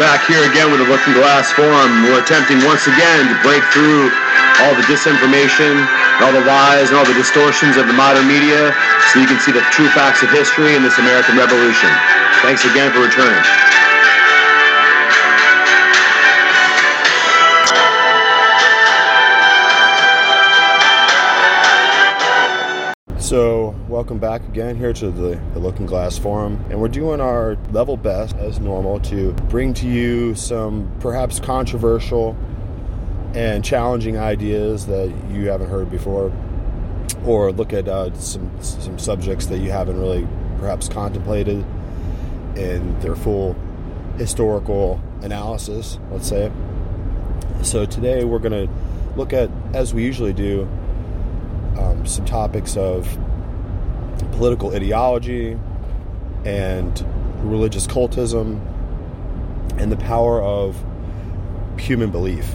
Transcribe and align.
Back 0.00 0.24
here 0.24 0.40
again 0.48 0.72
with 0.72 0.80
the 0.80 0.88
Looking 0.88 1.12
Glass 1.12 1.52
Forum. 1.52 2.08
We're 2.08 2.24
attempting 2.24 2.56
once 2.64 2.88
again 2.88 3.28
to 3.28 3.36
break 3.44 3.60
through 3.68 4.08
all 4.64 4.72
the 4.72 4.80
disinformation, 4.88 5.76
all 6.24 6.32
the 6.32 6.40
lies, 6.40 6.88
and 6.88 6.96
all 6.96 7.04
the 7.04 7.12
distortions 7.12 7.76
of 7.76 7.86
the 7.86 7.92
modern 7.92 8.26
media 8.26 8.72
so 9.12 9.20
you 9.20 9.26
can 9.26 9.38
see 9.40 9.52
the 9.52 9.60
true 9.76 9.90
facts 9.92 10.22
of 10.22 10.30
history 10.30 10.74
in 10.74 10.82
this 10.82 10.96
American 10.96 11.36
Revolution. 11.36 11.90
Thanks 12.40 12.64
again 12.64 12.90
for 12.96 13.04
returning. 13.04 13.69
Welcome 23.88 24.18
back 24.18 24.42
again 24.48 24.76
here 24.76 24.92
to 24.92 25.10
the, 25.10 25.40
the 25.52 25.58
Looking 25.58 25.86
Glass 25.86 26.18
Forum, 26.18 26.64
and 26.70 26.80
we're 26.80 26.88
doing 26.88 27.20
our 27.20 27.56
level 27.72 27.96
best 27.96 28.36
as 28.36 28.58
normal 28.58 29.00
to 29.00 29.32
bring 29.48 29.74
to 29.74 29.86
you 29.86 30.34
some 30.34 30.90
perhaps 31.00 31.38
controversial 31.38 32.36
and 33.34 33.64
challenging 33.64 34.18
ideas 34.18 34.86
that 34.86 35.12
you 35.30 35.48
haven't 35.48 35.68
heard 35.68 35.90
before, 35.90 36.32
or 37.24 37.52
look 37.52 37.72
at 37.72 37.86
uh, 37.86 38.12
some 38.14 38.50
some 38.60 38.98
subjects 38.98 39.46
that 39.46 39.58
you 39.58 39.70
haven't 39.70 39.98
really 39.98 40.26
perhaps 40.58 40.88
contemplated 40.88 41.64
in 42.56 42.98
their 43.00 43.14
full 43.14 43.54
historical 44.16 45.00
analysis. 45.22 45.98
Let's 46.10 46.28
say. 46.28 46.50
So 47.62 47.84
today 47.86 48.24
we're 48.24 48.38
going 48.38 48.66
to 48.66 48.72
look 49.16 49.32
at, 49.32 49.50
as 49.74 49.92
we 49.92 50.04
usually 50.04 50.32
do, 50.32 50.68
um, 51.78 52.06
some 52.06 52.24
topics 52.24 52.76
of 52.76 53.18
political 54.40 54.74
ideology 54.74 55.54
and 56.46 57.04
religious 57.42 57.86
cultism 57.86 58.58
and 59.78 59.92
the 59.92 59.98
power 59.98 60.40
of 60.42 60.82
human 61.78 62.10
belief. 62.10 62.54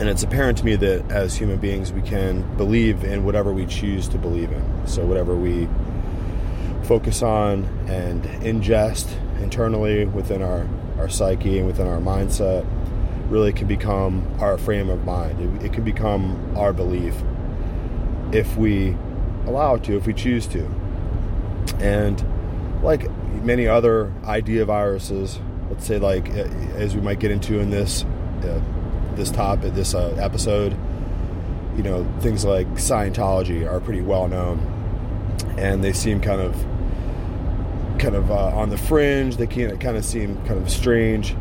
And 0.00 0.08
it's 0.08 0.24
apparent 0.24 0.58
to 0.58 0.64
me 0.64 0.74
that 0.74 1.08
as 1.08 1.36
human 1.36 1.58
beings, 1.58 1.92
we 1.92 2.02
can 2.02 2.56
believe 2.56 3.04
in 3.04 3.24
whatever 3.24 3.52
we 3.52 3.64
choose 3.64 4.08
to 4.08 4.18
believe 4.18 4.50
in. 4.50 4.86
So, 4.88 5.06
whatever 5.06 5.36
we 5.36 5.68
focus 6.82 7.22
on 7.22 7.62
and 7.88 8.24
ingest 8.42 9.06
internally 9.40 10.06
within 10.06 10.42
our, 10.42 10.66
our 10.98 11.08
psyche 11.08 11.58
and 11.58 11.68
within 11.68 11.86
our 11.86 12.00
mindset 12.00 12.66
really 13.30 13.52
can 13.52 13.68
become 13.68 14.26
our 14.40 14.58
frame 14.58 14.90
of 14.90 15.04
mind. 15.04 15.62
It, 15.62 15.66
it 15.66 15.72
can 15.74 15.84
become 15.84 16.56
our 16.56 16.72
belief 16.72 17.14
if 18.32 18.56
we 18.56 18.96
allow 19.46 19.74
it 19.74 19.84
to, 19.84 19.96
if 19.96 20.06
we 20.06 20.14
choose 20.14 20.46
to. 20.48 20.64
And 21.78 22.22
like 22.82 23.10
many 23.42 23.66
other 23.66 24.12
idea 24.24 24.64
viruses, 24.64 25.38
let's 25.70 25.86
say 25.86 25.98
like 25.98 26.28
as 26.28 26.94
we 26.94 27.00
might 27.00 27.18
get 27.18 27.30
into 27.30 27.58
in 27.60 27.70
this 27.70 28.04
uh, 28.42 28.60
this 29.14 29.30
topic, 29.30 29.74
this 29.74 29.94
uh, 29.94 30.16
episode, 30.18 30.76
you 31.76 31.82
know, 31.82 32.04
things 32.20 32.44
like 32.44 32.66
Scientology 32.74 33.70
are 33.70 33.80
pretty 33.80 34.00
well 34.00 34.28
known, 34.28 34.58
and 35.56 35.82
they 35.82 35.92
seem 35.92 36.20
kind 36.20 36.40
of 36.40 36.54
kind 37.98 38.14
of 38.14 38.30
uh, 38.30 38.48
on 38.48 38.70
the 38.70 38.78
fringe. 38.78 39.36
They 39.36 39.46
can 39.46 39.78
kind 39.78 39.96
of 39.96 40.04
seem 40.04 40.36
kind 40.44 40.60
of 40.60 40.70
strange 40.70 41.36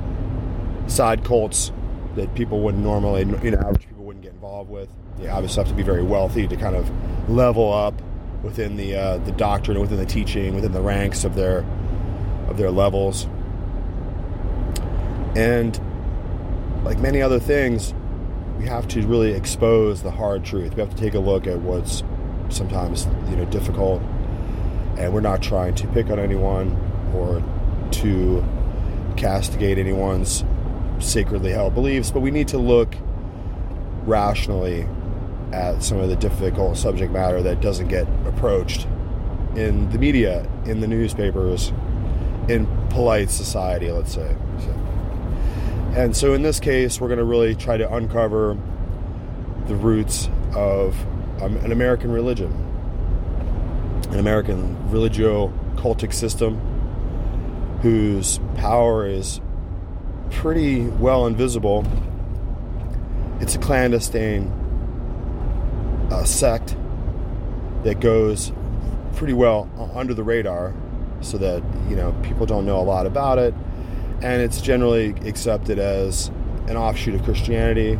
side 0.87 1.23
cults 1.23 1.71
that 2.15 2.33
people 2.35 2.61
wouldn't 2.61 2.83
normally, 2.83 3.21
you 3.21 3.51
know, 3.51 3.59
average 3.59 3.87
people 3.87 4.03
wouldn't 4.03 4.23
get 4.23 4.33
involved 4.33 4.69
with 4.69 4.89
you 5.19 5.29
obviously 5.29 5.63
have 5.63 5.69
to 5.69 5.75
be 5.75 5.83
very 5.83 6.03
wealthy 6.03 6.47
to 6.47 6.55
kind 6.55 6.75
of 6.75 6.89
level 7.29 7.71
up 7.71 8.01
within 8.43 8.75
the 8.75 8.95
uh, 8.95 9.17
the 9.19 9.31
doctrine, 9.33 9.79
within 9.79 9.97
the 9.97 10.05
teaching, 10.05 10.55
within 10.55 10.71
the 10.71 10.81
ranks 10.81 11.23
of 11.23 11.35
their 11.35 11.65
of 12.47 12.57
their 12.57 12.71
levels. 12.71 13.27
And 15.35 15.79
like 16.83 16.99
many 16.99 17.21
other 17.21 17.39
things, 17.39 17.93
we 18.57 18.65
have 18.65 18.87
to 18.89 19.05
really 19.05 19.31
expose 19.33 20.03
the 20.03 20.11
hard 20.11 20.43
truth. 20.43 20.75
We 20.75 20.81
have 20.81 20.89
to 20.89 21.01
take 21.01 21.13
a 21.13 21.19
look 21.19 21.47
at 21.47 21.59
what's 21.59 22.03
sometimes 22.49 23.07
you 23.29 23.35
know 23.35 23.45
difficult, 23.45 24.01
and 24.97 25.13
we're 25.13 25.21
not 25.21 25.41
trying 25.41 25.75
to 25.75 25.87
pick 25.87 26.09
on 26.09 26.19
anyone 26.19 26.75
or 27.13 27.43
to 27.91 28.43
castigate 29.17 29.77
anyone's 29.77 30.43
sacredly 30.99 31.51
held 31.51 31.73
beliefs, 31.73 32.11
but 32.11 32.21
we 32.21 32.31
need 32.31 32.47
to 32.47 32.57
look 32.57 32.95
rationally 34.03 34.87
at 35.51 35.83
some 35.83 35.99
of 35.99 36.09
the 36.09 36.15
difficult 36.15 36.77
subject 36.77 37.11
matter 37.11 37.41
that 37.41 37.61
doesn't 37.61 37.87
get 37.87 38.07
approached 38.25 38.87
in 39.55 39.89
the 39.89 39.97
media, 39.97 40.47
in 40.65 40.79
the 40.79 40.87
newspapers, 40.87 41.73
in 42.47 42.67
polite 42.89 43.29
society, 43.29 43.91
let's 43.91 44.13
say. 44.13 44.35
So, 44.59 44.71
and 45.95 46.15
so 46.15 46.33
in 46.33 46.41
this 46.41 46.59
case, 46.59 47.01
we're 47.01 47.09
going 47.09 47.19
to 47.19 47.25
really 47.25 47.55
try 47.55 47.77
to 47.77 47.93
uncover 47.93 48.57
the 49.67 49.75
roots 49.75 50.29
of 50.55 50.95
um, 51.41 51.57
an 51.57 51.71
American 51.71 52.11
religion, 52.11 52.51
an 54.11 54.19
American 54.19 54.89
religio 54.89 55.53
cultic 55.75 56.13
system 56.13 56.59
whose 57.81 58.39
power 58.57 59.05
is 59.05 59.41
pretty 60.29 60.85
well 60.85 61.25
invisible. 61.25 61.85
It's 63.39 63.55
a 63.55 63.59
clandestine 63.59 64.60
a 66.11 66.25
sect 66.25 66.75
that 67.83 67.99
goes 67.99 68.51
pretty 69.15 69.33
well 69.33 69.69
under 69.95 70.13
the 70.13 70.23
radar 70.23 70.73
so 71.21 71.37
that 71.37 71.63
you 71.89 71.95
know 71.95 72.11
people 72.23 72.45
don't 72.45 72.65
know 72.65 72.79
a 72.79 72.83
lot 72.83 73.05
about 73.05 73.37
it. 73.37 73.53
And 74.21 74.41
it's 74.41 74.61
generally 74.61 75.09
accepted 75.27 75.79
as 75.79 76.29
an 76.67 76.77
offshoot 76.77 77.15
of 77.15 77.23
christianity. 77.23 77.99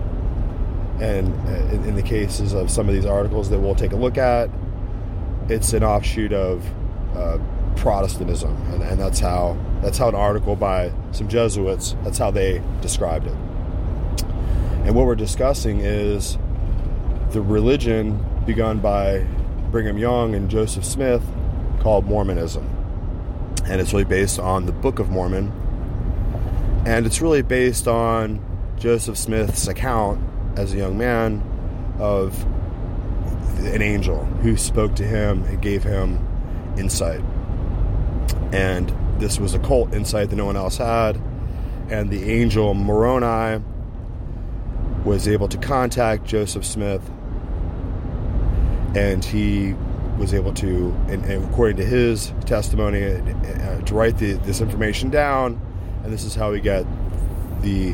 And 1.00 1.33
uh, 1.47 1.88
in 1.88 1.95
the 1.95 2.03
cases 2.03 2.53
of 2.53 2.69
some 2.69 2.88
of 2.88 2.94
these 2.94 3.07
articles 3.07 3.50
that 3.50 3.59
we'll 3.59 3.73
take 3.73 3.91
a 3.91 3.95
look 3.95 4.19
at 4.19 4.51
it's 5.50 5.73
an 5.73 5.83
offshoot 5.83 6.33
of 6.33 6.66
uh, 7.16 7.38
protestantism. 7.75 8.55
And, 8.73 8.83
and 8.83 9.00
that's 9.00 9.19
how 9.19 9.57
that's 9.81 9.97
how 9.97 10.09
an 10.09 10.16
article 10.16 10.55
by 10.55 10.91
some 11.11 11.27
jesuits 11.27 11.95
that's 12.03 12.17
how 12.17 12.31
they 12.31 12.61
described 12.81 13.27
it. 13.27 13.35
And 14.85 14.95
what 14.95 15.05
we're 15.05 15.16
discussing 15.16 15.79
is 15.81 16.38
the 17.31 17.42
religion 17.42 18.24
begun 18.46 18.80
by 18.80 19.25
Brigham 19.72 19.97
Young 19.97 20.36
and 20.36 20.50
Joseph 20.50 20.84
Smith 20.84 21.24
called 21.80 22.06
Mormonism. 22.06 22.68
And 23.66 23.80
it's 23.80 23.94
really 23.94 24.03
based 24.03 24.38
on 24.38 24.66
the 24.66 24.74
Book 24.74 25.00
of 25.00 25.09
Mormon. 25.09 25.50
And 26.86 27.06
it's 27.06 27.22
really 27.22 27.42
based 27.42 27.88
on 27.88 28.44
Joseph 28.78 29.18
Smith's 29.18 29.68
account 29.68 30.22
as 30.58 30.74
a 30.74 30.78
young 30.78 30.97
man 30.97 31.42
of 32.00 32.44
an 33.59 33.81
angel 33.81 34.25
who 34.42 34.58
spoke 34.58 34.96
to 34.96 35.03
him 35.03 35.44
and 35.46 35.62
gave 35.62 35.84
him 35.84 36.19
insight. 36.78 37.22
And 38.52 38.94
this 39.22 39.40
was 39.40 39.53
a 39.53 39.59
cult 39.59 39.94
insight 39.94 40.31
that 40.31 40.36
no 40.36 40.46
one 40.46 40.58
else 40.58 40.78
had. 40.78 41.16
And 41.90 42.09
the 42.09 42.30
angel 42.30 42.74
Moroni 42.74 43.63
was 45.06 45.30
able 45.30 45.48
to 45.48 45.58
contact 45.58 46.25
Joseph 46.25 46.66
Smith 46.66 47.09
and 48.96 49.24
he 49.24 49.74
was 50.18 50.34
able 50.34 50.53
to, 50.53 50.96
and, 51.07 51.25
and 51.25 51.44
according 51.46 51.78
to 51.78 51.85
his 51.85 52.34
testimony, 52.46 53.03
uh, 53.03 53.81
to 53.81 53.94
write 53.94 54.18
the, 54.18 54.34
this 54.34 54.62
information 54.62 55.10
down, 55.10 55.60
and 56.04 56.12
this 56.12 56.24
is 56.24 56.36
how 56.36 56.51
we 56.51 56.60
get 56.60 56.86
the 57.62 57.92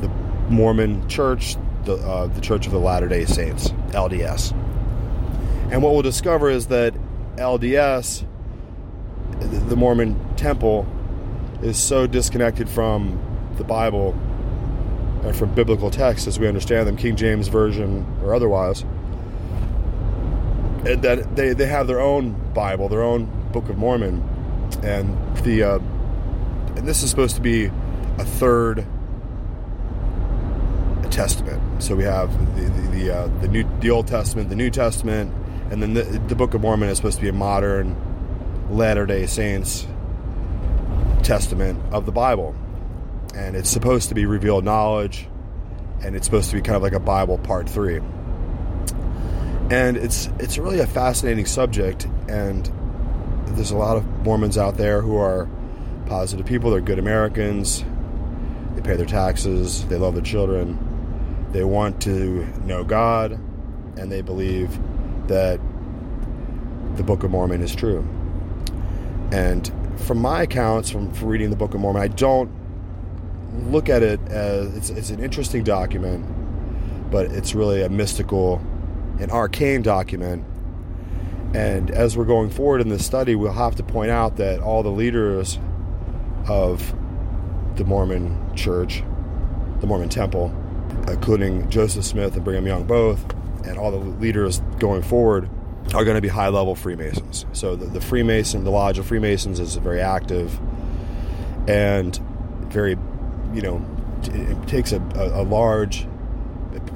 the 0.00 0.08
Mormon 0.48 1.08
Church, 1.08 1.56
the 1.84 1.94
uh, 1.94 2.26
the 2.26 2.40
Church 2.40 2.66
of 2.66 2.72
the 2.72 2.78
Latter 2.78 3.08
Day 3.08 3.24
Saints, 3.24 3.70
LDS. 3.90 4.52
And 5.70 5.82
what 5.82 5.92
we'll 5.92 6.02
discover 6.02 6.50
is 6.50 6.66
that 6.68 6.94
LDS, 7.36 8.24
the 9.68 9.76
Mormon 9.76 10.36
Temple, 10.36 10.86
is 11.62 11.78
so 11.78 12.06
disconnected 12.06 12.68
from 12.68 13.20
the 13.56 13.64
Bible 13.64 14.12
and 15.24 15.34
from 15.34 15.54
biblical 15.54 15.90
texts 15.90 16.28
as 16.28 16.38
we 16.38 16.46
understand 16.46 16.86
them, 16.86 16.96
King 16.96 17.16
James 17.16 17.48
Version 17.48 18.06
or 18.22 18.34
otherwise 18.34 18.84
that 20.84 21.34
they, 21.34 21.54
they 21.54 21.66
have 21.66 21.86
their 21.86 22.00
own 22.00 22.32
Bible, 22.52 22.88
their 22.88 23.02
own 23.02 23.24
Book 23.52 23.68
of 23.68 23.78
Mormon, 23.78 24.22
and 24.82 25.36
the 25.38 25.62
uh, 25.62 25.78
and 26.76 26.86
this 26.86 27.02
is 27.02 27.10
supposed 27.10 27.36
to 27.36 27.42
be 27.42 27.66
a 27.66 28.24
third 28.24 28.86
testament. 31.10 31.82
So 31.82 31.96
we 31.96 32.04
have 32.04 32.30
the 32.56 32.62
the 32.62 32.88
the, 32.90 33.16
uh, 33.16 33.26
the 33.40 33.48
new 33.48 33.64
the 33.80 33.90
Old 33.90 34.06
Testament, 34.06 34.50
the 34.50 34.56
New 34.56 34.70
Testament, 34.70 35.32
and 35.70 35.82
then 35.82 35.94
the, 35.94 36.02
the 36.02 36.34
Book 36.34 36.54
of 36.54 36.60
Mormon 36.60 36.88
is 36.88 36.98
supposed 36.98 37.16
to 37.16 37.22
be 37.22 37.28
a 37.28 37.32
modern 37.32 37.96
Latter 38.70 39.06
Day 39.06 39.26
Saints 39.26 39.86
testament 41.22 41.80
of 41.92 42.04
the 42.04 42.12
Bible, 42.12 42.54
and 43.34 43.56
it's 43.56 43.70
supposed 43.70 44.10
to 44.10 44.14
be 44.14 44.26
revealed 44.26 44.64
knowledge, 44.64 45.28
and 46.02 46.14
it's 46.14 46.26
supposed 46.26 46.50
to 46.50 46.56
be 46.56 46.62
kind 46.62 46.76
of 46.76 46.82
like 46.82 46.92
a 46.92 47.00
Bible 47.00 47.38
Part 47.38 47.68
Three 47.70 48.00
and 49.70 49.96
it's 49.96 50.28
it's 50.38 50.58
really 50.58 50.80
a 50.80 50.86
fascinating 50.86 51.46
subject 51.46 52.06
and 52.28 52.70
there's 53.56 53.70
a 53.70 53.76
lot 53.76 53.96
of 53.96 54.06
mormons 54.24 54.58
out 54.58 54.76
there 54.76 55.00
who 55.00 55.16
are 55.16 55.48
positive 56.06 56.44
people. 56.44 56.70
They're 56.70 56.80
good 56.80 56.98
americans. 56.98 57.84
They 58.74 58.82
pay 58.82 58.96
their 58.96 59.06
taxes, 59.06 59.84
they 59.86 59.96
love 59.96 60.14
their 60.14 60.22
children, 60.22 61.46
they 61.52 61.62
want 61.62 62.02
to 62.02 62.44
know 62.64 62.82
God, 62.82 63.32
and 63.96 64.10
they 64.10 64.20
believe 64.20 64.78
that 65.28 65.60
the 66.96 67.04
Book 67.04 67.22
of 67.22 67.30
Mormon 67.30 67.62
is 67.62 67.74
true. 67.74 68.06
And 69.30 69.70
from 70.00 70.18
my 70.18 70.42
accounts, 70.42 70.90
from, 70.90 71.12
from 71.12 71.28
reading 71.28 71.50
the 71.50 71.56
Book 71.56 71.74
of 71.74 71.80
Mormon, 71.80 72.02
I 72.02 72.08
don't 72.08 72.50
look 73.70 73.88
at 73.88 74.02
it 74.02 74.20
as 74.28 74.76
it's, 74.76 74.90
it's 74.90 75.10
an 75.10 75.22
interesting 75.22 75.62
document, 75.62 76.26
but 77.10 77.26
it's 77.26 77.54
really 77.54 77.82
a 77.82 77.88
mystical, 77.88 78.60
an 79.20 79.30
arcane 79.30 79.82
document. 79.82 80.44
And 81.54 81.90
as 81.90 82.16
we're 82.16 82.24
going 82.24 82.50
forward 82.50 82.80
in 82.80 82.88
this 82.88 83.06
study, 83.06 83.36
we'll 83.36 83.52
have 83.52 83.76
to 83.76 83.82
point 83.82 84.10
out 84.10 84.36
that 84.36 84.60
all 84.60 84.82
the 84.82 84.90
leaders 84.90 85.58
of 86.48 86.94
the 87.76 87.84
Mormon 87.84 88.54
church, 88.56 89.02
the 89.80 89.86
Mormon 89.86 90.08
temple, 90.08 90.52
including 91.08 91.68
Joseph 91.70 92.04
Smith 92.04 92.34
and 92.34 92.44
Brigham 92.44 92.66
Young 92.66 92.84
both, 92.84 93.24
and 93.64 93.78
all 93.78 93.90
the 93.90 93.98
leaders 93.98 94.60
going 94.78 95.02
forward 95.02 95.48
are 95.94 96.04
going 96.04 96.16
to 96.16 96.20
be 96.20 96.28
high 96.28 96.48
level 96.48 96.74
Freemasons. 96.74 97.46
So 97.52 97.76
the, 97.76 97.86
the 97.86 98.00
Freemason, 98.00 98.64
the 98.64 98.70
Lodge 98.70 98.98
of 98.98 99.06
Freemasons 99.06 99.60
is 99.60 99.76
very 99.76 100.00
active 100.00 100.58
and 101.68 102.16
very, 102.70 102.96
you 103.52 103.62
know, 103.62 103.84
it 104.22 104.68
takes 104.68 104.92
a, 104.92 105.00
a, 105.14 105.42
a 105.42 105.44
large, 105.44 106.06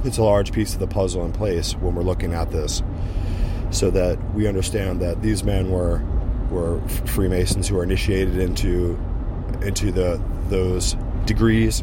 puts 0.03 0.19
a 0.19 0.23
large 0.23 0.53
piece 0.53 0.75
of 0.75 0.81
the 0.81 0.87
puzzle 0.87 1.25
in 1.25 1.33
place 1.33 1.75
when 1.75 1.95
we're 1.95 2.03
looking 2.03 2.33
at 2.33 2.51
this 2.51 2.83
so 3.71 3.91
that 3.91 4.19
we 4.35 4.47
understand 4.47 5.01
that 5.01 5.23
these 5.23 5.45
men 5.45 5.71
were 5.71 6.03
were 6.51 6.81
Freemasons 6.89 7.69
who 7.69 7.75
were 7.77 7.83
initiated 7.83 8.39
into 8.39 8.99
into 9.63 9.93
the 9.93 10.21
those 10.49 10.97
degrees 11.27 11.83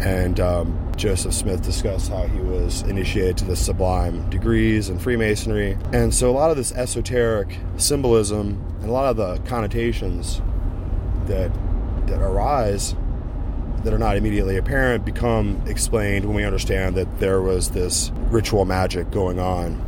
and 0.00 0.38
um, 0.38 0.92
Joseph 0.96 1.34
Smith 1.34 1.62
discussed 1.62 2.10
how 2.10 2.26
he 2.26 2.40
was 2.40 2.82
initiated 2.82 3.36
to 3.38 3.44
the 3.44 3.56
sublime 3.56 4.28
degrees 4.30 4.88
in 4.88 4.98
Freemasonry. 4.98 5.76
And 5.92 6.14
so 6.14 6.30
a 6.30 6.32
lot 6.32 6.50
of 6.50 6.56
this 6.56 6.72
esoteric 6.72 7.58
symbolism 7.76 8.64
and 8.80 8.90
a 8.90 8.92
lot 8.92 9.10
of 9.10 9.16
the 9.16 9.38
connotations 9.48 10.40
that 11.26 11.50
that 12.06 12.22
arise 12.22 12.94
that 13.84 13.92
are 13.92 13.98
not 13.98 14.16
immediately 14.16 14.56
apparent 14.56 15.04
become 15.04 15.62
explained 15.66 16.24
when 16.24 16.34
we 16.34 16.44
understand 16.44 16.96
that 16.96 17.18
there 17.18 17.40
was 17.40 17.70
this 17.70 18.10
ritual 18.30 18.64
magic 18.64 19.10
going 19.10 19.38
on 19.38 19.84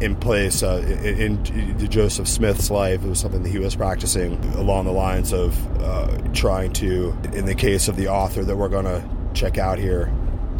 in 0.00 0.14
place 0.14 0.62
uh, 0.62 0.78
in, 1.02 1.44
in, 1.46 1.90
Joseph 1.90 2.28
Smith's 2.28 2.70
life. 2.70 3.02
It 3.04 3.08
was 3.08 3.18
something 3.18 3.42
that 3.42 3.48
he 3.48 3.58
was 3.58 3.74
practicing 3.74 4.42
along 4.54 4.84
the 4.84 4.92
lines 4.92 5.32
of 5.32 5.56
uh, 5.82 6.18
trying 6.32 6.72
to, 6.74 7.16
in 7.32 7.46
the 7.46 7.54
case 7.54 7.88
of 7.88 7.96
the 7.96 8.08
author 8.08 8.44
that 8.44 8.56
we're 8.56 8.68
going 8.68 8.84
to 8.84 9.02
check 9.34 9.58
out 9.58 9.78
here, 9.78 10.12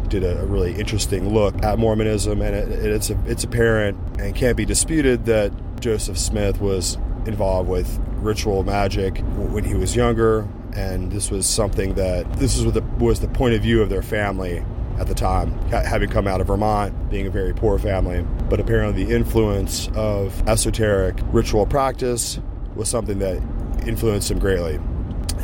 did 0.09 0.23
a, 0.23 0.45
really 0.45 0.73
interesting 0.73 1.33
look 1.33 1.63
at 1.63 1.77
Mormonism, 1.77 2.41
and 2.41 2.55
it, 2.55 2.85
it's 2.85 3.09
a, 3.09 3.19
it's 3.27 3.43
apparent 3.43 3.97
and 4.19 4.35
can't 4.35 4.57
be 4.57 4.65
disputed 4.65 5.25
that 5.25 5.53
Joseph 5.79 6.17
Smith 6.17 6.59
was 6.59 6.97
involved 7.25 7.69
with 7.69 7.99
ritual 8.17 8.63
magic 8.63 9.19
when 9.35 9.63
he 9.63 9.75
was 9.75 9.95
younger, 9.95 10.47
and 10.75 11.11
this 11.11 11.31
was 11.31 11.45
something 11.45 11.95
that 11.95 12.31
this 12.33 12.57
is 12.57 12.71
the, 12.71 12.81
was 12.97 13.19
the 13.19 13.27
point 13.27 13.55
of 13.55 13.61
view 13.61 13.81
of 13.81 13.89
their 13.89 14.01
family 14.01 14.63
at 14.99 15.07
the 15.07 15.15
time, 15.15 15.51
having 15.69 16.09
come 16.09 16.27
out 16.27 16.41
of 16.41 16.47
Vermont, 16.47 17.09
being 17.09 17.25
a 17.25 17.29
very 17.29 17.53
poor 17.53 17.79
family. 17.79 18.21
But 18.49 18.59
apparently, 18.59 19.05
the 19.05 19.15
influence 19.15 19.89
of 19.95 20.47
esoteric 20.47 21.17
ritual 21.31 21.65
practice 21.65 22.39
was 22.75 22.89
something 22.89 23.19
that 23.19 23.41
influenced 23.87 24.29
him 24.29 24.39
greatly. 24.39 24.79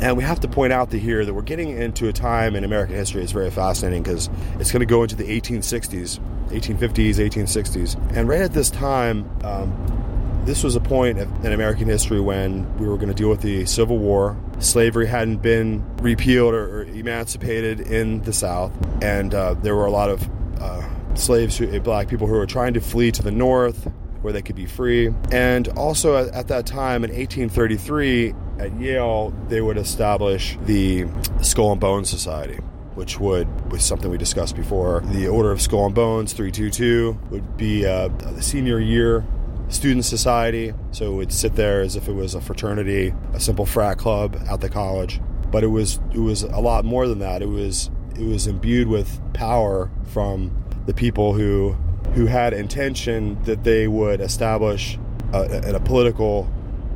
And 0.00 0.16
we 0.16 0.24
have 0.24 0.40
to 0.40 0.48
point 0.48 0.74
out 0.74 0.90
to 0.90 0.98
here 0.98 1.24
that 1.24 1.32
we're 1.32 1.40
getting 1.40 1.70
into 1.70 2.08
a 2.08 2.12
time 2.12 2.54
in 2.54 2.64
American 2.64 2.96
history 2.96 3.22
that's 3.22 3.32
very 3.32 3.50
fascinating 3.50 4.02
because 4.02 4.28
it's 4.60 4.70
going 4.70 4.80
to 4.80 4.86
go 4.86 5.02
into 5.02 5.16
the 5.16 5.24
1860s, 5.24 6.20
1850s, 6.48 7.14
1860s. 7.14 8.16
And 8.16 8.28
right 8.28 8.42
at 8.42 8.52
this 8.52 8.68
time, 8.68 9.30
um, 9.42 10.05
this 10.46 10.62
was 10.62 10.76
a 10.76 10.80
point 10.80 11.18
in 11.18 11.52
American 11.52 11.88
history 11.88 12.20
when 12.20 12.78
we 12.78 12.86
were 12.86 12.96
going 12.96 13.08
to 13.08 13.14
deal 13.14 13.28
with 13.28 13.42
the 13.42 13.66
Civil 13.66 13.98
War. 13.98 14.40
Slavery 14.60 15.06
hadn't 15.06 15.38
been 15.38 15.84
repealed 15.96 16.54
or, 16.54 16.78
or 16.78 16.84
emancipated 16.84 17.80
in 17.80 18.22
the 18.22 18.32
South, 18.32 18.72
and 19.02 19.34
uh, 19.34 19.54
there 19.54 19.74
were 19.74 19.86
a 19.86 19.90
lot 19.90 20.08
of 20.08 20.30
uh, 20.60 21.14
slaves, 21.16 21.58
who, 21.58 21.80
black 21.80 22.08
people, 22.08 22.28
who 22.28 22.34
were 22.34 22.46
trying 22.46 22.74
to 22.74 22.80
flee 22.80 23.10
to 23.10 23.22
the 23.22 23.32
North 23.32 23.90
where 24.22 24.32
they 24.32 24.42
could 24.42 24.56
be 24.56 24.66
free. 24.66 25.12
And 25.30 25.68
also 25.68 26.16
at, 26.16 26.32
at 26.32 26.48
that 26.48 26.64
time 26.64 27.04
in 27.04 27.10
1833, 27.10 28.34
at 28.58 28.80
Yale, 28.80 29.34
they 29.48 29.60
would 29.60 29.76
establish 29.76 30.56
the 30.62 31.06
Skull 31.42 31.72
and 31.72 31.80
Bones 31.80 32.08
Society 32.08 32.60
which 32.94 33.20
would 33.20 33.70
was 33.70 33.84
something 33.84 34.10
we 34.10 34.16
discussed 34.16 34.56
before. 34.56 35.02
The 35.08 35.28
Order 35.28 35.52
of 35.52 35.60
Skull 35.60 35.84
and 35.84 35.94
Bones 35.94 36.32
322 36.32 37.18
would 37.30 37.56
be 37.58 37.84
uh, 37.84 38.08
the 38.08 38.40
senior 38.40 38.80
year 38.80 39.22
student 39.68 40.04
society. 40.04 40.72
So 40.92 41.12
it 41.12 41.16
would 41.16 41.32
sit 41.32 41.56
there 41.56 41.80
as 41.80 41.96
if 41.96 42.08
it 42.08 42.12
was 42.12 42.34
a 42.34 42.40
fraternity, 42.40 43.14
a 43.32 43.40
simple 43.40 43.66
frat 43.66 43.98
club 43.98 44.40
at 44.48 44.60
the 44.60 44.68
college. 44.68 45.20
But 45.50 45.64
it 45.64 45.68
was 45.68 46.00
it 46.12 46.20
was 46.20 46.42
a 46.42 46.60
lot 46.60 46.84
more 46.84 47.06
than 47.06 47.18
that. 47.20 47.42
It 47.42 47.48
was 47.48 47.90
it 48.14 48.24
was 48.24 48.46
imbued 48.46 48.88
with 48.88 49.20
power 49.32 49.90
from 50.04 50.64
the 50.86 50.94
people 50.94 51.34
who 51.34 51.76
who 52.14 52.26
had 52.26 52.52
intention 52.52 53.42
that 53.44 53.64
they 53.64 53.86
would 53.88 54.20
establish 54.20 54.98
a, 55.32 55.74
a 55.74 55.80
political 55.80 56.50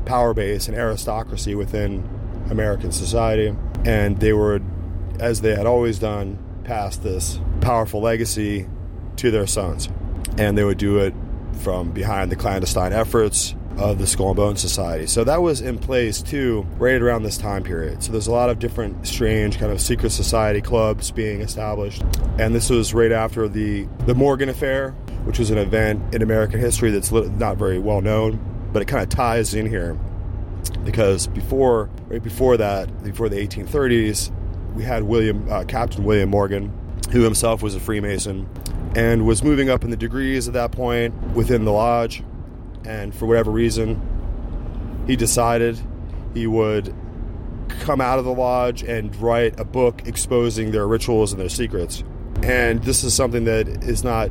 power 0.05 0.33
base 0.33 0.69
and 0.69 0.77
aristocracy 0.77 1.55
within 1.55 2.09
American 2.51 2.91
society, 2.91 3.55
and 3.85 4.19
they 4.19 4.33
would, 4.33 4.65
as 5.19 5.41
they 5.41 5.55
had 5.55 5.67
always 5.67 5.99
done, 5.99 6.39
pass 6.65 6.97
this 6.97 7.41
powerful 7.61 8.01
legacy 8.01 8.67
to 9.17 9.31
their 9.31 9.47
sons, 9.47 9.89
and 10.39 10.57
they 10.57 10.65
would 10.65 10.79
do 10.79 10.99
it 10.99 11.15
from 11.59 11.91
behind 11.91 12.31
the 12.33 12.37
clandestine 12.37 12.93
efforts 12.93 13.55
of 13.79 13.99
the 13.99 14.07
Skull 14.07 14.29
and 14.29 14.37
Bone 14.37 14.57
Society. 14.57 15.07
So 15.07 15.25
that 15.25 15.41
was 15.41 15.61
in 15.61 15.79
place 15.79 16.23
too, 16.23 16.67
right 16.79 17.01
around 17.01 17.23
this 17.23 17.39
time 17.39 17.63
period. 17.63 18.03
So 18.03 18.13
there's 18.13 18.27
a 18.27 18.33
lot 18.33 18.51
of 18.51 18.59
different 18.59 19.07
strange 19.07 19.59
kind 19.59 19.73
of 19.73 19.81
secret 19.81 20.11
society 20.11 20.61
clubs 20.61 21.11
being 21.11 21.41
established. 21.41 22.03
And 22.39 22.55
this 22.55 22.69
was 22.69 22.93
right 22.93 23.13
after 23.13 23.49
the, 23.49 23.89
the 24.07 24.15
Morgan 24.15 24.49
Affair, 24.49 24.91
which 25.25 25.39
was 25.39 25.51
an 25.51 25.59
event 25.59 26.15
in 26.15 26.23
American 26.23 26.61
history 26.61 26.91
that's 26.91 27.11
not 27.11 27.57
very 27.57 27.79
well 27.79 28.01
known, 28.01 28.39
but 28.73 28.83
it 28.83 28.87
kind 28.87 29.03
of 29.03 29.09
ties 29.09 29.55
in 29.55 29.67
here 29.67 29.99
because 30.85 31.27
before, 31.29 31.91
right 32.09 32.23
before 32.23 32.57
that, 32.57 33.03
before 33.03 33.29
the 33.29 33.37
1830s, 33.37 34.31
we 34.75 34.83
had 34.83 35.03
William, 35.05 35.51
uh, 35.51 35.65
Captain 35.65 36.05
William 36.05 36.29
Morgan, 36.29 36.73
who 37.11 37.23
himself 37.23 37.63
was 37.63 37.75
a 37.75 37.81
Freemason 37.81 38.49
and 38.95 39.27
was 39.27 39.43
moving 39.43 39.71
up 39.71 39.85
in 39.85 39.91
the 39.91 39.97
degrees 39.97 40.49
at 40.49 40.55
that 40.55 40.73
point 40.73 41.15
within 41.35 41.65
the 41.65 41.73
lodge. 41.73 42.23
And 42.85 43.15
for 43.15 43.27
whatever 43.27 43.51
reason, 43.51 44.01
he 45.07 45.17
decided 45.17 45.79
he 46.35 46.47
would 46.47 46.95
come 47.81 48.01
out 48.01 48.19
of 48.19 48.25
the 48.25 48.33
lodge 48.33 48.83
and 48.83 49.15
write 49.17 49.59
a 49.61 49.65
book 49.65 50.03
exposing 50.07 50.73
their 50.73 50.87
rituals 50.87 51.33
and 51.33 51.41
their 51.41 51.49
secrets. 51.49 52.03
And 52.43 52.83
this 52.83 53.05
is 53.05 53.15
something 53.15 53.45
that 53.45 53.69
is 53.85 54.03
not 54.03 54.31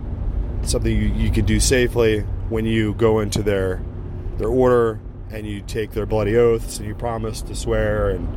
something 0.63 0.91
you, 0.91 1.07
you 1.13 1.31
can 1.31 1.45
do 1.45 1.59
safely 1.59 2.21
when 2.49 2.65
you 2.65 2.93
go 2.95 3.19
into 3.19 3.41
their 3.41 3.81
their 4.37 4.49
order 4.49 4.99
and 5.31 5.45
you 5.45 5.61
take 5.61 5.91
their 5.91 6.05
bloody 6.05 6.35
oaths 6.35 6.79
and 6.79 6.87
you 6.87 6.95
promise 6.95 7.41
to 7.41 7.55
swear 7.55 8.09
and 8.09 8.27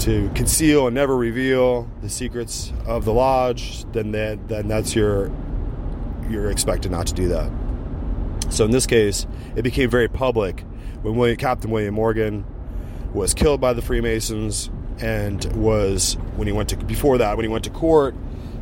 to 0.00 0.30
conceal 0.34 0.86
and 0.86 0.94
never 0.94 1.16
reveal 1.16 1.90
the 2.02 2.08
secrets 2.08 2.72
of 2.86 3.04
the 3.04 3.12
lodge, 3.12 3.84
then 3.92 4.12
that, 4.12 4.48
then 4.48 4.68
that's 4.68 4.94
your 4.94 5.30
you're 6.28 6.50
expected 6.50 6.90
not 6.90 7.06
to 7.06 7.14
do 7.14 7.28
that. 7.28 7.50
So 8.50 8.64
in 8.64 8.70
this 8.70 8.86
case, 8.86 9.26
it 9.56 9.62
became 9.62 9.90
very 9.90 10.08
public 10.08 10.60
when 11.02 11.16
William, 11.16 11.36
Captain 11.36 11.70
William 11.70 11.94
Morgan 11.94 12.44
was 13.12 13.34
killed 13.34 13.60
by 13.60 13.72
the 13.72 13.82
Freemasons 13.82 14.70
and 15.00 15.44
was 15.54 16.14
when 16.36 16.46
he 16.46 16.52
went 16.52 16.68
to 16.70 16.76
before 16.76 17.18
that 17.18 17.36
when 17.36 17.44
he 17.44 17.48
went 17.48 17.64
to 17.64 17.70
court, 17.70 18.14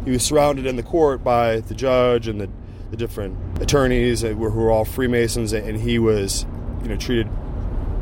he 0.05 0.11
was 0.11 0.23
surrounded 0.23 0.67
in 0.67 0.77
the 0.77 0.83
court 0.83 1.25
by 1.25 1.61
the 1.61 1.75
judge 1.75 2.29
and 2.29 2.41
the, 2.41 2.49
the 2.91 2.97
different 2.97 3.37
attorneys 3.61 4.21
who 4.23 4.37
were 4.37 4.71
all 4.71 4.85
Freemasons, 4.85 5.53
and 5.53 5.81
he 5.81 5.99
was 5.99 6.47
you 6.83 6.89
know 6.89 6.97
treated 6.97 7.29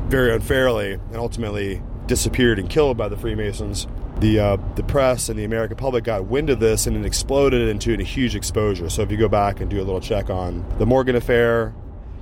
very 0.08 0.34
unfairly 0.34 0.92
and 0.92 1.16
ultimately 1.16 1.80
disappeared 2.06 2.58
and 2.58 2.68
killed 2.68 2.96
by 2.96 3.08
the 3.08 3.16
Freemasons. 3.16 3.86
The 4.18 4.38
uh, 4.38 4.56
the 4.76 4.82
press 4.82 5.28
and 5.28 5.38
the 5.38 5.44
American 5.44 5.76
public 5.76 6.04
got 6.04 6.26
wind 6.26 6.50
of 6.50 6.60
this 6.60 6.86
and 6.86 6.96
it 6.96 7.04
exploded 7.04 7.68
into 7.68 7.94
a 7.94 8.02
huge 8.02 8.36
exposure. 8.36 8.88
So 8.88 9.02
if 9.02 9.10
you 9.10 9.16
go 9.16 9.28
back 9.28 9.60
and 9.60 9.70
do 9.70 9.78
a 9.78 9.84
little 9.84 10.00
check 10.00 10.30
on 10.30 10.64
the 10.78 10.86
Morgan 10.86 11.16
affair, 11.16 11.74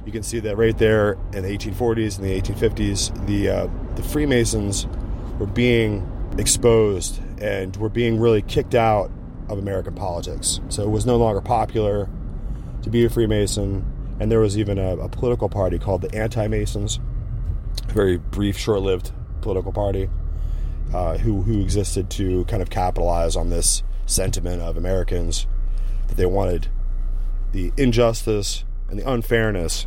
you 0.07 0.13
can 0.13 0.23
see 0.23 0.41
that 0.41 0.57
right 0.57 0.77
there 0.77 1.13
in 1.33 1.43
the 1.43 1.59
1840s 1.59 2.19
and 2.19 2.27
the 2.27 2.41
1850s, 2.41 3.27
the 3.27 3.49
uh, 3.51 3.69
the 3.97 4.03
Freemasons 4.03 4.87
were 5.39 5.47
being 5.47 6.09
exposed 6.39 7.21
and 7.41 7.77
were 7.77 7.91
being 7.91 8.19
really 8.19 8.43
kicked 8.43 8.75
out 8.75 9.11
of 9.49 9.59
American 9.59 9.95
politics. 9.95 10.61
So 10.71 10.83
it 10.83 10.91
was 10.91 11.05
no 11.05 11.17
longer 11.17 11.41
popular 11.41 12.09
to 12.83 12.91
be 12.91 13.05
a 13.05 13.11
Freemason, 13.11 13.85
and 14.19 14.33
there 14.33 14.41
was 14.41 14.57
even 14.57 14.79
a, 14.79 14.97
a 14.97 15.09
political 15.09 15.49
party 15.49 15.79
called 15.79 16.01
the 16.01 16.15
Anti 16.15 16.49
Masons, 16.49 17.01
very 17.89 18.17
brief, 18.17 18.57
short 18.57 18.81
lived 18.81 19.13
political 19.43 19.73
party. 19.73 20.09
uh, 20.93 21.17
who 21.19 21.43
who 21.43 21.61
existed 21.61 22.11
to 22.11 22.45
kind 22.47 22.63
of 22.63 22.71
capitalize 22.71 23.37
on 23.37 23.51
this 23.51 23.83
sentiment 24.07 24.63
of 24.63 24.77
Americans 24.77 25.47
that 26.09 26.17
they 26.17 26.27
wanted 26.27 26.69
the 27.53 27.73
injustice 27.77 28.65
and 28.89 28.99
the 28.99 29.11
unfairness 29.11 29.87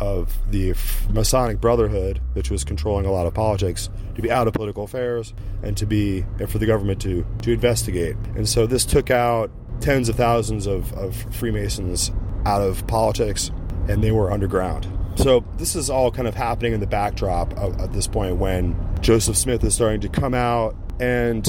of 0.00 0.38
the 0.50 0.74
Masonic 1.10 1.60
Brotherhood, 1.60 2.20
which 2.34 2.50
was 2.50 2.62
controlling 2.62 3.04
a 3.04 3.10
lot 3.10 3.26
of 3.26 3.34
politics, 3.34 3.88
to 4.14 4.22
be 4.22 4.30
out 4.30 4.46
of 4.46 4.54
political 4.54 4.84
affairs 4.84 5.34
and 5.62 5.76
to 5.76 5.86
be 5.86 6.24
and 6.38 6.50
for 6.50 6.58
the 6.58 6.66
government 6.66 7.00
to 7.02 7.26
to 7.42 7.52
investigate. 7.52 8.16
And 8.36 8.48
so 8.48 8.66
this 8.66 8.84
took 8.84 9.10
out 9.10 9.50
tens 9.80 10.08
of 10.08 10.16
thousands 10.16 10.66
of, 10.66 10.92
of 10.94 11.14
Freemasons 11.34 12.10
out 12.44 12.60
of 12.60 12.86
politics, 12.86 13.50
and 13.88 14.02
they 14.02 14.10
were 14.10 14.30
underground. 14.30 14.86
So 15.16 15.44
this 15.56 15.74
is 15.74 15.90
all 15.90 16.10
kind 16.10 16.28
of 16.28 16.34
happening 16.34 16.72
in 16.72 16.80
the 16.80 16.86
backdrop 16.86 17.52
of, 17.58 17.80
at 17.80 17.92
this 17.92 18.06
point 18.06 18.36
when 18.36 18.76
Joseph 19.00 19.36
Smith 19.36 19.64
is 19.64 19.74
starting 19.74 20.00
to 20.02 20.08
come 20.08 20.34
out 20.34 20.76
and 21.00 21.44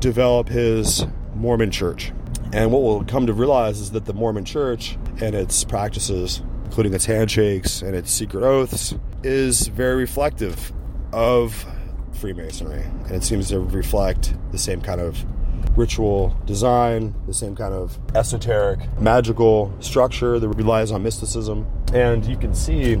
develop 0.00 0.48
his 0.48 1.06
Mormon 1.34 1.70
church. 1.70 2.12
And 2.52 2.70
what 2.70 2.82
we'll 2.82 3.04
come 3.04 3.26
to 3.26 3.32
realize 3.32 3.80
is 3.80 3.92
that 3.92 4.04
the 4.04 4.14
Mormon 4.14 4.44
church 4.44 4.96
and 5.20 5.34
its 5.34 5.64
practices, 5.64 6.42
including 6.64 6.94
its 6.94 7.04
handshakes 7.04 7.82
and 7.82 7.96
its 7.96 8.10
secret 8.10 8.44
oaths, 8.44 8.94
is 9.22 9.68
very 9.68 9.96
reflective 9.96 10.72
of 11.12 11.66
Freemasonry. 12.12 12.82
And 12.82 13.12
it 13.12 13.24
seems 13.24 13.48
to 13.48 13.60
reflect 13.60 14.34
the 14.52 14.58
same 14.58 14.80
kind 14.80 15.00
of 15.00 15.24
ritual 15.76 16.36
design, 16.44 17.14
the 17.26 17.34
same 17.34 17.56
kind 17.56 17.74
of 17.74 17.98
esoteric, 18.14 18.80
magical 19.00 19.74
structure 19.80 20.38
that 20.38 20.48
relies 20.48 20.90
on 20.90 21.02
mysticism. 21.02 21.66
And 21.92 22.24
you 22.24 22.36
can 22.36 22.54
see 22.54 22.96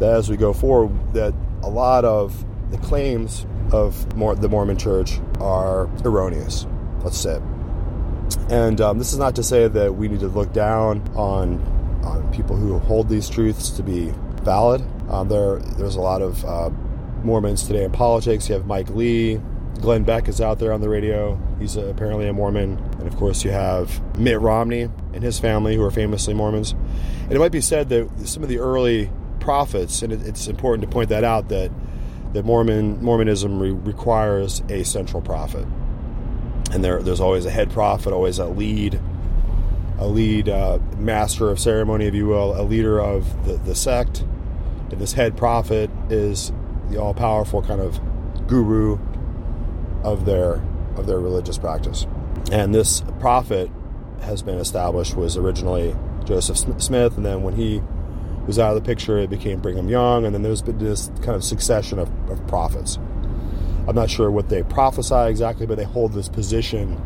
that 0.00 0.14
as 0.14 0.28
we 0.28 0.36
go 0.36 0.52
forward, 0.52 1.14
that 1.14 1.34
a 1.62 1.68
lot 1.68 2.04
of 2.04 2.44
the 2.70 2.78
claims 2.78 3.46
of 3.72 4.08
the 4.40 4.48
Mormon 4.48 4.76
Church 4.76 5.18
are 5.40 5.88
erroneous. 6.04 6.66
Let's 7.02 7.18
say. 7.18 7.40
And 8.48 8.80
um, 8.80 8.98
this 8.98 9.12
is 9.12 9.18
not 9.18 9.36
to 9.36 9.42
say 9.42 9.68
that 9.68 9.94
we 9.94 10.08
need 10.08 10.20
to 10.20 10.28
look 10.28 10.52
down 10.52 11.06
on 11.14 11.60
on 12.04 12.32
people 12.32 12.56
who 12.56 12.78
hold 12.78 13.08
these 13.08 13.28
truths 13.28 13.70
to 13.70 13.82
be 13.82 14.12
valid. 14.42 14.82
Um, 15.10 15.28
there, 15.28 15.56
there's 15.58 15.96
a 15.96 16.00
lot 16.00 16.22
of 16.22 16.44
uh, 16.44 16.70
Mormons 17.22 17.66
today 17.66 17.84
in 17.84 17.92
politics. 17.92 18.48
You 18.48 18.54
have 18.54 18.66
Mike 18.66 18.88
Lee, 18.90 19.40
Glenn 19.80 20.04
Beck 20.04 20.28
is 20.28 20.40
out 20.40 20.58
there 20.58 20.72
on 20.72 20.80
the 20.80 20.88
radio. 20.88 21.38
He's 21.58 21.76
a, 21.76 21.86
apparently 21.86 22.26
a 22.28 22.32
Mormon. 22.32 22.78
And 23.00 23.08
of 23.08 23.16
course, 23.16 23.44
you 23.44 23.50
have 23.50 24.18
Mitt 24.18 24.38
Romney 24.40 24.82
and 24.82 25.22
his 25.22 25.38
family, 25.38 25.74
who 25.74 25.82
are 25.82 25.90
famously 25.90 26.34
Mormons. 26.34 26.72
And 27.22 27.32
it 27.32 27.38
might 27.38 27.52
be 27.52 27.60
said 27.60 27.88
that 27.88 28.08
some 28.28 28.42
of 28.42 28.48
the 28.48 28.58
early 28.58 29.10
prophets, 29.40 30.02
and 30.02 30.12
it's 30.12 30.46
important 30.46 30.82
to 30.82 30.92
point 30.92 31.08
that 31.08 31.24
out, 31.24 31.48
that 31.48 31.70
that 32.32 32.44
Mormon 32.44 33.02
Mormonism 33.02 33.58
re- 33.58 33.70
requires 33.70 34.62
a 34.68 34.84
central 34.84 35.20
prophet, 35.22 35.66
and 36.72 36.84
there, 36.84 37.02
there's 37.02 37.20
always 37.20 37.44
a 37.44 37.50
head 37.50 37.70
prophet, 37.70 38.12
always 38.12 38.38
a 38.38 38.46
lead, 38.46 39.00
a 39.98 40.06
lead 40.06 40.48
uh, 40.48 40.78
master 40.98 41.50
of 41.50 41.58
ceremony, 41.58 42.06
if 42.06 42.14
you 42.14 42.26
will, 42.26 42.58
a 42.60 42.62
leader 42.62 43.00
of 43.00 43.46
the, 43.46 43.54
the 43.54 43.74
sect. 43.74 44.20
And 44.90 45.00
this 45.00 45.14
head 45.14 45.36
prophet 45.36 45.90
is 46.08 46.52
the 46.90 47.00
all 47.00 47.14
powerful 47.14 47.62
kind 47.62 47.80
of 47.80 48.00
guru 48.46 48.98
of 50.04 50.24
their 50.24 50.62
of 50.96 51.06
their 51.06 51.18
religious 51.18 51.58
practice. 51.58 52.06
And 52.52 52.74
this 52.74 53.02
prophet 53.20 53.70
has 54.22 54.42
been 54.42 54.58
established 54.58 55.16
was 55.16 55.36
originally 55.36 55.96
Joseph 56.24 56.58
Smith, 56.80 57.16
and 57.16 57.24
then 57.24 57.42
when 57.42 57.54
he 57.54 57.82
was 58.46 58.58
out 58.58 58.76
of 58.76 58.82
the 58.82 58.86
picture, 58.86 59.18
it 59.18 59.30
became 59.30 59.60
Brigham 59.60 59.88
Young, 59.88 60.24
and 60.24 60.34
then 60.34 60.42
there's 60.42 60.62
been 60.62 60.78
this 60.78 61.10
kind 61.16 61.30
of 61.30 61.44
succession 61.44 61.98
of, 61.98 62.10
of 62.30 62.44
prophets. 62.46 62.98
I'm 63.86 63.94
not 63.94 64.10
sure 64.10 64.30
what 64.30 64.48
they 64.48 64.62
prophesy 64.62 65.28
exactly, 65.28 65.66
but 65.66 65.76
they 65.76 65.84
hold 65.84 66.12
this 66.12 66.28
position, 66.28 67.00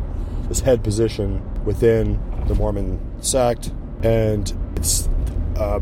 this 0.47 0.59
head 0.59 0.83
position 0.83 1.41
within 1.63 2.19
the 2.47 2.55
Mormon 2.55 2.99
sect, 3.21 3.71
and 4.03 4.51
it's 4.75 5.07
uh, 5.57 5.79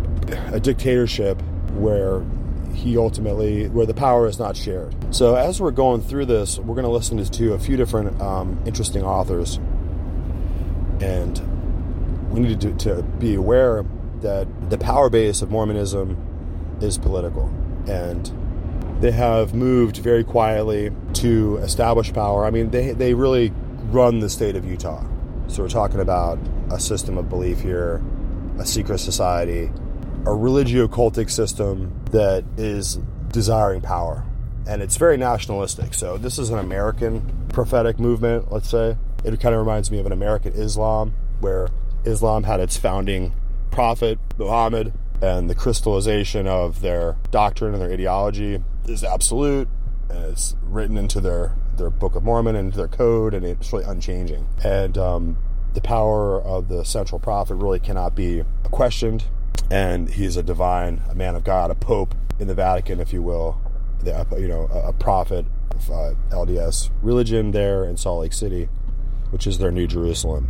a 0.52 0.60
dictatorship 0.60 1.42
where 1.74 2.20
he 2.74 2.98
ultimately 2.98 3.68
where 3.70 3.86
the 3.86 3.94
power 3.94 4.27
is 4.27 4.39
not 4.39 4.58
shared. 4.58 4.96
So 5.13 5.36
as 5.36 5.62
we're 5.62 5.72
going 5.72 6.01
through 6.01 6.25
this, 6.25 6.58
we're 6.60 6.75
going 6.75 6.86
to 6.86 6.92
listen 6.92 7.24
to 7.24 7.53
a 7.53 7.60
few 7.60 7.77
different 7.77 8.20
um, 8.22 8.62
interesting 8.65 9.03
authors, 9.03 9.60
and 11.01 11.39
we 12.32 12.39
need 12.39 12.62
to, 12.62 12.74
to 12.74 13.03
be 13.03 13.36
aware 13.36 13.86
that 14.22 14.48
the 14.70 14.77
power 14.77 15.10
base 15.10 15.42
of 15.42 15.51
Mormonism 15.51 16.18
is 16.82 16.98
political, 16.98 17.48
and 17.88 18.32
they 19.01 19.12
have 19.12 19.53
moved 19.53 19.98
very 19.98 20.24
quietly 20.24 20.92
to 21.13 21.58
establish 21.58 22.12
power. 22.13 22.46
I 22.46 22.50
mean, 22.50 22.72
they 22.72 22.94
they 22.94 23.13
really 23.13 23.51
run 23.92 24.20
the 24.20 24.30
state 24.30 24.56
of 24.56 24.65
Utah. 24.65 25.03
So 25.48 25.62
we're 25.62 25.70
talking 25.70 26.00
about 26.00 26.39
a 26.72 26.80
system 26.80 27.18
of 27.18 27.30
belief 27.30 27.60
here, 27.60 28.01
a 28.58 28.65
secret 28.65 29.00
society, 29.00 29.72
a 30.25 30.34
religio-cultic 30.34 31.30
system 31.30 31.94
that 32.12 32.44
is 32.58 33.00
desiring 33.30 33.82
power. 33.82 34.24
And 34.65 34.82
it's 34.82 34.96
very 34.96 35.18
nationalistic. 35.18 35.94
So 35.94 36.18
this 36.18 36.39
is 36.39 36.50
an 36.50 36.60
American 36.60 37.48
prophetic 37.50 38.00
movement, 38.00 38.51
let's 38.51 38.70
say. 38.70 38.98
It 39.25 39.39
kind 39.39 39.53
of 39.53 39.60
reminds 39.60 39.92
me 39.92 40.00
of 40.00 40.06
an 40.06 40.12
American 40.12 40.53
Islam, 40.53 41.13
where 41.42 41.68
Islam 42.06 42.44
had 42.44 42.60
its 42.60 42.77
founding 42.77 43.34
prophet, 43.72 44.20
Muhammad, 44.38 44.94
and 45.22 45.50
the 45.50 45.56
crystallization 45.56 46.48
of 46.48 46.82
their 46.82 47.18
doctrine 47.32 47.74
and 47.74 47.82
their 47.82 47.92
ideology 47.92 48.62
is 48.86 49.03
absolute. 49.03 49.68
And 50.10 50.25
it's 50.25 50.56
written 50.62 50.98
into 50.98 51.20
their, 51.20 51.56
their 51.75 51.89
Book 51.89 52.15
of 52.15 52.24
Mormon 52.24 52.56
and 52.56 52.72
their 52.74 52.88
code, 52.88 53.34
and 53.34 53.46
it's 53.46 53.74
really 53.74 53.86
unchanging. 53.86 54.48
And 54.63 54.98
um, 54.98 55.38
the 55.74 55.82
power 55.82 56.42
of 56.42 56.70
the 56.70 56.86
central 56.86 57.20
prophet 57.20 57.56
really 57.56 57.80
cannot 57.80 58.15
be 58.15 58.44
questioned 58.63 59.25
and 59.70 60.10
he's 60.10 60.38
a 60.38 60.44
divine, 60.44 61.02
a 61.10 61.16
man 61.16 61.36
of 61.36 61.44
God, 61.44 61.72
a 61.72 61.76
pope 61.76 62.16
in 62.40 62.48
the 62.48 62.56
Vatican, 62.56 63.00
if 63.00 63.14
you 63.14 63.22
will, 63.22 63.60
the, 64.04 64.26
you 64.40 64.48
know, 64.48 64.68
a, 64.72 64.90
a 64.90 64.94
prophet 64.94 65.46
of 65.72 65.90
uh, 65.90 66.14
LDS 66.30 66.90
religion 67.02 67.52
there 67.52 67.86
in 67.86 67.98
Salt 67.98 68.22
Lake 68.22 68.34
City, 68.34 68.70
which 69.32 69.48
is 69.48 69.58
their 69.58 69.72
New 69.72 69.88
Jerusalem. 69.88 70.50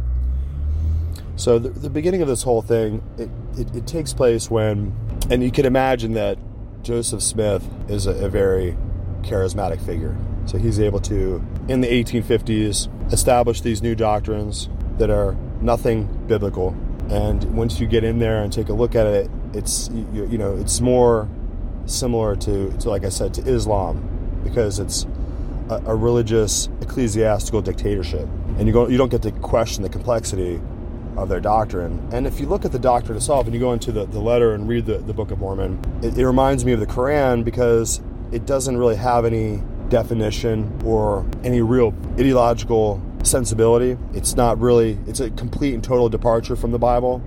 So 1.35 1.57
the, 1.57 1.69
the 1.69 1.89
beginning 1.89 2.21
of 2.21 2.27
this 2.27 2.43
whole 2.43 2.61
thing, 2.61 3.01
it, 3.17 3.29
it, 3.57 3.75
it, 3.75 3.87
takes 3.87 4.13
place 4.13 4.51
when, 4.51 4.95
and 5.29 5.41
you 5.43 5.51
can 5.51 5.65
imagine 5.65 6.13
that 6.13 6.37
Joseph 6.83 7.23
Smith 7.23 7.67
is 7.87 8.05
a, 8.05 8.25
a 8.25 8.29
very 8.29 8.77
charismatic 9.21 9.83
figure. 9.83 10.15
So 10.45 10.57
he's 10.57 10.79
able 10.79 10.99
to, 11.01 11.43
in 11.67 11.81
the 11.81 11.87
1850s, 11.87 13.11
establish 13.11 13.61
these 13.61 13.81
new 13.81 13.95
doctrines 13.95 14.69
that 14.97 15.09
are 15.09 15.35
nothing 15.61 16.05
biblical, 16.27 16.75
and 17.09 17.43
once 17.55 17.79
you 17.79 17.87
get 17.87 18.03
in 18.03 18.19
there 18.19 18.43
and 18.43 18.51
take 18.51 18.69
a 18.69 18.73
look 18.73 18.95
at 18.95 19.07
it, 19.07 19.29
it's 19.53 19.89
you, 19.89 20.27
you 20.29 20.37
know 20.37 20.55
it's 20.55 20.81
more 20.81 21.27
similar 21.85 22.35
to, 22.35 22.71
to 22.77 22.89
like 22.89 23.03
I 23.03 23.09
said 23.09 23.33
to 23.35 23.41
Islam 23.41 24.41
because 24.43 24.79
it's 24.79 25.05
a, 25.69 25.75
a 25.87 25.95
religious 25.95 26.69
ecclesiastical 26.81 27.61
dictatorship, 27.61 28.27
and 28.57 28.67
you 28.67 28.73
go 28.73 28.87
you 28.87 28.97
don't 28.97 29.11
get 29.11 29.21
to 29.23 29.31
question 29.31 29.83
the 29.83 29.89
complexity 29.89 30.61
of 31.17 31.29
their 31.29 31.39
doctrine. 31.39 32.07
And 32.11 32.25
if 32.25 32.39
you 32.39 32.47
look 32.47 32.65
at 32.65 32.71
the 32.71 32.79
doctrine 32.79 33.17
itself 33.17 33.45
and 33.45 33.53
you 33.53 33.59
go 33.59 33.73
into 33.73 33.91
the, 33.91 34.05
the 34.05 34.19
letter 34.19 34.53
and 34.53 34.67
read 34.67 34.85
the, 34.85 34.97
the 34.97 35.13
Book 35.13 35.29
of 35.31 35.39
Mormon, 35.39 35.79
it, 36.01 36.17
it 36.17 36.25
reminds 36.25 36.65
me 36.65 36.71
of 36.71 36.79
the 36.79 36.87
Quran 36.87 37.43
because 37.43 38.01
it 38.31 38.47
doesn't 38.47 38.77
really 38.77 38.95
have 38.95 39.25
any 39.25 39.61
definition 39.89 40.81
or 40.83 41.25
any 41.43 41.61
real 41.61 41.93
ideological 42.13 42.99
sensibility. 43.23 43.97
It's 44.13 44.35
not 44.35 44.59
really, 44.59 44.97
it's 45.07 45.19
a 45.19 45.29
complete 45.31 45.73
and 45.73 45.83
total 45.83 46.09
departure 46.09 46.55
from 46.55 46.71
the 46.71 46.79
Bible 46.79 47.21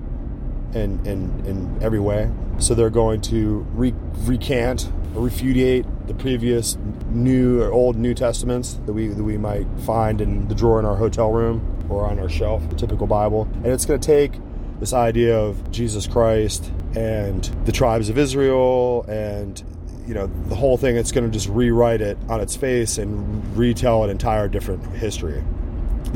in, 0.75 1.05
in, 1.07 1.45
in 1.47 1.79
every 1.83 2.01
way. 2.01 2.31
So 2.59 2.75
they're 2.75 2.91
going 2.91 3.21
to 3.23 3.67
re- 3.73 3.95
recant 4.21 4.91
or 5.15 5.29
refutate 5.29 5.87
the 6.07 6.15
previous 6.15 6.77
new 7.11 7.63
or 7.63 7.73
old 7.73 7.97
New 7.97 8.15
Testaments 8.15 8.75
that 8.87 8.93
we, 8.93 9.09
that 9.09 9.23
we 9.23 9.37
might 9.39 9.67
find 9.81 10.21
in 10.21 10.49
the 10.49 10.55
drawer 10.55 10.79
in 10.79 10.85
our 10.85 10.97
hotel 10.97 11.33
room 11.33 11.87
or 11.89 12.07
on 12.07 12.19
our 12.19 12.29
shelf, 12.29 12.69
the 12.69 12.77
typical 12.77 13.07
Bible. 13.07 13.49
And 13.55 13.67
it's 13.67 13.87
going 13.87 14.01
to 14.01 14.07
take 14.07 14.41
this 14.81 14.93
idea 14.93 15.39
of 15.39 15.71
Jesus 15.71 16.07
Christ 16.07 16.71
and 16.95 17.45
the 17.65 17.73
tribes 17.73 18.09
of 18.09 18.19
Israel 18.19 19.05
and 19.09 19.63
you 20.07 20.15
know 20.15 20.31
the 20.49 20.55
whole 20.55 20.77
thing 20.77 20.97
it's 20.97 21.11
going 21.11 21.27
to 21.27 21.33
just 21.33 21.49
rewrite 21.49 22.01
it 22.01 22.17
on 22.29 22.41
its 22.41 22.55
face 22.55 22.99
and 22.99 23.57
retell 23.57 24.05
an 24.05 24.11
entire 24.11 24.49
different 24.49 24.85
history 24.95 25.43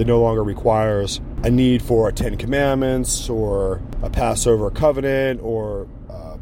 that 0.00 0.06
no 0.06 0.18
longer 0.18 0.42
requires 0.42 1.20
a 1.42 1.50
need 1.50 1.82
for 1.82 2.08
a 2.08 2.12
Ten 2.12 2.38
Commandments 2.38 3.28
or 3.28 3.82
a 4.02 4.08
Passover 4.08 4.70
covenant 4.70 5.42
or, 5.42 5.86
uh, 6.08 6.38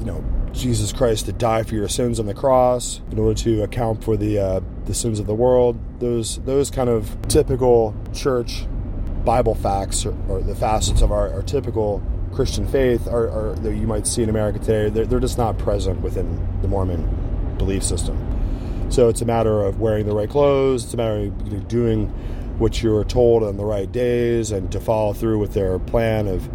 you 0.00 0.04
know, 0.04 0.24
Jesus 0.50 0.92
Christ 0.92 1.26
to 1.26 1.32
die 1.32 1.62
for 1.62 1.76
your 1.76 1.86
sins 1.86 2.18
on 2.18 2.26
the 2.26 2.34
cross 2.34 3.00
in 3.12 3.20
order 3.20 3.40
to 3.42 3.62
account 3.62 4.02
for 4.02 4.16
the 4.16 4.40
uh, 4.40 4.60
the 4.86 4.94
sins 4.94 5.20
of 5.20 5.28
the 5.28 5.34
world. 5.34 5.78
Those 6.00 6.38
those 6.38 6.72
kind 6.72 6.90
of 6.90 7.16
typical 7.28 7.94
church 8.12 8.66
Bible 9.24 9.54
facts 9.54 10.04
or, 10.04 10.16
or 10.28 10.40
the 10.40 10.56
facets 10.56 11.00
of 11.00 11.12
our, 11.12 11.32
our 11.32 11.42
typical 11.42 12.02
Christian 12.32 12.66
faith 12.66 13.06
are, 13.06 13.28
are, 13.28 13.54
that 13.60 13.76
you 13.76 13.86
might 13.86 14.08
see 14.08 14.24
in 14.24 14.28
America 14.28 14.58
today. 14.58 14.90
They're, 14.90 15.06
they're 15.06 15.20
just 15.20 15.38
not 15.38 15.56
present 15.56 16.00
within 16.00 16.60
the 16.62 16.66
Mormon 16.66 17.54
belief 17.58 17.84
system. 17.84 18.18
So 18.90 19.08
it's 19.08 19.22
a 19.22 19.24
matter 19.24 19.62
of 19.62 19.78
wearing 19.78 20.06
the 20.06 20.14
right 20.16 20.28
clothes. 20.28 20.82
It's 20.82 20.94
a 20.94 20.96
matter 20.96 21.26
of 21.26 21.68
doing 21.68 22.12
what 22.58 22.82
you're 22.82 23.04
told 23.04 23.42
on 23.42 23.56
the 23.56 23.64
right 23.64 23.90
days 23.90 24.50
and 24.50 24.70
to 24.72 24.80
follow 24.80 25.12
through 25.12 25.38
with 25.38 25.54
their 25.54 25.78
plan 25.78 26.26
of 26.26 26.48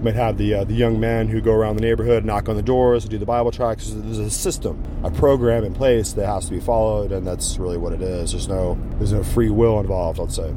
you 0.00 0.04
might 0.04 0.14
have 0.14 0.38
the 0.38 0.54
uh, 0.54 0.64
the 0.64 0.72
young 0.72 0.98
men 0.98 1.28
who 1.28 1.42
go 1.42 1.52
around 1.52 1.76
the 1.76 1.82
neighborhood, 1.82 2.24
knock 2.24 2.48
on 2.48 2.56
the 2.56 2.62
doors, 2.62 3.04
do 3.04 3.18
the 3.18 3.26
Bible 3.26 3.50
tracts. 3.50 3.90
There's 3.90 4.18
a 4.18 4.30
system, 4.30 4.82
a 5.04 5.10
program 5.10 5.62
in 5.62 5.74
place 5.74 6.14
that 6.14 6.24
has 6.24 6.46
to 6.46 6.52
be 6.52 6.58
followed, 6.58 7.12
and 7.12 7.26
that's 7.26 7.58
really 7.58 7.76
what 7.76 7.92
it 7.92 8.00
is. 8.00 8.32
There's 8.32 8.48
no 8.48 8.78
there's 8.92 9.12
no 9.12 9.22
free 9.22 9.50
will 9.50 9.78
involved. 9.78 10.18
I'd 10.18 10.32
say. 10.32 10.54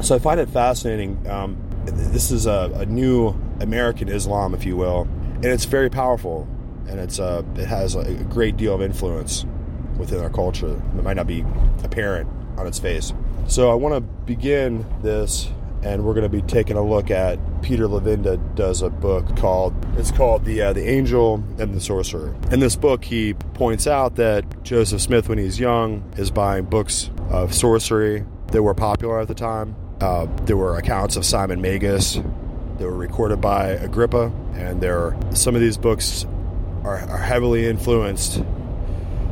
So 0.00 0.14
I 0.14 0.18
find 0.18 0.40
it 0.40 0.48
fascinating. 0.48 1.28
Um, 1.28 1.58
this 1.84 2.30
is 2.30 2.46
a, 2.46 2.72
a, 2.74 2.86
new 2.86 3.36
American 3.60 4.08
Islam, 4.08 4.54
if 4.54 4.64
you 4.64 4.76
will, 4.76 5.02
and 5.02 5.44
it's 5.44 5.66
very 5.66 5.90
powerful, 5.90 6.48
and 6.88 6.98
it's 6.98 7.20
uh, 7.20 7.42
it 7.54 7.66
has 7.66 7.96
a 7.96 8.14
great 8.30 8.56
deal 8.56 8.74
of 8.74 8.80
influence 8.80 9.44
within 9.98 10.22
our 10.22 10.30
culture. 10.30 10.82
It 10.96 11.02
might 11.02 11.16
not 11.16 11.26
be 11.26 11.44
apparent 11.84 12.30
on 12.56 12.66
its 12.66 12.78
face. 12.78 13.12
So 13.48 13.70
I 13.70 13.74
want 13.74 13.94
to 13.94 14.00
begin 14.00 14.84
this, 15.02 15.48
and 15.82 16.04
we're 16.04 16.14
going 16.14 16.28
to 16.28 16.28
be 16.28 16.42
taking 16.42 16.76
a 16.76 16.82
look 16.82 17.12
at 17.12 17.38
Peter 17.62 17.86
Levenda 17.86 18.38
does 18.56 18.82
a 18.82 18.90
book 18.90 19.36
called 19.36 19.72
it's 19.96 20.10
called 20.10 20.44
the 20.44 20.62
uh, 20.62 20.72
the 20.72 20.86
Angel 20.86 21.36
and 21.58 21.72
the 21.72 21.80
Sorcerer. 21.80 22.34
In 22.50 22.58
this 22.58 22.74
book, 22.74 23.04
he 23.04 23.34
points 23.34 23.86
out 23.86 24.16
that 24.16 24.64
Joseph 24.64 25.00
Smith, 25.00 25.28
when 25.28 25.38
he's 25.38 25.60
young, 25.60 26.02
is 26.16 26.30
buying 26.30 26.64
books 26.64 27.10
of 27.30 27.54
sorcery 27.54 28.26
that 28.48 28.62
were 28.62 28.74
popular 28.74 29.20
at 29.20 29.28
the 29.28 29.34
time. 29.34 29.76
Uh, 30.00 30.26
there 30.42 30.56
were 30.56 30.76
accounts 30.76 31.16
of 31.16 31.24
Simon 31.24 31.60
Magus 31.60 32.14
that 32.14 32.84
were 32.84 32.96
recorded 32.96 33.40
by 33.40 33.68
Agrippa, 33.68 34.32
and 34.54 34.80
there 34.80 35.16
some 35.32 35.54
of 35.54 35.60
these 35.60 35.78
books 35.78 36.26
are, 36.82 36.98
are 36.98 37.18
heavily 37.18 37.66
influenced 37.66 38.42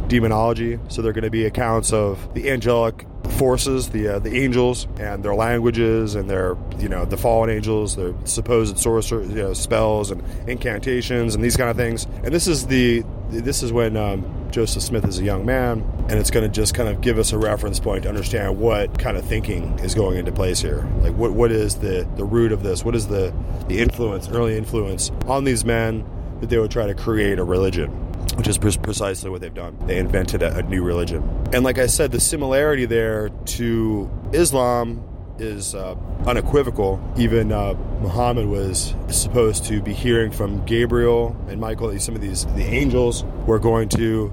demonology. 0.07 0.79
So 0.89 1.03
they're 1.03 1.13
going 1.13 1.25
to 1.25 1.31
be 1.31 1.45
accounts 1.47 1.93
of 1.93 2.33
the 2.35 2.51
angelic 2.51 3.07
forces, 3.35 3.91
the 3.91 4.09
uh, 4.09 4.19
the 4.19 4.35
angels, 4.37 4.87
and 4.99 5.23
their 5.23 5.35
languages, 5.35 6.15
and 6.15 6.29
their 6.29 6.57
you 6.79 6.89
know 6.89 7.05
the 7.05 7.17
fallen 7.17 7.51
angels, 7.51 7.97
their 7.97 8.15
supposed 8.25 8.79
sorcerer, 8.79 9.23
you 9.23 9.35
know, 9.35 9.53
spells 9.53 10.11
and 10.11 10.23
incantations, 10.49 11.35
and 11.35 11.45
these 11.45 11.57
kind 11.57 11.71
of 11.71 11.77
things. 11.77 12.07
And 12.23 12.33
this 12.33 12.47
is 12.47 12.67
the 12.67 13.05
this 13.31 13.63
is 13.63 13.73
when 13.73 13.97
um, 13.97 14.49
Joseph 14.51 14.83
Smith 14.83 15.05
is 15.07 15.19
a 15.19 15.25
young 15.25 15.45
man, 15.45 15.83
and 16.09 16.13
it's 16.13 16.31
going 16.31 16.47
to 16.47 16.53
just 16.53 16.75
kind 16.75 16.89
of 16.89 17.01
give 17.01 17.19
us 17.19 17.33
a 17.33 17.39
reference 17.39 17.81
point 17.81 18.05
to 18.05 18.09
understand 18.09 18.59
what 18.59 18.99
kind 18.99 19.17
of 19.17 19.25
thinking 19.25 19.79
is 19.81 19.95
going 19.95 20.19
into 20.19 20.33
place 20.33 20.61
here. 20.61 20.89
Like 21.01 21.15
what 21.15 21.33
what 21.33 21.51
is 21.51 21.77
the 21.77 22.09
the 22.17 22.25
root 22.25 22.53
of 22.53 22.63
this? 22.63 22.85
What 22.85 22.95
is 22.95 23.09
the 23.09 23.35
the 23.69 23.81
influence, 23.81 24.29
early 24.29 24.57
influence 24.57 25.11
on 25.27 25.45
these 25.45 25.65
men 25.65 26.05
that 26.41 26.51
they 26.51 26.59
would 26.59 26.71
try 26.71 26.87
to 26.87 26.95
create 26.95 27.39
a 27.39 27.45
religion? 27.45 27.91
Which 28.37 28.49
is 28.49 28.59
precisely 28.59 29.31
what 29.31 29.41
they've 29.41 29.55
done. 29.55 29.77
They 29.87 29.99
invented 29.99 30.43
a, 30.43 30.57
a, 30.59 30.63
new 30.63 30.83
religion. 30.83 31.23
And 31.53 31.65
like 31.65 31.79
I 31.79 31.87
said, 31.87 32.13
the 32.13 32.21
similarity 32.21 32.87
there 32.87 33.29
to 33.29 34.11
Islam 34.33 35.05
is 35.39 35.75
uh, 35.75 35.97
unequivocal. 36.27 37.01
Even 37.17 37.53
uh, 37.53 37.75
Muhammad 38.01 38.47
was 38.47 38.95
supposed 39.09 39.65
to 39.67 39.83
be 39.83 39.93
hearing 39.93 40.31
from 40.31 40.65
Gabriel 40.65 41.37
and 41.49 41.61
Michael, 41.61 41.99
some 41.99 42.15
of 42.15 42.21
these, 42.21 42.47
the 42.47 42.63
angels 42.63 43.25
were 43.47 43.59
going 43.59 43.89
to 43.91 44.33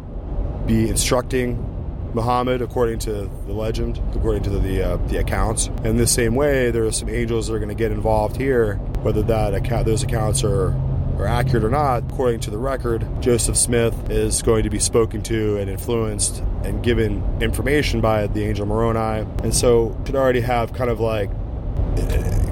be 0.66 0.90
instructing 0.90 1.68
Muhammad, 2.14 2.62
according 2.62 3.00
to 3.00 3.30
the 3.48 3.54
legend, 3.54 4.02
according 4.16 4.44
to 4.44 4.50
the 4.50 4.60
the, 4.60 4.82
uh, 4.84 4.98
the, 5.08 5.18
accounts. 5.18 5.68
In 5.84 5.98
the 5.98 6.08
same 6.08 6.36
way, 6.36 6.70
there 6.72 6.86
are 6.86 6.92
some 6.92 7.10
angels 7.10 7.48
that 7.48 7.54
are 7.54 7.60
going 7.60 7.70
to 7.70 7.76
get 7.76 7.92
involved 7.92 8.36
here. 8.36 8.76
Whether 9.02 9.24
that 9.24 9.54
account, 9.54 9.86
those 9.86 10.04
accounts 10.04 10.44
are 10.44 10.76
are 11.22 11.28
accurate 11.28 11.64
or 11.64 11.70
not, 11.70 12.04
according 12.12 12.40
to 12.42 12.50
the 12.50 12.58
record, 12.58 13.06
Joseph 13.22 13.56
Smith 13.56 14.10
is 14.10 14.42
going 14.42 14.64
to 14.64 14.70
be 14.70 14.80
spoken 14.80 15.22
to 15.24 15.58
and 15.58 15.70
influenced 15.70 16.40
and 16.64 16.84
given 16.84 17.24
information 17.42 18.02
by 18.02 18.28
the 18.28 18.44
angel 18.44 18.66
Moroni. 18.66 19.28
And 19.44 19.54
so 19.54 19.96
should 20.06 20.16
already 20.16 20.42
have 20.42 20.74
kind 20.74 20.90
of 20.90 21.00
like 21.00 21.30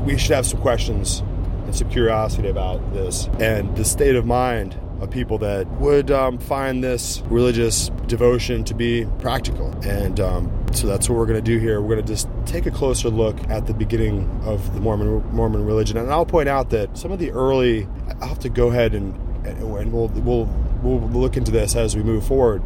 we 0.05 0.17
should 0.17 0.35
have 0.35 0.45
some 0.45 0.61
questions 0.61 1.19
and 1.65 1.75
some 1.75 1.89
curiosity 1.89 2.47
about 2.47 2.93
this 2.93 3.27
and 3.39 3.75
the 3.75 3.85
state 3.85 4.15
of 4.15 4.25
mind 4.25 4.79
of 5.01 5.09
people 5.09 5.37
that 5.39 5.67
would 5.73 6.11
um, 6.11 6.37
find 6.37 6.83
this 6.83 7.21
religious 7.27 7.89
devotion 8.07 8.63
to 8.65 8.73
be 8.73 9.05
practical. 9.19 9.71
And 9.85 10.19
um, 10.19 10.65
so 10.73 10.87
that's 10.87 11.09
what 11.09 11.17
we're 11.17 11.25
going 11.25 11.43
to 11.43 11.51
do 11.51 11.57
here. 11.57 11.81
We're 11.81 11.95
going 11.95 12.05
to 12.05 12.13
just 12.13 12.27
take 12.45 12.65
a 12.65 12.71
closer 12.71 13.09
look 13.09 13.37
at 13.49 13.65
the 13.65 13.73
beginning 13.73 14.29
of 14.43 14.73
the 14.73 14.81
Mormon 14.81 15.23
Mormon 15.31 15.65
religion, 15.65 15.97
and 15.97 16.11
I'll 16.11 16.25
point 16.25 16.49
out 16.49 16.69
that 16.71 16.97
some 16.97 17.11
of 17.11 17.19
the 17.19 17.31
early. 17.31 17.87
I'll 18.21 18.29
have 18.29 18.39
to 18.39 18.49
go 18.49 18.67
ahead 18.67 18.93
and 18.93 19.13
and 19.45 19.91
we'll 19.91 20.07
we'll 20.09 20.45
we'll 20.81 20.99
look 21.09 21.37
into 21.37 21.51
this 21.51 21.75
as 21.75 21.95
we 21.95 22.03
move 22.03 22.25
forward. 22.25 22.61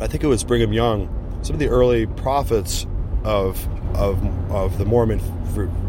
I 0.00 0.06
think 0.06 0.24
it 0.24 0.26
was 0.26 0.42
Brigham 0.44 0.72
Young. 0.72 1.08
Some 1.42 1.54
of 1.54 1.60
the 1.60 1.68
early 1.68 2.06
prophets 2.06 2.86
of 3.24 3.66
of 3.96 4.50
of 4.50 4.78
the 4.78 4.84
Mormon, 4.84 5.20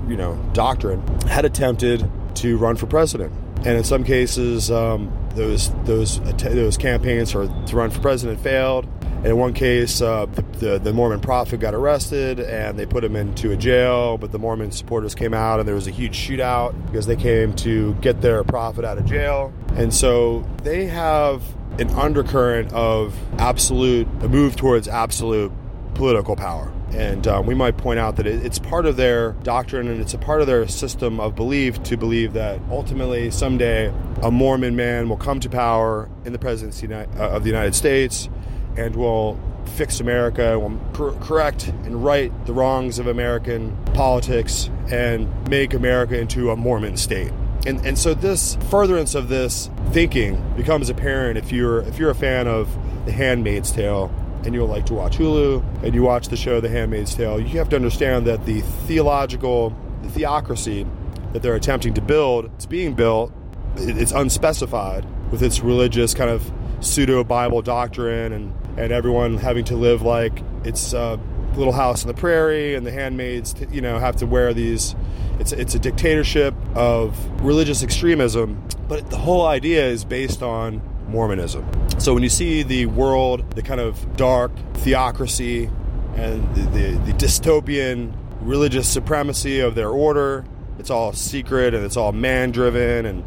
you 0.07 0.17
know, 0.17 0.35
doctrine 0.53 1.01
had 1.27 1.45
attempted 1.45 2.09
to 2.35 2.57
run 2.57 2.75
for 2.75 2.87
president, 2.87 3.33
and 3.59 3.77
in 3.77 3.83
some 3.83 4.03
cases, 4.03 4.69
um, 4.69 5.11
those 5.35 5.71
those 5.83 6.19
those 6.37 6.77
campaigns 6.77 7.31
for 7.31 7.47
to 7.47 7.75
run 7.75 7.89
for 7.89 8.01
president 8.01 8.39
failed. 8.39 8.87
And 9.17 9.27
in 9.27 9.37
one 9.37 9.53
case, 9.53 10.01
uh, 10.01 10.27
the, 10.27 10.41
the, 10.59 10.79
the 10.79 10.93
Mormon 10.93 11.19
prophet 11.19 11.59
got 11.59 11.73
arrested, 11.73 12.39
and 12.39 12.77
they 12.77 12.85
put 12.85 13.03
him 13.03 13.15
into 13.15 13.51
a 13.51 13.57
jail. 13.57 14.19
But 14.19 14.31
the 14.31 14.37
Mormon 14.37 14.71
supporters 14.71 15.15
came 15.15 15.33
out, 15.33 15.59
and 15.59 15.67
there 15.67 15.73
was 15.73 15.87
a 15.87 15.91
huge 15.91 16.15
shootout 16.15 16.75
because 16.85 17.07
they 17.07 17.15
came 17.15 17.53
to 17.55 17.95
get 18.01 18.21
their 18.21 18.43
prophet 18.43 18.85
out 18.85 18.99
of 18.99 19.05
jail. 19.05 19.51
And 19.73 19.91
so 19.91 20.45
they 20.63 20.85
have 20.85 21.41
an 21.79 21.89
undercurrent 21.91 22.71
of 22.73 23.17
absolute 23.39 24.07
a 24.21 24.29
move 24.29 24.55
towards 24.55 24.87
absolute 24.87 25.51
political 25.95 26.35
power. 26.35 26.71
And 26.95 27.27
um, 27.27 27.45
we 27.45 27.53
might 27.53 27.75
point 27.75 27.99
out 27.99 28.15
that 28.15 28.25
it, 28.25 28.45
it's 28.45 28.57
part 28.57 28.85
of 28.85 28.95
their 28.95 29.33
doctrine 29.43 29.89
and 29.89 29.99
it's 29.99 30.13
a 30.13 30.17
part 30.17 30.39
of 30.39 30.47
their 30.47 30.65
system 30.67 31.19
of 31.19 31.35
belief 31.35 31.83
to 31.83 31.97
believe 31.97 32.33
that 32.33 32.61
ultimately 32.69 33.29
someday 33.31 33.93
a 34.23 34.31
Mormon 34.31 34.77
man 34.77 35.09
will 35.09 35.17
come 35.17 35.41
to 35.41 35.49
power 35.49 36.09
in 36.23 36.31
the 36.31 36.39
presidency 36.39 36.91
uh, 36.93 37.05
of 37.17 37.43
the 37.43 37.49
United 37.49 37.75
States 37.75 38.29
and 38.77 38.95
will 38.95 39.37
fix 39.75 39.99
America, 39.99 40.57
will 40.57 40.79
correct 40.93 41.67
and 41.67 42.03
right 42.03 42.31
the 42.45 42.53
wrongs 42.53 42.97
of 42.97 43.07
American 43.07 43.75
politics 43.93 44.69
and 44.89 45.49
make 45.49 45.73
America 45.73 46.17
into 46.17 46.51
a 46.51 46.55
Mormon 46.55 46.95
state. 46.95 47.31
And, 47.65 47.83
and 47.85 47.97
so 47.97 48.13
this 48.13 48.57
furtherance 48.69 49.15
of 49.15 49.27
this 49.27 49.69
thinking 49.91 50.41
becomes 50.55 50.89
apparent 50.89 51.37
if 51.37 51.51
you're 51.51 51.81
if 51.81 51.97
you're 51.97 52.11
a 52.11 52.15
fan 52.15 52.47
of 52.47 52.69
The 53.05 53.11
Handmaid's 53.11 53.71
Tale 53.71 54.13
and 54.45 54.53
you 54.53 54.63
like 54.65 54.85
to 54.87 54.93
watch 54.93 55.17
Hulu 55.17 55.83
and 55.83 55.93
you 55.93 56.03
watch 56.03 56.27
the 56.29 56.37
show 56.37 56.61
The 56.61 56.69
Handmaid's 56.69 57.15
Tale, 57.15 57.39
you 57.39 57.57
have 57.57 57.69
to 57.69 57.75
understand 57.75 58.27
that 58.27 58.45
the 58.45 58.61
theological 58.61 59.75
the 60.05 60.09
theocracy 60.09 60.85
that 61.33 61.41
they're 61.41 61.55
attempting 61.55 61.93
to 61.95 62.01
build, 62.01 62.45
it's 62.55 62.65
being 62.65 62.93
built, 62.93 63.33
it's 63.77 64.11
unspecified 64.11 65.05
with 65.31 65.43
its 65.43 65.59
religious 65.59 66.13
kind 66.13 66.29
of 66.29 66.49
pseudo 66.79 67.23
Bible 67.23 67.61
doctrine 67.61 68.31
and, 68.31 68.53
and 68.77 68.91
everyone 68.91 69.37
having 69.37 69.65
to 69.65 69.75
live 69.75 70.01
like 70.01 70.41
it's 70.63 70.93
a 70.93 71.19
little 71.55 71.73
house 71.73 72.03
in 72.03 72.07
the 72.07 72.13
prairie 72.13 72.75
and 72.75 72.85
the 72.85 72.91
handmaids, 72.91 73.55
you 73.71 73.81
know, 73.81 73.99
have 73.99 74.15
to 74.17 74.25
wear 74.25 74.53
these. 74.53 74.95
It's, 75.39 75.51
it's 75.51 75.75
a 75.75 75.79
dictatorship 75.79 76.53
of 76.75 77.17
religious 77.41 77.83
extremism, 77.83 78.65
but 78.87 79.09
the 79.09 79.17
whole 79.17 79.45
idea 79.45 79.85
is 79.85 80.05
based 80.05 80.41
on 80.41 80.81
Mormonism. 81.07 81.65
So 81.99 82.13
when 82.13 82.23
you 82.23 82.29
see 82.29 82.63
the 82.63 82.85
world, 82.87 83.49
the 83.55 83.61
kind 83.61 83.79
of 83.79 84.17
dark 84.17 84.51
theocracy 84.75 85.69
and 86.15 86.55
the, 86.55 86.61
the, 86.61 87.11
the 87.11 87.13
dystopian 87.13 88.13
religious 88.41 88.87
supremacy 88.87 89.59
of 89.59 89.75
their 89.75 89.89
order, 89.89 90.45
it's 90.79 90.89
all 90.89 91.13
secret 91.13 91.73
and 91.73 91.85
it's 91.85 91.97
all 91.97 92.11
man 92.11 92.51
driven 92.51 93.05
and, 93.05 93.23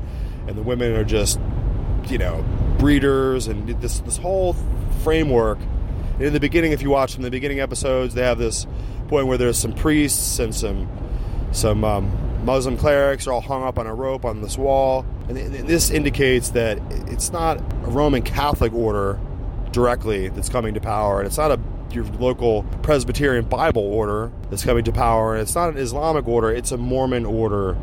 and 0.46 0.56
the 0.56 0.62
women 0.62 0.94
are 0.94 1.04
just, 1.04 1.40
you 2.08 2.18
know, 2.18 2.44
breeders 2.78 3.48
and 3.48 3.68
this, 3.80 4.00
this 4.00 4.16
whole 4.16 4.54
framework. 5.02 5.58
In 6.20 6.32
the 6.32 6.40
beginning, 6.40 6.72
if 6.72 6.82
you 6.82 6.90
watch 6.90 7.14
from 7.14 7.22
the 7.22 7.30
beginning 7.30 7.60
episodes, 7.60 8.14
they 8.14 8.22
have 8.22 8.38
this 8.38 8.66
point 9.08 9.26
where 9.26 9.38
there's 9.38 9.58
some 9.58 9.72
priests 9.72 10.38
and 10.38 10.54
some 10.54 10.88
some 11.52 11.82
um, 11.82 12.27
Muslim 12.48 12.78
clerics 12.78 13.26
are 13.26 13.32
all 13.32 13.42
hung 13.42 13.62
up 13.62 13.78
on 13.78 13.87
a 13.87 13.94
rope 13.94 14.24
on 14.24 14.40
this 14.40 14.56
wall 14.56 15.04
and 15.28 15.37
this 15.37 15.90
indicates 15.90 16.48
that 16.48 16.78
it's 17.06 17.30
not 17.30 17.58
a 17.58 17.90
Roman 17.90 18.22
Catholic 18.22 18.72
order 18.72 19.20
directly 19.70 20.28
that's 20.28 20.48
coming 20.48 20.72
to 20.72 20.80
power, 20.80 21.18
and 21.18 21.26
it's 21.26 21.37
not 21.37 21.50
a 21.50 21.61
your 21.92 22.04
local 22.04 22.62
Presbyterian 22.82 23.44
Bible 23.44 23.82
order 23.82 24.32
that's 24.48 24.64
coming 24.64 24.82
to 24.84 24.92
power, 24.92 25.34
and 25.34 25.42
it's 25.42 25.54
not 25.54 25.68
an 25.68 25.76
Islamic 25.76 26.26
order. 26.26 26.50
It's 26.50 26.72
a 26.72 26.78
Mormon 26.78 27.26
order 27.26 27.76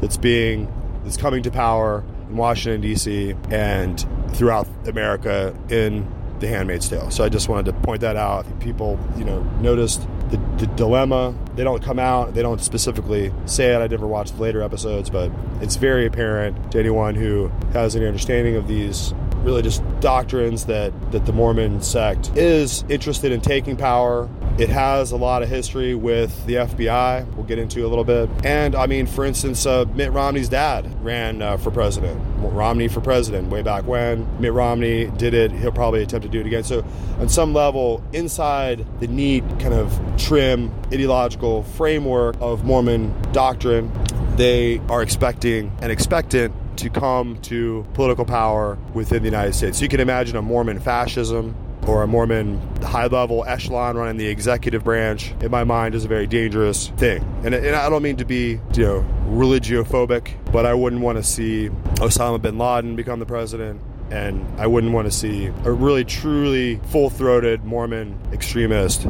that's 0.00 0.16
being 0.16 0.72
that's 1.02 1.16
coming 1.16 1.42
to 1.42 1.50
power 1.50 2.04
in 2.28 2.36
Washington 2.36 2.82
D.C. 2.82 3.34
and 3.50 4.06
throughout 4.30 4.68
America 4.86 5.56
in 5.70 6.06
The 6.44 6.50
Handmaid's 6.50 6.90
Tale. 6.90 7.10
So 7.10 7.24
I 7.24 7.30
just 7.30 7.48
wanted 7.48 7.64
to 7.66 7.72
point 7.80 8.02
that 8.02 8.16
out. 8.16 8.44
People, 8.60 9.00
you 9.16 9.24
know, 9.24 9.42
noticed 9.60 10.06
the, 10.28 10.36
the 10.58 10.66
dilemma. 10.76 11.34
They 11.54 11.64
don't 11.64 11.82
come 11.82 11.98
out, 11.98 12.34
they 12.34 12.42
don't 12.42 12.60
specifically 12.60 13.32
say 13.46 13.74
it. 13.74 13.78
I 13.78 13.86
never 13.86 14.06
watched 14.06 14.38
later 14.38 14.60
episodes, 14.60 15.08
but 15.08 15.32
it's 15.62 15.76
very 15.76 16.04
apparent 16.04 16.72
to 16.72 16.78
anyone 16.78 17.14
who 17.14 17.48
has 17.72 17.96
any 17.96 18.06
understanding 18.06 18.56
of 18.56 18.68
these 18.68 19.14
religious 19.44 19.78
doctrines 20.00 20.64
that, 20.66 20.92
that 21.12 21.26
the 21.26 21.32
Mormon 21.32 21.80
sect 21.82 22.36
is 22.36 22.84
interested 22.88 23.30
in 23.30 23.40
taking 23.40 23.76
power. 23.76 24.28
It 24.58 24.68
has 24.70 25.12
a 25.12 25.16
lot 25.16 25.42
of 25.42 25.48
history 25.48 25.94
with 25.94 26.46
the 26.46 26.54
FBI, 26.54 27.34
we'll 27.34 27.44
get 27.44 27.58
into 27.58 27.86
a 27.86 27.88
little 27.88 28.04
bit. 28.04 28.30
And 28.44 28.74
I 28.74 28.86
mean, 28.86 29.06
for 29.06 29.24
instance, 29.24 29.66
uh, 29.66 29.84
Mitt 29.94 30.12
Romney's 30.12 30.48
dad 30.48 30.90
ran 31.04 31.42
uh, 31.42 31.56
for 31.58 31.70
president. 31.70 32.20
Romney 32.38 32.88
for 32.88 33.00
president 33.00 33.50
way 33.50 33.62
back 33.62 33.86
when. 33.86 34.28
Mitt 34.40 34.52
Romney 34.52 35.06
did 35.16 35.34
it, 35.34 35.52
he'll 35.52 35.72
probably 35.72 36.02
attempt 36.02 36.24
to 36.24 36.28
do 36.30 36.40
it 36.40 36.46
again. 36.46 36.64
So, 36.64 36.84
on 37.18 37.28
some 37.28 37.52
level, 37.52 38.02
inside 38.12 38.86
the 39.00 39.08
neat, 39.08 39.44
kind 39.60 39.74
of 39.74 39.98
trim, 40.18 40.72
ideological 40.92 41.64
framework 41.64 42.36
of 42.40 42.64
Mormon 42.64 43.14
doctrine, 43.32 43.90
they 44.36 44.80
are 44.88 45.02
expecting 45.02 45.72
and 45.80 45.90
expectant 45.90 46.54
to 46.76 46.90
come 46.90 47.40
to 47.42 47.86
political 47.94 48.24
power 48.24 48.78
within 48.92 49.22
the 49.22 49.28
United 49.28 49.54
States. 49.54 49.78
So 49.78 49.82
you 49.82 49.88
can 49.88 50.00
imagine 50.00 50.36
a 50.36 50.42
Mormon 50.42 50.80
fascism 50.80 51.54
or 51.86 52.02
a 52.02 52.06
Mormon 52.06 52.58
high 52.82 53.06
level 53.06 53.44
echelon 53.46 53.96
running 53.96 54.16
the 54.16 54.26
executive 54.26 54.84
branch, 54.84 55.34
in 55.40 55.50
my 55.50 55.64
mind, 55.64 55.94
is 55.94 56.04
a 56.04 56.08
very 56.08 56.26
dangerous 56.26 56.88
thing. 56.96 57.22
And, 57.44 57.54
and 57.54 57.76
I 57.76 57.88
don't 57.88 58.02
mean 58.02 58.16
to 58.16 58.24
be, 58.24 58.60
you 58.74 58.84
know, 58.84 59.06
religiophobic, 59.28 60.34
but 60.50 60.66
I 60.66 60.74
wouldn't 60.74 61.02
want 61.02 61.18
to 61.18 61.22
see 61.22 61.68
Osama 61.96 62.40
bin 62.40 62.58
Laden 62.58 62.96
become 62.96 63.18
the 63.18 63.26
president. 63.26 63.80
And 64.10 64.46
I 64.60 64.66
wouldn't 64.66 64.92
want 64.92 65.06
to 65.06 65.10
see 65.10 65.46
a 65.64 65.72
really, 65.72 66.04
truly 66.04 66.76
full 66.86 67.10
throated 67.10 67.64
Mormon 67.64 68.18
extremist 68.32 69.06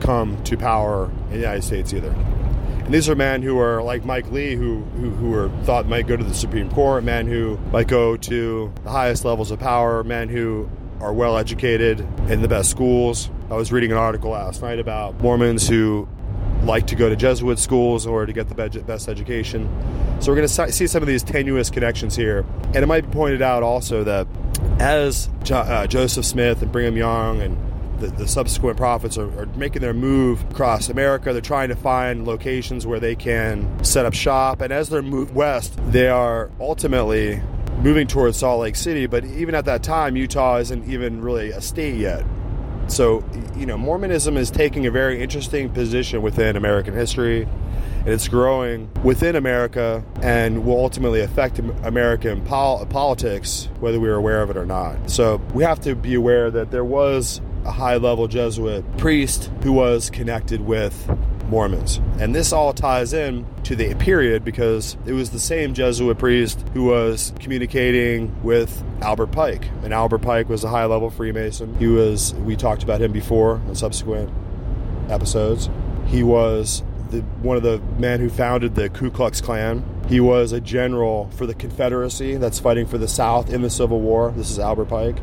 come 0.00 0.42
to 0.44 0.56
power 0.56 1.06
in 1.26 1.30
the 1.30 1.38
United 1.38 1.62
States 1.62 1.92
either. 1.92 2.14
And 2.84 2.92
these 2.92 3.08
are 3.08 3.14
men 3.14 3.40
who 3.40 3.58
are 3.58 3.82
like 3.82 4.04
Mike 4.04 4.30
Lee, 4.30 4.54
who, 4.56 4.82
who, 4.82 5.10
who 5.10 5.34
are 5.34 5.48
thought 5.64 5.86
might 5.86 6.06
go 6.06 6.16
to 6.16 6.24
the 6.24 6.34
Supreme 6.34 6.70
Court, 6.70 7.02
men 7.02 7.26
who 7.26 7.56
might 7.72 7.88
go 7.88 8.16
to 8.16 8.72
the 8.84 8.90
highest 8.90 9.24
levels 9.24 9.50
of 9.50 9.58
power, 9.58 10.04
men 10.04 10.28
who 10.28 10.68
are 11.00 11.12
well 11.12 11.38
educated 11.38 12.00
in 12.28 12.42
the 12.42 12.48
best 12.48 12.70
schools. 12.70 13.30
I 13.50 13.54
was 13.54 13.72
reading 13.72 13.90
an 13.90 13.96
article 13.96 14.30
last 14.30 14.60
night 14.60 14.78
about 14.78 15.18
Mormons 15.20 15.66
who 15.66 16.08
like 16.62 16.86
to 16.88 16.94
go 16.94 17.08
to 17.08 17.16
Jesuit 17.16 17.58
schools 17.58 18.06
or 18.06 18.26
to 18.26 18.32
get 18.32 18.48
the 18.48 18.54
best 18.54 19.08
education. 19.08 19.68
So 20.20 20.30
we're 20.30 20.36
going 20.36 20.48
to 20.48 20.72
see 20.72 20.86
some 20.86 21.02
of 21.02 21.06
these 21.06 21.22
tenuous 21.22 21.70
connections 21.70 22.16
here. 22.16 22.44
And 22.66 22.76
it 22.76 22.86
might 22.86 23.06
be 23.06 23.12
pointed 23.12 23.42
out 23.42 23.62
also 23.62 24.04
that 24.04 24.26
as 24.78 25.28
jo- 25.42 25.56
uh, 25.56 25.86
Joseph 25.86 26.24
Smith 26.24 26.62
and 26.62 26.72
Brigham 26.72 26.96
Young 26.96 27.40
and 27.40 27.56
the, 27.98 28.08
the 28.08 28.28
subsequent 28.28 28.76
prophets 28.76 29.18
are, 29.18 29.28
are, 29.40 29.46
making 29.56 29.82
their 29.82 29.94
move 29.94 30.42
across 30.50 30.88
America. 30.88 31.32
They're 31.32 31.40
trying 31.40 31.68
to 31.68 31.76
find 31.76 32.26
locations 32.26 32.86
where 32.86 33.00
they 33.00 33.14
can 33.14 33.82
set 33.84 34.06
up 34.06 34.14
shop. 34.14 34.60
And 34.60 34.72
as 34.72 34.88
they're 34.88 35.02
moved 35.02 35.34
west, 35.34 35.78
they 35.90 36.08
are 36.08 36.50
ultimately 36.60 37.40
moving 37.78 38.06
towards 38.06 38.38
Salt 38.38 38.60
Lake 38.60 38.76
City. 38.76 39.06
But 39.06 39.24
even 39.24 39.54
at 39.54 39.64
that 39.66 39.82
time, 39.82 40.16
Utah 40.16 40.58
isn't 40.58 40.90
even 40.90 41.20
really 41.20 41.50
a 41.50 41.60
state 41.60 41.96
yet. 41.96 42.24
So, 42.86 43.24
you 43.56 43.66
know, 43.66 43.78
Mormonism 43.78 44.36
is 44.36 44.50
taking 44.50 44.86
a 44.86 44.90
very 44.90 45.22
interesting 45.22 45.70
position 45.70 46.20
within 46.20 46.56
American 46.56 46.94
history 46.94 47.48
and 48.04 48.12
it's 48.12 48.28
growing 48.28 48.90
within 49.02 49.34
America 49.34 50.04
and 50.20 50.66
will 50.66 50.76
ultimately 50.76 51.22
affect 51.22 51.58
American 51.58 52.44
pol- 52.44 52.84
politics, 52.86 53.70
whether 53.80 53.98
we're 53.98 54.14
aware 54.14 54.42
of 54.42 54.50
it 54.50 54.58
or 54.58 54.66
not. 54.66 55.10
So 55.10 55.36
we 55.54 55.62
have 55.62 55.80
to 55.80 55.94
be 55.94 56.14
aware 56.14 56.50
that 56.50 56.70
there 56.70 56.84
was 56.84 57.40
a 57.64 57.70
high 57.72 57.96
level 57.96 58.28
Jesuit 58.28 58.84
priest 58.98 59.50
who 59.62 59.72
was 59.72 60.10
connected 60.10 60.60
with 60.60 61.08
Mormons. 61.48 62.00
And 62.18 62.34
this 62.34 62.52
all 62.52 62.72
ties 62.72 63.12
in 63.12 63.46
to 63.64 63.76
the 63.76 63.94
period 63.94 64.44
because 64.44 64.96
it 65.06 65.12
was 65.12 65.30
the 65.30 65.38
same 65.38 65.74
Jesuit 65.74 66.18
priest 66.18 66.64
who 66.72 66.84
was 66.84 67.32
communicating 67.38 68.42
with 68.42 68.82
Albert 69.02 69.28
Pike. 69.28 69.68
And 69.82 69.92
Albert 69.92 70.18
Pike 70.18 70.48
was 70.48 70.64
a 70.64 70.68
high 70.68 70.86
level 70.86 71.10
Freemason. 71.10 71.74
He 71.78 71.86
was, 71.86 72.34
we 72.34 72.56
talked 72.56 72.82
about 72.82 73.00
him 73.00 73.12
before 73.12 73.60
in 73.68 73.74
subsequent 73.74 74.30
episodes. 75.08 75.68
He 76.06 76.22
was 76.22 76.82
the, 77.10 77.20
one 77.42 77.56
of 77.56 77.62
the 77.62 77.80
men 77.98 78.20
who 78.20 78.28
founded 78.28 78.74
the 78.74 78.88
Ku 78.88 79.10
Klux 79.10 79.40
Klan. 79.40 79.84
He 80.08 80.20
was 80.20 80.52
a 80.52 80.60
general 80.60 81.30
for 81.36 81.46
the 81.46 81.54
Confederacy 81.54 82.36
that's 82.36 82.58
fighting 82.58 82.86
for 82.86 82.98
the 82.98 83.08
South 83.08 83.52
in 83.52 83.62
the 83.62 83.70
Civil 83.70 84.00
War. 84.00 84.32
This 84.36 84.50
is 84.50 84.58
Albert 84.58 84.86
Pike, 84.86 85.18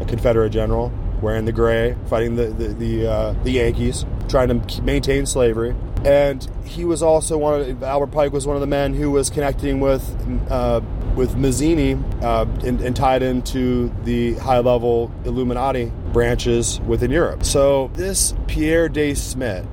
a 0.00 0.04
Confederate 0.04 0.50
general 0.50 0.92
wearing 1.24 1.46
the 1.46 1.52
gray, 1.52 1.96
fighting 2.06 2.36
the 2.36 2.46
the 2.46 2.68
the, 2.68 3.10
uh, 3.10 3.32
the 3.42 3.52
Yankees, 3.52 4.06
trying 4.28 4.48
to 4.48 4.82
maintain 4.82 5.26
slavery. 5.26 5.74
And 6.04 6.46
he 6.64 6.84
was 6.84 7.02
also 7.02 7.38
one 7.38 7.60
of 7.60 7.82
Albert 7.82 8.08
Pike 8.08 8.32
was 8.32 8.46
one 8.46 8.56
of 8.56 8.60
the 8.60 8.66
men 8.66 8.92
who 8.94 9.10
was 9.10 9.30
connecting 9.30 9.80
with 9.80 10.04
uh, 10.50 10.80
with 11.16 11.34
Mazzini 11.36 11.94
uh, 12.22 12.44
and, 12.66 12.80
and, 12.80 12.94
tied 12.94 13.22
into 13.22 13.88
the 14.02 14.34
high 14.34 14.58
level 14.58 15.12
Illuminati 15.24 15.92
branches 16.12 16.80
within 16.80 17.10
Europe. 17.10 17.44
So 17.44 17.90
this 17.94 18.34
Pierre 18.48 18.88
de 18.88 19.14
Smet, 19.14 19.64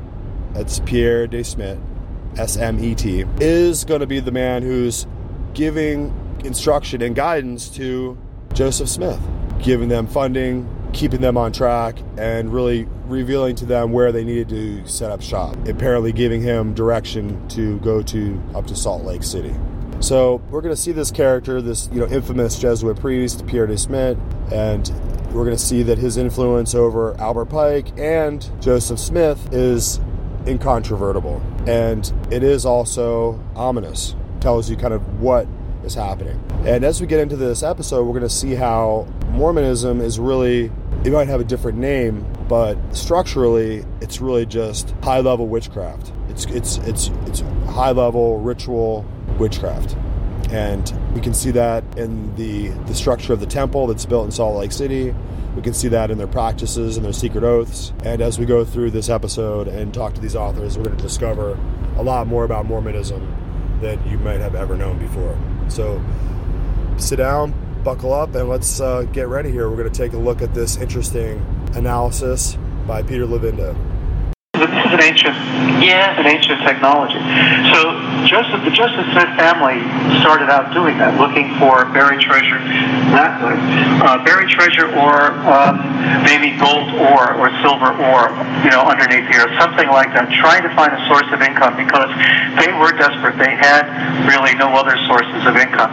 that's 0.53 0.79
Pierre 0.79 1.27
de 1.27 1.43
Smet, 1.43 1.79
S 2.37 2.57
M 2.57 2.81
E 2.83 2.95
T, 2.95 3.25
is 3.39 3.83
going 3.83 4.01
to 4.01 4.07
be 4.07 4.19
the 4.19 4.31
man 4.31 4.61
who's 4.61 5.07
giving 5.53 6.13
instruction 6.45 7.01
and 7.01 7.15
guidance 7.15 7.69
to 7.69 8.17
Joseph 8.53 8.89
Smith, 8.89 9.19
giving 9.61 9.89
them 9.89 10.07
funding, 10.07 10.67
keeping 10.93 11.21
them 11.21 11.37
on 11.37 11.51
track 11.51 11.99
and 12.17 12.53
really 12.53 12.85
revealing 13.05 13.55
to 13.55 13.65
them 13.65 13.91
where 13.91 14.11
they 14.11 14.23
needed 14.23 14.49
to 14.49 14.85
set 14.87 15.11
up 15.11 15.21
shop. 15.21 15.55
Apparently, 15.67 16.11
giving 16.11 16.41
him 16.41 16.73
direction 16.73 17.47
to 17.49 17.79
go 17.79 18.01
to 18.03 18.41
up 18.55 18.67
to 18.67 18.75
Salt 18.75 19.03
Lake 19.03 19.23
City. 19.23 19.55
So 19.99 20.41
we're 20.49 20.61
going 20.61 20.73
to 20.73 20.81
see 20.81 20.91
this 20.91 21.11
character, 21.11 21.61
this 21.61 21.87
you 21.93 21.99
know 21.99 22.07
infamous 22.07 22.57
Jesuit 22.57 22.99
priest 22.99 23.45
Pierre 23.45 23.67
de 23.67 23.77
Smet, 23.77 24.17
and 24.51 24.91
we're 25.27 25.45
going 25.45 25.55
to 25.55 25.61
see 25.61 25.83
that 25.83 25.99
his 25.99 26.17
influence 26.17 26.73
over 26.73 27.15
Albert 27.19 27.45
Pike 27.45 27.97
and 27.97 28.49
Joseph 28.61 28.99
Smith 28.99 29.53
is 29.53 29.99
incontrovertible, 30.47 31.41
and 31.67 32.11
it 32.31 32.43
is 32.43 32.65
also 32.65 33.39
ominous. 33.55 34.15
Tells 34.39 34.71
you 34.71 34.75
kind 34.75 34.93
of 34.93 35.21
what 35.21 35.47
is 35.83 35.93
happening. 35.93 36.43
And 36.65 36.83
as 36.83 36.99
we 36.99 37.05
get 37.05 37.19
into 37.19 37.35
this 37.35 37.61
episode, 37.61 38.03
we're 38.05 38.13
going 38.13 38.23
to 38.23 38.29
see 38.29 38.55
how 38.55 39.07
Mormonism 39.29 40.01
is 40.01 40.19
really 40.19 40.71
it 41.03 41.11
might 41.11 41.27
have 41.27 41.41
a 41.41 41.43
different 41.43 41.79
name, 41.79 42.25
but 42.47 42.77
structurally, 42.95 43.85
it's 44.01 44.21
really 44.21 44.45
just 44.45 44.91
high 45.03 45.19
level 45.19 45.47
witchcraft. 45.47 46.11
It's 46.29 46.45
it's 46.45 46.77
it's 46.79 47.09
it's 47.25 47.41
high 47.67 47.91
level 47.91 48.39
ritual 48.39 49.05
witchcraft, 49.39 49.95
and 50.51 50.93
we 51.15 51.21
can 51.21 51.33
see 51.33 51.51
that 51.51 51.83
in 51.97 52.35
the 52.35 52.69
the 52.85 52.93
structure 52.93 53.33
of 53.33 53.39
the 53.39 53.47
temple 53.47 53.87
that's 53.87 54.05
built 54.05 54.25
in 54.25 54.31
Salt 54.31 54.57
Lake 54.57 54.71
City. 54.71 55.15
We 55.55 55.61
can 55.61 55.73
see 55.73 55.89
that 55.89 56.11
in 56.11 56.17
their 56.17 56.27
practices 56.27 56.95
and 56.95 57.05
their 57.05 57.11
secret 57.11 57.43
oaths. 57.43 57.91
And 58.05 58.21
as 58.21 58.39
we 58.39 58.45
go 58.45 58.63
through 58.63 58.91
this 58.91 59.09
episode 59.09 59.67
and 59.67 59.93
talk 59.93 60.13
to 60.13 60.21
these 60.21 60.35
authors, 60.35 60.77
we're 60.77 60.85
going 60.85 60.95
to 60.95 61.03
discover 61.03 61.59
a 61.97 62.03
lot 62.03 62.27
more 62.27 62.45
about 62.45 62.65
Mormonism 62.67 63.35
than 63.81 64.01
you 64.07 64.17
might 64.19 64.39
have 64.39 64.55
ever 64.55 64.77
known 64.77 64.97
before. 64.97 65.37
So 65.67 66.01
sit 66.97 67.17
down, 67.17 67.53
buckle 67.83 68.13
up 68.13 68.35
and 68.35 68.47
let's 68.47 68.79
uh, 68.79 69.03
get 69.13 69.27
ready 69.27 69.51
here. 69.51 69.69
We're 69.69 69.77
going 69.77 69.91
to 69.91 69.97
take 69.97 70.13
a 70.13 70.17
look 70.17 70.41
at 70.41 70.53
this 70.53 70.77
interesting 70.77 71.45
analysis 71.73 72.57
by 72.87 73.03
Peter 73.03 73.25
Levenda 74.91 75.01
an 75.01 75.07
ancient, 75.07 75.35
yeah, 75.83 76.19
an 76.19 76.27
ancient 76.27 76.61
technology. 76.61 77.19
So 77.71 77.79
Joseph, 78.27 78.63
the 78.63 78.71
Joseph 78.71 79.05
Smith 79.11 79.31
family 79.39 79.81
started 80.21 80.49
out 80.49 80.73
doing 80.73 80.97
that, 80.99 81.19
looking 81.19 81.55
for 81.59 81.85
buried 81.91 82.19
treasure 82.19 82.59
way, 83.41 83.57
uh, 84.03 84.23
buried 84.23 84.49
treasure 84.49 84.87
or 84.87 85.35
um, 85.47 85.81
maybe 86.23 86.55
gold 86.57 86.91
ore 86.95 87.35
or 87.35 87.49
silver 87.63 87.91
ore, 87.91 88.31
you 88.63 88.71
know, 88.71 88.85
underneath 88.85 89.27
here, 89.27 89.47
something 89.59 89.87
like 89.89 90.13
that, 90.13 90.29
trying 90.39 90.63
to 90.63 90.71
find 90.75 90.93
a 90.93 91.01
source 91.09 91.27
of 91.31 91.41
income 91.41 91.75
because 91.75 92.11
they 92.61 92.71
were 92.75 92.93
desperate. 92.95 93.37
They 93.37 93.55
had 93.55 93.87
really 94.27 94.55
no 94.55 94.71
other 94.75 94.95
sources 95.09 95.41
of 95.47 95.57
income. 95.57 95.91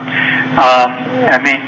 Um, 0.58 0.90
I 1.32 1.38
mean, 1.40 1.60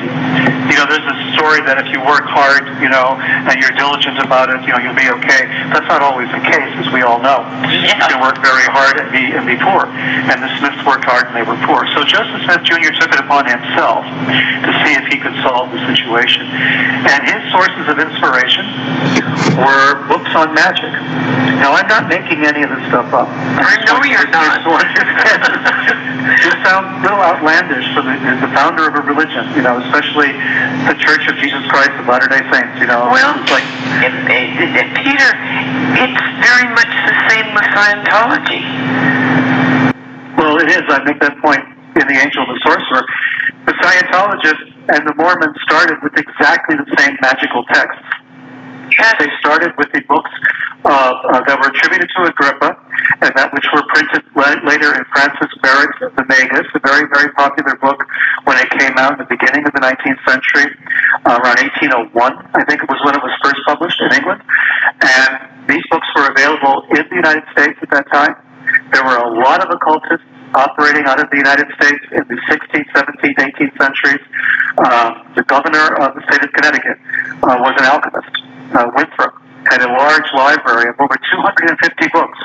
you 0.70 0.76
know, 0.78 0.86
there's 0.86 1.06
a 1.06 1.18
story 1.34 1.60
that 1.66 1.82
if 1.82 1.90
you 1.90 2.00
work 2.04 2.26
hard, 2.26 2.68
you 2.82 2.90
know, 2.90 3.18
and 3.18 3.54
you're 3.58 3.74
diligent 3.74 4.18
about 4.22 4.50
it, 4.50 4.62
you 4.62 4.72
know, 4.72 4.80
you'll 4.80 4.98
be 4.98 5.10
okay. 5.22 5.46
That's 5.72 5.88
not 5.90 6.02
always 6.02 6.30
the 6.30 6.42
case, 6.42 6.72
as 6.78 6.88
we 6.92 7.02
all 7.02 7.19
know. 7.22 7.44
Yeah. 7.68 7.92
You 7.92 7.94
can 7.96 8.20
work 8.20 8.40
very 8.42 8.66
hard 8.68 9.00
and 9.00 9.08
be, 9.12 9.32
and 9.32 9.44
be 9.46 9.56
poor. 9.56 9.86
And 9.86 10.42
the 10.42 10.50
Smiths 10.58 10.82
worked 10.84 11.04
hard 11.04 11.28
and 11.30 11.34
they 11.36 11.46
were 11.46 11.58
poor. 11.64 11.86
So 11.94 12.04
Joseph 12.04 12.42
Smith 12.44 12.62
Jr. 12.64 12.92
took 12.96 13.12
it 13.12 13.20
upon 13.20 13.46
himself 13.46 14.04
to 14.04 14.70
see 14.84 14.92
if 14.96 15.06
he 15.08 15.16
could 15.20 15.36
solve 15.44 15.70
the 15.72 15.80
situation. 15.88 16.48
And 16.48 17.20
his 17.28 17.40
sources 17.52 17.86
of 17.88 17.96
inspiration 18.00 18.64
were 19.56 20.06
books 20.08 20.32
on 20.34 20.54
magic. 20.54 20.92
Now, 21.60 21.76
I'm 21.76 21.88
not 21.88 22.08
making 22.08 22.46
any 22.46 22.64
of 22.64 22.70
this 22.72 22.84
stuff 22.88 23.12
up. 23.12 23.28
I 23.28 23.76
know 23.84 24.00
you're 24.04 24.30
not. 24.32 24.64
This 26.30 26.56
sounds 26.62 27.00
a 27.00 27.02
little 27.02 27.20
outlandish 27.20 27.84
for 27.96 28.04
the, 28.04 28.14
the 28.14 28.50
founder 28.52 28.86
of 28.86 28.94
a 28.94 29.02
religion, 29.02 29.44
you 29.56 29.64
know, 29.64 29.80
especially 29.82 30.32
the 30.86 30.96
Church 31.00 31.26
of 31.26 31.36
Jesus 31.40 31.64
Christ 31.66 31.96
of 31.96 32.06
Latter-day 32.06 32.44
Saints, 32.52 32.78
you 32.78 32.86
know. 32.86 33.08
Well, 33.10 33.34
like, 33.50 33.66
it, 34.04 34.14
it, 34.28 34.48
it, 34.78 34.88
Peter, 35.00 35.30
it's 35.96 36.24
very 36.44 36.68
much 36.70 36.92
the 37.10 37.18
same 37.26 37.48
with 37.54 37.66
Scientology. 37.74 38.62
Well, 40.38 40.62
it 40.62 40.70
is. 40.70 40.86
I 40.86 41.02
make 41.02 41.18
that 41.20 41.34
point 41.42 41.64
in 41.98 42.06
The 42.06 42.16
Angel 42.22 42.46
and 42.46 42.54
the 42.54 42.62
Sorcerer. 42.62 43.04
The 43.66 43.74
Scientologists 43.82 44.70
and 44.94 45.02
the 45.06 45.14
Mormons 45.18 45.58
started 45.66 45.98
with 46.02 46.14
exactly 46.14 46.76
the 46.78 46.86
same 46.98 47.18
magical 47.20 47.64
texts. 47.74 48.19
They 48.98 49.28
started 49.40 49.72
with 49.78 49.92
the 49.92 50.00
books 50.08 50.30
uh, 50.84 50.88
uh, 50.88 51.44
that 51.44 51.60
were 51.60 51.68
attributed 51.68 52.08
to 52.16 52.24
Agrippa, 52.24 52.72
and 53.20 53.30
that 53.36 53.52
which 53.52 53.66
were 53.72 53.84
printed 53.92 54.24
la- 54.34 54.56
later 54.64 54.96
in 54.96 55.04
Francis 55.12 55.52
Barrett's 55.60 56.16
The 56.16 56.24
Magus, 56.24 56.66
a 56.74 56.80
very, 56.80 57.06
very 57.12 57.30
popular 57.36 57.76
book 57.78 58.00
when 58.44 58.56
it 58.58 58.70
came 58.80 58.96
out 58.96 59.14
in 59.14 59.18
the 59.20 59.30
beginning 59.30 59.66
of 59.68 59.72
the 59.76 59.82
19th 59.84 60.20
century, 60.24 60.72
uh, 61.28 61.36
around 61.36 61.60
1801, 61.60 62.16
I 62.56 62.64
think 62.64 62.82
it 62.82 62.88
was 62.88 63.00
when 63.04 63.14
it 63.14 63.22
was 63.22 63.34
first 63.44 63.60
published 63.66 64.00
in 64.00 64.10
England. 64.16 64.42
And 65.04 65.68
these 65.68 65.84
books 65.90 66.08
were 66.16 66.32
available 66.32 66.82
in 66.96 67.04
the 67.06 67.16
United 67.16 67.44
States 67.52 67.76
at 67.82 67.90
that 67.90 68.06
time. 68.10 68.34
There 68.92 69.04
were 69.04 69.16
a 69.20 69.30
lot 69.40 69.62
of 69.62 69.68
occultists 69.70 70.24
operating 70.54 71.04
out 71.06 71.20
of 71.20 71.30
the 71.30 71.36
United 71.36 71.66
States 71.78 72.02
in 72.10 72.24
the 72.26 72.38
16th, 72.50 72.88
17th, 72.90 73.38
18th 73.38 73.74
centuries. 73.78 74.24
Um, 74.78 75.30
the 75.36 75.44
governor 75.44 75.94
of 76.02 76.14
the 76.14 76.22
state 76.26 76.42
of 76.42 76.50
Connecticut 76.52 76.98
uh, 77.42 77.56
was 77.60 77.74
an 77.78 77.86
alchemist, 77.86 78.34
uh, 78.34 78.59
Uh, 78.72 78.86
Winthrop 78.96 79.34
had 79.70 79.82
a 79.86 79.90
large 79.94 80.26
library 80.34 80.90
of 80.90 80.98
over 80.98 81.14
250 81.14 81.78
books 82.10 82.38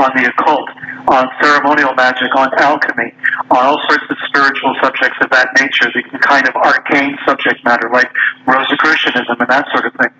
on 0.00 0.10
the 0.16 0.32
occult, 0.32 0.68
on 1.12 1.28
ceremonial 1.40 1.92
magic, 1.94 2.32
on 2.34 2.48
alchemy, 2.56 3.12
on 3.52 3.60
all 3.60 3.80
sorts 3.88 4.04
of 4.08 4.16
spiritual 4.32 4.72
subjects 4.80 5.20
of 5.20 5.28
that 5.30 5.52
nature, 5.60 5.92
the 5.92 6.18
kind 6.24 6.48
of 6.48 6.56
arcane 6.56 7.16
subject 7.28 7.60
matter 7.64 7.88
like 7.92 8.08
Rosicrucianism 8.48 9.36
and 9.36 9.50
that 9.52 9.68
sort 9.76 9.84
of 9.84 9.92
thing. 10.00 10.12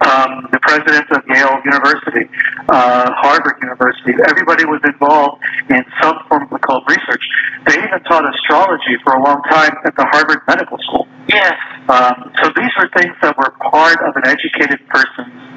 Um, 0.00 0.48
the 0.48 0.60
president 0.64 1.04
of 1.12 1.20
Yale 1.28 1.60
University, 1.68 2.24
uh, 2.72 3.12
Harvard 3.12 3.60
University, 3.60 4.16
everybody 4.24 4.64
was 4.64 4.80
involved 4.88 5.44
in 5.68 5.84
some 6.00 6.16
form 6.28 6.48
of 6.48 6.52
occult 6.52 6.88
research. 6.88 7.24
They 7.66 7.76
even 7.76 8.00
taught 8.08 8.24
astrology 8.24 8.96
for 9.04 9.12
a 9.12 9.20
long 9.20 9.42
time 9.50 9.76
at 9.84 9.92
the 9.96 10.06
Harvard 10.08 10.40
Medical 10.48 10.78
School. 10.88 11.08
Yes. 11.28 11.52
Um, 11.88 12.32
so 12.40 12.48
these 12.56 12.72
were 12.80 12.88
things 12.96 13.12
that 13.20 13.36
were 13.36 13.52
part 13.70 14.00
of 14.00 14.16
an 14.16 14.24
educated 14.24 14.80
person's 14.88 15.48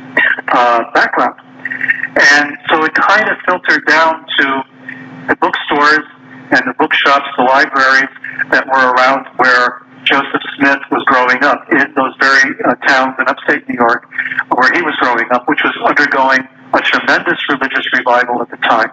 uh, 0.50 0.92
background. 0.94 1.40
And 2.16 2.58
so 2.70 2.84
it 2.84 2.94
kind 2.94 3.30
of 3.30 3.38
filtered 3.48 3.86
down 3.86 4.26
to 4.40 4.64
the 5.28 5.36
bookstores 5.38 6.06
and 6.52 6.62
the 6.68 6.76
bookshops, 6.78 7.26
the 7.38 7.44
libraries 7.44 8.12
that 8.52 8.68
were 8.68 8.92
around 8.92 9.28
where 9.38 9.82
Joseph 10.04 10.44
Smith 10.58 10.82
was 10.92 11.04
growing 11.06 11.44
up 11.44 11.62
in 11.72 11.94
those 11.94 12.14
very 12.20 12.52
uh, 12.66 12.76
towns 12.88 13.16
in 13.20 13.28
upstate 13.28 13.68
New 13.70 13.78
York 13.78 14.10
where 14.56 14.72
he 14.74 14.82
was 14.82 14.96
growing 15.00 15.26
up, 15.32 15.48
which 15.48 15.62
was 15.64 15.74
undergoing 15.86 16.42
a 16.74 16.82
tremendous 16.82 17.38
religious 17.50 17.86
revival 17.94 18.42
at 18.42 18.50
the 18.50 18.58
time. 18.68 18.92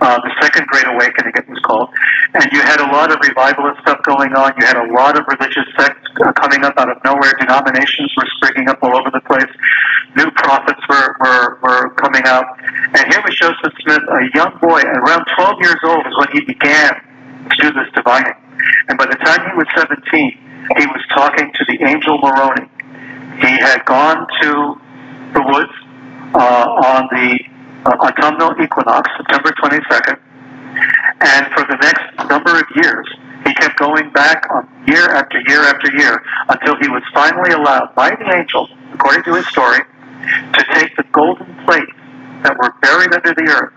Uh, 0.00 0.20
the 0.20 0.32
Second 0.42 0.66
Great 0.66 0.86
Awakening, 0.86 1.32
it 1.36 1.48
was 1.48 1.58
called. 1.64 1.88
And 2.34 2.44
you 2.52 2.60
had 2.60 2.80
a 2.80 2.88
lot 2.92 3.12
of 3.12 3.18
revivalist 3.20 3.80
stuff 3.80 4.02
going 4.02 4.32
on. 4.34 4.52
You 4.60 4.66
had 4.66 4.76
a 4.76 4.92
lot 4.92 5.16
of 5.18 5.24
religious 5.28 5.64
sects 5.78 6.04
uh, 6.20 6.32
coming 6.32 6.64
up 6.64 6.74
out 6.76 6.90
of 6.90 6.98
nowhere. 7.04 7.32
Denominations 7.38 8.12
were 8.16 8.28
springing 8.36 8.68
up 8.68 8.82
all 8.82 8.96
over 8.96 9.10
the 9.10 9.20
place. 9.20 9.48
New 10.16 10.30
prophets 10.30 10.80
were, 10.88 11.16
were, 11.20 11.58
were 11.62 11.90
coming 11.94 12.22
out. 12.26 12.46
And 12.94 13.12
here 13.12 13.22
was 13.24 13.34
Joseph 13.36 13.74
Smith, 13.82 14.02
a 14.02 14.30
young 14.34 14.58
boy, 14.60 14.80
around 14.82 15.26
12 15.34 15.60
years 15.60 15.80
old 15.84 16.06
is 16.06 16.14
when 16.18 16.28
he 16.32 16.40
began 16.44 16.94
to 17.50 17.56
do 17.58 17.72
this 17.72 17.90
divining. 17.94 18.34
And 18.88 18.98
by 18.98 19.06
the 19.06 19.16
time 19.16 19.40
he 19.50 19.56
was 19.56 19.66
17, 19.76 20.38
he 20.78 20.86
was 20.86 21.02
talking 21.14 21.52
to 21.52 21.64
the 21.66 21.82
angel 21.84 22.18
Moroni. 22.18 22.68
He 23.40 23.52
had 23.58 23.84
gone 23.84 24.26
to 24.42 24.80
the 25.34 25.42
woods 25.42 25.72
uh, 26.34 26.66
on 26.86 27.08
the 27.10 27.40
uh, 27.84 28.06
autumnal 28.06 28.54
equinox, 28.62 29.10
September 29.16 29.50
22nd. 29.50 30.18
And 31.20 31.46
for 31.54 31.66
the 31.68 31.76
next 31.82 32.28
number 32.30 32.58
of 32.58 32.64
years, 32.76 33.06
he 33.46 33.54
kept 33.54 33.78
going 33.78 34.10
back 34.10 34.46
on 34.50 34.68
year 34.86 35.10
after 35.10 35.38
year 35.46 35.62
after 35.62 35.92
year 35.96 36.22
until 36.48 36.76
he 36.80 36.88
was 36.88 37.02
finally 37.12 37.52
allowed 37.52 37.94
by 37.94 38.10
the 38.10 38.36
angel, 38.36 38.68
according 38.92 39.22
to 39.24 39.34
his 39.34 39.46
story, 39.48 39.80
to 40.52 40.64
take 40.74 40.96
the 40.96 41.04
golden 41.12 41.46
plates 41.64 41.92
that 42.42 42.56
were 42.58 42.72
buried 42.80 43.12
under 43.14 43.32
the 43.34 43.46
earth 43.48 43.72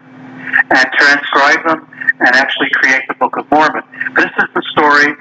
and 0.71 0.85
transcribe 0.97 1.61
them 1.67 1.87
and 2.19 2.35
actually 2.35 2.69
create 2.75 3.03
the 3.07 3.15
Book 3.15 3.37
of 3.37 3.49
Mormon. 3.51 3.83
This 4.15 4.31
is 4.37 4.47
the 4.53 4.63
story 4.71 5.13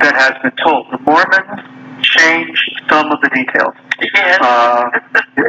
that 0.00 0.14
has 0.14 0.34
been 0.42 0.56
told. 0.62 0.86
The 0.92 0.98
Mormons 1.04 1.62
changed 2.02 2.80
some 2.90 3.10
of 3.10 3.20
the 3.20 3.30
details. 3.30 3.74
Yes. 4.00 4.38
Uh, 4.40 4.90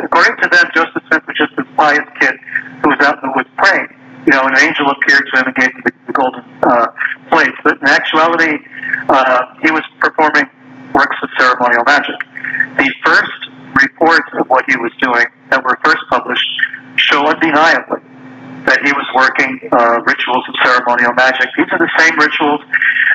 according 0.03 0.37
to 0.41 0.47
them, 0.49 0.65
Joseph 0.75 1.03
Smith 1.07 1.23
was 1.27 1.37
just 1.37 1.55
this 1.57 1.67
pious 1.75 2.07
kid 2.19 2.35
who 2.81 2.89
was 2.89 2.99
out 3.01 3.23
in 3.23 3.29
the 3.29 3.33
woods 3.35 3.49
praying. 3.57 3.87
You 4.25 4.33
know, 4.33 4.43
an 4.43 4.57
angel 4.59 4.87
appeared 4.89 5.25
to 5.33 5.39
him 5.39 5.45
and 5.47 5.55
gave 5.55 5.71
him 5.73 5.81
the, 5.83 5.91
the 6.07 6.13
golden 6.13 6.43
uh, 6.63 6.87
plates. 7.29 7.57
But 7.63 7.81
in 7.81 7.87
actuality, 7.87 8.55
uh, 9.09 9.41
he 9.61 9.71
was 9.71 9.83
performing 9.99 10.47
works 10.93 11.17
of 11.21 11.29
ceremonial 11.37 11.83
magic. 11.85 12.15
The 12.77 12.89
first 13.05 13.39
reports 13.81 14.29
of 14.39 14.47
what 14.49 14.65
he 14.67 14.77
was 14.77 14.91
doing 15.01 15.25
that 15.49 15.63
were 15.63 15.77
first 15.83 16.03
published 16.09 16.47
show 16.95 17.25
undeniably 17.25 17.99
that 18.65 18.79
he 18.85 18.93
was 18.93 19.07
working 19.15 19.59
uh, 19.75 19.99
rituals 20.07 20.45
of 20.47 20.55
ceremonial 20.63 21.11
magic. 21.13 21.49
These 21.57 21.67
are 21.71 21.79
the 21.79 21.91
same 21.99 22.15
rituals 22.17 22.61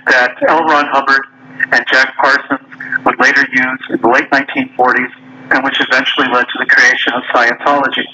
that 0.07 0.37
L. 0.49 0.61
Ron 0.65 0.87
Hubbard 0.93 1.25
and 1.73 1.81
Jack 1.89 2.15
Parsons 2.21 2.61
would 3.05 3.19
later 3.19 3.47
use 3.53 3.83
in 3.91 4.01
the 4.01 4.09
late 4.09 4.29
1940s 4.31 5.09
and 5.51 5.65
which 5.65 5.81
eventually 5.81 6.29
led 6.29 6.45
to 6.45 6.57
the 6.61 6.67
creation 6.67 7.13
of 7.15 7.23
Scientology. 7.33 8.05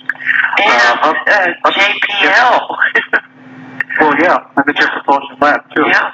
And 0.63 0.95
Hub- 1.03 1.27
uh, 1.27 1.71
JPL. 1.71 3.21
Well, 4.01 4.13
yeah, 4.19 4.39
and 4.57 4.67
the 4.67 4.73
Propulsion 4.75 5.37
Lab, 5.41 5.61
too. 5.71 5.85
yeah. 5.87 6.11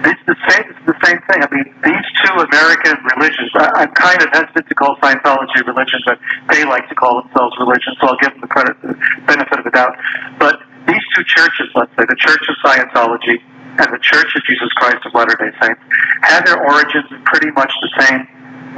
It's 0.00 0.24
the 0.24 0.36
same. 0.48 0.64
It's 0.64 0.84
the 0.88 0.96
same 1.04 1.20
thing. 1.28 1.44
I 1.44 1.48
mean, 1.52 1.68
these 1.84 2.06
two 2.24 2.32
American 2.32 2.96
religions. 3.16 3.52
I, 3.54 3.84
I'm 3.84 3.92
kind 3.92 4.22
of 4.22 4.32
hesitant 4.32 4.64
to 4.68 4.74
call 4.74 4.96
Scientology 4.96 5.60
religion, 5.66 6.00
but 6.06 6.18
they 6.48 6.64
like 6.64 6.88
to 6.88 6.94
call 6.94 7.20
themselves 7.20 7.52
religion, 7.60 7.92
so 8.00 8.08
I'll 8.08 8.20
give 8.20 8.32
them 8.32 8.40
the 8.40 8.48
credit, 8.48 8.80
the 8.80 8.96
benefit 9.28 9.58
of 9.60 9.64
the 9.64 9.70
doubt. 9.70 9.92
But 10.38 10.64
these 10.88 11.04
two 11.14 11.24
churches, 11.24 11.68
let's 11.74 11.92
say, 12.00 12.08
the 12.08 12.16
Church 12.16 12.40
of 12.48 12.56
Scientology 12.64 13.44
and 13.76 13.88
the 13.92 14.00
Church 14.00 14.32
of 14.34 14.42
Jesus 14.48 14.72
Christ 14.80 15.04
of 15.04 15.12
Latter-day 15.12 15.52
Saints, 15.60 15.80
had 16.24 16.48
their 16.48 16.56
origins 16.56 17.04
in 17.12 17.20
pretty 17.24 17.50
much 17.52 17.72
the 17.84 17.90
same 18.00 18.24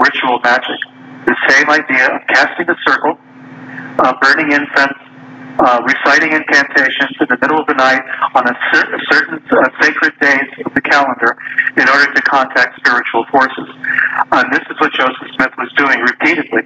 ritual 0.02 0.40
magic. 0.42 0.78
The 1.26 1.38
same 1.48 1.70
idea 1.70 2.18
of 2.18 2.20
casting 2.34 2.66
a 2.66 2.74
circle, 2.82 3.14
uh, 4.02 4.12
burning 4.18 4.50
incense, 4.50 4.98
uh, 5.58 5.82
reciting 5.84 6.32
incantations 6.32 7.12
in 7.20 7.26
the 7.28 7.38
middle 7.40 7.60
of 7.60 7.66
the 7.66 7.74
night 7.74 8.02
on 8.34 8.46
a, 8.48 8.54
cer- 8.72 8.92
certain 9.10 9.42
uh, 9.50 9.68
sacred 9.80 10.12
days 10.20 10.48
of 10.64 10.72
the 10.74 10.80
calendar 10.80 11.36
in 11.76 11.88
order 11.88 12.12
to 12.12 12.22
contact 12.22 12.76
spiritual 12.80 13.24
forces. 13.30 13.68
And 14.32 14.52
this 14.52 14.64
is 14.70 14.76
what 14.80 14.92
Joseph 14.92 15.28
Smith 15.36 15.52
was 15.58 15.72
doing 15.76 16.00
repeatedly 16.00 16.62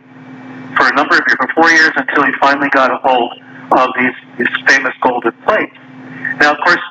for 0.77 0.87
a 0.87 0.95
number 0.95 1.17
of 1.17 1.25
years, 1.27 1.39
for 1.41 1.49
four 1.55 1.71
years, 1.71 1.93
until 1.97 2.25
he 2.25 2.33
finally 2.41 2.69
got 2.71 2.91
a 2.93 2.99
hold 3.03 3.33
of 3.73 3.89
these, 3.99 4.17
these 4.39 4.55
famous 4.67 4.95
golden 5.03 5.33
plates. 5.43 5.75
Now, 6.39 6.53
of 6.53 6.59
course, 6.63 6.83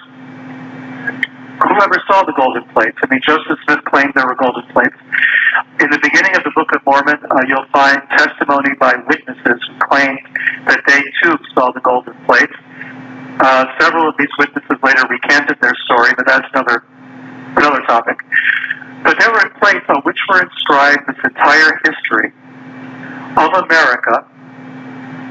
whoever 1.61 1.97
saw 2.07 2.23
the 2.23 2.33
golden 2.35 2.63
plates, 2.73 2.97
I 3.03 3.07
mean, 3.09 3.21
Joseph 3.23 3.59
Smith 3.65 3.83
claimed 3.85 4.13
there 4.15 4.27
were 4.27 4.35
golden 4.35 4.65
plates. 4.73 4.95
In 5.79 5.89
the 5.89 5.99
beginning 6.01 6.35
of 6.35 6.43
the 6.43 6.51
Book 6.55 6.71
of 6.75 6.83
Mormon, 6.85 7.19
uh, 7.31 7.41
you'll 7.47 7.69
find 7.71 8.01
testimony 8.11 8.75
by 8.79 8.95
witnesses 9.07 9.59
who 9.63 9.73
claimed 9.87 10.19
that 10.67 10.81
they 10.87 11.01
too 11.23 11.35
saw 11.53 11.71
the 11.71 11.81
golden 11.81 12.13
plates. 12.25 12.55
Uh, 13.39 13.65
several 13.79 14.07
of 14.07 14.15
these 14.17 14.31
witnesses 14.39 14.77
later 14.83 15.03
recanted 15.09 15.59
their 15.61 15.75
story, 15.85 16.11
but 16.15 16.25
that's 16.25 16.47
another 16.53 16.83
another 17.55 17.81
topic. 17.87 18.19
But 19.03 19.19
there 19.19 19.31
were 19.31 19.49
plates 19.61 19.85
on 19.87 20.01
which 20.03 20.19
were 20.27 20.41
inscribed 20.41 21.07
this 21.07 21.19
entire 21.23 21.79
history 21.85 22.33
of 23.37 23.49
America 23.63 24.25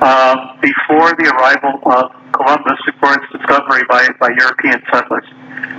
um, 0.04 0.58
before 0.60 1.16
the 1.16 1.32
arrival 1.32 1.80
of 1.90 2.12
Columbus, 2.32 2.78
before 2.86 3.14
its 3.14 3.26
discovery 3.32 3.82
by, 3.88 4.08
by 4.20 4.30
European 4.36 4.82
settlers, 4.92 5.24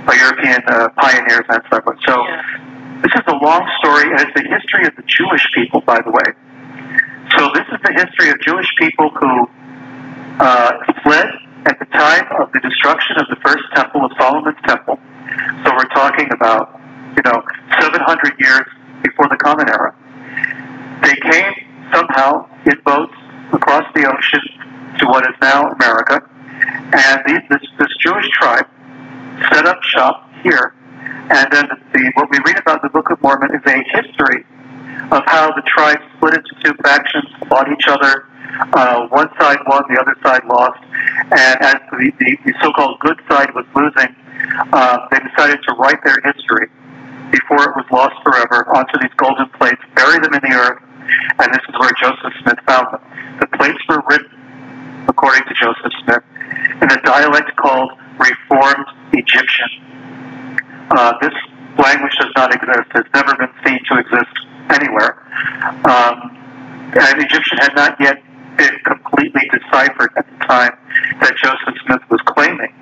by 0.06 0.14
European 0.14 0.60
uh, 0.66 0.88
pioneers 0.96 1.46
and 1.48 1.62
settlers. 1.72 1.98
So 2.06 2.14
Yeah. 2.26 2.42
this 3.02 3.12
is 3.14 3.22
a 3.26 3.36
long 3.36 3.62
story, 3.80 4.10
and 4.10 4.20
it's 4.20 4.34
the 4.34 4.46
history 4.48 4.86
of 4.86 4.94
the 4.96 5.02
Jewish 5.06 5.46
people, 5.54 5.80
by 5.82 6.00
the 6.00 6.10
way. 6.10 6.28
So 7.36 7.50
this 7.54 7.66
is 7.72 7.78
the 7.82 7.92
history 7.92 8.30
of 8.30 8.40
Jewish 8.40 8.68
people 8.78 9.10
who 9.10 9.48
uh, 10.40 10.72
fled 11.02 11.28
at 11.66 11.78
the 11.78 11.86
time 11.86 12.26
of 12.40 12.52
the 12.52 12.60
destruction 12.60 13.16
of 13.18 13.26
the 13.28 13.36
first 13.44 13.64
temple 13.74 14.04
of 14.04 14.12
Solomon's 14.18 14.58
temple. 14.66 14.98
So 15.64 15.74
we're 15.74 15.90
talking 15.94 16.28
about, 16.32 16.80
you 17.16 17.22
know, 17.24 17.42
700 17.80 18.34
years 18.38 18.66
before 19.02 19.28
the 19.28 19.36
Common 19.36 19.68
Era. 19.68 19.94
They 21.02 21.16
came 21.30 21.52
somehow 21.92 22.46
in 22.64 22.78
boats 22.84 23.14
across 23.52 23.84
the 23.94 24.06
ocean 24.06 24.40
to 24.98 25.06
what 25.06 25.24
is 25.28 25.34
now 25.42 25.70
America, 25.72 26.22
and 26.92 27.22
these, 27.26 27.42
this, 27.50 27.62
this 27.78 27.88
Jewish 28.00 28.28
tribe 28.30 28.66
set 29.52 29.66
up 29.66 29.82
shop 29.82 30.28
here. 30.42 30.74
And 31.30 31.50
then 31.50 31.68
the, 31.92 32.12
what 32.14 32.30
we 32.30 32.38
read 32.46 32.58
about 32.58 32.82
in 32.82 32.88
the 32.88 32.94
Book 32.94 33.10
of 33.10 33.20
Mormon 33.22 33.50
is 33.54 33.62
a 33.66 33.82
history 34.00 34.44
of 35.10 35.22
how 35.26 35.52
the 35.52 35.62
tribe 35.66 35.98
split 36.16 36.34
into 36.34 36.50
two 36.64 36.74
factions, 36.82 37.26
fought 37.48 37.70
each 37.70 37.86
other. 37.88 38.28
Uh, 38.72 39.06
one 39.08 39.28
side 39.38 39.58
won, 39.66 39.82
the 39.88 40.00
other 40.00 40.14
side 40.22 40.44
lost. 40.46 40.80
And 41.30 41.56
as 41.60 41.76
the, 41.90 42.12
the, 42.18 42.36
the 42.46 42.54
so-called 42.62 42.98
good 43.00 43.20
side 43.28 43.54
was 43.54 43.66
losing, 43.74 44.14
uh, 44.72 45.06
they 45.10 45.18
decided 45.18 45.58
to 45.68 45.74
write 45.74 46.02
their 46.04 46.18
history 46.24 46.68
before 47.30 47.62
it 47.64 47.74
was 47.76 47.86
lost 47.90 48.14
forever 48.22 48.66
onto 48.74 48.98
these 49.00 49.12
golden 49.16 49.48
plates, 49.58 49.82
bury 49.94 50.18
them 50.20 50.32
in 50.34 50.40
the 50.42 50.54
earth, 50.54 50.82
and 51.38 51.52
this 51.52 51.62
is 51.68 51.74
where 51.78 51.90
Joseph 52.00 52.32
Smith 52.42 52.58
found 52.66 52.86
them. 52.92 53.02
The 53.40 53.46
plates 53.58 53.78
were 53.88 54.02
written, 54.08 54.30
according 55.08 55.44
to 55.44 55.54
Joseph 55.54 55.92
Smith, 56.04 56.22
in 56.82 56.90
a 56.90 57.00
dialect 57.02 57.54
called 57.56 57.92
Reformed 58.18 58.86
Egyptian. 59.12 59.68
Uh, 60.90 61.12
this 61.20 61.34
language 61.78 62.16
does 62.18 62.32
not 62.36 62.54
exist. 62.54 62.88
It's 62.94 63.08
never 63.14 63.34
been 63.36 63.52
seen 63.64 63.80
to 63.90 63.98
exist 63.98 64.34
anywhere. 64.70 65.22
Um, 65.84 66.36
and 66.94 67.22
Egyptian 67.22 67.58
had 67.58 67.74
not 67.74 67.96
yet 68.00 68.22
been 68.56 68.78
completely 68.84 69.42
deciphered 69.52 70.10
at 70.16 70.26
the 70.26 70.46
time 70.46 70.72
that 71.20 71.36
Joseph 71.36 71.76
Smith 71.84 72.02
was 72.10 72.20
claiming 72.26 72.72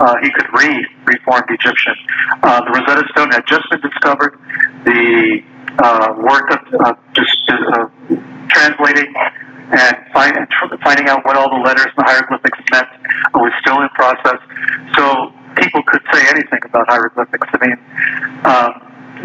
uh, 0.00 0.16
he 0.22 0.30
could 0.30 0.46
read 0.52 0.84
Reformed 1.04 1.46
Egyptian. 1.50 1.94
Uh, 2.42 2.60
the 2.64 2.70
Rosetta 2.70 3.06
Stone 3.12 3.30
had 3.30 3.46
just 3.46 3.62
been 3.70 3.80
discovered. 3.80 4.38
The 4.84 5.42
uh, 5.78 6.14
work 6.18 6.50
of 6.50 6.98
just 7.14 7.36
uh, 7.48 7.86
translating 8.48 9.14
and 9.72 9.96
find, 10.12 10.36
finding 10.84 11.08
out 11.08 11.24
what 11.24 11.36
all 11.36 11.48
the 11.48 11.62
letters 11.64 11.88
and 11.96 12.04
the 12.04 12.04
hieroglyphics 12.04 12.60
meant 12.70 12.88
was 13.34 13.52
still 13.64 13.80
in 13.80 13.88
process. 13.96 14.40
So 14.96 15.32
people 15.56 15.82
could 15.88 16.04
say 16.12 16.20
anything 16.28 16.60
about 16.64 16.88
hieroglyphics. 16.88 17.48
I 17.48 17.58
mean, 17.64 17.78
um, 18.44 18.72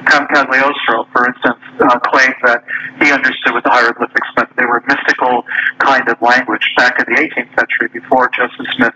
Tom 0.07 0.27
Cagliostro, 0.31 1.03
for 1.11 1.27
instance, 1.27 1.59
uh, 1.83 1.99
claimed 1.99 2.35
that 2.45 2.63
he 3.01 3.11
understood 3.11 3.53
what 3.53 3.63
the 3.63 3.71
hieroglyphics 3.71 4.27
meant. 4.37 4.49
They 4.55 4.65
were 4.65 4.79
a 4.79 4.87
mystical 4.87 5.43
kind 5.79 6.07
of 6.07 6.15
language 6.21 6.63
back 6.77 6.95
in 6.99 7.05
the 7.11 7.19
18th 7.19 7.51
century 7.57 7.89
before 7.91 8.29
Joseph 8.31 8.67
Smith. 8.77 8.95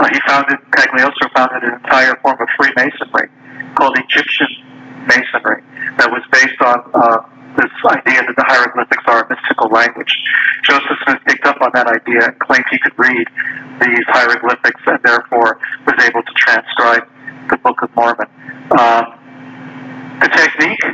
Uh, 0.00 0.08
he 0.12 0.20
founded, 0.26 0.58
Cagliostro 0.76 1.30
founded 1.34 1.62
an 1.62 1.74
entire 1.80 2.16
form 2.20 2.36
of 2.40 2.48
Freemasonry 2.58 3.32
called 3.76 3.96
Egyptian 3.96 4.50
Masonry 5.06 5.62
that 5.96 6.10
was 6.10 6.22
based 6.32 6.60
on 6.60 6.78
uh, 6.94 7.22
this 7.56 7.72
idea 7.86 8.22
that 8.24 8.36
the 8.36 8.46
hieroglyphics 8.46 9.04
are 9.06 9.24
a 9.24 9.28
mystical 9.28 9.68
language. 9.68 10.12
Joseph 10.64 10.98
Smith 11.04 11.20
picked 11.26 11.46
up 11.46 11.60
on 11.60 11.70
that 11.74 11.86
idea 11.86 12.32
and 12.32 12.38
claimed 12.38 12.64
he 12.70 12.78
could 12.78 12.96
read 12.96 13.26
these 13.80 14.04
hieroglyphics 14.08 14.80
and 14.86 15.00
therefore 15.02 15.58
was 15.86 15.96
able 16.04 16.22
to 16.22 16.34
transcribe 16.36 17.04
the 17.50 17.56
Book 17.58 17.82
of 17.82 17.90
Mormon. 17.96 18.28
Um, 18.72 19.04
the 20.20 20.28
technique 20.28 20.84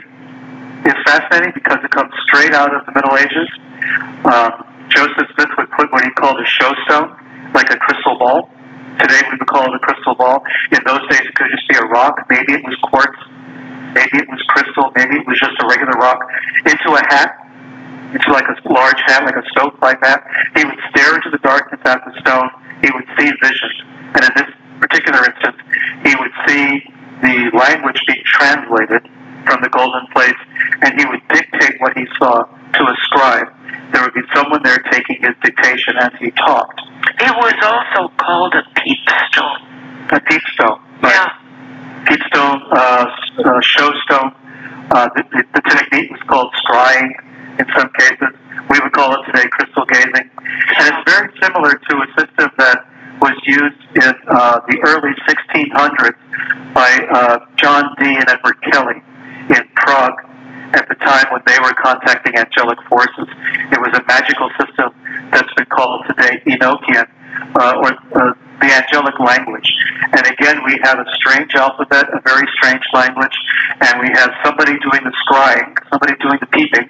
is 0.87 0.97
fascinating 1.05 1.53
because 1.55 1.79
it 1.85 1.91
comes 1.91 2.13
straight 2.27 2.55
out 2.55 2.75
of 2.75 2.87
the 2.87 2.93
Middle 2.97 3.17
Ages. 3.19 3.49
Um, 4.25 4.53
Joseph 4.89 5.29
Smith 5.37 5.53
would 5.59 5.71
put 5.77 5.93
what 5.93 6.03
he 6.03 6.11
called 6.17 6.41
a 6.41 6.47
show 6.47 6.73
stone, 6.87 7.13
like 7.55 7.71
a 7.71 7.77
crystal 7.77 8.19
ball. 8.19 8.51
Today 8.99 9.21
we 9.31 9.37
would 9.39 9.47
call 9.47 9.69
it 9.69 9.75
a 9.77 9.79
crystal 9.79 10.15
ball. 10.15 10.43
In 10.73 10.81
those 10.87 11.05
days 11.11 11.23
it 11.23 11.35
could 11.35 11.49
just 11.53 11.69
be 11.69 11.77
a 11.77 11.87
rock. 11.87 12.27
Maybe 12.31 12.55
it 12.55 12.65
was 12.65 12.75
quartz. 12.83 13.19
Maybe 13.99 14.23
it 14.23 14.31
was 14.31 14.39
crystal. 14.55 14.95
Maybe 14.95 15.19
it 15.19 15.27
was 15.27 15.35
just 15.43 15.59
a 15.59 15.67
regular 15.67 15.99
rock. 15.99 16.23
Into 16.63 16.95
a 16.95 17.03
hat. 17.11 17.35
Into 18.15 18.31
like 18.31 18.47
a 18.47 18.55
large 18.71 19.03
hat, 19.11 19.27
like 19.27 19.35
a 19.35 19.43
stovepipe 19.51 19.99
hat. 20.07 20.23
He 20.55 20.63
would 20.63 20.79
stare 20.95 21.19
into 21.19 21.35
the 21.35 21.43
darkness 21.43 21.83
at 21.83 21.99
the 22.07 22.15
stone. 22.23 22.49
He 22.79 22.89
would 22.95 23.09
see 23.19 23.27
visions. 23.43 23.77
And 24.15 24.23
in 24.23 24.33
this 24.39 24.51
particular 24.79 25.19
instance, 25.27 25.59
he 26.07 26.15
would 26.15 26.35
see 26.47 26.87
the 27.27 27.51
language 27.59 27.99
being 28.07 28.23
translated 28.25 29.03
from 29.45 29.59
the 29.63 29.69
golden 29.69 30.07
plates, 30.15 30.39
and 30.83 30.95
he 30.95 31.05
would 31.07 31.27
dictate 31.29 31.81
what 31.81 31.97
he 31.99 32.07
saw 32.19 32.45
to 32.47 32.83
a 32.85 32.95
scribe. 33.03 33.49
There 33.93 34.03
would 34.03 34.15
be 34.15 34.23
someone 34.35 34.63
there 34.63 34.79
taking 34.93 35.19
his 35.21 35.35
dictation 35.43 35.97
as 35.99 36.13
he 36.21 36.31
talked. 36.33 36.81
It 37.19 37.35
was 37.35 37.55
also 37.67 38.15
called 38.17 38.55
a 38.55 38.63
peepstone. 38.79 40.13
A 40.13 40.21
peepstone, 40.21 40.79
right? 41.03 41.19
Yeah. 41.19 41.48
Peepstone, 42.09 42.63
uh, 42.73 43.07
uh, 43.45 43.61
showstone. 43.61 44.35
Uh, 44.91 45.09
the, 45.15 45.45
the, 45.53 45.61
technique 45.69 46.11
was 46.11 46.21
called 46.27 46.51
scrying 46.65 47.13
in 47.61 47.67
some 47.77 47.91
cases. 47.99 48.33
We 48.71 48.81
would 48.81 48.93
call 48.93 49.13
it 49.21 49.27
today 49.27 49.47
crystal 49.51 49.85
gazing. 49.85 50.31
And 50.41 50.89
it's 50.89 51.11
very 51.11 51.29
similar 51.43 51.73
to 51.73 51.97
a 51.97 52.07
system 52.17 52.51
that 52.57 52.89
was 53.21 53.37
used 53.45 53.83
in 53.95 54.15
uh, 54.29 54.61
the 54.69 54.81
early 54.85 55.13
1600s 55.29 56.73
by 56.73 57.45
John 57.57 57.95
Dee 57.99 58.17
and 58.17 58.29
Edward 58.29 58.57
Kelly 58.63 59.03
in 59.51 59.69
Prague 59.77 60.25
at 60.75 60.89
the 60.89 60.95
time 60.97 61.27
when 61.33 61.43
they 61.47 61.59
were 61.61 61.73
contacting 61.75 62.37
angelic 62.37 62.79
forces. 62.89 63.29
It 63.73 63.81
was 63.81 63.93
a 63.97 64.05
magical 64.07 64.51
system 64.61 64.93
that's 65.31 65.53
been 65.55 65.67
called 65.67 66.07
today 66.09 66.41
Enochian, 66.47 67.09
uh, 67.57 67.75
or 67.77 67.93
uh, 68.21 68.35
the 68.61 68.71
angelic 68.75 69.19
language. 69.21 69.71
And 70.13 70.27
again, 70.27 70.63
we 70.65 70.79
have 70.83 70.99
a 70.99 71.07
strange 71.15 71.55
alphabet, 71.55 72.07
a 72.13 72.21
very 72.23 72.47
strange 72.59 72.83
language, 72.93 73.35
and 73.81 74.01
we 74.01 74.09
have 74.15 74.31
somebody 74.45 74.73
doing 74.79 75.03
the 75.05 75.15
scrying, 75.27 75.77
somebody 75.91 76.15
doing 76.21 76.39
the 76.41 76.47
peeping, 76.47 76.89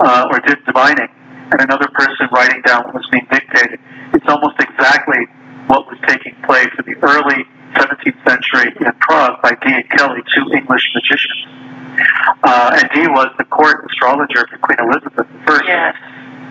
uh, 0.00 0.28
or 0.30 0.40
divining, 0.40 1.08
and 1.52 1.60
another 1.60 1.88
person 1.94 2.28
writing 2.32 2.62
down 2.62 2.84
what 2.84 2.94
was 2.94 3.08
being 3.12 3.26
dictated. 3.30 3.78
It's 4.12 4.26
almost 4.28 4.58
exactly 4.58 5.26
what 5.66 5.86
was 5.86 5.98
taking 6.06 6.34
place 6.46 6.70
in 6.78 6.84
the 6.84 6.98
early 7.02 7.46
17th 7.74 8.20
century 8.26 8.72
in 8.80 8.92
Prague 9.00 9.40
by 9.42 9.50
Dee 9.62 9.74
and 9.74 9.88
Kelly, 9.90 10.20
two 10.34 10.46
English 10.52 10.82
magicians. 10.94 11.46
Uh, 12.42 12.78
and 12.78 12.90
Dee 12.94 13.08
was 13.08 13.28
the 13.38 13.44
court 13.44 13.84
astrologer 13.90 14.46
for 14.48 14.58
Queen 14.58 14.78
Elizabeth 14.80 15.26
I. 15.46 15.60
Yes. 15.66 15.94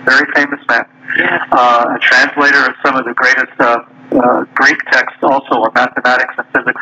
Very 0.06 0.28
famous 0.36 0.60
man. 0.67 0.86
Yes. 1.17 1.47
Uh, 1.52 1.95
a 1.95 1.99
translator 1.99 2.65
of 2.67 2.76
some 2.84 2.95
of 2.95 3.06
the 3.06 3.13
greatest 3.13 3.54
uh, 3.60 3.80
uh, 4.19 4.45
Greek 4.54 4.78
texts 4.91 5.19
also, 5.21 5.62
or 5.62 5.71
mathematics 5.73 6.34
and 6.38 6.47
physics. 6.54 6.82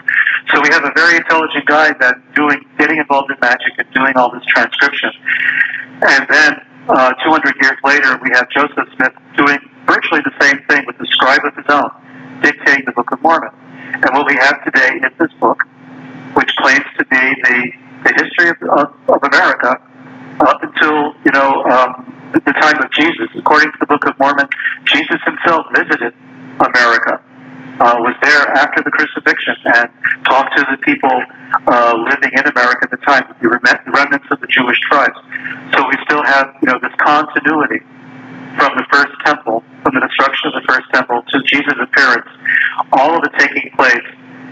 So 0.54 0.62
we 0.62 0.70
have 0.70 0.84
a 0.84 0.91
very 0.96 1.17
intelligent 1.17 1.65
guy 1.65 1.94
that 1.94 2.15
doing, 2.36 2.65
getting 2.78 2.98
involved 2.98 3.32
in 3.32 3.38
magic 3.41 3.74
and 3.78 3.88
doing 3.94 4.13
all 4.15 4.32
this 4.32 4.44
transcription. 4.46 5.12
And 6.02 6.28
then 6.30 6.62
uh, 6.89 7.13
200 7.24 7.56
years 7.62 7.78
later, 7.84 8.20
we 8.22 8.30
have 8.34 8.50
Joseph 8.50 8.89
Smith 8.96 9.13
doing 9.38 9.60
virtually 9.86 10.22
the 10.26 10.36
same 10.41 10.60
thing 10.67 10.84
with 10.86 10.98
the 10.98 11.06
scribe 11.08 11.41
of 11.46 11.56
his 11.56 11.65
own, 11.70 11.89
dictating 12.41 12.86
the 12.86 12.91
Book 12.91 13.12
of 13.12 13.22
Mormon. 13.22 13.52
And 13.94 14.10
what 14.13 14.26
we 14.26 14.36
have 14.36 14.63
today 14.63 15.00
is 15.04 15.12
this 15.20 15.32
book, 15.39 15.63
which 16.34 16.52
claims 16.58 16.86
to 16.98 17.06
be 17.06 17.22
the, 17.44 17.72
the 18.04 18.13
history 18.24 18.50
of, 18.50 18.58
of, 18.70 18.88
of 19.10 19.24
America 19.24 19.82
up 20.41 20.63
until, 20.63 21.13
you 21.24 21.32
know, 21.32 21.63
um, 21.65 22.32
the 22.34 22.54
time 22.54 22.82
of 22.82 22.91
Jesus. 22.91 23.28
According 23.38 23.72
to 23.72 23.78
the 23.80 23.86
Book 23.86 24.06
of 24.06 24.17
Mormon, 24.20 24.48
Jesus 24.86 25.20
himself 25.26 25.67
visited 25.76 26.13
America, 26.62 27.21
uh, 27.82 27.97
was 27.97 28.15
there 28.21 28.45
after 28.54 28.84
the 28.84 28.91
crucifixion, 28.91 29.56
and 29.65 29.89
talked 30.26 30.56
to 30.58 30.63
the 30.69 30.78
people 30.86 31.12
uh, 31.67 31.93
living 31.97 32.32
in 32.38 32.45
America 32.45 32.86
at 32.86 32.91
the 32.91 33.02
time, 33.06 33.26
the 33.41 33.50
remnants 33.50 34.28
of 34.30 34.39
the 34.39 34.47
Jewish 34.47 34.80
tribes. 34.82 35.17
So 35.74 35.88
we 35.88 35.95
still 36.06 36.24
have, 36.24 36.54
you 36.62 36.69
know, 36.69 36.78
this 36.78 36.93
continuity 37.02 37.82
from 38.58 38.78
the 38.78 38.86
first 38.91 39.13
temple, 39.26 39.63
from 39.84 39.95
the 39.95 40.04
destruction 40.06 40.52
of 40.54 40.62
the 40.62 40.65
first 40.67 40.86
temple 40.93 41.24
to 41.34 41.41
Jesus' 41.43 41.80
appearance, 41.82 42.28
all 42.93 43.17
of 43.17 43.24
it 43.24 43.34
taking 43.39 43.71
place 43.74 44.06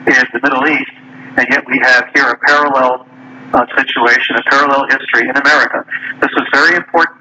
in 0.08 0.26
the 0.34 0.40
Middle 0.42 0.66
East, 0.68 0.92
and 1.38 1.46
yet 1.52 1.64
we 1.68 1.78
have 1.84 2.10
here 2.16 2.30
a 2.32 2.38
parallel 2.48 3.06
uh, 3.54 3.66
situation, 3.78 4.36
a 4.38 4.44
parallel 4.50 4.88
history 4.90 5.28
in 5.28 5.36
America. 5.36 5.86
This 6.22 6.32
was 6.34 6.48
very 6.54 6.76
important 6.76 7.19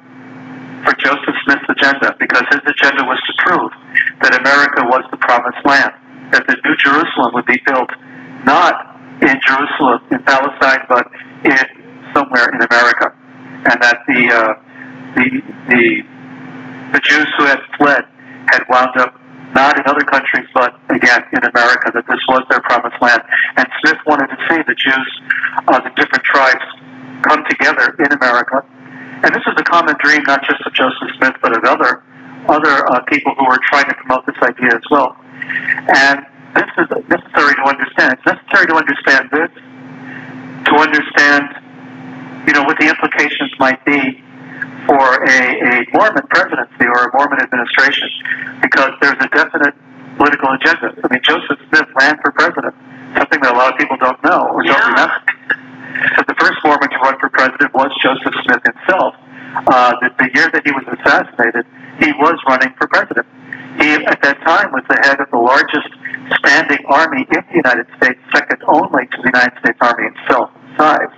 for 0.88 0.96
Joseph 0.96 1.36
Smith's 1.44 1.68
agenda 1.68 2.16
because 2.18 2.44
his 2.48 2.64
agenda 2.64 3.04
was 3.04 3.20
to 3.28 3.32
prove 3.44 3.70
that 4.24 4.32
America 4.40 4.88
was 4.88 5.04
the 5.12 5.20
promised 5.20 5.60
land, 5.68 5.92
that 6.32 6.48
the 6.48 6.56
New 6.64 6.76
Jerusalem 6.80 7.36
would 7.36 7.44
be 7.44 7.60
built 7.68 7.92
not 8.48 8.96
in 9.20 9.36
Jerusalem, 9.44 10.00
in 10.08 10.22
Palestine, 10.24 10.88
but 10.88 11.04
in 11.44 11.60
somewhere 12.16 12.48
in 12.56 12.64
America, 12.64 13.12
and 13.68 13.76
that 13.84 14.00
the 14.08 14.20
uh, 14.32 14.54
the 15.12 15.26
the 15.68 15.84
the 16.96 17.00
Jews 17.04 17.28
who 17.36 17.44
had 17.44 17.60
fled 17.76 18.08
had 18.48 18.64
wound 18.72 18.96
up 18.96 19.12
not 19.52 19.76
in 19.76 19.84
other 19.84 20.04
countries, 20.08 20.48
but 20.54 20.72
again 20.88 21.20
in 21.36 21.44
America, 21.52 21.92
that 21.92 22.04
this 22.08 22.22
was 22.28 22.44
their 22.48 22.60
promised 22.64 22.96
land. 23.02 23.20
And 23.56 23.66
Smith 23.84 24.00
wanted 24.06 24.28
to 24.32 24.38
see 24.48 24.60
the 24.64 24.76
Jews, 24.76 25.10
uh, 25.68 25.80
the 25.80 25.92
different 26.00 26.24
tribes, 26.24 26.64
come 27.28 27.44
together 27.44 27.92
in 27.98 28.12
America. 28.12 28.64
And 29.24 29.34
this 29.34 29.42
is 29.46 29.54
a 29.58 29.64
common 29.64 29.94
dream, 29.98 30.22
not 30.24 30.42
just 30.46 30.60
of 30.64 30.72
Joseph 30.74 31.10
Smith, 31.18 31.34
but 31.42 31.56
of 31.56 31.64
other 31.64 32.02
other 32.48 32.86
uh, 32.88 33.00
people 33.10 33.34
who 33.36 33.44
were 33.44 33.58
trying 33.68 33.84
to 33.86 33.94
promote 33.94 34.24
this 34.24 34.36
idea 34.42 34.72
as 34.74 34.82
well. 34.90 35.16
And 35.94 36.24
this 36.54 36.70
is 36.78 36.88
necessary 37.08 37.54
to 37.60 37.64
understand. 37.68 38.14
It's 38.16 38.24
necessary 38.26 38.66
to 38.72 38.74
understand 38.76 39.28
this, 39.30 39.50
to 40.64 40.72
understand, 40.80 41.44
you 42.48 42.54
know, 42.54 42.62
what 42.64 42.78
the 42.80 42.88
implications 42.88 43.52
might 43.58 43.84
be 43.84 44.22
for 44.86 45.24
a, 45.28 45.38
a 45.60 45.84
Mormon 45.92 46.24
presidency 46.30 46.86
or 46.88 47.04
a 47.04 47.10
Mormon 47.12 47.40
administration, 47.42 48.08
because 48.62 48.92
there's 49.02 49.18
a 49.20 49.28
definite 49.28 49.74
political 50.16 50.48
agenda. 50.56 50.94
I 51.04 51.08
mean, 51.12 51.20
Joseph 51.22 51.58
Smith 51.68 51.88
ran 52.00 52.16
for 52.22 52.32
president, 52.32 52.74
something 53.18 53.40
that 53.42 53.52
a 53.52 53.58
lot 53.58 53.72
of 53.74 53.78
people 53.78 53.98
don't 53.98 54.22
know 54.24 54.48
or 54.56 54.62
don't 54.62 54.72
Yeah. 54.72 54.88
remember. 54.88 55.20
But 56.16 56.26
the 56.26 56.36
first 56.38 56.58
Mormon 56.64 56.90
to 56.90 56.98
run 57.02 57.18
for 57.18 57.28
president 57.30 57.74
was 57.74 57.90
Joseph 58.02 58.34
Smith 58.44 58.62
himself. 58.62 59.14
Uh, 59.66 59.92
the, 60.00 60.10
the 60.18 60.28
year 60.34 60.50
that 60.52 60.62
he 60.64 60.72
was 60.72 60.84
assassinated, 60.86 61.64
he 61.98 62.12
was 62.20 62.36
running 62.46 62.72
for 62.78 62.86
president. 62.86 63.26
He, 63.80 63.94
at 64.06 64.20
that 64.22 64.38
time, 64.42 64.70
was 64.72 64.84
the 64.88 64.98
head 65.02 65.20
of 65.20 65.30
the 65.30 65.38
largest 65.38 65.88
standing 66.38 66.82
army 66.86 67.24
in 67.30 67.42
the 67.48 67.58
United 67.62 67.86
States, 67.96 68.18
second 68.34 68.62
only 68.68 69.06
to 69.06 69.16
the 69.22 69.30
United 69.32 69.56
States 69.58 69.78
Army 69.80 70.10
itself 70.12 70.50
in 70.54 70.76
size. 70.76 71.14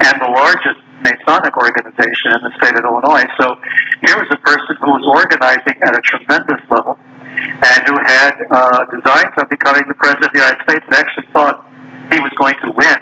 and 0.00 0.14
the 0.20 0.30
largest 0.30 0.80
Masonic 1.00 1.56
organization 1.56 2.32
in 2.36 2.40
the 2.44 2.52
state 2.60 2.76
of 2.76 2.84
Illinois. 2.84 3.24
So 3.40 3.56
here 4.04 4.16
was 4.20 4.28
a 4.30 4.40
person 4.44 4.76
who 4.80 4.90
was 4.92 5.04
organizing 5.08 5.76
at 5.80 5.96
a 5.96 6.02
tremendous 6.04 6.60
level 6.68 6.98
and 7.40 7.80
who 7.88 7.96
had 8.04 8.36
uh, 8.50 8.84
designs 8.92 9.32
on 9.38 9.48
becoming 9.48 9.84
the 9.88 9.96
president 9.96 10.28
of 10.28 10.32
the 10.32 10.40
United 10.40 10.60
States 10.68 10.84
and 10.84 10.94
actually 10.94 11.28
thought 11.32 11.64
he 12.12 12.20
was 12.20 12.32
going 12.36 12.56
to 12.64 12.70
win 12.72 12.98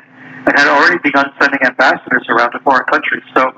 and 0.48 0.58
had 0.58 0.68
already 0.68 0.98
begun 1.04 1.30
sending 1.40 1.60
ambassadors 1.62 2.24
around 2.28 2.52
to 2.52 2.58
foreign 2.60 2.84
countries. 2.88 3.22
So 3.36 3.52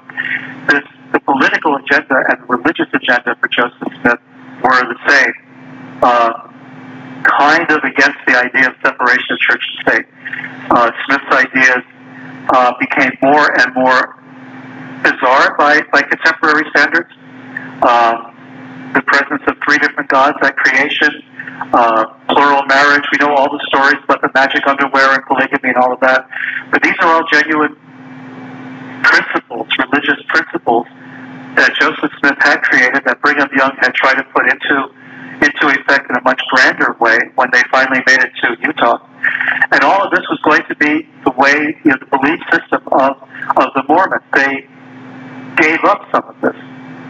this, 0.67 0.83
the 1.13 1.21
political 1.21 1.77
agenda 1.77 2.19
and 2.29 2.43
the 2.43 2.47
religious 2.51 2.91
agenda 2.93 3.37
for 3.39 3.49
Joseph 3.49 3.95
Smith 4.03 4.19
were 4.63 4.83
the 4.91 4.99
same. 5.07 5.33
Uh, 6.03 6.51
kind 7.23 7.71
of 7.71 7.85
against 7.85 8.19
the 8.27 8.35
idea 8.35 8.69
of 8.69 8.75
separation 8.83 9.29
of 9.31 9.39
church 9.39 9.63
and 9.63 9.77
state. 9.87 10.07
Uh, 10.71 10.91
Smith's 11.07 11.31
ideas 11.31 11.85
uh, 12.49 12.73
became 12.81 13.13
more 13.23 13.47
and 13.61 13.75
more 13.75 14.17
bizarre 15.03 15.57
by, 15.59 15.81
by 15.93 16.03
contemporary 16.03 16.65
standards. 16.75 17.11
Um, 17.83 18.93
the 18.95 19.03
presence 19.03 19.43
of 19.47 19.57
three 19.65 19.79
different 19.79 20.09
gods 20.09 20.37
at 20.43 20.57
creation, 20.57 21.23
uh, 21.73 22.05
plural 22.29 22.65
marriage. 22.67 23.05
We 23.13 23.19
know 23.19 23.35
all 23.35 23.51
the 23.51 23.63
stories 23.69 24.03
about 24.05 24.21
the 24.23 24.31
magic 24.35 24.67
underwear 24.67 25.15
and 25.15 25.25
polygamy 25.27 25.71
and 25.75 25.77
all 25.77 25.93
of 25.93 26.01
that. 26.01 26.29
But 26.71 26.83
these 26.83 26.97
are 27.01 27.09
all 27.15 27.25
genuine 27.31 27.77
principles, 29.03 29.69
religious 29.79 30.21
principles 30.29 30.87
that 31.57 31.73
Joseph 31.81 32.13
Smith 32.21 32.39
had 32.41 32.63
created 32.63 33.03
that 33.05 33.21
Brigham 33.23 33.49
Young 33.57 33.75
had 33.81 33.95
tried 33.95 34.15
to 34.15 34.25
put 34.33 34.47
into 34.51 34.95
into 35.41 35.69
effect 35.69 36.11
in 36.11 36.17
a 36.17 36.23
much 36.23 36.41
grander 36.51 36.95
way 37.01 37.19
when 37.35 37.49
they 37.51 37.63
finally 37.73 38.01
made 38.07 38.21
it 38.21 38.31
to 38.43 38.57
Utah. 38.61 38.99
And 39.73 39.83
all 39.83 40.05
of 40.05 40.11
this 40.11 40.21
was 40.29 40.39
going 40.45 40.63
to 40.69 40.77
be 40.77 41.09
the 41.25 41.33
way, 41.33 41.77
you 41.83 41.91
know, 41.91 41.97
the 41.97 42.19
belief 42.19 42.41
system 42.53 42.83
of, 42.93 43.17
of 43.57 43.73
the 43.75 43.83
Mormons. 43.89 44.23
They 44.35 44.69
gave 45.57 45.83
up 45.85 46.05
some 46.13 46.25
of 46.29 46.37
this 46.43 46.57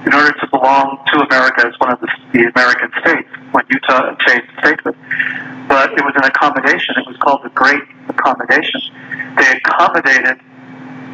in 0.06 0.14
order 0.14 0.32
to 0.32 0.46
belong 0.48 1.04
to 1.12 1.20
America 1.20 1.66
as 1.66 1.74
one 1.78 1.92
of 1.92 2.00
the, 2.00 2.08
the 2.32 2.50
American 2.54 2.90
states 3.00 3.28
when 3.52 3.64
Utah 3.70 4.14
changed 4.26 4.48
statehood. 4.58 4.96
But 5.68 5.92
it 5.92 6.02
was 6.02 6.14
an 6.16 6.24
accommodation. 6.24 6.94
It 6.96 7.06
was 7.06 7.16
called 7.18 7.40
the 7.44 7.50
Great 7.50 7.82
Accommodation. 8.08 8.80
They 9.36 9.60
accommodated 9.60 10.40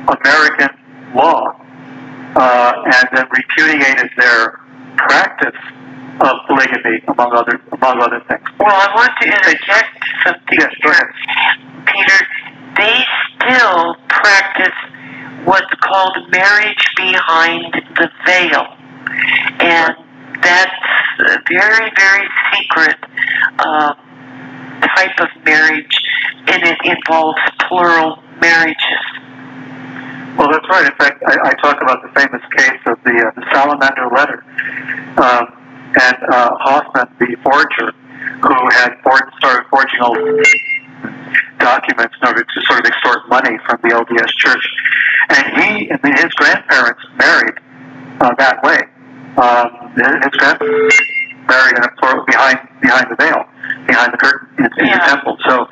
American 0.08 0.70
law 1.14 1.60
uh, 2.36 2.72
and 2.84 3.08
then 3.12 3.26
repudiated 3.30 4.10
their 4.16 4.60
practice 4.96 5.60
of 6.20 6.36
polygamy, 6.46 7.02
among 7.08 7.32
other 7.34 7.60
among 7.72 8.00
other 8.00 8.20
things. 8.28 8.44
Well, 8.58 8.72
I 8.72 8.88
want 8.94 9.12
to 9.20 9.26
interject 9.28 9.92
something 10.24 10.58
yes, 10.58 10.72
here, 10.82 11.12
Peter. 11.84 12.26
They 12.76 13.04
still 13.36 13.96
practice 14.08 14.76
what's 15.44 15.72
called 15.80 16.16
marriage 16.30 16.84
behind 16.96 17.74
the 17.96 18.08
veil. 18.24 18.75
And 19.60 19.96
that's 20.42 20.72
a 21.20 21.38
very, 21.48 21.90
very 21.96 22.28
secret 22.54 22.96
uh, 23.58 23.94
type 24.94 25.18
of 25.20 25.28
marriage, 25.44 25.98
and 26.48 26.62
it 26.62 26.78
involves 26.84 27.40
plural 27.68 28.22
marriages. 28.40 29.02
Well, 30.36 30.50
that's 30.52 30.68
right. 30.68 30.84
In 30.86 30.96
fact, 30.98 31.22
I, 31.26 31.48
I 31.48 31.52
talk 31.62 31.80
about 31.80 32.02
the 32.02 32.20
famous 32.20 32.42
case 32.56 32.80
of 32.86 33.02
the, 33.04 33.16
uh, 33.16 33.40
the 33.40 33.46
salamander 33.52 34.08
letter. 34.14 34.44
Um, 35.16 35.46
and 35.98 36.16
uh, 36.28 36.56
Hofmann, 36.60 37.08
the 37.18 37.36
forger, 37.42 37.92
who 38.42 38.70
had 38.70 39.00
for- 39.02 39.32
started 39.38 39.66
forging 39.70 40.00
all 40.00 40.14
documents 41.58 42.14
in 42.20 42.28
order 42.28 42.44
to 42.44 42.60
sort 42.66 42.80
of 42.80 42.86
extort 42.86 43.28
money 43.28 43.56
from 43.64 43.80
the 43.82 43.88
LDS 43.88 44.28
Church. 44.36 44.66
And 45.30 45.62
he 45.62 45.88
and 45.90 46.18
his 46.18 46.32
grandparents 46.34 47.00
married 47.16 47.54
uh, 48.20 48.34
that 48.38 48.62
way. 48.62 48.82
Um, 49.36 49.92
his 49.96 50.32
grandparents 50.40 50.96
married 51.46 51.76
in 51.76 51.84
a 51.84 51.90
plural 52.00 52.24
behind 52.26 52.58
behind 52.80 53.06
the 53.10 53.16
veil, 53.16 53.44
behind 53.86 54.12
the 54.12 54.18
curtain 54.18 54.48
in, 54.58 54.64
in 54.80 54.86
Yeah. 54.86 54.98
the 54.98 55.06
temple. 55.12 55.36
So 55.46 55.66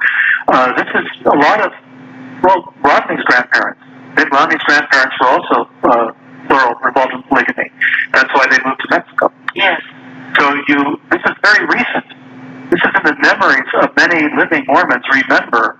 uh, 0.48 0.72
this 0.76 0.86
is 0.94 1.06
a 1.26 1.36
lot 1.36 1.60
of 1.64 1.72
well, 2.42 2.74
Rodney's 2.84 3.24
grandparents. 3.24 3.80
Mitt 4.16 4.28
Romney's 4.30 4.62
grandparents 4.68 5.16
were 5.18 5.28
also 5.28 5.68
uh, 5.82 6.12
plural, 6.46 6.74
revolved 6.84 7.12
in 7.14 7.22
polygamy. 7.24 7.70
That's 8.12 8.32
why 8.34 8.46
they 8.46 8.58
moved 8.64 8.80
to 8.84 8.88
Mexico. 8.90 9.32
Yes. 9.54 9.80
So 10.38 10.52
you, 10.68 11.00
this 11.10 11.22
is 11.24 11.34
very 11.42 11.64
recent. 11.66 12.04
This 12.70 12.80
is 12.84 12.92
in 13.00 13.04
the 13.06 13.16
memories 13.22 13.68
of 13.80 13.96
many 13.96 14.28
living 14.36 14.64
Mormons. 14.66 15.04
Remember 15.10 15.78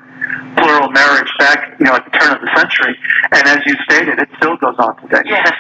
plural 0.56 0.88
marriage 0.90 1.30
back, 1.38 1.76
you 1.78 1.86
know, 1.86 1.94
at 1.96 2.04
the 2.04 2.10
turn 2.18 2.32
of 2.34 2.40
the 2.40 2.50
century, 2.56 2.96
and 3.32 3.46
as 3.46 3.58
you 3.66 3.74
stated, 3.84 4.18
it 4.18 4.28
still 4.38 4.56
goes 4.56 4.76
on 4.78 4.96
today. 5.02 5.22
Yes. 5.26 5.52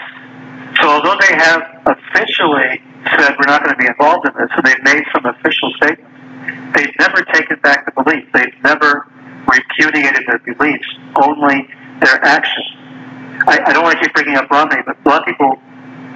So 0.80 0.88
although 0.88 1.16
they 1.20 1.34
have 1.34 1.62
officially 1.86 2.82
said 3.16 3.36
we're 3.38 3.46
not 3.46 3.62
going 3.62 3.74
to 3.74 3.80
be 3.80 3.86
involved 3.86 4.26
in 4.26 4.34
this, 4.34 4.50
and 4.56 4.64
they've 4.66 4.82
made 4.82 5.04
some 5.14 5.24
official 5.26 5.72
statements, 5.76 6.10
they've 6.74 6.94
never 6.98 7.22
taken 7.32 7.58
back 7.62 7.86
the 7.86 8.02
belief. 8.02 8.26
They've 8.32 8.58
never 8.62 9.06
repudiated 9.46 10.26
their 10.26 10.40
beliefs, 10.40 10.88
only 11.22 11.68
their 12.00 12.18
actions. 12.24 12.66
I, 13.46 13.60
I 13.66 13.72
don't 13.72 13.84
want 13.84 13.98
to 13.98 14.02
keep 14.02 14.14
bringing 14.14 14.36
up 14.36 14.50
Romney, 14.50 14.82
but 14.86 14.96
a 15.04 15.08
lot 15.08 15.20
of 15.22 15.26
people 15.26 15.58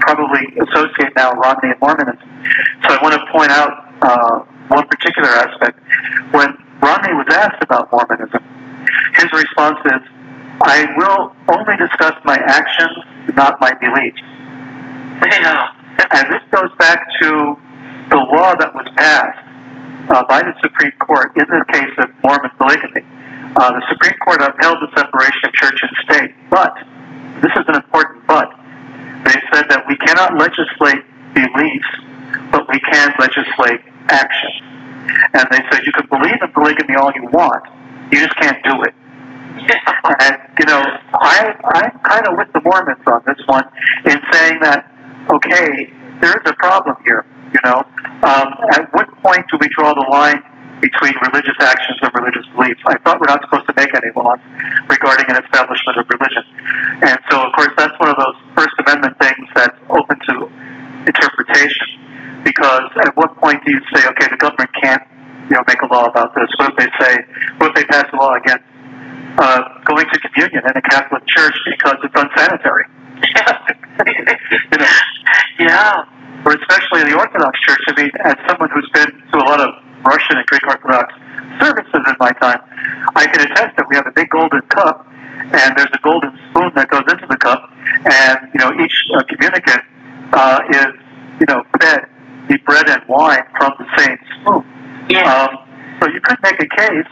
probably 0.00 0.46
associate 0.58 1.12
now 1.16 1.32
Romney 1.32 1.70
and 1.70 1.80
Mormonism. 1.80 2.28
So 2.86 2.94
I 2.94 2.98
want 3.02 3.14
to 3.14 3.22
point 3.32 3.50
out 3.50 3.72
uh, 4.02 4.38
one 4.68 4.86
particular 4.88 5.28
aspect. 5.28 5.78
When 6.30 6.56
Romney 6.80 7.14
was 7.14 7.26
asked 7.30 7.62
about 7.62 7.90
Mormonism, 7.92 8.42
his 9.14 9.30
response 9.32 9.78
is, 9.86 10.02
I 10.62 10.86
will 10.96 11.34
only 11.48 11.76
discuss 11.76 12.14
my 12.24 12.36
actions, 12.36 12.98
not 13.34 13.60
my 13.60 13.72
beliefs. 13.74 14.20
And 15.20 16.32
this 16.32 16.42
goes 16.50 16.70
back 16.78 17.06
to 17.20 17.56
the 18.10 18.16
law 18.16 18.54
that 18.54 18.72
was 18.74 18.86
passed 18.96 19.42
uh, 20.10 20.24
by 20.28 20.42
the 20.42 20.54
Supreme 20.62 20.92
Court 21.00 21.36
in 21.36 21.44
the 21.50 21.64
case 21.72 21.90
of 21.98 22.08
Mormon 22.22 22.50
polygamy. 22.56 23.02
Uh, 23.56 23.72
the 23.72 23.82
Supreme 23.90 24.16
Court 24.24 24.40
upheld 24.40 24.78
the 24.78 24.90
separation 24.94 25.42
of 25.44 25.52
church 25.52 25.80
and 25.82 25.90
state, 26.06 26.34
but 26.50 26.72
this 27.42 27.50
is 27.56 27.64
an 27.66 27.74
important 27.74 28.26
but. 28.26 28.54
They 29.26 29.36
said 29.52 29.66
that 29.68 29.84
we 29.88 29.96
cannot 29.96 30.38
legislate 30.38 31.02
beliefs, 31.34 31.92
but 32.52 32.68
we 32.70 32.78
can 32.78 33.12
legislate 33.18 33.82
action. 34.08 34.54
And 35.34 35.44
they 35.50 35.60
said 35.70 35.82
you 35.84 35.92
can 35.92 36.06
believe 36.06 36.38
in 36.40 36.52
polygamy 36.54 36.94
all 36.94 37.10
you 37.14 37.26
want, 37.34 37.66
you 38.12 38.22
just 38.22 38.36
can't 38.36 38.62
do 38.64 38.82
it. 38.82 38.94
And 40.20 40.36
you 40.58 40.64
know, 40.64 40.82
I 41.12 41.54
I'm 41.74 41.98
kind 42.00 42.26
of 42.26 42.38
with 42.38 42.50
the 42.54 42.60
Mormons 42.62 43.02
on 43.06 43.22
this 43.26 43.38
one 43.46 43.64
in 44.06 44.18
saying 44.32 44.58
that 44.62 44.90
okay, 45.30 45.92
there 46.20 46.34
is 46.36 46.44
a 46.46 46.54
problem 46.54 46.96
here. 47.04 47.24
You 47.52 47.60
know, 47.64 47.80
um, 48.22 48.48
at 48.76 48.92
what 48.92 49.08
point 49.24 49.44
do 49.50 49.56
we 49.60 49.68
draw 49.72 49.94
the 49.94 50.04
line 50.10 50.42
between 50.80 51.14
religious 51.32 51.56
actions 51.60 51.98
and 52.02 52.12
religious 52.12 52.44
beliefs? 52.54 52.80
I 52.86 52.98
thought 53.00 53.20
we're 53.20 53.32
not 53.32 53.40
supposed 53.42 53.66
to 53.66 53.74
make 53.76 53.88
any 53.94 54.12
laws 54.14 54.38
regarding 54.88 55.26
an 55.32 55.40
establishment 55.42 55.96
of 55.96 56.04
religion, 56.12 56.44
and 57.08 57.18
so 57.30 57.40
of 57.40 57.52
course 57.56 57.72
that's 57.76 57.96
one 57.98 58.10
of 58.10 58.16
those 58.20 58.36
First 58.54 58.76
Amendment 58.84 59.16
things 59.18 59.48
that's 59.54 59.78
open 59.88 60.18
to 60.28 60.34
interpretation. 61.08 62.44
Because 62.44 62.88
at 63.00 63.16
what 63.16 63.36
point 63.36 63.64
do 63.64 63.72
you 63.72 63.80
say, 63.92 64.06
okay, 64.08 64.26
the 64.30 64.36
government 64.36 64.70
can't, 64.80 65.02
you 65.50 65.56
know, 65.56 65.64
make 65.66 65.80
a 65.82 65.88
law 65.92 66.06
about 66.06 66.34
this? 66.34 66.48
What 66.56 66.70
if 66.70 66.76
they 66.78 66.90
say, 67.00 67.16
what 67.58 67.70
if 67.70 67.74
they 67.74 67.84
pass 67.84 68.06
a 68.12 68.16
law 68.16 68.34
against 68.34 68.64
uh, 69.38 69.62
going 69.84 70.06
to 70.06 70.18
communion 70.20 70.62
in 70.64 70.76
a 70.76 70.82
Catholic 70.82 71.26
church 71.26 71.56
because 71.66 71.96
it's 72.04 72.14
unsanitary? 72.14 72.84
you 74.70 74.78
know, 74.78 74.86
Yeah. 75.58 76.04
or 76.44 76.52
especially 76.54 77.02
in 77.02 77.08
the 77.10 77.16
Orthodox 77.18 77.58
Church. 77.60 77.80
I 77.88 78.00
mean, 78.00 78.10
as 78.24 78.36
someone 78.48 78.70
who's 78.70 78.88
been 78.94 79.10
to 79.32 79.38
a 79.38 79.44
lot 79.46 79.60
of 79.60 79.70
Russian 80.04 80.36
and 80.38 80.46
Greek 80.46 80.66
Orthodox 80.66 81.12
services 81.60 82.02
in 82.06 82.14
my 82.20 82.30
time, 82.40 82.60
I 83.16 83.26
can 83.26 83.50
attest 83.50 83.76
that 83.76 83.86
we 83.88 83.96
have 83.96 84.06
a 84.06 84.12
big 84.12 84.28
golden 84.30 84.60
cup, 84.70 85.06
and 85.52 85.76
there's 85.76 85.90
a 85.92 85.98
golden 86.02 86.30
spoon 86.50 86.70
that 86.76 86.88
goes 86.90 87.02
into 87.10 87.26
the 87.28 87.36
cup, 87.36 87.70
and 88.04 88.38
you 88.54 88.60
know 88.60 88.70
each 88.84 88.94
uh, 89.16 89.22
communicant 89.28 89.82
uh, 90.32 90.60
is 90.70 90.86
you 91.40 91.46
know 91.48 91.62
fed 91.80 92.06
the 92.48 92.56
bread 92.64 92.88
and 92.88 93.02
wine 93.08 93.42
from 93.58 93.72
the 93.78 93.86
same 93.98 94.16
spoon. 94.40 94.64
Yes. 95.10 95.26
Um, 95.26 95.58
so 96.00 96.08
you 96.08 96.20
could 96.20 96.38
make 96.42 96.60
a 96.62 96.68
case. 96.76 97.06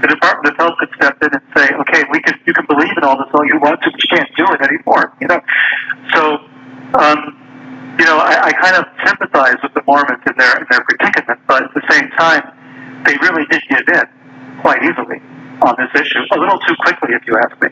The 0.00 0.08
Department 0.08 0.54
of 0.54 0.56
Health 0.58 0.76
could 0.78 0.90
step 0.96 1.16
in 1.22 1.30
and 1.32 1.42
say, 1.56 1.68
"Okay, 1.74 2.04
we 2.10 2.20
can. 2.20 2.38
You 2.46 2.52
can 2.52 2.66
believe 2.66 2.92
in 2.96 3.04
all 3.04 3.16
this 3.16 3.28
all 3.32 3.44
you 3.46 3.58
want 3.60 3.80
to, 3.82 3.90
but 3.90 4.02
you 4.02 4.10
can't 4.10 4.30
do 4.36 4.44
it 4.52 4.60
anymore." 4.60 5.12
You 5.20 5.28
know. 5.28 5.40
So, 6.12 6.38
um, 6.98 7.18
you 7.98 8.04
know, 8.04 8.18
I, 8.18 8.50
I 8.50 8.52
kind 8.52 8.76
of 8.76 8.84
sympathize 9.06 9.56
with 9.62 9.74
the 9.74 9.82
Mormons 9.86 10.22
in 10.26 10.34
their 10.36 10.58
in 10.58 10.66
their 10.70 10.82
predicament, 10.82 11.40
but 11.46 11.64
at 11.64 11.74
the 11.74 11.84
same 11.90 12.10
time, 12.18 12.42
they 13.06 13.16
really 13.22 13.46
did 13.46 13.62
give 13.68 13.86
in 13.88 14.06
quite 14.60 14.82
easily 14.82 15.20
on 15.62 15.76
this 15.78 15.92
issue, 15.94 16.24
a 16.32 16.38
little 16.38 16.58
too 16.66 16.74
quickly, 16.80 17.14
if 17.14 17.22
you 17.26 17.36
ask 17.38 17.54
me. 17.62 17.68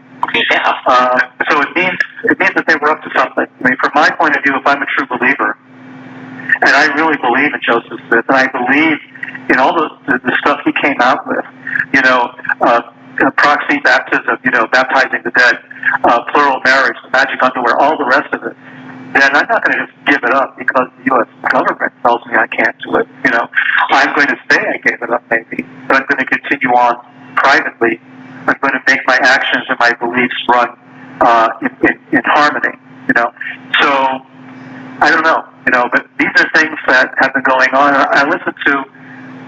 yeah. 0.51 0.73
Uh, 0.87 1.19
so 1.51 1.61
it 1.61 1.75
means 1.75 1.99
it 2.25 2.39
means 2.39 2.55
that 2.55 2.67
they 2.67 2.77
were 2.77 2.91
up 2.91 3.03
to 3.03 3.11
something. 3.17 3.47
I 3.47 3.63
mean, 3.65 3.77
from 3.81 3.91
my 3.95 4.11
point 4.11 4.37
of 4.37 4.43
view, 4.45 4.55
if 4.55 4.67
I'm 4.67 4.81
a 4.81 4.87
true 4.87 5.07
believer, 5.07 5.59
and 6.63 6.71
I 6.71 6.87
really 6.95 7.17
believe 7.19 7.53
in 7.53 7.61
Joseph 7.61 7.99
Smith, 8.09 8.25
and 8.29 8.37
I 8.37 8.47
believe 8.49 8.99
in 9.51 9.59
all 9.59 9.75
the, 9.75 9.89
the, 10.07 10.19
the 10.25 10.37
stuff 10.41 10.61
he 10.65 10.73
came 10.81 11.01
out 11.01 11.27
with, 11.27 11.45
you 11.95 12.03
know, 12.03 12.31
uh, 12.61 12.81
uh, 13.21 13.31
proxy 13.37 13.79
baptism, 13.81 14.39
you 14.45 14.51
know, 14.51 14.67
baptizing 14.73 15.21
the 15.25 15.31
dead, 15.33 15.59
uh, 16.05 16.25
plural 16.33 16.61
marriage, 16.65 16.97
magic 17.13 17.43
underwear, 17.43 17.77
all 17.79 17.99
the 17.99 18.07
rest 18.07 18.33
of 18.33 18.43
it, 18.45 18.57
then 19.13 19.37
I'm 19.37 19.47
not 19.49 19.63
going 19.63 19.77
to 19.77 19.87
just 19.87 19.97
give 20.07 20.25
it 20.25 20.33
up 20.33 20.57
because 20.57 20.89
the 20.97 21.05
U.S. 21.13 21.29
government 21.53 21.93
tells 22.01 22.25
me 22.27 22.35
I 22.37 22.47
can't 22.49 22.77
do 22.81 22.97
it. 22.97 23.07
You 23.25 23.31
know, 23.31 23.45
I'm 23.93 24.15
going 24.17 24.29
to 24.29 24.39
say 24.49 24.57
I 24.57 24.79
gave 24.81 25.03
it 25.03 25.11
up 25.11 25.23
maybe, 25.31 25.63
but 25.87 26.01
I'm 26.01 26.07
going 26.09 26.25
to 26.25 26.29
continue 26.29 26.73
on 26.73 26.97
privately. 27.37 28.01
I'm 28.49 28.57
going 28.61 28.73
to 28.73 28.83
make 28.89 29.01
my 29.07 29.19
actions 29.21 29.65
and 29.69 29.79
my 29.79 29.93
beliefs 30.01 30.35
run 30.49 30.69
uh, 31.21 31.49
in, 31.61 31.71
in, 31.89 31.95
in 32.19 32.23
harmony. 32.25 32.79
You 33.09 33.15
know, 33.15 33.29
so 33.81 33.89
I 35.05 35.11
don't 35.11 35.25
know. 35.25 35.45
You 35.67 35.73
know, 35.73 35.89
but 35.93 36.09
these 36.19 36.33
are 36.41 36.49
things 36.57 36.79
that 36.89 37.13
have 37.19 37.35
been 37.35 37.45
going 37.45 37.71
on. 37.75 37.93
I 37.95 38.25
listened 38.25 38.57
to 38.67 38.85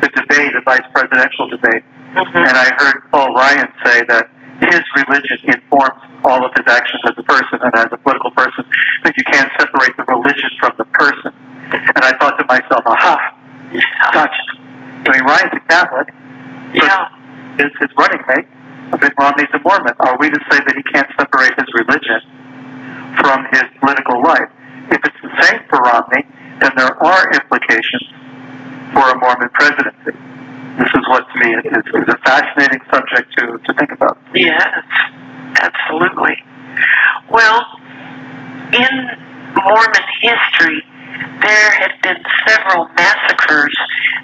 the 0.04 0.12
debate, 0.20 0.52
the 0.52 0.60
vice 0.68 0.84
presidential 0.92 1.48
debate, 1.48 1.80
mm-hmm. 2.12 2.36
and 2.36 2.52
I 2.52 2.68
heard 2.76 3.08
Paul 3.08 3.32
Ryan 3.32 3.68
say 3.84 4.04
that 4.12 4.28
his 4.60 4.84
religion 5.00 5.40
informs 5.48 5.98
all 6.24 6.44
of 6.44 6.52
his 6.52 6.68
actions 6.68 7.00
as 7.08 7.16
a 7.16 7.24
person 7.24 7.58
and 7.64 7.72
as 7.74 7.88
a 7.90 7.96
political 7.96 8.30
person, 8.36 8.64
that 9.02 9.16
you 9.16 9.24
can't 9.24 9.50
separate 9.58 9.96
the 9.96 10.04
religion 10.04 10.50
from 10.60 10.72
the 10.78 10.84
person. 10.92 11.32
And 11.72 12.04
I 12.04 12.12
thought 12.20 12.36
to 12.38 12.44
myself, 12.46 12.84
aha, 12.84 13.16
gotcha. 14.12 14.44
I 15.04 15.08
mean, 15.10 15.24
Ryan's 15.24 15.56
a 15.56 15.62
Catholic. 15.68 16.08
Yeah. 16.72 17.08
His, 17.58 17.70
his 17.80 17.90
running 17.98 18.22
mate, 18.28 18.46
Mitt 19.00 19.12
Romney's 19.18 19.52
a 19.52 19.60
Mormon. 19.64 19.94
Are 20.00 20.16
we 20.18 20.30
to 20.30 20.40
say 20.50 20.58
that 20.58 20.74
he 20.76 20.82
can't 20.92 21.08
separate 21.18 21.54
his 21.58 21.68
religion 21.74 22.20
from 23.20 23.46
his 23.50 23.64
political 23.80 24.22
life? 24.22 24.48
If 24.90 25.00
it's 25.02 25.20
the 25.22 25.32
same 25.42 25.60
for 25.68 25.80
Romney, 25.80 26.24
then 26.60 26.72
there 26.76 26.94
are 27.02 27.22
implications 27.32 28.06
for 28.94 29.10
a 29.10 29.18
Mormon 29.18 29.50
presidency. 29.50 30.14
This 30.78 30.88
is 30.88 31.04
what 31.08 31.26
to 31.30 31.38
me 31.38 31.54
is, 31.54 31.84
is 31.94 32.08
a 32.08 32.18
fascinating 32.24 32.80
subject 32.90 33.30
to, 33.38 33.58
to 33.58 33.74
think 33.74 33.92
about. 33.92 34.18
Yes, 34.34 34.66
absolutely. 35.60 36.34
Well, 37.30 37.62
in 38.72 38.94
Mormon 39.54 40.04
history, 40.22 40.82
there 41.42 41.70
have 41.70 42.02
been 42.02 42.22
several 42.46 42.88
massacres 42.96 43.76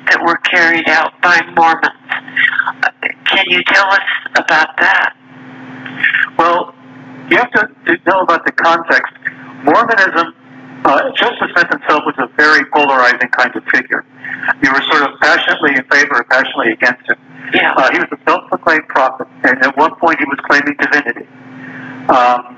that 0.07 0.21
were 0.27 0.37
carried 0.39 0.89
out 0.89 1.13
by 1.23 1.41
Mormons. 1.55 1.95
Can 3.27 3.45
you 3.47 3.63
tell 3.65 3.87
us 3.87 4.09
about 4.37 4.77
that? 4.79 5.15
Well, 6.37 6.75
you 7.31 7.37
have 7.37 7.51
to, 7.53 7.69
to 7.87 8.11
know 8.11 8.21
about 8.23 8.45
the 8.45 8.53
context. 8.53 9.15
Mormonism, 9.63 10.35
uh, 10.85 11.11
Joseph 11.17 11.51
Smith 11.53 11.69
himself 11.71 12.03
was 12.07 12.15
a 12.19 12.29
very 12.37 12.65
polarizing 12.73 13.29
kind 13.31 13.55
of 13.55 13.63
figure. 13.73 14.05
You 14.63 14.73
were 14.73 14.83
sort 14.91 15.03
of 15.03 15.21
passionately 15.21 15.77
in 15.77 15.85
favor 15.91 16.17
or 16.17 16.25
passionately 16.25 16.73
against 16.73 17.09
him. 17.09 17.19
Yeah. 17.53 17.75
Uh, 17.77 17.91
he 17.93 17.99
was 17.99 18.09
a 18.13 18.19
self-proclaimed 18.29 18.89
prophet, 18.89 19.27
and 19.45 19.63
at 19.63 19.77
one 19.77 19.95
point 19.97 20.19
he 20.19 20.25
was 20.25 20.39
claiming 20.47 20.77
divinity. 20.79 21.27
Um, 22.09 22.57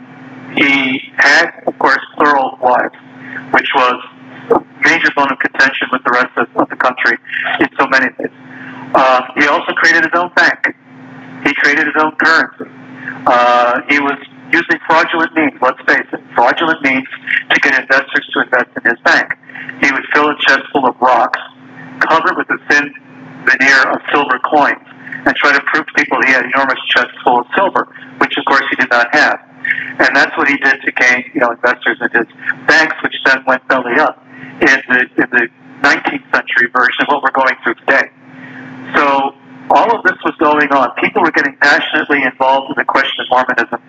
he 0.57 1.01
had, 1.17 1.65
of 1.67 1.79
course, 1.79 2.01
plural 2.17 2.59
wives, 2.61 2.95
which 3.53 3.69
was 3.75 3.97
a 4.51 4.61
major 4.85 5.11
bone 5.17 5.33
of 5.33 5.39
contention 5.39 5.89
with 5.91 6.03
the 6.05 6.11
rest 6.11 6.33
of, 6.37 6.49
of 6.57 6.69
the 6.69 6.77
country 6.77 7.17
in 7.61 7.69
so 7.79 7.87
many 7.89 8.07
ways. 8.19 8.33
Uh, 8.95 9.23
he 9.37 9.47
also 9.47 9.73
created 9.73 10.05
his 10.05 10.13
own 10.15 10.31
bank. 10.35 10.77
He 11.45 11.55
created 11.55 11.87
his 11.87 11.97
own 11.99 12.13
currency. 12.17 12.71
Uh, 13.27 13.81
he 13.89 13.99
was 13.99 14.19
using 14.53 14.79
fraudulent 14.87 15.33
means, 15.35 15.53
let's 15.61 15.81
face 15.89 16.07
it, 16.13 16.21
fraudulent 16.35 16.83
means 16.83 17.09
to 17.51 17.61
get 17.61 17.81
investors 17.81 18.29
to 18.33 18.45
invest 18.45 18.71
in 18.77 18.83
his 18.85 19.01
bank. 19.01 19.33
He 19.81 19.91
would 19.91 20.05
fill 20.15 20.29
a 20.29 20.37
chest 20.41 20.69
full 20.73 20.87
of 20.87 20.95
rocks, 21.01 21.41
cover 22.09 22.33
it 22.33 22.37
with 22.37 22.51
a 22.53 22.61
thin 22.69 22.93
veneer 23.49 23.91
of 23.91 23.99
silver 24.13 24.39
coins, 24.45 24.85
and 25.25 25.35
try 25.37 25.53
to 25.53 25.61
prove 25.73 25.87
to 25.87 25.93
people 25.95 26.19
he 26.27 26.33
had 26.33 26.45
enormous 26.45 26.79
chests 26.89 27.17
full 27.25 27.41
of 27.41 27.47
silver, 27.57 27.89
which 28.19 28.37
of 28.37 28.45
course 28.45 28.65
he 28.71 28.77
did 28.77 28.91
not 28.91 29.09
have. 29.15 29.41
And 29.99 30.11
that's 30.15 30.37
what 30.37 30.49
he 30.49 30.57
did 30.57 30.83
to 30.83 30.93
gain, 30.93 31.25
you 31.35 31.41
know, 31.41 31.51
investors 31.51 31.99
in 32.01 32.11
his 32.11 32.29
banks, 32.67 32.97
which 33.03 33.15
then 33.25 33.45
went 33.47 33.67
belly 33.69 33.99
up 33.99 34.23
in 34.61 34.83
the, 34.89 35.01
in 35.17 35.29
the 35.31 35.49
19th 35.83 36.35
century 36.35 36.69
version 36.75 37.03
of 37.03 37.09
what 37.09 37.23
we're 37.23 37.31
going 37.31 37.55
through 37.63 37.75
today. 37.87 38.11
So 38.95 39.35
all 39.71 39.95
of 39.95 40.03
this 40.05 40.19
was 40.25 40.35
going 40.39 40.71
on. 40.73 40.91
People 41.01 41.23
were 41.23 41.31
getting 41.31 41.57
passionately 41.57 42.23
involved 42.23 42.71
in 42.71 42.77
the 42.77 42.85
question 42.85 43.25
of 43.25 43.29
Mormonism. 43.31 43.81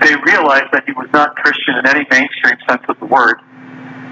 They 0.00 0.14
realized 0.26 0.70
that 0.72 0.84
he 0.86 0.92
was 0.92 1.08
not 1.12 1.36
Christian 1.36 1.78
in 1.78 1.86
any 1.86 2.06
mainstream 2.10 2.56
sense 2.68 2.82
of 2.88 2.98
the 2.98 3.06
word. 3.06 3.40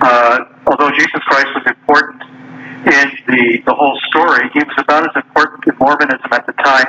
Uh, 0.01 0.45
although 0.67 0.91
Jesus 0.91 1.21
Christ 1.29 1.49
was 1.55 1.65
important 1.67 2.23
in 2.87 3.13
the, 3.29 3.61
the 3.67 3.75
whole 3.75 3.99
story, 4.09 4.49
he 4.55 4.61
was 4.61 4.75
about 4.79 5.05
as 5.05 5.17
important 5.17 5.67
in 5.67 5.77
Mormonism 5.77 6.33
at 6.33 6.47
the 6.47 6.57
time 6.65 6.89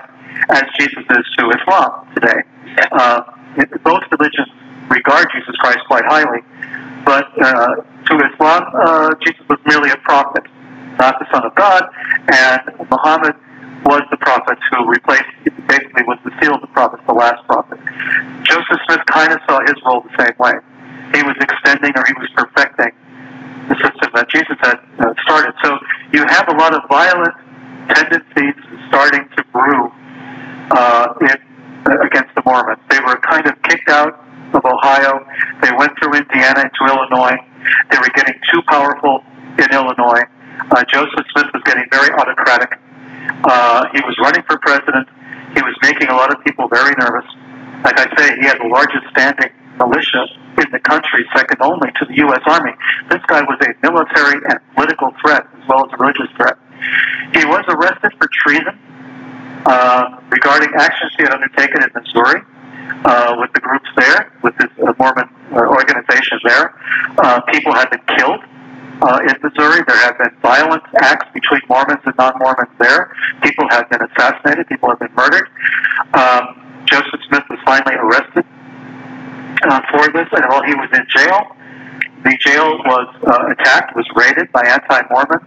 as 0.50 0.64
Jesus 0.80 1.04
is 1.04 1.26
to 1.38 1.52
Islam 1.52 2.08
today. 2.16 2.40
Uh, 2.92 3.22
both 3.84 4.04
religions 4.12 4.48
regard 4.90 5.28
Jesus 5.36 5.56
Christ 5.60 5.80
quite 5.88 6.06
highly, 6.06 6.40
but 7.04 7.28
uh, 7.42 7.76
to 8.08 8.14
Islam, 8.32 8.64
uh, 8.74 9.16
Jesus 9.26 9.44
was 9.50 9.60
merely 9.66 9.92
a 9.92 9.98
prophet, 9.98 10.44
not 10.98 11.20
the 11.20 11.28
Son 11.34 11.44
of 11.44 11.54
God, 11.56 11.84
and 12.32 12.62
Muhammad 12.90 13.36
was 13.86 14.02
the 14.12 14.18
prophet 14.18 14.58
who 14.72 14.88
replaced, 14.88 15.26
basically 15.68 16.04
was 16.04 16.20
the 16.24 16.32
seal 16.42 16.56
of 16.56 16.62
the 16.62 16.68
prophets, 16.68 17.04
the 17.08 17.14
last 17.14 17.46
prophet. 17.48 17.80
Joseph 18.44 18.80
Smith 18.86 19.06
kind 19.08 19.32
of 19.34 19.40
saw 19.48 19.60
his 19.62 19.76
role 19.86 20.02
the 20.02 20.16
same 20.18 20.36
way. 20.38 20.54
He 21.14 21.24
was 21.24 21.36
extending 21.42 21.92
or 21.96 22.04
he 22.06 22.14
was 22.14 22.30
perfecting 22.36 22.94
the 23.70 23.76
system 23.80 24.10
that 24.14 24.28
Jesus 24.30 24.58
had 24.62 24.80
uh, 25.00 25.14
started. 25.24 25.54
So 25.64 25.78
you 26.14 26.26
have 26.28 26.48
a 26.50 26.56
lot 26.58 26.74
of 26.74 26.82
violent 26.90 27.36
tendencies 27.90 28.56
starting 28.90 29.28
to 29.38 29.44
brew 29.52 29.92
uh, 30.72 31.14
in, 31.22 31.38
uh, 31.86 32.06
against 32.06 32.34
the 32.36 32.44
Mormons. 32.46 32.80
They 32.90 33.00
were 33.00 33.18
kind 33.22 33.46
of 33.48 33.62
kicked 33.64 33.90
out 33.90 34.20
of 34.54 34.66
Ohio. 34.66 35.26
They 35.62 35.72
went 35.78 35.94
through 36.00 36.16
Indiana 36.16 36.68
into 36.68 36.82
Illinois. 36.88 37.38
They 37.90 37.98
were 37.98 38.12
getting 38.16 38.36
too 38.52 38.62
powerful 38.68 39.24
in 39.58 39.68
Illinois. 39.72 40.24
Uh, 40.72 40.84
Joseph 40.92 41.26
Smith 41.34 41.50
was 41.54 41.64
getting 41.66 41.86
very 41.92 42.12
autocratic. 42.14 42.80
Uh, 43.44 43.86
he 43.94 44.02
was 44.02 44.16
running 44.20 44.44
for 44.48 44.58
president. 44.60 45.08
He 45.56 45.62
was 45.62 45.76
making 45.82 46.08
a 46.10 46.16
lot 46.16 46.34
of 46.34 46.44
people 46.44 46.68
very 46.68 46.94
nervous. 47.00 47.28
Like 47.84 47.98
I 48.00 48.08
say, 48.16 48.36
he 48.40 48.46
had 48.46 48.60
the 48.60 48.70
largest 48.70 49.04
standing 49.12 49.50
militia 49.78 50.28
in 50.60 50.68
the 50.72 50.80
country, 50.80 51.26
second 51.36 51.58
only 51.62 51.90
to 52.00 52.06
the 52.06 52.16
U.S. 52.28 52.42
Army. 52.46 52.72
This 53.10 53.22
guy 53.28 53.42
was 53.42 53.58
a 53.66 53.74
military 53.82 54.38
and 54.46 54.60
political 54.76 55.12
threat 55.22 55.48
as 55.58 55.64
well 55.68 55.86
as 55.86 55.92
a 55.94 55.98
religious 55.98 56.30
threat. 56.38 56.58
He 57.34 57.46
was 57.46 57.66
arrested 57.70 58.12
for 58.18 58.30
treason 58.46 58.78
uh, 59.66 60.20
regarding 60.30 60.70
actions 60.76 61.12
he 61.18 61.24
had 61.24 61.34
undertaken 61.34 61.84
in 61.84 61.90
Missouri 61.96 62.42
uh, 63.06 63.36
with 63.40 63.52
the 63.54 63.62
groups 63.62 63.90
there, 63.96 64.32
with 64.44 64.56
this 64.58 64.70
uh, 64.82 64.94
Mormon 65.00 65.30
uh, 65.52 65.66
organization 65.66 66.40
there. 66.44 66.76
Uh, 67.18 67.42
people 67.52 67.74
have 67.74 67.90
been 67.90 68.04
killed 68.18 68.42
uh, 69.02 69.20
in 69.22 69.36
Missouri. 69.42 69.82
There 69.88 69.98
have 69.98 70.18
been 70.18 70.36
violent 70.42 70.84
acts 71.02 71.28
between 71.34 71.62
Mormons 71.68 72.02
and 72.06 72.16
non-Mormons 72.18 72.72
there. 72.80 73.16
People 73.42 73.68
have 73.70 73.90
been 73.90 74.02
assassinated. 74.02 74.68
People 74.68 74.90
have 74.90 75.00
been 75.00 75.14
murdered. 75.16 75.50
Um, 76.14 76.84
Joseph 76.86 77.22
Smith 77.28 77.44
was 77.50 77.60
finally 77.66 77.96
arrested 77.96 78.46
uh, 79.64 79.82
for 79.92 80.12
this, 80.12 80.28
and 80.32 80.46
while 80.50 80.64
he 80.64 80.76
was 80.76 80.90
in 80.94 81.06
jail, 81.10 81.56
the 82.24 82.38
jail 82.40 82.78
was 82.86 83.08
uh, 83.26 83.54
attacked, 83.54 83.96
was 83.96 84.08
raided 84.16 84.52
by 84.52 84.62
anti-Mormons. 84.66 85.44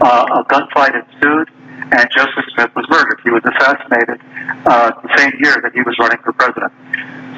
Uh, 0.00 0.40
a 0.40 0.44
gunfight 0.44 0.92
ensued, 0.92 1.50
and 1.92 2.06
Joseph 2.14 2.44
Smith 2.54 2.70
was 2.76 2.86
murdered. 2.88 3.18
He 3.24 3.30
was 3.30 3.42
assassinated 3.44 4.20
uh, 4.66 4.92
the 5.02 5.16
same 5.16 5.32
year 5.40 5.56
that 5.62 5.72
he 5.72 5.80
was 5.82 5.96
running 5.98 6.18
for 6.22 6.32
president. 6.32 6.72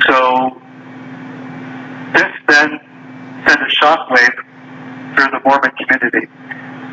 So 0.08 0.60
this 2.12 2.32
then 2.48 2.80
sent 3.46 3.60
a 3.60 3.70
shockwave 3.80 4.47
through 5.18 5.30
the 5.34 5.42
Mormon 5.42 5.74
community. 5.74 6.30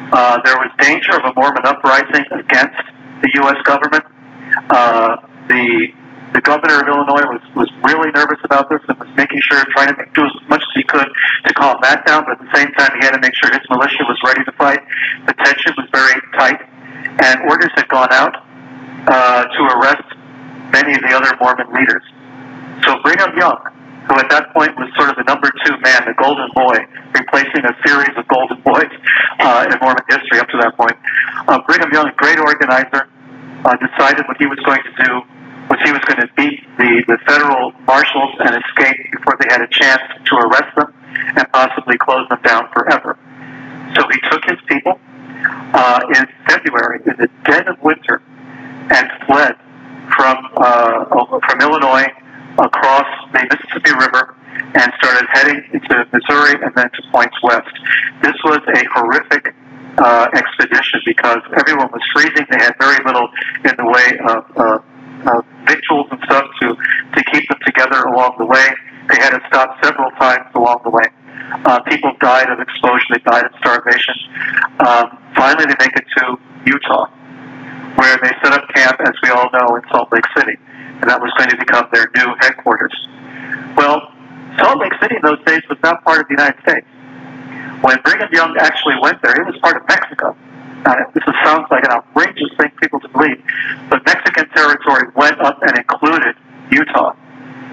Uh, 0.09 0.41
there 0.41 0.57
was 0.57 0.69
danger 0.81 1.13
of 1.13 1.23
a 1.29 1.33
Mormon 1.37 1.61
uprising 1.65 2.25
against 2.33 2.81
the 3.21 3.29
U.S. 3.45 3.61
government. 3.63 4.03
Uh, 4.69 5.17
the 5.47 5.93
the 6.33 6.41
governor 6.41 6.81
of 6.83 6.87
Illinois 6.89 7.23
was, 7.31 7.39
was 7.55 7.71
really 7.79 8.11
nervous 8.11 8.39
about 8.43 8.67
this 8.67 8.81
and 8.89 8.99
was 8.99 9.07
making 9.15 9.39
sure, 9.39 9.63
trying 9.71 9.87
to 9.87 9.95
do 10.11 10.25
as 10.25 10.35
much 10.49 10.59
as 10.59 10.73
he 10.75 10.83
could 10.83 11.07
to 11.47 11.53
calm 11.53 11.79
that 11.81 12.05
down, 12.05 12.25
but 12.27 12.35
at 12.35 12.43
the 12.43 12.51
same 12.51 12.67
time, 12.75 12.91
he 12.99 13.05
had 13.05 13.15
to 13.15 13.21
make 13.23 13.31
sure 13.39 13.47
his 13.55 13.63
militia 13.69 14.03
was 14.03 14.19
ready 14.19 14.43
to 14.43 14.51
fight. 14.59 14.83
The 15.27 15.33
tension 15.33 15.71
was 15.77 15.87
very 15.95 16.19
tight, 16.35 16.59
and 17.23 17.39
orders 17.47 17.71
had 17.75 17.87
gone 17.87 18.11
out 18.11 18.35
uh, 19.07 19.45
to 19.47 19.61
arrest 19.79 20.03
many 20.75 20.95
of 20.95 21.01
the 21.07 21.15
other 21.15 21.31
Mormon 21.39 21.71
leaders. 21.71 22.03
So 22.83 22.99
Brigham 22.99 23.31
Young, 23.37 23.63
who 24.07 24.13
at 24.21 24.29
that 24.29 24.53
point 24.53 24.71
was 24.77 24.89
sort 24.97 25.09
of 25.09 25.15
the 25.17 25.25
number 25.25 25.49
two 25.65 25.75
man, 25.81 26.05
the 26.05 26.13
golden 26.21 26.49
boy, 26.53 26.77
replacing 27.13 27.65
a 27.65 27.73
series 27.85 28.13
of 28.17 28.27
golden 28.27 28.61
boys 28.61 28.91
uh, 29.41 29.65
in 29.65 29.75
Mormon 29.81 30.05
history 30.09 30.39
up 30.39 30.47
to 30.49 30.57
that 30.61 30.77
point. 30.77 30.93
Uh, 31.49 31.59
Brigham 31.65 31.89
Young, 31.91 32.11
great 32.17 32.37
organizer, 32.37 33.09
uh, 33.65 33.75
decided 33.81 34.25
what 34.29 34.37
he 34.37 34.45
was 34.45 34.59
going 34.61 34.81
to 34.83 34.93
do 35.03 35.11
was 35.69 35.81
he 35.81 35.91
was 35.91 36.05
going 36.05 36.21
to 36.21 36.29
beat 36.37 36.61
the, 36.77 37.03
the 37.09 37.17
federal 37.25 37.73
marshals 37.89 38.37
and 38.45 38.53
escape 38.53 38.97
before 39.17 39.33
they 39.41 39.49
had 39.49 39.61
a 39.61 39.69
chance 39.73 40.01
to 40.29 40.33
arrest 40.37 40.69
them 40.77 40.93
and 41.37 41.45
possibly 41.51 41.97
close 41.97 42.29
them 42.29 42.41
down 42.45 42.69
forever. 42.71 43.17
So 43.97 44.05
he 44.11 44.19
took 44.29 44.45
his 44.45 44.61
people 44.67 44.99
uh, 45.73 46.01
in 46.13 46.25
February, 46.45 47.01
in 47.05 47.17
the 47.17 47.29
dead 47.45 47.67
of 47.67 47.81
winter, 47.81 48.21
and 48.93 49.09
fled 49.25 49.55
from 50.13 50.37
uh, 50.57 51.39
from 51.41 51.61
Illinois 51.61 52.05
across 52.57 53.07
the 53.33 53.41
Mississippi 53.51 53.91
River 53.99 54.35
and 54.75 54.91
started 55.01 55.27
heading 55.31 55.63
into 55.73 56.05
Missouri 56.11 56.55
and 56.63 56.71
then 56.75 56.89
to 56.91 57.01
points 57.11 57.35
west. 57.43 57.71
This 58.21 58.35
was 58.43 58.59
a 58.75 58.83
horrific 58.93 59.55
uh, 59.97 60.27
expedition 60.33 60.99
because 61.05 61.39
everyone 61.57 61.89
was 61.91 62.01
freezing. 62.13 62.45
They 62.49 62.59
had 62.59 62.75
very 62.79 63.03
little 63.05 63.27
in 63.63 63.73
the 63.77 63.87
way 63.87 64.09
of 64.27 64.41
uh, 64.55 64.79
uh, 65.27 65.41
victuals 65.65 66.07
and 66.11 66.19
stuff 66.25 66.45
to 66.61 66.75
to 66.75 67.23
keep 67.31 67.47
them 67.49 67.59
together 67.65 68.03
along 68.03 68.35
the 68.37 68.45
way. 68.45 68.67
They 69.09 69.15
had 69.15 69.31
to 69.31 69.41
stop 69.47 69.77
several 69.83 70.11
times 70.11 70.47
along 70.55 70.81
the 70.83 70.89
way. 70.89 71.05
Uh, 71.65 71.79
people 71.83 72.11
died 72.19 72.49
of 72.49 72.59
exposure. 72.59 73.05
They 73.11 73.21
died 73.23 73.45
of 73.45 73.51
starvation. 73.59 74.15
Um, 74.79 75.17
finally, 75.35 75.65
they 75.65 75.77
make 75.79 75.95
it 75.95 76.05
to 76.17 76.37
Utah, 76.65 77.05
where 77.95 78.17
they 78.17 78.33
set 78.43 78.53
up 78.53 78.67
camp, 78.73 78.99
as 79.01 79.13
we 79.21 79.29
all 79.29 79.49
know, 79.53 79.75
in 79.75 79.83
Salt 79.91 80.11
Lake 80.11 80.25
City, 80.35 80.57
and 81.01 81.09
that 81.09 81.19
was 81.21 81.31
going 81.37 81.49
to 81.49 81.57
become 81.57 81.87
their 81.91 82.09
new 82.15 82.33
headquarters. 82.39 82.95
Well, 83.75 84.11
Salt 84.57 84.79
Lake 84.79 84.93
City 85.01 85.15
in 85.15 85.23
those 85.23 85.43
days 85.45 85.61
was 85.69 85.77
not 85.83 86.03
part 86.03 86.21
of 86.21 86.27
the 86.27 86.35
United 86.35 86.59
States. 86.61 86.87
When 87.81 87.99
Brigham 88.01 88.29
Young 88.31 88.55
actually 88.57 88.95
went 89.01 89.21
there, 89.21 89.35
it 89.35 89.45
was 89.45 89.57
part 89.59 89.75
of 89.75 89.83
Mexico. 89.87 90.35
Uh, 90.85 90.95
this 91.13 91.23
sounds 91.43 91.67
like 91.71 91.83
an 91.83 91.91
outrageous 91.91 92.49
thing 92.57 92.71
people 92.81 92.99
to 92.99 93.09
believe, 93.09 93.41
but 93.89 94.05
Mexican 94.05 94.47
territory 94.49 95.09
went 95.15 95.39
up 95.41 95.59
and 95.61 95.77
included 95.77 96.35
Utah. 96.71 97.15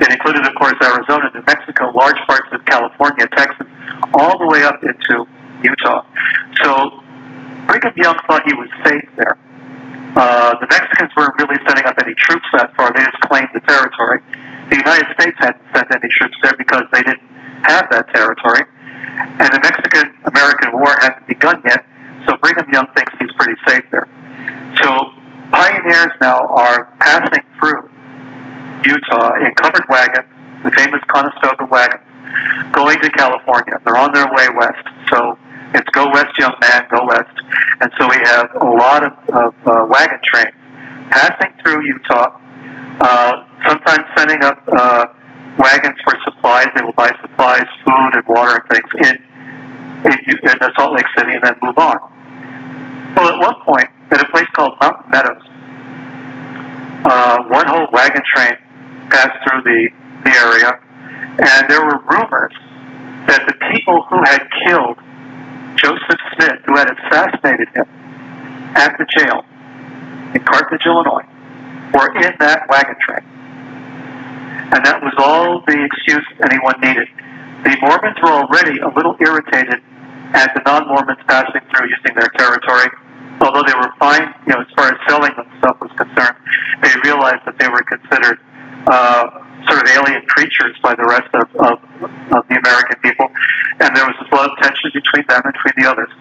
It 0.00 0.10
included, 0.10 0.46
of 0.46 0.54
course, 0.54 0.74
Arizona, 0.82 1.30
New 1.34 1.42
Mexico, 1.46 1.92
large 1.94 2.16
parts 2.26 2.48
of 2.52 2.64
California, 2.64 3.28
Texas, 3.36 3.66
all 4.14 4.38
the 4.38 4.46
way 4.48 4.64
up 4.64 4.82
into 4.82 5.28
Utah. 5.62 6.04
So 6.62 7.02
Brigham 7.66 7.92
Young 7.96 8.16
thought 8.26 8.42
he 8.46 8.54
was 8.54 8.68
safe 8.84 9.08
there. 9.16 9.36
Uh, 10.14 10.52
the 10.60 10.66
Mexicans 10.68 11.10
weren't 11.16 11.34
really 11.40 11.56
sending 11.66 11.84
up 11.86 11.96
any 12.04 12.14
troops 12.14 12.44
that 12.52 12.74
far. 12.76 12.92
They 12.92 13.04
just 13.04 13.20
claimed 13.24 13.48
the 13.54 13.60
territory. 13.60 14.20
The 14.68 14.76
United 14.76 15.08
States 15.18 15.36
hadn't 15.40 15.64
sent 15.74 15.88
any 15.88 16.08
troops 16.12 16.36
there 16.42 16.52
because 16.58 16.84
they 16.92 17.02
didn't 17.02 17.24
have 17.64 17.88
that 17.90 18.08
territory. 18.12 18.64
And 19.40 19.48
the 19.52 19.60
Mexican-American 19.60 20.72
War 20.72 20.96
hadn't 21.00 21.26
begun 21.26 21.62
yet, 21.64 21.84
so 22.26 22.36
Brigham 22.38 22.68
Young 22.72 22.86
thinks 22.94 23.12
he's 23.18 23.32
pretty 23.36 23.58
safe 23.66 23.84
there. 23.90 24.08
So 24.82 25.12
pioneers 25.50 26.12
now 26.20 26.46
are 26.46 26.92
passing 26.98 27.44
through 27.58 27.88
Utah 28.84 29.34
in 29.44 29.54
covered 29.54 29.84
wagons, 29.88 30.28
the 30.64 30.70
famous 30.72 31.00
Conestoga 31.08 31.66
wagons, 31.70 32.02
going 32.72 32.98
to 33.00 33.10
California. 33.10 33.80
They're 33.84 33.96
on 33.96 34.12
their 34.12 34.26
way 34.32 34.48
west. 34.56 34.86
So 35.10 35.38
it's 35.74 35.88
go 35.90 36.08
west, 36.10 36.38
young 36.38 36.54
man, 36.60 36.86
go 36.90 37.04
west. 37.06 37.36
And 37.80 37.90
so 37.98 38.08
we 38.08 38.16
have 38.24 38.48
a 38.60 38.64
lot 38.64 39.04
of, 39.04 39.12
of 39.30 39.54
uh, 39.66 39.86
wagon 39.88 40.20
trains 40.22 40.54
passing 41.10 41.52
through 41.62 41.84
Utah, 41.84 42.38
uh, 43.00 43.44
sometimes 43.66 44.04
sending 44.16 44.42
up 44.42 44.62
uh, 44.68 45.06
wagons 45.58 45.96
for 46.04 46.14
supplies. 46.24 46.68
They 46.74 46.82
will 46.82 46.92
buy 46.92 47.10
supplies, 47.20 47.66
food, 47.84 48.10
and 48.14 48.26
water 48.26 48.60
and 48.60 48.68
things 48.68 48.90
in, 49.08 50.12
in, 50.12 50.38
in 50.50 50.72
Salt 50.76 50.94
Lake 50.94 51.06
City 51.16 51.32
and 51.32 51.42
then 51.42 51.56
move 51.62 51.78
on. 51.78 51.98
Well, 53.16 53.28
at 53.28 53.38
one 53.40 53.56
point, 53.64 53.88
at 54.10 54.20
a 54.20 54.28
place 54.30 54.46
called 54.54 54.72
Mountain 54.80 55.10
Meadows, 55.10 55.42
uh, 57.04 57.42
one 57.48 57.66
whole 57.66 57.88
wagon 57.92 58.22
train 58.34 58.56
passed 59.10 59.36
through 59.44 59.62
the, 59.62 59.88
the 60.24 60.30
area, 60.30 60.80
and 61.38 61.68
there 61.68 61.84
were 61.84 61.98
rumors 62.08 62.54
that 63.26 63.44
the 63.46 63.54
people 63.72 64.02
who 64.08 64.18
had 64.24 64.42
killed 64.66 64.98
Joseph 65.76 66.20
Smith, 66.34 66.60
who 66.66 66.76
had 66.76 66.88
assassinated 66.90 67.68
him 67.74 67.86
at 68.76 68.96
the 68.98 69.06
jail 69.08 69.44
in 70.34 70.42
Carthage, 70.44 70.86
Illinois, 70.86 71.24
were 71.92 72.08
in 72.16 72.32
that 72.40 72.68
wagon 72.68 72.96
train. 73.00 73.24
And 74.72 74.80
that 74.84 75.02
was 75.02 75.12
all 75.18 75.60
the 75.66 75.84
excuse 75.84 76.24
anyone 76.48 76.80
needed. 76.80 77.08
The 77.64 77.76
Mormons 77.82 78.16
were 78.22 78.32
already 78.32 78.80
a 78.80 78.88
little 78.88 79.16
irritated 79.20 79.84
at 80.32 80.54
the 80.54 80.62
non-Mormons 80.64 81.20
passing 81.28 81.60
through 81.68 81.88
using 81.88 82.16
their 82.16 82.32
territory. 82.36 82.88
Although 83.40 83.62
they 83.66 83.74
were 83.74 83.92
fine, 83.98 84.32
you 84.46 84.54
know, 84.54 84.60
as 84.60 84.70
far 84.74 84.88
as 84.88 84.98
selling 85.08 85.32
them 85.36 85.46
stuff 85.58 85.76
was 85.80 85.92
concerned, 85.96 86.36
they 86.80 86.92
realized 87.04 87.44
that 87.44 87.58
they 87.58 87.68
were 87.68 87.82
considered 87.82 88.38
uh, 88.86 89.44
sort 89.68 89.82
of 89.82 89.86
alien 89.88 90.22
creatures 90.26 90.76
by 90.82 90.94
the 90.94 91.04
rest 91.04 91.30
of, 91.34 91.46
of, 91.56 91.76
of 92.34 92.42
the 92.48 92.56
American 92.58 92.98
people, 93.02 93.28
and 93.80 93.94
there 93.96 94.06
was 94.06 94.16
a 94.20 94.26
lot 94.34 94.50
of 94.50 94.56
tension 94.58 94.90
between 94.94 95.24
them 95.28 95.42
and 95.44 95.54
between 95.54 95.76
the 95.78 95.86
others. 95.90 96.12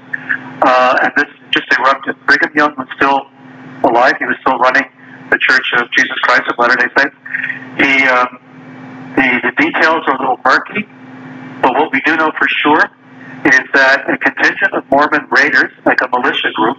Uh, 0.61 1.03
and 1.03 1.11
this 1.17 1.29
just 1.51 1.67
erupted. 1.79 2.15
Brigham 2.25 2.51
Young 2.55 2.75
was 2.77 2.87
still 2.95 3.27
alive; 3.83 4.15
he 4.19 4.25
was 4.25 4.37
still 4.41 4.57
running 4.57 4.85
the 5.31 5.39
Church 5.39 5.73
of 5.77 5.89
Jesus 5.91 6.17
Christ 6.23 6.43
of 6.49 6.55
Latter 6.59 6.75
Day 6.75 6.91
Saints. 6.97 7.15
He, 7.79 8.07
um, 8.07 8.39
the, 9.15 9.27
the 9.47 9.53
details 9.57 10.03
are 10.07 10.15
a 10.15 10.19
little 10.19 10.39
murky, 10.43 10.85
but 11.61 11.73
what 11.73 11.91
we 11.91 12.01
do 12.01 12.15
know 12.17 12.31
for 12.37 12.47
sure 12.47 12.83
is 13.45 13.65
that 13.73 14.05
a 14.09 14.17
contingent 14.17 14.73
of 14.73 14.85
Mormon 14.91 15.25
raiders, 15.31 15.71
like 15.85 16.01
a 16.01 16.07
militia 16.09 16.51
group, 16.53 16.77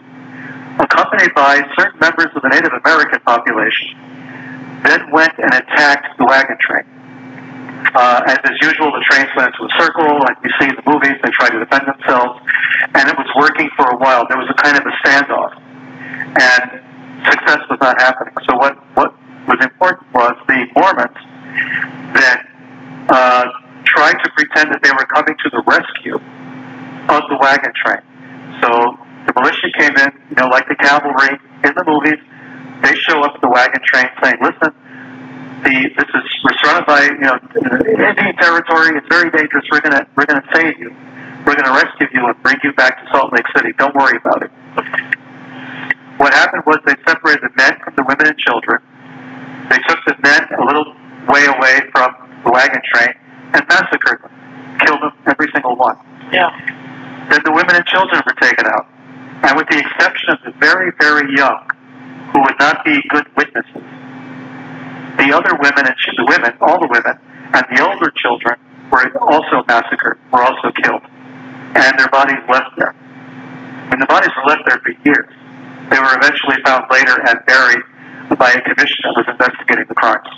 accompanied 0.78 1.34
by 1.34 1.62
certain 1.78 1.98
members 1.98 2.28
of 2.36 2.42
the 2.42 2.48
Native 2.48 2.72
American 2.72 3.20
population, 3.20 3.98
then 4.84 5.10
went 5.10 5.32
and 5.38 5.54
attacked 5.54 6.18
the 6.18 6.24
wagon 6.24 6.56
train. 6.60 6.84
Uh, 7.94 8.22
as 8.26 8.38
is 8.50 8.58
usual, 8.62 8.92
the 8.92 9.04
trains 9.10 9.28
went 9.36 9.52
into 9.52 9.66
a 9.66 9.72
circle, 9.78 10.20
like 10.20 10.36
you 10.42 10.50
see 10.60 10.68
in 10.70 10.76
the 10.76 10.86
movies. 10.86 11.18
They 11.22 11.30
tried 11.30 11.50
to 11.50 11.58
defend 11.58 11.86
themselves, 11.86 12.40
and 12.94 13.08
it 13.08 13.16
was 13.18 13.28
working 13.36 13.68
for 13.76 13.90
a 13.90 13.96
while. 13.98 14.26
There 14.28 14.38
was 14.38 14.48
a 14.48 14.58
kind 14.62 14.78
of 14.78 14.84
a 14.86 14.94
standoff, 15.02 15.52
and 16.40 16.80
success 17.26 17.60
was 17.68 17.78
not 17.80 18.00
happening. 18.00 18.34
So 18.48 18.56
what 18.56 18.78
what 18.94 19.14
was 19.46 19.58
important 19.60 20.06
was 20.14 20.32
the 20.46 20.66
Mormons 20.74 21.18
that 22.14 22.46
uh, 23.08 23.44
tried 23.84 24.16
to 24.22 24.30
pretend 24.36 24.72
that 24.72 24.80
they 24.82 24.92
were 24.92 25.06
coming 25.06 25.34
to 25.42 25.50
the 25.50 25.62
rescue 25.66 26.16
of 27.10 27.22
the 27.28 27.36
wagon 27.40 27.72
train. 27.74 28.00
So 28.62 28.96
the 29.26 29.32
militia 29.36 29.68
came 29.78 29.96
in, 29.96 30.10
you 30.30 30.36
know, 30.38 30.48
like 30.48 30.68
the 30.68 30.76
cavalry 30.76 31.38
in 31.64 31.72
the 31.74 31.84
movies. 31.84 32.20
They 32.82 32.94
show 32.96 33.22
up 33.22 33.34
at 33.34 33.40
the 33.40 33.48
wagon 33.48 33.80
train 33.84 34.08
saying, 34.22 34.38
"Listen, 34.42 34.74
the 35.62 35.74
this 35.96 36.08
is 36.08 36.24
we're 36.44 36.56
surrounded 36.62 36.86
by 36.86 37.02
you 37.04 37.18
know 37.18 37.38
Indian 38.10 38.36
territory. 38.36 38.98
It's 38.98 39.08
very 39.08 39.30
dangerous. 39.30 39.64
We're 39.70 39.80
gonna 39.80 40.06
we're 40.16 40.26
gonna 40.26 40.46
save 40.52 40.78
you. 40.78 40.94
We're 41.46 41.54
gonna 41.54 41.74
rescue 41.74 42.08
you 42.12 42.26
and 42.26 42.42
bring 42.42 42.56
you 42.62 42.72
back 42.72 43.02
to 43.02 43.10
Salt 43.12 43.32
Lake 43.32 43.46
City. 43.56 43.72
Don't 43.78 43.94
worry 43.94 44.18
about 44.18 44.42
it." 44.42 44.50
What 46.18 46.34
happened 46.34 46.62
was 46.66 46.78
they 46.86 46.94
separated 47.06 47.42
the 47.42 47.50
men 47.56 47.78
from 47.82 47.94
the 47.96 48.02
women 48.02 48.26
and 48.26 48.38
children. 48.38 48.78
They 49.70 49.78
took 49.88 49.98
the 50.06 50.14
men 50.22 50.46
a 50.58 50.64
little 50.64 50.94
way 51.28 51.46
away 51.46 51.80
from 51.92 52.14
the 52.44 52.50
wagon 52.50 52.82
train 52.92 53.14
and 53.54 53.66
massacred 53.68 54.22
them, 54.22 54.30
killed 54.84 55.02
them, 55.02 55.12
every 55.26 55.50
single 55.52 55.76
one. 55.76 55.96
Yeah. 56.32 56.50
Then 57.30 57.40
the 57.44 57.52
women 57.52 57.76
and 57.76 57.86
children 57.86 58.22
were 58.26 58.34
taken 58.40 58.66
out. 58.66 58.86
And 59.42 59.56
with 59.56 59.68
the 59.68 59.78
exception 59.78 60.30
of 60.30 60.38
the 60.44 60.52
very, 60.58 60.92
very 61.00 61.34
young, 61.34 61.66
who 62.32 62.40
would 62.42 62.58
not 62.58 62.84
be 62.84 63.00
good 63.08 63.26
witnesses, 63.36 63.84
the 65.18 65.28
other 65.32 65.54
women 65.60 65.84
and 65.86 65.96
the 66.16 66.26
women, 66.26 66.52
all 66.60 66.80
the 66.80 66.88
women, 66.88 67.16
and 67.52 67.64
the 67.70 67.84
older 67.84 68.10
children 68.16 68.56
were 68.90 69.04
also 69.20 69.62
massacred, 69.68 70.18
were 70.32 70.42
also 70.42 70.72
killed, 70.82 71.02
and 71.76 71.98
their 71.98 72.08
bodies 72.08 72.40
left 72.48 72.72
there. 72.76 72.94
And 73.92 74.00
the 74.00 74.06
bodies 74.06 74.30
were 74.36 74.48
left 74.48 74.64
there 74.66 74.80
for 74.80 74.92
years. 75.04 75.28
They 75.90 76.00
were 76.00 76.16
eventually 76.16 76.56
found 76.64 76.88
later 76.90 77.20
and 77.28 77.44
buried 77.44 77.84
by 78.38 78.52
a 78.52 78.60
commission 78.64 79.04
that 79.04 79.14
was 79.16 79.26
investigating 79.28 79.84
the 79.88 79.94
crimes. 79.94 80.28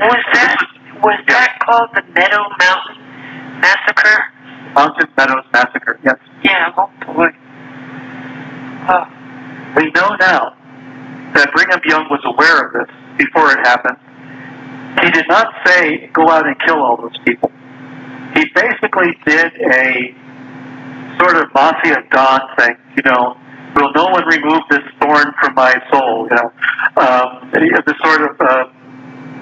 Was 0.00 0.24
that 0.34 0.58
was 1.02 1.20
that 1.28 1.58
called 1.60 1.90
the 1.94 2.02
Meadow 2.12 2.42
Mountain 2.58 3.60
Massacre? 3.60 4.32
Mountain 4.74 5.08
Meadows 5.16 5.44
Massacre, 5.52 6.00
yes. 6.02 6.16
Yeah. 6.42 6.72
Oh 6.76 6.90
boy. 7.14 7.28
Oh. 8.88 9.06
We 9.76 9.90
know 9.92 10.16
now 10.18 10.56
that 11.36 11.52
Brigham 11.52 11.80
Young 11.84 12.08
was 12.08 12.20
aware 12.24 12.66
of 12.66 12.72
this 12.72 12.90
before 13.18 13.52
it 13.52 13.60
happened. 13.60 13.96
He 15.04 15.10
did 15.10 15.28
not 15.28 15.52
say, 15.66 16.08
go 16.12 16.28
out 16.30 16.46
and 16.46 16.56
kill 16.64 16.80
all 16.80 16.96
those 16.96 17.16
people. 17.24 17.52
He 18.34 18.48
basically 18.54 19.12
did 19.26 19.52
a 19.60 20.14
sort 21.20 21.36
of 21.36 21.52
mafia 21.52 22.00
Don 22.10 22.40
thing, 22.56 22.76
you 22.96 23.02
know, 23.04 23.36
will 23.76 23.92
no 23.92 24.06
one 24.08 24.24
remove 24.24 24.62
this 24.70 24.84
thorn 25.00 25.32
from 25.40 25.54
my 25.54 25.76
soul, 25.92 26.28
you 26.30 26.36
know, 26.36 26.48
um, 26.96 27.50
the 27.52 27.94
sort 28.02 28.22
of 28.24 28.40
uh, 28.40 28.64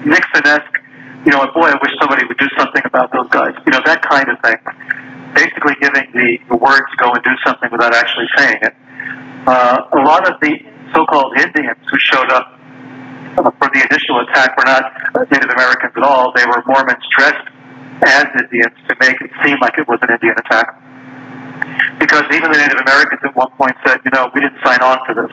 Nixon-esque, 0.05 0.77
you 1.25 1.31
know, 1.31 1.47
boy, 1.55 1.71
I 1.71 1.79
wish 1.81 1.91
somebody 1.99 2.25
would 2.25 2.37
do 2.37 2.47
something 2.57 2.83
about 2.85 3.11
those 3.13 3.29
guys, 3.29 3.55
you 3.65 3.71
know, 3.71 3.79
that 3.85 4.01
kind 4.03 4.27
of 4.29 4.37
thing. 4.43 4.59
Basically 5.33 5.75
giving 5.81 6.11
the, 6.13 6.37
the 6.49 6.57
word 6.57 6.83
to 6.91 6.97
go 6.97 7.11
and 7.11 7.23
do 7.23 7.31
something 7.45 7.69
without 7.71 7.93
actually 7.93 8.27
saying 8.37 8.59
it. 8.61 8.75
Uh, 9.47 9.81
a 9.93 9.99
lot 9.99 10.29
of 10.31 10.39
the 10.41 10.59
so-called 10.93 11.37
Indians 11.37 11.79
who 11.89 11.97
showed 11.99 12.31
up 12.31 12.59
for 13.35 13.69
the 13.73 13.81
initial 13.91 14.19
attack 14.21 14.55
were 14.57 14.63
not 14.63 14.91
Native 15.31 15.49
Americans 15.49 15.91
at 15.95 16.03
all. 16.03 16.31
They 16.33 16.45
were 16.45 16.63
Mormons 16.65 17.03
dressed 17.11 17.47
as 18.03 18.25
Indians 18.39 18.75
to 18.87 18.95
make 18.99 19.19
it 19.21 19.31
seem 19.43 19.59
like 19.59 19.77
it 19.77 19.87
was 19.87 19.99
an 20.01 20.11
Indian 20.11 20.35
attack. 20.39 20.81
Because 21.99 22.23
even 22.31 22.51
the 22.51 22.57
Native 22.57 22.79
Americans 22.79 23.21
at 23.23 23.35
one 23.35 23.51
point 23.57 23.75
said, 23.85 23.99
you 24.05 24.11
know, 24.11 24.29
we 24.33 24.41
didn't 24.41 24.59
sign 24.63 24.79
on 24.79 24.99
for 25.05 25.15
this. 25.15 25.31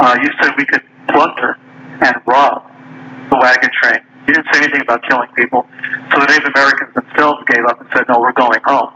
Uh, 0.00 0.18
you 0.20 0.28
said 0.40 0.52
we 0.56 0.66
could 0.66 0.82
plunder 1.08 1.56
and 2.00 2.16
rob 2.26 2.68
the 3.30 3.36
wagon 3.38 3.70
train. 3.80 4.00
You 4.26 4.34
didn't 4.34 4.48
say 4.52 4.62
anything 4.64 4.82
about 4.82 5.02
killing 5.08 5.28
people. 5.36 5.66
So 6.12 6.20
the 6.20 6.26
Native 6.26 6.52
Americans 6.54 6.94
themselves 6.94 7.42
gave 7.48 7.64
up 7.66 7.80
and 7.80 7.88
said, 7.94 8.04
no, 8.08 8.20
we're 8.20 8.32
going 8.32 8.60
home. 8.64 8.92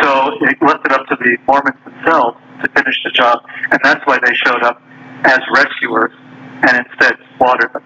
So 0.00 0.32
it 0.48 0.56
left 0.62 0.86
it 0.86 0.92
up 0.92 1.06
to 1.08 1.16
the 1.16 1.36
Mormons 1.46 1.76
themselves 1.84 2.38
to 2.62 2.68
finish 2.70 2.96
the 3.04 3.10
job, 3.10 3.40
and 3.70 3.80
that's 3.82 4.04
why 4.06 4.18
they 4.24 4.34
showed 4.34 4.62
up 4.62 4.82
as 5.24 5.40
rescuers 5.54 6.12
and 6.68 6.86
instead 6.86 7.16
slaughtered 7.36 7.72
them. 7.72 7.84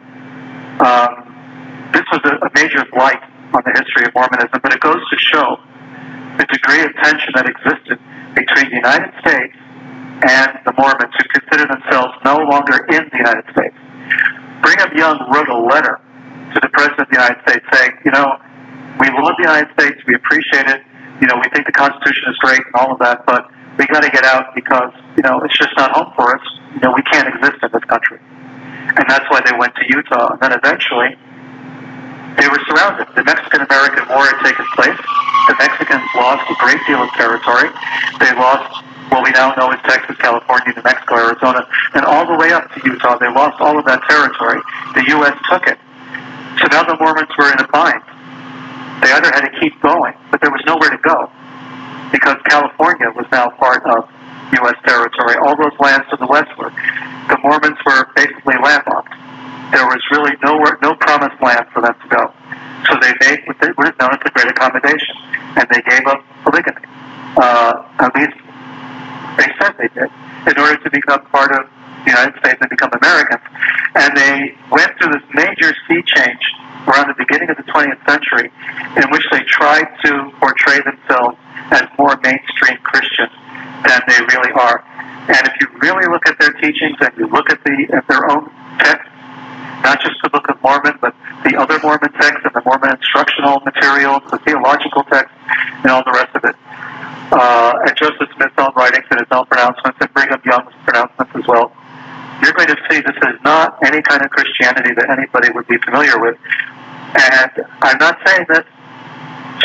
Um, 0.80 1.90
this 1.92 2.04
was 2.10 2.20
a, 2.24 2.34
a 2.42 2.50
major 2.54 2.84
blight 2.92 3.22
on 3.54 3.62
the 3.62 3.72
history 3.78 4.06
of 4.06 4.14
Mormonism, 4.14 4.58
but 4.62 4.72
it 4.74 4.80
goes 4.80 4.98
to 4.98 5.16
show 5.18 5.58
the 6.38 6.46
degree 6.50 6.82
of 6.82 6.90
tension 7.02 7.30
that 7.38 7.46
existed 7.46 7.98
between 8.34 8.66
the 8.70 8.78
United 8.82 9.14
States 9.22 9.54
and 10.26 10.58
the 10.66 10.74
Mormons 10.74 11.14
who 11.14 11.24
consider 11.30 11.66
themselves 11.70 12.14
no 12.24 12.42
longer 12.50 12.82
in 12.90 13.06
the 13.10 13.18
United 13.18 13.46
States. 13.54 13.76
Brigham 14.62 14.90
Young 14.96 15.18
wrote 15.30 15.48
a 15.48 15.58
letter 15.58 16.00
to 16.54 16.58
the 16.60 16.70
President 16.74 17.06
of 17.06 17.08
the 17.10 17.18
United 17.18 17.38
States 17.46 17.64
saying, 17.72 17.92
you 18.04 18.10
know, 18.10 18.38
we 18.98 19.06
love 19.10 19.34
the 19.38 19.46
United 19.46 19.70
States, 19.78 19.98
we 20.06 20.14
appreciate 20.14 20.66
it, 20.66 20.82
you 21.20 21.26
know, 21.26 21.36
we 21.38 21.46
think 21.54 21.66
the 21.66 21.76
Constitution 21.76 22.30
is 22.30 22.36
great 22.38 22.62
and 22.62 22.74
all 22.74 22.92
of 22.92 22.98
that, 22.98 23.26
but 23.26 23.50
we 23.78 23.86
got 23.86 24.02
to 24.02 24.10
get 24.10 24.24
out 24.24 24.54
because, 24.54 24.92
you 25.16 25.22
know, 25.22 25.40
it's 25.42 25.56
just 25.58 25.70
not 25.76 25.90
home 25.92 26.12
for 26.16 26.34
us. 26.34 26.44
You 26.74 26.80
know, 26.80 26.92
we 26.92 27.02
can't 27.02 27.28
exist 27.30 27.62
in 27.62 27.70
this 27.72 27.84
country. 27.86 28.18
And 28.98 29.04
that's 29.08 29.24
why 29.30 29.40
they 29.46 29.56
went 29.56 29.74
to 29.76 29.84
Utah. 29.88 30.34
And 30.34 30.40
then 30.42 30.52
eventually, 30.52 31.16
they 32.36 32.48
were 32.50 32.58
surrounded. 32.66 33.06
The 33.14 33.22
Mexican-American 33.22 34.10
War 34.10 34.26
had 34.26 34.42
taken 34.42 34.66
place. 34.74 34.98
The 35.48 35.56
Mexicans 35.58 36.02
lost 36.18 36.42
a 36.50 36.56
great 36.58 36.82
deal 36.86 36.98
of 37.02 37.10
territory. 37.14 37.70
They 38.18 38.34
lost 38.34 38.82
what 39.14 39.22
we 39.22 39.30
now 39.30 39.54
know 39.54 39.70
as 39.70 39.78
Texas, 39.86 40.16
California, 40.18 40.74
New 40.74 40.82
Mexico, 40.82 41.14
Arizona, 41.16 41.62
and 41.94 42.04
all 42.04 42.26
the 42.26 42.34
way 42.34 42.50
up 42.50 42.66
to 42.74 42.82
Utah. 42.84 43.18
They 43.18 43.30
lost 43.30 43.60
all 43.60 43.78
of 43.78 43.84
that 43.86 44.02
territory. 44.10 44.58
The 44.98 45.04
U.S. 45.22 45.36
took 45.48 45.66
it. 45.70 45.78
So 46.58 46.66
now 46.70 46.82
the 46.82 46.96
Mormons 46.98 47.30
were 47.38 47.50
in 47.52 47.58
a 47.62 47.68
bind. 47.68 48.02
They 49.02 49.12
either 49.12 49.30
had 49.30 49.46
to 49.46 49.52
keep 49.60 49.78
going, 49.82 50.14
but 50.30 50.40
there 50.40 50.50
was 50.50 50.62
nowhere 50.66 50.90
to 50.90 50.98
go 50.98 51.30
because 52.10 52.38
California 52.46 53.10
was 53.10 53.26
now 53.32 53.50
part 53.50 53.82
of 53.84 54.08
U.S. 54.52 54.78
territory. 54.86 55.36
All 55.40 55.56
those 55.56 55.76
lands 55.80 56.06
to 56.10 56.16
the 56.16 56.26
westward, 56.26 56.72
the 57.28 57.38
Mormons 57.42 57.78
were 57.86 58.06
basically 58.14 58.54
landlocked. 58.62 59.14
There 59.72 59.86
was 59.86 60.00
really 60.12 60.36
nowhere, 60.44 60.78
no 60.82 60.94
promised 60.94 61.40
land 61.42 61.66
for 61.72 61.82
them 61.82 61.94
to 61.94 62.08
go. 62.08 62.22
So 62.90 63.00
they 63.00 63.12
made 63.24 63.40
what 63.48 63.88
is 63.88 63.96
known 63.98 64.12
as 64.12 64.20
the 64.22 64.30
Great 64.34 64.48
Accommodation, 64.52 65.16
and 65.56 65.66
they 65.72 65.80
gave 65.88 66.06
up 66.06 66.20
polygamy. 66.44 66.84
Uh, 67.36 67.82
at 67.98 68.14
least 68.14 68.36
they 69.40 69.48
said 69.58 69.74
they 69.78 69.88
did, 69.96 70.10
in 70.46 70.54
order 70.60 70.76
to 70.76 70.90
become 70.90 71.24
part 71.32 71.50
of 71.50 71.66
the 72.04 72.10
United 72.10 72.38
States 72.38 72.58
and 72.60 72.70
become 72.70 72.90
Americans. 73.00 73.42
And 73.96 74.16
they 74.16 74.54
went 74.70 74.92
through 75.00 75.12
this 75.16 75.26
major 75.32 75.72
sea 75.88 76.02
change 76.04 76.44
around 76.86 77.08
the 77.08 77.16
beginning 77.16 77.48
of 77.48 77.56
the 77.56 77.64
20th 77.64 77.98
century 78.04 78.52
in 79.00 79.10
which 79.10 79.24
they 79.32 79.40
tried 79.48 79.88
to 80.04 80.30
portray 80.38 80.78
themselves 80.84 81.38
as 81.74 81.84
more 81.98 82.16
mainstream 82.22 82.78
Christians 82.82 83.34
than 83.82 84.00
they 84.06 84.18
really 84.30 84.52
are. 84.54 84.78
And 85.26 85.42
if 85.46 85.54
you 85.60 85.68
really 85.80 86.06
look 86.06 86.26
at 86.26 86.38
their 86.38 86.52
teachings 86.60 86.96
and 87.00 87.12
you 87.16 87.26
look 87.28 87.50
at 87.50 87.62
the 87.64 87.88
at 87.92 88.06
their 88.08 88.30
own 88.30 88.48
texts, 88.78 89.10
not 89.82 90.00
just 90.00 90.16
the 90.22 90.30
Book 90.30 90.48
of 90.48 90.60
Mormon, 90.62 90.96
but 91.00 91.14
the 91.44 91.56
other 91.56 91.78
Mormon 91.80 92.12
texts 92.12 92.44
and 92.44 92.54
the 92.54 92.62
Mormon 92.64 92.90
instructional 92.96 93.60
materials, 93.60 94.22
the 94.30 94.38
theological 94.44 95.02
texts, 95.04 95.36
and 95.82 95.90
all 95.90 96.04
the 96.04 96.12
rest 96.12 96.32
of 96.36 96.44
it. 96.44 96.56
Uh, 97.32 97.88
and 97.88 97.92
Joseph 97.96 98.28
Smith's 98.36 98.56
own 98.58 98.72
writings 98.76 99.04
and 99.10 99.20
his 99.20 99.28
own 99.32 99.44
pronouncements, 99.46 99.98
and 100.00 100.12
Brigham 100.12 100.40
Young's 100.44 100.72
pronouncements 100.84 101.32
as 101.34 101.44
well. 101.48 101.72
You're 102.42 102.52
going 102.52 102.68
to 102.68 102.76
see 102.88 103.00
this 103.00 103.16
is 103.16 103.40
not 103.44 103.78
any 103.84 104.02
kind 104.02 104.22
of 104.22 104.30
Christianity 104.30 104.92
that 104.94 105.08
anybody 105.08 105.50
would 105.52 105.66
be 105.66 105.78
familiar 105.84 106.20
with. 106.20 106.36
And 107.14 107.52
I'm 107.80 107.98
not 107.98 108.18
saying 108.26 108.46
this 108.48 108.64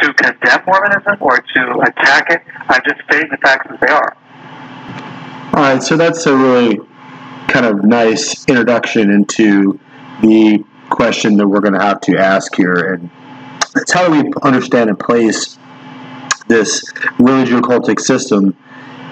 to 0.02 0.14
condemn 0.14 0.64
Mormonism 0.66 1.18
or 1.20 1.38
to 1.38 1.80
attack 1.82 2.30
it. 2.32 2.42
I'm 2.68 2.82
just 2.88 3.02
stating 3.10 3.30
the 3.30 3.38
facts 3.38 3.68
as 3.72 3.80
they 3.80 3.88
are. 3.88 4.18
All 5.54 5.64
right, 5.64 5.82
so 5.82 5.98
that's 5.98 6.26
a 6.26 6.36
really 6.36 6.80
kind 7.48 7.66
of 7.66 7.84
nice 7.84 8.46
introduction 8.48 9.10
into 9.10 9.80
the 10.22 10.64
question 10.90 11.38
that 11.38 11.48
we're 11.48 11.62
going 11.62 11.74
to 11.74 11.82
have 11.82 12.02
to 12.02 12.18
ask 12.18 12.56
here, 12.56 12.94
and 12.94 13.10
it's 13.76 13.92
how 13.92 14.08
do 14.08 14.12
we 14.12 14.32
understand 14.44 14.90
and 14.90 15.00
place 15.00 15.58
this 16.48 16.84
religious 17.18 17.62
cultic 17.62 18.00
system, 18.00 18.56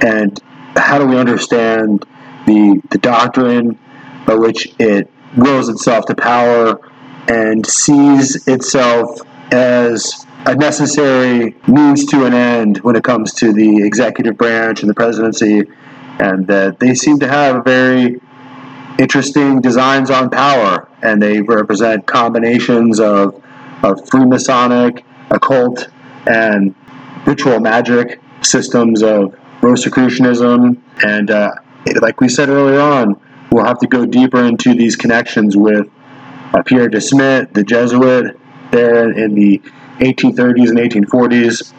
and 0.02 0.40
how 0.76 1.00
do 1.00 1.06
we 1.06 1.18
understand 1.18 2.06
the 2.46 2.82
the 2.92 2.98
doctrine 3.00 3.80
by 4.26 4.36
which 4.36 4.74
it 4.80 5.10
wills 5.36 5.70
itself 5.70 6.06
to 6.06 6.16
power 6.16 6.80
and 7.28 7.66
sees 7.66 8.48
itself 8.48 9.22
as 9.52 10.27
a 10.48 10.56
necessary 10.56 11.56
means 11.68 12.06
to 12.06 12.26
an 12.26 12.34
end 12.34 12.78
when 12.78 12.96
it 12.96 13.04
comes 13.04 13.34
to 13.34 13.52
the 13.52 13.86
executive 13.86 14.38
branch 14.38 14.80
and 14.82 14.90
the 14.90 14.94
presidency, 14.94 15.64
and 16.20 16.48
that 16.48 16.80
they 16.80 16.96
seem 16.96 17.20
to 17.20 17.28
have 17.28 17.66
very 17.66 18.22
interesting 18.98 19.60
designs 19.60 20.10
on 20.10 20.30
power, 20.30 20.88
and 21.04 21.22
they 21.22 21.42
represent 21.42 22.06
combinations 22.08 22.98
of, 22.98 23.36
of 23.84 23.98
Freemasonic, 24.06 25.04
occult, 25.32 25.90
and 26.26 26.74
ritual 27.26 27.60
magic 27.60 28.22
systems 28.42 29.04
of 29.04 29.38
Rosicrucianism, 29.62 30.82
and 31.04 31.30
uh, 31.30 31.52
like 32.02 32.22
we 32.22 32.30
said 32.30 32.48
earlier 32.48 32.80
on, 32.80 33.20
we'll 33.52 33.66
have 33.66 33.80
to 33.80 33.88
go 33.88 34.06
deeper 34.06 34.46
into 34.46 34.74
these 34.74 34.96
connections 34.96 35.58
with 35.58 35.90
uh, 36.54 36.64
Pierre 36.64 36.88
de 36.88 37.02
Smet, 37.02 37.54
the 37.54 37.64
Jesuit, 37.66 38.40
there 38.72 39.12
in 39.12 39.36
the 39.36 39.62
1830s 40.00 40.70
and 40.70 40.78
1840s, 40.78 41.74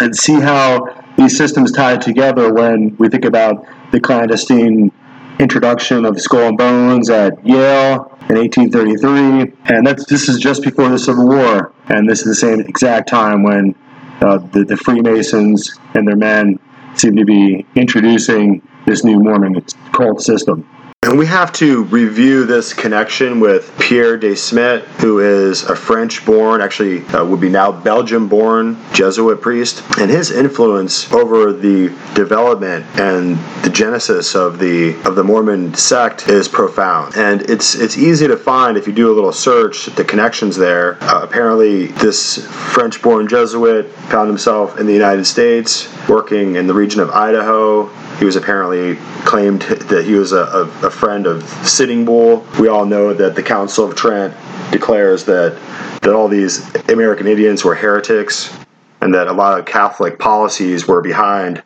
and 0.00 0.14
see 0.14 0.40
how 0.40 0.86
these 1.16 1.36
systems 1.36 1.72
tie 1.72 1.96
together 1.96 2.52
when 2.52 2.96
we 2.96 3.08
think 3.08 3.24
about 3.24 3.66
the 3.92 4.00
clandestine 4.00 4.92
introduction 5.38 6.04
of 6.04 6.20
skull 6.20 6.48
and 6.48 6.58
bones 6.58 7.08
at 7.10 7.44
Yale 7.46 8.16
in 8.28 8.36
1833, 8.36 9.52
and 9.74 9.86
that's 9.86 10.04
this 10.06 10.28
is 10.28 10.38
just 10.38 10.62
before 10.62 10.88
the 10.88 10.98
Civil 10.98 11.26
War, 11.28 11.72
and 11.88 12.08
this 12.08 12.20
is 12.20 12.26
the 12.26 12.34
same 12.34 12.60
exact 12.60 13.08
time 13.08 13.42
when 13.42 13.74
uh, 14.20 14.38
the, 14.38 14.64
the 14.64 14.76
Freemasons 14.76 15.78
and 15.94 16.06
their 16.06 16.16
men 16.16 16.58
seem 16.94 17.16
to 17.16 17.24
be 17.24 17.66
introducing 17.74 18.62
this 18.86 19.02
new 19.02 19.18
Mormon 19.18 19.64
cult 19.92 20.20
system. 20.20 20.68
And 21.10 21.18
we 21.18 21.26
have 21.26 21.52
to 21.54 21.82
review 21.86 22.46
this 22.46 22.72
connection 22.72 23.40
with 23.40 23.76
Pierre 23.80 24.16
de 24.16 24.36
Smet, 24.36 24.84
who 25.00 25.18
is 25.18 25.64
a 25.64 25.74
French 25.74 26.24
born, 26.24 26.60
actually 26.60 27.04
uh, 27.06 27.24
would 27.24 27.40
be 27.40 27.48
now 27.48 27.72
Belgium 27.72 28.28
born 28.28 28.78
Jesuit 28.92 29.40
priest. 29.40 29.82
And 29.98 30.08
his 30.08 30.30
influence 30.30 31.12
over 31.12 31.52
the 31.52 31.88
development 32.14 32.86
and 32.94 33.36
the 33.64 33.70
genesis 33.70 34.36
of 34.36 34.60
the 34.60 34.94
of 35.04 35.16
the 35.16 35.24
Mormon 35.24 35.74
sect 35.74 36.28
is 36.28 36.46
profound. 36.46 37.16
And 37.16 37.42
it's 37.50 37.74
it's 37.74 37.98
easy 37.98 38.28
to 38.28 38.36
find 38.36 38.76
if 38.76 38.86
you 38.86 38.92
do 38.92 39.10
a 39.10 39.14
little 39.14 39.32
search 39.32 39.86
the 39.86 40.04
connections 40.04 40.56
there. 40.56 40.96
Uh, 41.02 41.24
apparently, 41.24 41.88
this 41.88 42.46
French 42.46 43.02
born 43.02 43.26
Jesuit 43.26 43.90
found 44.10 44.28
himself 44.28 44.78
in 44.78 44.86
the 44.86 44.94
United 44.94 45.24
States 45.24 45.92
working 46.08 46.54
in 46.54 46.68
the 46.68 46.74
region 46.74 47.00
of 47.00 47.10
Idaho 47.10 47.90
he 48.20 48.26
was 48.26 48.36
apparently 48.36 48.96
claimed 49.24 49.62
that 49.62 50.04
he 50.04 50.12
was 50.12 50.32
a, 50.32 50.42
a, 50.42 50.62
a 50.86 50.90
friend 50.90 51.26
of 51.26 51.42
Sitting 51.66 52.04
Bull. 52.04 52.46
We 52.60 52.68
all 52.68 52.84
know 52.84 53.14
that 53.14 53.34
the 53.34 53.42
Council 53.42 53.88
of 53.88 53.96
Trent 53.96 54.34
declares 54.70 55.24
that 55.24 55.58
that 56.02 56.12
all 56.14 56.28
these 56.28 56.62
American 56.90 57.26
Indians 57.26 57.64
were 57.64 57.74
heretics 57.74 58.54
and 59.00 59.14
that 59.14 59.26
a 59.26 59.32
lot 59.32 59.58
of 59.58 59.64
Catholic 59.64 60.18
policies 60.18 60.86
were 60.86 61.00
behind 61.00 61.62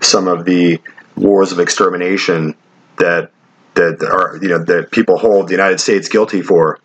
some 0.00 0.26
of 0.26 0.44
the 0.44 0.80
wars 1.16 1.52
of 1.52 1.60
extermination 1.60 2.56
that 2.96 3.30
that 3.74 4.02
are 4.02 4.40
you 4.42 4.48
know 4.48 4.64
that 4.64 4.90
people 4.90 5.18
hold 5.18 5.46
the 5.46 5.52
United 5.52 5.78
States 5.78 6.08
guilty 6.08 6.42
for. 6.42 6.80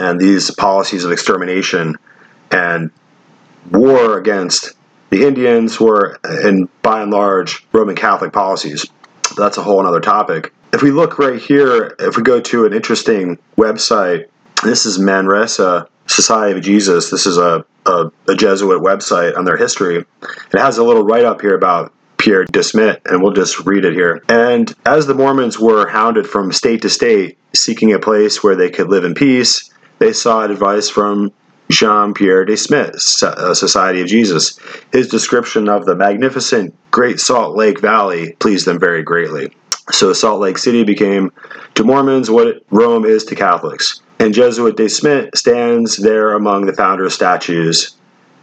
And 0.00 0.20
these 0.20 0.50
policies 0.50 1.04
of 1.04 1.12
extermination 1.12 1.94
and 2.50 2.90
war 3.70 4.18
against 4.18 4.72
the 5.14 5.24
Indians 5.24 5.78
were, 5.78 6.18
in 6.42 6.68
by 6.82 7.00
and 7.00 7.12
large, 7.12 7.64
Roman 7.70 7.94
Catholic 7.94 8.32
policies. 8.32 8.84
That's 9.36 9.58
a 9.58 9.62
whole 9.62 9.86
other 9.86 10.00
topic. 10.00 10.52
If 10.72 10.82
we 10.82 10.90
look 10.90 11.20
right 11.20 11.40
here, 11.40 11.94
if 12.00 12.16
we 12.16 12.24
go 12.24 12.40
to 12.40 12.66
an 12.66 12.72
interesting 12.72 13.38
website, 13.56 14.26
this 14.64 14.86
is 14.86 14.98
Manresa 14.98 15.86
Society 16.08 16.58
of 16.58 16.64
Jesus. 16.64 17.10
This 17.10 17.26
is 17.26 17.38
a, 17.38 17.64
a, 17.86 18.10
a 18.26 18.34
Jesuit 18.34 18.82
website 18.82 19.38
on 19.38 19.44
their 19.44 19.56
history. 19.56 19.98
It 19.98 20.58
has 20.58 20.78
a 20.78 20.82
little 20.82 21.04
write 21.04 21.24
up 21.24 21.40
here 21.40 21.54
about 21.54 21.92
Pierre 22.18 22.44
de 22.46 22.64
Smet, 22.64 23.00
and 23.04 23.22
we'll 23.22 23.34
just 23.34 23.60
read 23.60 23.84
it 23.84 23.92
here. 23.92 24.20
And 24.28 24.74
as 24.84 25.06
the 25.06 25.14
Mormons 25.14 25.60
were 25.60 25.88
hounded 25.88 26.26
from 26.26 26.50
state 26.50 26.82
to 26.82 26.90
state, 26.90 27.38
seeking 27.54 27.92
a 27.92 28.00
place 28.00 28.42
where 28.42 28.56
they 28.56 28.68
could 28.68 28.88
live 28.88 29.04
in 29.04 29.14
peace, 29.14 29.70
they 30.00 30.12
sought 30.12 30.50
advice 30.50 30.90
from 30.90 31.32
Jean 31.70 32.14
Pierre 32.14 32.44
de 32.44 32.56
Smet, 32.56 33.00
Society 33.00 34.00
of 34.00 34.06
Jesus. 34.06 34.58
His 34.92 35.08
description 35.08 35.68
of 35.68 35.86
the 35.86 35.96
magnificent 35.96 36.74
Great 36.90 37.20
Salt 37.20 37.56
Lake 37.56 37.80
Valley 37.80 38.32
pleased 38.38 38.66
them 38.66 38.78
very 38.78 39.02
greatly. 39.02 39.50
So 39.90 40.12
Salt 40.12 40.40
Lake 40.40 40.58
City 40.58 40.84
became 40.84 41.32
to 41.74 41.84
Mormons 41.84 42.30
what 42.30 42.62
Rome 42.70 43.04
is 43.04 43.24
to 43.24 43.34
Catholics. 43.34 44.00
And 44.18 44.32
Jesuit 44.32 44.76
De 44.76 44.88
Smet 44.88 45.36
stands 45.36 45.96
there 45.96 46.32
among 46.32 46.66
the 46.66 46.72
founder 46.72 47.10
statues 47.10 47.96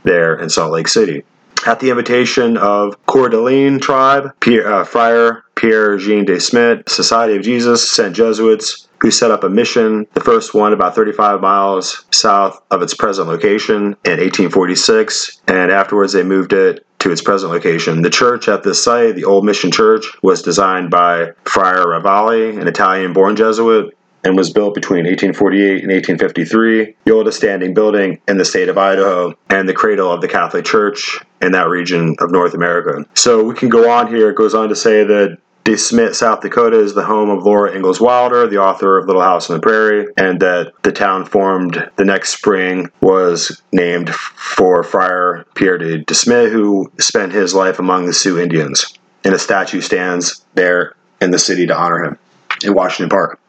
there 0.04 0.36
in 0.36 0.50
Salt 0.50 0.72
Lake 0.72 0.88
City. 0.88 1.24
At 1.66 1.80
the 1.80 1.92
invitation 1.92 2.58
of 2.58 3.04
Coeur 3.06 3.30
d'Alene 3.30 3.80
tribe, 3.80 4.34
Pierre, 4.40 4.72
uh, 4.74 4.84
Friar 4.84 5.44
Pierre 5.56 5.98
Jean 5.98 6.26
de 6.26 6.40
Smet, 6.40 6.90
Society 6.90 7.38
of 7.38 7.44
Jesus 7.44 7.90
sent 7.90 8.16
Jesuits 8.16 8.88
who 9.02 9.12
set 9.12 9.32
up 9.32 9.44
a 9.44 9.50
mission, 9.50 10.08
the 10.14 10.22
first 10.22 10.54
one 10.54 10.74
about 10.74 10.96
35 10.96 11.42
miles 11.42 12.06
south 12.12 12.62
of 12.70 12.82
its 12.82 12.94
present 12.94 13.28
location 13.28 13.96
in 14.06 14.20
1846, 14.20 15.42
and 15.48 15.72
afterwards 15.72 16.14
they 16.14 16.24
moved 16.24 16.54
it 16.54 16.86
to 17.00 17.12
its 17.12 17.22
present 17.22 17.52
location. 17.52 18.04
The 18.04 18.12
church 18.12 18.48
at 18.48 18.62
this 18.62 18.84
site, 18.84 19.16
the 19.16 19.26
Old 19.26 19.44
Mission 19.44 19.72
Church, 19.72 20.06
was 20.22 20.44
designed 20.44 20.92
by 20.92 21.32
Friar 21.46 21.86
Ravalli, 21.86 22.62
an 22.62 22.68
Italian 22.68 23.12
born 23.12 23.36
Jesuit, 23.36 23.98
and 24.24 24.38
was 24.38 24.52
built 24.52 24.76
between 24.76 25.06
1848 25.06 25.84
and 25.84 25.92
1853, 25.92 26.96
the 27.06 27.12
oldest 27.12 27.38
standing 27.38 27.74
building 27.74 28.22
in 28.28 28.38
the 28.38 28.46
state 28.46 28.70
of 28.70 28.78
Idaho, 28.78 29.34
and 29.50 29.68
the 29.68 29.74
cradle 29.74 30.12
of 30.12 30.22
the 30.22 30.28
Catholic 30.28 30.64
Church 30.64 31.20
in 31.42 31.54
that 31.54 31.70
region 31.70 32.16
of 32.20 32.30
North 32.30 32.54
America. 32.54 33.04
So 33.16 33.44
we 33.44 33.56
can 33.56 33.70
go 33.70 33.90
on 33.90 34.08
here. 34.08 34.30
It 34.30 34.36
goes 34.36 34.54
on 34.54 34.70
to 34.70 34.76
say 34.76 35.04
that 35.04 35.40
De 35.64 35.78
Smet, 35.78 36.16
South 36.16 36.42
Dakota 36.42 36.80
is 36.80 36.96
the 36.96 37.06
home 37.06 37.30
of 37.30 37.44
Laura 37.44 37.76
Ingalls 37.76 38.02
Wilder, 38.02 38.48
the 38.48 38.58
author 38.58 38.98
of 38.98 39.06
Little 39.06 39.22
House 39.22 39.50
on 39.50 39.58
the 39.58 39.62
Prairie, 39.62 40.08
and 40.18 40.40
that 40.40 40.74
the 40.82 40.92
town 40.92 41.24
formed 41.26 41.88
the 41.98 42.06
next 42.06 42.30
spring 42.30 42.90
was 43.00 43.62
named 43.72 44.10
for 44.10 44.82
Friar 44.82 45.46
Pierre 45.54 45.78
de 45.78 46.14
Smet, 46.16 46.52
who 46.52 46.92
spent 47.00 47.32
his 47.32 47.54
life 47.54 47.78
among 47.78 48.08
the 48.08 48.14
Sioux 48.14 48.40
Indians. 48.40 48.92
And 49.24 49.36
a 49.36 49.40
statue 49.40 49.82
stands 49.82 50.44
there 50.56 50.96
in 51.22 51.30
the 51.30 51.38
city 51.38 51.68
to 51.68 51.78
honor 51.78 52.06
him 52.06 52.18
in 52.64 52.74
Washington 52.74 53.10
Park. 53.10 53.40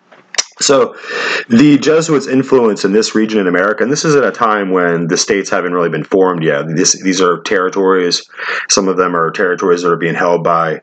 So, 0.61 0.97
the 1.49 1.79
Jesuits' 1.79 2.27
influence 2.27 2.85
in 2.85 2.93
this 2.93 3.15
region 3.15 3.41
in 3.41 3.47
America, 3.47 3.83
and 3.83 3.91
this 3.91 4.05
is 4.05 4.15
at 4.15 4.25
a 4.25 4.31
time 4.31 4.71
when 4.71 5.09
the 5.09 5.17
states 5.17 5.51
haven't 5.51 5.73
really 5.73 5.89
been 5.89 6.05
formed 6.05 6.45
yet. 6.45 6.67
This, 6.69 7.01
these 7.03 7.21
are 7.21 7.41
territories. 7.41 8.29
Some 8.69 8.89
of 8.89 8.97
them 8.97 9.17
are 9.17 9.31
territories 9.31 9.83
that 9.83 9.91
are 9.91 9.97
being 9.97 10.15
held 10.15 10.45
by 10.45 10.83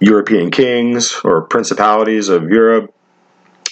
European 0.00 0.50
kings 0.50 1.18
or 1.24 1.42
principalities 1.42 2.28
of 2.28 2.50
Europe. 2.50 2.94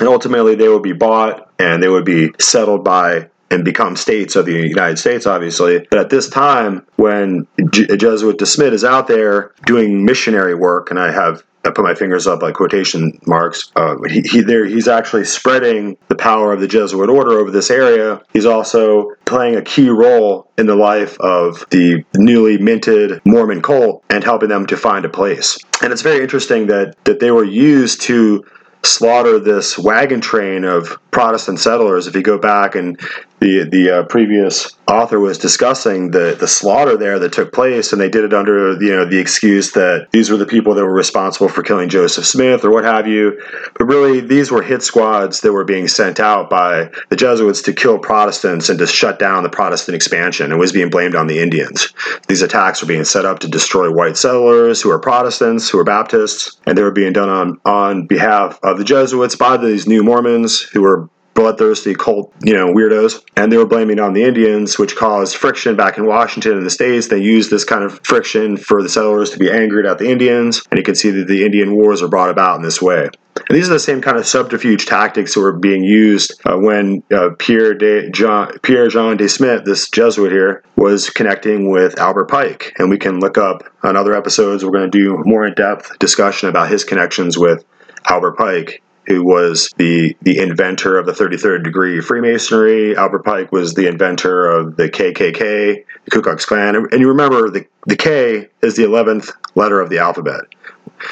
And 0.01 0.09
ultimately, 0.09 0.55
they 0.55 0.69
would 0.69 0.83
be 0.83 0.93
bought 0.93 1.51
and 1.59 1.83
they 1.83 1.89
would 1.89 2.05
be 2.05 2.33
settled 2.41 2.83
by 2.83 3.29
and 3.51 3.65
become 3.65 3.95
states 3.95 4.37
of 4.37 4.47
the 4.47 4.53
United 4.53 4.99
States, 4.99 5.27
obviously. 5.27 5.87
But 5.91 6.01
at 6.01 6.11
this 6.11 6.29
time, 6.29 6.87
when 6.97 7.47
Jesuit 7.71 8.39
De 8.39 8.47
Smet 8.47 8.73
is 8.73 8.85
out 8.85 9.07
there 9.07 9.53
doing 9.67 10.05
missionary 10.05 10.55
work, 10.55 10.91
and 10.91 10.99
I 10.99 11.13
have 11.13 11.45
I 11.65 11.71
put 11.71 11.85
my 11.85 11.95
fingers 11.95 12.27
up 12.27 12.43
like 12.43 12.55
quotation 12.55 13.19
marks. 13.27 13.73
Uh, 13.75 13.97
he, 14.09 14.21
he 14.21 14.41
there 14.43 14.65
he's 14.65 14.89
actually 14.89 15.25
spreading 15.25 15.97
the 16.09 16.15
power 16.15 16.53
of 16.53 16.61
the 16.61 16.69
Jesuit 16.69 17.09
order 17.09 17.39
over 17.39 17.51
this 17.51 17.71
area. 17.71 18.21
He's 18.33 18.47
also 18.47 19.13
playing 19.25 19.57
a 19.57 19.63
key 19.63 19.89
role 19.89 20.51
in 20.59 20.67
the 20.67 20.77
life 20.77 21.19
of 21.21 21.65
the 21.71 22.05
newly 22.17 22.59
minted 22.59 23.21
Mormon 23.25 23.63
cult 23.63 24.05
and 24.11 24.23
helping 24.23 24.49
them 24.49 24.67
to 24.67 24.77
find 24.77 25.05
a 25.05 25.09
place. 25.09 25.59
And 25.83 25.93
it's 25.93 26.03
very 26.03 26.23
interesting 26.23 26.67
that 26.69 26.97
that 27.05 27.21
they 27.21 27.31
were 27.31 27.45
used 27.45 28.03
to 28.03 28.45
slaughter 28.83 29.39
this 29.39 29.79
wagon 29.79 30.21
train 30.21 30.65
of 30.65 30.99
Protestant 31.11 31.59
settlers. 31.59 32.07
If 32.07 32.15
you 32.15 32.23
go 32.23 32.39
back 32.39 32.75
and 32.75 33.01
the 33.41 33.65
the 33.65 33.91
uh, 33.91 34.03
previous 34.05 34.71
author 34.87 35.19
was 35.19 35.39
discussing 35.39 36.11
the 36.11 36.37
the 36.39 36.49
slaughter 36.49 36.97
there 36.97 37.19
that 37.19 37.33
took 37.33 37.53
place, 37.53 37.93
and 37.93 38.01
they 38.01 38.09
did 38.09 38.25
it 38.25 38.35
under 38.35 38.73
you 38.75 38.91
know 38.91 39.05
the 39.05 39.19
excuse 39.19 39.73
that 39.73 40.09
these 40.13 40.31
were 40.31 40.37
the 40.37 40.47
people 40.47 40.75
that 40.75 40.85
were 40.85 40.95
responsible 40.95 41.49
for 41.49 41.63
killing 41.63 41.89
Joseph 41.89 42.27
Smith 42.27 42.65
or 42.65 42.71
what 42.71 42.85
have 42.85 43.07
you. 43.07 43.41
But 43.77 43.85
really, 43.87 44.21
these 44.21 44.51
were 44.51 44.63
hit 44.63 44.83
squads 44.83 45.41
that 45.41 45.53
were 45.53 45.65
being 45.65 45.89
sent 45.89 46.21
out 46.21 46.49
by 46.49 46.91
the 47.09 47.17
Jesuits 47.17 47.63
to 47.63 47.73
kill 47.73 47.99
Protestants 47.99 48.69
and 48.69 48.79
to 48.79 48.87
shut 48.87 49.19
down 49.19 49.43
the 49.43 49.51
Protestant 49.51 49.95
expansion, 49.95 50.51
and 50.51 50.61
was 50.61 50.73
being 50.73 50.91
blamed 50.91 51.15
on 51.15 51.27
the 51.27 51.41
Indians. 51.41 51.93
These 52.29 52.43
attacks 52.43 52.81
were 52.81 52.89
being 52.89 53.05
set 53.05 53.25
up 53.25 53.41
to 53.41 53.49
destroy 53.49 53.93
white 53.93 54.17
settlers 54.17 54.81
who 54.81 54.89
were 54.91 54.99
Protestants, 54.99 55.69
who 55.69 55.79
were 55.79 55.85
Baptists, 55.85 56.57
and 56.67 56.79
they 56.79 56.83
were 56.83 56.91
being 56.91 57.13
done 57.13 57.29
on 57.29 57.61
on 57.65 58.07
behalf 58.07 58.59
of 58.63 58.79
the 58.79 58.85
Jesuits 58.85 59.37
by 59.37 59.57
these 59.57 59.87
new 59.87 60.03
Mormons 60.03 60.61
who 60.61 60.83
were 60.83 61.09
bloodthirsty 61.35 61.95
cult, 61.95 62.33
you 62.43 62.55
know, 62.55 62.73
weirdos, 62.73 63.23
and 63.37 63.53
they 63.53 63.57
were 63.57 63.67
blaming 63.67 64.01
on 64.01 64.13
the 64.13 64.23
Indians, 64.23 64.79
which 64.79 64.97
caused 64.97 65.37
friction 65.37 65.77
back 65.77 65.99
in 65.99 66.07
Washington 66.07 66.57
and 66.57 66.65
the 66.65 66.71
states. 66.71 67.09
They 67.09 67.19
used 67.19 67.51
this 67.51 67.65
kind 67.65 67.85
of 67.85 68.01
friction 68.05 68.57
for 68.57 68.83
the 68.83 68.89
settlers 68.89 69.31
to 69.31 69.39
be 69.39 69.51
angered 69.51 69.87
at 69.87 69.99
the 69.99 70.11
Indians, 70.11 70.63
and 70.71 70.79
you 70.79 70.85
can 70.85 70.95
see 70.95 71.11
that 71.11 71.27
the 71.27 71.45
Indian 71.45 71.75
wars 71.75 72.03
are 72.03 72.09
brought 72.09 72.31
about 72.31 72.57
in 72.57 72.63
this 72.63 72.81
way. 72.81 73.09
And 73.49 73.59
these 73.59 73.69
are 73.69 73.75
the 73.75 73.81
same 73.81 74.01
kind 74.01 74.17
of 74.17 74.27
subterfuge 74.27 74.87
tactics 74.87 75.35
that 75.35 75.41
were 75.41 75.53
being 75.53 75.83
used 75.83 76.41
uh, 76.47 76.57
when 76.57 77.03
uh, 77.13 77.31
Pierre, 77.39 77.75
de 77.75 78.11
Jean, 78.11 78.57
Pierre 78.63 78.89
Jean 78.89 79.17
de 79.17 79.29
Smet, 79.29 79.65
this 79.65 79.91
Jesuit 79.91 80.31
here, 80.31 80.63
was 80.77 81.11
connecting 81.11 81.69
with 81.69 81.99
Albert 81.99 82.27
Pike. 82.27 82.73
And 82.79 82.91
we 82.91 82.99
can 82.99 83.19
look 83.19 83.37
up 83.37 83.65
on 83.83 83.97
other 83.97 84.15
episodes. 84.15 84.65
We're 84.65 84.71
going 84.71 84.91
to 84.91 84.99
do 84.99 85.21
more 85.25 85.45
in 85.45 85.55
depth 85.55 85.99
discussion 85.99 86.49
about 86.49 86.71
his 86.71 86.85
connections 86.85 87.37
with 87.37 87.65
Albert 88.07 88.37
Pike 88.37 88.83
who 89.07 89.25
was 89.25 89.71
the 89.77 90.17
the 90.23 90.39
inventor 90.39 90.99
of 90.99 91.07
the 91.07 91.13
33rd 91.13 91.65
degree 91.65 92.01
Freemasonry. 92.01 92.97
Albert 92.97 93.25
Pike 93.25 93.53
was 93.53 93.75
the 93.75 93.87
inventor 93.87 94.47
of 94.47 94.77
the 94.77 94.89
KKK, 94.89 95.85
the 96.05 96.11
Ku 96.11 96.23
Klux 96.23 96.45
Klan. 96.45 96.77
And 96.77 97.01
you 97.01 97.09
remember 97.09 97.51
the, 97.51 97.67
the 97.87 97.97
K 97.97 98.49
is 98.63 98.77
the 98.77 98.85
11th 98.85 99.33
letter 99.55 99.81
of 99.81 99.91
the 99.91 99.99
alphabet. 99.99 100.45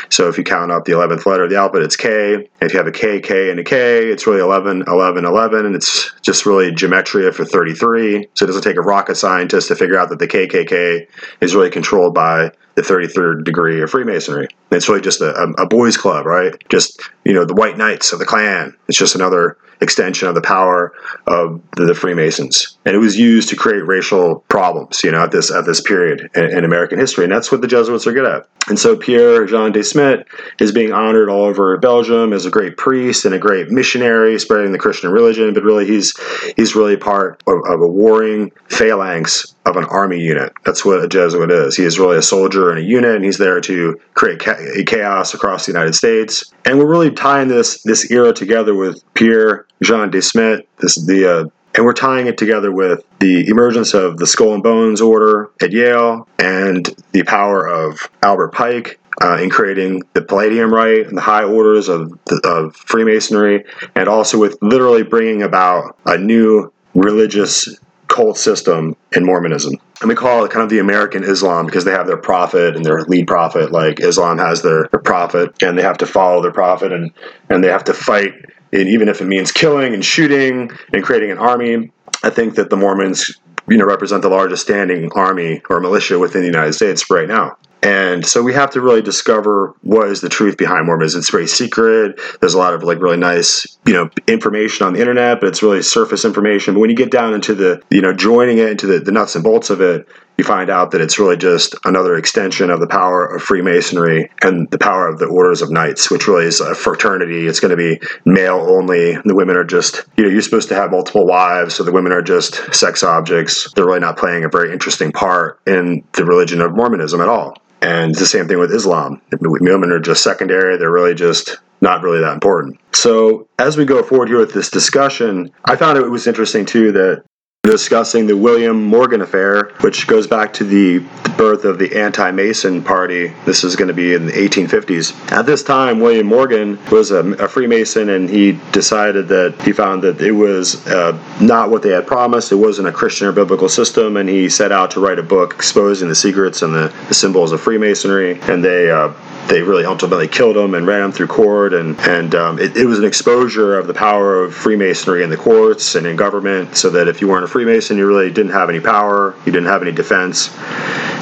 So 0.08 0.28
if 0.28 0.38
you 0.38 0.44
count 0.44 0.70
up 0.70 0.84
the 0.84 0.92
11th 0.92 1.26
letter 1.26 1.44
of 1.44 1.50
the 1.50 1.56
alphabet, 1.56 1.82
it's 1.82 1.96
K. 1.96 2.48
If 2.60 2.72
you 2.72 2.78
have 2.78 2.86
a 2.86 2.92
K, 2.92 3.20
K, 3.20 3.50
and 3.50 3.60
a 3.60 3.64
K, 3.64 4.08
it's 4.08 4.26
really 4.26 4.40
11, 4.40 4.84
11, 4.86 5.24
11. 5.24 5.66
And 5.66 5.74
it's 5.74 6.12
just 6.22 6.46
really 6.46 6.70
gematria 6.70 7.34
for 7.34 7.44
33. 7.44 8.28
So 8.34 8.44
it 8.44 8.46
doesn't 8.46 8.62
take 8.62 8.76
a 8.76 8.82
rocket 8.82 9.16
scientist 9.16 9.68
to 9.68 9.76
figure 9.76 9.98
out 9.98 10.08
that 10.10 10.18
the 10.18 10.28
KKK 10.28 11.06
is 11.40 11.54
really 11.54 11.70
controlled 11.70 12.14
by 12.14 12.52
the 12.74 12.82
33rd 12.82 13.44
degree 13.44 13.82
of 13.82 13.90
Freemasonry. 13.90 14.48
It's 14.70 14.88
really 14.88 15.02
just 15.02 15.20
a, 15.20 15.34
a, 15.58 15.66
boys' 15.66 15.98
club, 15.98 16.24
right? 16.24 16.54
Just, 16.70 17.02
you 17.24 17.34
know, 17.34 17.44
the 17.44 17.54
White 17.54 17.76
Knights 17.76 18.12
of 18.12 18.18
the 18.18 18.24
Klan. 18.24 18.74
It's 18.88 18.96
just 18.96 19.14
another 19.14 19.58
extension 19.82 20.28
of 20.28 20.34
the 20.34 20.40
power 20.40 20.92
of 21.26 21.60
the, 21.76 21.84
the, 21.86 21.94
Freemasons. 21.94 22.78
And 22.86 22.94
it 22.94 22.98
was 22.98 23.18
used 23.18 23.48
to 23.50 23.56
create 23.56 23.86
racial 23.86 24.36
problems, 24.48 25.02
you 25.02 25.10
know, 25.10 25.24
at 25.24 25.32
this 25.32 25.50
at 25.50 25.66
this 25.66 25.80
period 25.80 26.30
in, 26.34 26.44
in, 26.58 26.61
American 26.64 26.98
history. 26.98 27.24
And 27.24 27.32
that's 27.32 27.50
what 27.50 27.60
the 27.60 27.66
Jesuits 27.66 28.06
are 28.06 28.12
good 28.12 28.26
at. 28.26 28.46
And 28.68 28.78
so 28.78 28.96
Pierre 28.96 29.44
Jean 29.46 29.72
de 29.72 29.82
Smet 29.82 30.26
is 30.60 30.70
being 30.72 30.92
honored 30.92 31.28
all 31.28 31.44
over 31.44 31.76
Belgium 31.78 32.32
as 32.32 32.46
a 32.46 32.50
great 32.50 32.76
priest 32.76 33.24
and 33.24 33.34
a 33.34 33.38
great 33.38 33.70
missionary 33.70 34.38
spreading 34.38 34.72
the 34.72 34.78
Christian 34.78 35.10
religion. 35.10 35.52
But 35.52 35.64
really, 35.64 35.86
he's 35.86 36.14
he's 36.56 36.76
really 36.76 36.96
part 36.96 37.42
of, 37.46 37.58
of 37.66 37.80
a 37.80 37.88
warring 37.88 38.52
phalanx 38.68 39.54
of 39.66 39.76
an 39.76 39.84
army 39.84 40.20
unit. 40.20 40.52
That's 40.64 40.84
what 40.84 41.02
a 41.02 41.08
Jesuit 41.08 41.50
is. 41.50 41.76
He 41.76 41.84
is 41.84 41.98
really 41.98 42.18
a 42.18 42.22
soldier 42.22 42.72
in 42.72 42.78
a 42.78 42.86
unit, 42.86 43.16
and 43.16 43.24
he's 43.24 43.38
there 43.38 43.60
to 43.60 44.00
create 44.14 44.40
chaos 44.86 45.34
across 45.34 45.66
the 45.66 45.72
United 45.72 45.94
States. 45.94 46.52
And 46.64 46.78
we're 46.78 46.90
really 46.90 47.10
tying 47.10 47.48
this 47.48 47.82
this 47.82 48.10
era 48.10 48.32
together 48.32 48.74
with 48.74 49.02
Pierre 49.14 49.66
Jean 49.82 50.10
de 50.10 50.22
Smet, 50.22 50.66
this 50.78 51.04
the 51.04 51.26
uh, 51.26 51.44
and 51.74 51.84
we're 51.84 51.92
tying 51.92 52.26
it 52.26 52.38
together 52.38 52.70
with 52.70 53.04
the 53.18 53.48
emergence 53.48 53.94
of 53.94 54.18
the 54.18 54.26
Skull 54.26 54.54
and 54.54 54.62
Bones 54.62 55.00
Order 55.00 55.50
at 55.60 55.72
Yale 55.72 56.28
and 56.38 56.88
the 57.12 57.22
power 57.22 57.66
of 57.66 58.10
Albert 58.22 58.52
Pike 58.52 58.98
uh, 59.20 59.36
in 59.36 59.50
creating 59.50 60.02
the 60.14 60.22
Palladium 60.22 60.72
Rite 60.72 61.06
and 61.06 61.16
the 61.16 61.22
high 61.22 61.44
orders 61.44 61.88
of, 61.88 62.10
the, 62.24 62.40
of 62.44 62.76
Freemasonry, 62.76 63.64
and 63.94 64.08
also 64.08 64.38
with 64.38 64.56
literally 64.62 65.02
bringing 65.02 65.42
about 65.42 65.96
a 66.06 66.16
new 66.16 66.72
religious 66.94 67.68
cult 68.08 68.36
system 68.36 68.94
in 69.16 69.24
Mormonism. 69.24 69.74
And 70.00 70.08
we 70.08 70.14
call 70.14 70.44
it 70.44 70.50
kind 70.50 70.64
of 70.64 70.68
the 70.68 70.80
American 70.80 71.22
Islam 71.22 71.64
because 71.66 71.84
they 71.84 71.92
have 71.92 72.06
their 72.06 72.16
prophet 72.16 72.76
and 72.76 72.84
their 72.84 73.02
lead 73.02 73.26
prophet. 73.26 73.70
Like 73.70 74.00
Islam 74.00 74.38
has 74.38 74.60
their, 74.62 74.88
their 74.90 75.00
prophet, 75.00 75.62
and 75.62 75.78
they 75.78 75.82
have 75.82 75.98
to 75.98 76.06
follow 76.06 76.42
their 76.42 76.52
prophet, 76.52 76.92
and 76.92 77.12
and 77.48 77.62
they 77.62 77.68
have 77.68 77.84
to 77.84 77.94
fight. 77.94 78.32
And 78.72 78.88
even 78.88 79.08
if 79.08 79.20
it 79.20 79.26
means 79.26 79.52
killing 79.52 79.94
and 79.94 80.04
shooting 80.04 80.70
and 80.92 81.02
creating 81.02 81.30
an 81.30 81.38
army, 81.38 81.92
I 82.22 82.30
think 82.30 82.54
that 82.54 82.70
the 82.70 82.76
Mormons, 82.76 83.38
you 83.68 83.76
know, 83.76 83.84
represent 83.84 84.22
the 84.22 84.28
largest 84.28 84.62
standing 84.62 85.10
army 85.12 85.62
or 85.68 85.80
militia 85.80 86.18
within 86.18 86.40
the 86.40 86.46
United 86.46 86.72
States 86.72 87.10
right 87.10 87.28
now. 87.28 87.56
And 87.82 88.24
so 88.24 88.42
we 88.42 88.54
have 88.54 88.70
to 88.70 88.80
really 88.80 89.02
discover 89.02 89.74
what 89.82 90.08
is 90.08 90.20
the 90.20 90.28
truth 90.28 90.56
behind 90.56 90.86
Mormonism. 90.86 91.18
It's 91.18 91.30
very 91.30 91.48
secret. 91.48 92.20
There's 92.40 92.54
a 92.54 92.58
lot 92.58 92.74
of 92.74 92.84
like 92.84 93.00
really 93.00 93.16
nice, 93.16 93.66
you 93.84 93.92
know, 93.92 94.08
information 94.28 94.86
on 94.86 94.92
the 94.92 95.00
internet, 95.00 95.40
but 95.40 95.48
it's 95.48 95.62
really 95.62 95.82
surface 95.82 96.24
information. 96.24 96.74
But 96.74 96.80
when 96.80 96.90
you 96.90 96.96
get 96.96 97.10
down 97.10 97.34
into 97.34 97.54
the, 97.54 97.82
you 97.90 98.00
know, 98.00 98.12
joining 98.12 98.58
it 98.58 98.68
into 98.68 98.86
the, 98.86 99.00
the 99.00 99.10
nuts 99.10 99.34
and 99.34 99.42
bolts 99.42 99.70
of 99.70 99.80
it, 99.80 100.06
you 100.38 100.44
find 100.44 100.70
out 100.70 100.92
that 100.92 101.00
it's 101.00 101.18
really 101.18 101.36
just 101.36 101.74
another 101.84 102.16
extension 102.16 102.70
of 102.70 102.80
the 102.80 102.86
power 102.86 103.26
of 103.26 103.42
Freemasonry 103.42 104.30
and 104.42 104.70
the 104.70 104.78
power 104.78 105.08
of 105.08 105.18
the 105.18 105.26
Orders 105.26 105.60
of 105.60 105.70
Knights, 105.70 106.10
which 106.10 106.26
really 106.26 106.46
is 106.46 106.60
a 106.60 106.74
fraternity. 106.74 107.46
It's 107.46 107.60
going 107.60 107.70
to 107.70 107.76
be 107.76 108.00
male 108.24 108.58
only. 108.60 109.16
The 109.24 109.34
women 109.34 109.56
are 109.56 109.64
just, 109.64 110.04
you 110.16 110.24
know, 110.24 110.30
you're 110.30 110.40
supposed 110.40 110.68
to 110.70 110.74
have 110.74 110.90
multiple 110.90 111.26
wives, 111.26 111.74
so 111.74 111.82
the 111.82 111.92
women 111.92 112.12
are 112.12 112.22
just 112.22 112.74
sex 112.74 113.02
objects. 113.02 113.70
They're 113.74 113.86
really 113.86 114.00
not 114.00 114.16
playing 114.16 114.44
a 114.44 114.48
very 114.48 114.72
interesting 114.72 115.12
part 115.12 115.60
in 115.66 116.04
the 116.12 116.24
religion 116.24 116.60
of 116.60 116.74
Mormonism 116.74 117.20
at 117.20 117.28
all. 117.28 117.56
And 117.82 118.12
it's 118.12 118.20
the 118.20 118.26
same 118.26 118.46
thing 118.46 118.60
with 118.60 118.72
Islam. 118.72 119.20
Women 119.40 119.90
are 119.90 119.98
just 119.98 120.22
secondary. 120.22 120.78
They're 120.78 120.90
really 120.90 121.14
just 121.14 121.58
not 121.80 122.02
really 122.02 122.20
that 122.20 122.32
important. 122.32 122.78
So 122.92 123.48
as 123.58 123.76
we 123.76 123.84
go 123.84 124.02
forward 124.04 124.28
here 124.28 124.38
with 124.38 124.54
this 124.54 124.70
discussion, 124.70 125.50
I 125.64 125.74
found 125.74 125.98
it 125.98 126.08
was 126.08 126.28
interesting 126.28 126.64
too 126.64 126.92
that 126.92 127.24
discussing 127.72 128.26
the 128.26 128.36
William 128.36 128.82
Morgan 128.82 129.20
affair, 129.20 129.70
which 129.82 130.08
goes 130.08 130.26
back 130.26 130.52
to 130.54 130.64
the, 130.64 130.98
birth 131.36 131.64
of 131.64 131.78
the 131.78 131.96
anti-Mason 131.98 132.82
party. 132.82 133.32
This 133.46 133.64
is 133.64 133.74
going 133.74 133.88
to 133.88 133.94
be 133.94 134.14
in 134.14 134.26
the 134.26 134.32
1850s. 134.32 135.32
At 135.32 135.46
this 135.46 135.62
time, 135.62 135.98
William 135.98 136.26
Morgan 136.26 136.78
was 136.90 137.10
a, 137.10 137.20
a 137.32 137.48
Freemason, 137.48 138.10
and 138.10 138.28
he 138.28 138.52
decided 138.70 139.28
that 139.28 139.60
he 139.62 139.72
found 139.72 140.02
that 140.02 140.20
it 140.20 140.32
was 140.32 140.86
uh, 140.86 141.18
not 141.40 141.70
what 141.70 141.82
they 141.82 141.90
had 141.90 142.06
promised. 142.06 142.52
It 142.52 142.56
wasn't 142.56 142.88
a 142.88 142.92
Christian 142.92 143.26
or 143.26 143.32
biblical 143.32 143.68
system, 143.68 144.16
and 144.16 144.28
he 144.28 144.48
set 144.48 144.72
out 144.72 144.92
to 144.92 145.00
write 145.00 145.18
a 145.18 145.22
book 145.22 145.54
exposing 145.54 146.08
the 146.08 146.14
secrets 146.14 146.62
and 146.62 146.74
the, 146.74 146.94
the 147.08 147.14
symbols 147.14 147.52
of 147.52 147.60
Freemasonry. 147.60 148.40
And 148.42 148.62
they 148.62 148.90
uh, 148.90 149.12
they 149.48 149.62
really 149.62 149.84
ultimately 149.84 150.28
killed 150.28 150.56
him 150.56 150.74
and 150.74 150.86
ran 150.86 151.02
him 151.02 151.12
through 151.12 151.26
court, 151.26 151.74
and 151.74 151.98
and 152.00 152.34
um, 152.34 152.58
it, 152.58 152.76
it 152.76 152.86
was 152.86 152.98
an 152.98 153.04
exposure 153.04 153.76
of 153.76 153.86
the 153.86 153.94
power 153.94 154.42
of 154.42 154.54
Freemasonry 154.54 155.24
in 155.24 155.30
the 155.30 155.36
courts 155.36 155.94
and 155.94 156.06
in 156.06 156.16
government, 156.16 156.76
so 156.76 156.90
that 156.90 157.08
if 157.08 157.20
you 157.20 157.28
weren't 157.28 157.44
a 157.44 157.48
Freemason, 157.52 157.96
you 157.96 158.06
really 158.06 158.30
didn't 158.30 158.52
have 158.52 158.68
any 158.68 158.80
power, 158.80 159.34
you 159.46 159.52
didn't 159.52 159.68
have 159.68 159.82
any 159.82 159.92
defense 159.92 160.50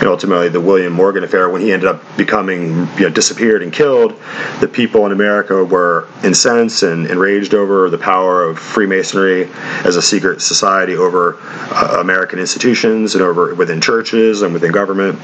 and 0.01 0.09
ultimately 0.09 0.49
the 0.49 0.61
William 0.61 0.95
Morgan 0.95 1.25
affair, 1.25 1.51
when 1.51 1.61
he 1.61 1.73
ended 1.73 1.87
up 1.87 2.03
becoming, 2.17 2.89
you 2.97 3.03
know, 3.03 3.11
disappeared 3.11 3.63
and 3.63 3.71
killed, 3.71 4.19
the 4.61 4.67
people 4.67 5.05
in 5.05 5.13
America 5.13 5.63
were 5.63 6.09
incensed 6.25 6.83
and 6.83 7.07
enraged 7.07 7.53
over 7.53 7.91
the 7.91 7.99
power 7.99 8.43
of 8.43 8.59
Freemasonry 8.59 9.51
as 9.85 9.97
a 9.97 10.03
secret 10.03 10.41
society 10.41 10.97
over 10.97 11.37
uh, 11.43 11.99
American 12.01 12.39
institutions 12.39 13.15
and 13.15 13.23
over 13.23 13.55
within 13.55 13.79
churches 13.79 14.41
and 14.41 14.55
within 14.55 14.73
government 14.73 15.21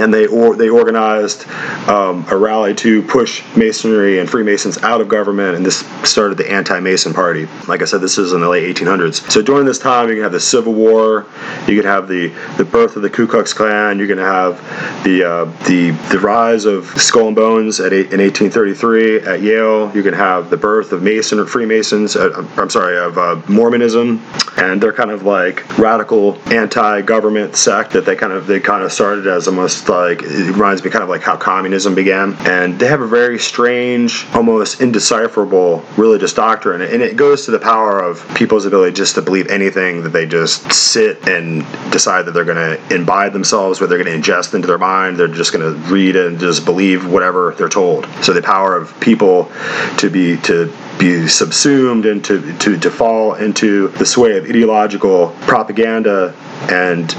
and 0.00 0.12
they 0.12 0.26
or, 0.26 0.56
they 0.56 0.68
organized 0.68 1.48
um, 1.88 2.24
a 2.30 2.36
rally 2.36 2.74
to 2.74 3.02
push 3.02 3.44
Masonry 3.56 4.18
and 4.18 4.28
Freemasons 4.28 4.78
out 4.78 5.00
of 5.00 5.08
government, 5.08 5.56
and 5.56 5.64
this 5.64 5.78
started 6.08 6.38
the 6.38 6.50
anti-Mason 6.50 7.12
party. 7.12 7.46
Like 7.68 7.82
I 7.82 7.84
said, 7.84 8.00
this 8.00 8.18
is 8.18 8.32
in 8.32 8.40
the 8.40 8.48
late 8.48 8.76
1800s. 8.76 9.30
So 9.30 9.42
during 9.42 9.66
this 9.66 9.78
time, 9.78 10.08
can 10.20 10.24
have 10.24 10.32
the 10.32 10.40
Civil 10.40 10.74
War, 10.74 11.26
you 11.66 11.76
can 11.80 11.90
have 11.90 12.08
the 12.08 12.28
the 12.56 12.64
birth 12.64 12.96
of 12.96 13.02
the 13.02 13.10
Ku 13.10 13.26
Klux 13.26 13.52
Klan, 13.52 13.98
you're 13.98 14.06
going 14.06 14.18
to 14.18 14.24
have 14.24 14.56
the 15.04 15.24
uh, 15.24 15.44
the 15.66 15.90
the 16.10 16.18
rise 16.18 16.64
of 16.64 16.86
Skull 17.00 17.28
and 17.28 17.36
Bones 17.36 17.80
at 17.80 17.92
in 17.92 18.20
1833 18.20 19.20
at 19.20 19.42
Yale. 19.42 19.94
You 19.94 20.02
can 20.02 20.14
have 20.14 20.50
the 20.50 20.56
birth 20.56 20.92
of 20.92 21.02
Mason 21.02 21.38
or 21.38 21.46
Freemasons. 21.46 22.16
Uh, 22.16 22.46
I'm 22.56 22.70
sorry, 22.70 22.98
of 22.98 23.18
uh, 23.18 23.40
Mormonism, 23.48 24.22
and 24.56 24.80
they're 24.80 24.92
kind 24.92 25.10
of 25.10 25.22
like 25.22 25.78
radical 25.78 26.38
anti-government 26.52 27.56
sect 27.56 27.92
that 27.92 28.04
they 28.04 28.16
kind 28.16 28.32
of 28.32 28.46
they 28.46 28.60
kind 28.60 28.82
of 28.82 28.92
started 28.92 29.26
as 29.26 29.48
almost 29.48 29.88
like 29.88 30.22
it 30.22 30.52
reminds 30.52 30.84
me 30.84 30.90
kind 30.90 31.02
of 31.02 31.08
like 31.08 31.22
how 31.22 31.36
communism 31.36 31.94
began. 31.94 32.34
And 32.40 32.78
they 32.78 32.86
have 32.86 33.00
a 33.00 33.06
very 33.06 33.38
strange, 33.38 34.26
almost 34.34 34.80
indecipherable 34.80 35.84
religious 35.96 36.34
doctrine, 36.34 36.82
and 36.82 37.02
it 37.02 37.16
goes 37.16 37.44
to 37.46 37.50
the 37.50 37.58
power 37.58 38.00
of 38.00 38.26
people's 38.34 38.66
ability 38.66 38.94
just 38.94 39.14
to 39.14 39.22
believe 39.22 39.48
anything 39.48 40.02
they 40.12 40.26
just 40.26 40.72
sit 40.72 41.28
and 41.28 41.60
decide 41.90 42.26
that 42.26 42.32
they're 42.32 42.44
going 42.44 42.78
to 42.78 42.94
imbibe 42.94 43.32
themselves, 43.32 43.80
where 43.80 43.88
they're 43.88 44.02
going 44.02 44.22
to 44.22 44.30
ingest 44.30 44.54
into 44.54 44.66
their 44.66 44.78
mind. 44.78 45.16
They're 45.16 45.28
just 45.28 45.52
going 45.52 45.72
to 45.72 45.78
read 45.92 46.16
and 46.16 46.38
just 46.38 46.64
believe 46.64 47.06
whatever 47.06 47.54
they're 47.56 47.68
told. 47.68 48.06
So 48.22 48.32
the 48.32 48.42
power 48.42 48.76
of 48.76 48.98
people 49.00 49.50
to 49.98 50.10
be 50.10 50.36
to 50.42 50.72
be 51.00 51.26
subsumed 51.26 52.04
and 52.04 52.22
to, 52.24 52.90
fall 52.90 53.34
into 53.34 53.88
the 53.88 54.04
sway 54.04 54.36
of 54.36 54.44
ideological 54.44 55.28
propaganda 55.40 56.34
and 56.70 57.14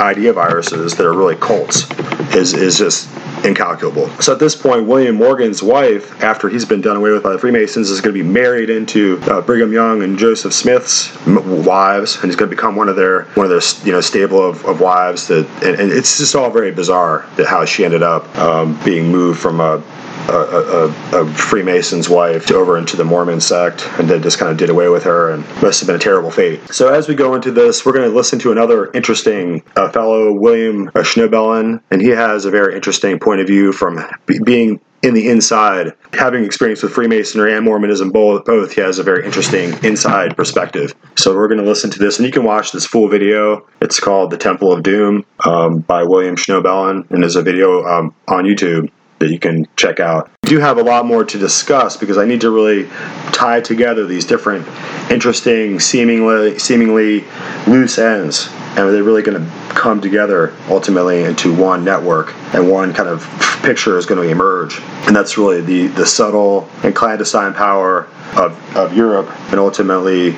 idea 0.00 0.32
viruses 0.32 0.94
that 0.96 1.06
are 1.06 1.14
really 1.14 1.36
cults 1.36 1.90
is, 2.34 2.52
is 2.52 2.78
just 2.78 3.08
incalculable. 3.44 4.08
So 4.20 4.32
at 4.32 4.38
this 4.38 4.54
point, 4.54 4.86
William 4.86 5.16
Morgan's 5.16 5.62
wife, 5.62 6.22
after 6.22 6.48
he's 6.48 6.64
been 6.64 6.80
done 6.80 6.96
away 6.96 7.10
with 7.10 7.22
by 7.22 7.32
the 7.32 7.38
Freemasons, 7.38 7.90
is 7.90 8.00
going 8.00 8.14
to 8.14 8.22
be 8.22 8.28
married 8.28 8.70
into 8.70 9.20
uh, 9.22 9.40
Brigham 9.40 9.72
Young 9.72 10.02
and 10.02 10.18
Joseph 10.18 10.52
Smith's 10.52 11.14
wives, 11.26 12.16
and 12.16 12.26
he's 12.26 12.36
going 12.36 12.50
to 12.50 12.54
become 12.54 12.76
one 12.76 12.88
of 12.88 12.96
their 12.96 13.24
one 13.34 13.46
of 13.46 13.50
their 13.50 13.86
you 13.86 13.92
know 13.92 14.00
stable 14.00 14.46
of, 14.46 14.64
of 14.64 14.80
wives. 14.80 15.28
That 15.28 15.46
and, 15.64 15.80
and 15.80 15.92
it's 15.92 16.18
just 16.18 16.34
all 16.34 16.50
very 16.50 16.70
bizarre 16.70 17.26
that 17.36 17.46
how 17.46 17.64
she 17.64 17.84
ended 17.84 18.02
up 18.02 18.36
um, 18.38 18.78
being 18.84 19.10
moved 19.10 19.40
from 19.40 19.60
a 19.60 19.82
a, 20.28 20.32
a, 20.32 21.22
a, 21.22 21.26
Freemason's 21.34 22.08
wife 22.08 22.50
over 22.50 22.78
into 22.78 22.96
the 22.96 23.04
Mormon 23.04 23.40
sect, 23.40 23.86
and 23.98 24.08
they 24.08 24.18
just 24.20 24.38
kind 24.38 24.50
of 24.50 24.56
did 24.56 24.70
away 24.70 24.88
with 24.88 25.04
her, 25.04 25.30
and 25.30 25.44
must 25.62 25.80
have 25.80 25.86
been 25.86 25.96
a 25.96 25.98
terrible 25.98 26.30
fate. 26.30 26.60
So 26.72 26.92
as 26.92 27.08
we 27.08 27.14
go 27.14 27.34
into 27.34 27.50
this, 27.50 27.84
we're 27.84 27.92
going 27.92 28.08
to 28.08 28.14
listen 28.14 28.38
to 28.40 28.52
another 28.52 28.90
interesting 28.92 29.62
uh, 29.76 29.90
fellow, 29.90 30.32
William 30.32 30.88
uh, 30.88 31.00
Schnoebelen, 31.00 31.82
and 31.90 32.00
he 32.00 32.08
has 32.08 32.44
a 32.44 32.50
very 32.50 32.74
interesting 32.74 33.18
point 33.18 33.40
of 33.40 33.46
view 33.46 33.72
from 33.72 34.00
b- 34.26 34.40
being 34.44 34.80
in 35.02 35.14
the 35.14 35.28
inside, 35.28 35.92
having 36.12 36.44
experience 36.44 36.82
with 36.82 36.92
Freemasonry 36.92 37.54
and 37.54 37.64
Mormonism 37.64 38.10
both, 38.10 38.44
both, 38.44 38.72
he 38.72 38.80
has 38.80 39.00
a 39.00 39.02
very 39.02 39.24
interesting 39.24 39.72
inside 39.84 40.36
perspective. 40.36 40.94
So 41.16 41.34
we're 41.34 41.48
going 41.48 41.60
to 41.60 41.66
listen 41.66 41.90
to 41.90 41.98
this, 41.98 42.18
and 42.18 42.26
you 42.26 42.32
can 42.32 42.44
watch 42.44 42.70
this 42.70 42.86
full 42.86 43.08
video. 43.08 43.66
It's 43.80 43.98
called 43.98 44.30
"The 44.30 44.38
Temple 44.38 44.72
of 44.72 44.84
Doom" 44.84 45.24
um, 45.44 45.80
by 45.80 46.04
William 46.04 46.36
Schnoebelen, 46.36 47.10
and 47.10 47.22
there's 47.22 47.36
a 47.36 47.42
video 47.42 47.84
um, 47.84 48.14
on 48.28 48.44
YouTube 48.44 48.90
that 49.22 49.30
you 49.30 49.38
can 49.38 49.68
check 49.76 50.00
out. 50.00 50.28
I 50.42 50.48
do 50.48 50.58
have 50.58 50.78
a 50.78 50.82
lot 50.82 51.06
more 51.06 51.24
to 51.24 51.38
discuss 51.38 51.96
because 51.96 52.18
I 52.18 52.24
need 52.24 52.40
to 52.40 52.50
really 52.50 52.88
tie 53.32 53.60
together 53.60 54.04
these 54.04 54.26
different 54.26 54.66
interesting, 55.10 55.78
seemingly 55.78 56.58
seemingly 56.58 57.24
loose 57.68 57.98
ends, 57.98 58.48
and 58.50 58.92
they're 58.92 59.04
really 59.04 59.22
going 59.22 59.40
to 59.40 59.74
come 59.74 60.00
together 60.00 60.52
ultimately 60.68 61.22
into 61.22 61.54
one 61.54 61.84
network, 61.84 62.34
and 62.52 62.68
one 62.68 62.92
kind 62.92 63.08
of 63.08 63.24
picture 63.62 63.96
is 63.96 64.06
going 64.06 64.20
to 64.20 64.28
emerge, 64.28 64.80
and 65.06 65.14
that's 65.14 65.38
really 65.38 65.60
the 65.60 65.86
the 65.86 66.04
subtle 66.04 66.68
and 66.82 66.94
clandestine 66.94 67.54
power 67.54 68.08
of, 68.36 68.76
of 68.76 68.96
Europe, 68.96 69.30
and 69.50 69.60
ultimately 69.60 70.30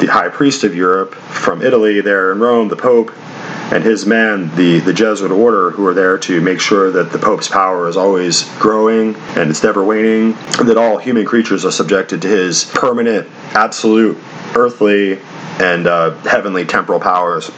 the 0.00 0.08
high 0.10 0.28
priest 0.28 0.64
of 0.64 0.74
Europe 0.74 1.14
from 1.14 1.62
Italy 1.62 2.00
there 2.00 2.32
in 2.32 2.40
Rome, 2.40 2.66
the 2.66 2.76
Pope, 2.76 3.12
and 3.72 3.82
his 3.82 4.04
men, 4.04 4.54
the, 4.54 4.80
the 4.80 4.92
Jesuit 4.92 5.30
order, 5.30 5.70
who 5.70 5.86
are 5.86 5.94
there 5.94 6.18
to 6.18 6.42
make 6.42 6.60
sure 6.60 6.90
that 6.90 7.10
the 7.10 7.18
Pope's 7.18 7.48
power 7.48 7.88
is 7.88 7.96
always 7.96 8.44
growing 8.58 9.16
and 9.34 9.48
it's 9.48 9.62
never 9.62 9.82
waning, 9.82 10.32
that 10.62 10.76
all 10.76 10.98
human 10.98 11.24
creatures 11.24 11.64
are 11.64 11.72
subjected 11.72 12.20
to 12.20 12.28
his 12.28 12.66
permanent, 12.66 13.26
absolute, 13.54 14.18
earthly, 14.54 15.18
and 15.58 15.86
uh, 15.86 16.10
heavenly 16.18 16.66
temporal 16.66 17.00
powers 17.00 17.50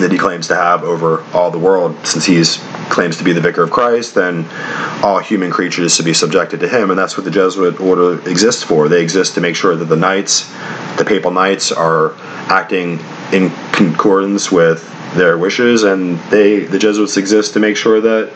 that 0.00 0.08
he 0.10 0.16
claims 0.16 0.48
to 0.48 0.54
have 0.54 0.82
over 0.82 1.22
all 1.34 1.50
the 1.50 1.58
world. 1.58 1.94
Since 2.06 2.24
he 2.24 2.42
claims 2.90 3.18
to 3.18 3.24
be 3.24 3.34
the 3.34 3.40
vicar 3.42 3.62
of 3.62 3.70
Christ, 3.70 4.14
then 4.14 4.46
all 5.02 5.18
human 5.18 5.50
creatures 5.50 5.96
should 5.96 6.06
be 6.06 6.14
subjected 6.14 6.60
to 6.60 6.68
him, 6.68 6.88
and 6.88 6.98
that's 6.98 7.18
what 7.18 7.24
the 7.24 7.30
Jesuit 7.30 7.78
order 7.78 8.26
exists 8.26 8.62
for. 8.62 8.88
They 8.88 9.02
exist 9.02 9.34
to 9.34 9.42
make 9.42 9.54
sure 9.54 9.76
that 9.76 9.84
the 9.84 9.96
knights, 9.96 10.50
the 10.96 11.04
papal 11.06 11.30
knights, 11.30 11.72
are 11.72 12.14
acting 12.48 13.00
in 13.32 13.50
concordance 13.72 14.50
with 14.50 14.95
their 15.16 15.38
wishes, 15.38 15.82
and 15.82 16.18
they 16.30 16.60
the 16.60 16.78
Jesuits 16.78 17.16
exist 17.16 17.54
to 17.54 17.60
make 17.60 17.76
sure 17.76 18.00
that 18.00 18.32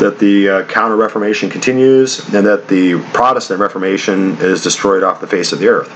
that 0.00 0.18
the 0.18 0.48
uh, 0.48 0.64
Counter 0.64 0.96
Reformation 0.96 1.50
continues 1.50 2.20
and 2.34 2.46
that 2.46 2.68
the 2.68 3.00
Protestant 3.12 3.60
Reformation 3.60 4.36
is 4.40 4.62
destroyed 4.62 5.02
off 5.02 5.20
the 5.20 5.26
face 5.26 5.52
of 5.52 5.58
the 5.58 5.68
earth. 5.68 5.90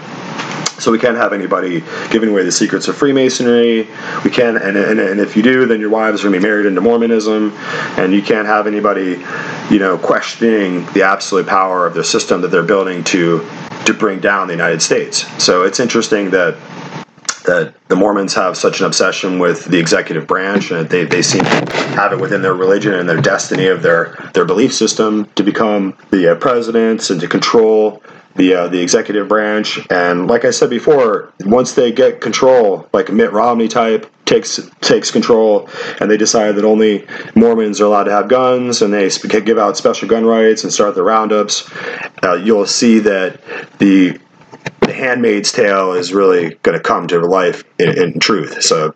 So 0.83 0.91
we 0.91 0.99
can't 0.99 1.17
have 1.17 1.33
anybody 1.33 1.85
giving 2.11 2.31
away 2.31 2.43
the 2.43 2.51
secrets 2.51 2.89
of 2.89 2.97
Freemasonry. 2.97 3.89
We 4.25 4.31
can, 4.31 4.57
and, 4.57 4.77
and, 4.77 4.99
and 4.99 5.21
if 5.21 5.37
you 5.37 5.43
do, 5.43 5.65
then 5.65 5.79
your 5.79 5.91
wives 5.91 6.21
are 6.21 6.29
going 6.29 6.33
to 6.33 6.41
be 6.41 6.45
married 6.45 6.67
into 6.67 6.81
Mormonism, 6.81 7.53
and 7.97 8.13
you 8.13 8.21
can't 8.21 8.49
have 8.49 8.67
anybody, 8.67 9.25
you 9.71 9.79
know, 9.79 9.97
questioning 9.97 10.87
the 10.87 11.03
absolute 11.05 11.47
power 11.47 11.87
of 11.87 11.95
the 11.95 12.03
system 12.03 12.41
that 12.41 12.49
they're 12.49 12.65
building 12.65 13.05
to 13.05 13.49
to 13.87 13.95
bring 13.95 14.21
down 14.21 14.47
the 14.47 14.55
United 14.55 14.81
States. 14.81 15.25
So 15.43 15.63
it's 15.63 15.81
interesting 15.81 16.31
that 16.31 16.57
that 17.45 17.75
the 17.89 17.97
Mormons 17.97 18.35
have 18.35 18.57
such 18.57 18.81
an 18.81 18.87
obsession 18.87 19.39
with 19.39 19.65
the 19.67 19.79
executive 19.79 20.27
branch, 20.27 20.71
and 20.71 20.89
they, 20.89 21.05
they 21.05 21.23
seem 21.23 21.45
to 21.45 21.73
have 21.95 22.13
it 22.13 22.21
within 22.21 22.43
their 22.43 22.55
religion 22.55 22.95
and 22.95 23.09
their 23.09 23.21
destiny 23.21 23.67
of 23.67 23.83
their, 23.83 24.31
their 24.35 24.45
belief 24.45 24.73
system 24.75 25.27
to 25.35 25.43
become 25.43 25.97
the 26.11 26.33
uh, 26.33 26.35
presidents 26.37 27.11
and 27.11 27.21
to 27.21 27.29
control 27.29 28.03
the 28.37 28.55
uh, 28.55 28.69
the 28.69 28.81
executive 28.81 29.29
branch. 29.29 29.79
And 29.91 30.27
like 30.27 30.45
I 30.45 30.51
said 30.51 30.71
before, 30.71 31.33
once 31.41 31.73
they 31.73 31.93
get 31.93 32.21
control, 32.21 32.89
like 32.93 33.13
Mitt 33.13 33.33
Romney 33.33 33.69
type 33.69 34.11
takes 34.25 34.61
takes 34.81 35.11
control, 35.11 35.69
and 36.01 36.11
they 36.11 36.17
decide 36.17 36.53
that 36.57 36.65
only 36.65 37.07
Mormons 37.35 37.81
are 37.81 37.85
allowed 37.85 38.05
to 38.05 38.13
have 38.13 38.29
guns, 38.29 38.83
and 38.83 38.93
they 38.93 39.09
give 39.41 39.59
out 39.59 39.77
special 39.77 40.09
gun 40.09 40.25
rights 40.25 40.65
and 40.65 40.73
start 40.73 40.95
the 40.95 41.03
roundups. 41.03 41.71
Uh, 42.23 42.35
you'll 42.35 42.67
see 42.67 43.01
that 43.01 43.41
the 43.79 44.19
the 44.32 44.32
Handmaid's 44.93 45.53
Tale 45.53 45.93
is 45.93 46.13
really 46.13 46.55
going 46.63 46.77
to 46.77 46.83
come 46.83 47.07
to 47.09 47.21
life 47.21 47.65
in, 47.79 47.99
in 47.99 48.21
truth. 48.21 48.63
So, 48.63 48.95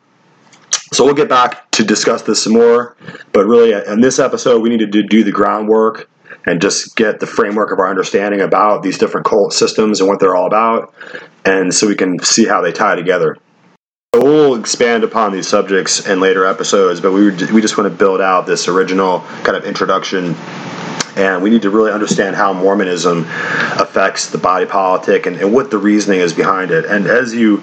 so 0.93 1.05
we'll 1.05 1.15
get 1.15 1.29
back 1.29 1.71
to 1.73 1.85
discuss 1.85 2.23
this 2.23 2.43
some 2.43 2.53
more. 2.53 2.97
But 3.33 3.47
really, 3.47 3.75
uh, 3.75 3.93
in 3.93 4.01
this 4.01 4.19
episode, 4.19 4.63
we 4.63 4.69
needed 4.69 4.93
to 4.93 5.03
do 5.03 5.25
the 5.25 5.33
groundwork 5.33 6.09
and 6.47 6.61
just 6.61 6.97
get 6.97 7.21
the 7.21 7.27
framework 7.27 7.73
of 7.73 7.79
our 7.79 7.91
understanding 7.91 8.41
about 8.41 8.83
these 8.83 8.99
different 8.99 9.27
cult 9.27 9.53
systems 9.53 10.01
and 10.01 10.09
what 10.09 10.21
they're 10.21 10.37
all 10.37 10.47
about, 10.47 10.95
and 11.45 11.75
so 11.75 11.87
we 11.87 11.97
can 11.97 12.19
see 12.21 12.47
how 12.47 12.61
they 12.61 12.73
tie 12.73 12.95
together. 12.95 13.37
We'll 14.15 14.55
expand 14.55 15.05
upon 15.05 15.33
these 15.33 15.49
subjects 15.49 16.07
in 16.07 16.21
later 16.21 16.47
episodes, 16.47 17.01
but 17.01 17.13
we 17.13 17.31
we 17.53 17.61
just 17.61 17.77
want 17.77 17.91
to 17.91 17.97
build 17.97 18.21
out 18.21 18.47
this 18.47 18.69
original 18.69 19.21
kind 19.43 19.57
of 19.57 19.65
introduction 19.65 20.35
And 21.17 21.43
we 21.43 21.51
need 21.51 21.63
to 21.63 21.71
really 21.71 21.91
understand 21.91 22.37
how 22.37 22.53
Mormonism 22.53 23.25
affects 23.81 24.29
the 24.29 24.39
body 24.39 24.67
politic 24.67 25.27
and, 25.27 25.37
and 25.37 25.53
what 25.53 25.71
the 25.71 25.79
reasoning 25.79 26.21
is 26.21 26.35
behind 26.35 26.71
it. 26.71 26.85
And 26.85 27.07
as 27.07 27.35
you 27.35 27.63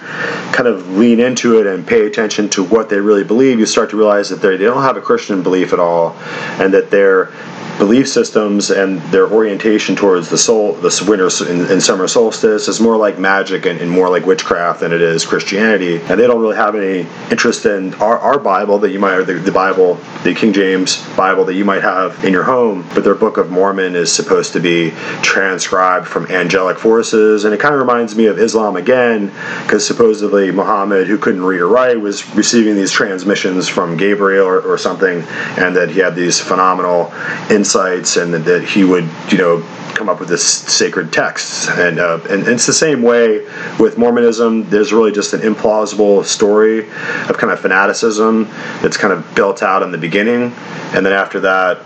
kind 0.52 0.68
of 0.68 0.90
lean 0.90 1.20
into 1.20 1.60
it 1.60 1.68
and 1.68 1.86
pay 1.86 2.08
attention 2.08 2.50
to 2.50 2.64
what 2.64 2.90
they 2.90 3.00
really 3.00 3.24
believe, 3.24 3.60
you 3.60 3.66
start 3.66 3.92
to 3.92 3.98
realize 3.98 4.30
that 4.30 4.42
they 4.42 4.58
don't 4.58 4.82
have 4.82 4.98
a 4.98 5.02
Christian 5.02 5.44
belief 5.44 5.72
at 5.72 5.80
all, 5.80 6.16
and 6.60 6.74
that 6.74 6.90
they're 6.90 7.32
belief 7.78 8.08
systems 8.08 8.70
and 8.70 9.00
their 9.12 9.28
orientation 9.32 9.96
towards 9.96 10.30
the 10.30 10.38
soul, 10.38 10.74
the 10.74 11.06
winter 11.08 11.30
and, 11.50 11.82
summer 11.84 12.08
solstice 12.08 12.68
is 12.68 12.80
more 12.80 12.96
like 12.96 13.18
magic 13.18 13.66
and, 13.66 13.80
and, 13.82 13.90
more 13.90 14.10
like 14.10 14.26
witchcraft 14.26 14.80
than 14.80 14.94
it 14.94 15.02
is 15.02 15.26
Christianity. 15.26 15.98
And 15.98 16.20
they 16.20 16.28
don't 16.28 16.40
really 16.40 16.56
have 16.56 16.76
any 16.76 17.08
interest 17.30 17.66
in 17.66 17.94
our, 17.96 18.18
our 18.20 18.40
Bible 18.40 18.80
that 18.80 18.92
you 18.92 19.00
might, 19.00 19.16
or 19.16 19.24
the, 19.24 19.34
the 19.34 19.52
Bible, 19.52 19.96
the 20.24 20.34
King 20.34 20.54
James 20.54 21.06
Bible 21.16 21.46
that 21.46 21.56
you 21.56 21.66
might 21.66 21.82
have 21.82 22.24
in 22.24 22.32
your 22.32 22.44
home. 22.44 22.86
But 22.94 23.04
their 23.04 23.16
Book 23.16 23.38
of 23.38 23.43
Mormon 23.50 23.96
is 23.96 24.12
supposed 24.12 24.54
to 24.54 24.60
be 24.60 24.92
transcribed 25.22 26.08
from 26.08 26.28
angelic 26.28 26.78
forces. 26.78 27.46
And 27.46 27.54
it 27.54 27.60
kind 27.60 27.74
of 27.74 27.80
reminds 27.80 28.16
me 28.16 28.26
of 28.28 28.40
Islam 28.40 28.76
again, 28.76 29.28
because 29.64 29.86
supposedly 29.86 30.52
Muhammad, 30.52 31.08
who 31.08 31.18
couldn't 31.18 31.44
read 31.44 31.62
or 31.62 31.68
write, 31.68 32.00
was 32.00 32.28
receiving 32.36 32.76
these 32.76 32.92
transmissions 32.92 33.68
from 33.68 33.98
Gabriel 33.98 34.46
or, 34.46 34.62
or 34.62 34.78
something, 34.78 35.22
and 35.58 35.76
that 35.76 35.90
he 35.90 36.00
had 36.00 36.16
these 36.16 36.40
phenomenal 36.40 37.14
insights 37.50 38.18
and 38.18 38.34
that 38.34 38.64
he 38.64 38.84
would, 38.84 39.10
you 39.30 39.38
know, 39.38 39.64
come 39.94 40.10
up 40.10 40.20
with 40.20 40.30
this 40.30 40.46
sacred 40.46 41.14
text. 41.14 41.70
And, 41.70 42.00
uh, 42.00 42.20
and, 42.24 42.42
and 42.44 42.48
it's 42.48 42.66
the 42.66 42.74
same 42.74 43.02
way 43.04 43.46
with 43.80 43.98
Mormonism. 43.98 44.70
There's 44.70 44.92
really 44.92 45.12
just 45.12 45.34
an 45.34 45.42
implausible 45.42 46.26
story 46.26 46.90
of 47.30 47.38
kind 47.38 47.52
of 47.54 47.60
fanaticism 47.60 48.46
that's 48.82 48.98
kind 48.98 49.14
of 49.14 49.36
built 49.36 49.62
out 49.62 49.84
in 49.84 49.92
the 49.92 49.98
beginning. 49.98 50.52
And 50.94 51.06
then 51.06 51.14
after 51.14 51.40
that, 51.42 51.80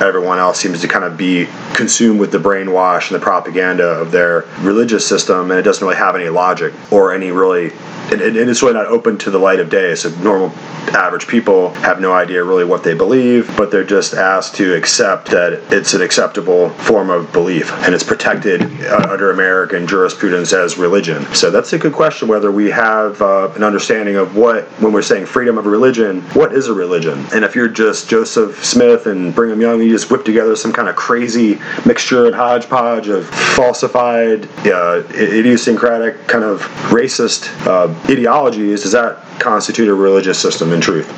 everyone 0.00 0.38
else 0.38 0.60
seems 0.60 0.80
to 0.80 0.88
kind 0.88 1.04
of 1.04 1.16
be 1.16 1.46
consumed 1.74 2.20
with 2.20 2.32
the 2.32 2.38
brainwash 2.38 3.10
and 3.10 3.20
the 3.20 3.24
propaganda 3.24 3.86
of 3.86 4.10
their 4.10 4.44
religious 4.60 5.06
system, 5.06 5.50
and 5.50 5.58
it 5.58 5.62
doesn't 5.62 5.86
really 5.86 5.98
have 5.98 6.14
any 6.14 6.28
logic 6.28 6.72
or 6.92 7.12
any 7.12 7.30
really 7.30 7.72
and, 8.12 8.20
and, 8.20 8.36
it's 8.50 8.62
really 8.62 8.74
not 8.74 8.86
open 8.86 9.18
to 9.18 9.30
the 9.30 9.38
light 9.38 9.60
of 9.60 9.70
day. 9.70 9.94
So 9.94 10.10
normal, 10.22 10.50
average 10.94 11.26
people 11.26 11.72
have 11.74 12.00
no 12.00 12.12
idea 12.12 12.44
really 12.44 12.64
what 12.64 12.84
they 12.84 12.94
believe, 12.94 13.54
but 13.56 13.70
they're 13.70 13.84
just 13.84 14.14
asked 14.14 14.56
to 14.56 14.74
accept 14.74 15.30
that 15.30 15.54
it's 15.72 15.94
an 15.94 16.02
acceptable 16.02 16.70
form 16.70 17.10
of 17.10 17.32
belief 17.32 17.72
and 17.84 17.94
it's 17.94 18.04
protected 18.04 18.62
uh, 18.84 19.08
under 19.10 19.30
American 19.30 19.86
jurisprudence 19.86 20.52
as 20.52 20.76
religion. 20.76 21.24
So 21.34 21.50
that's 21.50 21.72
a 21.72 21.78
good 21.78 21.92
question 21.92 22.28
whether 22.28 22.52
we 22.52 22.70
have 22.70 23.20
uh, 23.22 23.50
an 23.56 23.62
understanding 23.62 24.16
of 24.16 24.36
what, 24.36 24.64
when 24.80 24.92
we're 24.92 25.02
saying 25.02 25.26
freedom 25.26 25.58
of 25.58 25.66
religion, 25.66 26.20
what 26.34 26.52
is 26.52 26.68
a 26.68 26.74
religion? 26.74 27.26
And 27.32 27.44
if 27.44 27.54
you're 27.54 27.68
just 27.68 28.08
Joseph 28.08 28.64
Smith 28.64 29.06
and 29.06 29.34
Brigham 29.34 29.60
Young, 29.60 29.80
you 29.84 29.90
just 29.90 30.10
whip 30.10 30.24
together 30.24 30.56
some 30.56 30.72
kind 30.72 30.88
of 30.88 30.96
crazy 30.96 31.60
mixture 31.84 32.26
and 32.26 32.34
hodgepodge 32.34 33.08
of 33.08 33.28
falsified, 33.28 34.48
uh, 34.66 35.02
idiosyncratic, 35.14 36.26
kind 36.26 36.44
of 36.44 36.62
racist 36.90 37.48
uh, 37.66 37.88
ideologies, 38.10 38.82
does 38.82 38.92
that 38.92 39.18
constitute 39.40 39.88
a 39.88 39.94
religious 39.94 40.38
system 40.38 40.72
in 40.72 40.80
truth? 40.80 41.08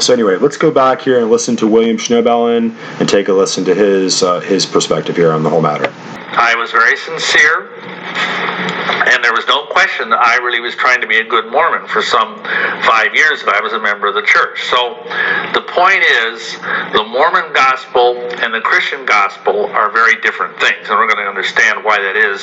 So 0.00 0.12
anyway, 0.12 0.36
let's 0.36 0.56
go 0.56 0.70
back 0.70 1.00
here 1.00 1.20
and 1.20 1.30
listen 1.30 1.56
to 1.56 1.66
William 1.66 1.96
Schnoebelen 1.96 2.76
and 3.00 3.08
take 3.08 3.28
a 3.28 3.32
listen 3.32 3.64
to 3.64 3.74
his 3.74 4.22
uh, 4.22 4.40
his 4.40 4.66
perspective 4.66 5.16
here 5.16 5.32
on 5.32 5.42
the 5.42 5.50
whole 5.50 5.62
matter. 5.62 5.92
I 6.38 6.54
was 6.54 6.70
very 6.70 6.96
sincere 6.96 7.70
there 9.26 9.34
was 9.34 9.46
no 9.48 9.66
question 9.66 10.10
that 10.10 10.22
I 10.22 10.36
really 10.38 10.60
was 10.60 10.76
trying 10.76 11.00
to 11.00 11.08
be 11.08 11.18
a 11.18 11.26
good 11.26 11.50
Mormon 11.50 11.88
for 11.88 12.00
some 12.00 12.38
five 12.86 13.10
years 13.10 13.42
that 13.42 13.58
I 13.58 13.60
was 13.60 13.72
a 13.72 13.82
member 13.82 14.06
of 14.06 14.14
the 14.14 14.22
church. 14.22 14.70
So 14.70 15.02
the 15.50 15.66
point 15.66 16.06
is, 16.22 16.54
the 16.94 17.02
Mormon 17.02 17.50
gospel 17.50 18.22
and 18.38 18.54
the 18.54 18.62
Christian 18.62 19.04
gospel 19.04 19.66
are 19.66 19.90
very 19.90 20.14
different 20.22 20.60
things, 20.62 20.86
and 20.86 20.94
we're 20.94 21.10
going 21.10 21.18
to 21.18 21.26
understand 21.26 21.82
why 21.82 21.98
that 21.98 22.14
is 22.14 22.38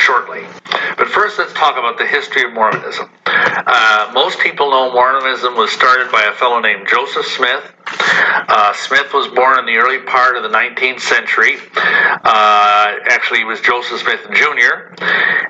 shortly. 0.00 0.48
But 0.96 1.12
first, 1.12 1.36
let's 1.36 1.52
talk 1.52 1.76
about 1.76 1.98
the 1.98 2.06
history 2.06 2.48
of 2.48 2.56
Mormonism. 2.56 3.12
Uh, 3.26 4.10
most 4.14 4.40
people 4.40 4.70
know 4.70 4.90
Mormonism 4.90 5.52
was 5.54 5.70
started 5.70 6.10
by 6.10 6.24
a 6.24 6.32
fellow 6.32 6.60
named 6.60 6.88
Joseph 6.88 7.26
Smith. 7.26 7.60
Uh, 7.98 8.72
Smith 8.74 9.12
was 9.12 9.28
born 9.28 9.58
in 9.58 9.66
the 9.66 9.76
early 9.76 10.00
part 10.00 10.36
of 10.36 10.42
the 10.42 10.48
19th 10.48 11.00
century. 11.00 11.56
Uh, 11.74 12.94
actually, 13.06 13.38
he 13.40 13.44
was 13.44 13.60
Joseph 13.60 14.00
Smith 14.00 14.26
Jr. 14.32 15.04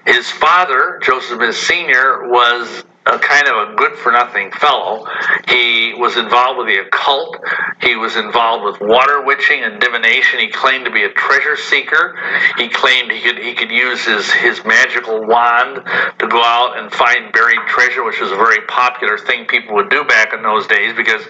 His 0.06 0.30
father, 0.30 1.00
Joseph 1.02 1.38
Smith 1.38 1.56
Sr., 1.56 2.28
was 2.28 2.84
a 3.06 3.18
kind 3.18 3.48
of 3.48 3.68
a 3.68 3.74
good 3.74 3.96
for 3.96 4.12
nothing 4.12 4.50
fellow. 4.52 5.04
He 5.48 5.92
was 5.94 6.16
involved 6.16 6.58
with 6.58 6.68
the 6.68 6.78
occult. 6.86 7.36
He 7.80 7.96
was 7.96 8.16
involved 8.16 8.64
with 8.64 8.80
water 8.80 9.24
witching 9.24 9.62
and 9.62 9.80
divination. 9.80 10.38
He 10.38 10.48
claimed 10.48 10.84
to 10.84 10.90
be 10.90 11.02
a 11.02 11.12
treasure 11.12 11.56
seeker. 11.56 12.16
He 12.58 12.68
claimed 12.68 13.10
he 13.10 13.20
could 13.20 13.38
he 13.38 13.54
could 13.54 13.70
use 13.70 14.04
his 14.04 14.30
his 14.32 14.64
magical 14.64 15.26
wand 15.26 15.76
to 16.18 16.28
go 16.28 16.42
out 16.42 16.78
and 16.78 16.92
find 16.92 17.32
buried 17.32 17.60
treasure, 17.66 18.04
which 18.04 18.20
was 18.20 18.30
a 18.30 18.36
very 18.36 18.60
popular 18.68 19.18
thing 19.18 19.46
people 19.46 19.74
would 19.74 19.90
do 19.90 20.04
back 20.04 20.32
in 20.32 20.42
those 20.42 20.66
days 20.66 20.94
because 20.94 21.22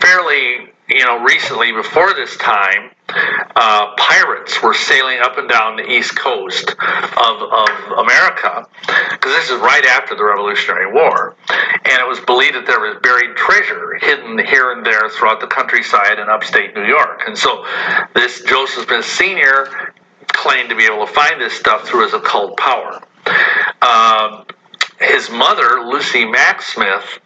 fairly 0.00 0.72
you 0.88 1.04
know 1.04 1.22
recently 1.22 1.72
before 1.72 2.14
this 2.14 2.36
time 2.38 2.90
uh, 3.08 3.94
pirates 3.96 4.62
were 4.62 4.74
sailing 4.74 5.18
up 5.20 5.38
and 5.38 5.48
down 5.48 5.76
the 5.76 5.90
east 5.90 6.16
coast 6.16 6.68
of, 6.70 7.42
of 7.42 7.68
America, 7.98 8.66
because 9.10 9.32
this 9.34 9.50
is 9.50 9.58
right 9.60 9.84
after 9.86 10.14
the 10.14 10.24
Revolutionary 10.24 10.92
War, 10.92 11.34
and 11.48 12.00
it 12.00 12.06
was 12.06 12.20
believed 12.20 12.54
that 12.54 12.66
there 12.66 12.80
was 12.80 12.96
buried 13.02 13.36
treasure 13.36 13.94
hidden 14.00 14.38
here 14.46 14.72
and 14.72 14.84
there 14.84 15.08
throughout 15.08 15.40
the 15.40 15.46
countryside 15.46 16.18
in 16.18 16.28
upstate 16.28 16.74
New 16.74 16.84
York. 16.84 17.22
And 17.26 17.36
so 17.36 17.64
this 18.14 18.42
Joseph 18.42 18.86
Smith 18.86 19.04
Sr. 19.04 19.94
claimed 20.28 20.68
to 20.68 20.76
be 20.76 20.84
able 20.84 21.06
to 21.06 21.12
find 21.12 21.40
this 21.40 21.54
stuff 21.54 21.86
through 21.86 22.04
his 22.04 22.14
occult 22.14 22.58
power. 22.58 23.02
Uh, 23.80 24.44
his 25.00 25.30
mother, 25.30 25.82
Lucy 25.86 26.24
Mack 26.24 26.60
Smith, 26.60 27.20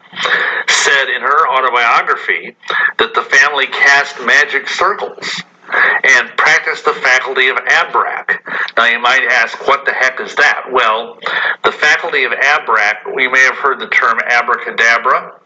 said 0.68 1.08
in 1.08 1.22
her 1.22 1.48
autobiography 1.48 2.54
that 2.98 3.14
the 3.14 3.22
family 3.22 3.66
cast 3.66 4.20
magic 4.24 4.68
circles 4.68 5.42
and 5.72 6.28
practice 6.36 6.82
the 6.82 6.92
faculty 6.94 7.48
of 7.48 7.56
Abrac. 7.56 8.38
Now 8.76 8.86
you 8.86 8.98
might 9.00 9.24
ask, 9.30 9.66
what 9.66 9.84
the 9.84 9.92
heck 9.92 10.20
is 10.20 10.34
that? 10.36 10.64
Well, 10.72 11.18
the 11.64 11.72
faculty 11.72 12.24
of 12.24 12.32
Abrac, 12.32 13.14
we 13.14 13.28
may 13.28 13.40
have 13.40 13.56
heard 13.56 13.80
the 13.80 13.88
term 13.88 14.18
abracadabra. 14.24 15.38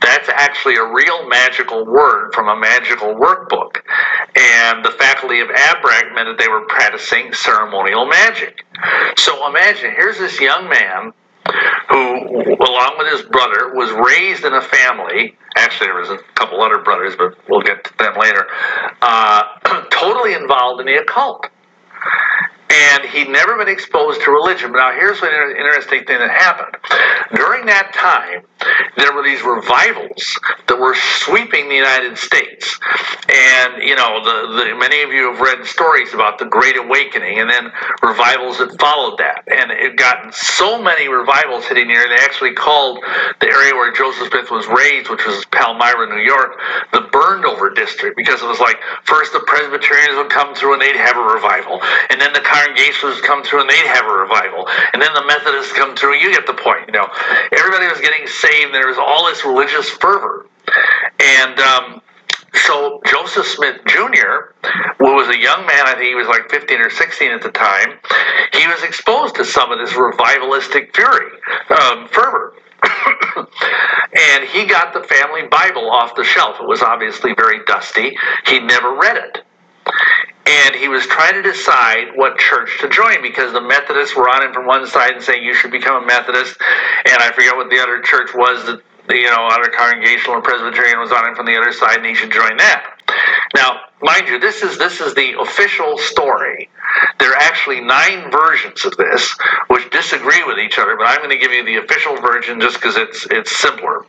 That's 0.00 0.28
actually 0.28 0.76
a 0.76 0.92
real 0.92 1.28
magical 1.28 1.84
word 1.84 2.32
from 2.32 2.48
a 2.48 2.56
magical 2.56 3.14
workbook. 3.14 3.82
And 4.36 4.84
the 4.84 4.92
faculty 4.92 5.40
of 5.40 5.48
Abrac 5.48 6.14
meant 6.14 6.28
that 6.28 6.36
they 6.38 6.48
were 6.48 6.64
practicing 6.66 7.32
ceremonial 7.34 8.06
magic. 8.06 8.64
So 9.16 9.48
imagine, 9.48 9.92
here's 9.96 10.18
this 10.18 10.40
young 10.40 10.68
man 10.68 11.12
who, 11.88 12.54
along 12.54 12.94
with 12.98 13.12
his 13.12 13.22
brother, 13.22 13.74
was 13.74 13.90
raised 13.90 14.44
in 14.44 14.52
a 14.52 14.62
family. 14.62 15.36
Actually, 15.56 15.88
there 15.88 16.00
was 16.00 16.10
a 16.10 16.18
couple 16.34 16.60
other 16.62 16.78
brothers, 16.78 17.14
but 17.16 17.34
we'll 17.48 17.62
get 17.62 17.84
to 17.84 17.98
them 17.98 18.14
later. 18.18 18.46
Uh, 19.02 19.84
totally 19.90 20.34
involved 20.34 20.80
in 20.80 20.86
the 20.86 21.00
occult 21.00 21.48
and 22.78 23.04
he'd 23.10 23.28
never 23.28 23.56
been 23.56 23.68
exposed 23.68 24.22
to 24.22 24.30
religion. 24.30 24.70
But 24.72 24.78
now 24.78 24.92
here's 24.92 25.20
an 25.20 25.56
interesting 25.56 26.04
thing 26.04 26.18
that 26.18 26.30
happened. 26.30 26.76
During 27.34 27.66
that 27.66 27.92
time, 27.92 28.46
there 28.96 29.12
were 29.14 29.22
these 29.22 29.42
revivals 29.42 30.38
that 30.66 30.78
were 30.78 30.94
sweeping 30.94 31.68
the 31.68 31.74
United 31.74 32.18
States. 32.18 32.78
And, 33.28 33.82
you 33.82 33.96
know, 33.96 34.22
the, 34.22 34.64
the, 34.64 34.76
many 34.76 35.02
of 35.02 35.10
you 35.10 35.30
have 35.30 35.40
read 35.40 35.66
stories 35.66 36.14
about 36.14 36.38
the 36.38 36.46
Great 36.46 36.76
Awakening 36.76 37.38
and 37.38 37.50
then 37.50 37.70
revivals 38.02 38.58
that 38.58 38.78
followed 38.78 39.18
that. 39.18 39.42
And 39.48 39.70
it 39.70 39.96
got 39.96 40.34
so 40.34 40.80
many 40.80 41.08
revivals 41.08 41.66
hitting 41.66 41.88
here, 41.88 42.06
they 42.08 42.22
actually 42.22 42.54
called 42.54 43.02
the 43.40 43.48
area 43.48 43.74
where 43.74 43.92
Joseph 43.92 44.28
Smith 44.28 44.50
was 44.50 44.66
raised, 44.66 45.10
which 45.10 45.26
was 45.26 45.44
Palmyra, 45.46 46.08
New 46.14 46.22
York, 46.22 46.58
the 46.92 47.02
burned 47.12 47.44
over 47.44 47.70
district 47.70 48.16
because 48.16 48.42
it 48.42 48.46
was 48.46 48.60
like 48.60 48.78
first 49.04 49.32
the 49.32 49.40
Presbyterians 49.40 50.16
would 50.16 50.30
come 50.30 50.54
through 50.54 50.74
and 50.74 50.82
they'd 50.82 50.96
have 50.96 51.16
a 51.16 51.26
revival. 51.34 51.80
And 52.10 52.20
then 52.20 52.32
the 52.32 52.40
congregations 52.68 53.20
come 53.22 53.42
through 53.42 53.60
and 53.60 53.70
they'd 53.70 53.86
have 53.86 54.04
a 54.04 54.12
revival. 54.12 54.66
And 54.92 55.02
then 55.02 55.12
the 55.14 55.24
Methodists 55.26 55.72
come 55.72 55.96
through. 55.96 56.16
You 56.16 56.32
get 56.32 56.46
the 56.46 56.54
point. 56.54 56.86
You 56.86 56.92
know, 56.92 57.08
everybody 57.56 57.86
was 57.86 58.00
getting 58.00 58.26
saved. 58.26 58.74
There 58.74 58.88
was 58.88 58.98
all 58.98 59.26
this 59.26 59.44
religious 59.44 59.88
fervor. 59.90 60.46
And, 61.20 61.58
um, 61.58 62.00
so 62.64 63.00
Joseph 63.06 63.46
Smith 63.46 63.76
Jr., 63.86 64.56
who 64.98 65.14
was 65.14 65.28
a 65.28 65.38
young 65.38 65.66
man, 65.66 65.86
I 65.86 65.94
think 65.94 66.08
he 66.08 66.14
was 66.14 66.28
like 66.28 66.50
15 66.50 66.80
or 66.80 66.90
16 66.90 67.30
at 67.30 67.42
the 67.42 67.50
time, 67.50 67.98
he 68.54 68.66
was 68.66 68.82
exposed 68.82 69.36
to 69.36 69.44
some 69.44 69.70
of 69.70 69.78
this 69.78 69.92
revivalistic 69.92 70.94
fury, 70.94 71.30
um, 71.70 72.08
fervor. 72.08 72.54
and 72.82 74.48
he 74.48 74.64
got 74.64 74.94
the 74.94 75.02
family 75.02 75.42
Bible 75.50 75.90
off 75.90 76.14
the 76.14 76.24
shelf. 76.24 76.56
It 76.60 76.66
was 76.66 76.82
obviously 76.82 77.34
very 77.36 77.64
dusty. 77.66 78.16
He 78.46 78.60
never 78.60 78.96
read 78.96 79.16
it 79.16 79.44
and 80.46 80.74
he 80.76 80.88
was 80.88 81.06
trying 81.06 81.34
to 81.34 81.42
decide 81.42 82.08
what 82.14 82.38
church 82.38 82.78
to 82.80 82.88
join 82.88 83.20
because 83.22 83.52
the 83.52 83.60
Methodists 83.60 84.16
were 84.16 84.28
on 84.28 84.42
him 84.42 84.52
from 84.54 84.66
one 84.66 84.86
side 84.86 85.12
and 85.12 85.22
saying 85.22 85.44
you 85.44 85.54
should 85.54 85.70
become 85.70 86.02
a 86.02 86.06
Methodist, 86.06 86.56
and 87.04 87.18
I 87.18 87.32
forget 87.32 87.56
what 87.56 87.70
the 87.70 87.80
other 87.80 88.00
church 88.00 88.30
was 88.34 88.64
that 88.66 88.82
you 89.10 89.24
know 89.24 89.48
other 89.50 89.70
Congregational 89.70 90.38
or 90.38 90.42
Presbyterian 90.42 90.98
was 90.98 91.12
on 91.12 91.28
him 91.28 91.34
from 91.34 91.46
the 91.46 91.56
other 91.56 91.72
side, 91.72 91.98
and 91.98 92.06
he 92.06 92.14
should 92.14 92.32
join 92.32 92.56
that. 92.56 92.94
Now 93.54 93.80
mind 94.02 94.28
you, 94.28 94.38
this 94.38 94.62
is 94.62 94.78
this 94.78 95.00
is 95.00 95.14
the 95.14 95.38
official 95.40 95.98
story. 95.98 96.68
There 97.18 97.30
are 97.30 97.36
actually 97.42 97.80
nine 97.80 98.30
versions 98.30 98.84
of 98.84 98.96
this 98.96 99.34
which 99.68 99.90
disagree 99.90 100.42
with 100.44 100.58
each 100.58 100.78
other, 100.78 100.96
but 100.96 101.06
I'm 101.06 101.18
going 101.18 101.30
to 101.30 101.38
give 101.38 101.52
you 101.52 101.64
the 101.64 101.76
official 101.76 102.16
version 102.16 102.60
just 102.60 102.76
because 102.76 102.96
it's 102.96 103.26
it's 103.30 103.56
simpler. 103.56 104.06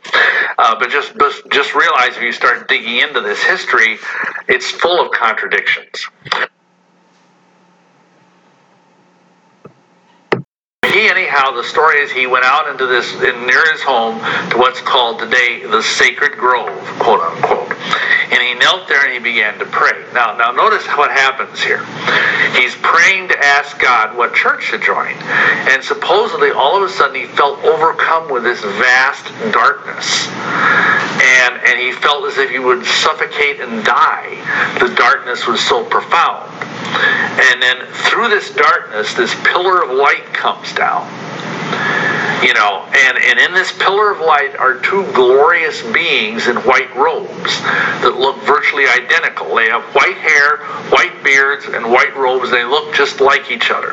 Uh, 0.58 0.76
but 0.78 0.90
just 0.90 1.12
just 1.50 1.74
realize 1.74 2.16
if 2.16 2.22
you 2.22 2.32
start 2.32 2.68
digging 2.68 2.98
into 2.98 3.20
this 3.20 3.42
history, 3.42 3.98
it's 4.48 4.70
full 4.70 5.04
of 5.04 5.12
contradictions. 5.12 6.08
Anyhow 11.08 11.52
the 11.52 11.64
story 11.64 12.00
is 12.00 12.10
he 12.10 12.26
went 12.26 12.44
out 12.44 12.68
into 12.68 12.86
this 12.86 13.12
in, 13.14 13.46
near 13.46 13.72
his 13.72 13.82
home 13.82 14.18
to 14.50 14.58
what's 14.58 14.80
called 14.80 15.18
today 15.18 15.64
the 15.64 15.82
sacred 15.82 16.32
grove 16.32 16.68
quote 16.98 17.20
unquote. 17.20 17.72
And 18.32 18.40
he 18.42 18.54
knelt 18.54 18.86
there 18.88 19.04
and 19.04 19.12
he 19.12 19.18
began 19.18 19.58
to 19.58 19.64
pray. 19.64 20.04
Now 20.12 20.36
now 20.36 20.52
notice 20.52 20.86
what 20.96 21.10
happens 21.10 21.60
here. 21.62 21.84
He's 22.54 22.74
praying 22.76 23.28
to 23.28 23.38
ask 23.38 23.78
god 23.80 24.16
what 24.16 24.34
church 24.34 24.70
to 24.70 24.78
join. 24.78 25.14
And 25.70 25.82
supposedly 25.82 26.50
all 26.50 26.76
of 26.76 26.82
a 26.82 26.92
sudden 26.92 27.16
he 27.16 27.26
felt 27.26 27.58
overcome 27.64 28.30
with 28.30 28.42
this 28.42 28.60
vast 28.60 29.26
darkness. 29.52 30.28
And 30.28 31.60
and 31.64 31.78
he 31.78 31.92
felt 31.92 32.24
as 32.26 32.38
if 32.38 32.50
he 32.50 32.58
would 32.58 32.84
suffocate 32.84 33.60
and 33.60 33.84
die. 33.84 34.36
The 34.78 34.94
darkness 34.94 35.46
was 35.46 35.60
so 35.60 35.84
profound. 35.84 36.50
And 37.40 37.62
then 37.62 37.86
through 37.92 38.28
this 38.28 38.50
darkness 38.50 39.14
this 39.14 39.34
pillar 39.44 39.82
of 39.82 39.90
light 39.90 40.24
comes 40.32 40.72
down. 40.74 40.89
You 42.42 42.54
know, 42.54 42.88
and, 42.94 43.18
and 43.18 43.38
in 43.38 43.52
this 43.52 43.70
pillar 43.70 44.12
of 44.12 44.20
light 44.20 44.56
are 44.56 44.80
two 44.80 45.04
glorious 45.12 45.82
beings 45.92 46.48
in 46.48 46.56
white 46.56 46.94
robes 46.96 47.60
that 48.00 48.16
look 48.16 48.42
virtually 48.44 48.86
identical. 48.86 49.54
They 49.54 49.68
have 49.68 49.82
white 49.94 50.16
hair, 50.16 50.56
white 50.88 51.22
beards, 51.22 51.66
and 51.66 51.92
white 51.92 52.16
robes. 52.16 52.50
They 52.50 52.64
look 52.64 52.94
just 52.94 53.20
like 53.20 53.50
each 53.50 53.70
other. 53.70 53.92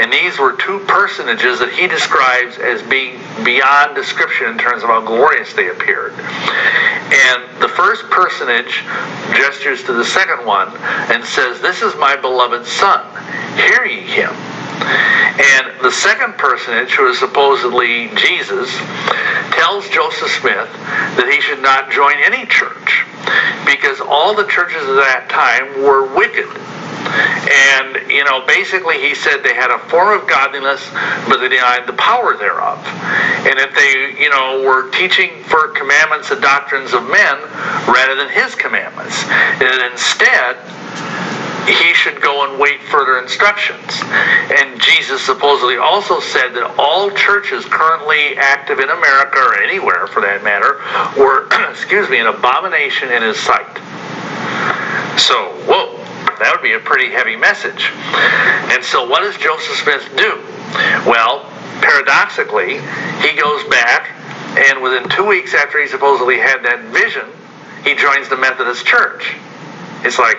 And 0.00 0.10
these 0.10 0.38
were 0.38 0.56
two 0.56 0.80
personages 0.88 1.58
that 1.58 1.70
he 1.70 1.86
describes 1.86 2.56
as 2.56 2.80
being 2.82 3.20
beyond 3.44 3.94
description 3.94 4.48
in 4.48 4.58
terms 4.58 4.82
of 4.82 4.88
how 4.88 5.02
glorious 5.02 5.52
they 5.52 5.68
appeared. 5.68 6.14
And 6.14 7.44
the 7.60 7.68
first 7.68 8.08
personage 8.08 8.82
gestures 9.36 9.84
to 9.84 9.92
the 9.92 10.04
second 10.04 10.46
one 10.46 10.74
and 11.12 11.22
says, 11.22 11.60
This 11.60 11.82
is 11.82 11.94
my 11.96 12.16
beloved 12.16 12.66
son. 12.66 13.04
Hear 13.56 13.84
ye 13.84 14.00
him. 14.00 14.53
And 14.64 15.80
the 15.82 15.90
second 15.90 16.34
personage, 16.34 16.92
who 16.94 17.08
is 17.08 17.18
supposedly 17.18 18.08
Jesus, 18.14 18.70
tells 19.50 19.88
Joseph 19.88 20.30
Smith 20.30 20.70
that 21.16 21.28
he 21.30 21.40
should 21.40 21.62
not 21.62 21.90
join 21.90 22.14
any 22.22 22.46
church 22.46 23.04
because 23.66 24.00
all 24.00 24.34
the 24.34 24.46
churches 24.46 24.82
of 24.86 24.96
that 24.96 25.28
time 25.28 25.82
were 25.82 26.06
wicked. 26.14 26.46
And, 27.14 28.10
you 28.10 28.24
know, 28.24 28.46
basically 28.46 29.00
he 29.00 29.14
said 29.14 29.42
they 29.42 29.54
had 29.54 29.70
a 29.70 29.78
form 29.90 30.18
of 30.18 30.28
godliness, 30.28 30.82
but 31.28 31.38
they 31.38 31.48
denied 31.48 31.86
the 31.86 31.92
power 31.94 32.36
thereof. 32.36 32.78
And 33.46 33.58
if 33.58 33.74
they, 33.74 34.22
you 34.22 34.30
know, 34.30 34.62
were 34.64 34.90
teaching 34.90 35.42
for 35.44 35.68
commandments 35.68 36.30
and 36.30 36.40
doctrines 36.40 36.92
of 36.92 37.02
men 37.04 37.36
rather 37.86 38.16
than 38.16 38.30
his 38.30 38.54
commandments. 38.54 39.22
And 39.60 39.92
instead, 39.92 40.56
he 41.66 41.94
should 41.94 42.20
go 42.20 42.48
and 42.48 42.60
wait 42.60 42.80
further 42.82 43.18
instructions. 43.18 44.02
And 44.02 44.80
Jesus 44.80 45.22
supposedly 45.22 45.76
also 45.76 46.20
said 46.20 46.54
that 46.54 46.74
all 46.78 47.10
churches 47.10 47.64
currently 47.64 48.36
active 48.36 48.80
in 48.80 48.90
America 48.90 49.38
or 49.38 49.62
anywhere 49.62 50.06
for 50.06 50.20
that 50.20 50.44
matter 50.44 50.80
were, 51.18 51.48
excuse 51.70 52.08
me, 52.10 52.18
an 52.18 52.26
abomination 52.26 53.10
in 53.10 53.22
his 53.22 53.38
sight. 53.38 53.78
So, 55.18 55.54
whoa, 55.66 55.96
that 56.38 56.52
would 56.52 56.62
be 56.62 56.72
a 56.72 56.80
pretty 56.80 57.10
heavy 57.10 57.36
message. 57.36 57.90
And 58.74 58.82
so, 58.84 59.08
what 59.08 59.20
does 59.20 59.36
Joseph 59.38 59.76
Smith 59.76 60.10
do? 60.16 60.42
Well, 61.08 61.48
paradoxically, 61.80 62.80
he 63.22 63.36
goes 63.38 63.64
back, 63.70 64.10
and 64.58 64.82
within 64.82 65.08
two 65.08 65.24
weeks 65.24 65.54
after 65.54 65.80
he 65.80 65.86
supposedly 65.88 66.38
had 66.38 66.62
that 66.64 66.80
vision, 66.92 67.26
he 67.84 67.94
joins 67.94 68.28
the 68.28 68.36
Methodist 68.36 68.84
Church. 68.84 69.36
It's 70.02 70.18
like, 70.18 70.38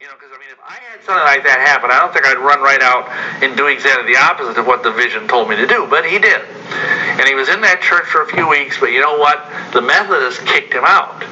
you 0.00 0.06
know, 0.06 0.14
because 0.16 0.32
I 0.32 0.38
mean, 0.40 0.48
if 0.52 0.60
I 0.60 0.76
had 0.90 1.02
something 1.04 1.24
like 1.24 1.44
that 1.44 1.60
happen, 1.60 1.90
I 1.90 1.98
don't 2.00 2.12
think 2.12 2.26
I'd 2.26 2.38
run 2.38 2.60
right 2.60 2.80
out 2.80 3.08
and 3.42 3.56
do 3.56 3.66
exactly 3.66 4.12
the 4.12 4.20
opposite 4.20 4.58
of 4.58 4.66
what 4.66 4.82
the 4.82 4.92
vision 4.92 5.28
told 5.28 5.48
me 5.48 5.56
to 5.56 5.66
do. 5.66 5.86
But 5.88 6.04
he 6.04 6.18
did, 6.18 6.40
and 6.40 7.28
he 7.28 7.34
was 7.34 7.48
in 7.48 7.60
that 7.62 7.80
church 7.80 8.06
for 8.06 8.22
a 8.22 8.28
few 8.28 8.48
weeks. 8.48 8.78
But 8.78 8.92
you 8.92 9.00
know 9.00 9.16
what? 9.18 9.44
The 9.72 9.80
Methodists 9.80 10.40
kicked 10.44 10.72
him 10.72 10.84
out. 10.84 11.24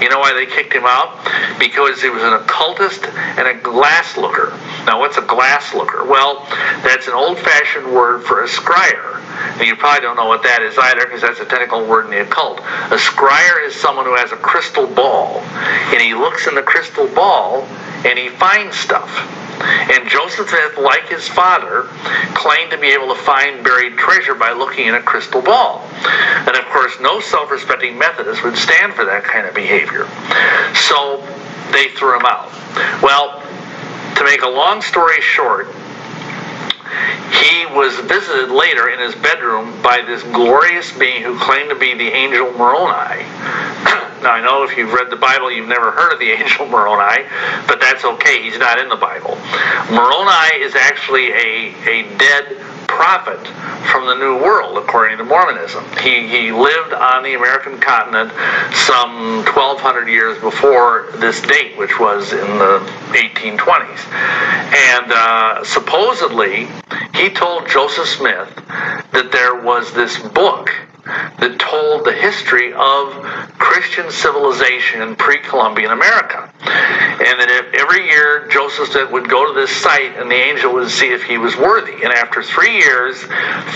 You 0.00 0.08
know 0.08 0.18
why 0.18 0.32
they 0.34 0.46
kicked 0.46 0.72
him 0.72 0.84
out? 0.84 1.18
Because 1.58 2.02
he 2.02 2.10
was 2.10 2.22
an 2.22 2.34
occultist 2.34 3.04
and 3.04 3.46
a 3.46 3.54
glass 3.54 4.16
looker. 4.16 4.50
Now, 4.86 5.00
what's 5.00 5.16
a 5.16 5.22
glass 5.22 5.74
looker? 5.74 6.04
Well, 6.04 6.46
that's 6.82 7.06
an 7.08 7.14
old 7.14 7.38
fashioned 7.38 7.92
word 7.92 8.24
for 8.24 8.44
a 8.44 8.48
scryer. 8.48 9.22
And 9.58 9.66
you 9.66 9.76
probably 9.76 10.00
don't 10.00 10.16
know 10.16 10.26
what 10.26 10.42
that 10.44 10.62
is 10.62 10.76
either 10.78 11.04
because 11.04 11.22
that's 11.22 11.40
a 11.40 11.44
technical 11.44 11.86
word 11.86 12.06
in 12.06 12.10
the 12.10 12.22
occult. 12.22 12.58
A 12.60 12.96
scryer 12.96 13.66
is 13.66 13.74
someone 13.74 14.06
who 14.06 14.16
has 14.16 14.32
a 14.32 14.36
crystal 14.36 14.86
ball, 14.86 15.40
and 15.92 16.00
he 16.00 16.14
looks 16.14 16.46
in 16.46 16.54
the 16.54 16.62
crystal 16.62 17.08
ball 17.08 17.66
and 18.04 18.18
he 18.18 18.28
finds 18.28 18.76
stuff. 18.76 19.10
And 19.60 20.08
Joseph 20.08 20.50
like 20.78 21.08
his 21.08 21.26
father, 21.28 21.84
claimed 22.34 22.70
to 22.70 22.78
be 22.78 22.88
able 22.88 23.14
to 23.14 23.20
find 23.20 23.64
buried 23.64 23.96
treasure 23.96 24.34
by 24.34 24.52
looking 24.52 24.86
in 24.86 24.94
a 24.94 25.02
crystal 25.02 25.42
ball. 25.42 25.88
And 26.46 26.56
of 26.56 26.64
course, 26.66 26.98
no 27.00 27.20
self 27.20 27.50
respecting 27.50 27.98
Methodist 27.98 28.44
would 28.44 28.56
stand 28.56 28.94
for 28.94 29.04
that 29.04 29.24
kind 29.24 29.46
of 29.46 29.54
behavior. 29.54 30.06
So 30.74 31.26
they 31.72 31.88
threw 31.88 32.18
him 32.18 32.26
out. 32.26 32.50
Well, 33.02 33.42
to 34.16 34.24
make 34.24 34.42
a 34.42 34.48
long 34.48 34.82
story 34.82 35.20
short, 35.20 35.68
he 37.32 37.66
was 37.66 37.98
visited 38.00 38.50
later 38.50 38.88
in 38.88 38.98
his 39.00 39.14
bedroom 39.14 39.80
by 39.82 40.02
this 40.02 40.22
glorious 40.24 40.92
being 40.96 41.22
who 41.22 41.38
claimed 41.38 41.70
to 41.70 41.76
be 41.76 41.94
the 41.94 42.08
angel 42.08 42.52
Moroni. 42.52 43.22
now, 44.22 44.32
I 44.32 44.40
know 44.42 44.62
if 44.62 44.76
you've 44.76 44.92
read 44.92 45.10
the 45.10 45.16
Bible, 45.16 45.50
you've 45.50 45.68
never 45.68 45.90
heard 45.90 46.12
of 46.12 46.18
the 46.18 46.30
angel 46.38 46.66
Moroni, 46.66 47.24
but 47.66 47.80
that's 47.80 48.04
okay. 48.04 48.42
He's 48.42 48.58
not 48.58 48.78
in 48.78 48.88
the 48.88 48.96
Bible. 48.96 49.36
Moroni 49.90 50.62
is 50.62 50.74
actually 50.74 51.32
a, 51.32 51.74
a 51.88 52.18
dead 52.18 52.56
prophet 52.86 53.46
from 53.90 54.06
the 54.06 54.14
New 54.14 54.42
World, 54.42 54.78
according 54.78 55.18
to 55.18 55.24
Mormonism. 55.24 55.84
He, 56.00 56.26
he 56.28 56.52
lived 56.52 56.92
on 56.92 57.22
the 57.22 57.34
American 57.34 57.78
continent 57.80 58.32
some 58.72 59.44
1,200 59.44 60.08
years 60.08 60.38
before 60.40 61.08
this 61.16 61.40
date, 61.42 61.76
which 61.78 61.98
was 61.98 62.32
in 62.32 62.58
the 62.58 62.78
1820s. 63.12 64.12
And 64.74 65.12
uh, 65.12 65.64
supposedly, 65.64 66.68
he 67.14 67.30
told 67.30 67.68
Joseph 67.68 68.08
Smith 68.08 68.54
that 69.12 69.30
there 69.32 69.62
was 69.62 69.92
this 69.92 70.18
book 70.18 70.70
that 71.38 71.58
told 71.58 72.04
the 72.04 72.12
history 72.12 72.72
of 72.72 73.12
Christian 73.58 74.10
civilization 74.10 75.02
in 75.02 75.14
pre-Columbian 75.14 75.92
America. 75.92 76.52
And 76.60 77.40
that 77.40 77.74
every 77.74 78.08
year 78.08 78.48
Joseph 78.48 79.10
would 79.10 79.28
go 79.28 79.52
to 79.52 79.58
this 79.58 79.70
site 79.70 80.16
and 80.16 80.30
the 80.30 80.34
angel 80.34 80.72
would 80.74 80.90
see 80.90 81.08
if 81.08 81.24
he 81.24 81.38
was 81.38 81.56
worthy. 81.56 81.92
And 82.04 82.12
after 82.12 82.42
three 82.42 82.78
years, 82.78 83.22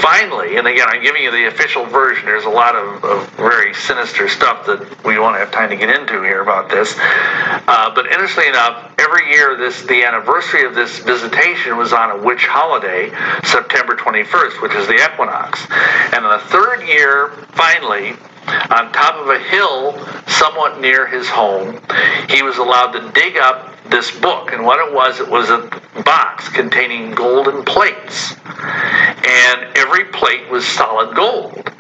finally, 0.01 0.57
and 0.57 0.67
again, 0.67 0.87
I'm 0.89 1.03
giving 1.03 1.23
you 1.23 1.31
the 1.31 1.47
official 1.47 1.87
version. 1.87 2.27
There's 2.27 2.45
a 2.45 2.51
lot 2.51 2.77
of, 2.77 3.05
of 3.05 3.29
very 3.31 3.75
sinister 3.75 4.29
stuff 4.29 4.67
that 4.67 5.05
we 5.05 5.19
won't 5.19 5.37
have 5.37 5.51
time 5.51 5.71
to 5.71 5.77
get 5.77 5.89
into 5.91 6.23
here 6.23 6.43
about 6.43 6.69
this. 6.71 6.95
Uh, 6.99 7.95
but 7.95 8.07
interestingly 8.07 8.49
enough, 8.49 8.93
every 8.99 9.31
year 9.31 9.57
this 9.57 9.83
the 9.83 10.05
anniversary 10.05 10.65
of 10.65 10.75
this 10.75 10.99
visitation 11.01 11.77
was 11.77 11.93
on 11.93 12.11
a 12.11 12.23
witch 12.23 12.47
holiday, 12.47 13.11
September 13.45 13.97
21st, 13.97 14.63
which 14.63 14.75
is 14.75 14.87
the 14.87 14.95
equinox. 14.95 15.67
And 16.13 16.25
the 16.25 16.41
third 16.49 16.83
year 16.87 17.31
finally, 17.53 18.17
on 18.47 18.93
top 18.93 19.17
of 19.17 19.29
a 19.29 19.39
hill 19.39 19.93
somewhat 20.27 20.81
near 20.81 21.07
his 21.07 21.29
home, 21.29 21.81
he 22.29 22.43
was 22.43 22.59
allowed 22.59 22.93
to 22.93 23.11
dig 23.13 23.37
up 23.37 23.75
this 23.91 24.11
book. 24.21 24.53
And 24.53 24.65
what 24.65 24.87
it 24.87 24.95
was, 24.95 25.21
it 25.21 25.29
was 25.29 25.51
a 25.51 25.69
box 26.05 26.49
containing 26.49 27.13
golden 27.13 27.65
plates. 27.65 28.35
And 28.47 29.77
every 29.77 30.05
plate 30.07 30.49
was 30.51 30.67
solid 30.67 31.15
gold. 31.15 31.71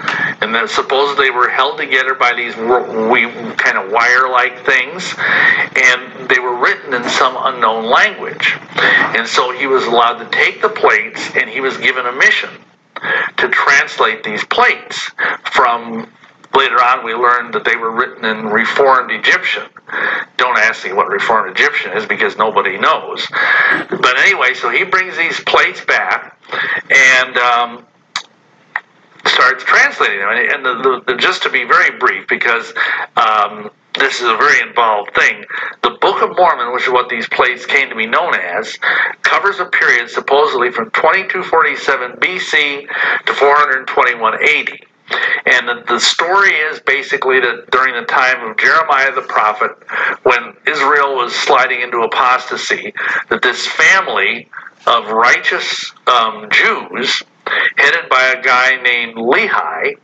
And 0.40 0.54
then 0.54 0.68
supposedly 0.68 1.26
they 1.26 1.30
were 1.30 1.48
held 1.48 1.78
together 1.78 2.14
by 2.14 2.34
these 2.34 2.56
we 2.56 3.26
kind 3.56 3.78
of 3.78 3.92
wire-like 3.92 4.64
things. 4.64 5.14
And 5.76 6.28
they 6.28 6.38
were 6.38 6.56
written 6.56 6.94
in 6.94 7.04
some 7.08 7.36
unknown 7.38 7.86
language. 7.86 8.56
And 8.76 9.26
so 9.26 9.52
he 9.56 9.66
was 9.66 9.84
allowed 9.84 10.18
to 10.18 10.30
take 10.30 10.62
the 10.62 10.68
plates 10.68 11.30
and 11.34 11.48
he 11.48 11.60
was 11.60 11.76
given 11.76 12.06
a 12.06 12.12
mission 12.12 12.50
to 13.38 13.48
translate 13.48 14.22
these 14.24 14.44
plates 14.44 15.10
from 15.44 16.10
later 16.54 16.76
on 16.76 17.04
we 17.04 17.14
learned 17.14 17.54
that 17.54 17.64
they 17.64 17.76
were 17.76 17.90
written 17.90 18.24
in 18.24 18.46
reformed 18.46 19.10
egyptian 19.10 19.62
don't 20.36 20.58
ask 20.58 20.84
me 20.84 20.92
what 20.92 21.08
reformed 21.08 21.50
egyptian 21.50 21.92
is 21.96 22.06
because 22.06 22.36
nobody 22.36 22.78
knows 22.78 23.26
but 23.90 24.18
anyway 24.18 24.54
so 24.54 24.70
he 24.70 24.84
brings 24.84 25.16
these 25.16 25.40
plates 25.40 25.84
back 25.84 26.38
and 26.90 27.36
um, 27.36 27.86
starts 29.26 29.64
translating 29.64 30.18
them 30.18 30.28
and, 30.30 30.64
the, 30.64 30.74
the, 30.82 31.12
the, 31.12 31.18
just 31.18 31.42
to 31.42 31.50
be 31.50 31.64
very 31.64 31.98
brief 31.98 32.26
because 32.28 32.72
um, 33.16 33.70
this 33.94 34.20
is 34.20 34.28
a 34.28 34.36
very 34.36 34.66
involved 34.66 35.14
thing. 35.14 35.44
The 35.82 35.90
Book 36.00 36.22
of 36.22 36.36
Mormon, 36.36 36.72
which 36.72 36.84
is 36.84 36.90
what 36.90 37.08
these 37.08 37.28
plates 37.28 37.66
came 37.66 37.88
to 37.88 37.96
be 37.96 38.06
known 38.06 38.34
as, 38.34 38.78
covers 39.22 39.58
a 39.58 39.66
period 39.66 40.08
supposedly 40.08 40.70
from 40.70 40.90
2247 40.90 42.12
BC 42.12 42.88
to 43.26 43.34
421 43.34 44.34
AD. 44.34 44.89
And 45.46 45.86
the, 45.88 45.98
story 45.98 46.50
is 46.50 46.80
basically 46.80 47.40
that 47.40 47.70
during 47.70 47.94
the 47.94 48.06
time 48.06 48.48
of 48.48 48.56
Jeremiah 48.56 49.12
the 49.12 49.22
prophet, 49.22 49.72
when 50.22 50.54
Israel 50.66 51.16
was 51.16 51.34
sliding 51.34 51.80
into 51.80 51.98
apostasy, 51.98 52.94
that 53.28 53.42
this 53.42 53.66
family 53.66 54.48
of 54.86 55.10
righteous 55.10 55.92
um, 56.06 56.48
Jews, 56.50 57.22
headed 57.76 58.08
by 58.08 58.34
a 58.38 58.42
guy 58.42 58.80
named 58.82 59.16
Lehi, 59.16 59.98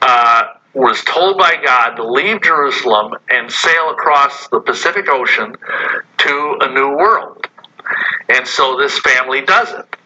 uh, 0.00 0.42
was 0.74 1.02
told 1.04 1.36
by 1.36 1.56
God 1.62 1.96
to 1.96 2.10
leave 2.10 2.42
Jerusalem 2.42 3.14
and 3.28 3.50
sail 3.50 3.90
across 3.90 4.48
the 4.48 4.60
Pacific 4.60 5.08
Ocean 5.08 5.54
to 6.18 6.56
a 6.60 6.72
new 6.72 6.96
world. 6.96 7.46
And 8.28 8.46
so 8.46 8.78
this 8.78 8.98
family 8.98 9.42
does 9.42 9.72
it. 9.72 9.96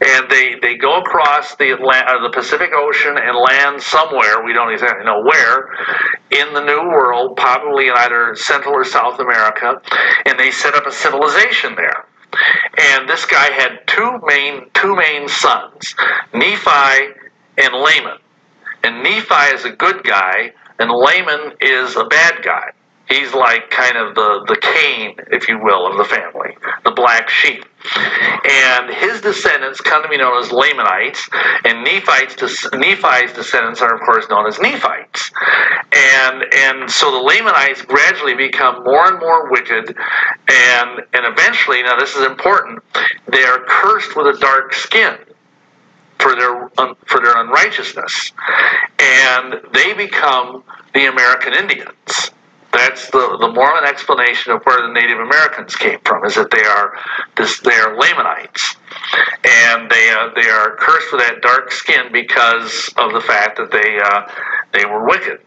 And 0.00 0.28
they, 0.30 0.56
they 0.60 0.76
go 0.76 1.00
across 1.00 1.56
the 1.56 1.72
Atlantic, 1.72 2.08
uh, 2.08 2.22
the 2.22 2.30
Pacific 2.30 2.70
Ocean 2.74 3.16
and 3.16 3.36
land 3.36 3.80
somewhere, 3.82 4.44
we 4.44 4.52
don't 4.52 4.72
exactly 4.72 5.04
know 5.04 5.22
where, 5.22 5.68
in 6.30 6.52
the 6.52 6.64
New 6.64 6.88
World, 6.90 7.36
probably 7.36 7.88
in 7.88 7.94
either 7.94 8.34
Central 8.34 8.74
or 8.74 8.84
South 8.84 9.20
America, 9.20 9.80
and 10.26 10.38
they 10.38 10.50
set 10.50 10.74
up 10.74 10.86
a 10.86 10.92
civilization 10.92 11.74
there. 11.76 12.06
And 12.78 13.08
this 13.08 13.24
guy 13.26 13.50
had 13.52 13.86
two 13.86 14.18
main 14.26 14.68
two 14.74 14.96
main 14.96 15.28
sons, 15.28 15.94
Nephi 16.32 17.14
and 17.58 17.74
Laman. 17.74 18.18
And 18.82 19.02
Nephi 19.02 19.54
is 19.54 19.64
a 19.64 19.70
good 19.70 20.02
guy, 20.02 20.52
and 20.78 20.90
Laman 20.90 21.52
is 21.60 21.96
a 21.96 22.04
bad 22.04 22.42
guy. 22.42 22.70
He's 23.08 23.34
like 23.34 23.70
kind 23.70 23.96
of 23.96 24.14
the, 24.14 24.44
the 24.48 24.56
Cain, 24.56 25.16
if 25.30 25.48
you 25.48 25.58
will, 25.62 25.86
of 25.86 25.98
the 25.98 26.04
family, 26.04 26.56
the 26.84 26.90
black 26.92 27.28
sheep. 27.28 27.64
And 28.44 28.94
his 28.94 29.20
descendants 29.20 29.80
come 29.80 30.02
to 30.02 30.08
be 30.08 30.16
known 30.16 30.42
as 30.42 30.50
Lamanites, 30.50 31.28
and 31.64 31.84
Nephites, 31.84 32.36
Nephi's 32.72 33.32
descendants 33.34 33.82
are, 33.82 33.94
of 33.94 34.00
course, 34.00 34.26
known 34.30 34.46
as 34.46 34.58
Nephites. 34.58 35.30
And, 35.92 36.44
and 36.50 36.90
so 36.90 37.10
the 37.10 37.18
Lamanites 37.18 37.82
gradually 37.82 38.34
become 38.34 38.82
more 38.84 39.06
and 39.06 39.20
more 39.20 39.50
wicked, 39.50 39.94
and, 40.48 41.00
and 41.12 41.26
eventually, 41.26 41.82
now 41.82 41.98
this 41.98 42.16
is 42.16 42.24
important, 42.24 42.82
they 43.28 43.44
are 43.44 43.64
cursed 43.66 44.16
with 44.16 44.34
a 44.34 44.38
dark 44.38 44.72
skin 44.72 45.18
for 46.18 46.34
their 46.36 46.68
for 47.06 47.20
their 47.20 47.36
unrighteousness, 47.36 48.32
and 48.98 49.60
they 49.74 49.92
become 49.92 50.62
the 50.94 51.06
American 51.06 51.52
Indians. 51.52 52.30
That's 52.74 53.08
the, 53.10 53.38
the 53.40 53.52
Mormon 53.52 53.84
explanation 53.84 54.50
of 54.50 54.64
where 54.64 54.82
the 54.82 54.92
Native 54.92 55.20
Americans 55.20 55.76
came 55.76 56.00
from, 56.04 56.24
is 56.24 56.34
that 56.34 56.50
they 56.50 56.64
are 56.64 56.98
this 57.36 57.60
they 57.60 57.74
are 57.74 57.96
Lamanites, 57.96 58.74
and 59.44 59.88
they 59.88 60.10
uh, 60.10 60.30
they 60.34 60.48
are 60.50 60.74
cursed 60.76 61.12
with 61.12 61.20
that 61.20 61.40
dark 61.40 61.70
skin 61.70 62.10
because 62.12 62.92
of 62.96 63.12
the 63.12 63.20
fact 63.20 63.58
that 63.58 63.70
they 63.70 63.98
uh, 64.02 64.28
they 64.72 64.84
were 64.86 65.06
wicked. 65.06 65.40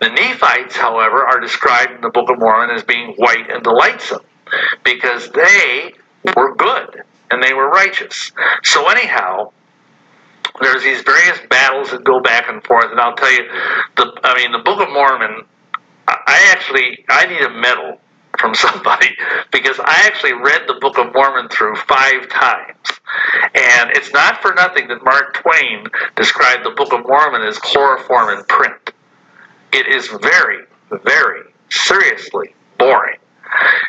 The 0.00 0.08
Nephites, 0.08 0.76
however, 0.76 1.26
are 1.26 1.40
described 1.40 1.92
in 1.92 2.00
the 2.00 2.10
Book 2.10 2.30
of 2.30 2.38
Mormon 2.38 2.74
as 2.74 2.82
being 2.84 3.14
white 3.16 3.50
and 3.50 3.62
delightsome 3.62 4.24
because 4.82 5.30
they 5.30 5.92
were 6.34 6.54
good 6.54 7.02
and 7.30 7.42
they 7.42 7.52
were 7.52 7.68
righteous. 7.68 8.32
So 8.62 8.88
anyhow, 8.88 9.52
there's 10.60 10.82
these 10.82 11.02
various 11.02 11.38
battles 11.50 11.90
that 11.90 12.04
go 12.04 12.20
back 12.20 12.48
and 12.48 12.64
forth, 12.64 12.90
and 12.90 13.00
I'll 13.00 13.14
tell 13.14 13.32
you, 13.32 13.44
the 13.96 14.20
I 14.24 14.36
mean, 14.36 14.52
the 14.52 14.64
Book 14.64 14.80
of 14.80 14.88
Mormon. 14.90 15.44
I 16.08 16.48
actually 16.50 17.04
I 17.08 17.26
need 17.26 17.42
a 17.42 17.50
medal 17.50 18.00
from 18.38 18.54
somebody 18.66 19.08
because 19.50 19.78
I 19.80 20.02
actually 20.06 20.34
read 20.34 20.62
the 20.66 20.78
Book 20.80 20.98
of 20.98 21.12
Mormon 21.14 21.48
through 21.48 21.74
five 21.76 22.28
times, 22.28 23.00
and 23.54 23.90
it's 23.90 24.12
not 24.12 24.42
for 24.42 24.54
nothing 24.54 24.88
that 24.88 25.04
Mark 25.04 25.34
Twain 25.34 25.86
described 26.16 26.64
the 26.64 26.70
Book 26.70 26.92
of 26.92 27.06
Mormon 27.06 27.42
as 27.42 27.58
chloroform 27.58 28.38
in 28.38 28.44
print. 28.44 28.92
It 29.72 29.86
is 29.88 30.08
very, 30.08 30.64
very 31.04 31.42
seriously 31.70 32.54
boring. 32.78 33.18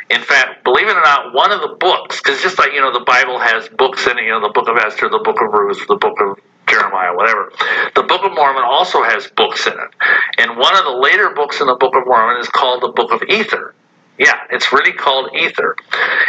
In 0.09 0.21
fact, 0.21 0.63
believe 0.63 0.87
it 0.87 0.95
or 0.95 1.01
not, 1.01 1.33
one 1.33 1.51
of 1.51 1.61
the 1.61 1.75
books, 1.79 2.21
because 2.21 2.41
just 2.41 2.57
like, 2.57 2.73
you 2.73 2.79
know, 2.79 2.93
the 2.93 3.05
Bible 3.05 3.39
has 3.39 3.67
books 3.69 4.05
in 4.07 4.17
it, 4.17 4.23
you 4.23 4.29
know, 4.29 4.41
the 4.41 4.53
book 4.53 4.67
of 4.67 4.77
Esther, 4.77 5.09
the 5.09 5.19
book 5.19 5.41
of 5.41 5.51
Ruth, 5.51 5.85
the 5.87 5.95
book 5.95 6.17
of 6.21 6.39
Jeremiah, 6.67 7.15
whatever. 7.15 7.51
The 7.95 8.03
Book 8.03 8.23
of 8.23 8.33
Mormon 8.33 8.63
also 8.63 9.03
has 9.03 9.27
books 9.27 9.67
in 9.67 9.73
it. 9.73 9.89
And 10.37 10.57
one 10.57 10.75
of 10.75 10.83
the 10.83 10.97
later 11.01 11.31
books 11.35 11.61
in 11.61 11.67
the 11.67 11.75
Book 11.75 11.95
of 11.95 12.05
Mormon 12.05 12.39
is 12.41 12.49
called 12.49 12.83
the 12.83 12.89
Book 12.89 13.11
of 13.11 13.23
Ether. 13.29 13.73
Yeah, 14.17 14.39
it's 14.49 14.71
really 14.73 14.93
called 14.93 15.29
Ether. 15.35 15.75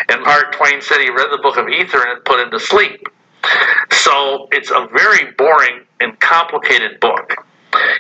And 0.09 0.23
Mark 0.23 0.53
Twain 0.53 0.81
said 0.81 0.99
he 1.01 1.11
read 1.11 1.29
the 1.31 1.41
Book 1.43 1.57
of 1.57 1.69
Ether 1.69 1.99
and 2.01 2.19
it 2.19 2.25
put 2.25 2.41
him 2.41 2.51
to 2.51 2.61
sleep. 2.61 3.09
So 3.91 4.49
it's 4.53 4.71
a 4.71 4.89
very 4.93 5.33
boring 5.33 5.85
and 6.01 6.19
complicated 6.21 7.01
book. 7.01 7.47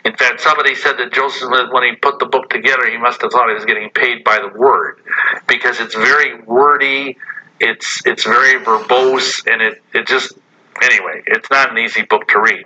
In 0.05 0.17
fact, 0.17 0.41
somebody 0.41 0.75
said 0.75 0.97
that 0.99 1.13
Joseph 1.13 1.49
Smith, 1.49 1.69
when 1.73 1.83
he 1.85 1.97
put 1.97 2.19
the 2.19 2.27
book 2.27 2.49
together, 2.49 2.89
he 2.91 2.97
must 2.97 3.21
have 3.23 3.31
thought 3.31 3.49
he 3.49 3.55
was 3.55 3.65
getting 3.65 3.91
paid 3.91 4.25
by 4.25 4.39
the 4.39 4.59
word 4.59 5.01
because 5.47 5.81
it's 5.81 5.95
very 5.95 6.41
wordy, 6.43 7.19
it's 7.61 8.03
it's 8.07 8.25
very 8.25 8.65
verbose, 8.65 9.47
and 9.47 9.61
it, 9.61 9.83
it 9.93 10.07
just 10.07 10.38
anyway, 10.83 11.23
it's 11.27 11.51
not 11.51 11.71
an 11.71 11.79
easy 11.79 12.03
book 12.03 12.29
to 12.29 12.41
read. 12.41 12.65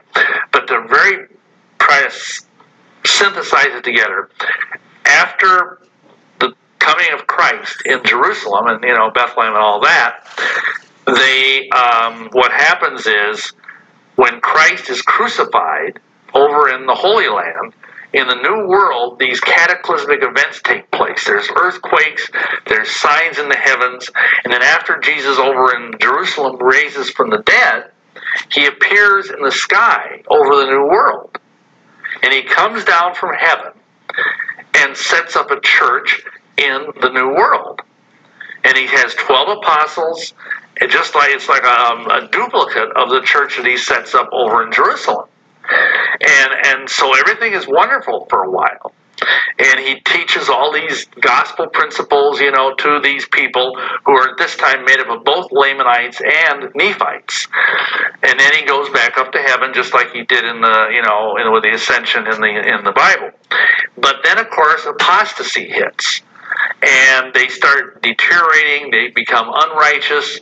But 0.52 0.68
to 0.68 0.86
very 0.88 1.28
try 1.78 2.08
to 2.08 2.10
synthesize 3.04 3.74
it 3.74 3.84
together, 3.84 4.30
after 5.06 5.78
the 6.38 6.54
coming 6.78 7.06
of 7.12 7.26
Christ 7.26 7.82
in 7.84 8.02
Jerusalem 8.04 8.66
and 8.66 8.82
you 8.84 8.94
know 8.94 9.10
Bethlehem 9.10 9.54
and 9.54 9.62
all 9.62 9.80
that, 9.80 10.26
they 11.06 11.68
um, 11.70 12.28
what 12.32 12.52
happens 12.52 13.06
is 13.06 13.52
when 14.16 14.40
Christ 14.40 14.90
is 14.90 15.02
crucified 15.02 16.00
over 16.34 16.74
in 16.74 16.86
the 16.86 16.94
Holy 16.94 17.28
Land, 17.28 17.74
in 18.12 18.28
the 18.28 18.34
New 18.34 18.68
World, 18.68 19.18
these 19.18 19.40
cataclysmic 19.40 20.20
events 20.22 20.60
take 20.62 20.90
place. 20.90 21.24
There's 21.24 21.48
earthquakes, 21.56 22.30
there's 22.66 22.90
signs 22.90 23.38
in 23.38 23.48
the 23.48 23.56
heavens, 23.56 24.10
and 24.44 24.52
then 24.52 24.62
after 24.62 24.98
Jesus 25.00 25.38
over 25.38 25.74
in 25.74 25.92
Jerusalem 25.98 26.56
raises 26.62 27.10
from 27.10 27.30
the 27.30 27.38
dead, 27.38 27.90
he 28.50 28.66
appears 28.66 29.30
in 29.30 29.42
the 29.42 29.52
sky 29.52 30.22
over 30.28 30.56
the 30.56 30.66
New 30.66 30.86
World. 30.88 31.38
And 32.22 32.32
he 32.32 32.42
comes 32.42 32.84
down 32.84 33.14
from 33.14 33.34
heaven 33.34 33.72
and 34.74 34.96
sets 34.96 35.36
up 35.36 35.50
a 35.50 35.60
church 35.60 36.22
in 36.56 36.86
the 37.00 37.08
New 37.08 37.34
World. 37.34 37.80
And 38.64 38.76
he 38.76 38.86
has 38.86 39.14
12 39.14 39.58
apostles, 39.58 40.34
and 40.80 40.90
just 40.90 41.14
like 41.14 41.30
it's 41.30 41.48
like 41.48 41.64
a, 41.64 41.80
um, 41.80 42.06
a 42.10 42.28
duplicate 42.28 42.90
of 42.94 43.10
the 43.10 43.20
church 43.22 43.56
that 43.56 43.66
he 43.66 43.76
sets 43.76 44.14
up 44.14 44.28
over 44.32 44.64
in 44.64 44.72
Jerusalem. 44.72 45.28
And, 46.20 46.52
and 46.66 46.90
so 46.90 47.12
everything 47.14 47.54
is 47.54 47.66
wonderful 47.66 48.26
for 48.30 48.44
a 48.44 48.50
while 48.50 48.92
and 49.58 49.80
he 49.80 50.00
teaches 50.00 50.48
all 50.48 50.72
these 50.72 51.06
gospel 51.20 51.68
principles, 51.68 52.40
you 52.40 52.50
know, 52.50 52.74
to 52.74 53.00
these 53.02 53.26
people 53.28 53.76
who 54.04 54.12
are 54.12 54.30
at 54.30 54.38
this 54.38 54.56
time 54.56 54.84
made 54.84 54.98
up 54.98 55.08
of 55.08 55.24
both 55.24 55.52
Lamanites 55.52 56.20
and 56.20 56.70
Nephites. 56.74 57.48
And 58.22 58.38
then 58.38 58.52
he 58.54 58.64
goes 58.64 58.88
back 58.90 59.18
up 59.18 59.32
to 59.32 59.38
heaven, 59.38 59.72
just 59.74 59.94
like 59.94 60.12
he 60.12 60.24
did 60.24 60.44
in 60.44 60.60
the, 60.60 60.88
you 60.92 61.02
know, 61.02 61.36
in, 61.36 61.52
with 61.52 61.62
the 61.62 61.72
ascension 61.74 62.26
in 62.26 62.40
the 62.40 62.74
in 62.74 62.84
the 62.84 62.92
Bible. 62.92 63.30
But 63.96 64.16
then, 64.24 64.38
of 64.38 64.50
course, 64.50 64.86
apostasy 64.86 65.68
hits. 65.68 66.22
And 66.82 67.32
they 67.32 67.48
start 67.48 68.02
deteriorating, 68.02 68.90
they 68.90 69.08
become 69.08 69.50
unrighteous. 69.52 70.40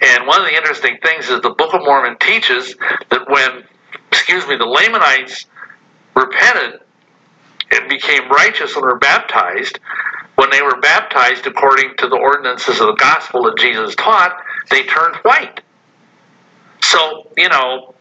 And 0.00 0.26
one 0.26 0.40
of 0.40 0.46
the 0.46 0.56
interesting 0.56 0.98
things 1.02 1.28
is 1.28 1.40
the 1.40 1.50
Book 1.50 1.74
of 1.74 1.82
Mormon 1.84 2.16
teaches 2.18 2.74
that 3.10 3.28
when, 3.28 3.64
excuse 4.10 4.46
me, 4.48 4.56
the 4.56 4.66
Lamanites 4.66 5.46
repented 6.14 6.80
and 7.72 7.88
became 7.88 8.28
righteous 8.30 8.74
and 8.74 8.82
were 8.82 8.98
baptized, 8.98 9.78
when 10.36 10.50
they 10.50 10.62
were 10.62 10.80
baptized 10.80 11.46
according 11.46 11.96
to 11.98 12.08
the 12.08 12.16
ordinances 12.16 12.80
of 12.80 12.86
the 12.86 12.96
gospel 12.98 13.44
that 13.44 13.58
Jesus 13.58 13.94
taught, 13.94 14.36
they 14.70 14.84
turned 14.84 15.16
white. 15.16 15.60
So, 16.80 17.30
you 17.36 17.48
know, 17.48 17.94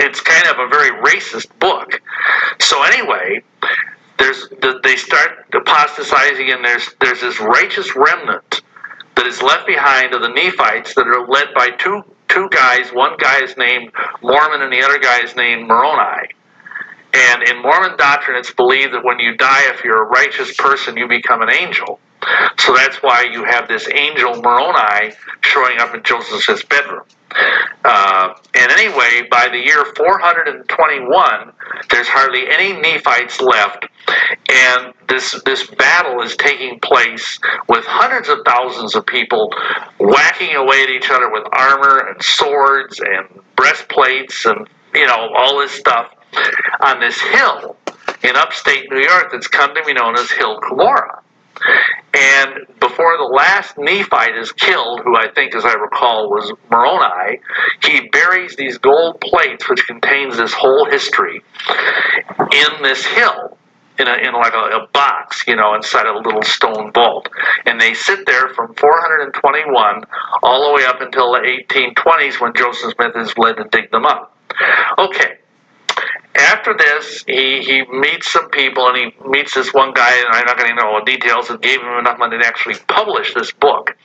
it's 0.00 0.20
kind 0.20 0.46
of 0.48 0.58
a 0.58 0.68
very 0.68 0.90
racist 1.02 1.58
book. 1.58 2.00
So 2.60 2.82
anyway, 2.82 3.42
there's 4.18 4.48
they 4.82 4.96
start 4.96 5.46
apostatizing, 5.54 6.50
and 6.50 6.64
there's 6.64 6.88
there's 7.00 7.20
this 7.20 7.40
righteous 7.40 7.94
remnant 7.96 8.62
that 9.14 9.26
is 9.26 9.42
left 9.42 9.66
behind 9.66 10.14
of 10.14 10.22
the 10.22 10.28
Nephites 10.28 10.94
that 10.94 11.06
are 11.06 11.26
led 11.26 11.54
by 11.54 11.70
two 11.70 12.02
two 12.28 12.48
guys. 12.50 12.90
One 12.90 13.16
guy 13.18 13.42
is 13.42 13.56
named 13.56 13.92
Mormon, 14.22 14.62
and 14.62 14.72
the 14.72 14.82
other 14.82 14.98
guy 14.98 15.20
is 15.22 15.34
named 15.36 15.68
Moroni. 15.68 16.28
And 17.14 17.42
in 17.42 17.62
Mormon 17.62 17.96
doctrine, 17.96 18.36
it's 18.36 18.52
believed 18.52 18.92
that 18.92 19.04
when 19.04 19.18
you 19.18 19.36
die, 19.36 19.70
if 19.72 19.82
you're 19.82 20.02
a 20.02 20.08
righteous 20.08 20.54
person, 20.56 20.96
you 20.96 21.08
become 21.08 21.42
an 21.42 21.50
angel. 21.50 21.98
So 22.58 22.74
that's 22.74 22.96
why 22.98 23.26
you 23.32 23.44
have 23.44 23.68
this 23.68 23.88
angel 23.88 24.42
Moroni 24.42 25.14
showing 25.40 25.78
up 25.78 25.94
in 25.94 26.02
Joseph's 26.02 26.64
bedroom. 26.64 27.04
Uh, 27.84 28.34
and 28.54 28.72
anyway, 28.72 29.22
by 29.30 29.48
the 29.48 29.58
year 29.58 29.84
421, 29.96 31.52
there's 31.90 32.08
hardly 32.08 32.48
any 32.48 32.72
Nephites 32.72 33.40
left, 33.40 33.86
and 34.48 34.94
this 35.08 35.40
this 35.44 35.66
battle 35.66 36.22
is 36.22 36.36
taking 36.36 36.80
place 36.80 37.38
with 37.68 37.84
hundreds 37.84 38.28
of 38.28 38.38
thousands 38.46 38.94
of 38.94 39.06
people 39.06 39.52
whacking 40.00 40.54
away 40.56 40.82
at 40.82 40.90
each 40.90 41.10
other 41.10 41.30
with 41.30 41.44
armor 41.52 42.08
and 42.08 42.22
swords 42.22 43.00
and 43.00 43.28
breastplates 43.56 44.46
and 44.46 44.66
you 44.94 45.06
know 45.06 45.28
all 45.36 45.58
this 45.60 45.72
stuff 45.72 46.10
on 46.80 47.00
this 47.00 47.20
hill 47.20 47.76
in 48.22 48.36
upstate 48.36 48.90
New 48.90 49.00
York 49.00 49.28
that's 49.32 49.48
come 49.48 49.74
to 49.74 49.82
be 49.84 49.92
known 49.92 50.16
as 50.16 50.30
Hill 50.30 50.60
Cumorah. 50.60 51.20
And 52.14 52.66
before 52.80 53.16
the 53.16 53.30
last 53.32 53.76
Nephite 53.78 54.36
is 54.36 54.52
killed, 54.52 55.00
who 55.04 55.16
I 55.16 55.28
think, 55.34 55.54
as 55.54 55.64
I 55.64 55.74
recall, 55.74 56.30
was 56.30 56.52
Moroni, 56.70 57.40
he 57.82 58.08
buries 58.08 58.56
these 58.56 58.78
gold 58.78 59.20
plates, 59.20 59.68
which 59.68 59.86
contains 59.86 60.36
this 60.36 60.52
whole 60.52 60.86
history, 60.86 61.42
in 62.52 62.82
this 62.82 63.04
hill, 63.04 63.58
in, 63.98 64.06
a, 64.06 64.14
in 64.14 64.34
like 64.34 64.54
a, 64.54 64.82
a 64.82 64.88
box, 64.92 65.44
you 65.46 65.56
know, 65.56 65.74
inside 65.74 66.06
a 66.06 66.16
little 66.16 66.42
stone 66.42 66.92
vault. 66.92 67.28
And 67.66 67.80
they 67.80 67.94
sit 67.94 68.24
there 68.26 68.48
from 68.50 68.74
421 68.74 70.04
all 70.42 70.68
the 70.68 70.74
way 70.74 70.84
up 70.86 71.00
until 71.00 71.32
the 71.32 71.40
1820s 71.40 72.40
when 72.40 72.52
Joseph 72.54 72.94
Smith 72.94 73.16
is 73.16 73.36
led 73.36 73.56
to 73.56 73.64
dig 73.64 73.90
them 73.90 74.06
up. 74.06 74.36
Okay, 74.96 75.38
after 76.38 76.74
this, 76.76 77.24
he, 77.26 77.62
he 77.62 77.84
meets 77.90 78.30
some 78.30 78.50
people 78.50 78.86
and 78.88 78.96
he 78.96 79.28
meets 79.28 79.54
this 79.54 79.72
one 79.74 79.92
guy, 79.92 80.16
and 80.16 80.28
I'm 80.30 80.46
not 80.46 80.56
going 80.56 80.70
to 80.70 80.76
know 80.76 80.88
all 80.88 81.04
the 81.04 81.10
details, 81.10 81.50
and 81.50 81.60
gave 81.60 81.80
him 81.80 81.98
enough 81.98 82.18
money 82.18 82.38
to 82.38 82.46
actually 82.46 82.76
publish 82.86 83.34
this 83.34 83.50
book 83.52 83.96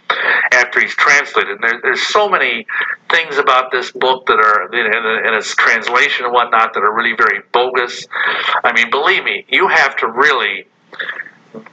after 0.52 0.82
he's 0.82 0.96
translated. 0.96 1.52
And 1.52 1.64
there, 1.64 1.80
there's 1.82 2.02
so 2.02 2.30
many 2.30 2.66
things 3.10 3.38
about 3.38 3.72
this 3.72 3.92
book 3.92 4.26
that 4.28 4.40
are, 4.40 4.74
in 4.74 5.34
its 5.34 5.56
translation 5.56 6.26
and 6.26 6.34
whatnot, 6.34 6.74
that 6.74 6.82
are 6.82 6.96
really 6.96 7.16
very 7.16 7.42
bogus. 7.52 8.08
I 8.64 8.74
mean, 8.74 8.90
believe 8.90 9.24
me, 9.24 9.46
you 9.50 9.68
have 9.68 9.96
to 9.98 10.08
really 10.08 10.68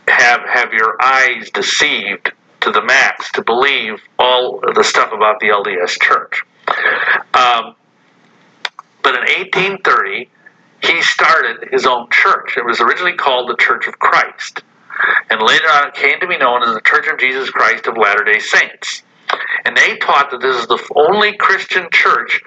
have 0.08 0.42
have 0.46 0.72
your 0.72 0.96
eyes 1.02 1.50
deceived 1.50 2.32
to 2.60 2.70
the 2.70 2.82
max 2.82 3.32
to 3.32 3.42
believe 3.42 4.02
all 4.18 4.60
the 4.74 4.84
stuff 4.84 5.12
about 5.12 5.40
the 5.40 5.46
LDS 5.46 5.98
Church. 6.00 6.42
Um, 7.32 7.74
but 9.02 9.14
in 9.14 9.22
1830, 9.22 10.28
he 10.82 11.02
started 11.02 11.68
his 11.70 11.86
own 11.86 12.08
church. 12.10 12.56
It 12.56 12.64
was 12.64 12.80
originally 12.80 13.16
called 13.16 13.48
the 13.48 13.56
Church 13.56 13.86
of 13.86 13.98
Christ. 13.98 14.62
And 15.30 15.40
later 15.42 15.66
on, 15.66 15.88
it 15.88 15.94
came 15.94 16.20
to 16.20 16.26
be 16.26 16.38
known 16.38 16.62
as 16.62 16.74
the 16.74 16.80
Church 16.80 17.06
of 17.08 17.18
Jesus 17.18 17.50
Christ 17.50 17.86
of 17.86 17.96
Latter 17.96 18.24
day 18.24 18.38
Saints. 18.38 19.02
And 19.64 19.76
they 19.76 19.96
taught 19.98 20.30
that 20.30 20.40
this 20.40 20.56
is 20.56 20.66
the 20.66 20.82
only 20.96 21.36
Christian 21.36 21.88
church 21.92 22.42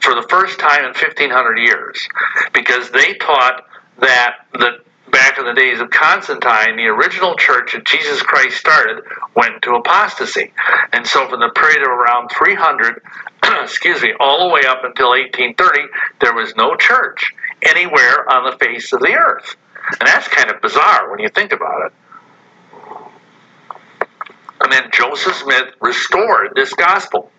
for 0.00 0.14
the 0.14 0.26
first 0.28 0.58
time 0.58 0.80
in 0.80 0.94
1500 0.94 1.58
years 1.58 2.08
because 2.52 2.90
they 2.90 3.14
taught 3.14 3.64
that 3.98 4.46
the 4.52 4.78
back 5.12 5.38
in 5.38 5.44
the 5.44 5.52
days 5.52 5.78
of 5.78 5.90
Constantine, 5.90 6.76
the 6.76 6.86
original 6.86 7.36
church 7.36 7.72
that 7.72 7.84
Jesus 7.84 8.22
Christ 8.22 8.56
started 8.56 9.04
went 9.36 9.62
to 9.62 9.72
apostasy. 9.72 10.52
And 10.92 11.06
so, 11.06 11.28
from 11.28 11.40
the 11.40 11.50
period 11.50 11.82
of 11.82 11.88
around 11.88 12.30
300, 12.30 13.02
excuse 13.62 14.02
me, 14.02 14.14
all 14.18 14.48
the 14.48 14.54
way 14.54 14.62
up 14.66 14.82
until 14.82 15.10
1830, 15.10 15.80
there 16.20 16.34
was 16.34 16.56
no 16.56 16.76
church 16.76 17.34
anywhere 17.62 18.30
on 18.30 18.50
the 18.50 18.56
face 18.58 18.92
of 18.92 19.00
the 19.00 19.12
earth. 19.12 19.56
And 19.98 20.06
that's 20.06 20.28
kind 20.28 20.50
of 20.50 20.60
bizarre 20.60 21.10
when 21.10 21.18
you 21.18 21.28
think 21.28 21.52
about 21.52 21.86
it. 21.86 21.92
And 24.60 24.72
then 24.72 24.90
Joseph 24.92 25.34
Smith 25.34 25.74
restored 25.80 26.52
this 26.54 26.72
gospel. 26.74 27.30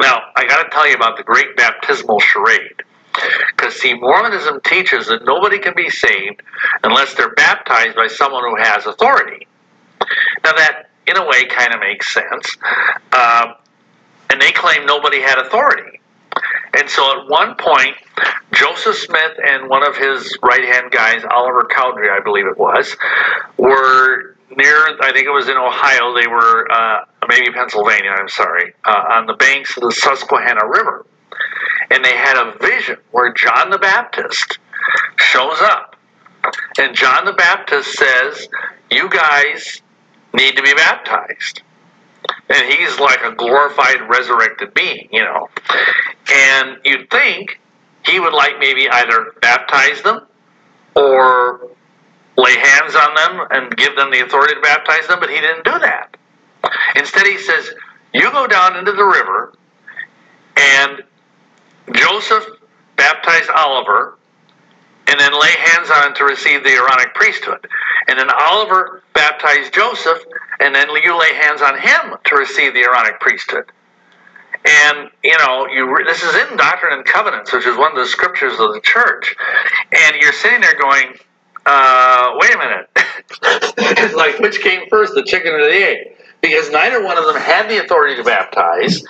Now, 0.00 0.20
I 0.36 0.46
got 0.46 0.62
to 0.62 0.70
tell 0.70 0.86
you 0.86 0.94
about 0.94 1.16
the 1.16 1.24
great 1.24 1.56
baptismal 1.56 2.20
charade. 2.20 2.82
Because, 3.56 3.74
see, 3.74 3.94
Mormonism 3.94 4.60
teaches 4.62 5.06
that 5.08 5.24
nobody 5.24 5.58
can 5.58 5.74
be 5.74 5.88
saved 5.88 6.42
unless 6.84 7.14
they're 7.14 7.34
baptized 7.34 7.96
by 7.96 8.06
someone 8.08 8.44
who 8.44 8.56
has 8.56 8.86
authority. 8.86 9.46
Now, 10.44 10.52
that, 10.52 10.90
in 11.06 11.16
a 11.16 11.26
way, 11.26 11.46
kind 11.46 11.72
of 11.74 11.80
makes 11.80 12.12
sense. 12.12 12.56
Uh, 13.10 13.54
and 14.30 14.40
they 14.40 14.52
claim 14.52 14.86
nobody 14.86 15.20
had 15.20 15.38
authority. 15.38 15.95
And 16.74 16.88
so 16.88 17.20
at 17.20 17.28
one 17.28 17.56
point, 17.56 17.96
Joseph 18.52 18.96
Smith 18.96 19.38
and 19.44 19.68
one 19.68 19.86
of 19.86 19.96
his 19.96 20.36
right 20.42 20.64
hand 20.64 20.90
guys, 20.90 21.24
Oliver 21.30 21.68
Cowdery, 21.70 22.10
I 22.10 22.20
believe 22.20 22.46
it 22.46 22.58
was, 22.58 22.96
were 23.56 24.36
near, 24.56 24.76
I 25.00 25.12
think 25.12 25.26
it 25.26 25.32
was 25.32 25.48
in 25.48 25.56
Ohio, 25.56 26.14
they 26.14 26.26
were, 26.26 26.70
uh, 26.70 27.04
maybe 27.28 27.50
Pennsylvania, 27.52 28.10
I'm 28.10 28.28
sorry, 28.28 28.74
uh, 28.84 29.04
on 29.16 29.26
the 29.26 29.34
banks 29.34 29.76
of 29.76 29.82
the 29.84 29.92
Susquehanna 29.92 30.66
River. 30.66 31.06
And 31.90 32.04
they 32.04 32.16
had 32.16 32.36
a 32.36 32.56
vision 32.58 32.96
where 33.10 33.32
John 33.32 33.70
the 33.70 33.78
Baptist 33.78 34.58
shows 35.16 35.60
up. 35.60 35.96
And 36.78 36.94
John 36.94 37.24
the 37.24 37.32
Baptist 37.32 37.92
says, 37.92 38.48
You 38.90 39.08
guys 39.08 39.82
need 40.32 40.56
to 40.56 40.62
be 40.62 40.74
baptized 40.74 41.62
and 42.48 42.72
he's 42.72 42.98
like 42.98 43.20
a 43.22 43.32
glorified 43.32 44.08
resurrected 44.08 44.74
being, 44.74 45.08
you 45.12 45.22
know. 45.22 45.48
And 46.32 46.78
you'd 46.84 47.10
think 47.10 47.60
he 48.04 48.20
would 48.20 48.32
like 48.32 48.58
maybe 48.58 48.88
either 48.88 49.34
baptize 49.40 50.02
them 50.02 50.26
or 50.94 51.68
lay 52.36 52.56
hands 52.56 52.94
on 52.94 53.14
them 53.14 53.46
and 53.50 53.76
give 53.76 53.96
them 53.96 54.10
the 54.10 54.24
authority 54.24 54.54
to 54.54 54.60
baptize 54.60 55.06
them, 55.08 55.18
but 55.20 55.30
he 55.30 55.40
didn't 55.40 55.64
do 55.64 55.78
that. 55.78 56.16
Instead, 56.96 57.26
he 57.26 57.38
says, 57.38 57.70
You 58.12 58.30
go 58.30 58.46
down 58.46 58.76
into 58.76 58.92
the 58.92 59.04
river, 59.04 59.54
and 60.56 61.02
Joseph 61.92 62.46
baptized 62.96 63.50
Oliver, 63.50 64.18
and 65.08 65.20
then 65.20 65.32
lay 65.38 65.52
hands 65.58 65.90
on 65.90 66.14
to 66.14 66.24
receive 66.24 66.64
the 66.64 66.70
Aaronic 66.70 67.14
priesthood. 67.14 67.66
And 68.08 68.18
then 68.18 68.28
Oliver 68.30 69.02
baptized 69.14 69.72
Joseph, 69.72 70.18
and 70.60 70.74
then 70.74 70.88
you 71.02 71.18
lay 71.18 71.34
hands 71.34 71.62
on 71.62 71.78
him 71.78 72.16
to 72.24 72.36
receive 72.36 72.74
the 72.74 72.80
Aaronic 72.80 73.20
priesthood. 73.20 73.70
And 74.64 75.10
you 75.22 75.36
know, 75.38 75.66
you 75.68 75.96
this 76.06 76.22
is 76.22 76.34
in 76.34 76.56
Doctrine 76.56 76.92
and 76.92 77.04
Covenants, 77.04 77.52
which 77.52 77.66
is 77.66 77.76
one 77.76 77.92
of 77.92 77.98
the 77.98 78.06
scriptures 78.06 78.58
of 78.58 78.72
the 78.72 78.80
church. 78.80 79.36
And 79.92 80.16
you're 80.20 80.32
sitting 80.32 80.60
there 80.60 80.76
going, 80.76 81.14
uh, 81.64 82.32
"Wait 82.36 82.54
a 82.54 82.58
minute! 82.58 84.12
like 84.16 84.40
which 84.40 84.60
came 84.60 84.88
first, 84.88 85.14
the 85.14 85.22
chicken 85.22 85.52
or 85.52 85.62
the 85.62 85.72
egg?" 85.72 85.98
Because 86.40 86.70
neither 86.70 87.04
one 87.04 87.16
of 87.16 87.26
them 87.26 87.36
had 87.36 87.68
the 87.68 87.82
authority 87.84 88.16
to 88.16 88.24
baptize. 88.24 89.02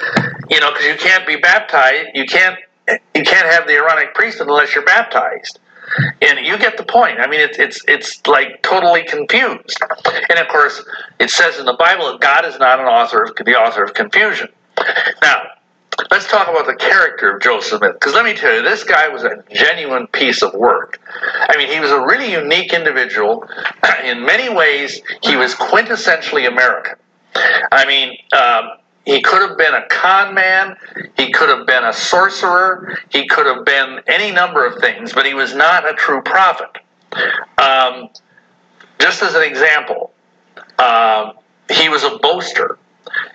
You 0.50 0.60
know, 0.60 0.70
because 0.72 0.86
you 0.86 0.96
can't 0.96 1.26
be 1.26 1.36
baptized, 1.36 2.08
you 2.14 2.26
can't 2.26 2.58
you 2.88 3.22
can't 3.22 3.50
have 3.50 3.66
the 3.66 3.74
Aaronic 3.74 4.14
priesthood 4.14 4.48
unless 4.48 4.74
you're 4.74 4.84
baptized. 4.84 5.58
And 6.20 6.44
you 6.44 6.58
get 6.58 6.76
the 6.76 6.84
point. 6.84 7.20
I 7.20 7.26
mean, 7.28 7.40
it's 7.40 7.58
it's 7.58 7.84
it's 7.86 8.26
like 8.26 8.62
totally 8.62 9.04
confused. 9.04 9.78
And 10.30 10.38
of 10.38 10.48
course, 10.48 10.84
it 11.18 11.30
says 11.30 11.58
in 11.58 11.66
the 11.66 11.74
Bible 11.74 12.12
that 12.12 12.20
God 12.20 12.44
is 12.44 12.58
not 12.58 12.80
an 12.80 12.86
author 12.86 13.22
of 13.24 13.36
the 13.36 13.54
author 13.54 13.84
of 13.84 13.94
confusion. 13.94 14.48
Now, 15.22 15.42
let's 16.10 16.28
talk 16.28 16.48
about 16.48 16.66
the 16.66 16.74
character 16.74 17.36
of 17.36 17.42
Joseph 17.42 17.78
Smith. 17.78 17.94
Because 17.94 18.14
let 18.14 18.24
me 18.24 18.34
tell 18.34 18.54
you, 18.54 18.62
this 18.62 18.84
guy 18.84 19.08
was 19.08 19.22
a 19.24 19.42
genuine 19.52 20.06
piece 20.08 20.42
of 20.42 20.54
work. 20.54 21.00
I 21.48 21.56
mean, 21.56 21.68
he 21.68 21.80
was 21.80 21.90
a 21.90 22.00
really 22.00 22.32
unique 22.32 22.72
individual. 22.72 23.48
In 24.04 24.24
many 24.24 24.52
ways, 24.52 25.00
he 25.22 25.36
was 25.36 25.54
quintessentially 25.54 26.48
American. 26.48 26.96
I 27.72 27.84
mean. 27.86 28.16
Um, 28.32 28.78
he 29.06 29.22
could 29.22 29.40
have 29.40 29.56
been 29.56 29.72
a 29.72 29.86
con 29.86 30.34
man. 30.34 30.76
He 31.16 31.30
could 31.30 31.48
have 31.48 31.64
been 31.64 31.84
a 31.84 31.92
sorcerer. 31.92 32.98
He 33.08 33.28
could 33.28 33.46
have 33.46 33.64
been 33.64 34.00
any 34.08 34.32
number 34.32 34.66
of 34.66 34.80
things, 34.80 35.12
but 35.12 35.24
he 35.24 35.32
was 35.32 35.54
not 35.54 35.88
a 35.88 35.94
true 35.94 36.20
prophet. 36.22 36.70
Um, 37.56 38.10
just 38.98 39.22
as 39.22 39.34
an 39.36 39.44
example, 39.44 40.12
uh, 40.78 41.32
he 41.70 41.88
was 41.88 42.02
a 42.02 42.18
boaster. 42.18 42.78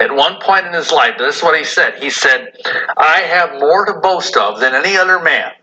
At 0.02 0.14
one 0.14 0.42
point 0.42 0.68
in 0.68 0.74
his 0.74 0.92
life, 0.92 1.18
this 1.18 1.38
is 1.38 1.44
what 1.44 1.58
he 1.58 1.64
said. 1.64 2.04
He 2.04 2.10
said, 2.10 2.54
I 2.98 3.22
have 3.22 3.58
more 3.58 3.86
to 3.86 3.94
boast 3.94 4.36
of 4.36 4.60
than 4.60 4.76
any 4.76 4.98
other 4.98 5.22
man. 5.22 5.54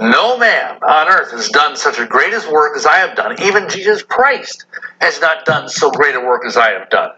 No 0.00 0.38
man 0.38 0.80
on 0.82 1.08
earth 1.08 1.32
has 1.32 1.48
done 1.48 1.74
such 1.76 1.98
a 1.98 2.06
greatest 2.06 2.50
work 2.50 2.76
as 2.76 2.86
I 2.86 2.98
have 2.98 3.16
done. 3.16 3.40
Even 3.42 3.68
Jesus 3.68 4.02
Christ 4.04 4.64
has 5.00 5.20
not 5.20 5.44
done 5.44 5.68
so 5.68 5.90
great 5.90 6.14
a 6.14 6.20
work 6.20 6.44
as 6.44 6.56
I 6.56 6.72
have 6.72 6.90
done. 6.90 7.10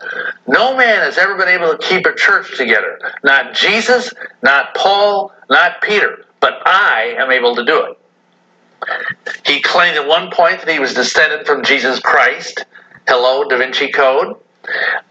No 0.47 0.77
man 0.77 1.01
has 1.01 1.17
ever 1.19 1.37
been 1.37 1.49
able 1.49 1.71
to 1.71 1.79
keep 1.79 2.07
a 2.07 2.15
church 2.15 2.57
together. 2.57 2.99
Not 3.23 3.55
Jesus, 3.55 4.13
not 4.43 4.75
Paul, 4.75 5.33
not 5.49 5.81
Peter, 5.81 6.25
but 6.41 6.61
I 6.67 7.15
am 7.19 7.31
able 7.31 7.55
to 7.57 7.65
do 7.65 7.85
it. 7.85 7.99
He 9.47 9.61
claimed 9.61 9.97
at 9.97 10.07
one 10.07 10.31
point 10.31 10.61
that 10.61 10.69
he 10.69 10.79
was 10.79 10.95
descended 10.95 11.47
from 11.47 11.65
Jesus 11.65 12.01
Christ. 12.01 12.65
Hello, 13.07 13.49
Da 13.49 13.59
Vinci 13.59 13.91
Code. 13.91 14.37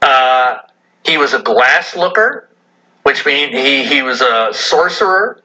Uh, 0.01 0.59
he 1.03 1.17
was 1.17 1.33
a 1.33 1.39
glass 1.41 1.95
looker, 1.95 2.49
which 3.03 3.25
means 3.25 3.53
he, 3.53 3.85
he 3.85 4.01
was 4.01 4.21
a 4.21 4.49
sorcerer 4.53 5.41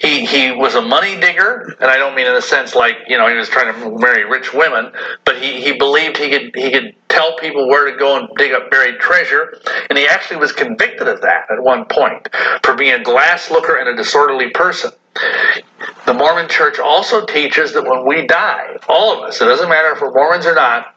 he 0.00 0.24
he 0.24 0.50
was 0.50 0.74
a 0.74 0.82
money 0.82 1.20
digger, 1.20 1.76
and 1.78 1.90
I 1.90 1.96
don't 1.98 2.14
mean 2.14 2.26
in 2.26 2.34
a 2.34 2.42
sense 2.42 2.74
like 2.74 2.96
you 3.06 3.18
know 3.18 3.28
he 3.28 3.36
was 3.36 3.48
trying 3.48 3.72
to 3.72 3.98
marry 3.98 4.24
rich 4.24 4.52
women, 4.54 4.92
but 5.24 5.40
he, 5.40 5.60
he 5.60 5.76
believed 5.76 6.16
he 6.16 6.30
could 6.30 6.52
he 6.54 6.70
could 6.70 6.94
tell 7.08 7.36
people 7.36 7.68
where 7.68 7.90
to 7.90 7.98
go 7.98 8.18
and 8.18 8.28
dig 8.36 8.52
up 8.52 8.70
buried 8.70 8.98
treasure, 8.98 9.60
and 9.90 9.98
he 9.98 10.06
actually 10.06 10.38
was 10.38 10.52
convicted 10.52 11.06
of 11.06 11.20
that 11.20 11.50
at 11.50 11.62
one 11.62 11.84
point 11.84 12.28
for 12.64 12.74
being 12.74 12.94
a 12.94 13.02
glass 13.02 13.50
looker 13.50 13.76
and 13.76 13.88
a 13.88 13.96
disorderly 13.96 14.48
person. 14.50 14.90
The 16.06 16.14
Mormon 16.14 16.48
church 16.48 16.78
also 16.78 17.26
teaches 17.26 17.74
that 17.74 17.84
when 17.84 18.06
we 18.06 18.26
die, 18.26 18.76
all 18.88 19.12
of 19.12 19.28
us, 19.28 19.40
it 19.40 19.44
doesn't 19.44 19.68
matter 19.68 19.92
if 19.92 20.00
we're 20.00 20.14
Mormons 20.14 20.46
or 20.46 20.54
not, 20.54 20.94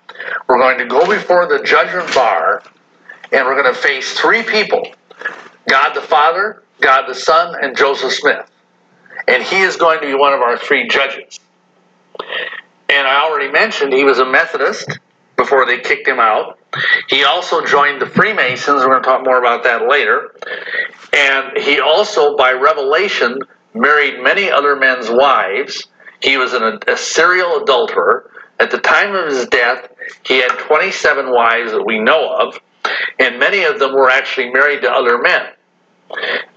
we're 0.48 0.60
going 0.60 0.78
to 0.78 0.86
go 0.86 1.06
before 1.08 1.48
the 1.48 1.64
judgment 1.64 2.14
bar 2.14 2.64
and 3.32 3.46
we're 3.46 3.62
going 3.62 3.74
to 3.74 3.80
face 3.80 4.18
three 4.18 4.44
people 4.44 4.86
God 5.68 5.94
the 5.94 6.02
Father, 6.02 6.64
God 6.80 7.08
the 7.08 7.16
Son, 7.16 7.56
and 7.62 7.76
Joseph 7.76 8.14
Smith. 8.14 8.50
And 9.28 9.44
he 9.44 9.62
is 9.62 9.78
going 9.78 10.00
to 10.02 10.06
be 10.06 10.14
one 10.14 10.34
of 10.34 10.42
our 10.42 10.58
three 10.58 10.88
judges. 10.88 11.40
And 12.90 13.08
I 13.08 13.24
already 13.24 13.52
mentioned 13.52 13.94
he 13.94 14.04
was 14.04 14.20
a 14.20 14.26
Methodist 14.26 15.00
before 15.36 15.66
they 15.66 15.80
kicked 15.80 16.08
him 16.08 16.20
out. 16.20 16.60
He 17.10 17.24
also 17.24 17.66
joined 17.66 18.02
the 18.02 18.06
Freemasons. 18.06 18.84
We're 18.84 18.90
going 18.90 19.04
to 19.04 19.08
talk 19.08 19.24
more 19.24 19.38
about 19.38 19.64
that 19.64 19.88
later. 19.88 20.36
And 21.14 21.58
he 21.58 21.80
also, 21.80 22.36
by 22.36 22.54
revelation, 22.54 23.40
married 23.74 24.22
many 24.22 24.50
other 24.50 24.76
men's 24.76 25.10
wives. 25.10 25.88
He 26.22 26.38
was 26.38 26.54
an, 26.54 26.80
a 26.88 26.98
serial 26.98 27.62
adulterer. 27.64 28.32
At 28.60 28.72
the 28.72 28.78
time 28.78 29.16
of 29.16 29.28
his 29.28 29.48
death, 29.48 29.90
he 30.26 30.38
had 30.38 30.52
27 30.60 31.32
wives 31.32 31.72
that 31.72 31.84
we 31.84 32.00
know 32.00 32.34
of, 32.34 32.60
and 33.20 33.40
many 33.40 33.64
of 33.64 33.80
them 33.80 33.94
were 33.94 34.10
actually 34.10 34.52
married 34.52 34.82
to 34.82 34.92
other 34.92 35.18
men. 35.18 35.48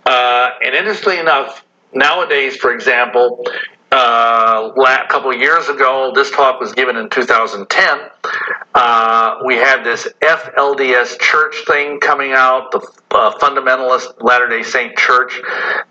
Uh, 0.05 0.51
and 0.62 0.74
interestingly 0.74 1.18
enough, 1.18 1.64
nowadays, 1.97 2.56
for 2.56 2.73
example, 2.73 3.44
uh, 3.90 4.70
a 4.77 5.06
couple 5.09 5.31
of 5.31 5.39
years 5.39 5.68
ago, 5.68 6.12
this 6.14 6.31
talk 6.31 6.60
was 6.60 6.73
given 6.73 6.97
in 6.97 7.09
2010. 7.09 7.98
Uh, 8.74 9.39
we 9.44 9.55
had 9.55 9.82
this 9.85 10.06
FLDS 10.20 11.18
church 11.18 11.55
thing 11.66 11.98
coming 12.01 12.32
out, 12.32 12.70
the 12.73 12.81
uh, 13.12 13.32
fundamentalist 13.39 14.23
Latter 14.23 14.48
day 14.48 14.62
Saint 14.62 14.97
church 14.97 15.40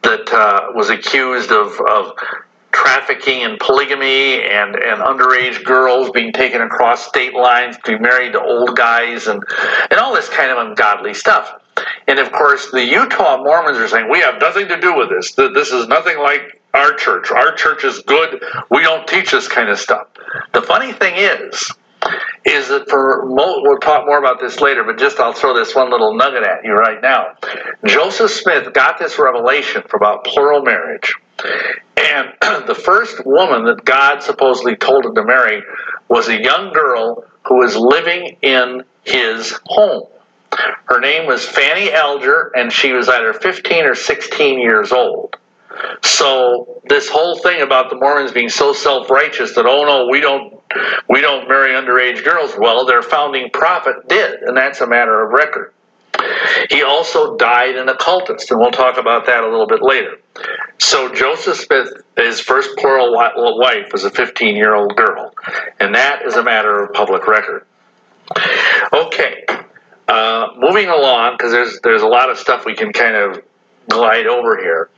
that 0.03 0.31
uh, 0.31 0.71
was 0.75 0.89
accused 0.89 1.51
of, 1.51 1.79
of 1.89 2.13
trafficking 2.71 3.43
and 3.43 3.57
polygamy 3.59 4.43
and, 4.43 4.75
and 4.75 5.01
underage 5.01 5.63
girls 5.63 6.09
being 6.11 6.33
taken 6.33 6.61
across 6.61 7.07
state 7.07 7.33
lines 7.33 7.77
to 7.85 7.97
be 7.97 7.99
married 7.99 8.33
to 8.33 8.41
old 8.41 8.75
guys 8.75 9.27
and, 9.27 9.41
and 9.89 9.99
all 9.99 10.13
this 10.13 10.29
kind 10.29 10.51
of 10.51 10.57
ungodly 10.57 11.13
stuff. 11.13 11.55
And 12.07 12.19
of 12.19 12.31
course, 12.31 12.71
the 12.71 12.83
Utah 12.83 13.37
Mormons 13.43 13.77
are 13.77 13.87
saying, 13.87 14.09
we 14.09 14.19
have 14.19 14.39
nothing 14.39 14.67
to 14.67 14.79
do 14.79 14.95
with 14.95 15.09
this. 15.09 15.33
This 15.33 15.71
is 15.71 15.87
nothing 15.87 16.17
like 16.19 16.61
our 16.73 16.93
church. 16.93 17.31
Our 17.31 17.53
church 17.55 17.83
is 17.83 17.99
good. 18.01 18.43
We 18.69 18.81
don't 18.81 19.07
teach 19.07 19.31
this 19.31 19.47
kind 19.47 19.69
of 19.69 19.79
stuff. 19.79 20.07
The 20.53 20.61
funny 20.61 20.93
thing 20.93 21.15
is, 21.17 21.71
is 22.45 22.67
that 22.67 22.87
for 22.89 23.25
we'll 23.25 23.79
talk 23.79 24.05
more 24.05 24.19
about 24.19 24.39
this 24.39 24.59
later, 24.59 24.83
but 24.83 24.97
just 24.99 25.19
I'll 25.19 25.33
throw 25.33 25.55
this 25.55 25.73
one 25.73 25.89
little 25.89 26.15
nugget 26.15 26.43
at 26.43 26.63
you 26.63 26.73
right 26.73 27.01
now. 27.01 27.35
Joseph 27.85 28.31
Smith 28.31 28.71
got 28.73 28.99
this 28.99 29.17
revelation 29.17 29.81
about 29.91 30.25
plural 30.25 30.61
marriage, 30.61 31.15
and 31.97 32.33
the 32.67 32.75
first 32.75 33.25
woman 33.25 33.65
that 33.65 33.83
God 33.85 34.21
supposedly 34.21 34.75
told 34.75 35.05
him 35.05 35.15
to 35.15 35.23
marry 35.23 35.63
was 36.07 36.27
a 36.27 36.39
young 36.39 36.71
girl 36.71 37.25
who 37.43 37.55
was 37.55 37.75
living 37.75 38.37
in 38.41 38.83
his 39.03 39.57
home. 39.65 40.03
Her 40.85 40.99
name 40.99 41.25
was 41.25 41.45
Fanny 41.45 41.91
Alger, 41.91 42.51
and 42.55 42.71
she 42.71 42.93
was 42.93 43.09
either 43.09 43.33
15 43.33 43.85
or 43.85 43.95
16 43.95 44.59
years 44.59 44.91
old. 44.91 45.35
So 46.01 46.81
this 46.87 47.09
whole 47.09 47.37
thing 47.37 47.61
about 47.61 47.89
the 47.89 47.97
Mormons 47.97 48.31
being 48.31 48.49
so 48.49 48.73
self-righteous 48.73 49.55
that 49.55 49.65
oh 49.65 49.83
no, 49.83 50.07
we 50.09 50.21
don't 50.21 50.61
we 51.09 51.21
don't 51.21 51.47
marry 51.47 51.71
underage 51.71 52.23
girls. 52.23 52.53
Well, 52.57 52.85
their 52.85 53.01
founding 53.01 53.49
prophet 53.51 54.07
did, 54.07 54.41
and 54.41 54.55
that's 54.55 54.81
a 54.81 54.87
matter 54.87 55.23
of 55.23 55.31
record. 55.31 55.73
He 56.69 56.81
also 56.81 57.35
died 57.35 57.75
an 57.75 57.89
occultist, 57.89 58.49
and 58.49 58.59
we'll 58.59 58.71
talk 58.71 58.97
about 58.97 59.25
that 59.25 59.43
a 59.43 59.49
little 59.49 59.67
bit 59.67 59.81
later. 59.81 60.17
So 60.79 61.13
Joseph 61.13 61.57
Smith, 61.57 61.89
his 62.15 62.39
first 62.39 62.77
plural 62.77 63.13
wife 63.13 63.91
was 63.91 64.05
a 64.05 64.11
15-year-old 64.11 64.95
girl, 64.95 65.33
and 65.79 65.93
that 65.93 66.21
is 66.25 66.35
a 66.35 66.43
matter 66.43 66.83
of 66.83 66.93
public 66.93 67.27
record. 67.27 67.65
Okay, 68.93 69.45
uh, 70.07 70.47
moving 70.57 70.87
along 70.87 71.35
because 71.37 71.51
there's 71.51 71.79
there's 71.81 72.01
a 72.01 72.07
lot 72.07 72.29
of 72.29 72.37
stuff 72.37 72.65
we 72.65 72.75
can 72.75 72.93
kind 72.93 73.15
of 73.15 73.43
glide 73.87 74.27
over 74.27 74.57
here 74.57 74.89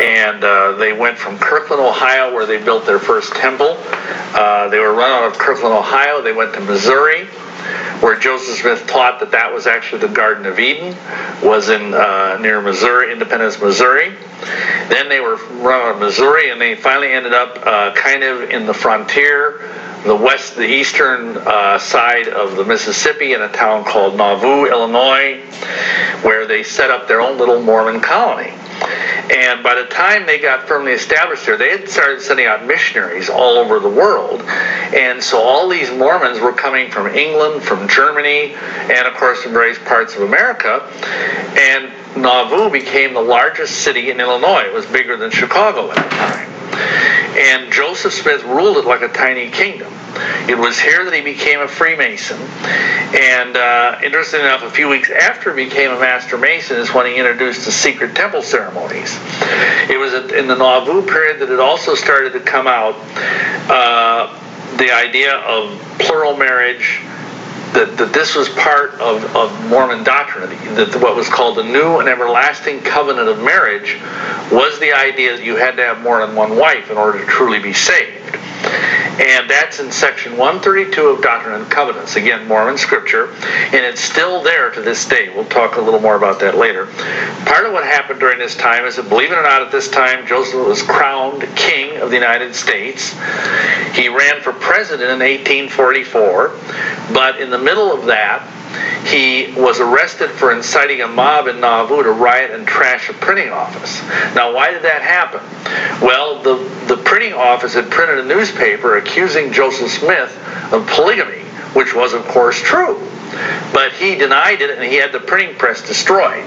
and 0.00 0.44
uh, 0.44 0.72
they 0.76 0.92
went 0.92 1.18
from 1.18 1.38
Kirtland, 1.38 1.82
Ohio, 1.82 2.32
where 2.32 2.46
they 2.46 2.62
built 2.62 2.86
their 2.86 3.00
first 3.00 3.34
temple. 3.34 3.76
Uh, 3.76 4.68
they 4.68 4.78
were 4.78 4.92
run 4.92 5.10
out 5.10 5.24
of 5.24 5.36
Kirtland, 5.36 5.74
Ohio. 5.74 6.22
They 6.22 6.32
went 6.32 6.54
to 6.54 6.60
Missouri, 6.60 7.24
where 7.98 8.16
Joseph 8.16 8.58
Smith 8.60 8.86
taught 8.86 9.18
that 9.18 9.32
that 9.32 9.52
was 9.52 9.66
actually 9.66 10.02
the 10.02 10.14
Garden 10.14 10.46
of 10.46 10.60
Eden, 10.60 10.96
was 11.42 11.68
in 11.68 11.94
uh, 11.94 12.38
near 12.40 12.60
Missouri, 12.60 13.10
Independence, 13.10 13.60
Missouri. 13.60 14.14
Then 14.88 15.08
they 15.08 15.20
were 15.20 15.36
from 15.36 16.00
Missouri, 16.00 16.50
and 16.50 16.60
they 16.60 16.74
finally 16.74 17.12
ended 17.12 17.32
up 17.32 17.58
uh, 17.66 17.92
kind 17.94 18.22
of 18.22 18.50
in 18.50 18.66
the 18.66 18.74
frontier, 18.74 19.70
the 20.04 20.16
west, 20.16 20.56
the 20.56 20.66
eastern 20.66 21.36
uh, 21.36 21.78
side 21.78 22.28
of 22.28 22.56
the 22.56 22.64
Mississippi, 22.64 23.32
in 23.32 23.42
a 23.42 23.52
town 23.52 23.84
called 23.84 24.16
Nauvoo, 24.16 24.66
Illinois, 24.66 25.40
where 26.22 26.46
they 26.46 26.62
set 26.62 26.90
up 26.90 27.08
their 27.08 27.20
own 27.20 27.38
little 27.38 27.60
Mormon 27.60 28.00
colony. 28.00 28.52
And 29.30 29.62
by 29.62 29.74
the 29.74 29.84
time 29.84 30.24
they 30.24 30.38
got 30.38 30.66
firmly 30.66 30.92
established 30.92 31.44
there, 31.44 31.58
they 31.58 31.70
had 31.70 31.88
started 31.88 32.22
sending 32.22 32.46
out 32.46 32.64
missionaries 32.64 33.28
all 33.28 33.58
over 33.58 33.78
the 33.78 33.88
world. 33.88 34.40
And 34.42 35.22
so 35.22 35.38
all 35.38 35.68
these 35.68 35.90
Mormons 35.90 36.40
were 36.40 36.52
coming 36.52 36.90
from 36.90 37.08
England, 37.08 37.62
from 37.62 37.88
Germany, 37.88 38.54
and 38.54 39.06
of 39.06 39.14
course 39.14 39.42
from 39.42 39.52
various 39.52 39.78
parts 39.80 40.14
of 40.14 40.22
America. 40.22 40.88
And 41.58 41.92
Nauvoo 42.16 42.70
became 42.70 43.14
the 43.14 43.20
largest 43.20 43.82
city 43.82 44.10
in 44.10 44.20
Illinois. 44.20 44.64
It 44.66 44.72
was 44.72 44.86
bigger 44.86 45.16
than 45.16 45.30
Chicago 45.30 45.90
at 45.90 45.96
the 45.96 46.10
time. 46.16 46.48
And 47.38 47.72
Joseph 47.72 48.12
Smith 48.12 48.42
ruled 48.44 48.78
it 48.78 48.84
like 48.84 49.02
a 49.02 49.08
tiny 49.08 49.50
kingdom. 49.50 49.92
It 50.48 50.58
was 50.58 50.78
here 50.78 51.04
that 51.04 51.12
he 51.12 51.20
became 51.20 51.60
a 51.60 51.68
Freemason. 51.68 52.40
And 52.40 53.56
uh, 53.56 54.00
interesting 54.02 54.40
enough, 54.40 54.62
a 54.62 54.70
few 54.70 54.88
weeks 54.88 55.10
after 55.10 55.54
he 55.54 55.66
became 55.66 55.92
a 55.92 56.00
Master 56.00 56.36
Mason 56.36 56.78
is 56.78 56.92
when 56.92 57.06
he 57.06 57.16
introduced 57.16 57.64
the 57.64 57.72
secret 57.72 58.16
temple 58.16 58.42
ceremonies. 58.42 59.16
It 59.88 59.98
was 59.98 60.14
in 60.32 60.48
the 60.48 60.56
Nauvoo 60.56 61.06
period 61.06 61.40
that 61.40 61.50
it 61.50 61.60
also 61.60 61.94
started 61.94 62.32
to 62.32 62.40
come 62.40 62.66
out 62.66 62.96
uh, 63.70 64.76
the 64.78 64.90
idea 64.92 65.36
of 65.36 65.78
plural 65.98 66.36
marriage 66.36 67.00
that, 67.74 67.96
that 67.96 68.12
this 68.12 68.34
was 68.34 68.48
part 68.50 68.94
of, 68.94 69.24
of 69.36 69.68
Mormon 69.68 70.04
doctrine, 70.04 70.50
that 70.74 70.94
what 71.00 71.16
was 71.16 71.28
called 71.28 71.56
the 71.56 71.64
new 71.64 71.98
and 71.98 72.08
everlasting 72.08 72.80
covenant 72.80 73.28
of 73.28 73.38
marriage 73.42 73.98
was 74.50 74.78
the 74.80 74.92
idea 74.92 75.36
that 75.36 75.44
you 75.44 75.56
had 75.56 75.76
to 75.76 75.82
have 75.82 76.00
more 76.00 76.24
than 76.24 76.34
one 76.34 76.56
wife 76.56 76.90
in 76.90 76.96
order 76.96 77.18
to 77.18 77.26
truly 77.26 77.58
be 77.58 77.72
saved. 77.72 78.36
And 79.18 79.50
that's 79.50 79.80
in 79.80 79.90
section 79.90 80.36
132 80.36 81.06
of 81.06 81.22
Doctrine 81.22 81.60
and 81.60 81.70
Covenants. 81.70 82.14
Again, 82.14 82.46
Mormon 82.46 82.78
scripture. 82.78 83.32
And 83.32 83.84
it's 83.84 84.00
still 84.00 84.44
there 84.44 84.70
to 84.70 84.80
this 84.80 85.06
day. 85.06 85.28
We'll 85.34 85.44
talk 85.46 85.76
a 85.76 85.80
little 85.80 85.98
more 85.98 86.14
about 86.14 86.38
that 86.40 86.56
later. 86.56 86.86
Part 87.44 87.66
of 87.66 87.72
what 87.72 87.84
happened 87.84 88.20
during 88.20 88.38
this 88.38 88.56
time 88.56 88.84
is 88.84 88.94
that, 88.94 89.08
believe 89.08 89.32
it 89.32 89.34
or 89.34 89.42
not, 89.42 89.62
at 89.62 89.72
this 89.72 89.88
time, 89.88 90.24
Joseph 90.26 90.64
was 90.66 90.82
crowned 90.82 91.42
king 91.56 92.00
of 92.00 92.10
the 92.10 92.16
United 92.16 92.54
States. 92.54 93.12
He 93.92 94.08
ran 94.08 94.40
for 94.40 94.52
president 94.52 95.10
in 95.10 95.18
1844. 95.18 96.52
But 97.12 97.40
in 97.40 97.50
the 97.50 97.57
middle 97.58 97.92
of 97.92 98.06
that, 98.06 98.46
he 99.06 99.52
was 99.56 99.80
arrested 99.80 100.30
for 100.30 100.52
inciting 100.52 101.00
a 101.00 101.08
mob 101.08 101.46
in 101.46 101.60
Nauvoo 101.60 102.02
to 102.02 102.12
riot 102.12 102.50
and 102.50 102.66
trash 102.66 103.08
a 103.08 103.14
printing 103.14 103.50
office. 103.50 104.02
Now, 104.34 104.54
why 104.54 104.72
did 104.72 104.82
that 104.82 105.02
happen? 105.02 105.40
Well, 106.04 106.42
the, 106.42 106.56
the 106.86 107.00
printing 107.02 107.32
office 107.32 107.74
had 107.74 107.90
printed 107.90 108.18
a 108.18 108.24
newspaper 108.28 108.98
accusing 108.98 109.52
Joseph 109.52 109.90
Smith 109.90 110.36
of 110.72 110.86
polygamy, 110.88 111.42
which 111.74 111.94
was, 111.94 112.12
of 112.12 112.24
course, 112.26 112.60
true. 112.60 113.00
But 113.72 113.92
he 113.92 114.14
denied 114.14 114.60
it 114.60 114.70
and 114.70 114.82
he 114.82 114.96
had 114.96 115.12
the 115.12 115.20
printing 115.20 115.56
press 115.56 115.86
destroyed. 115.86 116.44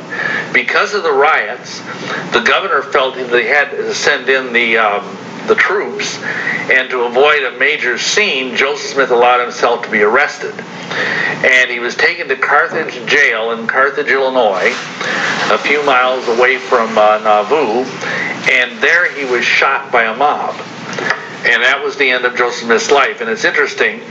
Because 0.53 0.93
of 0.93 1.03
the 1.03 1.11
riots, 1.11 1.79
the 2.31 2.43
governor 2.45 2.81
felt 2.81 3.15
that 3.15 3.39
he 3.39 3.47
had 3.47 3.71
to 3.71 3.93
send 3.93 4.29
in 4.29 4.53
the 4.53 4.77
um, 4.77 5.17
the 5.47 5.55
troops, 5.55 6.17
and 6.71 6.89
to 6.89 7.01
avoid 7.01 7.43
a 7.43 7.57
major 7.57 7.97
scene, 7.97 8.55
Joseph 8.55 8.91
Smith 8.91 9.11
allowed 9.11 9.41
himself 9.41 9.83
to 9.83 9.91
be 9.91 10.01
arrested. 10.01 10.53
And 10.59 11.69
he 11.69 11.79
was 11.79 11.95
taken 11.95 12.27
to 12.27 12.35
Carthage 12.35 13.05
jail 13.09 13.51
in 13.51 13.67
Carthage, 13.67 14.07
Illinois, 14.07 14.71
a 15.51 15.57
few 15.57 15.83
miles 15.83 16.27
away 16.27 16.57
from 16.57 16.97
uh, 16.97 17.19
Nauvoo, 17.19 17.83
and 18.51 18.81
there 18.81 19.11
he 19.13 19.25
was 19.25 19.43
shot 19.43 19.91
by 19.91 20.03
a 20.03 20.15
mob. 20.15 20.55
And 21.43 21.63
that 21.63 21.81
was 21.83 21.97
the 21.97 22.09
end 22.09 22.25
of 22.25 22.35
Joseph 22.35 22.65
Smith's 22.65 22.91
life. 22.91 23.19
And 23.21 23.29
it's 23.29 23.45
interesting, 23.45 24.01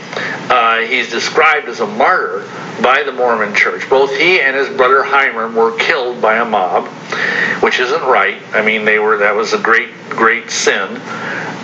uh, 0.51 0.79
he's 0.79 1.11
described 1.11 1.69
as 1.69 1.81
a 1.81 1.87
martyr 1.87 2.45
by 2.83 3.03
the 3.05 3.13
Mormon 3.13 3.55
church. 3.55 3.89
Both 3.89 4.17
he 4.17 4.41
and 4.41 4.57
his 4.57 4.69
brother 4.77 5.05
Hyrum 5.05 5.55
were 5.55 5.77
killed 5.77 6.21
by 6.21 6.37
a 6.39 6.45
mob. 6.45 6.89
which 7.61 7.79
isn't 7.79 8.03
right. 8.03 8.41
I 8.53 8.63
mean, 8.63 8.85
they 8.85 8.99
were 8.99 9.19
that 9.19 9.35
was 9.35 9.53
a 9.53 9.59
great, 9.59 9.91
great 10.09 10.51
sin. 10.51 11.01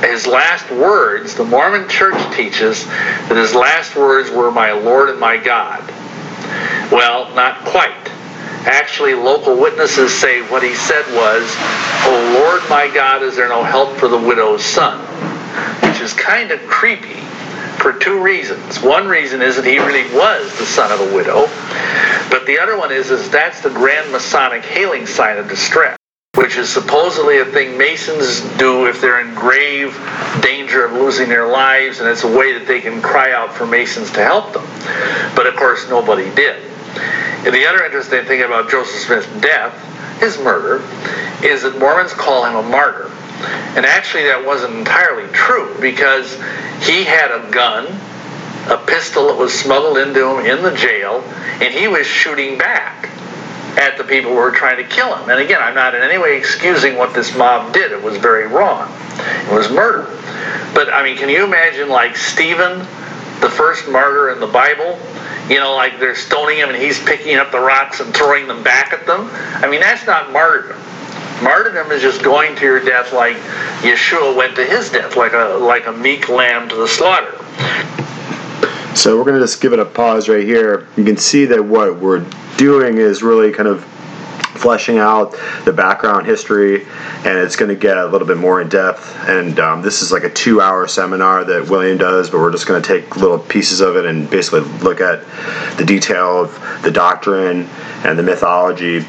His 0.02 0.26
last 0.26 0.70
words, 0.70 1.34
the 1.34 1.44
Mormon 1.44 1.88
Church 1.88 2.36
teaches 2.36 2.84
that 2.86 3.36
his 3.36 3.54
last 3.54 3.96
words 3.96 4.30
were, 4.30 4.50
"My 4.50 4.72
Lord 4.72 5.08
and 5.08 5.18
my 5.18 5.36
God." 5.38 5.82
Well, 6.92 7.34
not 7.34 7.64
quite. 7.64 8.10
Actually, 8.66 9.14
local 9.14 9.56
witnesses 9.56 10.12
say 10.12 10.42
what 10.42 10.62
he 10.62 10.74
said 10.74 11.06
was, 11.14 11.50
"Oh 12.04 12.38
Lord, 12.38 12.62
my 12.68 12.88
God, 12.88 13.22
is 13.22 13.36
there 13.36 13.48
no 13.48 13.62
help 13.62 13.96
for 13.96 14.08
the 14.08 14.18
widow's 14.18 14.64
son?" 14.64 15.00
Which 15.82 16.00
is 16.00 16.12
kind 16.12 16.50
of 16.50 16.60
creepy 16.66 17.20
for 17.78 17.92
two 17.92 18.22
reasons. 18.22 18.80
One 18.82 19.06
reason 19.06 19.42
is 19.42 19.56
that 19.56 19.64
he 19.64 19.78
really 19.78 20.12
was 20.14 20.58
the 20.58 20.66
son 20.66 20.90
of 20.90 21.00
a 21.00 21.14
widow, 21.14 21.46
but 22.30 22.46
the 22.46 22.58
other 22.58 22.76
one 22.76 22.90
is, 22.92 23.10
is 23.10 23.30
that's 23.30 23.60
the 23.60 23.70
Grand 23.70 24.10
Masonic 24.10 24.64
hailing 24.64 25.06
sign 25.06 25.38
of 25.38 25.48
distress, 25.48 25.96
which 26.34 26.56
is 26.56 26.68
supposedly 26.68 27.38
a 27.38 27.44
thing 27.44 27.78
Masons 27.78 28.40
do 28.58 28.86
if 28.86 29.00
they're 29.00 29.20
in 29.20 29.34
grave 29.34 29.94
danger 30.40 30.84
of 30.84 30.92
losing 30.92 31.28
their 31.28 31.46
lives, 31.46 32.00
and 32.00 32.08
it's 32.08 32.24
a 32.24 32.36
way 32.36 32.58
that 32.58 32.66
they 32.66 32.80
can 32.80 33.00
cry 33.00 33.32
out 33.32 33.52
for 33.52 33.66
Masons 33.66 34.10
to 34.12 34.24
help 34.24 34.52
them. 34.52 34.66
But 35.36 35.46
of 35.46 35.56
course, 35.56 35.88
nobody 35.88 36.34
did. 36.34 36.62
And 37.46 37.54
the 37.54 37.66
other 37.66 37.84
interesting 37.84 38.24
thing 38.24 38.42
about 38.42 38.70
Joseph 38.70 39.00
Smith's 39.02 39.40
death, 39.40 39.72
his 40.18 40.38
murder, 40.38 40.82
is 41.44 41.62
that 41.62 41.78
Mormons 41.78 42.12
call 42.12 42.44
him 42.44 42.56
a 42.56 42.62
martyr. 42.62 43.10
And 43.76 43.84
actually, 43.84 44.24
that 44.24 44.44
wasn't 44.44 44.74
entirely 44.74 45.30
true 45.32 45.76
because 45.80 46.34
he 46.80 47.04
had 47.04 47.30
a 47.30 47.50
gun, 47.50 47.86
a 48.70 48.78
pistol 48.86 49.26
that 49.28 49.36
was 49.36 49.52
smuggled 49.52 49.98
into 49.98 50.38
him 50.38 50.46
in 50.46 50.62
the 50.62 50.74
jail, 50.74 51.22
and 51.60 51.74
he 51.74 51.88
was 51.88 52.06
shooting 52.06 52.56
back 52.58 53.10
at 53.78 53.98
the 53.98 54.04
people 54.04 54.30
who 54.30 54.36
were 54.36 54.50
trying 54.50 54.78
to 54.78 54.84
kill 54.84 55.14
him. 55.14 55.28
And 55.28 55.38
again, 55.38 55.60
I'm 55.60 55.74
not 55.74 55.94
in 55.94 56.02
any 56.02 56.18
way 56.18 56.36
excusing 56.38 56.96
what 56.96 57.12
this 57.12 57.36
mob 57.36 57.74
did. 57.74 57.92
It 57.92 58.02
was 58.02 58.16
very 58.16 58.46
wrong. 58.46 58.90
It 59.18 59.52
was 59.52 59.70
murder. 59.70 60.04
But 60.72 60.92
I 60.92 61.02
mean, 61.02 61.16
can 61.16 61.28
you 61.28 61.44
imagine 61.44 61.88
like 61.88 62.16
Stephen, 62.16 62.78
the 63.40 63.50
first 63.50 63.88
martyr 63.88 64.30
in 64.30 64.40
the 64.40 64.46
Bible? 64.46 64.98
You 65.50 65.60
know, 65.60 65.74
like 65.74 66.00
they're 66.00 66.16
stoning 66.16 66.58
him 66.58 66.70
and 66.70 66.78
he's 66.78 67.02
picking 67.04 67.36
up 67.36 67.52
the 67.52 67.60
rocks 67.60 68.00
and 68.00 68.12
throwing 68.14 68.48
them 68.48 68.62
back 68.62 68.92
at 68.92 69.06
them. 69.06 69.28
I 69.30 69.68
mean, 69.70 69.80
that's 69.80 70.06
not 70.06 70.32
martyrdom. 70.32 70.80
Martyrdom 71.42 71.92
is 71.92 72.00
just 72.00 72.22
going 72.22 72.56
to 72.56 72.64
your 72.64 72.80
death 72.80 73.12
like 73.12 73.36
Yeshua 73.82 74.34
went 74.34 74.56
to 74.56 74.64
his 74.64 74.90
death, 74.90 75.16
like 75.16 75.32
a 75.34 75.58
like 75.60 75.86
a 75.86 75.92
meek 75.92 76.28
lamb 76.28 76.68
to 76.68 76.76
the 76.76 76.88
slaughter. 76.88 77.32
So 78.96 79.18
we're 79.18 79.24
going 79.24 79.38
to 79.38 79.40
just 79.40 79.60
give 79.60 79.74
it 79.74 79.78
a 79.78 79.84
pause 79.84 80.28
right 80.28 80.44
here. 80.44 80.88
You 80.96 81.04
can 81.04 81.18
see 81.18 81.44
that 81.46 81.62
what 81.62 81.98
we're 81.98 82.26
doing 82.56 82.96
is 82.96 83.22
really 83.22 83.52
kind 83.52 83.68
of 83.68 83.84
fleshing 84.56 84.96
out 84.98 85.32
the 85.66 85.72
background 85.72 86.26
history, 86.26 86.84
and 86.84 87.38
it's 87.38 87.56
going 87.56 87.68
to 87.68 87.74
get 87.74 87.98
a 87.98 88.06
little 88.06 88.26
bit 88.26 88.38
more 88.38 88.62
in 88.62 88.70
depth. 88.70 89.14
And 89.28 89.60
um, 89.60 89.82
this 89.82 90.00
is 90.00 90.10
like 90.10 90.24
a 90.24 90.30
two-hour 90.30 90.88
seminar 90.88 91.44
that 91.44 91.68
William 91.68 91.98
does, 91.98 92.30
but 92.30 92.38
we're 92.38 92.50
just 92.50 92.66
going 92.66 92.82
to 92.82 92.88
take 92.88 93.16
little 93.16 93.38
pieces 93.38 93.82
of 93.82 93.96
it 93.96 94.06
and 94.06 94.30
basically 94.30 94.60
look 94.80 95.02
at 95.02 95.22
the 95.76 95.84
detail 95.84 96.44
of 96.44 96.82
the 96.82 96.90
doctrine 96.90 97.68
and 98.04 98.18
the 98.18 98.22
mythology 98.22 99.04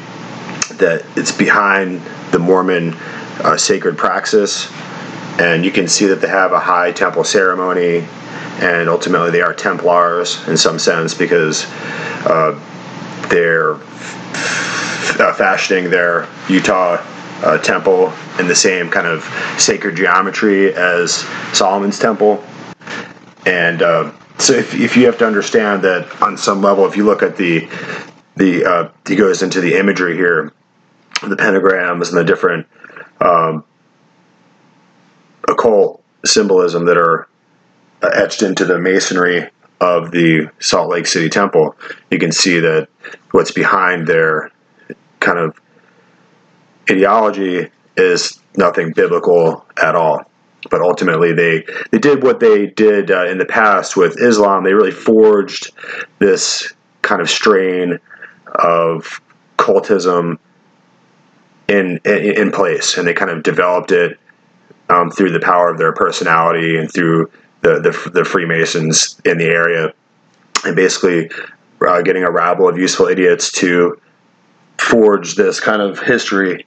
that 0.78 1.04
it's 1.16 1.32
behind 1.32 2.00
the 2.32 2.38
Mormon 2.38 2.94
uh, 3.40 3.56
sacred 3.56 3.96
praxis. 3.96 4.70
And 5.38 5.64
you 5.64 5.70
can 5.70 5.86
see 5.86 6.06
that 6.06 6.20
they 6.20 6.28
have 6.28 6.52
a 6.52 6.58
high 6.58 6.90
temple 6.90 7.22
ceremony, 7.22 8.06
and 8.60 8.88
ultimately 8.88 9.30
they 9.30 9.40
are 9.40 9.54
Templars 9.54 10.46
in 10.48 10.56
some 10.56 10.78
sense 10.78 11.14
because 11.14 11.64
uh, 12.26 12.58
they're 13.30 13.74
uh, 13.74 15.34
fashioning 15.34 15.90
their 15.90 16.26
Utah 16.48 17.02
uh, 17.42 17.58
temple 17.58 18.12
in 18.38 18.48
the 18.48 18.54
same 18.54 18.90
kind 18.90 19.06
of 19.06 19.22
sacred 19.58 19.96
geometry 19.96 20.74
as 20.74 21.24
Solomon's 21.52 21.98
temple. 21.98 22.44
And 23.46 23.82
uh, 23.82 24.12
so, 24.38 24.54
if, 24.54 24.74
if 24.74 24.96
you 24.96 25.06
have 25.06 25.18
to 25.18 25.26
understand 25.26 25.82
that 25.82 26.20
on 26.20 26.36
some 26.36 26.60
level, 26.62 26.86
if 26.86 26.96
you 26.96 27.04
look 27.04 27.22
at 27.22 27.36
the 27.36 27.68
the 28.36 28.64
uh, 28.64 28.88
he 29.06 29.16
goes 29.16 29.42
into 29.42 29.60
the 29.60 29.74
imagery 29.74 30.14
here, 30.14 30.52
the 31.22 31.36
pentagrams 31.36 32.08
and 32.08 32.18
the 32.18 32.24
different 32.24 32.66
um, 33.20 33.64
occult 35.48 36.02
symbolism 36.24 36.84
that 36.86 36.96
are 36.96 37.28
etched 38.02 38.42
into 38.42 38.64
the 38.64 38.78
masonry 38.78 39.48
of 39.80 40.10
the 40.10 40.50
Salt 40.58 40.90
Lake 40.90 41.06
City 41.06 41.28
Temple, 41.28 41.76
you 42.10 42.18
can 42.18 42.32
see 42.32 42.60
that 42.60 42.88
what's 43.30 43.52
behind 43.52 44.06
their 44.06 44.50
kind 45.20 45.38
of 45.38 45.60
ideology 46.90 47.68
is 47.96 48.40
nothing 48.56 48.92
biblical 48.92 49.66
at 49.80 49.94
all. 49.94 50.24
But 50.70 50.80
ultimately, 50.80 51.32
they 51.32 51.64
they 51.92 51.98
did 51.98 52.22
what 52.22 52.40
they 52.40 52.66
did 52.66 53.10
uh, 53.12 53.26
in 53.26 53.38
the 53.38 53.46
past 53.46 53.96
with 53.96 54.20
Islam. 54.20 54.64
They 54.64 54.74
really 54.74 54.90
forged 54.90 55.70
this 56.18 56.72
kind 57.02 57.22
of 57.22 57.30
strain 57.30 58.00
of 58.56 59.20
cultism 59.56 60.38
in 61.68 62.00
in, 62.04 62.50
place, 62.50 62.96
and 62.96 63.06
they 63.06 63.14
kind 63.14 63.30
of 63.30 63.42
developed 63.42 63.92
it 63.92 64.18
um, 64.88 65.10
through 65.10 65.30
the 65.30 65.40
power 65.40 65.70
of 65.70 65.78
their 65.78 65.92
personality 65.92 66.78
and 66.78 66.90
through 66.92 67.30
the, 67.60 67.80
the, 67.80 68.10
the 68.10 68.24
Freemasons 68.24 69.20
in 69.24 69.38
the 69.38 69.46
area, 69.46 69.92
and 70.64 70.74
basically 70.74 71.30
uh, 71.86 72.02
getting 72.02 72.24
a 72.24 72.30
rabble 72.30 72.68
of 72.68 72.78
useful 72.78 73.06
idiots 73.06 73.52
to 73.52 74.00
forge 74.78 75.34
this 75.34 75.60
kind 75.60 75.82
of 75.82 76.00
history. 76.00 76.66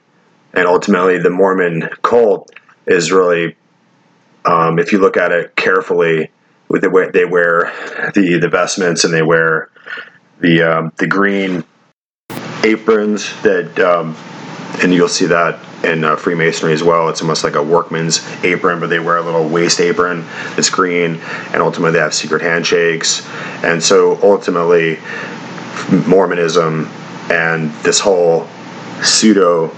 And 0.54 0.66
ultimately, 0.66 1.18
the 1.18 1.30
Mormon 1.30 1.88
cult 2.02 2.52
is 2.86 3.10
really, 3.10 3.56
um, 4.44 4.78
if 4.78 4.92
you 4.92 4.98
look 4.98 5.16
at 5.16 5.32
it 5.32 5.56
carefully, 5.56 6.30
with 6.68 6.82
the 6.82 6.90
way 6.90 7.10
they 7.10 7.24
wear 7.24 7.72
the 8.14 8.38
the 8.38 8.48
vestments 8.48 9.04
and 9.04 9.12
they 9.12 9.22
wear 9.22 9.70
the 10.40 10.62
um, 10.62 10.92
the 10.96 11.06
green 11.06 11.64
aprons 12.64 13.42
that, 13.42 13.78
um, 13.80 14.16
and 14.80 14.92
you'll 14.92 15.08
see 15.08 15.26
that 15.26 15.58
in 15.84 16.04
uh, 16.04 16.16
Freemasonry 16.16 16.72
as 16.72 16.82
well. 16.82 17.08
It's 17.08 17.20
almost 17.20 17.44
like 17.44 17.54
a 17.54 17.62
workman's 17.62 18.26
apron, 18.44 18.80
but 18.80 18.88
they 18.88 19.00
wear 19.00 19.16
a 19.16 19.22
little 19.22 19.48
waist 19.48 19.80
apron 19.80 20.24
that's 20.54 20.70
green, 20.70 21.20
and 21.52 21.56
ultimately 21.56 21.92
they 21.92 21.98
have 21.98 22.14
secret 22.14 22.42
handshakes. 22.42 23.26
And 23.62 23.82
so 23.82 24.18
ultimately, 24.22 24.98
Mormonism 26.06 26.86
and 27.30 27.70
this 27.82 28.00
whole 28.00 28.48
pseudo 29.02 29.74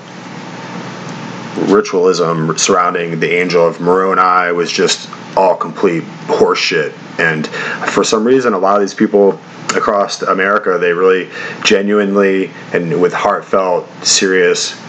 ritualism 1.67 2.57
surrounding 2.59 3.21
the 3.21 3.31
angel 3.31 3.67
of 3.67 3.81
Moroni 3.81 4.53
was 4.53 4.71
just 4.71 5.09
all 5.37 5.57
complete 5.57 6.03
horseshit. 6.27 6.93
And 7.19 7.47
for 7.91 8.05
some 8.05 8.25
reason, 8.25 8.53
a 8.53 8.59
lot 8.59 8.77
of 8.77 8.81
these 8.81 8.95
people 8.95 9.39
across 9.75 10.23
America, 10.23 10.79
they 10.79 10.93
really 10.93 11.31
genuinely 11.65 12.51
and 12.73 13.01
with 13.01 13.13
heartfelt, 13.13 13.89
serious, 14.05 14.81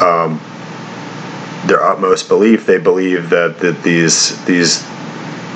um, 0.00 0.40
their 1.66 1.82
utmost 1.82 2.28
belief, 2.28 2.66
they 2.66 2.78
believe 2.78 3.30
that, 3.30 3.58
that 3.58 3.82
these 3.82 4.44
these 4.44 4.84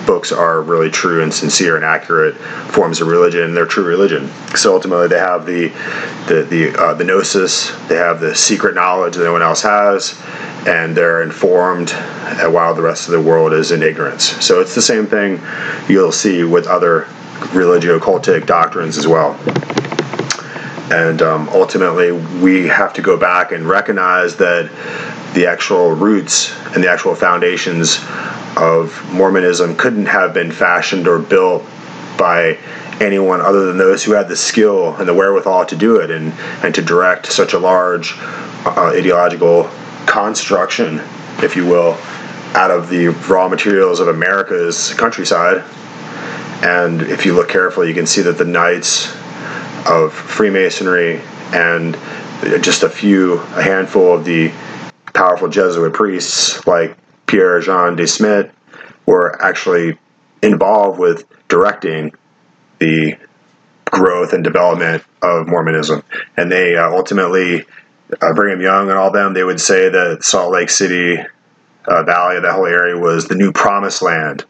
books 0.07 0.33
are 0.33 0.61
really 0.63 0.91
true 0.91 1.23
and 1.23 1.33
sincere 1.33 1.77
and 1.77 1.85
accurate 1.85 2.35
forms 2.73 3.01
of 3.01 3.07
religion. 3.07 3.55
They're 3.55 3.67
true 3.67 3.85
religion. 3.85 4.29
So 4.57 4.75
ultimately, 4.75 5.09
they 5.09 5.19
have 5.19 5.47
the 5.47 5.69
the 6.27 6.43
the, 6.43 6.77
uh, 6.77 6.95
the 6.95 7.05
gnosis. 7.05 7.71
They 7.89 7.97
have 7.97 8.21
the 8.21 8.35
secret 8.35 8.75
knowledge 8.75 9.15
that 9.15 9.25
no 9.25 9.33
one 9.33 9.43
else 9.43 9.63
has, 9.63 10.21
and 10.67 10.97
they're 10.97 11.23
informed, 11.23 11.91
while 11.91 12.75
the 12.75 12.83
rest 12.83 13.07
of 13.07 13.13
the 13.13 13.21
world 13.21 13.53
is 13.53 13.71
in 13.71 13.83
ignorance. 13.83 14.25
So 14.45 14.61
it's 14.61 14.75
the 14.75 14.83
same 14.83 15.07
thing 15.07 15.41
you'll 15.89 16.13
see 16.13 16.43
with 16.43 16.67
other 16.67 17.07
religio-cultic 17.53 18.47
doctrines 18.47 18.99
as 18.99 19.07
well. 19.07 19.35
And 20.93 21.23
um, 21.23 21.49
ultimately, 21.51 22.11
we 22.13 22.67
have 22.67 22.93
to 22.95 23.03
go 23.03 23.17
back 23.17 23.53
and 23.53 23.69
recognize 23.69 24.37
that 24.37 24.71
the 25.35 25.47
actual 25.47 25.93
roots 25.93 26.53
and 26.75 26.83
the 26.83 26.91
actual 26.91 27.15
foundations 27.15 27.99
of 28.57 29.09
Mormonism 29.13 29.77
couldn't 29.77 30.07
have 30.07 30.35
been 30.35 30.51
fashioned 30.51 31.07
or 31.07 31.21
built 31.21 31.65
by 32.19 32.59
anyone 33.01 33.41
other 33.41 33.67
than 33.67 33.79
those 33.79 34.05
who 34.05 34.13
had 34.13 34.29
the 34.29 34.37
skill 34.37 34.95
and 34.97 35.09
the 35.09 35.15
wherewithal 35.15 35.65
to 35.67 35.77
do 35.77 35.97
it 35.97 36.11
and, 36.11 36.33
and 36.63 36.75
to 36.75 36.83
direct 36.83 37.27
such 37.27 37.55
a 37.55 37.59
large 37.59 38.15
uh, 38.19 38.93
ideological 38.95 39.71
construction, 40.07 41.01
if 41.43 41.57
you 41.57 41.65
will, 41.65 41.97
out 42.55 42.71
of 42.71 42.89
the 42.89 43.09
raw 43.29 43.49
materials 43.49 44.01
of 44.01 44.09
America's 44.09 44.93
countryside. 44.95 45.65
And 46.63 47.03
if 47.03 47.25
you 47.25 47.35
look 47.35 47.49
carefully, 47.49 47.89
you 47.89 47.95
can 47.95 48.07
see 48.07 48.23
that 48.23 48.39
the 48.39 48.45
Knights 48.45 49.13
of 49.87 50.13
Freemasonry 50.13 51.21
and 51.53 51.95
just 52.63 52.83
a 52.83 52.89
few, 52.89 53.39
a 53.39 53.63
handful 53.63 54.15
of 54.15 54.25
the 54.25 54.53
powerful 55.13 55.49
Jesuit 55.49 55.93
priests 55.93 56.67
like 56.67 56.97
Pierre 57.27 57.61
Jean 57.61 57.97
de 57.97 58.07
Smet 58.07 58.53
were 59.07 59.41
actually 59.43 59.99
involved 60.43 60.99
with 60.99 61.25
directing 61.49 62.13
the 62.79 63.17
growth 63.87 64.33
and 64.33 64.45
development 64.45 65.03
of 65.23 65.49
Mormonism. 65.49 66.03
And 66.37 66.51
they 66.51 66.77
uh, 66.77 66.91
ultimately 66.91 67.67
uh, 68.21 68.33
Brigham 68.35 68.61
Young 68.61 68.89
and 68.89 68.99
all 68.99 69.11
them, 69.11 69.35
they 69.35 69.45
would 69.45 69.61
say 69.61 69.89
that 69.89 70.25
Salt 70.25 70.53
Lake 70.53 70.71
City 70.71 71.19
uh, 71.87 72.03
Valley, 72.05 72.41
that 72.41 72.53
whole 72.53 72.67
area, 72.67 72.97
was 72.97 73.29
the 73.29 73.35
new 73.35 73.53
promised 73.53 74.03
land, 74.03 74.45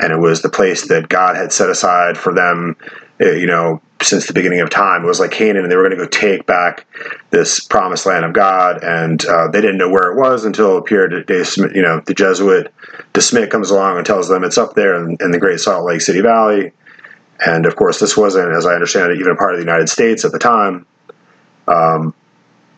and 0.00 0.12
it 0.12 0.18
was 0.18 0.42
the 0.42 0.48
place 0.48 0.88
that 0.88 1.08
God 1.08 1.36
had 1.36 1.52
set 1.52 1.70
aside 1.70 2.16
for 2.16 2.32
them. 2.32 2.76
uh, 3.20 3.30
You 3.30 3.46
know, 3.46 3.80
since 4.02 4.26
the 4.26 4.32
beginning 4.32 4.60
of 4.60 4.70
time, 4.70 5.04
it 5.04 5.06
was 5.06 5.20
like 5.20 5.30
Canaan, 5.30 5.62
and 5.62 5.70
they 5.70 5.76
were 5.76 5.86
going 5.86 5.98
to 5.98 6.04
go 6.04 6.08
take 6.08 6.46
back 6.46 6.86
this 7.30 7.60
promised 7.60 8.06
land 8.06 8.24
of 8.24 8.32
God, 8.32 8.82
and 8.82 9.24
uh, 9.26 9.48
they 9.48 9.60
didn't 9.60 9.76
know 9.76 9.90
where 9.90 10.10
it 10.10 10.16
was 10.16 10.44
until 10.44 10.80
de, 10.80 11.22
de 11.24 11.44
you 11.74 11.82
know, 11.82 12.00
the 12.06 12.14
Jesuit 12.14 12.72
de 13.12 13.20
Smet 13.20 13.50
comes 13.50 13.70
along 13.70 13.98
and 13.98 14.06
tells 14.06 14.28
them 14.28 14.42
it's 14.42 14.58
up 14.58 14.74
there 14.74 14.94
in, 14.94 15.16
in 15.20 15.30
the 15.32 15.38
Great 15.38 15.60
Salt 15.60 15.84
Lake 15.84 16.00
City 16.00 16.22
Valley. 16.22 16.72
And 17.44 17.66
of 17.66 17.76
course, 17.76 18.00
this 18.00 18.16
wasn't, 18.16 18.52
as 18.52 18.66
I 18.66 18.74
understand 18.74 19.12
it, 19.12 19.18
even 19.18 19.32
a 19.32 19.36
part 19.36 19.52
of 19.54 19.58
the 19.58 19.64
United 19.64 19.88
States 19.88 20.24
at 20.24 20.32
the 20.32 20.38
time. 20.38 20.86
Um, 21.68 22.14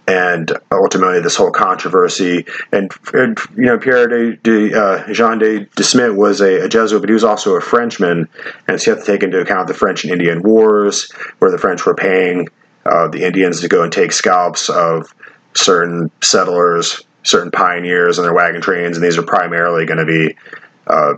and 0.06 0.52
ultimately, 0.70 1.20
this 1.20 1.36
whole 1.36 1.52
controversy, 1.52 2.44
and, 2.72 2.90
and 3.14 3.38
you 3.56 3.66
know, 3.66 3.78
Pierre 3.78 4.08
de, 4.08 4.36
de 4.36 4.74
uh, 4.74 5.12
Jean 5.12 5.38
de, 5.38 5.66
de 5.66 5.84
Smet 5.84 6.14
was 6.14 6.40
a, 6.40 6.64
a, 6.64 6.68
Jesuit, 6.68 7.00
but 7.00 7.08
he 7.08 7.14
was 7.14 7.22
also 7.22 7.54
a 7.54 7.60
Frenchman, 7.60 8.28
and 8.66 8.80
so 8.80 8.90
you 8.90 8.96
have 8.96 9.06
to 9.06 9.12
take 9.12 9.22
into 9.22 9.40
account 9.40 9.68
the 9.68 9.74
French 9.74 10.02
and 10.02 10.12
Indian 10.12 10.42
Wars, 10.42 11.10
where 11.38 11.52
the 11.52 11.58
French 11.58 11.86
were 11.86 11.94
paying 11.94 12.48
uh, 12.84 13.08
the 13.08 13.24
Indians 13.24 13.60
to 13.60 13.68
go 13.68 13.84
and 13.84 13.92
take 13.92 14.10
scalps 14.10 14.68
of 14.68 15.14
certain 15.54 16.10
settlers, 16.20 17.02
certain 17.22 17.52
pioneers 17.52 18.18
on 18.18 18.24
their 18.24 18.34
wagon 18.34 18.60
trains, 18.60 18.96
and 18.96 19.06
these 19.06 19.18
are 19.18 19.22
primarily 19.22 19.86
going 19.86 19.98
to 19.98 20.06
be 20.06 20.36
uh, 20.88 21.14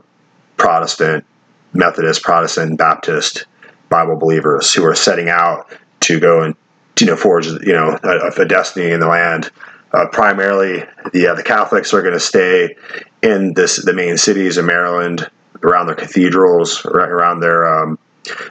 Protestant 0.58 1.24
Methodist, 1.72 2.22
Protestant, 2.22 2.78
Baptist 2.78 3.46
Bible 3.88 4.16
believers 4.16 4.72
who 4.74 4.84
are 4.84 4.94
setting 4.94 5.28
out 5.28 5.70
to 6.00 6.20
go 6.20 6.42
and 6.42 6.54
you 7.00 7.06
know 7.06 7.16
forge 7.16 7.46
you 7.46 7.72
know 7.72 7.98
a, 8.02 8.42
a 8.42 8.44
destiny 8.44 8.90
in 8.90 9.00
the 9.00 9.08
land. 9.08 9.50
Uh, 9.92 10.08
primarily, 10.08 10.84
the 11.12 11.28
uh, 11.28 11.34
the 11.34 11.42
Catholics 11.42 11.94
are 11.94 12.02
going 12.02 12.14
to 12.14 12.20
stay 12.20 12.76
in 13.22 13.54
this 13.54 13.76
the 13.76 13.92
main 13.92 14.16
cities 14.16 14.56
of 14.56 14.64
Maryland, 14.64 15.30
around 15.62 15.86
their 15.86 15.94
cathedrals, 15.94 16.84
right 16.84 17.08
around 17.08 17.40
their 17.40 17.66
um, 17.66 17.98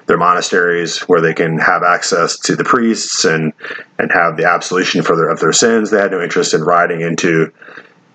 their 0.06 0.18
monasteries, 0.18 1.00
where 1.02 1.22
they 1.22 1.34
can 1.34 1.58
have 1.58 1.84
access 1.84 2.38
to 2.40 2.56
the 2.56 2.64
priests 2.64 3.26
and 3.26 3.54
and 4.00 4.12
have 4.12 4.38
the 4.38 4.46
absolution 4.46 5.04
for 5.04 5.16
their 5.16 5.30
of 5.30 5.40
their 5.40 5.54
sins. 5.54 5.92
They 5.92 6.00
had 6.00 6.12
no 6.12 6.22
interest 6.22 6.54
in 6.54 6.62
riding 6.62 7.02
into 7.02 7.52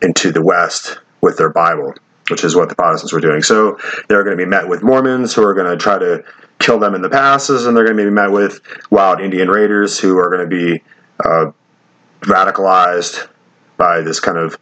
into 0.01 0.33
the 0.33 0.43
West 0.43 0.99
with 1.21 1.37
their 1.37 1.51
Bible 1.51 1.95
which 2.31 2.45
is 2.45 2.55
what 2.55 2.69
the 2.69 2.75
Protestants 2.75 3.13
were 3.13 3.21
doing. 3.21 3.43
So 3.43 3.79
they're 4.09 4.25
going 4.25 4.37
to 4.37 4.43
be 4.43 4.49
met 4.49 4.69
with 4.69 4.83
Mormons 4.83 5.35
who 5.35 5.43
are 5.45 5.55
going 5.55 5.71
to 5.71 5.77
try 5.77 5.99
to 5.99 6.25
kill 6.59 6.79
them 6.79 6.95
in 6.95 7.03
the 7.03 7.11
passes, 7.11 7.67
and 7.67 7.77
they're 7.77 7.85
going 7.85 7.97
to 7.97 8.05
be 8.05 8.11
met 8.11 8.31
with 8.31 8.61
wild 8.91 9.21
Indian 9.21 9.49
raiders 9.49 9.99
who 9.99 10.19
are 10.19 10.31
going 10.31 10.49
to 10.49 10.57
be 10.57 10.83
uh, 11.25 11.51
radicalized 12.23 13.29
by 13.77 14.01
this 14.01 14.21
kind 14.21 14.39
of 14.39 14.59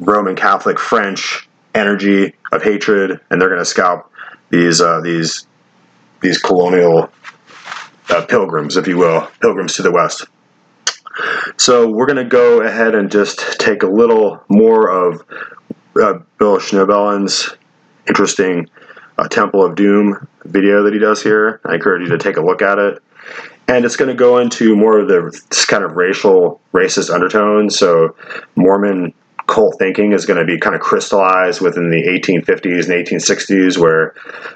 Roman 0.00 0.36
Catholic 0.36 0.78
French 0.78 1.48
energy 1.74 2.34
of 2.52 2.62
hatred, 2.62 3.20
and 3.30 3.40
they're 3.40 3.48
going 3.48 3.60
to 3.60 3.64
scalp 3.64 4.10
these 4.50 4.80
uh, 4.80 5.00
these 5.00 5.46
these 6.20 6.38
colonial 6.38 7.10
uh, 8.08 8.24
pilgrims, 8.26 8.76
if 8.76 8.88
you 8.88 8.96
will, 8.96 9.28
pilgrims 9.40 9.74
to 9.74 9.82
the 9.82 9.92
west. 9.92 10.24
So 11.56 11.90
we're 11.90 12.06
going 12.06 12.16
to 12.16 12.24
go 12.24 12.62
ahead 12.62 12.94
and 12.94 13.10
just 13.10 13.58
take 13.58 13.82
a 13.82 13.86
little 13.86 14.42
more 14.48 14.88
of 14.88 15.24
uh, 15.96 16.18
Bill 16.38 16.58
Schnoebelen's 16.58 17.54
interesting 18.06 18.68
uh, 19.18 19.28
Temple 19.28 19.64
of 19.64 19.74
Doom 19.74 20.26
video 20.44 20.84
that 20.84 20.92
he 20.92 20.98
does 20.98 21.22
here. 21.22 21.60
I 21.64 21.74
encourage 21.74 22.02
you 22.02 22.08
to 22.16 22.18
take 22.18 22.36
a 22.36 22.40
look 22.40 22.62
at 22.62 22.78
it. 22.78 23.02
And 23.66 23.84
it's 23.84 23.96
going 23.96 24.08
to 24.08 24.14
go 24.14 24.38
into 24.38 24.74
more 24.74 24.98
of 24.98 25.08
the 25.08 25.66
kind 25.68 25.84
of 25.84 25.96
racial, 25.96 26.60
racist 26.72 27.12
undertones. 27.12 27.78
So 27.78 28.16
Mormon 28.56 29.12
cult 29.46 29.78
thinking 29.78 30.12
is 30.12 30.24
going 30.24 30.38
to 30.38 30.44
be 30.44 30.58
kind 30.58 30.74
of 30.74 30.80
crystallized 30.80 31.60
within 31.60 31.90
the 31.90 32.02
1850s 32.02 32.84
and 32.84 33.06
1860s, 33.06 33.76
where 33.76 34.14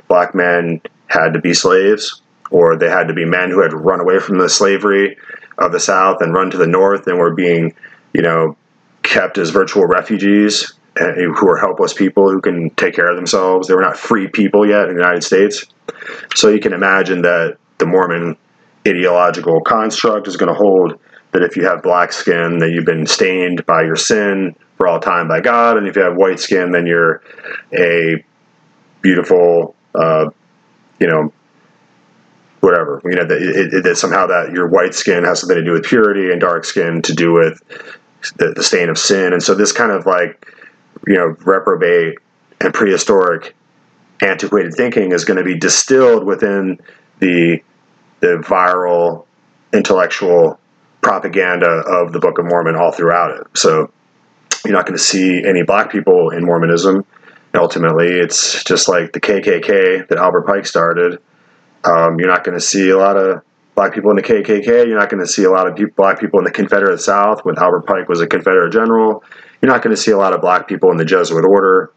black 0.08 0.34
men 0.34 0.80
had 1.08 1.34
to 1.34 1.40
be 1.40 1.52
slaves, 1.52 2.22
or 2.50 2.76
they 2.76 2.88
had 2.88 3.08
to 3.08 3.14
be 3.14 3.24
men 3.26 3.50
who 3.50 3.60
had 3.60 3.72
run 3.72 4.00
away 4.00 4.18
from 4.18 4.38
the 4.38 4.48
slavery 4.48 5.18
of 5.58 5.72
the 5.72 5.80
South 5.80 6.22
and 6.22 6.32
run 6.32 6.50
to 6.50 6.56
the 6.56 6.66
North 6.66 7.06
and 7.06 7.18
were 7.18 7.34
being, 7.34 7.74
you 8.14 8.22
know, 8.22 8.56
kept 9.02 9.36
as 9.36 9.50
virtual 9.50 9.84
refugees 9.84 10.72
who 10.96 11.48
are 11.48 11.56
helpless 11.56 11.92
people 11.92 12.30
who 12.30 12.40
can 12.40 12.70
take 12.70 12.94
care 12.94 13.08
of 13.08 13.16
themselves. 13.16 13.68
They 13.68 13.74
were 13.74 13.82
not 13.82 13.96
free 13.96 14.28
people 14.28 14.66
yet 14.66 14.88
in 14.88 14.94
the 14.94 15.00
United 15.00 15.24
States. 15.24 15.66
So 16.34 16.48
you 16.48 16.60
can 16.60 16.72
imagine 16.72 17.22
that 17.22 17.56
the 17.78 17.86
Mormon 17.86 18.36
ideological 18.86 19.60
construct 19.62 20.28
is 20.28 20.36
going 20.36 20.52
to 20.52 20.54
hold 20.54 20.98
that 21.32 21.42
if 21.42 21.56
you 21.56 21.64
have 21.64 21.82
black 21.82 22.12
skin, 22.12 22.58
that 22.58 22.70
you've 22.70 22.84
been 22.84 23.06
stained 23.06 23.64
by 23.64 23.82
your 23.82 23.96
sin 23.96 24.54
for 24.76 24.86
all 24.86 25.00
time 25.00 25.28
by 25.28 25.40
God, 25.40 25.78
and 25.78 25.86
if 25.86 25.96
you 25.96 26.02
have 26.02 26.14
white 26.16 26.38
skin, 26.38 26.72
then 26.72 26.86
you're 26.86 27.22
a 27.72 28.22
beautiful, 29.00 29.74
uh, 29.94 30.28
you 31.00 31.06
know, 31.06 31.32
whatever. 32.60 33.00
You 33.04 33.16
know, 33.16 33.24
that, 33.24 33.40
it, 33.40 33.74
it, 33.74 33.84
that 33.84 33.96
somehow 33.96 34.26
that 34.26 34.52
your 34.52 34.68
white 34.68 34.94
skin 34.94 35.24
has 35.24 35.40
something 35.40 35.56
to 35.56 35.64
do 35.64 35.72
with 35.72 35.84
purity, 35.84 36.30
and 36.30 36.40
dark 36.40 36.64
skin 36.64 37.00
to 37.02 37.14
do 37.14 37.32
with 37.32 37.62
the, 38.36 38.52
the 38.54 38.62
stain 38.62 38.90
of 38.90 38.98
sin. 38.98 39.32
And 39.32 39.42
so 39.42 39.54
this 39.54 39.72
kind 39.72 39.90
of 39.90 40.04
like 40.04 40.52
you 41.06 41.14
know, 41.14 41.36
reprobate 41.44 42.18
and 42.60 42.72
prehistoric 42.72 43.54
antiquated 44.22 44.74
thinking 44.74 45.12
is 45.12 45.24
going 45.24 45.38
to 45.38 45.44
be 45.44 45.58
distilled 45.58 46.24
within 46.24 46.78
the 47.18 47.60
the 48.20 48.36
viral 48.46 49.26
intellectual 49.72 50.60
propaganda 51.00 51.66
of 51.66 52.12
the 52.12 52.20
Book 52.20 52.38
of 52.38 52.44
Mormon 52.44 52.76
all 52.76 52.92
throughout 52.92 53.36
it. 53.36 53.46
So 53.58 53.90
you're 54.64 54.74
not 54.74 54.86
going 54.86 54.96
to 54.96 55.02
see 55.02 55.42
any 55.44 55.62
black 55.62 55.90
people 55.90 56.30
in 56.30 56.44
Mormonism. 56.44 57.04
Ultimately, 57.54 58.12
it's 58.12 58.62
just 58.64 58.88
like 58.88 59.12
the 59.12 59.20
KKK 59.20 60.08
that 60.08 60.18
Albert 60.18 60.46
Pike 60.46 60.66
started. 60.66 61.20
Um, 61.84 62.18
you're 62.18 62.28
not 62.28 62.44
going 62.44 62.56
to 62.56 62.64
see 62.64 62.90
a 62.90 62.96
lot 62.96 63.16
of 63.16 63.42
black 63.74 63.92
people 63.92 64.10
in 64.10 64.16
the 64.16 64.22
KKK. 64.22 64.86
You're 64.86 64.98
not 64.98 65.10
going 65.10 65.22
to 65.22 65.30
see 65.30 65.44
a 65.44 65.50
lot 65.50 65.66
of 65.66 65.74
people, 65.74 65.92
black 65.96 66.20
people 66.20 66.38
in 66.38 66.44
the 66.44 66.52
Confederate 66.52 66.98
South 66.98 67.44
when 67.44 67.58
Albert 67.58 67.86
Pike 67.86 68.08
was 68.08 68.20
a 68.20 68.26
Confederate 68.26 68.70
general. 68.70 69.24
You're 69.62 69.70
not 69.70 69.82
going 69.82 69.94
to 69.94 70.00
see 70.00 70.10
a 70.10 70.18
lot 70.18 70.32
of 70.32 70.40
black 70.40 70.66
people 70.66 70.90
in 70.90 70.96
the 70.96 71.04
Jesuit 71.04 71.44
order 71.44 71.92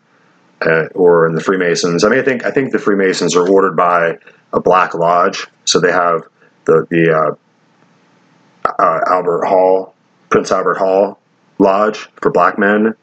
uh, 0.61 0.85
or 0.93 1.27
in 1.27 1.33
the 1.33 1.41
Freemasons. 1.41 2.03
I 2.03 2.09
mean, 2.09 2.19
I 2.19 2.23
think 2.23 2.45
I 2.45 2.51
think 2.51 2.71
the 2.71 2.79
Freemasons 2.79 3.35
are 3.35 3.47
ordered 3.47 3.75
by 3.75 4.17
a 4.53 4.59
black 4.59 4.93
lodge, 4.93 5.47
so 5.65 5.79
they 5.79 5.91
have 5.91 6.21
the 6.65 6.85
the 6.89 7.11
uh, 7.11 8.71
uh, 8.79 8.99
Albert 9.07 9.45
Hall, 9.45 9.95
Prince 10.29 10.51
Albert 10.51 10.77
Hall 10.77 11.19
Lodge 11.59 12.07
for 12.21 12.31
black 12.31 12.57
men. 12.57 12.93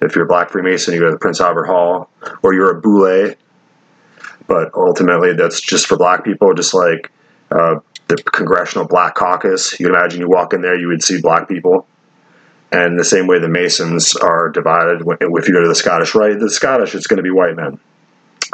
If 0.00 0.14
you're 0.14 0.24
a 0.24 0.28
black 0.28 0.50
Freemason, 0.50 0.94
you 0.94 1.00
go 1.00 1.06
to 1.06 1.12
the 1.12 1.18
Prince 1.18 1.40
Albert 1.40 1.66
Hall, 1.66 2.10
or 2.42 2.54
you're 2.54 2.76
a 2.76 2.80
Boule. 2.80 3.34
But 4.46 4.74
ultimately, 4.74 5.32
that's 5.32 5.60
just 5.60 5.86
for 5.86 5.96
black 5.96 6.24
people, 6.24 6.52
just 6.54 6.74
like 6.74 7.10
uh, 7.50 7.76
the 8.08 8.16
Congressional 8.16 8.86
Black 8.86 9.14
Caucus. 9.14 9.78
You 9.80 9.86
can 9.86 9.94
imagine 9.94 10.20
you 10.20 10.28
walk 10.28 10.52
in 10.52 10.60
there, 10.60 10.78
you 10.78 10.88
would 10.88 11.02
see 11.02 11.20
black 11.20 11.48
people. 11.48 11.86
And 12.72 12.98
the 12.98 13.04
same 13.04 13.26
way 13.26 13.38
the 13.38 13.48
Masons 13.48 14.16
are 14.16 14.48
divided, 14.48 15.02
if 15.06 15.48
you 15.48 15.54
go 15.54 15.62
to 15.62 15.68
the 15.68 15.74
Scottish 15.74 16.14
Rite, 16.14 16.40
the 16.40 16.50
Scottish, 16.50 16.94
it's 16.94 17.06
going 17.06 17.18
to 17.18 17.22
be 17.22 17.30
white 17.30 17.54
men. 17.54 17.78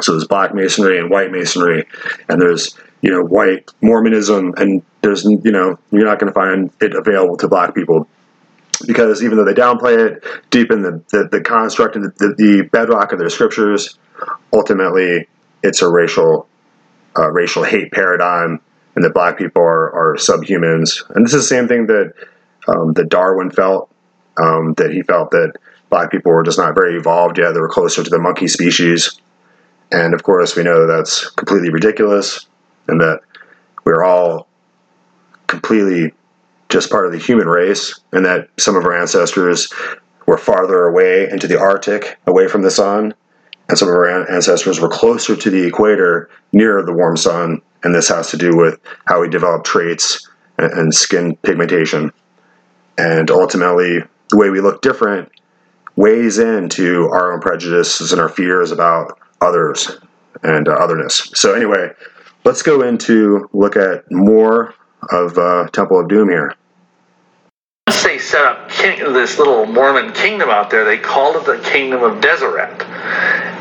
So 0.01 0.13
there's 0.13 0.27
black 0.27 0.53
masonry 0.53 0.99
and 0.99 1.09
white 1.09 1.31
masonry, 1.31 1.85
and 2.29 2.41
there's 2.41 2.77
you 3.01 3.11
know 3.11 3.23
white 3.23 3.69
Mormonism, 3.81 4.53
and 4.57 4.83
there's 5.01 5.23
you 5.23 5.51
know 5.51 5.77
you're 5.91 6.05
not 6.05 6.19
going 6.19 6.31
to 6.31 6.33
find 6.33 6.71
it 6.81 6.95
available 6.95 7.37
to 7.37 7.47
black 7.47 7.75
people 7.75 8.07
because 8.85 9.23
even 9.23 9.37
though 9.37 9.45
they 9.45 9.53
downplay 9.53 10.11
it 10.11 10.23
deep 10.49 10.71
in 10.71 10.81
the 10.81 11.03
the, 11.09 11.27
the 11.31 11.41
construct 11.41 11.95
and 11.95 12.05
the, 12.05 12.35
the, 12.37 12.69
bedrock 12.71 13.11
of 13.11 13.19
their 13.19 13.29
scriptures, 13.29 13.97
ultimately 14.53 15.27
it's 15.63 15.81
a 15.81 15.89
racial 15.89 16.47
uh, 17.17 17.29
racial 17.29 17.63
hate 17.63 17.91
paradigm, 17.91 18.59
and 18.95 19.03
that 19.03 19.13
black 19.13 19.37
people 19.37 19.61
are, 19.61 19.93
are 19.93 20.15
subhumans. 20.15 21.03
And 21.15 21.25
this 21.25 21.33
is 21.33 21.43
the 21.43 21.55
same 21.55 21.67
thing 21.67 21.87
that 21.87 22.13
um, 22.67 22.93
that 22.93 23.09
Darwin 23.09 23.51
felt 23.51 23.90
um, 24.41 24.73
that 24.77 24.91
he 24.91 25.03
felt 25.03 25.31
that 25.31 25.53
black 25.89 26.11
people 26.11 26.31
were 26.31 26.43
just 26.43 26.57
not 26.57 26.75
very 26.75 26.97
evolved 26.97 27.37
yet; 27.37 27.53
they 27.53 27.59
were 27.59 27.69
closer 27.69 28.03
to 28.03 28.09
the 28.09 28.19
monkey 28.19 28.47
species. 28.47 29.19
And 29.91 30.13
of 30.13 30.23
course, 30.23 30.55
we 30.55 30.63
know 30.63 30.85
that 30.85 30.93
that's 30.93 31.29
completely 31.31 31.69
ridiculous, 31.69 32.47
and 32.87 32.99
that 33.01 33.21
we're 33.83 34.03
all 34.03 34.47
completely 35.47 36.13
just 36.69 36.89
part 36.89 37.05
of 37.05 37.11
the 37.11 37.17
human 37.17 37.47
race, 37.47 37.99
and 38.11 38.25
that 38.25 38.47
some 38.57 38.75
of 38.75 38.85
our 38.85 38.99
ancestors 38.99 39.71
were 40.25 40.37
farther 40.37 40.85
away 40.85 41.29
into 41.29 41.47
the 41.47 41.59
Arctic, 41.59 42.17
away 42.25 42.47
from 42.47 42.61
the 42.61 42.71
sun, 42.71 43.13
and 43.67 43.77
some 43.77 43.87
of 43.87 43.95
our 43.95 44.29
ancestors 44.29 44.79
were 44.79 44.89
closer 44.89 45.35
to 45.35 45.49
the 45.49 45.65
equator, 45.65 46.29
near 46.53 46.83
the 46.83 46.93
warm 46.93 47.17
sun, 47.17 47.61
and 47.83 47.93
this 47.93 48.09
has 48.09 48.29
to 48.31 48.37
do 48.37 48.55
with 48.55 48.79
how 49.05 49.21
we 49.21 49.29
develop 49.29 49.63
traits 49.63 50.27
and 50.57 50.93
skin 50.93 51.35
pigmentation. 51.37 52.11
And 52.97 53.31
ultimately, 53.31 54.03
the 54.31 54.37
way 54.37 54.49
we 54.49 54.61
look 54.61 54.81
different 54.81 55.31
weighs 55.95 56.39
into 56.39 57.07
our 57.09 57.33
own 57.33 57.41
prejudices 57.41 58.11
and 58.11 58.21
our 58.21 58.29
fears 58.29 58.71
about 58.71 59.19
others 59.41 59.99
and 60.43 60.67
uh, 60.67 60.71
otherness. 60.73 61.31
So 61.35 61.53
anyway, 61.53 61.89
let's 62.43 62.61
go 62.61 62.81
into 62.81 63.49
look 63.53 63.75
at 63.75 64.09
more 64.11 64.73
of 65.11 65.37
uh, 65.37 65.67
Temple 65.71 65.99
of 65.99 66.07
Doom 66.07 66.29
here. 66.29 66.55
once 67.87 68.03
they 68.03 68.17
set 68.17 68.45
up 68.45 68.69
king, 68.69 68.99
this 69.13 69.37
little 69.37 69.65
Mormon 69.65 70.13
kingdom 70.13 70.49
out 70.49 70.69
there, 70.69 70.85
they 70.85 70.97
called 70.97 71.35
it 71.35 71.45
the 71.45 71.59
Kingdom 71.69 72.03
of 72.03 72.21
Deseret. 72.21 72.81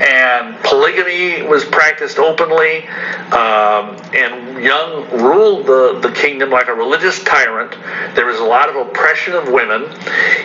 And 0.01 0.60
polygamy 0.71 1.43
was 1.43 1.65
practiced 1.65 2.19
openly, 2.19 2.87
um, 3.35 3.97
and 4.15 4.63
Young 4.63 5.11
ruled 5.21 5.67
the, 5.67 5.99
the 6.01 6.13
kingdom 6.13 6.51
like 6.51 6.69
a 6.69 6.75
religious 6.75 7.23
tyrant. 7.25 7.73
There 8.15 8.27
was 8.27 8.39
a 8.39 8.45
lot 8.45 8.69
of 8.69 8.77
oppression 8.77 9.35
of 9.35 9.51
women. 9.51 9.91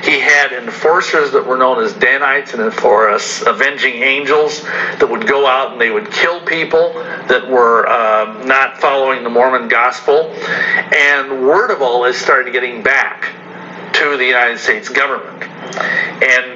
He 0.03 0.19
had 0.19 0.51
enforcers 0.51 1.31
that 1.31 1.45
were 1.45 1.57
known 1.57 1.83
as 1.83 1.93
Danites 1.93 2.53
and 2.53 2.73
for 2.73 3.09
us, 3.09 3.43
avenging 3.45 4.01
angels 4.01 4.63
that 4.63 5.07
would 5.07 5.27
go 5.27 5.45
out 5.45 5.73
and 5.73 5.79
they 5.79 5.91
would 5.91 6.11
kill 6.11 6.41
people 6.41 6.93
that 7.27 7.47
were 7.47 7.87
um, 7.87 8.47
not 8.47 8.79
following 8.81 9.23
the 9.23 9.29
Mormon 9.29 9.67
gospel. 9.67 10.31
And 10.33 11.47
word 11.47 11.69
of 11.69 11.83
all 11.83 12.05
is 12.05 12.17
started 12.17 12.51
getting 12.51 12.81
back 12.81 13.35
to 13.93 14.17
the 14.17 14.25
United 14.25 14.57
States 14.57 14.89
government. 14.89 15.43
And 16.23 16.54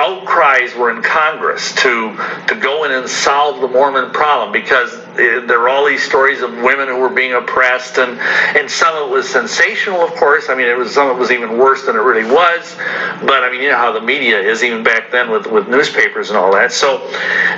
outcries 0.00 0.74
were 0.74 0.90
in 0.90 1.02
Congress 1.02 1.74
to 1.74 2.16
to 2.48 2.54
go 2.54 2.84
in 2.84 2.90
and 2.90 3.06
solve 3.08 3.60
the 3.60 3.68
Mormon 3.68 4.10
problem 4.12 4.50
because 4.50 4.94
eh, 5.18 5.44
there 5.46 5.60
were 5.60 5.68
all 5.68 5.86
these 5.86 6.02
stories 6.02 6.40
of 6.40 6.50
women 6.56 6.88
who 6.88 6.98
were 6.98 7.10
being 7.10 7.34
oppressed 7.34 7.98
and 7.98 8.18
and 8.58 8.70
some 8.70 8.96
of 8.96 9.10
it 9.10 9.12
was 9.12 9.28
sensational 9.28 10.00
of 10.00 10.10
course. 10.14 10.48
I 10.48 10.54
mean 10.54 10.68
it 10.68 10.76
was 10.76 10.94
some 10.94 11.10
of 11.10 11.16
it 11.16 11.20
was 11.20 11.30
even 11.30 11.58
worse 11.58 11.84
than 11.84 11.96
it 11.96 12.00
really 12.00 12.24
was. 12.24 12.74
But 13.20 13.44
I 13.44 13.50
mean 13.50 13.60
you 13.62 13.68
know 13.68 13.76
how 13.76 13.92
the 13.92 14.00
media 14.00 14.40
is 14.40 14.64
even 14.64 14.82
back 14.82 15.10
then 15.12 15.30
with 15.30 15.46
with 15.46 15.68
newspapers 15.68 16.30
and 16.30 16.38
all 16.38 16.52
that. 16.52 16.72
So 16.72 17.06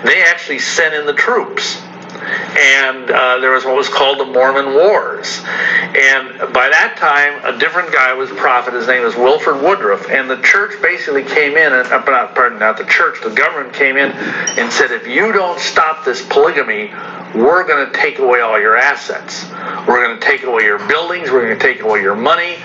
they 0.04 0.24
actually 0.24 0.58
sent 0.58 0.94
in 0.94 1.06
the 1.06 1.14
troops 1.14 1.80
and 2.22 3.10
uh, 3.10 3.38
there 3.38 3.52
was 3.52 3.64
what 3.64 3.76
was 3.76 3.88
called 3.88 4.18
the 4.18 4.24
Mormon 4.24 4.74
Wars. 4.74 5.40
And 5.44 6.38
by 6.52 6.68
that 6.68 6.96
time, 6.98 7.54
a 7.54 7.58
different 7.58 7.92
guy 7.92 8.12
was 8.14 8.30
prophet. 8.30 8.74
His 8.74 8.86
name 8.86 9.02
was 9.02 9.16
Wilford 9.16 9.62
Woodruff, 9.62 10.08
and 10.08 10.28
the 10.28 10.40
church 10.42 10.80
basically 10.80 11.24
came 11.24 11.56
in, 11.56 11.72
and 11.72 11.86
uh, 11.86 12.04
not 12.04 12.34
pardon, 12.34 12.58
not 12.58 12.78
the 12.78 12.84
church, 12.84 13.18
the 13.22 13.30
government 13.30 13.74
came 13.74 13.96
in 13.96 14.10
and 14.12 14.72
said, 14.72 14.90
if 14.90 15.06
you 15.06 15.32
don't 15.32 15.58
stop 15.58 16.04
this 16.04 16.26
polygamy, 16.26 16.92
we're 17.34 17.66
going 17.66 17.90
to 17.90 17.92
take 17.98 18.18
away 18.18 18.40
all 18.40 18.60
your 18.60 18.76
assets. 18.76 19.48
We're 19.86 20.04
going 20.04 20.18
to 20.18 20.24
take 20.24 20.42
away 20.42 20.64
your 20.64 20.78
buildings. 20.86 21.30
We're 21.30 21.46
going 21.46 21.58
to 21.58 21.64
take 21.64 21.80
away 21.80 22.00
your 22.00 22.16
money, 22.16 22.56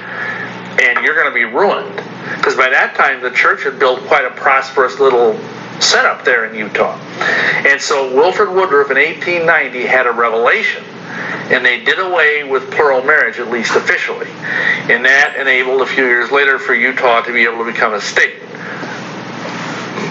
and 0.82 1.04
you're 1.04 1.16
going 1.16 1.28
to 1.28 1.34
be 1.34 1.46
ruined. 1.46 1.96
Because 2.36 2.56
by 2.56 2.70
that 2.70 2.96
time, 2.96 3.22
the 3.22 3.32
church 3.32 3.64
had 3.64 3.80
built 3.80 4.02
quite 4.02 4.26
a 4.26 4.32
prosperous 4.32 5.00
little 5.00 5.40
set 5.80 6.06
up 6.06 6.24
there 6.24 6.46
in 6.46 6.56
Utah. 6.56 6.98
And 7.68 7.82
so 7.82 8.14
Wilford 8.14 8.50
Woodruff 8.50 8.92
in 8.92 8.98
1890 8.98 9.86
had 9.86 10.08
a 10.08 10.12
revelation 10.12 10.84
and 11.50 11.66
they 11.66 11.84
did 11.84 12.00
away 12.00 12.44
with 12.44 12.70
plural 12.72 13.02
marriage, 13.02 13.40
at 13.40 13.50
least 13.50 13.76
officially. 13.76 14.28
And 14.92 15.06
that 15.06 15.38
enabled 15.40 15.82
a 15.82 15.86
few 15.86 16.04
years 16.04 16.30
later 16.32 16.60
for 16.60 16.76
Utah 16.76 17.22
to 17.22 17.32
be 17.32 17.44
able 17.44 17.64
to 17.64 17.72
become 17.72 17.94
a 17.94 18.02
state. 18.02 18.36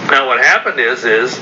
Now, 0.09 0.25
what 0.25 0.39
happened 0.39 0.79
is, 0.79 1.03
is 1.03 1.37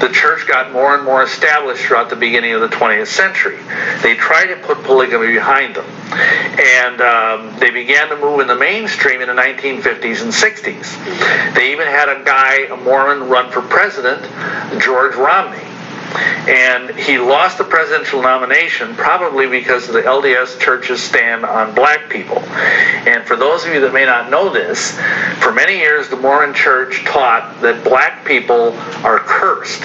the 0.00 0.08
church 0.10 0.46
got 0.48 0.72
more 0.72 0.94
and 0.94 1.04
more 1.04 1.22
established 1.22 1.84
throughout 1.84 2.08
the 2.08 2.16
beginning 2.16 2.54
of 2.54 2.62
the 2.62 2.68
20th 2.68 3.08
century. 3.08 3.58
They 4.02 4.14
tried 4.14 4.46
to 4.46 4.56
put 4.56 4.82
polygamy 4.84 5.34
behind 5.34 5.74
them, 5.74 5.84
and 5.84 7.00
um, 7.02 7.58
they 7.58 7.70
began 7.70 8.08
to 8.08 8.16
move 8.16 8.40
in 8.40 8.46
the 8.46 8.56
mainstream 8.56 9.20
in 9.20 9.28
the 9.28 9.34
1950s 9.34 10.22
and 10.22 10.32
60s. 10.32 11.54
They 11.54 11.72
even 11.72 11.86
had 11.86 12.08
a 12.08 12.24
guy, 12.24 12.66
a 12.70 12.76
Mormon, 12.76 13.28
run 13.28 13.50
for 13.52 13.60
president, 13.60 14.22
George 14.80 15.14
Romney 15.14 15.75
and 16.48 16.90
he 16.96 17.18
lost 17.18 17.58
the 17.58 17.64
presidential 17.64 18.22
nomination 18.22 18.94
probably 18.94 19.48
because 19.48 19.88
of 19.88 19.94
the 19.94 20.02
LDS 20.02 20.58
church's 20.60 21.02
stand 21.02 21.44
on 21.44 21.74
black 21.74 22.08
people. 22.08 22.38
And 22.38 23.24
for 23.24 23.36
those 23.36 23.64
of 23.64 23.74
you 23.74 23.80
that 23.80 23.92
may 23.92 24.04
not 24.04 24.30
know 24.30 24.50
this, 24.50 24.92
for 25.42 25.52
many 25.52 25.78
years 25.78 26.08
the 26.08 26.16
Mormon 26.16 26.54
church 26.54 27.04
taught 27.04 27.60
that 27.62 27.84
black 27.84 28.24
people 28.24 28.72
are 29.04 29.18
cursed 29.18 29.82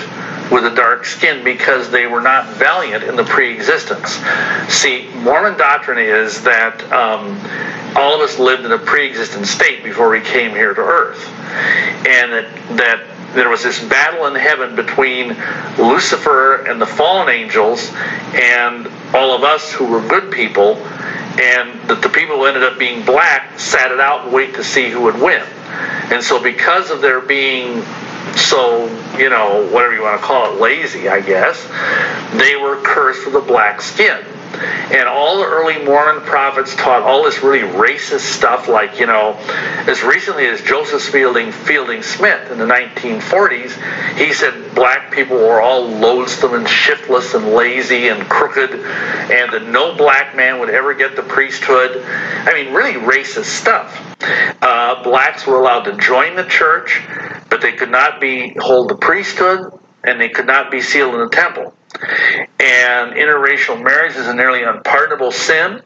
with 0.52 0.66
a 0.66 0.76
dark 0.76 1.06
skin 1.06 1.44
because 1.44 1.90
they 1.90 2.06
were 2.06 2.22
not 2.22 2.46
valiant 2.58 3.04
in 3.04 3.16
the 3.16 3.24
pre-existence. 3.24 4.20
See, 4.68 5.10
Mormon 5.16 5.58
doctrine 5.58 5.98
is 5.98 6.44
that 6.44 6.84
um, 6.92 7.40
all 7.96 8.16
of 8.16 8.22
us 8.22 8.38
lived 8.38 8.66
in 8.66 8.72
a 8.72 8.78
pre-existent 8.78 9.48
state 9.48 9.84
before 9.84 10.10
we 10.10 10.22
came 10.22 10.52
here 10.52 10.74
to 10.74 10.82
earth, 10.82 11.26
and 12.06 12.32
that 12.34 12.78
that 12.78 13.21
there 13.34 13.50
was 13.50 13.64
this 13.64 13.84
battle 13.84 14.26
in 14.28 14.36
heaven 14.36 14.76
between 14.76 15.30
Lucifer 15.78 16.66
and 16.68 16.82
the 16.82 16.86
fallen 16.86 17.30
angels 17.30 17.92
and 18.34 18.88
all 19.14 19.36
of 19.36 19.44
us 19.44 19.72
who 19.72 19.86
were 19.86 20.02
good 20.08 20.32
people, 20.32 20.76
and 21.40 21.80
that 21.88 22.02
the 22.02 22.10
people 22.10 22.38
who 22.38 22.46
ended 22.46 22.64
up 22.64 22.78
being 22.78 23.06
black 23.06 23.58
sat 23.60 23.92
it 23.92 24.00
out 24.00 24.26
and 24.26 24.34
wait 24.34 24.56
to 24.56 24.64
see 24.64 24.90
who 24.90 25.02
would 25.02 25.20
win. 25.20 25.42
And 26.12 26.22
so, 26.22 26.42
because 26.42 26.92
of 26.92 27.02
their 27.02 27.22
being 27.22 27.84
so, 28.36 28.88
you 29.18 29.30
know, 29.30 29.68
whatever 29.72 29.94
you 29.94 30.02
want 30.02 30.20
to 30.20 30.26
call 30.26 30.54
it, 30.54 30.60
lazy, 30.60 31.08
I 31.08 31.22
guess, 31.22 31.66
they 32.38 32.56
were 32.56 32.82
cursed 32.82 33.26
with 33.26 33.36
a 33.36 33.42
black 33.42 33.82
skin. 33.82 34.24
And 34.54 35.08
all 35.08 35.38
the 35.38 35.46
early 35.46 35.84
Mormon 35.84 36.24
prophets 36.24 36.76
taught 36.76 37.04
all 37.04 37.24
this 37.24 37.42
really 37.42 37.62
racist 37.62 38.22
stuff, 38.22 38.68
like, 38.68 39.00
you 39.00 39.06
know, 39.06 39.38
as 39.88 40.04
recently 40.04 40.46
as 40.48 40.62
Joseph 40.62 41.02
Fielding, 41.04 41.52
Fielding 41.52 42.04
Smith 42.04 42.52
in 42.52 42.58
the 42.58 42.66
1940s, 42.66 44.18
he 44.18 44.34
said 44.34 44.76
black 44.76 45.12
people 45.12 45.38
were 45.38 45.62
all 45.62 45.88
loathsome 45.88 46.54
and 46.54 46.68
shiftless 46.68 47.34
and 47.34 47.54
lazy 47.54 48.10
and 48.10 48.28
crooked, 48.30 48.72
and 48.72 49.54
that 49.54 49.68
no 49.68 49.96
black 49.96 50.36
man 50.36 50.60
would 50.60 50.70
ever 50.70 50.94
get 50.94 51.16
the 51.16 51.24
priesthood. 51.24 52.04
I 52.06 52.54
mean, 52.54 52.74
really 52.74 52.94
racist 52.94 53.46
stuff. 53.46 54.08
Uh, 54.62 55.04
blacks 55.04 55.48
were 55.48 55.60
allowed 55.60 55.84
to 55.84 55.98
join 55.98 56.36
the 56.36 56.46
church, 56.46 57.02
but 57.50 57.62
they 57.62 57.72
could 57.72 57.92
not 57.92 58.20
be 58.20 58.56
hold 58.60 58.90
the 58.90 58.96
priesthood, 58.96 59.72
and 60.04 60.20
they 60.20 60.30
could 60.30 60.48
not 60.48 60.72
be 60.72 60.82
sealed 60.82 61.14
in 61.16 61.22
the 61.22 61.30
temple. 61.30 61.74
And 62.60 63.14
interracial 63.14 63.82
marriage 63.82 64.16
is 64.16 64.28
a 64.28 64.34
nearly 64.34 64.64
unpardonable 64.64 65.32
sin. 65.32 65.82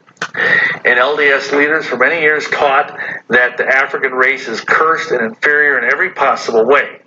And 0.84 0.98
LDS 0.98 1.52
leaders 1.52 1.86
for 1.86 1.96
many 1.96 2.20
years 2.22 2.48
taught 2.48 2.98
that 3.28 3.56
the 3.56 3.66
African 3.66 4.12
race 4.12 4.48
is 4.48 4.60
cursed 4.60 5.10
and 5.10 5.22
inferior 5.22 5.78
in 5.78 5.84
every 5.84 6.10
possible 6.10 6.64
way. 6.66 7.00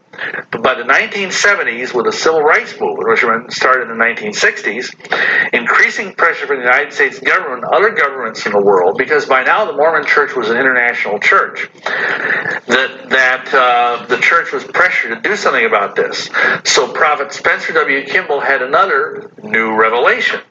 But 0.51 0.63
by 0.63 0.75
the 0.75 0.83
1970s, 0.83 1.93
with 1.93 2.05
the 2.05 2.11
civil 2.11 2.41
rights 2.41 2.79
movement, 2.79 3.09
which 3.09 3.53
started 3.53 3.89
in 3.89 3.97
the 3.97 4.03
1960s, 4.03 5.53
increasing 5.53 6.13
pressure 6.13 6.47
from 6.47 6.57
the 6.57 6.63
United 6.63 6.93
States 6.93 7.19
government 7.19 7.63
and 7.63 7.73
other 7.73 7.91
governments 7.91 8.45
in 8.45 8.51
the 8.51 8.61
world, 8.61 8.97
because 8.97 9.25
by 9.25 9.43
now 9.43 9.65
the 9.65 9.73
Mormon 9.73 10.05
Church 10.05 10.35
was 10.35 10.49
an 10.49 10.57
international 10.57 11.19
church, 11.19 11.69
that 11.83 13.09
that 13.09 13.53
uh, 13.53 14.05
the 14.05 14.17
church 14.17 14.51
was 14.51 14.63
pressured 14.63 15.23
to 15.23 15.29
do 15.29 15.35
something 15.35 15.65
about 15.65 15.95
this. 15.95 16.29
So 16.63 16.91
Prophet 16.91 17.33
Spencer 17.33 17.73
W. 17.73 18.05
Kimball 18.05 18.39
had 18.39 18.61
another 18.61 19.31
new 19.43 19.75
revelation. 19.75 20.41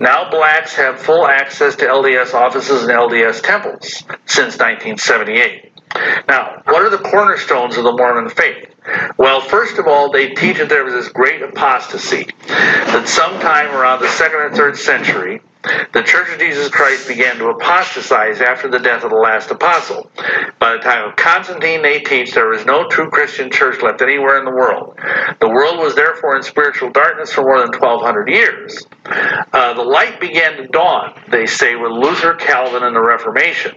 Now 0.00 0.30
blacks 0.30 0.74
have 0.74 1.00
full 1.00 1.26
access 1.26 1.76
to 1.76 1.86
LDS 1.86 2.34
offices 2.34 2.82
and 2.82 2.92
LDS 2.92 3.42
temples 3.42 4.02
since 4.26 4.58
1978. 4.58 5.72
Now, 6.28 6.62
what 6.66 6.82
are 6.82 6.90
the 6.90 6.98
cornerstones 6.98 7.76
of 7.76 7.84
the 7.84 7.92
Mormon 7.92 8.28
faith? 8.28 8.74
Well, 9.16 9.40
first 9.40 9.78
of 9.78 9.86
all, 9.86 10.10
they 10.10 10.30
teach 10.34 10.58
that 10.58 10.68
there 10.68 10.84
was 10.84 10.94
this 10.94 11.08
great 11.08 11.42
apostasy, 11.42 12.26
that 12.46 13.08
sometime 13.08 13.70
around 13.74 14.00
the 14.00 14.08
second 14.08 14.40
or 14.40 14.50
third 14.50 14.76
century, 14.76 15.40
the 15.92 16.02
Church 16.02 16.32
of 16.32 16.38
Jesus 16.38 16.68
Christ 16.68 17.08
began 17.08 17.36
to 17.38 17.48
apostatize 17.48 18.40
after 18.40 18.70
the 18.70 18.78
death 18.78 19.04
of 19.04 19.10
the 19.10 19.16
last 19.16 19.50
apostle. 19.50 20.10
By 20.58 20.74
the 20.74 20.78
time 20.78 21.08
of 21.08 21.16
Constantine, 21.16 21.82
they 21.82 22.00
teach 22.00 22.32
there 22.32 22.48
was 22.48 22.64
no 22.64 22.86
true 22.88 23.10
Christian 23.10 23.50
church 23.50 23.82
left 23.82 24.00
anywhere 24.00 24.38
in 24.38 24.44
the 24.44 24.52
world. 24.52 24.98
The 25.40 25.48
world 25.48 25.78
was 25.78 25.94
therefore 25.94 26.36
in 26.36 26.42
spiritual 26.42 26.90
darkness 26.90 27.32
for 27.32 27.42
more 27.42 27.58
than 27.58 27.72
1,200 27.72 28.28
years. 28.28 28.86
Uh, 29.04 29.74
the 29.74 29.82
light 29.82 30.20
began 30.20 30.56
to 30.56 30.68
dawn, 30.68 31.20
they 31.28 31.46
say, 31.46 31.74
with 31.74 31.92
Luther, 31.92 32.34
Calvin, 32.34 32.84
and 32.84 32.94
the 32.94 33.02
Reformation 33.02 33.74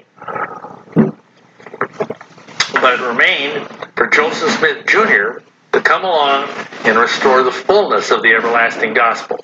but 2.81 2.99
it 2.99 3.05
remained 3.05 3.67
for 3.95 4.07
Joseph 4.07 4.49
Smith 4.57 4.85
Jr. 4.87 5.43
to 5.71 5.81
come 5.81 6.03
along 6.03 6.49
and 6.83 6.97
restore 6.97 7.43
the 7.43 7.51
fullness 7.51 8.11
of 8.11 8.23
the 8.23 8.33
everlasting 8.33 8.93
gospel. 8.93 9.39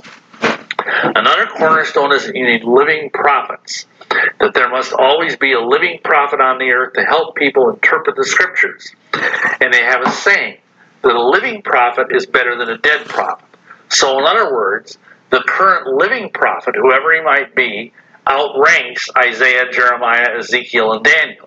Another 0.79 1.45
cornerstone 1.47 2.11
is 2.13 2.25
you 2.27 2.45
need 2.45 2.63
living 2.63 3.09
prophets. 3.11 3.85
That 4.39 4.53
there 4.53 4.69
must 4.69 4.93
always 4.93 5.35
be 5.35 5.53
a 5.53 5.59
living 5.59 5.99
prophet 6.03 6.39
on 6.39 6.57
the 6.57 6.71
earth 6.71 6.93
to 6.93 7.03
help 7.03 7.35
people 7.35 7.69
interpret 7.69 8.15
the 8.15 8.25
scriptures. 8.25 8.91
And 9.61 9.73
they 9.73 9.83
have 9.83 10.01
a 10.01 10.09
saying 10.09 10.57
that 11.03 11.15
a 11.15 11.29
living 11.29 11.61
prophet 11.61 12.07
is 12.11 12.25
better 12.25 12.57
than 12.57 12.69
a 12.69 12.77
dead 12.77 13.05
prophet. 13.05 13.45
So, 13.89 14.17
in 14.17 14.25
other 14.25 14.51
words, 14.51 14.97
the 15.29 15.43
current 15.45 15.87
living 15.87 16.31
prophet, 16.31 16.75
whoever 16.75 17.13
he 17.13 17.21
might 17.21 17.53
be, 17.53 17.93
outranks 18.25 19.09
Isaiah, 19.17 19.71
Jeremiah, 19.71 20.37
Ezekiel, 20.39 20.93
and 20.93 21.03
Daniel. 21.03 21.46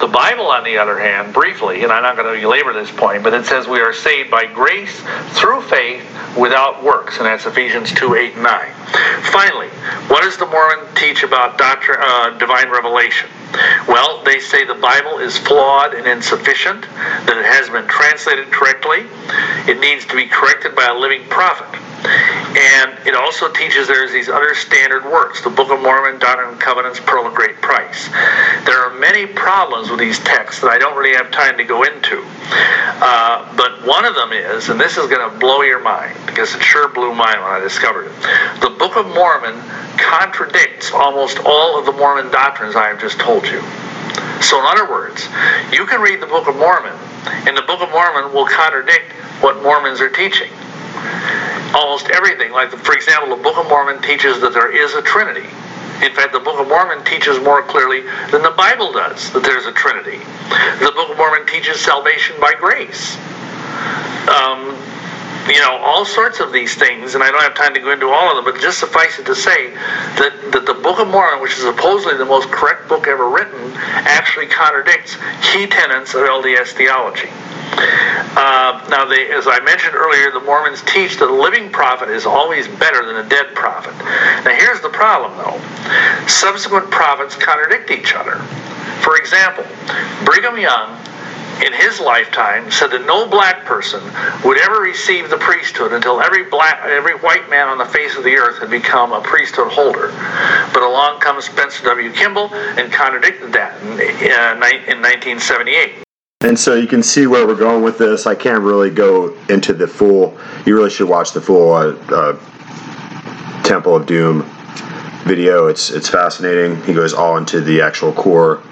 The 0.00 0.08
Bible, 0.08 0.46
on 0.48 0.64
the 0.64 0.78
other 0.78 0.98
hand, 0.98 1.32
briefly, 1.32 1.84
and 1.84 1.92
I'm 1.92 2.02
not 2.02 2.16
going 2.16 2.34
to 2.34 2.40
belabor 2.40 2.72
this 2.72 2.90
point, 2.90 3.22
but 3.22 3.32
it 3.32 3.46
says 3.46 3.68
we 3.68 3.80
are 3.80 3.92
saved 3.92 4.30
by 4.30 4.44
grace 4.44 5.00
through 5.38 5.62
faith 5.62 6.04
without 6.36 6.82
works, 6.82 7.18
and 7.18 7.26
that's 7.26 7.46
Ephesians 7.46 7.92
2 7.92 8.14
8 8.16 8.34
and 8.34 8.42
9. 8.42 8.72
Finally, 9.30 9.68
what 10.08 10.22
does 10.22 10.36
the 10.36 10.46
Mormon 10.46 10.92
teach 10.96 11.22
about 11.22 11.58
doctrine, 11.58 11.98
uh, 12.00 12.30
divine 12.38 12.70
revelation? 12.70 13.30
Well, 13.86 14.22
they 14.24 14.40
say 14.40 14.64
the 14.64 14.74
Bible 14.74 15.18
is 15.18 15.38
flawed 15.38 15.94
and 15.94 16.08
insufficient, 16.08 16.82
that 16.82 17.36
it 17.38 17.46
has 17.46 17.70
been 17.70 17.86
translated 17.86 18.50
correctly, 18.50 19.06
it 19.70 19.78
needs 19.78 20.04
to 20.06 20.16
be 20.16 20.26
corrected 20.26 20.74
by 20.74 20.86
a 20.86 20.94
living 20.94 21.22
prophet. 21.28 21.83
And 22.04 23.06
it 23.06 23.14
also 23.14 23.50
teaches 23.50 23.88
there's 23.88 24.12
these 24.12 24.28
other 24.28 24.54
standard 24.54 25.04
works, 25.04 25.42
the 25.42 25.50
Book 25.50 25.70
of 25.70 25.80
Mormon, 25.80 26.18
Doctrine 26.18 26.50
and 26.50 26.60
Covenants, 26.60 27.00
Pearl 27.00 27.26
of 27.26 27.34
Great 27.34 27.60
Price. 27.62 28.08
There 28.66 28.78
are 28.78 28.94
many 28.98 29.26
problems 29.26 29.90
with 29.90 29.98
these 29.98 30.18
texts 30.20 30.60
that 30.60 30.70
I 30.70 30.78
don't 30.78 30.96
really 30.96 31.16
have 31.16 31.30
time 31.30 31.56
to 31.56 31.64
go 31.64 31.82
into. 31.82 32.22
Uh, 33.00 33.56
but 33.56 33.86
one 33.86 34.04
of 34.04 34.14
them 34.14 34.32
is, 34.32 34.68
and 34.68 34.78
this 34.78 34.98
is 34.98 35.08
going 35.08 35.30
to 35.30 35.38
blow 35.38 35.62
your 35.62 35.80
mind, 35.80 36.16
because 36.26 36.54
it 36.54 36.62
sure 36.62 36.88
blew 36.88 37.14
mine 37.14 37.40
when 37.40 37.50
I 37.50 37.60
discovered 37.60 38.06
it. 38.06 38.60
The 38.60 38.70
Book 38.70 38.96
of 38.96 39.06
Mormon 39.08 39.58
contradicts 39.96 40.92
almost 40.92 41.38
all 41.44 41.78
of 41.78 41.86
the 41.86 41.92
Mormon 41.92 42.30
doctrines 42.30 42.76
I 42.76 42.88
have 42.88 43.00
just 43.00 43.18
told 43.18 43.44
you. 43.44 43.62
So, 44.42 44.60
in 44.60 44.66
other 44.66 44.88
words, 44.90 45.26
you 45.72 45.86
can 45.86 46.00
read 46.00 46.20
the 46.20 46.26
Book 46.26 46.48
of 46.48 46.56
Mormon, 46.56 46.94
and 47.48 47.56
the 47.56 47.62
Book 47.62 47.80
of 47.80 47.90
Mormon 47.90 48.34
will 48.34 48.46
contradict 48.46 49.10
what 49.40 49.62
Mormons 49.62 50.00
are 50.00 50.10
teaching 50.10 50.50
almost 51.74 52.10
everything. 52.10 52.52
Like, 52.52 52.70
for 52.70 52.94
example, 52.94 53.36
the 53.36 53.42
Book 53.42 53.58
of 53.58 53.68
Mormon 53.68 54.00
teaches 54.02 54.40
that 54.40 54.52
there 54.52 54.70
is 54.74 54.94
a 54.94 55.02
Trinity. 55.02 55.48
In 56.02 56.12
fact, 56.12 56.32
the 56.32 56.40
Book 56.40 56.60
of 56.60 56.68
Mormon 56.68 57.04
teaches 57.04 57.38
more 57.40 57.62
clearly 57.62 58.02
than 58.30 58.42
the 58.42 58.54
Bible 58.56 58.92
does 58.92 59.32
that 59.32 59.42
there's 59.42 59.66
a 59.66 59.72
Trinity. 59.72 60.18
The 60.80 60.92
Book 60.94 61.10
of 61.10 61.16
Mormon 61.16 61.46
teaches 61.46 61.80
salvation 61.80 62.36
by 62.40 62.54
grace. 62.54 63.16
Um, 64.28 64.76
you 65.48 65.58
know, 65.58 65.76
all 65.76 66.04
sorts 66.04 66.40
of 66.40 66.52
these 66.52 66.74
things, 66.74 67.14
and 67.14 67.22
I 67.22 67.30
don't 67.30 67.42
have 67.42 67.54
time 67.54 67.74
to 67.74 67.80
go 67.80 67.92
into 67.92 68.08
all 68.08 68.30
of 68.30 68.36
them, 68.36 68.52
but 68.52 68.60
just 68.60 68.78
suffice 68.78 69.18
it 69.18 69.26
to 69.26 69.34
say 69.34 69.70
that, 69.70 70.32
that 70.52 70.64
the 70.66 70.74
Book 70.74 70.98
of 71.00 71.08
Mormon, 71.08 71.42
which 71.42 71.52
is 71.52 71.62
supposedly 71.62 72.16
the 72.16 72.24
most 72.24 72.48
correct 72.48 72.88
book 72.88 73.06
ever 73.06 73.28
written, 73.28 73.72
actually 73.76 74.46
contradicts 74.46 75.16
key 75.42 75.66
tenets 75.66 76.14
of 76.14 76.22
LDS 76.22 76.72
theology. 76.72 77.28
Uh, 78.36 78.86
now, 78.88 79.04
they, 79.04 79.30
as 79.30 79.46
I 79.46 79.60
mentioned 79.60 79.94
earlier, 79.94 80.30
the 80.30 80.40
Mormons 80.40 80.82
teach 80.82 81.18
that 81.18 81.28
a 81.28 81.34
living 81.34 81.70
prophet 81.70 82.08
is 82.08 82.24
always 82.26 82.68
better 82.68 83.04
than 83.04 83.16
a 83.16 83.28
dead 83.28 83.54
prophet. 83.54 83.94
Now, 84.44 84.54
here's 84.54 84.80
the 84.80 84.88
problem, 84.88 85.36
though. 85.36 86.26
Subsequent 86.26 86.90
prophets 86.90 87.34
contradict 87.36 87.90
each 87.90 88.14
other. 88.14 88.36
For 89.02 89.16
example, 89.16 89.64
Brigham 90.24 90.58
Young 90.58 91.03
in 91.62 91.72
his 91.72 92.00
lifetime 92.00 92.70
said 92.70 92.88
that 92.88 93.06
no 93.06 93.26
black 93.28 93.64
person 93.64 94.02
would 94.44 94.58
ever 94.58 94.80
receive 94.80 95.30
the 95.30 95.36
priesthood 95.36 95.92
until 95.92 96.20
every 96.20 96.44
black 96.44 96.80
every 96.84 97.14
white 97.14 97.48
man 97.50 97.68
on 97.68 97.78
the 97.78 97.86
face 97.86 98.16
of 98.16 98.24
the 98.24 98.36
earth 98.36 98.58
had 98.58 98.70
become 98.70 99.12
a 99.12 99.20
priesthood 99.20 99.70
holder. 99.72 100.08
But 100.72 100.82
along 100.82 101.20
comes 101.20 101.44
Spencer 101.44 101.84
W. 101.84 102.12
Kimball 102.12 102.52
and 102.52 102.92
contradicted 102.92 103.52
that 103.52 103.80
in, 103.82 104.00
in 104.00 105.02
1978. 105.02 106.04
And 106.40 106.58
so 106.58 106.74
you 106.74 106.86
can 106.86 107.02
see 107.02 107.26
where 107.26 107.46
we're 107.46 107.54
going 107.54 107.82
with 107.82 107.96
this. 107.96 108.26
I 108.26 108.34
can't 108.34 108.62
really 108.62 108.90
go 108.90 109.34
into 109.48 109.72
the 109.72 109.86
full. 109.86 110.38
You 110.66 110.76
really 110.76 110.90
should 110.90 111.08
watch 111.08 111.32
the 111.32 111.40
full 111.40 111.72
uh, 111.72 111.96
uh, 112.10 113.62
Temple 113.64 113.96
of 113.96 114.04
Doom 114.06 114.42
video. 115.24 115.68
It's 115.68 115.90
it's 115.90 116.08
fascinating. 116.08 116.82
He 116.82 116.92
goes 116.92 117.14
all 117.14 117.38
into 117.38 117.62
the 117.62 117.80
actual 117.80 118.12
core 118.12 118.62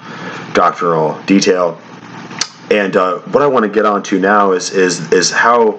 doctrinal 0.53 1.19
detail. 1.23 1.81
And 2.73 2.97
uh, 2.97 3.19
what 3.19 3.43
I 3.43 3.49
want 3.49 3.65
to 3.65 3.69
get 3.69 3.85
onto 3.85 4.19
now 4.19 4.53
is 4.53 4.71
is 4.71 5.13
is 5.13 5.31
how 5.31 5.77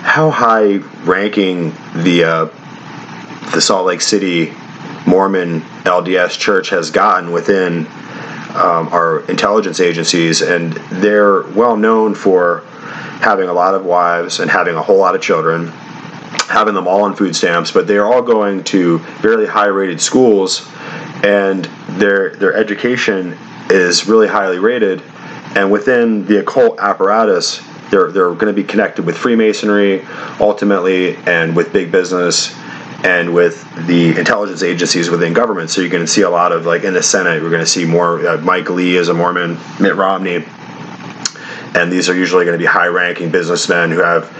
how 0.00 0.30
high 0.30 0.76
ranking 1.04 1.74
the 1.94 2.24
uh, 2.24 2.44
the 3.52 3.60
Salt 3.60 3.84
Lake 3.84 4.00
City 4.00 4.50
Mormon 5.06 5.60
LDS 5.84 6.38
Church 6.38 6.70
has 6.70 6.90
gotten 6.90 7.30
within 7.30 7.86
um, 8.54 8.88
our 8.88 9.20
intelligence 9.28 9.80
agencies, 9.80 10.40
and 10.40 10.72
they're 11.02 11.42
well 11.48 11.76
known 11.76 12.14
for 12.14 12.60
having 13.20 13.50
a 13.50 13.52
lot 13.52 13.74
of 13.74 13.84
wives 13.84 14.40
and 14.40 14.50
having 14.50 14.76
a 14.76 14.82
whole 14.82 14.96
lot 14.96 15.14
of 15.14 15.20
children, 15.20 15.66
having 16.48 16.72
them 16.72 16.88
all 16.88 17.02
on 17.02 17.14
food 17.14 17.36
stamps, 17.36 17.70
but 17.70 17.86
they're 17.86 18.06
all 18.06 18.22
going 18.22 18.64
to 18.64 18.96
very 19.20 19.46
high 19.46 19.66
rated 19.66 20.00
schools, 20.00 20.66
and 21.22 21.66
their 21.98 22.34
their 22.36 22.54
education 22.54 23.36
is 23.68 24.08
really 24.08 24.26
highly 24.26 24.58
rated, 24.58 25.02
and 25.54 25.70
within 25.70 26.26
the 26.26 26.40
occult 26.40 26.78
apparatus. 26.78 27.60
They're, 27.90 28.12
they're 28.12 28.32
going 28.34 28.46
to 28.46 28.52
be 28.52 28.62
connected 28.62 29.04
with 29.04 29.16
Freemasonry 29.16 30.06
ultimately 30.38 31.16
and 31.16 31.56
with 31.56 31.72
big 31.72 31.90
business 31.90 32.54
and 33.02 33.34
with 33.34 33.64
the 33.86 34.16
intelligence 34.18 34.62
agencies 34.62 35.10
within 35.10 35.32
government. 35.32 35.70
So 35.70 35.80
you're 35.80 35.90
going 35.90 36.04
to 36.04 36.10
see 36.10 36.22
a 36.22 36.30
lot 36.30 36.52
of 36.52 36.66
like 36.66 36.84
in 36.84 36.94
the 36.94 37.02
Senate, 37.02 37.42
we're 37.42 37.50
going 37.50 37.64
to 37.64 37.66
see 37.66 37.84
more. 37.84 38.26
Uh, 38.26 38.36
Mike 38.38 38.70
Lee 38.70 38.96
is 38.96 39.08
a 39.08 39.14
Mormon, 39.14 39.58
Mitt 39.80 39.96
Romney, 39.96 40.44
and 41.74 41.90
these 41.90 42.08
are 42.08 42.14
usually 42.14 42.44
going 42.44 42.58
to 42.58 42.62
be 42.62 42.66
high-ranking 42.66 43.30
businessmen 43.30 43.90
who 43.90 44.00
have 44.00 44.30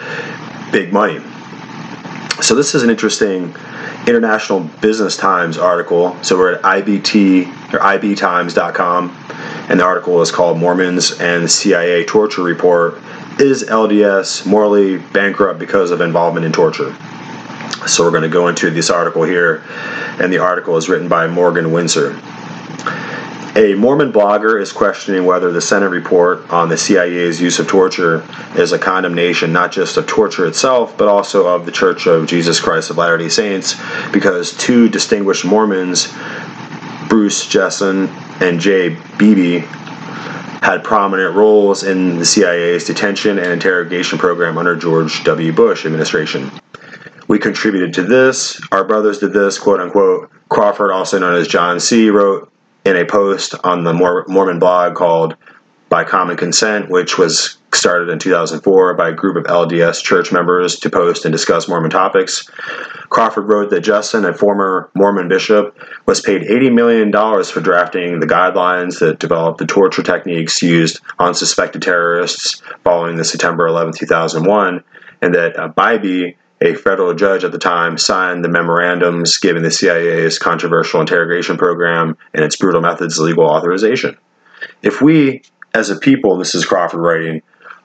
big 0.73 0.93
money. 0.93 1.21
So 2.43 2.55
this 2.55 2.75
is 2.75 2.83
an 2.83 2.91
interesting 2.91 3.55
International 4.07 4.61
Business 4.61 5.17
Times 5.17 5.59
article. 5.59 6.17
So 6.23 6.37
we're 6.39 6.55
at 6.55 6.63
IBT 6.63 7.75
or 7.75 7.79
IBTimes.com, 7.79 9.09
and 9.69 9.81
the 9.81 9.85
article 9.85 10.21
is 10.23 10.31
called 10.31 10.59
"Mormons 10.59 11.21
and 11.21 11.51
CIA 11.51 12.05
Torture 12.05 12.43
Report." 12.43 12.99
Is 13.39 13.65
LDS 13.65 14.45
morally 14.45 14.99
bankrupt 14.99 15.59
because 15.59 15.91
of 15.91 16.01
involvement 16.01 16.45
in 16.45 16.53
torture? 16.53 16.95
So 17.87 18.05
we're 18.05 18.11
going 18.11 18.23
to 18.23 18.29
go 18.29 18.49
into 18.49 18.71
this 18.71 18.91
article 18.91 19.23
here, 19.23 19.63
and 20.19 20.31
the 20.33 20.39
article 20.39 20.77
is 20.77 20.89
written 20.89 21.09
by 21.09 21.27
Morgan 21.27 21.73
Windsor. 21.73 22.21
A 23.57 23.75
Mormon 23.75 24.13
blogger 24.13 24.61
is 24.61 24.71
questioning 24.71 25.25
whether 25.25 25.51
the 25.51 25.61
Senate 25.61 25.89
report 25.89 26.49
on 26.51 26.69
the 26.69 26.77
CIA's 26.77 27.41
use 27.41 27.59
of 27.59 27.67
torture 27.67 28.25
is 28.55 28.71
a 28.71 28.79
condemnation 28.79 29.53
not 29.53 29.73
just 29.73 29.97
of 29.97 30.07
torture 30.07 30.47
itself, 30.47 30.97
but 30.97 31.09
also 31.09 31.49
of 31.49 31.67
the 31.67 31.73
Church 31.73 32.07
of 32.07 32.29
Jesus 32.29 32.61
Christ 32.61 32.91
of 32.91 32.99
Latter 32.99 33.19
day 33.19 33.29
Saints, 33.29 33.75
because 34.13 34.57
two 34.57 34.89
distinguished 34.89 35.45
Mormons, 35.45 36.15
Bruce 37.09 37.45
Jessen 37.45 38.09
and 38.41 38.61
Jay 38.61 38.97
Beebe, 39.19 39.67
had 40.63 40.85
prominent 40.85 41.35
roles 41.35 41.83
in 41.83 42.19
the 42.19 42.25
CIA's 42.25 42.85
detention 42.85 43.39
and 43.39 43.51
interrogation 43.51 44.19
program 44.19 44.59
under 44.59 44.77
George 44.77 45.25
W. 45.25 45.53
Bush 45.53 45.87
administration. 45.87 46.51
We 47.29 47.39
contributed 47.39 47.95
to 47.95 48.03
this. 48.03 48.61
Our 48.71 48.85
brothers 48.85 49.19
did 49.19 49.33
this, 49.33 49.59
quote 49.59 49.81
unquote. 49.81 50.31
Crawford, 50.49 50.91
also 50.91 51.19
known 51.19 51.35
as 51.35 51.49
John 51.49 51.81
C., 51.81 52.11
wrote 52.11 52.53
in 52.85 52.97
a 52.97 53.05
post 53.05 53.55
on 53.65 53.85
the 53.85 53.93
Mormon 53.93 54.59
blog 54.59 54.97
called 54.97 55.37
By 55.89 56.05
Common 56.05 56.37
Consent, 56.37 56.91
which 56.91 57.17
was 57.17 57.57
started 57.75 58.09
in 58.09 58.19
2004 58.19 58.95
by 58.95 59.09
a 59.09 59.13
group 59.13 59.37
of 59.37 59.45
LDS 59.45 60.03
church 60.03 60.33
members 60.33 60.79
to 60.81 60.91
post 60.91 61.25
and 61.25 61.33
discuss 61.33 61.69
Mormon 61.69 61.91
topics. 61.91 62.49
Crawford 63.09 63.49
wrote 63.49 63.71
that 63.71 63.85
Jessen, 63.85 64.29
a 64.29 64.35
former 64.35 64.91
Mormon 64.95 65.29
bishop, 65.29 65.77
was 66.07 66.21
paid 66.21 66.43
$80 66.43 66.75
million 66.75 67.13
for 67.45 67.61
drafting 67.61 68.21
the 68.21 68.27
guidelines 68.27 68.99
that 69.01 69.19
developed 69.19 69.59
the 69.59 69.67
torture 69.67 70.03
techniques 70.03 70.63
used 70.63 71.01
on 71.19 71.35
suspected 71.35 71.83
terrorists 71.83 72.63
following 72.85 73.17
the 73.17 73.25
September 73.25 73.67
11, 73.67 73.95
2001, 73.95 74.85
and 75.23 75.35
that 75.35 75.59
uh, 75.59 75.69
Bybee 75.69 76.37
a 76.63 76.75
federal 76.75 77.15
judge 77.15 77.43
at 77.43 77.53
the 77.53 77.59
time 77.59 77.97
signed 77.97 78.45
the 78.45 78.49
memorandums 78.49 79.39
giving 79.39 79.63
the 79.63 79.71
CIA's 79.71 80.39
controversial 80.39 81.01
interrogation 81.01 81.57
program 81.57 82.17
and 82.35 82.45
its 82.45 82.57
brutal 82.57 82.83
methods 82.83 83.19
legal 83.19 83.45
authorization. 83.45 84.17
If 84.83 85.01
we, 85.01 85.43
as 85.73 85.89
a 85.89 85.97
people, 85.97 86.37
this 86.37 86.55
is 86.55 86.67
Crawford 86.67 87.01
writing, 87.01 87.43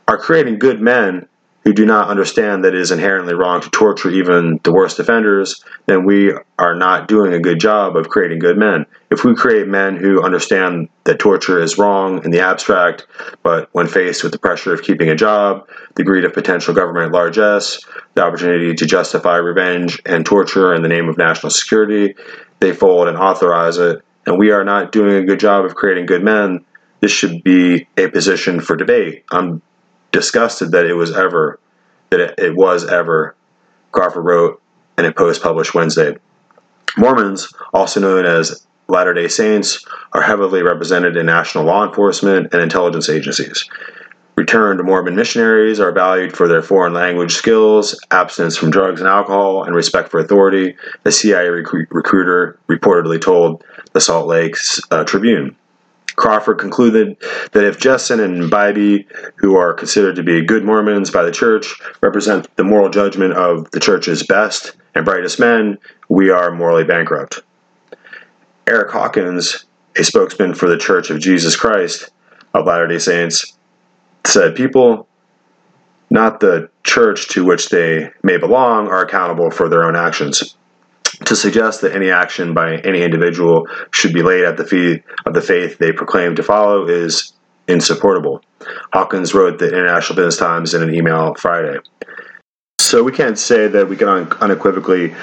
are 0.07 0.17
creating 0.17 0.59
good 0.59 0.81
men 0.81 1.27
who 1.65 1.73
do 1.73 1.85
not 1.85 2.09
understand 2.09 2.63
that 2.63 2.75
it 2.75 2.79
is 2.79 2.91
inherently 2.91 3.33
wrong 3.33 3.59
to 3.59 3.69
torture 3.71 4.11
even 4.11 4.59
the 4.63 4.71
worst 4.71 4.99
offenders, 4.99 5.63
then 5.87 6.05
we 6.05 6.31
are 6.59 6.75
not 6.75 7.07
doing 7.07 7.33
a 7.33 7.39
good 7.39 7.59
job 7.59 7.97
of 7.97 8.07
creating 8.07 8.37
good 8.37 8.55
men. 8.55 8.85
If 9.09 9.23
we 9.23 9.33
create 9.33 9.67
men 9.67 9.95
who 9.95 10.21
understand 10.21 10.89
that 11.05 11.17
torture 11.17 11.59
is 11.59 11.79
wrong 11.79 12.23
in 12.23 12.29
the 12.29 12.41
abstract, 12.41 13.07
but 13.41 13.67
when 13.71 13.87
faced 13.87 14.21
with 14.21 14.31
the 14.31 14.37
pressure 14.37 14.75
of 14.75 14.83
keeping 14.83 15.09
a 15.09 15.15
job, 15.15 15.67
the 15.95 16.03
greed 16.03 16.23
of 16.23 16.33
potential 16.33 16.75
government 16.75 17.11
largesse, 17.11 17.83
the 18.13 18.23
opportunity 18.23 18.75
to 18.75 18.85
justify 18.85 19.37
revenge 19.37 19.99
and 20.05 20.23
torture 20.23 20.75
in 20.75 20.83
the 20.83 20.87
name 20.87 21.09
of 21.09 21.17
national 21.17 21.49
security, 21.49 22.13
they 22.59 22.73
fold 22.73 23.07
and 23.07 23.17
authorize 23.17 23.79
it, 23.79 24.03
and 24.27 24.37
we 24.37 24.51
are 24.51 24.63
not 24.63 24.91
doing 24.91 25.15
a 25.15 25.25
good 25.25 25.39
job 25.39 25.65
of 25.65 25.73
creating 25.73 26.05
good 26.05 26.23
men, 26.23 26.63
this 26.99 27.11
should 27.11 27.43
be 27.43 27.87
a 27.97 28.07
position 28.07 28.59
for 28.61 28.75
debate. 28.75 29.25
I'm 29.31 29.63
disgusted 30.15 30.71
that 30.71 30.85
it 30.85 30.93
was 30.93 31.11
ever 31.11 31.59
that 32.09 32.21
it, 32.21 32.35
it 32.37 32.55
was 32.55 32.85
ever 32.85 33.35
Crawford 33.91 34.23
wrote 34.23 34.61
in 34.97 35.03
a 35.03 35.11
post 35.11 35.43
published 35.43 35.73
Wednesday. 35.73 36.15
Mormons, 36.97 37.51
also 37.73 37.99
known 37.99 38.25
as 38.25 38.65
Latter 38.87 39.13
day 39.13 39.27
Saints, 39.27 39.83
are 40.13 40.21
heavily 40.21 40.63
represented 40.63 41.17
in 41.17 41.25
national 41.25 41.65
law 41.65 41.85
enforcement 41.85 42.53
and 42.53 42.61
intelligence 42.61 43.09
agencies. 43.09 43.69
Returned 44.37 44.81
Mormon 44.83 45.15
missionaries 45.15 45.81
are 45.81 45.91
valued 45.91 46.31
for 46.31 46.47
their 46.47 46.61
foreign 46.61 46.93
language 46.93 47.33
skills, 47.35 47.99
abstinence 48.11 48.55
from 48.55 48.69
drugs 48.69 49.01
and 49.01 49.09
alcohol, 49.09 49.63
and 49.63 49.75
respect 49.75 50.09
for 50.11 50.19
authority, 50.21 50.77
the 51.03 51.11
CIA 51.11 51.49
recruiter 51.49 52.57
reportedly 52.69 53.19
told 53.19 53.65
the 53.91 53.99
Salt 53.99 54.27
Lake 54.27 54.55
uh, 54.91 55.03
Tribune. 55.03 55.57
Crawford 56.15 56.59
concluded 56.59 57.17
that 57.51 57.63
if 57.63 57.79
Jessen 57.79 58.23
and 58.23 58.51
Bybee, 58.51 59.05
who 59.35 59.57
are 59.57 59.73
considered 59.73 60.15
to 60.15 60.23
be 60.23 60.45
good 60.45 60.63
Mormons 60.63 61.11
by 61.11 61.23
the 61.23 61.31
church, 61.31 61.79
represent 62.01 62.53
the 62.55 62.63
moral 62.63 62.89
judgment 62.89 63.33
of 63.33 63.69
the 63.71 63.79
church's 63.79 64.23
best 64.23 64.75
and 64.93 65.05
brightest 65.05 65.39
men, 65.39 65.77
we 66.09 66.29
are 66.29 66.51
morally 66.51 66.83
bankrupt. 66.83 67.41
Eric 68.67 68.91
Hawkins, 68.91 69.65
a 69.95 70.03
spokesman 70.03 70.55
for 70.55 70.67
the 70.67 70.77
Church 70.77 71.09
of 71.09 71.19
Jesus 71.19 71.55
Christ 71.55 72.09
of 72.53 72.65
Latter 72.65 72.87
day 72.87 72.97
Saints, 72.97 73.57
said 74.25 74.55
people, 74.55 75.07
not 76.09 76.39
the 76.39 76.69
church 76.83 77.27
to 77.29 77.43
which 77.43 77.69
they 77.69 78.11
may 78.23 78.37
belong, 78.37 78.87
are 78.87 79.03
accountable 79.03 79.51
for 79.51 79.69
their 79.69 79.83
own 79.83 79.95
actions. 79.95 80.55
To 81.25 81.35
suggest 81.35 81.81
that 81.81 81.95
any 81.95 82.11
action 82.11 82.53
by 82.53 82.75
any 82.77 83.01
individual 83.01 83.67
should 83.91 84.13
be 84.13 84.21
laid 84.21 84.43
at 84.43 84.57
the 84.57 84.65
feet 84.65 85.03
of 85.25 85.33
the 85.33 85.41
faith 85.41 85.77
they 85.77 85.91
proclaim 85.91 86.35
to 86.35 86.43
follow 86.43 86.87
is 86.87 87.33
insupportable. 87.67 88.43
Hawkins 88.93 89.33
wrote 89.33 89.59
the 89.59 89.67
International 89.67 90.15
Business 90.15 90.37
Times 90.37 90.73
in 90.73 90.83
an 90.83 90.93
email 90.93 91.33
Friday. 91.35 91.79
So 92.79 93.03
we 93.03 93.11
can't 93.11 93.37
say 93.37 93.67
that 93.67 93.89
we 93.89 93.97
can 93.97 94.07
unequivocally 94.07 95.15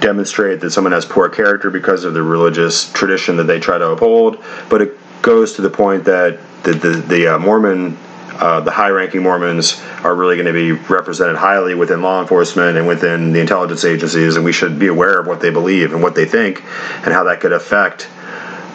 demonstrate 0.00 0.60
that 0.60 0.70
someone 0.70 0.92
has 0.92 1.04
poor 1.04 1.28
character 1.28 1.70
because 1.70 2.04
of 2.04 2.14
the 2.14 2.22
religious 2.22 2.90
tradition 2.92 3.36
that 3.36 3.44
they 3.44 3.60
try 3.60 3.76
to 3.76 3.90
uphold, 3.90 4.42
but 4.70 4.80
it 4.80 4.96
goes 5.22 5.54
to 5.54 5.62
the 5.62 5.70
point 5.70 6.04
that 6.04 6.38
the, 6.64 6.72
the, 6.72 6.88
the 6.88 7.34
uh, 7.34 7.38
Mormon 7.38 7.98
uh, 8.38 8.60
the 8.60 8.70
high 8.70 8.88
ranking 8.88 9.22
Mormons 9.22 9.80
are 10.02 10.14
really 10.14 10.36
going 10.36 10.46
to 10.46 10.52
be 10.52 10.72
represented 10.72 11.36
highly 11.36 11.74
within 11.74 12.02
law 12.02 12.20
enforcement 12.20 12.76
and 12.76 12.86
within 12.86 13.32
the 13.32 13.40
intelligence 13.40 13.84
agencies, 13.84 14.36
and 14.36 14.44
we 14.44 14.52
should 14.52 14.78
be 14.78 14.88
aware 14.88 15.20
of 15.20 15.26
what 15.26 15.40
they 15.40 15.50
believe 15.50 15.92
and 15.92 16.02
what 16.02 16.14
they 16.14 16.26
think 16.26 16.62
and 17.04 17.12
how 17.12 17.24
that 17.24 17.40
could 17.40 17.52
affect 17.52 18.08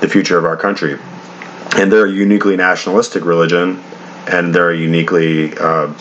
the 0.02 0.08
future 0.08 0.38
of 0.38 0.46
our 0.46 0.58
country. 0.58 0.98
And 1.76 1.92
they're 1.92 2.06
a 2.06 2.12
uniquely 2.12 2.56
nationalistic 2.56 3.26
religion, 3.26 3.84
and 4.28 4.54
they're 4.54 4.72
a 4.72 4.78
uniquely 4.78 5.58
uh, 5.58 5.94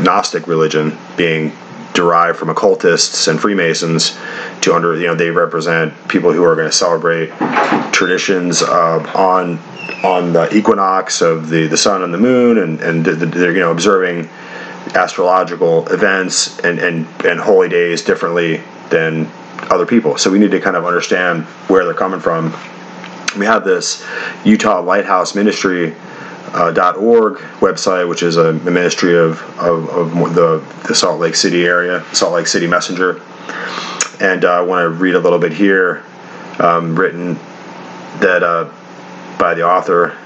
Gnostic 0.00 0.46
religion, 0.46 0.96
being 1.16 1.52
derived 1.92 2.38
from 2.38 2.48
occultists 2.48 3.26
and 3.26 3.40
Freemasons 3.40 4.16
to 4.62 4.74
under 4.74 4.96
you 4.96 5.06
know 5.06 5.14
they 5.14 5.30
represent 5.30 5.92
people 6.08 6.32
who 6.32 6.44
are 6.44 6.54
going 6.54 6.68
to 6.68 6.74
celebrate 6.74 7.30
traditions 7.92 8.62
uh, 8.62 9.00
on 9.14 9.58
on 10.04 10.32
the 10.32 10.54
equinox 10.54 11.20
of 11.20 11.48
the, 11.48 11.66
the 11.66 11.76
sun 11.76 12.02
and 12.02 12.12
the 12.12 12.18
moon 12.18 12.58
and, 12.58 12.80
and 12.80 13.04
they're 13.04 13.52
you 13.52 13.60
know 13.60 13.70
observing 13.70 14.28
astrological 14.94 15.86
events 15.88 16.58
and, 16.60 16.78
and, 16.78 17.06
and 17.24 17.40
holy 17.40 17.68
days 17.68 18.02
differently 18.02 18.60
than 18.88 19.30
other 19.70 19.86
people. 19.86 20.16
So 20.16 20.30
we 20.30 20.38
need 20.38 20.50
to 20.50 20.60
kind 20.60 20.76
of 20.76 20.84
understand 20.84 21.44
where 21.68 21.84
they're 21.84 21.94
coming 21.94 22.20
from. 22.20 22.52
We 23.38 23.46
have 23.46 23.64
this 23.64 24.04
Utah 24.44 24.80
Lighthouse 24.80 25.34
Ministry 25.34 25.94
uh, 26.52 26.94
.org 26.98 27.36
website, 27.60 28.08
which 28.08 28.22
is 28.22 28.36
a, 28.36 28.54
ministry 28.54 29.16
of, 29.16 29.40
of, 29.58 29.88
of, 29.90 30.34
the, 30.34 30.58
the 30.88 30.94
Salt 30.94 31.20
Lake 31.20 31.36
City 31.36 31.64
area, 31.64 32.04
Salt 32.12 32.32
Lake 32.32 32.48
City 32.48 32.66
Messenger. 32.66 33.22
And 34.20 34.44
uh, 34.44 34.52
I 34.52 34.60
want 34.60 34.82
to 34.82 34.88
read 34.88 35.14
a 35.14 35.20
little 35.20 35.38
bit 35.38 35.52
here, 35.52 36.04
um, 36.58 36.98
written 36.98 37.34
that 38.18 38.42
uh, 38.42 38.68
by 39.40 39.54
the 39.54 39.66
author 39.66 40.16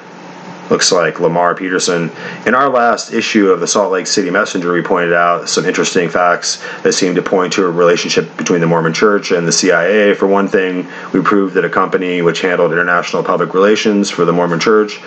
looks 0.71 0.91
like 0.91 1.21
Lamar 1.21 1.55
Peterson. 1.55 2.11
In 2.47 2.55
our 2.55 2.69
last 2.69 3.13
issue 3.13 3.51
of 3.51 3.61
the 3.61 3.67
Salt 3.67 3.93
Lake 3.93 4.07
City 4.07 4.31
Messenger, 4.31 4.73
we 4.73 4.83
pointed 4.83 5.13
out 5.13 5.49
some 5.49 5.67
interesting 5.67 6.09
facts 6.09 6.65
that 6.83 6.95
seem 6.95 7.15
to 7.15 7.23
point 7.23 7.53
to 7.55 7.67
a 7.67 7.71
relationship 7.71 8.37
between 8.37 8.61
the 8.61 8.67
Mormon 8.67 8.93
Church 8.93 9.31
and 9.31 9.47
the 9.47 9.53
CIA. 9.53 10.15
For 10.15 10.27
one 10.27 10.49
thing, 10.49 10.89
we 11.13 11.21
proved 11.21 11.55
that 11.55 11.65
a 11.65 11.69
company 11.69 12.23
which 12.23 12.41
handled 12.41 12.73
international 12.73 13.23
public 13.23 13.55
relations 13.55 14.11
for 14.11 14.25
the 14.25 14.33
Mormon 14.33 14.61
Church 14.61 15.01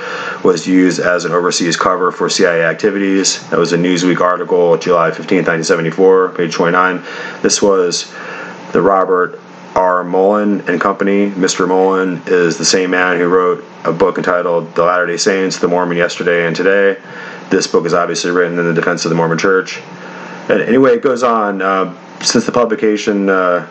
was 0.44 0.68
used 0.68 1.00
as 1.00 1.26
an 1.26 1.32
overseas 1.32 1.76
cover 1.76 2.12
for 2.12 2.30
CIA 2.30 2.64
activities. 2.64 3.48
That 3.50 3.60
was 3.60 3.74
a 3.74 3.78
Newsweek 3.78 4.22
article, 4.22 4.78
July 4.78 5.10
15, 5.10 5.40
1974, 5.40 6.30
page 6.30 6.54
29. 6.54 7.04
This 7.42 7.62
was 7.62 8.14
the 8.74 8.82
Robert 8.82 9.40
R. 9.78 10.04
Mullen 10.04 10.68
and 10.68 10.82
Company. 10.82 11.30
Mr. 11.30 11.68
Mullen 11.68 12.24
is 12.26 12.58
the 12.58 12.66
same 12.66 12.90
man 12.90 13.18
who 13.18 13.28
wrote 13.28 13.64
a 13.84 13.94
book 13.94 14.18
entitled 14.18 14.74
The 14.74 14.84
Latter 14.84 15.06
day 15.06 15.18
Saints, 15.18 15.60
The 15.60 15.68
Mormon 15.68 15.98
Yesterday 15.98 16.48
and 16.48 16.56
Today. 16.56 17.00
This 17.52 17.68
book 17.68 17.86
is 17.86 17.94
obviously 17.94 18.32
written 18.32 18.58
in 18.58 18.66
the 18.66 18.74
defense 18.74 19.06
of 19.06 19.10
the 19.10 19.16
Mormon 19.16 19.38
Church. 19.38 19.80
And 20.50 20.62
anyway, 20.62 20.96
it 20.96 21.04
goes 21.04 21.22
on. 21.22 21.62
Uh, 21.62 21.96
since 22.24 22.44
the 22.48 22.52
publication, 22.52 23.30
uh, 23.30 23.70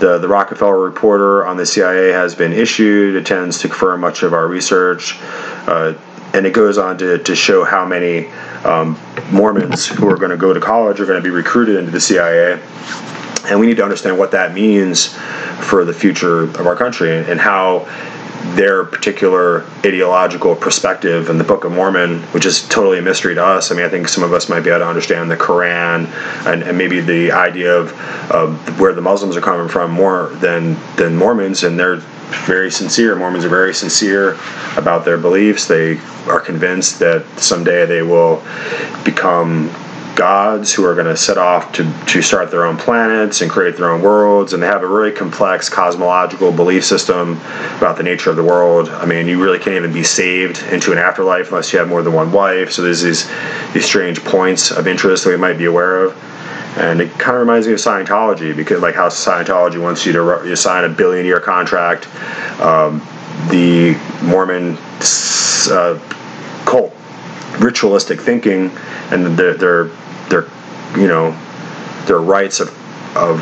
the, 0.00 0.16
the 0.16 0.26
Rockefeller 0.26 0.80
Reporter 0.80 1.46
on 1.46 1.58
the 1.58 1.66
CIA 1.66 2.12
has 2.12 2.34
been 2.34 2.54
issued. 2.54 3.14
It 3.14 3.26
tends 3.26 3.58
to 3.58 3.68
confirm 3.68 4.00
much 4.00 4.22
of 4.22 4.32
our 4.32 4.48
research. 4.48 5.18
Uh, 5.66 5.92
and 6.32 6.46
it 6.46 6.54
goes 6.54 6.78
on 6.78 6.96
to, 6.96 7.18
to 7.18 7.36
show 7.36 7.62
how 7.62 7.84
many 7.84 8.28
um, 8.64 8.98
Mormons 9.30 9.86
who 9.86 10.08
are 10.08 10.16
going 10.16 10.30
to 10.30 10.38
go 10.38 10.54
to 10.54 10.60
college 10.60 10.98
are 10.98 11.06
going 11.06 11.18
to 11.18 11.22
be 11.22 11.30
recruited 11.30 11.76
into 11.76 11.90
the 11.90 12.00
CIA 12.00 12.58
and 13.46 13.60
we 13.60 13.66
need 13.66 13.76
to 13.76 13.82
understand 13.82 14.18
what 14.18 14.32
that 14.32 14.52
means 14.52 15.14
for 15.60 15.84
the 15.84 15.92
future 15.92 16.42
of 16.42 16.66
our 16.66 16.76
country 16.76 17.18
and, 17.18 17.40
how 17.40 17.86
their 18.54 18.84
particular 18.84 19.64
ideological 19.84 20.54
perspective 20.54 21.28
in 21.28 21.38
the 21.38 21.44
Book 21.44 21.64
of 21.64 21.72
Mormon, 21.72 22.20
which 22.32 22.46
is 22.46 22.66
totally 22.68 22.98
a 22.98 23.02
mystery 23.02 23.34
to 23.34 23.44
us. 23.44 23.70
I 23.70 23.74
mean, 23.74 23.84
I 23.84 23.88
think 23.88 24.08
some 24.08 24.22
of 24.22 24.32
us 24.32 24.48
might 24.48 24.60
be 24.60 24.70
able 24.70 24.80
to 24.80 24.88
understand 24.88 25.30
the 25.30 25.36
Quran 25.36 26.06
and, 26.46 26.62
and 26.62 26.78
maybe 26.78 27.00
the 27.00 27.32
idea 27.32 27.74
of, 27.74 27.92
of 28.30 28.80
where 28.80 28.92
the 28.92 29.00
Muslims 29.00 29.36
are 29.36 29.40
coming 29.40 29.68
from 29.68 29.90
more 29.90 30.28
than 30.36 30.76
than 30.96 31.16
Mormons, 31.16 31.64
and 31.64 31.78
they're 31.78 31.96
very 32.46 32.70
sincere. 32.70 33.16
Mormons 33.16 33.44
are 33.44 33.48
very 33.48 33.74
sincere 33.74 34.38
about 34.76 35.04
their 35.04 35.18
beliefs. 35.18 35.66
They 35.66 35.98
are 36.26 36.40
convinced 36.40 36.98
that 37.00 37.24
someday 37.38 37.86
they 37.86 38.02
will 38.02 38.42
become 39.04 39.70
gods 40.16 40.72
who 40.72 40.84
are 40.84 40.94
going 40.94 41.06
to 41.06 41.16
set 41.16 41.38
off 41.38 41.72
to, 41.72 41.84
to 42.06 42.22
start 42.22 42.50
their 42.50 42.64
own 42.64 42.76
planets 42.76 43.42
and 43.42 43.50
create 43.50 43.76
their 43.76 43.90
own 43.90 44.02
worlds. 44.02 44.52
And 44.52 44.62
they 44.62 44.66
have 44.66 44.82
a 44.82 44.86
really 44.86 45.12
complex 45.12 45.68
cosmological 45.68 46.50
belief 46.50 46.84
system 46.84 47.32
about 47.76 47.96
the 47.96 48.02
nature 48.02 48.30
of 48.30 48.36
the 48.36 48.42
world. 48.42 48.88
I 48.88 49.06
mean, 49.06 49.28
you 49.28 49.40
really 49.40 49.58
can't 49.58 49.76
even 49.76 49.92
be 49.92 50.02
saved 50.02 50.62
into 50.72 50.90
an 50.92 50.98
afterlife 50.98 51.48
unless 51.48 51.72
you 51.72 51.78
have 51.78 51.88
more 51.88 52.02
than 52.02 52.14
one 52.14 52.32
wife. 52.32 52.72
So 52.72 52.82
there's 52.82 53.02
these, 53.02 53.30
these 53.72 53.84
strange 53.84 54.24
points 54.24 54.72
of 54.72 54.88
interest 54.88 55.24
that 55.24 55.30
we 55.30 55.36
might 55.36 55.58
be 55.58 55.66
aware 55.66 56.04
of. 56.04 56.16
And 56.78 57.00
it 57.00 57.10
kind 57.12 57.36
of 57.36 57.40
reminds 57.40 57.66
me 57.66 57.72
of 57.72 57.78
Scientology 57.78 58.54
because, 58.54 58.82
like, 58.82 58.94
how 58.94 59.08
Scientology 59.08 59.80
wants 59.80 60.04
you 60.04 60.12
to 60.12 60.42
you 60.44 60.56
sign 60.56 60.84
a 60.84 60.88
billion 60.90 61.24
year 61.24 61.40
contract. 61.40 62.06
Um, 62.60 63.00
the 63.48 63.94
Mormon 64.22 64.76
uh, 65.70 65.98
cult 66.66 66.92
ritualistic 67.60 68.20
thinking 68.20 68.70
and 69.10 69.36
their, 69.38 69.54
their 69.54 69.90
their 70.28 70.48
you 70.96 71.08
know 71.08 71.32
their 72.06 72.18
rites 72.18 72.60
of 72.60 72.68
of 73.16 73.40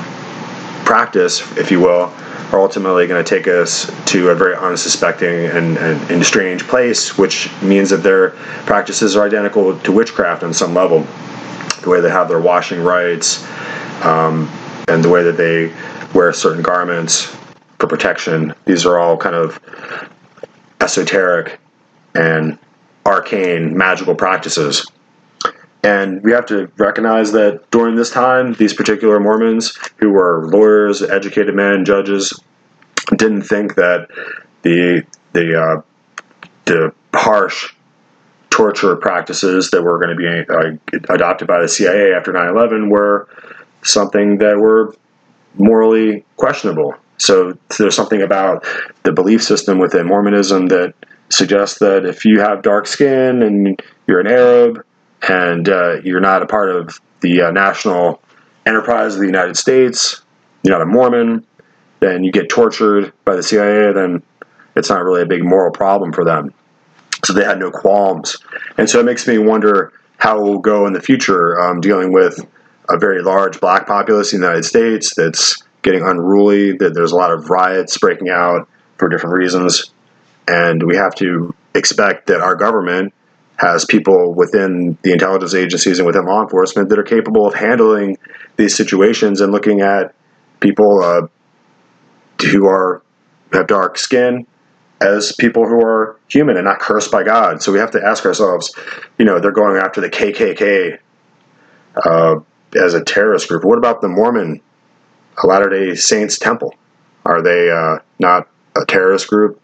practice, 0.84 1.40
if 1.56 1.70
you 1.70 1.80
will, 1.80 2.12
are 2.52 2.60
ultimately 2.60 3.06
going 3.06 3.22
to 3.22 3.28
take 3.28 3.48
us 3.48 3.90
to 4.06 4.30
a 4.30 4.34
very 4.34 4.54
unsuspecting 4.54 5.46
and, 5.46 5.76
and, 5.78 6.10
and, 6.10 6.24
strange 6.24 6.66
place, 6.68 7.16
which 7.18 7.50
means 7.62 7.90
that 7.90 8.02
their 8.02 8.30
practices 8.66 9.16
are 9.16 9.26
identical 9.26 9.78
to 9.80 9.90
witchcraft 9.90 10.42
on 10.42 10.52
some 10.52 10.74
level. 10.74 11.06
The 11.82 11.90
way 11.90 12.00
they 12.00 12.10
have 12.10 12.28
their 12.28 12.40
washing 12.40 12.80
rites, 12.80 13.44
um, 14.04 14.48
and 14.88 15.02
the 15.02 15.08
way 15.08 15.22
that 15.22 15.36
they 15.36 15.74
wear 16.14 16.32
certain 16.32 16.62
garments 16.62 17.34
for 17.78 17.86
protection, 17.86 18.54
these 18.64 18.86
are 18.86 18.98
all 18.98 19.16
kind 19.16 19.34
of 19.34 19.58
esoteric 20.80 21.58
and 22.14 22.58
arcane 23.04 23.76
magical 23.76 24.14
practices. 24.14 24.86
And 25.84 26.22
we 26.24 26.32
have 26.32 26.46
to 26.46 26.70
recognize 26.78 27.32
that 27.32 27.70
during 27.70 27.94
this 27.94 28.10
time, 28.10 28.54
these 28.54 28.72
particular 28.72 29.20
Mormons, 29.20 29.78
who 29.98 30.10
were 30.10 30.48
lawyers, 30.48 31.02
educated 31.02 31.54
men, 31.54 31.84
judges, 31.84 32.32
didn't 33.16 33.42
think 33.42 33.74
that 33.74 34.08
the 34.62 35.04
the 35.34 35.60
uh, 35.60 35.82
the 36.64 36.92
harsh 37.14 37.74
torture 38.48 38.96
practices 38.96 39.70
that 39.72 39.82
were 39.82 39.98
going 39.98 40.16
to 40.16 40.16
be 40.16 40.98
uh, 40.98 41.12
adopted 41.12 41.46
by 41.46 41.60
the 41.60 41.68
CIA 41.68 42.14
after 42.14 42.32
9/11 42.32 42.88
were 42.88 43.28
something 43.82 44.38
that 44.38 44.56
were 44.56 44.96
morally 45.58 46.24
questionable. 46.36 46.94
So 47.18 47.58
there's 47.76 47.94
something 47.94 48.22
about 48.22 48.64
the 49.02 49.12
belief 49.12 49.42
system 49.42 49.78
within 49.78 50.06
Mormonism 50.06 50.68
that 50.68 50.94
suggests 51.28 51.78
that 51.80 52.06
if 52.06 52.24
you 52.24 52.40
have 52.40 52.62
dark 52.62 52.86
skin 52.86 53.42
and 53.42 53.82
you're 54.06 54.20
an 54.20 54.26
Arab 54.26 54.82
and 55.28 55.68
uh, 55.68 56.00
you're 56.02 56.20
not 56.20 56.42
a 56.42 56.46
part 56.46 56.70
of 56.70 57.00
the 57.20 57.42
uh, 57.42 57.50
national 57.50 58.22
enterprise 58.66 59.14
of 59.14 59.20
the 59.20 59.26
United 59.26 59.56
States, 59.56 60.22
you're 60.62 60.76
not 60.76 60.82
a 60.82 60.86
Mormon, 60.86 61.46
then 62.00 62.24
you 62.24 62.32
get 62.32 62.48
tortured 62.48 63.12
by 63.24 63.36
the 63.36 63.42
CIA, 63.42 63.92
then 63.92 64.22
it's 64.76 64.90
not 64.90 65.02
really 65.02 65.22
a 65.22 65.26
big 65.26 65.44
moral 65.44 65.72
problem 65.72 66.12
for 66.12 66.24
them. 66.24 66.52
So 67.24 67.32
they 67.32 67.44
had 67.44 67.58
no 67.58 67.70
qualms. 67.70 68.36
And 68.76 68.88
so 68.88 69.00
it 69.00 69.06
makes 69.06 69.26
me 69.26 69.38
wonder 69.38 69.92
how 70.18 70.38
it 70.38 70.42
will 70.42 70.58
go 70.58 70.86
in 70.86 70.92
the 70.92 71.00
future 71.00 71.58
um, 71.60 71.80
dealing 71.80 72.12
with 72.12 72.46
a 72.88 72.98
very 72.98 73.22
large 73.22 73.60
black 73.60 73.86
populace 73.86 74.32
in 74.32 74.40
the 74.40 74.46
United 74.46 74.64
States 74.64 75.14
that's 75.14 75.62
getting 75.82 76.02
unruly, 76.02 76.72
that 76.72 76.94
there's 76.94 77.12
a 77.12 77.16
lot 77.16 77.32
of 77.32 77.48
riots 77.48 77.96
breaking 77.98 78.28
out 78.28 78.68
for 78.98 79.08
different 79.08 79.36
reasons. 79.36 79.90
and 80.46 80.82
we 80.82 80.96
have 80.96 81.14
to 81.14 81.54
expect 81.74 82.26
that 82.26 82.40
our 82.40 82.54
government 82.54 83.14
has 83.64 83.86
people 83.86 84.34
within 84.34 84.98
the 85.02 85.12
intelligence 85.12 85.54
agencies 85.54 85.98
and 85.98 86.06
within 86.06 86.26
law 86.26 86.42
enforcement 86.42 86.90
that 86.90 86.98
are 86.98 87.04
capable 87.04 87.46
of 87.46 87.54
handling 87.54 88.18
these 88.56 88.76
situations 88.76 89.40
and 89.40 89.52
looking 89.52 89.80
at 89.80 90.14
people 90.60 91.02
uh, 91.02 91.22
who 92.42 92.66
are 92.66 93.02
have 93.54 93.66
dark 93.66 93.96
skin 93.96 94.46
as 95.00 95.32
people 95.32 95.66
who 95.66 95.80
are 95.80 96.18
human 96.28 96.56
and 96.56 96.64
not 96.66 96.78
cursed 96.78 97.10
by 97.10 97.22
God. 97.22 97.62
So 97.62 97.72
we 97.72 97.78
have 97.78 97.92
to 97.92 98.04
ask 98.04 98.26
ourselves, 98.26 98.74
you 99.18 99.24
know, 99.24 99.40
they're 99.40 99.52
going 99.52 99.76
after 99.76 100.00
the 100.00 100.10
KKK 100.10 100.98
uh, 101.96 102.40
as 102.76 102.94
a 102.94 103.02
terrorist 103.02 103.48
group. 103.48 103.64
What 103.64 103.78
about 103.78 104.02
the 104.02 104.08
Mormon 104.08 104.60
Latter 105.42 105.70
Day 105.70 105.94
Saints 105.94 106.38
Temple? 106.38 106.74
Are 107.24 107.42
they 107.42 107.70
uh, 107.70 108.00
not 108.18 108.48
a 108.76 108.84
terrorist 108.84 109.28
group? 109.28 109.60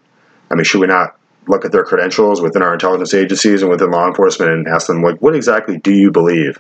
I 0.50 0.54
mean, 0.54 0.64
should 0.64 0.80
we 0.80 0.86
not 0.86 1.19
look 1.46 1.64
at 1.64 1.72
their 1.72 1.84
credentials 1.84 2.40
within 2.40 2.62
our 2.62 2.72
intelligence 2.72 3.14
agencies 3.14 3.62
and 3.62 3.70
within 3.70 3.90
law 3.90 4.06
enforcement 4.06 4.52
and 4.52 4.68
ask 4.68 4.86
them, 4.86 5.02
like, 5.02 5.20
what 5.20 5.34
exactly 5.34 5.78
do 5.78 5.92
you 5.92 6.10
believe? 6.10 6.58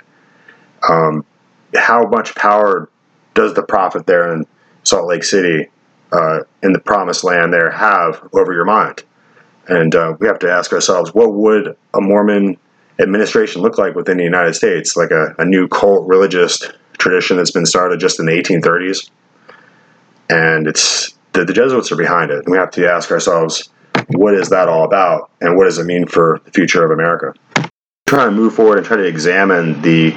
Um, 0.88 1.24
how 1.74 2.06
much 2.06 2.34
power 2.34 2.88
does 3.34 3.54
the 3.54 3.62
prophet 3.62 4.06
there 4.06 4.32
in 4.32 4.46
Salt 4.82 5.06
Lake 5.06 5.24
City, 5.24 5.68
uh, 6.12 6.40
in 6.62 6.72
the 6.72 6.80
promised 6.80 7.24
land 7.24 7.52
there, 7.52 7.70
have 7.70 8.28
over 8.32 8.52
your 8.52 8.64
mind? 8.64 9.04
And 9.68 9.94
uh, 9.94 10.16
we 10.18 10.26
have 10.26 10.38
to 10.40 10.50
ask 10.50 10.72
ourselves, 10.72 11.14
what 11.14 11.32
would 11.34 11.76
a 11.94 12.00
Mormon 12.00 12.56
administration 12.98 13.62
look 13.62 13.78
like 13.78 13.94
within 13.94 14.16
the 14.16 14.24
United 14.24 14.54
States? 14.54 14.96
Like 14.96 15.10
a, 15.10 15.34
a 15.38 15.44
new 15.44 15.68
cult 15.68 16.08
religious 16.08 16.62
tradition 16.98 17.36
that's 17.36 17.52
been 17.52 17.66
started 17.66 18.00
just 18.00 18.18
in 18.18 18.26
the 18.26 18.32
1830s? 18.32 19.10
And 20.28 20.66
it's 20.66 21.14
the, 21.32 21.44
the 21.44 21.52
Jesuits 21.52 21.92
are 21.92 21.96
behind 21.96 22.30
it. 22.30 22.44
And 22.44 22.52
we 22.52 22.58
have 22.58 22.70
to 22.72 22.90
ask 22.90 23.10
ourselves, 23.10 23.68
what 24.08 24.34
is 24.34 24.48
that 24.50 24.68
all 24.68 24.84
about? 24.84 25.30
And 25.40 25.56
what 25.56 25.64
does 25.64 25.78
it 25.78 25.84
mean 25.84 26.06
for 26.06 26.40
the 26.44 26.50
future 26.50 26.84
of 26.84 26.90
America? 26.90 27.34
Try 28.06 28.24
to 28.24 28.30
move 28.30 28.54
forward 28.54 28.78
and 28.78 28.86
try 28.86 28.96
to 28.96 29.04
examine 29.04 29.80
the 29.82 30.14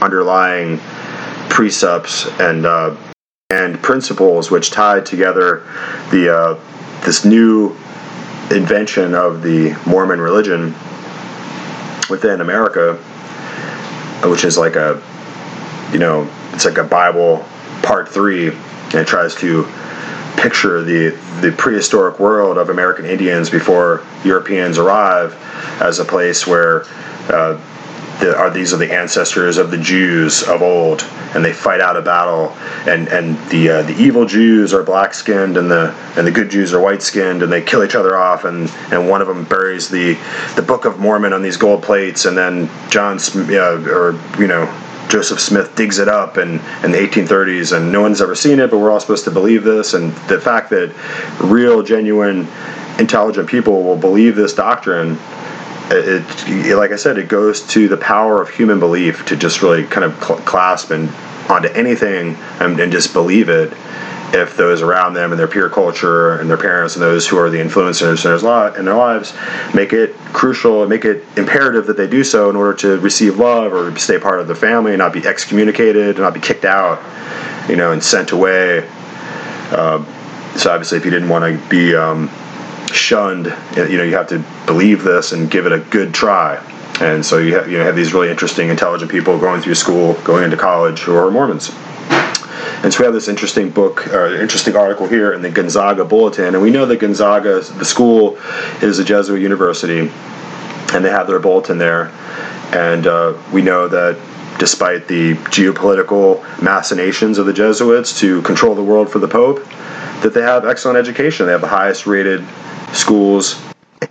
underlying 0.00 0.78
precepts 1.50 2.26
and 2.40 2.66
uh, 2.66 2.96
and 3.50 3.80
principles 3.82 4.50
which 4.50 4.70
tied 4.70 5.04
together 5.04 5.62
the 6.10 6.34
uh, 6.34 7.04
this 7.04 7.24
new 7.24 7.70
invention 8.50 9.14
of 9.14 9.42
the 9.42 9.78
Mormon 9.86 10.20
religion 10.20 10.74
within 12.08 12.40
America, 12.40 12.94
which 14.24 14.44
is 14.44 14.56
like 14.56 14.76
a 14.76 15.02
you 15.92 15.98
know 15.98 16.28
it's 16.52 16.64
like 16.64 16.78
a 16.78 16.84
Bible 16.84 17.44
part 17.82 18.08
three, 18.08 18.48
and 18.48 18.94
it 18.94 19.06
tries 19.06 19.34
to 19.36 19.64
picture 20.36 20.82
the 20.82 21.10
the 21.40 21.52
prehistoric 21.52 22.18
world 22.18 22.58
of 22.58 22.68
American 22.68 23.04
Indians 23.04 23.50
before 23.50 24.04
Europeans 24.24 24.78
arrive 24.78 25.34
as 25.80 25.98
a 25.98 26.04
place 26.04 26.46
where 26.46 26.84
uh, 27.28 27.60
the, 28.20 28.36
are 28.36 28.50
these 28.50 28.72
are 28.72 28.76
the 28.76 28.92
ancestors 28.92 29.58
of 29.58 29.70
the 29.70 29.78
Jews 29.78 30.42
of 30.42 30.62
old, 30.62 31.02
and 31.34 31.44
they 31.44 31.52
fight 31.52 31.80
out 31.80 31.96
a 31.96 32.02
battle, 32.02 32.50
and 32.86 33.08
and 33.08 33.36
the 33.50 33.70
uh, 33.70 33.82
the 33.82 33.94
evil 33.94 34.26
Jews 34.26 34.72
are 34.72 34.82
black 34.82 35.14
skinned, 35.14 35.56
and 35.56 35.70
the 35.70 35.94
and 36.16 36.26
the 36.26 36.30
good 36.30 36.50
Jews 36.50 36.72
are 36.72 36.80
white 36.80 37.02
skinned, 37.02 37.42
and 37.42 37.52
they 37.52 37.62
kill 37.62 37.84
each 37.84 37.94
other 37.94 38.16
off, 38.16 38.44
and 38.44 38.70
and 38.90 39.08
one 39.08 39.20
of 39.20 39.26
them 39.26 39.44
buries 39.44 39.88
the 39.88 40.18
the 40.56 40.62
Book 40.62 40.84
of 40.84 40.98
Mormon 40.98 41.32
on 41.32 41.42
these 41.42 41.56
gold 41.56 41.82
plates, 41.82 42.24
and 42.24 42.36
then 42.36 42.68
John 42.90 43.18
uh, 43.18 43.90
or 43.90 44.18
you 44.38 44.46
know 44.46 44.66
Joseph 45.08 45.40
Smith 45.40 45.74
digs 45.76 45.98
it 45.98 46.08
up 46.08 46.38
in, 46.38 46.60
in 46.82 46.92
the 46.92 46.98
1830s, 46.98 47.76
and 47.76 47.92
no 47.92 48.00
one's 48.00 48.20
ever 48.20 48.34
seen 48.34 48.58
it, 48.58 48.70
but 48.70 48.78
we're 48.78 48.90
all 48.90 49.00
supposed 49.00 49.24
to 49.24 49.30
believe 49.30 49.62
this. 49.64 49.94
And 49.94 50.12
the 50.28 50.40
fact 50.40 50.70
that 50.70 50.92
real, 51.40 51.82
genuine, 51.82 52.48
intelligent 52.98 53.48
people 53.48 53.82
will 53.82 53.96
believe 53.96 54.36
this 54.36 54.54
doctrine, 54.54 55.18
it, 55.90 56.24
it 56.48 56.76
like 56.76 56.90
I 56.90 56.96
said, 56.96 57.18
it 57.18 57.28
goes 57.28 57.62
to 57.68 57.88
the 57.88 57.96
power 57.96 58.40
of 58.40 58.48
human 58.48 58.80
belief 58.80 59.24
to 59.26 59.36
just 59.36 59.62
really 59.62 59.84
kind 59.84 60.04
of 60.04 60.14
cl- 60.22 60.40
clasp 60.40 60.90
and 60.90 61.08
onto 61.50 61.68
anything 61.68 62.36
and, 62.60 62.80
and 62.80 62.90
just 62.90 63.12
believe 63.12 63.48
it 63.48 63.72
if 64.34 64.56
those 64.56 64.82
around 64.82 65.14
them 65.14 65.30
and 65.30 65.38
their 65.38 65.46
peer 65.46 65.70
culture 65.70 66.32
and 66.32 66.50
their 66.50 66.56
parents 66.56 66.96
and 66.96 67.02
those 67.02 67.26
who 67.26 67.38
are 67.38 67.50
the 67.50 67.58
influencers 67.58 68.24
in 68.76 68.84
their 68.84 68.94
lives 68.94 69.32
make 69.72 69.92
it 69.92 70.14
crucial, 70.32 70.86
make 70.88 71.04
it 71.04 71.24
imperative 71.36 71.86
that 71.86 71.96
they 71.96 72.08
do 72.08 72.24
so 72.24 72.50
in 72.50 72.56
order 72.56 72.74
to 72.74 72.98
receive 72.98 73.38
love 73.38 73.72
or 73.72 73.96
stay 73.96 74.18
part 74.18 74.40
of 74.40 74.48
the 74.48 74.54
family 74.54 74.92
and 74.92 74.98
not 74.98 75.12
be 75.12 75.24
excommunicated 75.24 76.08
and 76.08 76.18
not 76.18 76.34
be 76.34 76.40
kicked 76.40 76.64
out, 76.64 77.00
you 77.70 77.76
know, 77.76 77.92
and 77.92 78.02
sent 78.02 78.32
away. 78.32 78.80
Uh, 79.70 80.04
so 80.56 80.70
obviously, 80.70 80.98
if 80.98 81.04
you 81.04 81.12
didn't 81.12 81.28
want 81.28 81.44
to 81.44 81.68
be 81.68 81.94
um, 81.94 82.28
shunned, 82.92 83.46
you 83.76 83.96
know, 83.96 84.04
you 84.04 84.16
have 84.16 84.28
to 84.28 84.44
believe 84.66 85.04
this 85.04 85.32
and 85.32 85.48
give 85.48 85.66
it 85.66 85.72
a 85.72 85.78
good 85.78 86.12
try. 86.12 86.56
And 87.00 87.24
so 87.24 87.38
you 87.38 87.54
have, 87.54 87.70
you 87.70 87.78
know, 87.78 87.84
have 87.84 87.96
these 87.96 88.12
really 88.12 88.30
interesting, 88.30 88.68
intelligent 88.68 89.10
people 89.10 89.38
going 89.38 89.60
through 89.62 89.74
school, 89.74 90.14
going 90.22 90.44
into 90.44 90.56
college 90.56 91.00
who 91.00 91.14
are 91.16 91.30
Mormons. 91.30 91.70
And 92.82 92.92
so 92.92 93.00
we 93.00 93.04
have 93.04 93.14
this 93.14 93.28
interesting 93.28 93.70
book, 93.70 94.06
or 94.08 94.26
uh, 94.26 94.40
interesting 94.40 94.76
article 94.76 95.06
here 95.06 95.32
in 95.32 95.42
the 95.42 95.50
Gonzaga 95.50 96.04
Bulletin. 96.04 96.54
And 96.54 96.62
we 96.62 96.70
know 96.70 96.86
that 96.86 96.98
Gonzaga, 96.98 97.60
the 97.60 97.84
school, 97.84 98.38
is 98.82 98.98
a 98.98 99.04
Jesuit 99.04 99.40
university, 99.40 100.10
and 100.92 101.04
they 101.04 101.10
have 101.10 101.26
their 101.26 101.38
bulletin 101.38 101.78
there. 101.78 102.08
And 102.72 103.06
uh, 103.06 103.38
we 103.52 103.62
know 103.62 103.88
that 103.88 104.18
despite 104.58 105.08
the 105.08 105.34
geopolitical 105.34 106.42
machinations 106.62 107.38
of 107.38 107.46
the 107.46 107.52
Jesuits 107.52 108.18
to 108.20 108.42
control 108.42 108.74
the 108.74 108.84
world 108.84 109.10
for 109.10 109.18
the 109.18 109.28
Pope, 109.28 109.64
that 110.22 110.32
they 110.32 110.42
have 110.42 110.64
excellent 110.64 110.98
education. 110.98 111.46
They 111.46 111.52
have 111.52 111.60
the 111.60 111.66
highest 111.66 112.06
rated 112.06 112.44
schools 112.92 113.60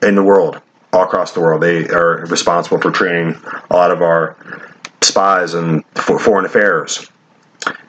in 0.02 0.16
the 0.16 0.24
world, 0.24 0.62
all 0.92 1.04
across 1.04 1.32
the 1.32 1.40
world. 1.40 1.62
They 1.62 1.88
are 1.90 2.26
responsible 2.28 2.80
for 2.80 2.92
training 2.92 3.40
a 3.70 3.76
lot 3.76 3.92
of 3.92 4.02
our 4.02 4.36
spies 5.02 5.54
and 5.54 5.84
foreign 5.96 6.46
affairs 6.46 7.10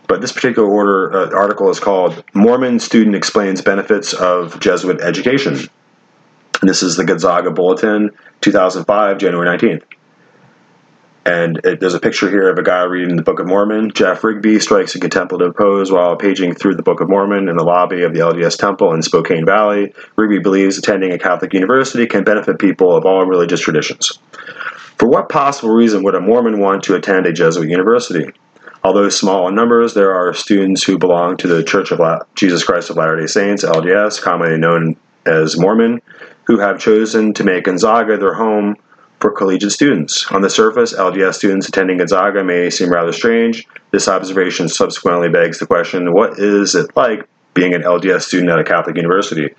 but 0.07 0.21
this 0.21 0.33
particular 0.33 0.69
order 0.69 1.13
uh, 1.13 1.37
article 1.37 1.71
is 1.71 1.81
called 1.81 2.25
"Mormon 2.35 2.79
Student 2.79 3.17
Explains 3.17 3.63
Benefits 3.63 4.13
of 4.13 4.61
Jesuit 4.61 5.01
Education." 5.01 5.69
And 6.61 6.69
this 6.69 6.83
is 6.83 6.97
the 6.97 7.05
Gonzaga 7.05 7.51
Bulletin, 7.51 8.11
2005, 8.41 9.19
January 9.19 9.59
19th. 9.59 9.83
And 11.27 11.61
it, 11.65 11.81
there's 11.81 11.95
a 11.95 12.01
picture 12.01 12.29
here 12.29 12.51
of 12.51 12.59
a 12.59 12.63
guy 12.63 12.83
reading 12.85 13.17
the 13.17 13.23
Book 13.23 13.41
of 13.41 13.47
Mormon. 13.47 13.93
Jeff 13.93 14.23
Rigby 14.23 14.61
strikes 14.61 14.95
a 14.95 15.01
contemplative 15.01 15.57
pose 15.57 15.91
while 15.91 16.17
paging 16.17 16.55
through 16.55 16.75
the 16.75 16.83
Book 16.83 17.01
of 17.01 17.09
Mormon 17.09 17.49
in 17.49 17.57
the 17.57 17.65
lobby 17.65 18.03
of 18.03 18.13
the 18.13 18.21
LDS 18.21 18.59
Temple 18.59 18.93
in 18.93 19.03
Spokane 19.03 19.47
Valley. 19.47 19.95
Rigby 20.17 20.41
believes 20.41 20.77
attending 20.77 21.13
a 21.13 21.19
Catholic 21.19 21.55
university 21.55 22.07
can 22.07 22.25
benefit 22.25 22.59
people 22.59 22.95
of 22.95 23.07
all 23.07 23.25
religious 23.25 23.61
traditions. 23.61 24.19
For 24.99 25.09
what 25.09 25.31
possible 25.31 25.71
reason 25.71 26.03
would 26.05 26.15
a 26.15 26.21
Mormon 26.21 26.61
want 26.61 26.85
to 26.85 26.95
attend 26.95 27.27
a 27.27 27.33
Jesuit 27.33 27.69
university? 27.69 28.31
Although 28.85 29.09
small 29.09 29.49
in 29.49 29.55
numbers, 29.55 29.95
there 29.95 30.15
are 30.15 30.35
students 30.35 30.83
who 30.83 30.99
belong 30.99 31.39
to 31.39 31.49
the 31.49 31.65
Church 31.65 31.91
of 31.91 32.01
La- 32.01 32.21
Jesus 32.35 32.63
Christ 32.63 32.91
of 32.91 32.97
Latter 32.97 33.19
day 33.19 33.27
Saints, 33.27 33.65
LDS, 33.65 34.21
commonly 34.21 34.59
known 34.59 34.97
as 35.25 35.59
Mormon, 35.59 36.03
who 36.45 36.59
have 36.59 36.79
chosen 36.79 37.33
to 37.33 37.45
make 37.45 37.65
Gonzaga 37.65 38.19
their 38.19 38.35
home 38.35 38.77
for 39.21 39.31
collegiate 39.31 39.73
students. 39.73 40.31
On 40.33 40.43
the 40.43 40.51
surface, 40.51 40.93
LDS 40.93 41.37
students 41.37 41.67
attending 41.67 41.97
Gonzaga 41.97 42.45
may 42.45 42.69
seem 42.69 42.93
rather 42.93 43.13
strange. 43.13 43.67
This 43.91 44.07
observation 44.07 44.69
subsequently 44.69 45.31
begs 45.31 45.59
the 45.59 45.67
question 45.67 46.13
what 46.13 46.39
is 46.39 46.75
it 46.75 46.95
like 46.95 47.27
being 47.55 47.73
an 47.73 47.83
LDS 47.83 48.23
student 48.23 48.51
at 48.51 48.59
a 48.59 48.65
Catholic 48.65 48.97
university. 48.97 49.55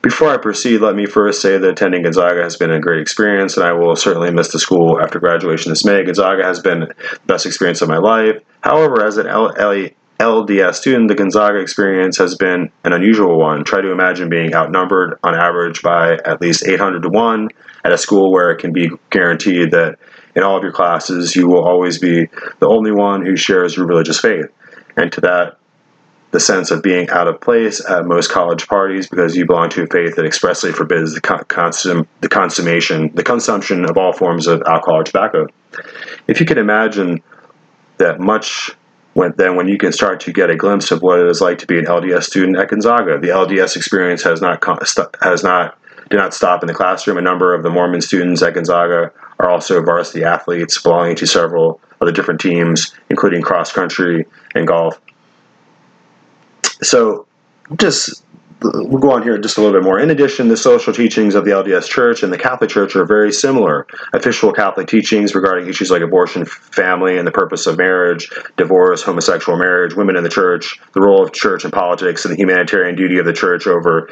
Before 0.00 0.28
I 0.28 0.36
proceed, 0.36 0.78
let 0.78 0.94
me 0.94 1.06
first 1.06 1.42
say 1.42 1.58
that 1.58 1.68
attending 1.68 2.04
Gonzaga 2.04 2.42
has 2.42 2.56
been 2.56 2.70
a 2.70 2.80
great 2.80 3.00
experience, 3.00 3.56
and 3.56 3.66
I 3.66 3.72
will 3.72 3.96
certainly 3.96 4.30
miss 4.30 4.52
the 4.52 4.58
school 4.58 5.00
after 5.00 5.18
graduation 5.18 5.70
this 5.70 5.84
May. 5.84 6.04
Gonzaga 6.04 6.44
has 6.44 6.60
been 6.60 6.80
the 6.80 6.94
best 7.26 7.44
experience 7.44 7.82
of 7.82 7.88
my 7.88 7.98
life. 7.98 8.40
However, 8.62 9.04
as 9.04 9.16
an 9.16 9.26
LDS 9.26 10.74
student, 10.74 11.08
the 11.08 11.16
Gonzaga 11.16 11.58
experience 11.58 12.16
has 12.18 12.36
been 12.36 12.70
an 12.84 12.92
unusual 12.92 13.38
one. 13.38 13.64
Try 13.64 13.80
to 13.80 13.90
imagine 13.90 14.28
being 14.28 14.54
outnumbered 14.54 15.18
on 15.24 15.34
average 15.34 15.82
by 15.82 16.18
at 16.24 16.40
least 16.40 16.66
800 16.66 17.02
to 17.02 17.08
1 17.08 17.48
at 17.84 17.92
a 17.92 17.98
school 17.98 18.30
where 18.30 18.52
it 18.52 18.58
can 18.58 18.72
be 18.72 18.90
guaranteed 19.10 19.72
that 19.72 19.98
in 20.36 20.44
all 20.44 20.56
of 20.56 20.62
your 20.62 20.72
classes 20.72 21.34
you 21.34 21.48
will 21.48 21.64
always 21.64 21.98
be 21.98 22.28
the 22.60 22.68
only 22.68 22.92
one 22.92 23.26
who 23.26 23.36
shares 23.36 23.76
your 23.76 23.86
religious 23.86 24.20
faith. 24.20 24.46
And 24.96 25.10
to 25.12 25.20
that 25.22 25.58
the 26.32 26.40
sense 26.40 26.70
of 26.70 26.82
being 26.82 27.08
out 27.10 27.28
of 27.28 27.40
place 27.40 27.84
at 27.88 28.06
most 28.06 28.30
college 28.30 28.66
parties 28.66 29.06
because 29.06 29.36
you 29.36 29.46
belong 29.46 29.68
to 29.68 29.82
a 29.82 29.86
faith 29.86 30.16
that 30.16 30.24
expressly 30.24 30.72
forbids 30.72 31.14
the, 31.14 31.20
consum- 31.20 32.06
the 32.20 32.28
consummation, 32.28 33.14
the 33.14 33.22
consumption 33.22 33.84
of 33.84 33.98
all 33.98 34.12
forms 34.12 34.46
of 34.46 34.62
alcohol 34.62 35.00
or 35.00 35.04
tobacco. 35.04 35.46
If 36.26 36.40
you 36.40 36.46
can 36.46 36.58
imagine 36.58 37.22
that 37.98 38.18
much 38.18 38.72
when, 39.12 39.34
then 39.36 39.56
when 39.56 39.68
you 39.68 39.76
can 39.76 39.92
start 39.92 40.20
to 40.20 40.32
get 40.32 40.48
a 40.48 40.56
glimpse 40.56 40.90
of 40.90 41.02
what 41.02 41.20
it 41.20 41.26
is 41.26 41.42
like 41.42 41.58
to 41.58 41.66
be 41.66 41.78
an 41.78 41.84
LDS 41.84 42.24
student 42.24 42.56
at 42.56 42.68
Gonzaga, 42.68 43.18
the 43.18 43.28
LDS 43.28 43.76
experience 43.76 44.22
has 44.22 44.40
not 44.40 44.64
has 45.20 45.44
not 45.44 45.78
did 46.08 46.16
not 46.16 46.32
stop 46.32 46.62
in 46.62 46.66
the 46.66 46.74
classroom. 46.74 47.18
A 47.18 47.22
number 47.22 47.54
of 47.54 47.62
the 47.62 47.70
Mormon 47.70 48.00
students 48.00 48.42
at 48.42 48.54
Gonzaga 48.54 49.12
are 49.38 49.50
also 49.50 49.82
varsity 49.82 50.24
athletes 50.24 50.80
belonging 50.80 51.16
to 51.16 51.26
several 51.26 51.80
of 52.00 52.06
the 52.06 52.12
different 52.12 52.40
teams, 52.40 52.94
including 53.10 53.42
cross 53.42 53.70
country 53.70 54.26
and 54.54 54.66
golf. 54.66 54.98
So, 56.82 57.26
just 57.78 58.24
we'll 58.64 59.00
go 59.00 59.12
on 59.12 59.22
here 59.22 59.38
just 59.38 59.58
a 59.58 59.60
little 59.60 59.78
bit 59.78 59.84
more. 59.84 59.98
In 59.98 60.10
addition, 60.10 60.48
the 60.48 60.56
social 60.56 60.92
teachings 60.92 61.34
of 61.34 61.44
the 61.44 61.50
LDS 61.50 61.88
Church 61.88 62.22
and 62.22 62.32
the 62.32 62.38
Catholic 62.38 62.70
Church 62.70 62.94
are 62.96 63.04
very 63.04 63.32
similar. 63.32 63.86
Official 64.12 64.52
Catholic 64.52 64.86
teachings 64.86 65.34
regarding 65.34 65.68
issues 65.68 65.90
like 65.90 66.02
abortion, 66.02 66.44
family, 66.44 67.18
and 67.18 67.26
the 67.26 67.32
purpose 67.32 67.66
of 67.66 67.78
marriage, 67.78 68.30
divorce, 68.56 69.02
homosexual 69.02 69.58
marriage, 69.58 69.94
women 69.94 70.16
in 70.16 70.24
the 70.24 70.30
church, 70.30 70.78
the 70.92 71.00
role 71.00 71.22
of 71.22 71.32
church 71.32 71.64
and 71.64 71.72
politics, 71.72 72.24
and 72.24 72.34
the 72.34 72.38
humanitarian 72.38 72.96
duty 72.96 73.18
of 73.18 73.26
the 73.26 73.32
church 73.32 73.66
over 73.66 74.08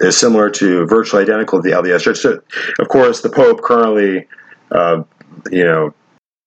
is 0.00 0.16
similar 0.16 0.50
to 0.50 0.86
virtually 0.86 1.22
identical 1.22 1.62
to 1.62 1.68
the 1.68 1.74
LDS 1.74 2.00
Church. 2.00 2.18
So, 2.18 2.42
of 2.78 2.88
course, 2.88 3.20
the 3.20 3.30
Pope 3.30 3.62
currently, 3.62 4.26
uh, 4.70 5.02
you 5.50 5.64
know, 5.64 5.94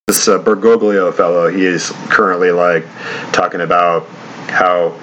this 0.07 0.27
uh, 0.27 0.39
Bergoglio 0.39 1.13
fellow, 1.13 1.47
he 1.49 1.65
is 1.65 1.91
currently 2.09 2.51
like 2.51 2.83
talking 3.31 3.61
about 3.61 4.07
how 4.49 4.99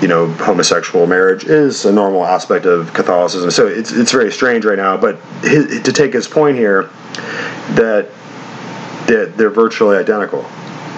you 0.00 0.08
know 0.08 0.28
homosexual 0.28 1.06
marriage 1.06 1.44
is 1.44 1.84
a 1.84 1.92
normal 1.92 2.24
aspect 2.24 2.64
of 2.66 2.92
Catholicism. 2.94 3.50
So 3.50 3.66
it's 3.66 3.92
it's 3.92 4.12
very 4.12 4.32
strange 4.32 4.64
right 4.64 4.78
now. 4.78 4.96
But 4.96 5.16
his, 5.42 5.82
to 5.82 5.92
take 5.92 6.12
his 6.12 6.26
point 6.26 6.56
here, 6.56 6.84
that 7.74 8.08
that 9.06 9.34
they're 9.36 9.50
virtually 9.50 9.96
identical, 9.96 10.42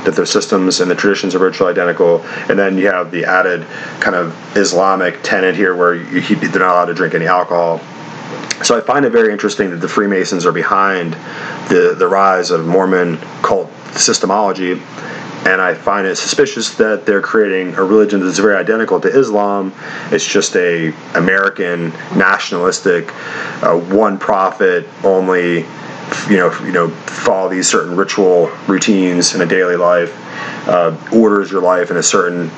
that 0.05 0.15
their 0.15 0.27
systems 0.27 0.81
and 0.81 0.91
the 0.91 0.95
traditions 0.95 1.35
are 1.35 1.39
virtually 1.39 1.71
identical, 1.71 2.21
and 2.49 2.59
then 2.59 2.79
you 2.79 2.87
have 2.87 3.11
the 3.11 3.25
added 3.25 3.67
kind 4.01 4.15
of 4.15 4.37
Islamic 4.57 5.23
tenet 5.23 5.57
here 5.57 5.75
where 5.75 5.95
you, 5.95 6.21
they're 6.21 6.61
not 6.61 6.73
allowed 6.73 6.87
to 6.87 6.95
drink 6.95 7.15
any 7.15 7.27
alcohol. 7.27 7.81
So 8.63 8.79
I 8.79 8.81
find 8.81 9.05
it 9.05 9.11
very 9.11 9.33
interesting 9.33 9.71
that 9.71 9.79
the 9.79 9.89
Freemasons 9.89 10.47
are 10.47 10.53
behind 10.53 11.15
the 11.69 11.95
the 11.99 12.07
rise 12.07 12.51
of 12.51 12.67
Mormon 12.67 13.19
cult 13.43 13.69
systemology 13.95 14.81
and 15.45 15.61
I 15.61 15.75
find 15.75 16.07
it 16.07 16.17
suspicious 16.17 16.75
that 16.77 17.05
they're 17.05 17.21
creating 17.21 17.75
a 17.75 17.83
religion 17.83 18.25
that's 18.25 18.39
very 18.39 18.57
identical 18.57 19.01
to 19.01 19.09
Islam. 19.09 19.75
It's 20.11 20.27
just 20.27 20.55
a 20.57 20.95
American 21.15 21.91
nationalistic, 22.17 23.13
uh, 23.63 23.77
one 23.79 24.19
prophet 24.19 24.87
only. 25.05 25.67
You 26.29 26.39
know, 26.39 26.65
you 26.65 26.73
know, 26.73 26.89
follow 26.91 27.49
these 27.49 27.69
certain 27.69 27.97
ritual 27.97 28.49
routines 28.67 29.35
in 29.35 29.41
a 29.41 29.47
daily 29.47 29.77
life, 29.77 30.13
uh, 30.69 30.97
orders 31.13 31.51
your 31.51 31.63
life 31.63 31.91
in 31.91 31.97
a 31.97 32.03
certain 32.03 32.51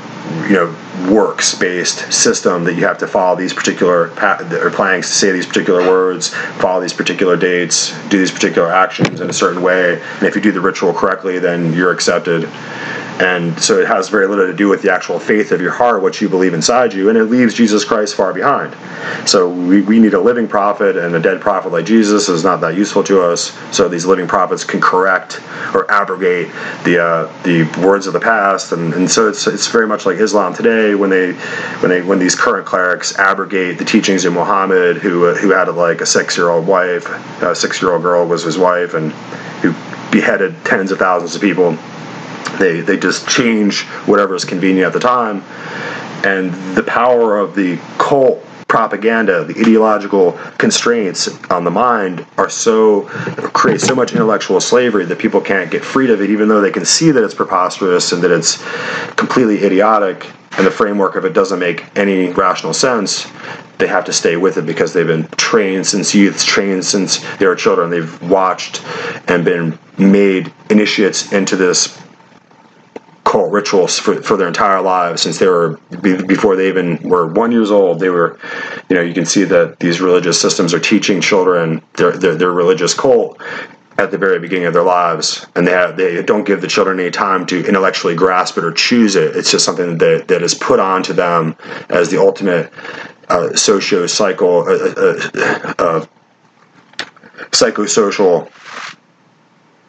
you 0.48 0.55
know 0.55 0.74
works 1.12 1.55
based 1.55 2.12
system 2.12 2.64
that 2.64 2.74
you 2.74 2.85
have 2.85 2.98
to 2.98 3.06
follow 3.06 3.36
these 3.36 3.52
particular 3.52 4.10
or 4.10 4.70
plans 4.70 5.06
to 5.06 5.12
say 5.12 5.32
these 5.32 5.47
particular 5.47 5.86
words 5.86 6.28
follow 6.59 6.81
these 6.81 6.94
particular 6.94 7.36
dates 7.36 7.93
do 8.09 8.18
these 8.18 8.31
particular 8.31 8.72
actions 8.72 9.20
in 9.20 9.28
a 9.28 9.32
certain 9.32 9.60
way 9.60 10.01
and 10.01 10.22
if 10.22 10.35
you 10.35 10.40
do 10.40 10.51
the 10.51 10.60
ritual 10.60 10.94
correctly 10.94 11.39
then 11.39 11.72
you're 11.74 11.93
accepted 11.93 12.48
and 13.20 13.62
so 13.62 13.78
it 13.78 13.86
has 13.86 14.09
very 14.09 14.27
little 14.27 14.47
to 14.47 14.53
do 14.53 14.69
with 14.69 14.82
the 14.82 14.93
actual 14.93 15.20
faith 15.20 15.53
of 15.53 15.61
your 15.61 15.70
heart, 15.70 16.03
what 16.03 16.20
you 16.20 16.28
believe 16.28 16.53
inside 16.53 16.93
you, 16.93 17.09
and 17.09 17.16
it 17.16 17.24
leaves 17.24 17.55
Jesus 17.55 17.85
Christ 17.85 18.16
far 18.16 18.32
behind. 18.32 18.74
So 19.28 19.49
we, 19.49 19.82
we 19.82 20.01
need 20.01 20.15
a 20.15 20.20
living 20.20 20.49
prophet, 20.49 20.97
and 20.97 21.15
a 21.15 21.20
dead 21.20 21.41
prophet 21.41 21.70
like 21.70 21.85
Jesus 21.85 22.28
is 22.28 22.43
not 22.43 22.61
that 22.62 22.77
useful 22.77 23.05
to 23.05 23.23
us. 23.23 23.57
So 23.70 23.89
these 23.89 24.05
living 24.05 24.27
prophets 24.27 24.65
can 24.65 24.81
correct 24.81 25.41
or 25.74 25.89
abrogate 25.91 26.49
the 26.82 27.03
uh, 27.03 27.43
the 27.45 27.62
words 27.86 28.09
of 28.09 28.15
the 28.15 28.20
past, 28.20 28.73
and, 28.73 28.93
and 28.95 29.09
so 29.09 29.28
it's 29.28 29.47
it's 29.47 29.69
very 29.69 29.86
much 29.86 30.07
like 30.07 30.19
Islam 30.19 30.53
today 30.53 30.97
when 30.97 31.11
they 31.11 31.35
when 31.81 31.91
they 31.91 32.03
when 32.03 32.19
these 32.19 32.35
current 32.35 32.66
clerics 32.66 33.16
abrogate 33.16 33.78
the 33.78 33.85
teachings 33.85 34.24
of 34.24 34.32
Muhammad, 34.32 34.97
who 34.97 35.27
uh, 35.27 35.35
who 35.35 35.51
had 35.51 35.69
like 35.69 36.01
a 36.01 36.07
six 36.07 36.36
year 36.36 36.51
old 36.51 36.66
wife, 36.66 37.07
a 37.43 37.55
six 37.55 37.81
year 37.81 37.93
old 37.93 38.03
girl 38.03 38.27
was 38.27 38.43
his 38.43 38.59
wife, 38.59 38.95
and 38.95 39.12
who 39.62 39.73
beheaded 40.11 40.55
tens 40.65 40.91
of 40.91 40.99
thousands 40.99 41.35
of 41.35 41.41
people 41.41 41.78
they 42.58 42.80
they 42.80 42.96
just 42.96 43.28
change 43.28 43.82
whatever 44.06 44.34
is 44.34 44.44
convenient 44.44 44.86
at 44.86 44.92
the 44.92 45.00
time, 45.00 45.42
and 46.24 46.52
the 46.76 46.82
power 46.82 47.38
of 47.38 47.54
the 47.54 47.78
cult 47.98 48.44
propaganda, 48.68 49.44
the 49.44 49.56
ideological 49.60 50.32
constraints 50.58 51.28
on 51.44 51.62
the 51.62 51.70
mind 51.70 52.26
are 52.36 52.50
so 52.50 53.02
create 53.52 53.80
so 53.80 53.94
much 53.94 54.12
intellectual 54.12 54.60
slavery 54.60 55.04
that 55.04 55.16
people 55.16 55.40
can't 55.40 55.70
get 55.70 55.84
freed 55.84 56.10
of 56.10 56.20
it, 56.20 56.28
even 56.28 56.48
though 56.48 56.60
they 56.60 56.72
can 56.72 56.84
see 56.84 57.12
that 57.12 57.22
it's 57.22 57.34
preposterous 57.34 58.10
and 58.10 58.20
that 58.22 58.32
it's 58.32 58.60
completely 59.14 59.62
idiotic, 59.64 60.26
and 60.58 60.66
the 60.66 60.70
framework 60.72 61.14
of 61.14 61.24
it 61.24 61.32
doesn't 61.32 61.60
make 61.60 61.84
any 61.96 62.32
rational 62.32 62.72
sense. 62.72 63.26
They 63.78 63.86
have 63.86 64.04
to 64.06 64.12
stay 64.12 64.36
with 64.36 64.56
it 64.56 64.66
because 64.66 64.92
they've 64.92 65.06
been 65.06 65.28
trained 65.36 65.86
since 65.86 66.12
youth, 66.12 66.44
trained 66.44 66.84
since 66.84 67.18
they 67.36 67.46
were 67.46 67.54
children. 67.54 67.90
They've 67.90 68.22
watched 68.22 68.84
and 69.28 69.44
been 69.44 69.78
made 69.98 70.52
initiates 70.70 71.32
into 71.32 71.54
this 71.54 72.00
cult 73.24 73.52
rituals 73.52 73.98
for, 73.98 74.22
for 74.22 74.36
their 74.36 74.48
entire 74.48 74.80
lives 74.80 75.22
since 75.22 75.38
they 75.38 75.46
were 75.46 75.78
before 76.26 76.56
they 76.56 76.68
even 76.68 76.98
were 77.02 77.26
one 77.26 77.51
years 77.51 77.70
old 77.70 77.98
they 77.98 78.10
were 78.10 78.38
you 78.88 78.96
know 78.96 79.02
you 79.02 79.14
can 79.14 79.24
see 79.24 79.44
that 79.44 79.80
these 79.80 80.01
religious 80.01 80.40
systems 80.40 80.74
are 80.74 80.80
teaching 80.80 81.20
children 81.20 81.82
their, 81.94 82.12
their, 82.12 82.34
their 82.34 82.52
religious 82.52 82.92
cult 82.92 83.40
at 83.96 84.10
the 84.10 84.18
very 84.18 84.38
beginning 84.40 84.66
of 84.66 84.72
their 84.72 84.82
lives. 84.82 85.46
And 85.55 85.66
they 85.66 85.70
have, 85.70 85.96
they 85.96 86.22
don't 86.22 86.44
give 86.44 86.60
the 86.60 86.66
children 86.66 86.98
any 86.98 87.10
time 87.10 87.46
to 87.46 87.64
intellectually 87.66 88.14
grasp 88.14 88.59
it 88.59 88.64
or 88.64 88.72
choose 88.72 89.14
it. 89.14 89.36
It's 89.36 89.51
just 89.51 89.64
something 89.64 89.98
that, 89.98 90.28
that 90.28 90.42
is 90.42 90.55
put 90.55 90.80
onto 90.80 91.12
them 91.12 91.56
as 91.88 92.10
the 92.10 92.20
ultimate 92.20 92.72
uh, 93.28 93.55
socio 93.55 94.06
psycho 94.06 94.64
uh, 94.64 94.94
uh, 94.96 95.74
uh, 95.78 96.06
psychosocial 97.51 98.51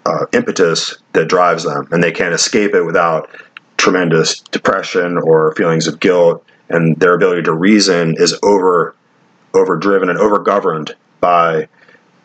uh, 0.06 0.26
impetus 0.34 0.98
that 1.14 1.28
drives 1.28 1.64
them, 1.64 1.88
and 1.92 2.04
they 2.04 2.12
can't 2.12 2.34
escape 2.34 2.74
it 2.74 2.84
without 2.84 3.30
tremendous 3.78 4.40
depression 4.40 5.18
or 5.18 5.54
feelings 5.56 5.88
of 5.88 6.00
guilt, 6.00 6.46
and 6.70 7.00
their 7.00 7.16
ability 7.16 7.44
to 7.44 7.54
reason 7.54 8.16
is 8.18 8.38
over 8.44 8.96
overdriven 9.54 10.10
and 10.10 10.20
overgoverned 10.20 10.92
by 11.22 11.68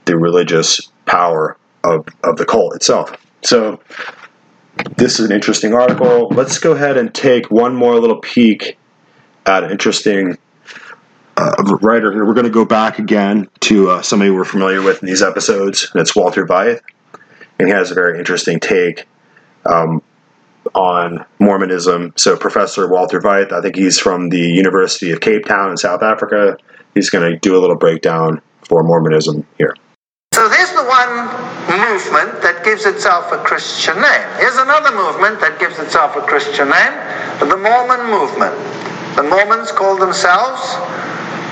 the 0.04 0.16
religious 0.16 0.90
power 1.06 1.56
of, 1.84 2.04
of 2.24 2.36
the 2.36 2.44
cult 2.44 2.74
itself. 2.74 3.16
So 3.42 3.80
this 4.96 5.20
is 5.20 5.26
an 5.26 5.32
interesting 5.32 5.72
article. 5.72 6.28
Let's 6.30 6.58
go 6.58 6.72
ahead 6.72 6.96
and 6.96 7.14
take 7.14 7.50
one 7.50 7.74
more 7.74 8.00
little 8.00 8.18
peek 8.18 8.76
at 9.46 9.62
an 9.62 9.70
interesting 9.70 10.38
uh, 11.36 11.78
writer 11.80 12.10
here. 12.12 12.24
We're 12.24 12.34
going 12.34 12.44
to 12.44 12.50
go 12.50 12.64
back 12.64 12.98
again 12.98 13.48
to 13.60 13.90
uh, 13.90 14.02
somebody 14.02 14.32
we're 14.32 14.44
familiar 14.44 14.82
with 14.82 15.00
in 15.00 15.06
these 15.06 15.22
episodes, 15.22 15.88
and 15.92 16.00
it's 16.00 16.16
Walter 16.16 16.44
Veith 16.44 16.80
and 17.60 17.68
he 17.68 17.74
has 17.74 17.90
a 17.90 17.94
very 17.94 18.18
interesting 18.18 18.58
take 18.58 19.06
um, 19.66 20.02
on 20.74 21.26
Mormonism. 21.38 22.14
So, 22.16 22.34
Professor 22.34 22.88
Walter 22.88 23.20
Veith, 23.20 23.52
I 23.52 23.60
think 23.60 23.76
he's 23.76 23.98
from 23.98 24.30
the 24.30 24.40
University 24.40 25.10
of 25.10 25.20
Cape 25.20 25.44
Town 25.44 25.70
in 25.70 25.76
South 25.76 26.02
Africa. 26.02 26.56
He's 26.94 27.10
going 27.10 27.30
to 27.30 27.38
do 27.38 27.58
a 27.58 27.60
little 27.60 27.76
breakdown 27.76 28.40
for 28.62 28.82
Mormonism 28.82 29.46
here. 29.58 29.76
So, 30.32 30.48
there's 30.48 30.72
the 30.72 30.84
one 30.84 31.12
movement 31.68 32.40
that 32.40 32.62
gives 32.64 32.86
itself 32.86 33.30
a 33.30 33.36
Christian 33.44 33.96
name. 33.96 34.28
Here's 34.38 34.56
another 34.56 34.96
movement 34.96 35.38
that 35.40 35.60
gives 35.60 35.78
itself 35.78 36.16
a 36.16 36.22
Christian 36.22 36.70
name 36.70 36.92
the 37.40 37.58
Mormon 37.58 38.08
movement. 38.08 38.56
The 39.16 39.22
Mormons 39.24 39.70
call 39.70 39.98
themselves 39.98 40.76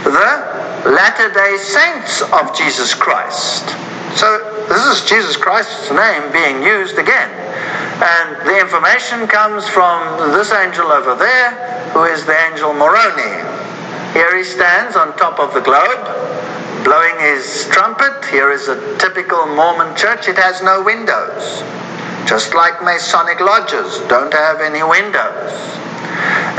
the 0.05 0.11
Latter 0.87 1.33
day 1.33 1.57
Saints 1.57 2.23
of 2.23 2.57
Jesus 2.57 2.95
Christ. 2.95 3.67
So 4.15 4.67
this 4.69 4.85
is 4.87 5.09
Jesus 5.09 5.37
Christ's 5.37 5.91
name 5.91 6.31
being 6.33 6.63
used 6.63 6.99
again. 6.99 7.31
And 7.99 8.47
the 8.47 8.61
information 8.61 9.27
comes 9.27 9.67
from 9.67 10.31
this 10.33 10.53
angel 10.53 10.93
over 10.93 11.17
there, 11.17 11.51
who 11.91 12.05
is 12.05 12.25
the 12.25 12.37
angel 12.47 12.73
Moroni. 12.75 13.43
Here 14.15 14.37
he 14.37 14.45
stands 14.45 14.95
on 14.95 15.17
top 15.17 15.41
of 15.41 15.53
the 15.53 15.61
globe, 15.61 16.05
blowing 16.85 17.19
his 17.19 17.69
trumpet. 17.73 18.25
Here 18.31 18.53
is 18.53 18.69
a 18.69 18.79
typical 18.99 19.47
Mormon 19.47 19.97
church. 19.97 20.29
It 20.29 20.39
has 20.39 20.63
no 20.63 20.83
windows. 20.83 21.63
Just 22.25 22.55
like 22.55 22.83
Masonic 22.85 23.41
lodges 23.41 23.99
don't 24.07 24.33
have 24.33 24.61
any 24.61 24.83
windows. 24.83 25.53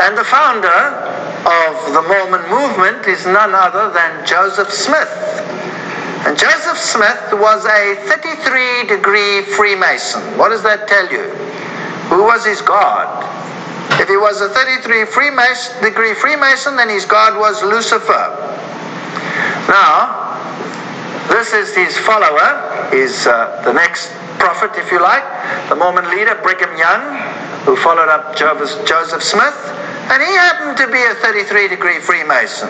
And 0.04 0.18
the 0.18 0.24
founder 0.24 1.19
of 1.46 1.94
the 1.94 2.02
Mormon 2.04 2.44
movement 2.50 3.08
is 3.08 3.26
none 3.26 3.54
other 3.54 3.92
than 3.94 4.26
Joseph 4.26 4.72
Smith. 4.72 5.10
And 6.26 6.38
Joseph 6.38 6.78
Smith 6.78 7.34
was 7.34 7.66
a 7.66 7.96
33 8.08 8.88
degree 8.88 9.42
Freemason. 9.56 10.22
What 10.38 10.50
does 10.50 10.64
that 10.64 10.88
tell 10.88 11.10
you? 11.12 11.30
Who 12.12 12.24
was 12.24 12.46
his 12.46 12.62
God? 12.62 13.08
If 14.02 14.08
he 14.08 14.18
was 14.18 14.42
a 14.42 14.50
33 14.50 15.06
Freemason, 15.06 15.82
degree 15.84 16.14
Freemason, 16.14 16.76
then 16.76 16.90
his 16.90 17.06
God 17.06 17.40
was 17.40 17.64
Lucifer. 17.64 18.36
Now, 19.68 20.20
this 21.30 21.54
is 21.54 21.76
his 21.76 21.98
follower, 21.98 22.90
is 22.94 23.28
uh, 23.28 23.62
the 23.64 23.74
next 23.74 24.12
prophet, 24.40 24.72
if 24.76 24.92
you 24.92 25.02
like, 25.02 25.24
the 25.70 25.76
Mormon 25.76 26.10
leader, 26.10 26.36
Brigham 26.42 26.76
Young, 26.78 27.18
who 27.66 27.76
followed 27.76 28.10
up 28.10 28.36
Joseph 28.36 29.24
Smith, 29.24 29.56
and 30.10 30.24
he 30.24 30.34
happened 30.34 30.78
to 30.78 30.88
be 30.92 31.02
a 31.04 31.14
33 31.16 31.68
degree 31.68 32.00
Freemason. 32.00 32.70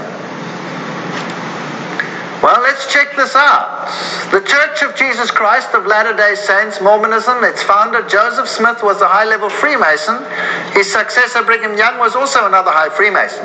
Well, 2.43 2.61
let's 2.61 2.91
check 2.91 3.15
this 3.17 3.35
out. 3.35 3.87
The 4.31 4.39
Church 4.39 4.81
of 4.83 4.95
Jesus 4.95 5.29
Christ 5.29 5.73
of 5.73 5.85
Latter 5.85 6.15
day 6.15 6.35
Saints, 6.35 6.79
Mormonism, 6.81 7.43
its 7.43 7.61
founder, 7.63 8.07
Joseph 8.07 8.47
Smith, 8.47 8.81
was 8.81 9.01
a 9.01 9.07
high 9.07 9.25
level 9.25 9.49
Freemason. 9.49 10.23
His 10.71 10.89
successor, 10.89 11.43
Brigham 11.43 11.77
Young, 11.77 11.99
was 11.99 12.15
also 12.15 12.45
another 12.47 12.71
high 12.71 12.89
Freemason. 12.89 13.43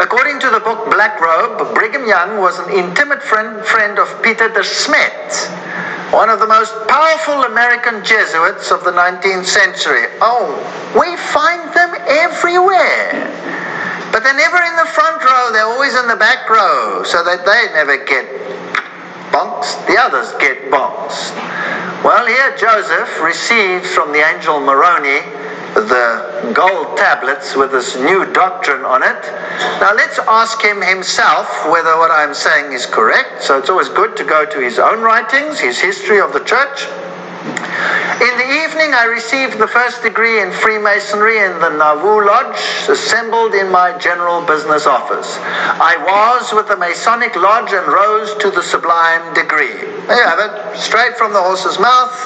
According 0.00 0.40
to 0.40 0.50
the 0.50 0.60
book 0.60 0.90
Black 0.90 1.20
Robe, 1.20 1.74
Brigham 1.74 2.06
Young 2.06 2.40
was 2.40 2.58
an 2.58 2.70
intimate 2.72 3.22
friend, 3.22 3.64
friend 3.64 3.98
of 3.98 4.08
Peter 4.22 4.48
de 4.48 4.64
Smet, 4.64 5.32
one 6.12 6.28
of 6.28 6.40
the 6.40 6.46
most 6.46 6.72
powerful 6.88 7.44
American 7.44 8.04
Jesuits 8.04 8.70
of 8.70 8.84
the 8.84 8.92
19th 8.92 9.46
century. 9.46 10.06
Oh, 10.20 10.56
we 10.98 11.16
find 11.16 11.72
them 11.72 11.94
everywhere. 12.06 13.30
But 14.12 14.22
they're 14.22 14.36
never 14.36 14.62
in 14.62 14.76
the 14.76 14.90
front 14.92 15.24
row, 15.24 15.50
they're 15.52 15.66
always 15.66 15.94
in 15.96 16.08
the 16.08 16.16
back 16.16 16.48
row, 16.48 17.02
so 17.04 17.24
that 17.24 17.44
they 17.44 17.72
never 17.74 17.96
get 18.04 18.26
bonks, 19.34 19.74
the 19.86 19.98
others 19.98 20.30
get 20.38 20.70
bonks. 20.70 21.34
Well, 22.04 22.26
here 22.26 22.56
Joseph 22.56 23.22
receives 23.22 23.90
from 23.94 24.12
the 24.12 24.20
angel 24.20 24.60
Moroni 24.60 25.24
the 25.74 26.52
gold 26.54 26.96
tablets 26.96 27.56
with 27.56 27.72
this 27.72 27.96
new 27.96 28.24
doctrine 28.32 28.84
on 28.84 29.02
it. 29.02 29.20
Now 29.80 29.92
let's 29.94 30.18
ask 30.18 30.62
him 30.62 30.80
himself 30.80 31.48
whether 31.68 31.96
what 31.96 32.10
I'm 32.10 32.34
saying 32.34 32.72
is 32.72 32.86
correct. 32.86 33.42
So 33.42 33.58
it's 33.58 33.68
always 33.68 33.88
good 33.88 34.16
to 34.16 34.24
go 34.24 34.44
to 34.44 34.60
his 34.60 34.78
own 34.78 35.02
writings, 35.02 35.58
his 35.58 35.80
history 35.80 36.20
of 36.20 36.32
the 36.32 36.40
church. 36.40 36.86
In 37.44 38.38
the 38.38 38.50
evening, 38.64 38.94
I 38.94 39.04
received 39.04 39.58
the 39.58 39.68
first 39.68 40.02
degree 40.02 40.40
in 40.40 40.50
Freemasonry 40.50 41.44
in 41.44 41.58
the 41.60 41.68
Nauvoo 41.68 42.24
Lodge, 42.24 42.56
assembled 42.88 43.52
in 43.54 43.70
my 43.70 43.98
general 43.98 44.40
business 44.46 44.86
office. 44.86 45.36
I 45.76 45.96
was 46.00 46.52
with 46.54 46.68
the 46.68 46.76
Masonic 46.76 47.36
Lodge 47.36 47.72
and 47.72 47.86
rose 47.86 48.34
to 48.38 48.50
the 48.50 48.62
sublime 48.62 49.34
degree. 49.34 49.76
There 50.08 50.16
you 50.16 50.24
have 50.24 50.40
it, 50.40 50.78
straight 50.78 51.18
from 51.18 51.34
the 51.34 51.42
horse's 51.42 51.78
mouth. 51.78 52.16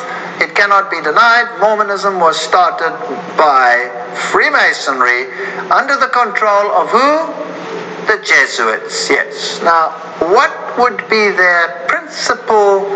It 0.41 0.55
cannot 0.55 0.89
be 0.91 1.01
denied. 1.03 1.59
Mormonism 1.59 2.21
was 2.21 2.39
started 2.39 2.95
by 3.35 3.91
Freemasonry 4.31 5.27
under 5.73 5.97
the 5.97 6.09
control 6.15 6.71
of 6.79 6.91
who? 6.95 7.27
The 8.07 8.23
Jesuits, 8.23 9.11
yes. 9.11 9.61
Now, 9.65 9.91
what 10.31 10.79
would 10.79 10.99
be 11.11 11.31
their 11.35 11.87
principal 11.89 12.87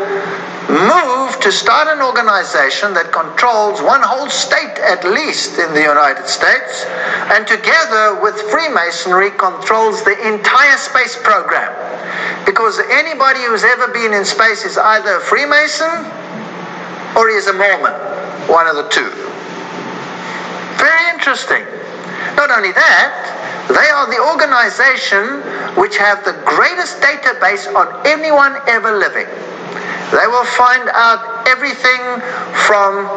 move 0.69 1.41
to 1.41 1.51
start 1.51 1.89
an 1.89 2.03
organization 2.03 2.95
that 2.95 3.11
controls 3.11 3.83
one 3.83 4.03
whole 4.03 4.31
state 4.31 4.79
at 4.79 5.03
least 5.05 5.59
in 5.59 5.75
the 5.75 5.83
United 5.83 6.29
States 6.29 6.85
and 7.35 7.47
together 7.47 8.21
with 8.23 8.39
Freemasonry 8.51 9.31
controls 9.35 10.05
the 10.05 10.15
entire 10.23 10.79
space 10.79 11.19
program. 11.23 11.71
Because 12.47 12.79
anybody 12.91 13.43
who's 13.43 13.65
ever 13.65 13.89
been 13.89 14.13
in 14.15 14.25
space 14.25 14.65
is 14.65 14.79
either 14.79 15.19
a 15.19 15.21
Freemason 15.21 16.07
or 17.17 17.29
he 17.29 17.37
is 17.37 17.47
a 17.47 17.53
Mormon, 17.53 17.95
one 18.49 18.67
of 18.67 18.77
the 18.77 18.87
two. 18.89 19.11
Very 20.79 21.11
interesting. 21.11 21.65
Not 22.35 22.51
only 22.51 22.73
that, 22.73 23.69
they 23.69 23.89
are 23.91 24.07
the 24.11 24.19
organization 24.19 25.43
which 25.79 25.97
have 25.97 26.25
the 26.25 26.35
greatest 26.45 26.99
database 27.01 27.67
on 27.75 27.87
anyone 28.07 28.57
ever 28.67 28.99
living. 28.99 29.27
They 30.13 30.27
will 30.29 30.45
find 30.45 30.89
out 30.93 31.49
everything 31.49 32.21
from 32.69 33.09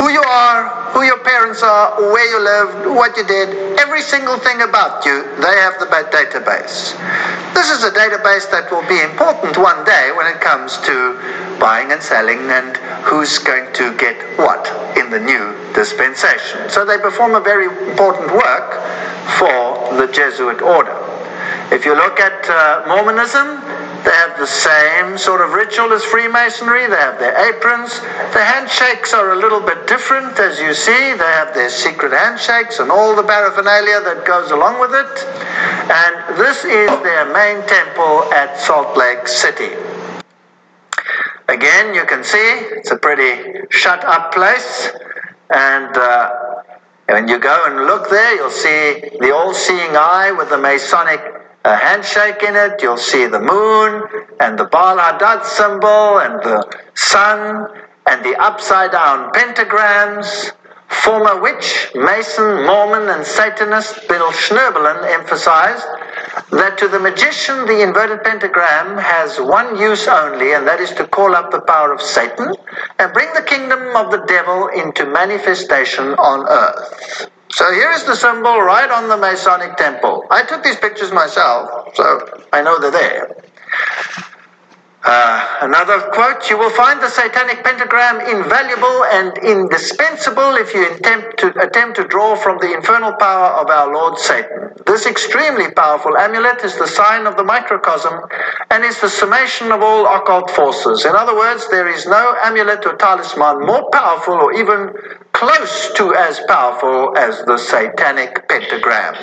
who 0.00 0.08
you 0.08 0.22
are, 0.24 0.90
who 0.96 1.02
your 1.02 1.18
parents 1.18 1.62
are, 1.62 2.00
where 2.00 2.24
you 2.24 2.40
lived, 2.40 2.96
what 2.96 3.16
you 3.16 3.26
did, 3.26 3.78
every 3.78 4.00
single 4.00 4.38
thing 4.38 4.62
about 4.62 5.04
you, 5.04 5.22
they 5.36 5.56
have 5.60 5.78
the 5.78 5.84
database. 5.84 6.96
This 7.52 7.68
is 7.70 7.84
a 7.84 7.90
database 7.90 8.50
that 8.50 8.72
will 8.72 8.86
be 8.88 8.98
important 9.04 9.58
one 9.58 9.84
day 9.84 10.10
when 10.16 10.26
it 10.26 10.40
comes 10.40 10.78
to 10.88 11.20
buying 11.60 11.92
and 11.92 12.02
selling 12.02 12.40
and 12.48 12.78
who's 13.04 13.38
going 13.38 13.70
to 13.74 13.94
get 13.98 14.16
what 14.38 14.64
in 14.96 15.10
the 15.10 15.20
new 15.20 15.52
dispensation. 15.74 16.70
So 16.70 16.86
they 16.86 16.96
perform 16.96 17.34
a 17.34 17.40
very 17.40 17.68
important 17.90 18.32
work 18.32 18.80
for 19.36 19.92
the 20.00 20.08
Jesuit 20.10 20.62
order. 20.62 20.96
If 21.70 21.84
you 21.84 21.94
look 21.94 22.18
at 22.18 22.48
uh, 22.48 22.88
Mormonism, 22.88 23.60
they 24.04 24.12
have 24.12 24.38
the 24.38 24.46
same 24.46 25.18
sort 25.18 25.40
of 25.40 25.52
ritual 25.52 25.92
as 25.92 26.02
Freemasonry. 26.04 26.86
They 26.86 26.96
have 26.96 27.18
their 27.18 27.36
aprons. 27.48 28.00
The 28.32 28.42
handshakes 28.42 29.12
are 29.12 29.32
a 29.32 29.36
little 29.36 29.60
bit 29.60 29.86
different, 29.86 30.38
as 30.38 30.58
you 30.58 30.72
see. 30.72 30.92
They 31.12 31.32
have 31.36 31.52
their 31.54 31.68
secret 31.68 32.12
handshakes 32.12 32.78
and 32.78 32.90
all 32.90 33.14
the 33.14 33.22
paraphernalia 33.22 34.00
that 34.00 34.24
goes 34.26 34.50
along 34.52 34.80
with 34.80 34.94
it. 34.94 35.12
And 35.92 36.38
this 36.38 36.64
is 36.64 36.88
their 37.02 37.30
main 37.32 37.66
temple 37.68 38.32
at 38.32 38.58
Salt 38.58 38.96
Lake 38.96 39.28
City. 39.28 39.76
Again, 41.48 41.94
you 41.94 42.06
can 42.06 42.24
see 42.24 42.48
it's 42.78 42.90
a 42.90 42.96
pretty 42.96 43.66
shut 43.70 44.02
up 44.04 44.32
place. 44.32 44.92
And 45.50 45.94
uh, 45.96 46.30
when 47.06 47.28
you 47.28 47.38
go 47.38 47.64
and 47.66 47.86
look 47.86 48.08
there, 48.08 48.36
you'll 48.36 48.50
see 48.50 49.10
the 49.20 49.34
all 49.34 49.52
seeing 49.52 49.94
eye 49.94 50.32
with 50.32 50.48
the 50.48 50.58
Masonic 50.58 51.20
a 51.64 51.76
handshake 51.76 52.42
in 52.42 52.56
it. 52.56 52.82
You'll 52.82 52.96
see 52.96 53.26
the 53.26 53.40
moon 53.40 54.02
and 54.40 54.58
the 54.58 54.64
Baal 54.64 54.98
Hadad 54.98 55.44
symbol 55.44 56.18
and 56.18 56.40
the 56.42 56.64
sun 56.94 57.68
and 58.06 58.24
the 58.24 58.36
upside 58.40 58.92
down 58.92 59.32
pentagrams. 59.32 60.52
Former 61.04 61.40
witch, 61.40 61.88
Mason, 61.94 62.66
Mormon, 62.66 63.08
and 63.08 63.24
Satanist 63.24 64.08
Bill 64.08 64.32
Schnoebelen 64.32 65.08
emphasized 65.12 65.86
that 66.50 66.78
to 66.78 66.88
the 66.88 66.98
magician 66.98 67.64
the 67.66 67.80
inverted 67.80 68.24
pentagram 68.24 68.98
has 68.98 69.38
one 69.40 69.78
use 69.78 70.08
only, 70.08 70.52
and 70.52 70.66
that 70.66 70.80
is 70.80 70.90
to 70.94 71.06
call 71.06 71.36
up 71.36 71.52
the 71.52 71.60
power 71.60 71.92
of 71.92 72.02
Satan 72.02 72.54
and 72.98 73.12
bring 73.12 73.32
the 73.34 73.42
kingdom 73.42 73.94
of 73.94 74.10
the 74.10 74.24
devil 74.26 74.66
into 74.68 75.06
manifestation 75.06 76.14
on 76.14 76.48
earth. 76.48 77.30
So 77.50 77.72
here 77.72 77.90
is 77.90 78.04
the 78.04 78.14
symbol 78.14 78.60
right 78.60 78.90
on 78.90 79.08
the 79.08 79.16
Masonic 79.16 79.76
temple. 79.76 80.24
I 80.30 80.42
took 80.44 80.62
these 80.62 80.76
pictures 80.76 81.10
myself, 81.10 81.94
so 81.94 82.42
I 82.52 82.62
know 82.62 82.78
they're 82.78 82.92
there. 82.92 83.36
Uh, 85.02 85.56
another 85.62 85.98
quote, 86.12 86.50
you 86.50 86.58
will 86.58 86.70
find 86.70 87.00
the 87.00 87.08
satanic 87.08 87.64
pentagram 87.64 88.20
invaluable 88.20 89.04
and 89.04 89.36
indispensable 89.38 90.56
if 90.56 90.74
you 90.74 90.92
attempt 90.92 91.38
to, 91.38 91.48
attempt 91.58 91.96
to 91.96 92.04
draw 92.04 92.36
from 92.36 92.58
the 92.58 92.72
infernal 92.74 93.12
power 93.14 93.48
of 93.56 93.70
our 93.70 93.92
Lord 93.94 94.18
Satan. 94.18 94.72
This 94.86 95.06
extremely 95.06 95.70
powerful 95.70 96.18
amulet 96.18 96.62
is 96.64 96.76
the 96.76 96.86
sign 96.86 97.26
of 97.26 97.38
the 97.38 97.44
microcosm 97.44 98.12
and 98.70 98.84
is 98.84 99.00
the 99.00 99.08
summation 99.08 99.72
of 99.72 99.82
all 99.82 100.06
occult 100.06 100.50
forces. 100.50 101.06
In 101.06 101.16
other 101.16 101.34
words, 101.34 101.66
there 101.70 101.88
is 101.88 102.04
no 102.06 102.36
amulet 102.44 102.84
or 102.84 102.94
talisman 102.96 103.64
more 103.64 103.88
powerful 103.90 104.34
or 104.34 104.52
even 104.52 104.92
close 105.40 105.90
to 105.94 106.14
as 106.14 106.38
powerful 106.46 107.16
as 107.16 107.42
the 107.46 107.56
satanic 107.56 108.46
pentagram. 108.46 109.14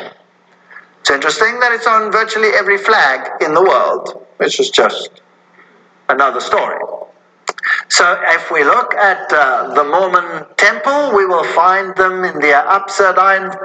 It's 1.02 1.12
interesting 1.12 1.60
that 1.60 1.72
it's 1.74 1.86
on 1.86 2.12
virtually 2.12 2.50
every 2.50 2.80
flag 2.80 3.44
in 3.44 3.54
the 3.54 3.62
world, 3.62 4.26
which 4.38 4.60
is 4.60 4.72
just 4.72 5.22
another 6.10 6.42
story. 6.42 6.84
So, 7.90 8.20
if 8.30 8.50
we 8.50 8.64
look 8.64 8.96
at 8.96 9.32
uh, 9.32 9.76
the 9.76 9.84
Mormon 9.84 10.48
temple, 10.58 11.16
we 11.16 11.28
will 11.28 11.44
find 11.54 11.96
them 11.96 12.24
in 12.24 12.40
their 12.40 12.68
upside 12.68 13.16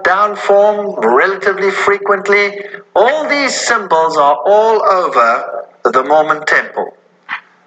down 0.05 0.37
form 0.37 1.01
relatively 1.01 1.70
frequently. 1.70 2.59
All 2.95 3.27
these 3.29 3.59
symbols 3.59 4.19
are 4.19 4.37
all 4.45 4.83
over 4.85 5.69
the 5.85 6.05
Mormon 6.05 6.45
temple. 6.45 6.97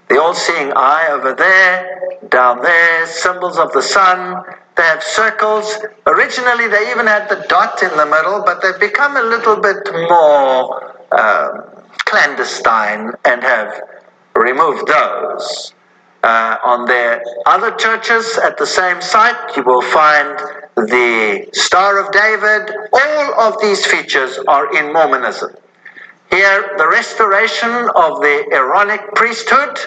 The 0.10 0.22
all 0.22 0.36
seeing 0.36 0.72
eye 0.76 1.08
over 1.10 1.34
there, 1.34 2.20
down 2.30 2.62
there, 2.62 3.08
symbols 3.08 3.58
of 3.58 3.72
the 3.72 3.82
sun. 3.82 4.44
They 4.76 4.84
have 4.84 5.04
circles. 5.04 5.78
Originally, 6.06 6.68
they 6.68 6.92
even 6.92 7.08
had 7.08 7.30
the 7.30 7.46
dot 7.48 7.82
in 7.82 7.96
the 7.96 8.06
middle, 8.06 8.44
but 8.46 8.62
they've 8.62 8.80
become 8.80 9.16
a 9.16 9.24
little 9.24 9.56
bit 9.56 9.78
more 10.10 11.06
uh, 11.12 11.62
clandestine 12.00 13.12
and 13.24 13.42
have 13.42 13.82
removed 14.36 14.88
those. 14.88 15.74
Uh, 16.24 16.58
on 16.64 16.86
their 16.86 17.24
other 17.46 17.72
churches 17.76 18.38
at 18.40 18.58
the 18.58 18.66
same 18.66 19.00
site, 19.00 19.56
you 19.56 19.64
will 19.64 19.82
find 19.82 20.40
the 20.76 21.48
Star 21.54 22.00
of 22.00 22.12
David. 22.12 22.76
All 22.92 23.42
of 23.42 23.62
these 23.62 23.86
features 23.86 24.40
are 24.48 24.76
in 24.76 24.92
Mormonism. 24.92 25.56
Here, 26.32 26.74
the 26.78 26.90
restoration 26.90 27.70
of 27.96 28.22
the 28.22 28.50
Aaronic 28.52 29.14
priesthood, 29.14 29.78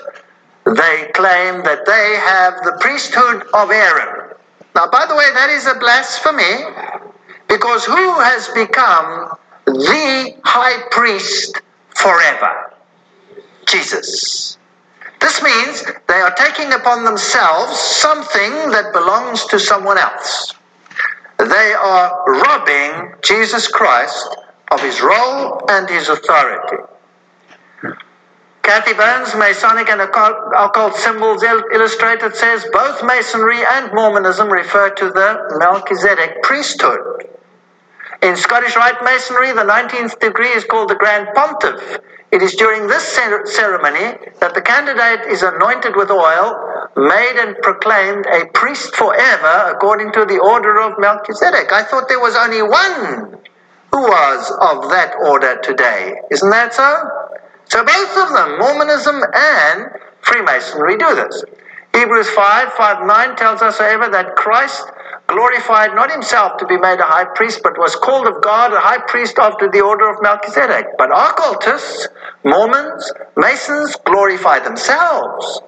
they 0.64 1.10
claim 1.12 1.64
that 1.64 1.84
they 1.84 2.16
have 2.24 2.62
the 2.62 2.78
priesthood 2.80 3.42
of 3.52 3.70
Aaron. 3.72 4.27
Now, 4.78 4.86
by 4.86 5.06
the 5.06 5.16
way, 5.16 5.24
that 5.34 5.50
is 5.50 5.66
a 5.66 5.74
blasphemy 5.74 6.62
because 7.48 7.84
who 7.84 8.20
has 8.20 8.46
become 8.54 9.36
the 9.66 10.36
high 10.44 10.86
priest 10.92 11.60
forever? 11.96 12.74
Jesus. 13.66 14.56
This 15.20 15.42
means 15.42 15.82
they 16.06 16.20
are 16.20 16.32
taking 16.36 16.72
upon 16.74 17.02
themselves 17.02 17.76
something 17.76 18.70
that 18.70 18.92
belongs 18.92 19.46
to 19.46 19.58
someone 19.58 19.98
else. 19.98 20.54
They 21.38 21.74
are 21.74 22.22
robbing 22.28 23.14
Jesus 23.24 23.66
Christ 23.66 24.28
of 24.70 24.80
his 24.80 25.00
role 25.00 25.60
and 25.68 25.90
his 25.90 26.08
authority. 26.08 26.84
Cathy 28.68 28.92
Burns, 28.92 29.34
Masonic 29.34 29.88
and 29.88 30.02
Occult 30.02 30.94
Symbols 30.94 31.42
Illustrated, 31.42 32.36
says 32.36 32.66
both 32.70 33.02
Masonry 33.02 33.64
and 33.64 33.90
Mormonism 33.94 34.50
refer 34.50 34.90
to 34.90 35.08
the 35.08 35.56
Melchizedek 35.58 36.42
priesthood. 36.42 37.00
In 38.20 38.36
Scottish 38.36 38.76
Rite 38.76 39.02
Masonry, 39.02 39.52
the 39.52 39.64
19th 39.64 40.20
degree 40.20 40.50
is 40.50 40.64
called 40.64 40.90
the 40.90 40.96
Grand 40.96 41.28
Pontiff. 41.34 41.98
It 42.30 42.42
is 42.42 42.56
during 42.56 42.86
this 42.88 43.04
ceremony 43.08 44.18
that 44.40 44.52
the 44.52 44.60
candidate 44.60 45.32
is 45.32 45.42
anointed 45.42 45.96
with 45.96 46.10
oil, 46.10 46.92
made 46.94 47.40
and 47.40 47.56
proclaimed 47.62 48.26
a 48.26 48.44
priest 48.52 48.94
forever 48.94 49.72
according 49.72 50.12
to 50.12 50.26
the 50.26 50.40
order 50.40 50.78
of 50.78 50.98
Melchizedek. 50.98 51.72
I 51.72 51.84
thought 51.84 52.10
there 52.10 52.20
was 52.20 52.36
only 52.36 52.60
one 52.60 53.38
who 53.92 54.02
was 54.02 54.50
of 54.60 54.90
that 54.90 55.14
order 55.26 55.58
today. 55.62 56.16
Isn't 56.30 56.50
that 56.50 56.74
so? 56.74 57.08
So 57.68 57.84
both 57.84 58.16
of 58.16 58.28
them, 58.32 58.58
Mormonism 58.58 59.22
and 59.34 59.86
Freemasonry, 60.22 60.96
do 60.96 61.14
this. 61.14 61.44
Hebrews 61.94 62.30
5 62.30 62.72
5 62.72 63.06
9 63.06 63.36
tells 63.36 63.62
us, 63.62 63.78
however, 63.78 64.08
that 64.10 64.36
Christ 64.36 64.90
glorified 65.26 65.94
not 65.94 66.10
himself 66.10 66.56
to 66.58 66.66
be 66.66 66.76
made 66.78 66.98
a 67.00 67.04
high 67.04 67.26
priest, 67.34 67.60
but 67.62 67.78
was 67.78 67.94
called 67.96 68.26
of 68.26 68.42
God 68.42 68.72
a 68.72 68.80
high 68.80 69.02
priest 69.06 69.38
after 69.38 69.70
the 69.70 69.80
order 69.80 70.08
of 70.08 70.22
Melchizedek. 70.22 70.86
But 70.96 71.10
occultists, 71.10 72.08
Mormons, 72.44 73.12
Masons 73.36 73.96
glorify 74.06 74.60
themselves 74.60 75.60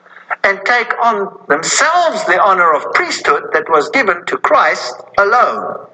and 0.45 0.61
take 0.65 0.93
on 1.03 1.45
themselves 1.49 2.25
the 2.25 2.41
honor 2.41 2.73
of 2.73 2.93
priesthood 2.95 3.45
that 3.53 3.69
was 3.69 3.91
given 3.91 4.25
to 4.27 4.39
Christ 4.39 4.95
alone. 5.19 5.87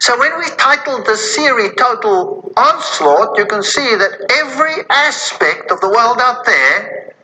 So 0.00 0.18
when 0.18 0.38
we 0.38 0.46
titled 0.56 1.06
the 1.06 1.16
series 1.16 1.72
Total 1.76 2.52
Onslaught, 2.56 3.38
you 3.38 3.46
can 3.46 3.62
see 3.62 3.94
that 3.96 4.30
every 4.32 4.84
aspect 4.90 5.70
of 5.70 5.80
the 5.80 5.88
world 5.88 6.18
out 6.20 6.44
there 6.44 7.14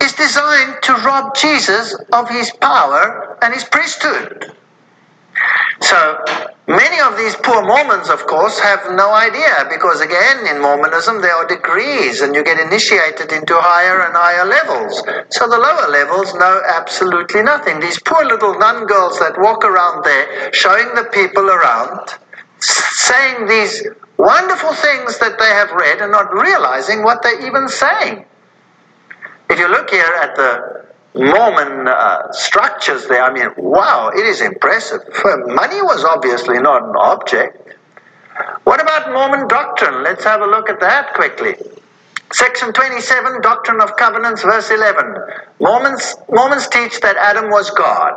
is 0.00 0.12
designed 0.14 0.82
to 0.82 0.94
rob 0.94 1.36
Jesus 1.36 1.94
of 2.12 2.28
his 2.28 2.50
power 2.60 3.38
and 3.42 3.52
his 3.52 3.64
priesthood. 3.64 4.56
So 5.80 6.18
many 6.66 7.00
of 7.00 7.16
these 7.16 7.34
poor 7.36 7.64
Mormons, 7.64 8.10
of 8.10 8.26
course, 8.26 8.58
have 8.60 8.92
no 8.92 9.12
idea 9.12 9.66
because, 9.70 10.00
again, 10.00 10.46
in 10.46 10.60
Mormonism 10.60 11.20
there 11.20 11.34
are 11.34 11.46
degrees 11.46 12.20
and 12.20 12.34
you 12.34 12.44
get 12.44 12.60
initiated 12.60 13.32
into 13.32 13.56
higher 13.56 14.02
and 14.02 14.14
higher 14.14 14.44
levels. 14.44 15.02
So 15.30 15.48
the 15.48 15.58
lower 15.58 15.88
levels 15.88 16.34
know 16.34 16.62
absolutely 16.68 17.42
nothing. 17.42 17.80
These 17.80 18.00
poor 18.00 18.24
little 18.24 18.58
nun 18.58 18.86
girls 18.86 19.18
that 19.18 19.38
walk 19.38 19.64
around 19.64 20.04
there 20.04 20.52
showing 20.52 20.94
the 20.94 21.08
people 21.12 21.48
around, 21.48 22.10
saying 22.60 23.46
these 23.46 23.86
wonderful 24.16 24.74
things 24.74 25.18
that 25.18 25.38
they 25.38 25.48
have 25.48 25.72
read 25.72 26.00
and 26.00 26.12
not 26.12 26.32
realizing 26.32 27.02
what 27.02 27.22
they're 27.22 27.46
even 27.46 27.68
saying. 27.68 28.24
If 29.48 29.58
you 29.58 29.68
look 29.68 29.90
here 29.90 30.14
at 30.22 30.36
the 30.36 30.89
Mormon 31.14 31.88
uh, 31.88 32.30
structures 32.32 33.08
there, 33.08 33.22
I 33.22 33.32
mean, 33.32 33.48
wow, 33.56 34.10
it 34.14 34.24
is 34.24 34.40
impressive. 34.40 35.00
Money 35.24 35.82
was 35.82 36.04
obviously 36.04 36.60
not 36.60 36.82
an 36.84 36.94
object. 36.96 37.76
What 38.64 38.80
about 38.80 39.12
Mormon 39.12 39.48
doctrine? 39.48 40.04
Let's 40.04 40.24
have 40.24 40.40
a 40.40 40.46
look 40.46 40.68
at 40.70 40.80
that 40.80 41.14
quickly. 41.14 41.54
Section 42.32 42.72
27, 42.72 43.42
Doctrine 43.42 43.80
of 43.80 43.96
Covenants, 43.96 44.42
verse 44.42 44.70
11. 44.70 45.14
Mormons, 45.58 46.14
Mormons 46.30 46.68
teach 46.68 47.00
that 47.00 47.16
Adam 47.16 47.50
was 47.50 47.70
God. 47.70 48.14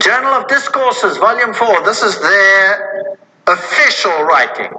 Journal 0.00 0.32
of 0.34 0.46
Discourses, 0.46 1.16
Volume 1.16 1.52
4, 1.52 1.82
this 1.82 2.02
is 2.02 2.20
their 2.20 3.18
official 3.48 4.22
writing 4.22 4.72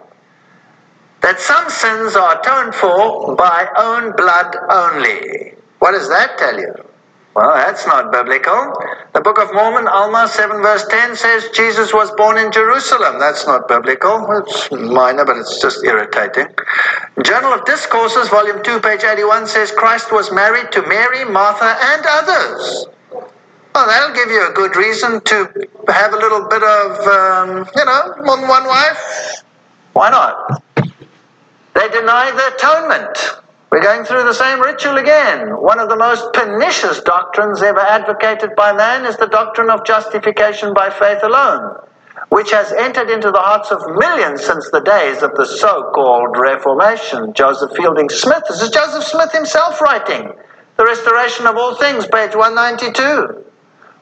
that 1.20 1.40
some 1.40 1.70
sins 1.70 2.16
are 2.16 2.40
atoned 2.40 2.74
for 2.74 3.36
by 3.36 3.68
own 3.78 4.16
blood 4.16 4.56
only. 4.70 5.54
What 5.82 5.94
does 5.94 6.08
that 6.10 6.38
tell 6.38 6.60
you? 6.60 6.76
Well, 7.34 7.56
that's 7.56 7.88
not 7.88 8.12
biblical. 8.12 8.72
The 9.14 9.22
Book 9.22 9.40
of 9.40 9.52
Mormon, 9.52 9.88
Alma 9.88 10.28
7 10.28 10.62
verse 10.62 10.86
10 10.88 11.16
says 11.16 11.50
Jesus 11.56 11.92
was 11.92 12.12
born 12.12 12.38
in 12.38 12.52
Jerusalem. 12.52 13.18
That's 13.18 13.48
not 13.48 13.68
biblical. 13.68 14.30
It's 14.38 14.70
minor, 14.72 15.26
but 15.26 15.38
it's 15.38 15.60
just 15.60 15.84
irritating. 15.84 16.54
Journal 17.24 17.54
of 17.54 17.66
Discourses, 17.66 18.30
volume 18.30 18.62
2, 18.62 18.80
page 18.82 19.04
81 19.04 19.48
says 19.48 19.72
Christ 19.72 20.12
was 20.12 20.32
married 20.32 20.72
to 20.74 20.84
Mary, 20.84 21.26
Martha, 21.26 21.76
and 21.82 22.06
others. 22.06 22.86
Well, 23.74 23.88
that'll 23.88 24.14
give 24.14 24.30
you 24.30 24.52
a 24.52 24.54
good 24.54 24.76
reason 24.76 25.20
to 25.22 25.68
have 25.88 26.14
a 26.14 26.18
little 26.18 26.48
bit 26.48 26.62
of, 26.62 26.92
um, 27.08 27.68
you 27.76 27.86
know, 27.86 28.16
more 28.22 28.38
than 28.38 28.48
one 28.48 28.68
wife. 28.68 29.44
Why 29.94 30.12
not? 30.12 30.62
They 31.74 31.88
deny 31.90 32.30
the 32.30 32.54
atonement. 32.56 33.42
We're 33.72 33.80
going 33.82 34.04
through 34.04 34.24
the 34.24 34.34
same 34.34 34.60
ritual 34.60 34.98
again. 34.98 35.48
One 35.56 35.80
of 35.80 35.88
the 35.88 35.96
most 35.96 36.34
pernicious 36.34 37.00
doctrines 37.00 37.64
ever 37.64 37.80
advocated 37.80 38.54
by 38.58 38.74
man 38.74 39.06
is 39.06 39.16
the 39.16 39.28
doctrine 39.28 39.70
of 39.70 39.86
justification 39.86 40.74
by 40.74 40.90
faith 40.90 41.24
alone, 41.24 41.78
which 42.28 42.52
has 42.52 42.74
entered 42.74 43.10
into 43.10 43.32
the 43.32 43.40
hearts 43.40 43.72
of 43.72 43.80
millions 43.96 44.44
since 44.44 44.70
the 44.72 44.82
days 44.82 45.24
of 45.24 45.36
the 45.36 45.46
so 45.46 45.90
called 45.96 46.38
Reformation. 46.38 47.32
Joseph 47.32 47.72
Fielding 47.72 48.10
Smith, 48.10 48.44
this 48.50 48.62
is 48.62 48.72
Joseph 48.72 49.06
Smith 49.06 49.32
himself 49.32 49.80
writing, 49.80 50.34
The 50.76 50.84
Restoration 50.84 51.48
of 51.48 51.56
All 51.56 51.76
Things, 51.76 52.06
page 52.08 52.36
192. 52.36 53.46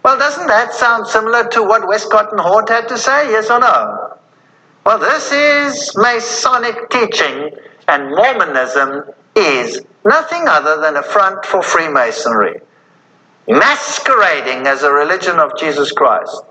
Well, 0.01 0.17
doesn't 0.17 0.47
that 0.47 0.73
sound 0.73 1.05
similar 1.05 1.47
to 1.49 1.61
what 1.61 1.87
Westcott 1.87 2.31
and 2.31 2.41
Hort 2.41 2.69
had 2.69 2.87
to 2.87 2.97
say, 2.97 3.29
yes 3.29 3.51
or 3.51 3.59
no? 3.59 4.17
Well, 4.83 4.97
this 4.97 5.31
is 5.31 5.95
Masonic 5.95 6.89
teaching, 6.89 7.51
and 7.87 8.09
Mormonism 8.15 9.03
is 9.35 9.81
nothing 10.05 10.47
other 10.47 10.81
than 10.81 10.97
a 10.97 11.03
front 11.03 11.45
for 11.45 11.61
Freemasonry, 11.61 12.61
masquerading 13.47 14.67
as 14.67 14.83
a 14.83 14.91
religion 14.91 15.39
of 15.39 15.57
Jesus 15.57 15.91
Christ. 15.91 16.43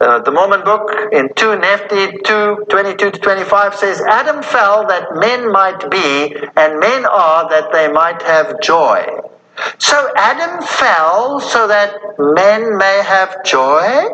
Uh, 0.00 0.18
the 0.20 0.30
Mormon 0.30 0.64
book 0.64 0.90
in 1.12 1.32
2 1.34 1.56
Nephi 1.56 2.18
2 2.24 2.66
22 2.68 3.10
to 3.12 3.18
25 3.18 3.74
says, 3.76 4.00
Adam 4.00 4.42
fell 4.42 4.86
that 4.88 5.14
men 5.14 5.50
might 5.50 5.88
be, 5.90 6.34
and 6.56 6.80
men 6.80 7.06
are 7.06 7.48
that 7.48 7.72
they 7.72 7.90
might 7.90 8.20
have 8.22 8.60
joy. 8.60 9.06
So 9.78 10.10
Adam 10.16 10.62
fell 10.62 11.40
so 11.40 11.68
that 11.68 11.94
men 12.18 12.76
may 12.76 13.02
have 13.04 13.44
joy? 13.44 14.08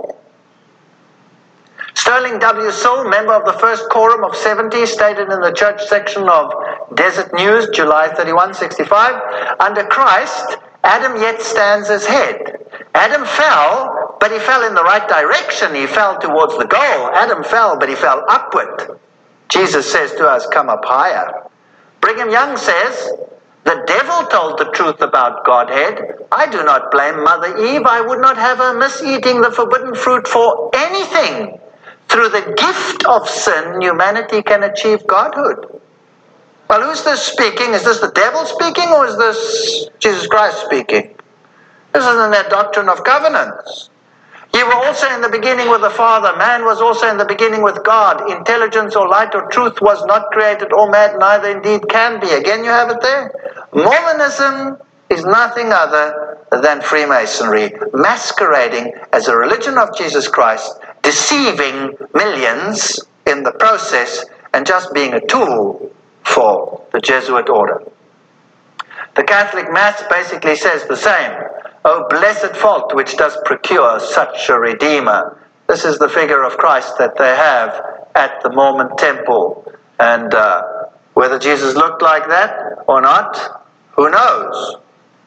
Sterling 2.00 2.38
W. 2.38 2.70
Sill, 2.70 3.04
member 3.10 3.34
of 3.34 3.44
the 3.44 3.52
first 3.60 3.90
quorum 3.90 4.24
of 4.24 4.34
70, 4.34 4.86
stated 4.86 5.30
in 5.30 5.40
the 5.42 5.52
church 5.52 5.82
section 5.84 6.30
of 6.30 6.50
Deseret 6.94 7.34
News, 7.34 7.68
July 7.74 8.08
31, 8.08 8.54
65, 8.54 9.60
under 9.60 9.84
Christ, 9.84 10.56
Adam 10.82 11.20
yet 11.20 11.42
stands 11.42 11.90
as 11.90 12.06
head. 12.06 12.64
Adam 12.94 13.26
fell, 13.26 14.16
but 14.18 14.32
he 14.32 14.38
fell 14.38 14.66
in 14.66 14.74
the 14.74 14.82
right 14.82 15.06
direction. 15.10 15.74
He 15.74 15.86
fell 15.86 16.18
towards 16.18 16.56
the 16.56 16.64
goal. 16.64 17.10
Adam 17.12 17.44
fell, 17.44 17.78
but 17.78 17.90
he 17.90 17.94
fell 17.94 18.24
upward. 18.30 18.98
Jesus 19.50 19.92
says 19.92 20.12
to 20.12 20.26
us, 20.26 20.46
Come 20.46 20.70
up 20.70 20.82
higher. 20.82 21.50
Brigham 22.00 22.30
Young 22.30 22.56
says, 22.56 23.12
The 23.64 23.84
devil 23.86 24.26
told 24.28 24.58
the 24.58 24.72
truth 24.72 25.02
about 25.02 25.44
Godhead. 25.44 26.00
I 26.32 26.50
do 26.50 26.64
not 26.64 26.90
blame 26.92 27.22
Mother 27.22 27.58
Eve. 27.58 27.82
I 27.84 28.00
would 28.00 28.20
not 28.22 28.38
have 28.38 28.56
her 28.56 28.72
miss 28.78 29.02
eating 29.02 29.42
the 29.42 29.50
forbidden 29.50 29.94
fruit 29.94 30.26
for 30.26 30.70
anything. 30.74 31.60
Through 32.10 32.30
the 32.30 32.54
gift 32.56 33.06
of 33.06 33.28
sin, 33.28 33.80
humanity 33.80 34.42
can 34.42 34.64
achieve 34.64 35.06
godhood. 35.06 35.80
Well, 36.68 36.82
who's 36.82 37.04
this 37.04 37.22
speaking? 37.22 37.72
Is 37.72 37.84
this 37.84 38.00
the 38.00 38.10
devil 38.10 38.44
speaking 38.44 38.88
or 38.90 39.06
is 39.06 39.16
this 39.16 39.88
Jesus 39.98 40.26
Christ 40.26 40.64
speaking? 40.64 41.14
This 41.92 42.04
isn't 42.04 42.30
that 42.30 42.50
doctrine 42.50 42.88
of 42.88 43.02
covenants. 43.04 43.90
You 44.54 44.66
were 44.66 44.74
also 44.74 45.08
in 45.14 45.20
the 45.20 45.28
beginning 45.28 45.70
with 45.70 45.82
the 45.82 45.90
Father. 45.90 46.36
Man 46.36 46.64
was 46.64 46.80
also 46.80 47.08
in 47.08 47.16
the 47.16 47.24
beginning 47.24 47.62
with 47.62 47.82
God. 47.84 48.28
Intelligence 48.30 48.96
or 48.96 49.08
light 49.08 49.34
or 49.34 49.48
truth 49.50 49.80
was 49.80 50.04
not 50.06 50.30
created 50.32 50.72
or 50.72 50.90
made, 50.90 51.16
neither 51.18 51.50
indeed 51.50 51.88
can 51.88 52.20
be. 52.20 52.30
Again, 52.30 52.64
you 52.64 52.70
have 52.70 52.90
it 52.90 53.00
there. 53.00 53.32
Mormonism 53.72 54.78
is 55.10 55.24
nothing 55.24 55.72
other 55.72 56.38
than 56.50 56.80
Freemasonry, 56.80 57.72
masquerading 57.92 58.92
as 59.12 59.28
a 59.28 59.36
religion 59.36 59.78
of 59.78 59.96
Jesus 59.96 60.26
Christ, 60.26 60.78
deceiving 61.10 61.96
millions 62.14 63.00
in 63.26 63.42
the 63.42 63.50
process, 63.50 64.24
and 64.54 64.64
just 64.64 64.94
being 64.94 65.12
a 65.14 65.26
tool 65.26 65.90
for 66.24 66.86
the 66.92 67.00
Jesuit 67.00 67.48
order. 67.48 67.82
The 69.16 69.24
Catholic 69.24 69.72
Mass 69.72 70.04
basically 70.08 70.54
says 70.54 70.86
the 70.86 70.96
same. 70.96 71.32
Oh, 71.84 72.06
blessed 72.08 72.54
fault 72.56 72.94
which 72.94 73.16
does 73.16 73.36
procure 73.44 73.98
such 73.98 74.48
a 74.48 74.56
Redeemer. 74.58 75.36
This 75.66 75.84
is 75.84 75.98
the 75.98 76.08
figure 76.08 76.44
of 76.44 76.56
Christ 76.56 76.96
that 76.98 77.18
they 77.18 77.34
have 77.34 77.70
at 78.14 78.40
the 78.44 78.50
Mormon 78.50 78.96
temple. 78.96 79.72
And 79.98 80.32
uh, 80.32 80.62
whether 81.14 81.40
Jesus 81.40 81.74
looked 81.74 82.02
like 82.02 82.28
that 82.28 82.84
or 82.86 83.00
not, 83.00 83.64
who 83.96 84.08
knows? 84.10 84.76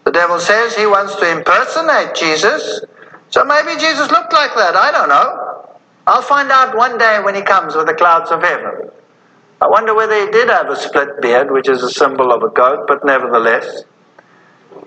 The 0.06 0.12
devil 0.12 0.40
says 0.40 0.76
he 0.76 0.86
wants 0.86 1.16
to 1.18 1.30
impersonate 1.38 2.16
Jesus. 2.16 2.86
So 3.32 3.44
maybe 3.44 3.80
Jesus 3.80 4.12
looked 4.12 4.32
like 4.32 4.56
that. 4.56 4.76
I 4.78 4.92
don't 4.92 5.10
know. 5.10 5.54
I'll 6.06 6.22
find 6.22 6.52
out 6.52 6.76
one 6.76 6.98
day 6.98 7.20
when 7.24 7.36
he 7.36 7.42
comes 7.42 7.76
with 7.76 7.88
the 7.88 7.94
clouds 7.94 8.32
of 8.32 8.42
heaven. 8.42 8.90
I 9.62 9.68
wonder 9.68 9.94
whether 9.96 10.20
he 10.20 10.30
did 10.32 10.50
have 10.50 10.70
a 10.70 10.76
split 10.76 11.22
beard, 11.22 11.52
which 11.52 11.70
is 11.70 11.82
a 11.84 11.90
symbol 11.90 12.32
of 12.34 12.44
a 12.44 12.50
goat, 12.50 12.86
but 12.88 13.06
nevertheless. 13.06 13.84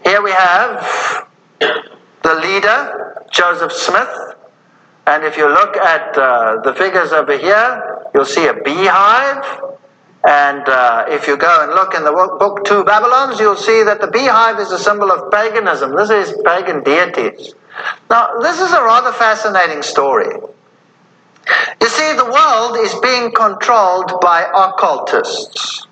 Here 0.05 0.23
we 0.23 0.33
have 0.33 1.27
the 1.59 2.35
leader, 2.35 3.23
Joseph 3.31 3.73
Smith, 3.73 4.35
And 5.07 5.25
if 5.25 5.37
you 5.37 5.49
look 5.49 5.77
at 5.77 6.19
uh, 6.19 6.61
the 6.63 6.75
figures 6.75 7.13
over 7.13 7.39
here, 7.39 8.09
you'll 8.13 8.25
see 8.25 8.47
a 8.47 8.55
beehive. 8.55 9.45
And 10.29 10.69
uh, 10.69 11.05
if 11.09 11.29
you 11.29 11.37
go 11.37 11.63
and 11.63 11.71
look 11.73 11.95
in 11.95 12.03
the 12.03 12.11
book 12.11 12.65
Two 12.65 12.83
Babylons, 12.83 13.39
you'll 13.39 13.55
see 13.55 13.85
that 13.85 14.01
the 14.01 14.09
beehive 14.09 14.59
is 14.59 14.73
a 14.73 14.79
symbol 14.79 15.13
of 15.13 15.31
paganism. 15.31 15.95
This 15.95 16.11
is 16.11 16.37
pagan 16.45 16.83
deities. 16.83 17.55
Now, 18.11 18.39
this 18.41 18.61
is 18.61 18.73
a 18.73 18.83
rather 18.83 19.13
fascinating 19.13 19.83
story. 19.83 20.35
You 21.81 21.89
see, 21.89 22.13
the 22.17 22.25
world 22.25 22.77
is 22.79 22.95
being 23.01 23.33
controlled 23.33 24.21
by 24.21 24.43
occultists. 24.55 25.87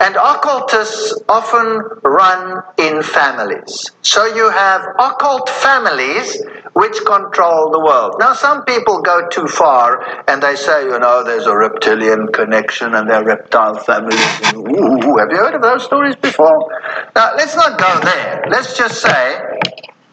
And 0.00 0.16
occultists 0.16 1.22
often 1.28 1.82
run 2.02 2.62
in 2.78 3.02
families. 3.02 3.90
So 4.02 4.26
you 4.26 4.50
have 4.50 4.82
occult 4.98 5.48
families 5.48 6.42
which 6.74 6.96
control 7.06 7.70
the 7.70 7.80
world. 7.80 8.16
Now, 8.18 8.34
some 8.34 8.64
people 8.64 9.00
go 9.02 9.28
too 9.28 9.46
far 9.46 10.24
and 10.28 10.42
they 10.42 10.56
say, 10.56 10.84
you 10.84 10.98
know, 10.98 11.22
there's 11.22 11.46
a 11.46 11.56
reptilian 11.56 12.28
connection 12.32 12.94
and 12.94 13.08
there 13.08 13.18
are 13.18 13.24
reptile 13.24 13.76
families. 13.76 14.20
Ooh, 14.54 15.16
have 15.18 15.30
you 15.30 15.36
heard 15.36 15.54
of 15.54 15.62
those 15.62 15.84
stories 15.84 16.16
before? 16.16 16.68
Now, 17.14 17.32
let's 17.36 17.54
not 17.54 17.78
go 17.78 18.00
there. 18.00 18.44
Let's 18.50 18.76
just 18.76 19.00
say, 19.00 19.40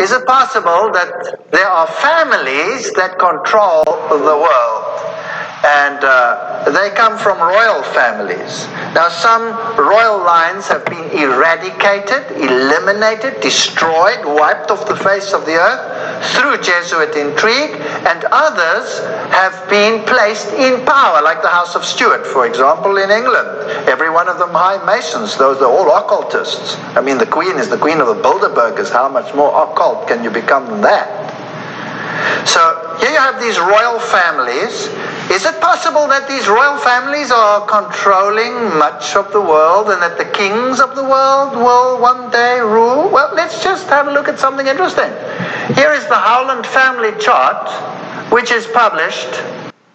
is 0.02 0.11
it 0.11 0.26
possible 0.26 0.91
that 0.91 1.52
there 1.52 1.68
are 1.68 1.86
families 1.86 2.91
that 2.94 3.19
control 3.19 3.84
the 3.86 4.36
world? 4.36 5.20
And 5.63 6.03
uh, 6.03 6.65
they 6.71 6.89
come 6.95 7.17
from 7.17 7.38
royal 7.38 7.83
families. 7.93 8.65
Now, 8.97 9.09
some 9.09 9.53
royal 9.77 10.17
lines 10.17 10.67
have 10.67 10.83
been 10.85 11.05
eradicated, 11.13 12.31
eliminated, 12.41 13.41
destroyed, 13.41 14.25
wiped 14.25 14.71
off 14.71 14.88
the 14.88 14.95
face 14.95 15.33
of 15.33 15.45
the 15.45 15.53
earth 15.53 16.33
through 16.33 16.57
Jesuit 16.61 17.15
intrigue, 17.15 17.77
and 18.09 18.25
others 18.31 18.99
have 19.29 19.53
been 19.69 20.03
placed 20.05 20.51
in 20.53 20.83
power, 20.85 21.21
like 21.21 21.41
the 21.43 21.49
House 21.49 21.75
of 21.75 21.85
Stuart, 21.85 22.25
for 22.25 22.47
example, 22.47 22.97
in 22.97 23.11
England. 23.11 23.47
Every 23.88 24.09
one 24.09 24.27
of 24.27 24.39
them 24.39 24.51
high 24.51 24.83
masons, 24.83 25.38
those 25.38 25.61
are 25.61 25.69
all 25.69 25.95
occultists. 25.95 26.75
I 26.97 27.01
mean, 27.01 27.19
the 27.19 27.27
Queen 27.27 27.57
is 27.57 27.69
the 27.69 27.77
Queen 27.77 28.01
of 28.01 28.07
the 28.07 28.15
Bilderbergers. 28.21 28.91
How 28.91 29.09
much 29.09 29.33
more 29.35 29.49
occult 29.63 30.07
can 30.07 30.23
you 30.23 30.31
become 30.31 30.65
than 30.67 30.81
that? 30.81 31.31
So 32.45 32.97
here 32.99 33.11
you 33.11 33.17
have 33.17 33.39
these 33.39 33.59
royal 33.59 33.99
families. 33.99 34.89
Is 35.31 35.45
it 35.45 35.61
possible 35.61 36.07
that 36.07 36.27
these 36.27 36.47
royal 36.47 36.77
families 36.77 37.31
are 37.31 37.65
controlling 37.65 38.77
much 38.77 39.15
of 39.15 39.31
the 39.31 39.39
world 39.39 39.89
and 39.89 40.01
that 40.01 40.17
the 40.17 40.25
kings 40.25 40.81
of 40.81 40.95
the 40.95 41.03
world 41.03 41.55
will 41.55 42.01
one 42.01 42.29
day 42.31 42.59
rule? 42.59 43.09
Well, 43.09 43.33
let's 43.33 43.63
just 43.63 43.88
have 43.89 44.07
a 44.07 44.11
look 44.11 44.27
at 44.27 44.39
something 44.39 44.67
interesting. 44.67 45.09
Here 45.75 45.93
is 45.93 46.05
the 46.07 46.19
Howland 46.19 46.65
family 46.65 47.13
chart, 47.19 47.69
which 48.31 48.51
is 48.51 48.67
published 48.67 49.31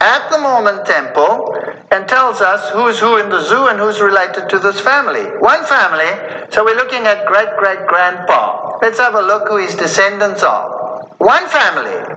at 0.01 0.31
the 0.31 0.39
Mormon 0.39 0.85
temple 0.85 1.53
and 1.91 2.09
tells 2.09 2.41
us 2.41 2.71
who's 2.71 2.99
who 2.99 3.19
in 3.19 3.29
the 3.29 3.43
zoo 3.43 3.67
and 3.67 3.79
who's 3.79 4.01
related 4.01 4.49
to 4.51 4.59
this 4.59 4.81
family. 4.81 5.25
One 5.41 5.65
family, 5.65 6.49
so 6.51 6.65
we're 6.65 6.77
looking 6.77 7.07
at 7.07 7.27
great 7.27 7.49
great 7.59 7.87
grandpa. 7.87 8.79
Let's 8.81 8.99
have 8.99 9.15
a 9.15 9.23
look 9.23 9.49
who 9.49 9.59
his 9.59 9.75
descendants 9.75 10.43
are. 10.43 10.86
One 11.19 11.49
family, 11.49 12.15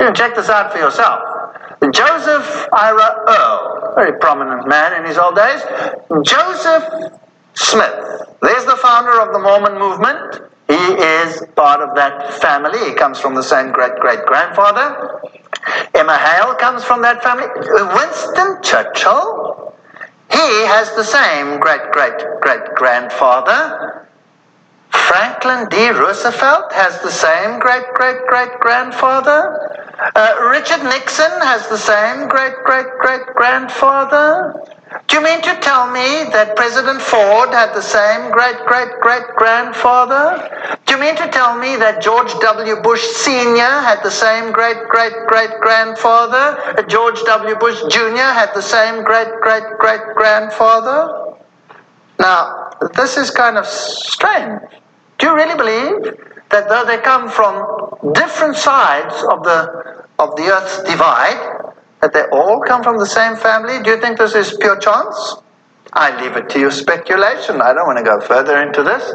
you 0.00 0.12
check 0.12 0.34
this 0.34 0.48
out 0.48 0.72
for 0.72 0.78
yourself. 0.78 1.20
Joseph 1.92 2.68
Ira 2.72 3.24
Earl, 3.26 3.94
very 3.94 4.18
prominent 4.18 4.68
man 4.68 5.00
in 5.00 5.08
his 5.08 5.16
old 5.16 5.34
days. 5.34 5.62
Joseph 6.22 6.84
Smith, 7.54 8.36
there's 8.42 8.64
the 8.66 8.76
founder 8.76 9.20
of 9.20 9.32
the 9.32 9.38
Mormon 9.38 9.78
movement. 9.78 10.42
He 10.68 10.74
is 10.74 11.42
part 11.56 11.80
of 11.80 11.96
that 11.96 12.34
family. 12.34 12.78
He 12.84 12.94
comes 12.94 13.18
from 13.18 13.34
the 13.34 13.42
same 13.42 13.72
great 13.72 13.96
great 13.96 14.24
grandfather. 14.26 15.20
Emma 15.94 16.16
Hale 16.16 16.54
comes 16.54 16.84
from 16.84 17.02
that 17.02 17.22
family. 17.22 17.46
Winston 17.56 18.62
Churchill, 18.62 19.74
he 20.30 20.66
has 20.66 20.94
the 20.94 21.02
same 21.02 21.58
great 21.58 21.90
great 21.90 22.22
great 22.40 22.74
grandfather. 22.76 24.06
Franklin 25.10 25.66
D. 25.70 25.90
Roosevelt 25.90 26.72
has 26.72 27.02
the 27.02 27.10
same 27.10 27.58
great 27.58 27.82
great 27.94 28.24
great 28.28 28.60
grandfather. 28.60 29.42
Uh, 30.14 30.48
Richard 30.52 30.84
Nixon 30.84 31.32
has 31.42 31.66
the 31.68 31.76
same 31.76 32.28
great 32.28 32.54
great 32.62 32.86
great 33.00 33.26
grandfather. 33.34 34.54
Do 35.08 35.16
you 35.16 35.24
mean 35.24 35.42
to 35.42 35.58
tell 35.58 35.90
me 35.90 36.30
that 36.30 36.54
President 36.54 37.02
Ford 37.02 37.48
had 37.50 37.74
the 37.74 37.82
same 37.82 38.30
great 38.30 38.54
great 38.66 38.92
great 39.02 39.26
grandfather? 39.34 40.78
Do 40.86 40.94
you 40.94 41.00
mean 41.00 41.16
to 41.16 41.26
tell 41.26 41.58
me 41.58 41.74
that 41.74 42.00
George 42.00 42.32
W. 42.38 42.76
Bush 42.80 43.02
Sr. 43.02 43.72
had 43.82 44.04
the 44.04 44.12
same 44.12 44.52
great 44.52 44.78
great 44.88 45.26
great 45.26 45.58
grandfather? 45.60 46.86
George 46.86 47.20
W. 47.24 47.56
Bush 47.56 47.82
Jr. 47.90 48.30
had 48.38 48.54
the 48.54 48.62
same 48.62 49.02
great 49.02 49.32
great 49.42 49.66
great 49.80 50.14
grandfather? 50.14 51.34
Now, 52.20 52.70
this 52.94 53.16
is 53.16 53.32
kind 53.32 53.58
of 53.58 53.66
strange. 53.66 54.60
Do 55.20 55.26
you 55.26 55.34
really 55.36 55.54
believe 55.54 56.16
that 56.48 56.68
though 56.70 56.84
they 56.86 56.98
come 56.98 57.28
from 57.28 58.12
different 58.14 58.56
sides 58.56 59.14
of 59.24 59.44
the 59.44 60.06
of 60.18 60.34
the 60.36 60.48
earth's 60.50 60.82
divide, 60.82 61.74
that 62.00 62.12
they 62.12 62.24
all 62.32 62.60
come 62.60 62.82
from 62.82 62.98
the 62.98 63.06
same 63.06 63.36
family? 63.36 63.82
Do 63.82 63.90
you 63.90 64.00
think 64.00 64.18
this 64.18 64.34
is 64.34 64.56
pure 64.58 64.78
chance? 64.78 65.36
I 65.92 66.18
leave 66.22 66.36
it 66.36 66.48
to 66.50 66.60
your 66.60 66.70
speculation. 66.70 67.60
I 67.60 67.74
don't 67.74 67.86
want 67.86 67.98
to 67.98 68.04
go 68.04 68.20
further 68.20 68.62
into 68.62 68.82
this. 68.82 69.12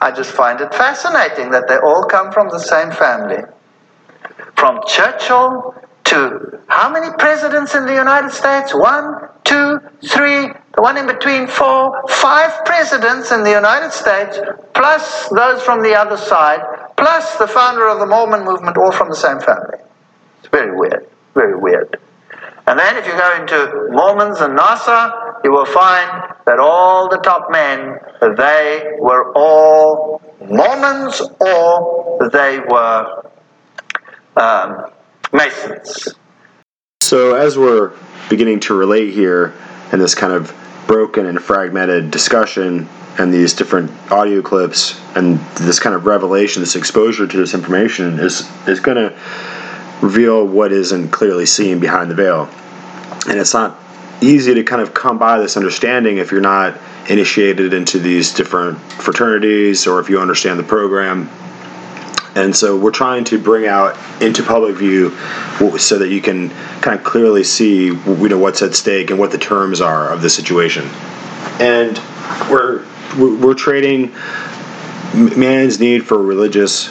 I 0.00 0.10
just 0.10 0.30
find 0.30 0.60
it 0.60 0.74
fascinating 0.74 1.50
that 1.50 1.68
they 1.68 1.76
all 1.76 2.04
come 2.04 2.32
from 2.32 2.48
the 2.48 2.58
same 2.58 2.90
family. 2.90 3.42
From 4.56 4.80
Churchill 4.86 5.74
to 6.04 6.60
how 6.68 6.90
many 6.90 7.14
presidents 7.18 7.74
in 7.74 7.86
the 7.86 7.94
United 7.94 8.30
States? 8.30 8.74
One, 8.74 9.28
two, 9.44 9.80
three, 10.02 10.48
the 10.74 10.82
one 10.82 10.96
in 10.96 11.06
between, 11.06 11.46
four, 11.46 12.02
five 12.08 12.64
presidents 12.64 13.32
in 13.32 13.42
the 13.42 13.50
United 13.50 13.92
States, 13.92 14.38
plus 14.74 15.28
those 15.28 15.62
from 15.62 15.82
the 15.82 15.94
other 15.94 16.16
side, 16.16 16.60
plus 16.96 17.36
the 17.36 17.46
founder 17.46 17.88
of 17.88 17.98
the 18.00 18.06
Mormon 18.06 18.44
movement, 18.44 18.76
all 18.76 18.92
from 18.92 19.08
the 19.08 19.16
same 19.16 19.40
family. 19.40 19.78
It's 20.40 20.48
very 20.48 20.76
weird, 20.76 21.06
very 21.34 21.56
weird. 21.56 21.98
And 22.66 22.78
then 22.78 22.96
if 22.96 23.06
you 23.06 23.12
go 23.12 23.36
into 23.36 23.88
Mormons 23.90 24.40
and 24.40 24.58
NASA, 24.58 25.42
you 25.44 25.52
will 25.52 25.66
find 25.66 26.34
that 26.46 26.58
all 26.58 27.08
the 27.10 27.18
top 27.18 27.50
men, 27.50 27.98
they 28.36 28.96
were 28.98 29.32
all 29.34 30.22
Mormons 30.40 31.20
or 31.40 32.30
they 32.32 32.60
were 32.60 33.30
um, 34.36 34.90
Masons. 35.34 36.14
So 37.02 37.34
as 37.34 37.58
we're 37.58 37.92
beginning 38.30 38.60
to 38.60 38.74
relate 38.74 39.12
here 39.12 39.52
in 39.92 39.98
this 39.98 40.14
kind 40.14 40.32
of 40.32 40.54
broken 40.86 41.26
and 41.26 41.42
fragmented 41.42 42.10
discussion 42.10 42.88
and 43.18 43.32
these 43.32 43.52
different 43.52 43.90
audio 44.10 44.42
clips 44.42 44.98
and 45.14 45.38
this 45.56 45.78
kind 45.80 45.94
of 45.94 46.06
revelation, 46.06 46.62
this 46.62 46.76
exposure 46.76 47.26
to 47.26 47.36
this 47.36 47.52
information 47.52 48.18
is 48.20 48.48
is 48.66 48.80
going 48.80 48.96
to 48.96 49.18
reveal 50.00 50.46
what 50.46 50.72
isn't 50.72 51.10
clearly 51.10 51.46
seen 51.46 51.80
behind 51.80 52.10
the 52.10 52.14
veil. 52.14 52.48
And 53.28 53.38
it's 53.38 53.54
not 53.54 53.78
easy 54.20 54.54
to 54.54 54.62
kind 54.62 54.80
of 54.80 54.94
come 54.94 55.18
by 55.18 55.38
this 55.38 55.56
understanding 55.56 56.18
if 56.18 56.30
you're 56.30 56.40
not 56.40 56.78
initiated 57.08 57.74
into 57.74 57.98
these 57.98 58.32
different 58.32 58.78
fraternities 58.78 59.86
or 59.86 60.00
if 60.00 60.08
you 60.08 60.20
understand 60.20 60.58
the 60.58 60.64
program. 60.64 61.28
And 62.34 62.54
so 62.54 62.76
we're 62.76 62.90
trying 62.90 63.24
to 63.24 63.38
bring 63.38 63.66
out 63.66 63.96
into 64.20 64.42
public 64.42 64.76
view 64.76 65.16
so 65.78 65.98
that 65.98 66.08
you 66.08 66.20
can 66.20 66.50
kind 66.80 66.98
of 66.98 67.04
clearly 67.04 67.44
see 67.44 67.86
you 67.86 68.28
know 68.28 68.38
what's 68.38 68.60
at 68.62 68.74
stake 68.74 69.10
and 69.10 69.18
what 69.18 69.30
the 69.30 69.38
terms 69.38 69.80
are 69.80 70.10
of 70.10 70.22
the 70.22 70.30
situation. 70.30 70.84
And 71.60 71.98
we're 72.50 72.84
we're 73.16 73.54
trading 73.54 74.12
man's 75.14 75.78
need 75.78 76.04
for 76.04 76.20
religious 76.20 76.88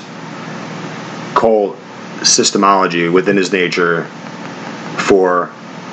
cult 1.36 1.76
systemology 2.22 3.12
within 3.12 3.36
his 3.36 3.52
nature 3.52 4.06
for 4.98 5.52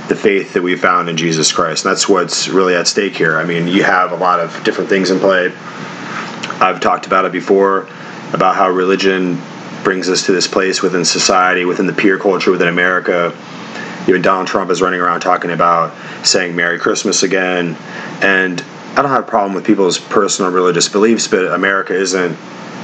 the 0.08 0.14
faith 0.14 0.54
that 0.54 0.62
we 0.62 0.76
found 0.76 1.08
in 1.08 1.16
Jesus 1.16 1.50
Christ. 1.50 1.84
And 1.84 1.90
that's 1.90 2.08
what's 2.08 2.48
really 2.48 2.74
at 2.74 2.86
stake 2.86 3.16
here. 3.16 3.36
I 3.36 3.44
mean, 3.44 3.66
you 3.66 3.82
have 3.82 4.12
a 4.12 4.16
lot 4.16 4.38
of 4.38 4.62
different 4.62 4.88
things 4.88 5.10
in 5.10 5.18
play. 5.18 5.52
I've 6.60 6.80
talked 6.80 7.06
about 7.06 7.24
it 7.24 7.32
before 7.32 7.88
about 8.32 8.54
how 8.54 8.70
religion 8.70 9.40
brings 9.82 10.08
us 10.08 10.26
to 10.26 10.32
this 10.32 10.46
place 10.46 10.82
within 10.82 11.04
society, 11.04 11.64
within 11.64 11.86
the 11.86 11.92
peer 11.92 12.18
culture 12.18 12.50
within 12.50 12.68
America. 12.68 13.36
Even 14.08 14.22
Donald 14.22 14.46
Trump 14.46 14.70
is 14.70 14.82
running 14.82 15.00
around 15.00 15.20
talking 15.20 15.50
about 15.50 15.92
saying 16.26 16.54
Merry 16.54 16.78
Christmas 16.78 17.22
again. 17.22 17.76
And 18.22 18.60
I 18.92 19.02
don't 19.02 19.10
have 19.10 19.24
a 19.24 19.28
problem 19.28 19.54
with 19.54 19.64
people's 19.64 19.98
personal 19.98 20.50
religious 20.50 20.88
beliefs, 20.88 21.28
but 21.28 21.52
America 21.52 21.94
isn't 21.94 22.36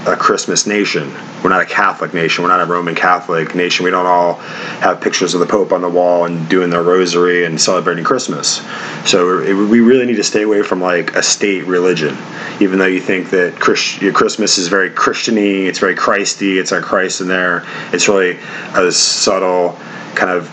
a 0.06 0.16
Christmas 0.16 0.66
nation. 0.66 1.12
We're 1.42 1.50
not 1.50 1.62
a 1.62 1.66
Catholic 1.66 2.14
nation. 2.14 2.44
We're 2.44 2.50
not 2.50 2.60
a 2.60 2.64
Roman 2.64 2.94
Catholic 2.94 3.54
nation. 3.54 3.84
We 3.84 3.90
don't 3.90 4.06
all 4.06 4.34
have 4.34 5.00
pictures 5.00 5.34
of 5.34 5.40
the 5.40 5.46
Pope 5.46 5.72
on 5.72 5.82
the 5.82 5.88
wall 5.88 6.24
and 6.24 6.48
doing 6.48 6.70
their 6.70 6.82
rosary 6.82 7.44
and 7.44 7.60
celebrating 7.60 8.04
Christmas. 8.04 8.62
So 9.04 9.40
it, 9.40 9.52
we 9.52 9.80
really 9.80 10.06
need 10.06 10.16
to 10.16 10.24
stay 10.24 10.42
away 10.42 10.62
from 10.62 10.80
like 10.80 11.16
a 11.16 11.22
state 11.22 11.66
religion. 11.66 12.16
Even 12.60 12.78
though 12.78 12.86
you 12.86 13.00
think 13.00 13.30
that 13.30 13.58
Christ, 13.58 14.00
Christmas 14.14 14.58
is 14.58 14.68
very 14.68 14.90
Christiany, 14.90 15.66
it's 15.66 15.80
very 15.80 15.96
Christy, 15.96 16.58
it's 16.58 16.72
our 16.72 16.80
Christ 16.80 17.20
in 17.20 17.28
there. 17.28 17.64
It's 17.92 18.08
really 18.08 18.38
a 18.74 18.92
subtle 18.92 19.78
kind 20.14 20.30
of 20.30 20.50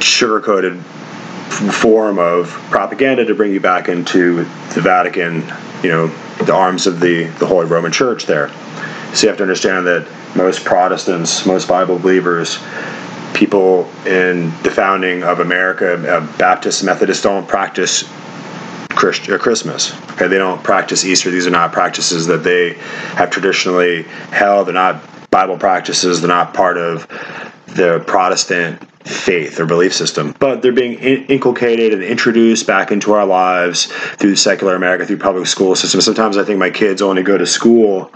sugar-coated 0.00 0.82
form 1.50 2.18
of 2.18 2.48
propaganda 2.70 3.24
to 3.24 3.34
bring 3.34 3.52
you 3.52 3.60
back 3.60 3.88
into 3.88 4.44
the 4.74 4.80
Vatican, 4.80 5.42
you 5.82 5.90
know, 5.90 6.06
the 6.44 6.54
arms 6.54 6.86
of 6.86 7.00
the, 7.00 7.24
the 7.38 7.46
Holy 7.46 7.66
Roman 7.66 7.92
Church 7.92 8.26
there. 8.26 8.48
So 9.14 9.22
you 9.22 9.28
have 9.28 9.38
to 9.38 9.44
understand 9.44 9.86
that 9.86 10.06
most 10.36 10.64
Protestants, 10.64 11.46
most 11.46 11.68
Bible 11.68 11.98
believers, 11.98 12.58
people 13.34 13.88
in 14.06 14.50
the 14.62 14.70
founding 14.70 15.22
of 15.22 15.40
America, 15.40 15.94
uh, 15.94 16.38
Baptists, 16.38 16.82
Methodists, 16.82 17.22
don't 17.22 17.46
practice 17.46 18.04
Christ, 18.90 19.28
uh, 19.28 19.38
Christmas. 19.38 19.94
Okay, 20.12 20.28
they 20.28 20.38
don't 20.38 20.62
practice 20.62 21.04
Easter. 21.04 21.30
These 21.30 21.46
are 21.46 21.50
not 21.50 21.72
practices 21.72 22.26
that 22.26 22.44
they 22.44 22.74
have 23.14 23.30
traditionally 23.30 24.02
held. 24.02 24.66
They're 24.66 24.74
not 24.74 25.02
Bible 25.30 25.58
practices. 25.58 26.20
They're 26.20 26.28
not 26.28 26.54
part 26.54 26.78
of 26.78 27.06
the 27.66 28.02
Protestant 28.06 28.82
faith 29.06 29.60
or 29.60 29.66
belief 29.66 29.94
system, 29.94 30.34
but 30.38 30.62
they're 30.62 30.72
being 30.72 30.94
inculcated 30.94 31.92
and 31.92 32.02
introduced 32.02 32.66
back 32.66 32.90
into 32.90 33.12
our 33.12 33.24
lives 33.24 33.86
through 34.16 34.34
secular 34.34 34.74
America, 34.74 35.06
through 35.06 35.18
public 35.18 35.46
school 35.46 35.76
system. 35.76 36.00
Sometimes 36.00 36.36
I 36.36 36.44
think 36.44 36.58
my 36.58 36.70
kids 36.70 37.00
only 37.02 37.22
go 37.22 37.38
to 37.38 37.46
school 37.46 38.10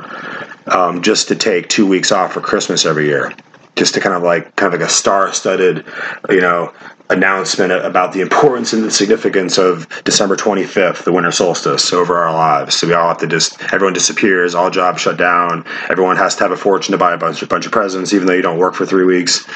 um, 0.67 1.03
just 1.03 1.29
to 1.29 1.37
take 1.37 1.69
two 1.69 1.87
weeks 1.87 2.11
off 2.11 2.33
for 2.33 2.41
Christmas 2.41 2.85
every 2.85 3.07
year, 3.07 3.33
just 3.77 3.95
to 3.95 4.01
kind 4.01 4.17
of 4.17 4.23
like 4.23 4.57
kind 4.57 4.75
of 4.75 4.81
like 4.81 4.89
a 4.89 4.93
star-studded, 4.93 5.85
you 6.29 6.41
know, 6.41 6.73
announcement 7.10 7.72
about 7.72 8.12
the 8.12 8.20
importance 8.20 8.72
and 8.72 8.82
the 8.82 8.90
significance 8.90 9.58
of 9.58 9.86
December 10.05 10.36
25th, 10.36 11.05
the 11.05 11.12
winter 11.12 11.32
solstice, 11.32 11.92
over 11.92 12.16
our 12.16 12.32
lives. 12.32 12.76
So 12.76 12.86
we 12.86 12.94
all 12.94 13.08
have 13.08 13.18
to 13.18 13.26
just, 13.26 13.60
everyone 13.72 13.92
disappears, 13.92 14.55
all 14.55 14.70
jobs 14.70 15.02
shut 15.02 15.16
down, 15.16 15.64
everyone 15.89 16.16
has 16.16 16.36
to 16.36 16.44
have 16.44 16.52
a 16.52 16.56
fortune 16.56 16.92
to 16.92 16.98
buy 16.98 17.12
a 17.12 17.18
bunch, 17.18 17.42
a 17.42 17.47
bunch 17.47 17.66
of 17.66 17.72
presents, 17.72 18.12
even 18.12 18.26
though 18.26 18.34
you 18.34 18.42
don't 18.42 18.58
work 18.58 18.74
for 18.74 18.86
three 18.86 19.05
weeks 19.05 19.47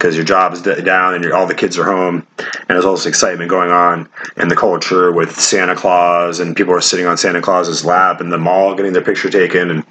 because 0.00 0.16
your 0.16 0.24
job 0.24 0.52
is 0.52 0.62
down 0.62 1.14
and 1.14 1.32
all 1.32 1.46
the 1.46 1.54
kids 1.54 1.78
are 1.78 1.84
home. 1.84 2.26
And 2.38 2.68
there's 2.68 2.84
all 2.84 2.94
this 2.94 3.06
excitement 3.06 3.50
going 3.50 3.70
on 3.70 4.08
in 4.36 4.48
the 4.48 4.56
culture 4.56 5.12
with 5.12 5.38
Santa 5.38 5.74
Claus, 5.74 6.40
and 6.40 6.56
people 6.56 6.72
are 6.72 6.80
sitting 6.80 7.06
on 7.06 7.16
Santa 7.16 7.42
Claus's 7.42 7.84
lap 7.84 8.20
in 8.20 8.30
the 8.30 8.38
mall 8.38 8.74
getting 8.74 8.92
their 8.92 9.04
picture 9.04 9.30
taken. 9.30 9.70
And, 9.70 9.86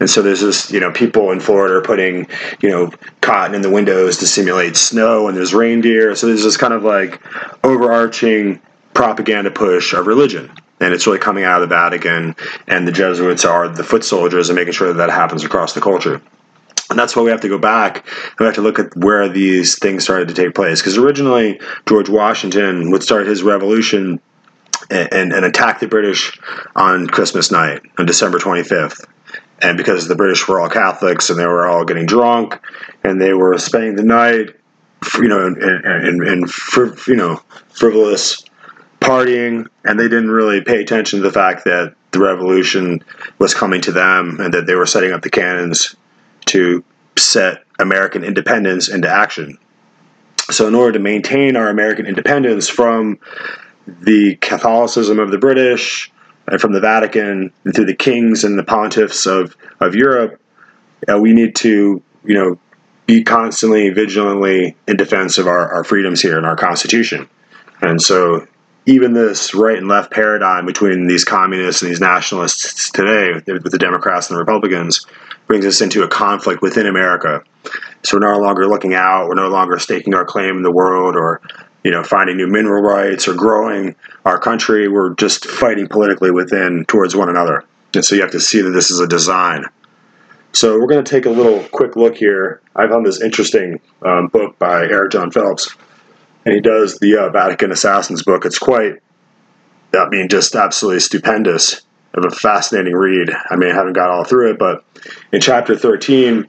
and 0.00 0.10
so 0.10 0.22
there's 0.22 0.40
this, 0.40 0.70
you 0.70 0.80
know, 0.80 0.90
people 0.90 1.30
in 1.30 1.40
Florida 1.40 1.76
are 1.76 1.82
putting, 1.82 2.26
you 2.60 2.70
know, 2.70 2.90
cotton 3.20 3.54
in 3.54 3.62
the 3.62 3.70
windows 3.70 4.18
to 4.18 4.26
simulate 4.26 4.76
snow, 4.76 5.28
and 5.28 5.36
there's 5.36 5.54
reindeer. 5.54 6.14
So 6.16 6.26
there's 6.26 6.42
this 6.42 6.56
kind 6.62 6.72
of 6.72 6.84
like 6.84 7.20
overarching 7.64 8.62
propaganda 8.94 9.50
push 9.50 9.94
of 9.94 10.06
religion. 10.06 10.48
And 10.78 10.94
it's 10.94 11.08
really 11.08 11.18
coming 11.18 11.42
out 11.42 11.60
of 11.60 11.68
the 11.68 11.74
Vatican, 11.74 12.36
and 12.68 12.86
the 12.86 12.92
Jesuits 12.92 13.44
are 13.44 13.68
the 13.68 13.82
foot 13.82 14.04
soldiers 14.04 14.48
and 14.48 14.56
making 14.56 14.72
sure 14.72 14.88
that 14.88 14.94
that 14.94 15.10
happens 15.10 15.42
across 15.42 15.72
the 15.72 15.80
culture. 15.80 16.22
And 16.88 16.98
that's 16.98 17.16
why 17.16 17.22
we 17.22 17.30
have 17.30 17.40
to 17.40 17.48
go 17.48 17.58
back 17.58 18.06
and 18.06 18.40
we 18.40 18.46
have 18.46 18.54
to 18.56 18.60
look 18.60 18.78
at 18.78 18.96
where 18.96 19.28
these 19.28 19.76
things 19.78 20.04
started 20.04 20.28
to 20.28 20.34
take 20.34 20.54
place. 20.54 20.80
Because 20.80 20.98
originally, 20.98 21.60
George 21.88 22.08
Washington 22.08 22.90
would 22.90 23.02
start 23.02 23.26
his 23.26 23.42
revolution 23.42 24.20
and, 24.90 25.12
and, 25.12 25.32
and, 25.32 25.44
attack 25.44 25.80
the 25.80 25.88
British 25.88 26.38
on 26.76 27.08
Christmas 27.08 27.50
night, 27.50 27.82
on 27.98 28.06
December 28.06 28.38
25th. 28.38 29.04
And 29.60 29.76
because 29.76 30.06
the 30.06 30.16
British 30.16 30.46
were 30.46 30.60
all 30.60 30.68
Catholics 30.68 31.30
and 31.30 31.38
they 31.38 31.46
were 31.46 31.66
all 31.66 31.84
getting 31.84 32.06
drunk 32.06 32.60
and 33.02 33.20
they 33.20 33.32
were 33.32 33.56
spending 33.58 33.96
the 33.96 34.02
night 34.02 34.56
you 35.14 35.28
know, 35.28 35.46
and, 35.46 35.56
and, 35.62 36.22
and 36.22 36.50
fr- 36.50 37.10
you 37.10 37.16
know, 37.16 37.40
frivolous 37.70 38.44
partying, 39.00 39.66
and 39.84 39.98
they 39.98 40.08
didn't 40.08 40.30
really 40.30 40.60
pay 40.60 40.80
attention 40.80 41.20
to 41.20 41.22
the 41.24 41.32
fact 41.32 41.64
that 41.64 41.94
the 42.12 42.20
revolution 42.20 43.02
was 43.38 43.54
coming 43.54 43.80
to 43.80 43.92
them 43.92 44.38
and 44.40 44.54
that 44.54 44.66
they 44.66 44.74
were 44.74 44.86
setting 44.86 45.12
up 45.12 45.22
the 45.22 45.30
cannons 45.30 45.96
to 46.46 46.84
set 47.16 47.64
American 47.78 48.24
independence 48.24 48.88
into 48.88 49.08
action. 49.08 49.58
So, 50.50 50.68
in 50.68 50.74
order 50.74 50.92
to 50.92 50.98
maintain 50.98 51.56
our 51.56 51.68
American 51.68 52.06
independence 52.06 52.68
from 52.68 53.18
the 53.86 54.36
Catholicism 54.36 55.18
of 55.18 55.30
the 55.30 55.38
British 55.38 56.10
and 56.46 56.60
from 56.60 56.72
the 56.72 56.80
Vatican 56.80 57.52
and 57.64 57.74
through 57.74 57.86
the 57.86 57.94
kings 57.94 58.44
and 58.44 58.58
the 58.58 58.62
pontiffs 58.62 59.26
of, 59.26 59.56
of 59.80 59.94
Europe, 59.94 60.40
uh, 61.08 61.18
we 61.18 61.32
need 61.32 61.56
to, 61.56 62.02
you 62.24 62.34
know, 62.34 62.58
be 63.12 63.22
constantly 63.22 63.90
vigilantly 63.90 64.74
in 64.88 64.96
defense 64.96 65.36
of 65.36 65.46
our, 65.46 65.70
our 65.74 65.84
freedoms 65.84 66.22
here 66.22 66.38
in 66.38 66.46
our 66.46 66.56
Constitution. 66.56 67.28
And 67.82 68.00
so, 68.00 68.46
even 68.86 69.12
this 69.12 69.54
right 69.54 69.76
and 69.76 69.86
left 69.86 70.10
paradigm 70.10 70.64
between 70.66 71.06
these 71.06 71.22
communists 71.22 71.82
and 71.82 71.90
these 71.90 72.00
nationalists 72.00 72.90
today, 72.90 73.32
with 73.34 73.70
the 73.70 73.78
Democrats 73.78 74.28
and 74.28 74.36
the 74.36 74.40
Republicans, 74.40 75.06
brings 75.46 75.66
us 75.66 75.80
into 75.82 76.02
a 76.02 76.08
conflict 76.08 76.62
within 76.62 76.86
America. 76.86 77.44
So 78.02 78.16
we're 78.16 78.32
no 78.32 78.40
longer 78.40 78.66
looking 78.66 78.94
out. 78.94 79.28
We're 79.28 79.34
no 79.34 79.48
longer 79.48 79.78
staking 79.78 80.14
our 80.14 80.24
claim 80.24 80.56
in 80.56 80.62
the 80.62 80.72
world, 80.72 81.14
or 81.14 81.42
you 81.84 81.90
know, 81.90 82.02
finding 82.02 82.38
new 82.38 82.48
mineral 82.48 82.82
rights 82.82 83.28
or 83.28 83.34
growing 83.34 83.94
our 84.24 84.40
country. 84.40 84.88
We're 84.88 85.14
just 85.14 85.44
fighting 85.44 85.86
politically 85.86 86.30
within 86.30 86.86
towards 86.86 87.14
one 87.14 87.28
another. 87.28 87.64
And 87.94 88.04
so 88.04 88.14
you 88.14 88.22
have 88.22 88.32
to 88.32 88.40
see 88.40 88.62
that 88.62 88.70
this 88.70 88.90
is 88.90 89.00
a 89.00 89.06
design 89.06 89.66
so 90.52 90.78
we're 90.78 90.86
going 90.86 91.04
to 91.04 91.10
take 91.10 91.26
a 91.26 91.30
little 91.30 91.62
quick 91.68 91.96
look 91.96 92.16
here. 92.16 92.60
I 92.76 92.86
found 92.86 93.06
this 93.06 93.20
interesting 93.20 93.80
um, 94.02 94.28
book 94.28 94.58
by 94.58 94.82
Eric 94.82 95.12
John 95.12 95.30
Phelps, 95.30 95.74
and 96.44 96.54
he 96.54 96.60
does 96.60 96.98
the 96.98 97.16
uh, 97.16 97.30
Vatican 97.30 97.72
Assassins 97.72 98.22
book. 98.22 98.44
It's 98.44 98.58
quite, 98.58 98.96
I 99.94 100.08
mean, 100.08 100.28
just 100.28 100.54
absolutely 100.54 101.00
stupendous. 101.00 101.82
Of 102.14 102.26
a 102.26 102.30
fascinating 102.30 102.92
read. 102.92 103.30
I 103.48 103.56
mean, 103.56 103.70
I 103.70 103.74
haven't 103.74 103.94
got 103.94 104.10
all 104.10 104.22
through 104.22 104.50
it, 104.50 104.58
but 104.58 104.84
in 105.32 105.40
chapter 105.40 105.74
13, 105.74 106.46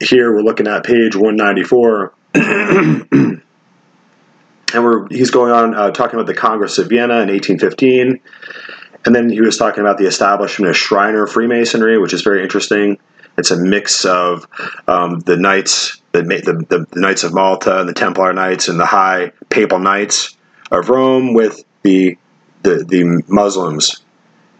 here 0.00 0.34
we're 0.34 0.40
looking 0.40 0.66
at 0.66 0.82
page 0.82 1.14
194. 1.14 2.14
and 2.34 3.42
we're, 4.74 5.06
he's 5.08 5.30
going 5.30 5.52
on 5.52 5.74
uh, 5.74 5.90
talking 5.90 6.18
about 6.18 6.26
the 6.26 6.34
Congress 6.34 6.78
of 6.78 6.88
Vienna 6.88 7.20
in 7.20 7.28
1815 7.28 8.20
and 9.04 9.14
then 9.14 9.30
he 9.30 9.40
was 9.40 9.56
talking 9.56 9.80
about 9.80 9.98
the 9.98 10.06
establishment 10.06 10.70
of 10.70 10.76
Shriner 10.76 11.26
Freemasonry, 11.26 11.98
which 11.98 12.12
is 12.12 12.22
very 12.22 12.42
interesting. 12.42 12.98
It's 13.38 13.50
a 13.50 13.56
mix 13.56 14.04
of 14.04 14.46
um, 14.86 15.20
the 15.20 15.36
knights, 15.36 16.00
the, 16.12 16.22
the, 16.22 16.86
the, 16.92 17.00
Knights 17.00 17.24
of 17.24 17.32
Malta 17.32 17.80
and 17.80 17.88
the 17.88 17.94
Templar 17.94 18.32
Knights 18.32 18.68
and 18.68 18.78
the 18.78 18.86
High 18.86 19.32
Papal 19.48 19.78
Knights 19.78 20.36
of 20.70 20.88
Rome 20.88 21.34
with 21.34 21.64
the 21.82 22.18
the, 22.62 22.84
the 22.84 23.22
Muslims 23.26 24.02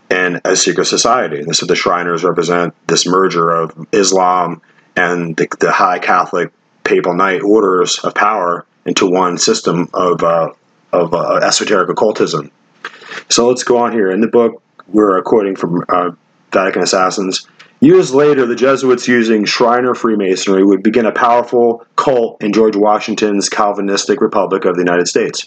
and 0.09 0.41
a 0.45 0.57
secret 0.57 0.87
society. 0.87 1.41
And 1.41 1.55
so 1.55 1.67
the 1.67 1.77
Shriners 1.77 2.25
represent 2.25 2.75
this 2.87 3.07
merger 3.07 3.51
of 3.51 3.87
Islam 3.93 4.63
and 4.97 5.37
the, 5.37 5.49
the 5.61 5.71
High 5.71 5.99
Catholic 5.99 6.51
Papal 6.83 7.15
Knight 7.15 7.43
orders 7.43 7.99
of 7.99 8.15
power 8.15 8.65
into 8.87 9.09
one 9.09 9.37
system 9.37 9.89
of 9.93 10.23
uh, 10.23 10.53
of 10.93 11.15
uh, 11.15 11.35
esoteric 11.37 11.89
occultism. 11.89 12.51
So 13.29 13.49
let's 13.49 13.65
go 13.65 13.79
on 13.79 13.93
here. 13.93 14.11
In 14.11 14.21
the 14.21 14.29
book, 14.29 14.63
we're 14.89 15.21
quoting 15.23 15.57
from 15.57 15.85
uh, 15.89 16.11
Vatican 16.53 16.83
Assassins. 16.83 17.47
Years 17.81 18.13
later, 18.13 18.45
the 18.45 18.57
Jesuits, 18.57 19.09
using 19.09 19.47
Shriner 19.47 19.95
Freemasonry, 19.95 20.63
would 20.63 20.83
begin 20.83 21.07
a 21.07 21.13
powerful 21.13 21.87
cult 21.97 22.43
in 22.43 22.53
George 22.53 22.77
Washington's 22.77 23.49
Calvinistic 23.49 24.21
Republic 24.21 24.67
of 24.67 24.75
the 24.75 24.83
United 24.83 25.09
States. 25.09 25.47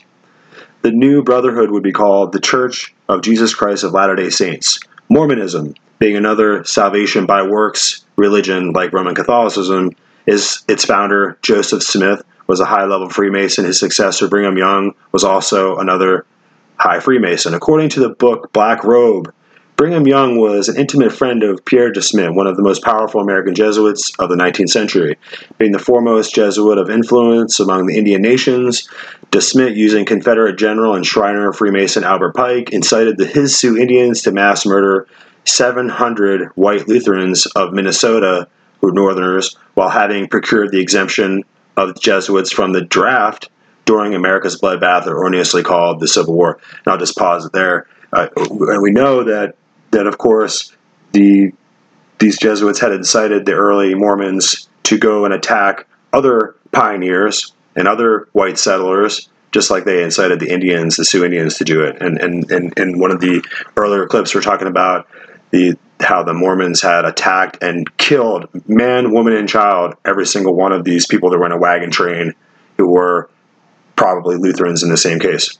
The 0.81 0.91
new 0.91 1.23
brotherhood 1.23 1.69
would 1.69 1.83
be 1.83 1.91
called 1.91 2.31
the 2.31 2.39
Church 2.39 2.93
of 3.07 3.21
Jesus 3.21 3.53
Christ 3.53 3.83
of 3.83 3.93
Latter 3.93 4.15
day 4.15 4.31
Saints. 4.31 4.79
Mormonism, 5.09 5.75
being 5.99 6.15
another 6.15 6.63
salvation 6.63 7.27
by 7.27 7.43
works 7.43 8.03
religion 8.15 8.73
like 8.73 8.93
Roman 8.93 9.13
Catholicism, 9.13 9.91
is 10.25 10.63
its 10.67 10.85
founder, 10.85 11.37
Joseph 11.43 11.83
Smith, 11.83 12.23
was 12.47 12.59
a 12.59 12.65
high 12.65 12.85
level 12.85 13.09
Freemason. 13.09 13.65
His 13.65 13.79
successor, 13.79 14.27
Brigham 14.27 14.57
Young, 14.57 14.95
was 15.11 15.23
also 15.23 15.77
another 15.77 16.25
High 16.77 16.99
Freemason. 16.99 17.53
According 17.53 17.89
to 17.89 17.99
the 17.99 18.09
book 18.09 18.51
Black 18.53 18.83
Robe, 18.83 19.33
Brigham 19.75 20.05
Young 20.05 20.37
was 20.37 20.69
an 20.69 20.77
intimate 20.77 21.11
friend 21.11 21.41
of 21.43 21.65
Pierre 21.65 21.91
de 21.91 22.01
Smet, 22.01 22.33
one 22.33 22.45
of 22.45 22.57
the 22.57 22.63
most 22.63 22.83
powerful 22.83 23.21
American 23.21 23.55
Jesuits 23.55 24.13
of 24.19 24.29
the 24.29 24.35
19th 24.35 24.69
century. 24.69 25.17
Being 25.57 25.71
the 25.71 25.79
foremost 25.79 26.35
Jesuit 26.35 26.77
of 26.77 26.91
influence 26.91 27.59
among 27.59 27.87
the 27.87 27.97
Indian 27.97 28.21
nations, 28.21 28.87
de 29.31 29.41
Smet, 29.41 29.75
using 29.75 30.05
Confederate 30.05 30.57
General 30.57 30.93
and 30.93 31.05
Shriner 31.05 31.51
Freemason 31.51 32.03
Albert 32.03 32.35
Pike, 32.35 32.69
incited 32.69 33.17
the 33.17 33.25
His 33.25 33.57
Sioux 33.57 33.75
Indians 33.75 34.21
to 34.21 34.31
mass 34.31 34.65
murder 34.65 35.07
700 35.45 36.49
white 36.55 36.87
Lutherans 36.87 37.45
of 37.47 37.73
Minnesota, 37.73 38.47
who 38.79 38.87
were 38.87 38.93
Northerners, 38.93 39.57
while 39.73 39.89
having 39.89 40.27
procured 40.27 40.71
the 40.71 40.81
exemption 40.81 41.43
of 41.75 41.99
Jesuits 41.99 42.51
from 42.51 42.73
the 42.73 42.81
draft 42.81 43.49
during 43.85 44.15
America's 44.15 44.59
bloodbath, 44.59 45.07
erroneously 45.07 45.63
called 45.63 45.99
the 45.99 46.07
Civil 46.07 46.35
War. 46.35 46.59
And 46.85 46.87
I'll 46.87 46.97
just 46.97 47.17
pause 47.17 47.49
there. 47.51 47.87
Uh, 48.11 48.27
and 48.37 48.81
we 48.81 48.91
know 48.91 49.23
that 49.23 49.55
that 49.91 50.07
of 50.07 50.17
course 50.17 50.75
the 51.11 51.51
these 52.19 52.37
Jesuits 52.37 52.79
had 52.79 52.91
incited 52.91 53.45
the 53.45 53.53
early 53.53 53.95
Mormons 53.95 54.69
to 54.83 54.97
go 54.97 55.25
and 55.25 55.33
attack 55.33 55.87
other 56.13 56.55
pioneers 56.71 57.53
and 57.75 57.87
other 57.87 58.27
white 58.33 58.57
settlers, 58.59 59.29
just 59.51 59.69
like 59.69 59.83
they 59.83 60.03
incited 60.03 60.39
the 60.39 60.49
Indians, 60.49 60.95
the 60.95 61.05
Sioux 61.05 61.25
Indians, 61.25 61.57
to 61.57 61.63
do 61.63 61.83
it. 61.83 62.01
And 62.01 62.19
and 62.19 62.49
and 62.51 62.77
in 62.77 62.99
one 62.99 63.11
of 63.11 63.19
the 63.19 63.43
earlier 63.75 64.07
clips, 64.07 64.33
we're 64.33 64.41
talking 64.41 64.67
about 64.67 65.07
the 65.51 65.77
how 65.99 66.23
the 66.23 66.33
Mormons 66.33 66.81
had 66.81 67.05
attacked 67.05 67.63
and 67.63 67.95
killed 67.97 68.47
man, 68.67 69.11
woman, 69.11 69.33
and 69.33 69.47
child, 69.47 69.95
every 70.05 70.25
single 70.25 70.53
one 70.53 70.71
of 70.71 70.83
these 70.83 71.07
people 71.07 71.29
that 71.29 71.37
were 71.37 71.45
in 71.45 71.51
a 71.51 71.57
wagon 71.57 71.91
train 71.91 72.33
who 72.77 72.87
were 72.87 73.29
probably 73.95 74.37
Lutherans 74.37 74.83
in 74.83 74.89
the 74.89 74.97
same 74.97 75.19
case. 75.19 75.57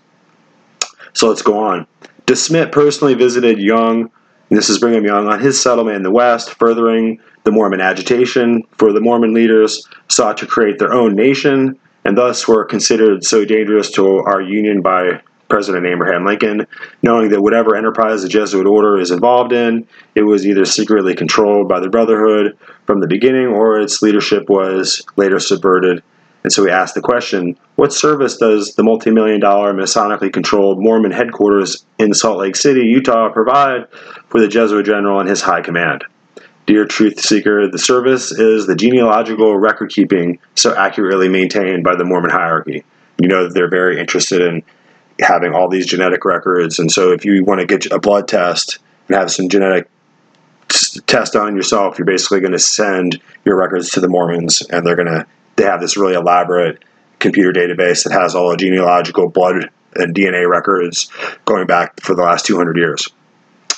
So 1.13 1.27
let's 1.29 1.41
go 1.41 1.59
on. 1.59 1.87
DeSmet 2.25 2.71
personally 2.71 3.13
visited 3.13 3.59
Young, 3.59 4.09
this 4.49 4.69
is 4.69 4.79
Brigham 4.79 5.05
Young, 5.05 5.27
on 5.27 5.39
his 5.39 5.59
settlement 5.59 5.97
in 5.97 6.03
the 6.03 6.11
West, 6.11 6.51
furthering 6.51 7.19
the 7.43 7.51
Mormon 7.51 7.81
agitation 7.81 8.63
for 8.77 8.93
the 8.93 9.01
Mormon 9.01 9.33
leaders 9.33 9.87
sought 10.07 10.37
to 10.37 10.47
create 10.47 10.79
their 10.79 10.93
own 10.93 11.15
nation 11.15 11.77
and 12.05 12.17
thus 12.17 12.47
were 12.47 12.65
considered 12.65 13.23
so 13.23 13.45
dangerous 13.45 13.91
to 13.91 14.17
our 14.19 14.41
union 14.41 14.81
by 14.81 15.21
President 15.49 15.85
Abraham 15.85 16.25
Lincoln, 16.25 16.65
knowing 17.01 17.29
that 17.29 17.41
whatever 17.41 17.75
enterprise 17.75 18.23
the 18.23 18.29
Jesuit 18.29 18.65
order 18.65 18.99
is 18.99 19.11
involved 19.11 19.53
in, 19.53 19.87
it 20.15 20.23
was 20.23 20.47
either 20.47 20.65
secretly 20.65 21.15
controlled 21.15 21.69
by 21.69 21.79
the 21.79 21.89
Brotherhood 21.89 22.57
from 22.85 22.99
the 22.99 23.07
beginning 23.07 23.47
or 23.47 23.79
its 23.79 24.01
leadership 24.01 24.49
was 24.49 25.05
later 25.15 25.39
subverted. 25.39 26.01
And 26.43 26.51
so 26.51 26.63
we 26.63 26.71
asked 26.71 26.95
the 26.95 27.01
question 27.01 27.57
what 27.75 27.93
service 27.93 28.37
does 28.37 28.75
the 28.75 28.83
multi 28.83 29.11
million 29.11 29.39
dollar 29.39 29.73
Masonically 29.73 30.31
controlled 30.31 30.81
Mormon 30.81 31.11
headquarters 31.11 31.85
in 31.97 32.13
Salt 32.13 32.39
Lake 32.39 32.55
City, 32.55 32.81
Utah, 32.81 33.29
provide 33.29 33.87
for 34.27 34.41
the 34.41 34.47
Jesuit 34.47 34.85
general 34.85 35.19
and 35.19 35.29
his 35.29 35.41
high 35.41 35.61
command? 35.61 36.03
Dear 36.65 36.85
Truth 36.85 37.19
Seeker, 37.19 37.67
the 37.69 37.77
service 37.77 38.31
is 38.31 38.67
the 38.67 38.75
genealogical 38.75 39.57
record 39.57 39.89
keeping 39.89 40.39
so 40.55 40.75
accurately 40.75 41.27
maintained 41.27 41.83
by 41.83 41.95
the 41.95 42.05
Mormon 42.05 42.31
hierarchy. 42.31 42.83
You 43.19 43.27
know 43.27 43.45
that 43.45 43.53
they're 43.53 43.69
very 43.69 43.99
interested 43.99 44.41
in 44.41 44.63
having 45.19 45.53
all 45.53 45.69
these 45.69 45.85
genetic 45.85 46.25
records. 46.25 46.79
And 46.79 46.91
so 46.91 47.11
if 47.11 47.25
you 47.25 47.43
want 47.43 47.59
to 47.59 47.65
get 47.65 47.91
a 47.91 47.99
blood 47.99 48.27
test 48.27 48.79
and 49.07 49.17
have 49.17 49.31
some 49.31 49.49
genetic 49.49 49.89
test 51.05 51.35
on 51.35 51.55
yourself, 51.55 51.97
you're 51.97 52.05
basically 52.05 52.39
going 52.39 52.53
to 52.53 52.59
send 52.59 53.21
your 53.45 53.57
records 53.57 53.91
to 53.91 53.99
the 53.99 54.07
Mormons, 54.07 54.61
and 54.61 54.85
they're 54.85 54.95
going 54.95 55.07
to 55.07 55.27
they 55.55 55.63
have 55.63 55.81
this 55.81 55.97
really 55.97 56.13
elaborate 56.13 56.83
computer 57.19 57.53
database 57.53 58.03
that 58.03 58.13
has 58.13 58.35
all 58.35 58.51
the 58.51 58.57
genealogical 58.57 59.29
blood 59.29 59.69
and 59.95 60.15
DNA 60.15 60.49
records 60.49 61.09
going 61.45 61.67
back 61.67 61.99
for 62.01 62.15
the 62.15 62.23
last 62.23 62.45
200 62.45 62.77
years. 62.77 63.09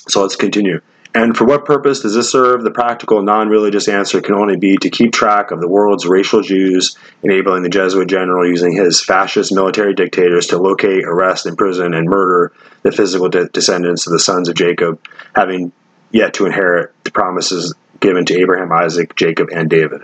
So 0.08 0.22
let's 0.22 0.36
continue. 0.36 0.82
And 1.16 1.36
for 1.36 1.46
what 1.46 1.64
purpose 1.64 2.02
does 2.02 2.14
this 2.14 2.30
serve? 2.30 2.64
The 2.64 2.72
practical, 2.72 3.22
non 3.22 3.48
religious 3.48 3.88
answer 3.88 4.22
can 4.22 4.36
only 4.36 4.58
be 4.58 4.76
to 4.78 4.90
keep 4.90 5.14
track 5.14 5.52
of 5.52 5.62
the 5.62 5.68
world's 5.68 6.06
racial 6.06 6.42
Jews, 6.42 6.98
enabling 7.24 7.64
the 7.64 7.70
Jesuit 7.70 8.10
general 8.10 8.46
using 8.46 8.74
his 8.74 9.00
fascist 9.00 9.54
military 9.54 9.94
dictators 9.94 10.48
to 10.48 10.58
locate, 10.58 11.06
arrest, 11.06 11.46
imprison, 11.46 11.94
and 11.94 12.10
murder 12.10 12.52
the 12.82 12.92
physical 12.92 13.30
de- 13.30 13.48
descendants 13.48 14.06
of 14.06 14.12
the 14.12 14.20
sons 14.20 14.50
of 14.50 14.56
Jacob, 14.56 15.00
having 15.34 15.72
yet 16.12 16.34
to 16.34 16.48
inherit 16.48 16.94
the 17.06 17.12
promises 17.12 17.74
given 18.02 18.26
to 18.26 18.38
Abraham, 18.38 18.74
Isaac, 18.74 19.16
Jacob, 19.16 19.48
and 19.54 19.70
David. 19.70 20.02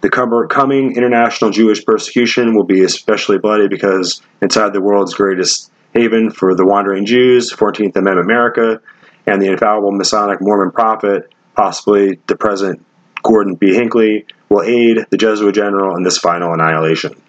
The 0.00 0.10
coming 0.10 0.96
international 0.96 1.50
Jewish 1.50 1.84
persecution 1.84 2.54
will 2.54 2.64
be 2.64 2.82
especially 2.82 3.38
bloody 3.38 3.68
because 3.68 4.22
inside 4.40 4.72
the 4.72 4.80
world's 4.80 5.14
greatest 5.14 5.70
haven 5.94 6.30
for 6.30 6.54
the 6.54 6.66
wandering 6.66 7.06
Jews, 7.06 7.52
14th 7.52 7.96
Amendment 7.96 8.20
America, 8.20 8.80
and 9.26 9.40
the 9.40 9.46
infallible 9.46 9.92
Masonic 9.92 10.40
Mormon 10.40 10.70
prophet, 10.70 11.32
possibly 11.54 12.18
the 12.26 12.36
present 12.36 12.84
Gordon 13.22 13.54
B. 13.54 13.74
Hinckley, 13.74 14.26
will 14.48 14.62
aid 14.62 15.06
the 15.10 15.16
Jesuit 15.16 15.54
general 15.54 15.96
in 15.96 16.02
this 16.02 16.18
final 16.18 16.52
annihilation. 16.52 17.20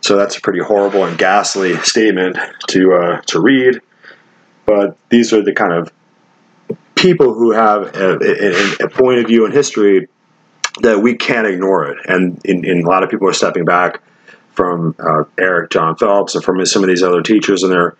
So 0.00 0.16
that's 0.16 0.36
a 0.36 0.40
pretty 0.40 0.60
horrible 0.60 1.04
and 1.04 1.18
ghastly 1.18 1.76
statement 1.78 2.38
to 2.68 2.92
uh, 2.92 3.20
to 3.22 3.40
read. 3.40 3.80
But 4.64 4.96
these 5.08 5.32
are 5.32 5.42
the 5.42 5.52
kind 5.52 5.72
of 5.72 5.92
people 6.94 7.34
who 7.34 7.52
have 7.52 7.96
a, 7.96 8.18
a, 8.20 8.86
a 8.86 8.88
point 8.90 9.20
of 9.20 9.26
view 9.26 9.46
in 9.46 9.52
history 9.52 10.08
that 10.82 11.00
we 11.00 11.16
can't 11.16 11.46
ignore 11.46 11.86
it. 11.86 11.98
And, 12.08 12.40
in, 12.44 12.64
in 12.64 12.84
a 12.84 12.88
lot 12.88 13.02
of 13.02 13.10
people 13.10 13.28
are 13.28 13.32
stepping 13.32 13.64
back 13.64 14.02
from 14.54 14.94
uh, 14.98 15.24
Eric 15.38 15.70
John 15.70 15.96
Phelps 15.96 16.34
and 16.34 16.42
from 16.42 16.64
some 16.66 16.82
of 16.82 16.88
these 16.88 17.02
other 17.02 17.22
teachers, 17.22 17.62
and 17.62 17.72
they're 17.72 17.96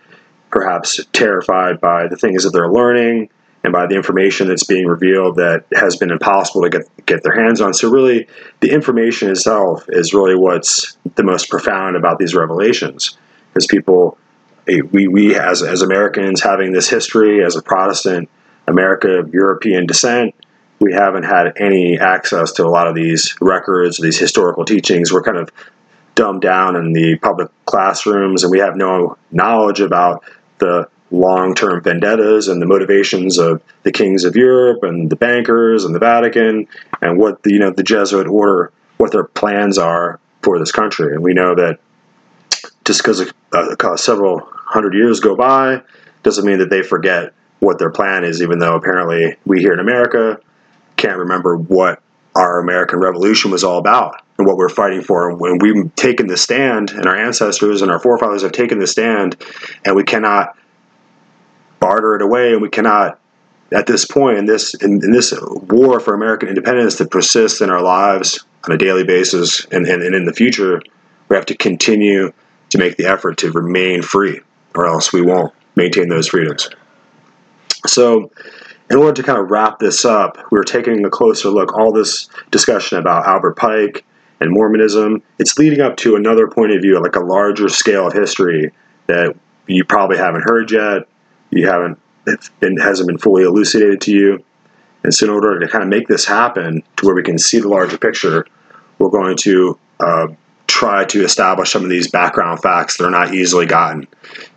perhaps 0.51 0.99
terrified 1.13 1.79
by 1.79 2.07
the 2.07 2.17
things 2.17 2.43
that 2.43 2.51
they're 2.51 2.71
learning 2.71 3.29
and 3.63 3.73
by 3.73 3.85
the 3.85 3.95
information 3.95 4.47
that's 4.47 4.63
being 4.63 4.87
revealed 4.87 5.35
that 5.35 5.65
has 5.73 5.95
been 5.97 6.11
impossible 6.11 6.61
to 6.63 6.69
get 6.69 7.05
get 7.05 7.23
their 7.23 7.35
hands 7.35 7.61
on. 7.61 7.73
So 7.73 7.89
really, 7.89 8.27
the 8.61 8.71
information 8.71 9.29
itself 9.29 9.85
is 9.89 10.13
really 10.13 10.35
what's 10.35 10.97
the 11.15 11.23
most 11.23 11.49
profound 11.49 11.95
about 11.95 12.19
these 12.19 12.33
revelations, 12.33 13.17
because 13.53 13.67
people, 13.67 14.17
eh, 14.67 14.79
we 14.91 15.07
we 15.07 15.35
as 15.35 15.61
as 15.61 15.81
Americans 15.81 16.41
having 16.41 16.71
this 16.71 16.89
history 16.89 17.43
as 17.43 17.55
a 17.55 17.61
Protestant 17.61 18.29
America 18.67 19.19
of 19.19 19.33
European 19.33 19.85
descent, 19.85 20.35
we 20.79 20.93
haven't 20.93 21.23
had 21.23 21.53
any 21.57 21.99
access 21.99 22.53
to 22.53 22.65
a 22.65 22.69
lot 22.69 22.87
of 22.87 22.95
these 22.95 23.35
records, 23.41 23.97
these 23.97 24.17
historical 24.17 24.65
teachings. 24.65 25.11
We're 25.11 25.23
kind 25.23 25.37
of 25.37 25.51
dumbed 26.15 26.41
down 26.41 26.75
in 26.75 26.93
the 26.93 27.17
public 27.17 27.49
classrooms, 27.65 28.43
and 28.43 28.51
we 28.51 28.59
have 28.59 28.75
no 28.75 29.17
knowledge 29.31 29.81
about 29.81 30.23
the 30.59 30.89
long 31.11 31.55
term 31.55 31.81
vendettas 31.81 32.47
and 32.47 32.61
the 32.61 32.65
motivations 32.65 33.37
of 33.37 33.61
the 33.83 33.91
kings 33.91 34.23
of 34.23 34.35
Europe 34.35 34.83
and 34.83 35.09
the 35.09 35.15
bankers 35.15 35.83
and 35.83 35.93
the 35.93 35.99
Vatican 35.99 36.67
and 37.01 37.17
what 37.17 37.43
the 37.43 37.51
you 37.51 37.59
know 37.59 37.71
the 37.71 37.83
Jesuit 37.83 38.27
order 38.27 38.71
what 38.97 39.11
their 39.11 39.23
plans 39.23 39.77
are 39.77 40.19
for 40.43 40.59
this 40.59 40.71
country. 40.71 41.13
And 41.13 41.23
we 41.23 41.33
know 41.33 41.55
that 41.55 41.79
just 42.85 43.01
because 43.01 43.31
uh, 43.53 43.97
several 43.97 44.41
hundred 44.53 44.93
years 44.93 45.19
go 45.19 45.35
by 45.35 45.81
doesn't 46.23 46.45
mean 46.45 46.59
that 46.59 46.69
they 46.69 46.83
forget 46.83 47.33
what 47.59 47.79
their 47.79 47.89
plan 47.89 48.23
is, 48.23 48.41
even 48.41 48.59
though 48.59 48.75
apparently 48.75 49.35
we 49.45 49.59
here 49.61 49.73
in 49.73 49.79
America 49.79 50.39
can't 50.99 51.17
remember 51.17 51.57
what 51.57 52.01
our 52.35 52.59
American 52.59 52.99
Revolution 52.99 53.51
was 53.51 53.63
all 53.63 53.79
about 53.79 54.21
and 54.37 54.45
what 54.45 54.57
we're 54.57 54.69
fighting 54.69 55.01
for. 55.01 55.29
And 55.29 55.39
When 55.39 55.57
we've 55.57 55.93
taken 55.95 56.27
the 56.27 56.37
stand, 56.37 56.91
and 56.91 57.05
our 57.05 57.15
ancestors 57.15 57.81
and 57.81 57.91
our 57.91 57.99
forefathers 57.99 58.43
have 58.43 58.51
taken 58.51 58.79
the 58.79 58.87
stand, 58.87 59.35
and 59.83 59.95
we 59.95 60.03
cannot 60.03 60.55
barter 61.79 62.15
it 62.15 62.21
away, 62.21 62.53
and 62.53 62.61
we 62.61 62.69
cannot, 62.69 63.19
at 63.71 63.87
this 63.87 64.05
point 64.05 64.37
in 64.37 64.45
this 64.45 64.73
in, 64.75 65.03
in 65.03 65.11
this 65.11 65.33
war 65.41 65.99
for 65.99 66.13
American 66.13 66.49
independence 66.49 66.97
that 66.97 67.11
persists 67.11 67.61
in 67.61 67.69
our 67.69 67.81
lives 67.81 68.43
on 68.65 68.73
a 68.73 68.77
daily 68.77 69.03
basis, 69.03 69.65
and, 69.65 69.87
and, 69.87 70.03
and 70.03 70.15
in 70.15 70.25
the 70.25 70.33
future, 70.33 70.81
we 71.29 71.35
have 71.35 71.45
to 71.45 71.55
continue 71.55 72.31
to 72.69 72.77
make 72.77 72.97
the 72.97 73.05
effort 73.05 73.37
to 73.37 73.51
remain 73.51 74.01
free, 74.01 74.41
or 74.75 74.85
else 74.85 75.13
we 75.13 75.21
won't 75.21 75.53
maintain 75.75 76.09
those 76.09 76.27
freedoms. 76.27 76.69
So, 77.87 78.31
in 78.89 78.97
order 78.97 79.13
to 79.13 79.23
kind 79.23 79.39
of 79.39 79.51
wrap 79.51 79.79
this 79.79 80.03
up, 80.03 80.37
we 80.51 80.59
are 80.59 80.63
taking 80.63 81.05
a 81.05 81.09
closer 81.09 81.49
look. 81.49 81.73
All 81.73 81.91
this 81.91 82.27
discussion 82.51 82.97
about 82.97 83.27
Albert 83.27 83.55
Pike 83.55 84.05
and 84.39 84.51
Mormonism, 84.51 85.21
it's 85.37 85.57
leading 85.57 85.81
up 85.81 85.97
to 85.97 86.15
another 86.15 86.47
point 86.47 86.71
of 86.71 86.81
view, 86.81 86.99
like 87.01 87.15
a 87.15 87.19
larger 87.19 87.69
scale 87.69 88.07
of 88.07 88.13
history 88.13 88.71
that 89.07 89.35
you 89.67 89.83
probably 89.83 90.17
haven't 90.17 90.41
heard 90.41 90.71
yet. 90.71 91.07
You 91.51 91.67
haven't, 91.67 91.99
it 92.25 92.81
hasn't 92.81 93.07
been 93.07 93.17
fully 93.17 93.43
elucidated 93.43 94.01
to 94.01 94.11
you. 94.11 94.43
And 95.03 95.13
so, 95.13 95.25
in 95.25 95.31
order 95.31 95.59
to 95.59 95.67
kind 95.67 95.83
of 95.83 95.89
make 95.89 96.07
this 96.07 96.25
happen 96.25 96.83
to 96.97 97.05
where 97.05 97.15
we 97.15 97.23
can 97.23 97.37
see 97.37 97.59
the 97.59 97.69
larger 97.69 97.97
picture, 97.97 98.45
we're 98.97 99.09
going 99.09 99.37
to 99.37 99.79
uh, 99.99 100.27
try 100.79 101.03
to 101.03 101.25
establish 101.25 101.69
some 101.71 101.83
of 101.83 101.89
these 101.89 102.09
background 102.09 102.61
facts 102.61 102.95
that 102.95 103.05
are 103.05 103.11
not 103.11 103.33
easily 103.33 103.65
gotten. 103.65 104.07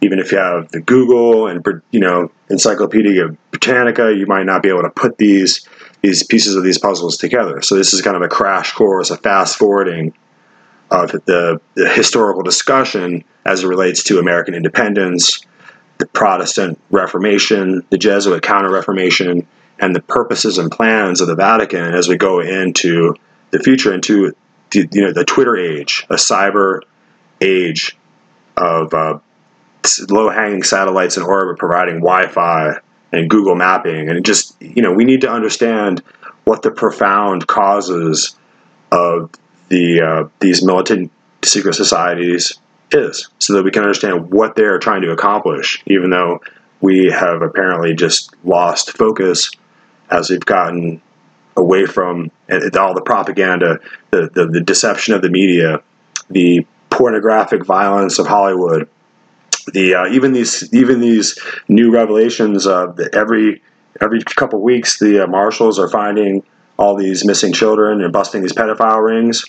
Even 0.01 0.21
if 0.21 0.31
you 0.31 0.39
have 0.39 0.71
the 0.71 0.81
Google 0.81 1.49
and 1.49 1.67
you 1.91 1.99
know 1.99 2.31
Encyclopedia 2.49 3.37
Britannica, 3.51 4.15
you 4.15 4.27
might 4.27 4.47
not 4.47 4.63
be 4.63 4.69
able 4.69 4.83
to 4.83 4.91
put 4.91 5.19
these 5.19 5.67
these 6.01 6.23
pieces 6.23 6.55
of 6.55 6.63
these 6.63 6.79
puzzles 6.79 7.17
together. 7.17 7.61
So 7.61 7.75
this 7.75 7.93
is 7.93 8.03
kind 8.03 8.15
of 8.15 8.23
a 8.23 8.29
crash 8.29 8.73
course, 8.73 9.11
a 9.11 9.17
fast 9.17 9.59
forwarding 9.59 10.15
of 10.93 11.11
the, 11.11 11.61
the 11.75 11.89
historical 11.89 12.43
discussion 12.43 13.25
as 13.45 13.65
it 13.65 13.67
relates 13.67 14.05
to 14.05 14.21
American 14.21 14.55
independence, 14.55 15.41
the 15.99 16.07
Protestant 16.07 16.79
Reformation, 16.91 17.85
the 17.91 17.99
Jesuit 17.99 18.43
Counter 18.43 18.71
Reformation, 18.71 19.47
and 19.81 19.97
the 19.97 20.03
purposes 20.03 20.59
and 20.59 20.71
plans 20.71 21.21
of 21.21 21.27
the 21.27 21.35
Vatican 21.35 21.95
as 21.95 22.09
we 22.09 22.17
go 22.17 22.41
into 22.41 23.17
the 23.51 23.59
future, 23.59 23.93
into 23.93 24.35
you 24.75 25.03
know 25.03 25.13
the 25.13 25.25
Twitter 25.25 25.57
age, 25.57 26.07
a 26.11 26.15
cyber 26.15 26.81
age 27.41 27.97
of 28.57 28.95
uh, 28.95 29.19
low 30.09 30.29
hanging 30.31 30.63
satellites 30.63 31.17
in 31.17 31.23
orbit 31.23 31.59
providing 31.59 31.97
Wi-Fi 31.97 32.75
and 33.13 33.29
Google 33.29 33.55
Mapping, 33.55 34.09
and 34.09 34.25
just 34.25 34.61
you 34.61 34.83
know 34.83 34.93
we 34.93 35.05
need 35.05 35.23
to 35.23 35.31
understand 35.31 36.03
what 36.45 36.63
the 36.63 36.71
profound 36.71 37.47
causes 37.47 38.37
of 38.91 39.31
the 39.69 40.03
uh, 40.03 40.29
these 40.41 40.65
militant 40.65 41.11
secret 41.43 41.75
societies 41.75 42.59
is, 42.91 43.29
so 43.39 43.55
that 43.55 43.65
we 43.65 43.71
can 43.71 43.83
understand 43.83 44.31
what 44.31 44.55
they're 44.55 44.79
trying 44.79 45.03
to 45.03 45.11
accomplish, 45.11 45.83
even 45.87 46.11
though 46.11 46.41
we 46.81 47.07
have 47.07 47.43
apparently 47.43 47.95
just 47.95 48.35
lost 48.45 48.97
focus 48.97 49.51
as 50.11 50.29
we've 50.29 50.45
gotten 50.45 51.01
away 51.57 51.87
from 51.87 52.31
all 52.79 52.95
the 52.95 53.03
propaganda, 53.05 53.79
the, 54.11 54.29
the, 54.33 54.47
the 54.47 54.61
deception 54.61 55.15
of 55.15 55.23
the 55.23 55.31
media, 55.31 55.83
the 56.31 56.67
pornographic 56.91 57.65
violence 57.65 58.19
of 58.19 58.27
Hollywood, 58.27 58.89
the 59.73 59.95
uh, 59.95 60.07
even 60.09 60.33
these 60.33 60.73
even 60.75 61.01
these 61.01 61.39
new 61.69 61.93
revelations 61.93 62.67
of 62.67 62.99
every 63.13 63.63
every 64.01 64.23
couple 64.23 64.61
weeks 64.61 64.99
the 64.99 65.25
uh, 65.25 65.27
marshals 65.27 65.79
are 65.79 65.89
finding 65.89 66.43
all 66.79 66.97
these 66.97 67.25
missing 67.25 67.53
children 67.53 68.03
and 68.03 68.13
busting 68.13 68.43
these 68.43 68.53
pedophile 68.53 69.05
rings. 69.05 69.45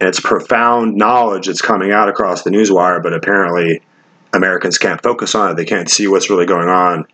And 0.00 0.08
it's 0.08 0.20
profound 0.20 0.96
knowledge 0.96 1.46
that's 1.46 1.62
coming 1.62 1.92
out 1.92 2.08
across 2.08 2.42
the 2.42 2.50
newswire 2.50 3.02
but 3.02 3.14
apparently 3.14 3.80
Americans 4.32 4.76
can't 4.76 5.02
focus 5.02 5.34
on 5.34 5.52
it. 5.52 5.54
They 5.54 5.64
can't 5.64 5.88
see 5.88 6.08
what's 6.08 6.28
really 6.28 6.46
going 6.46 6.68
on 6.68 7.06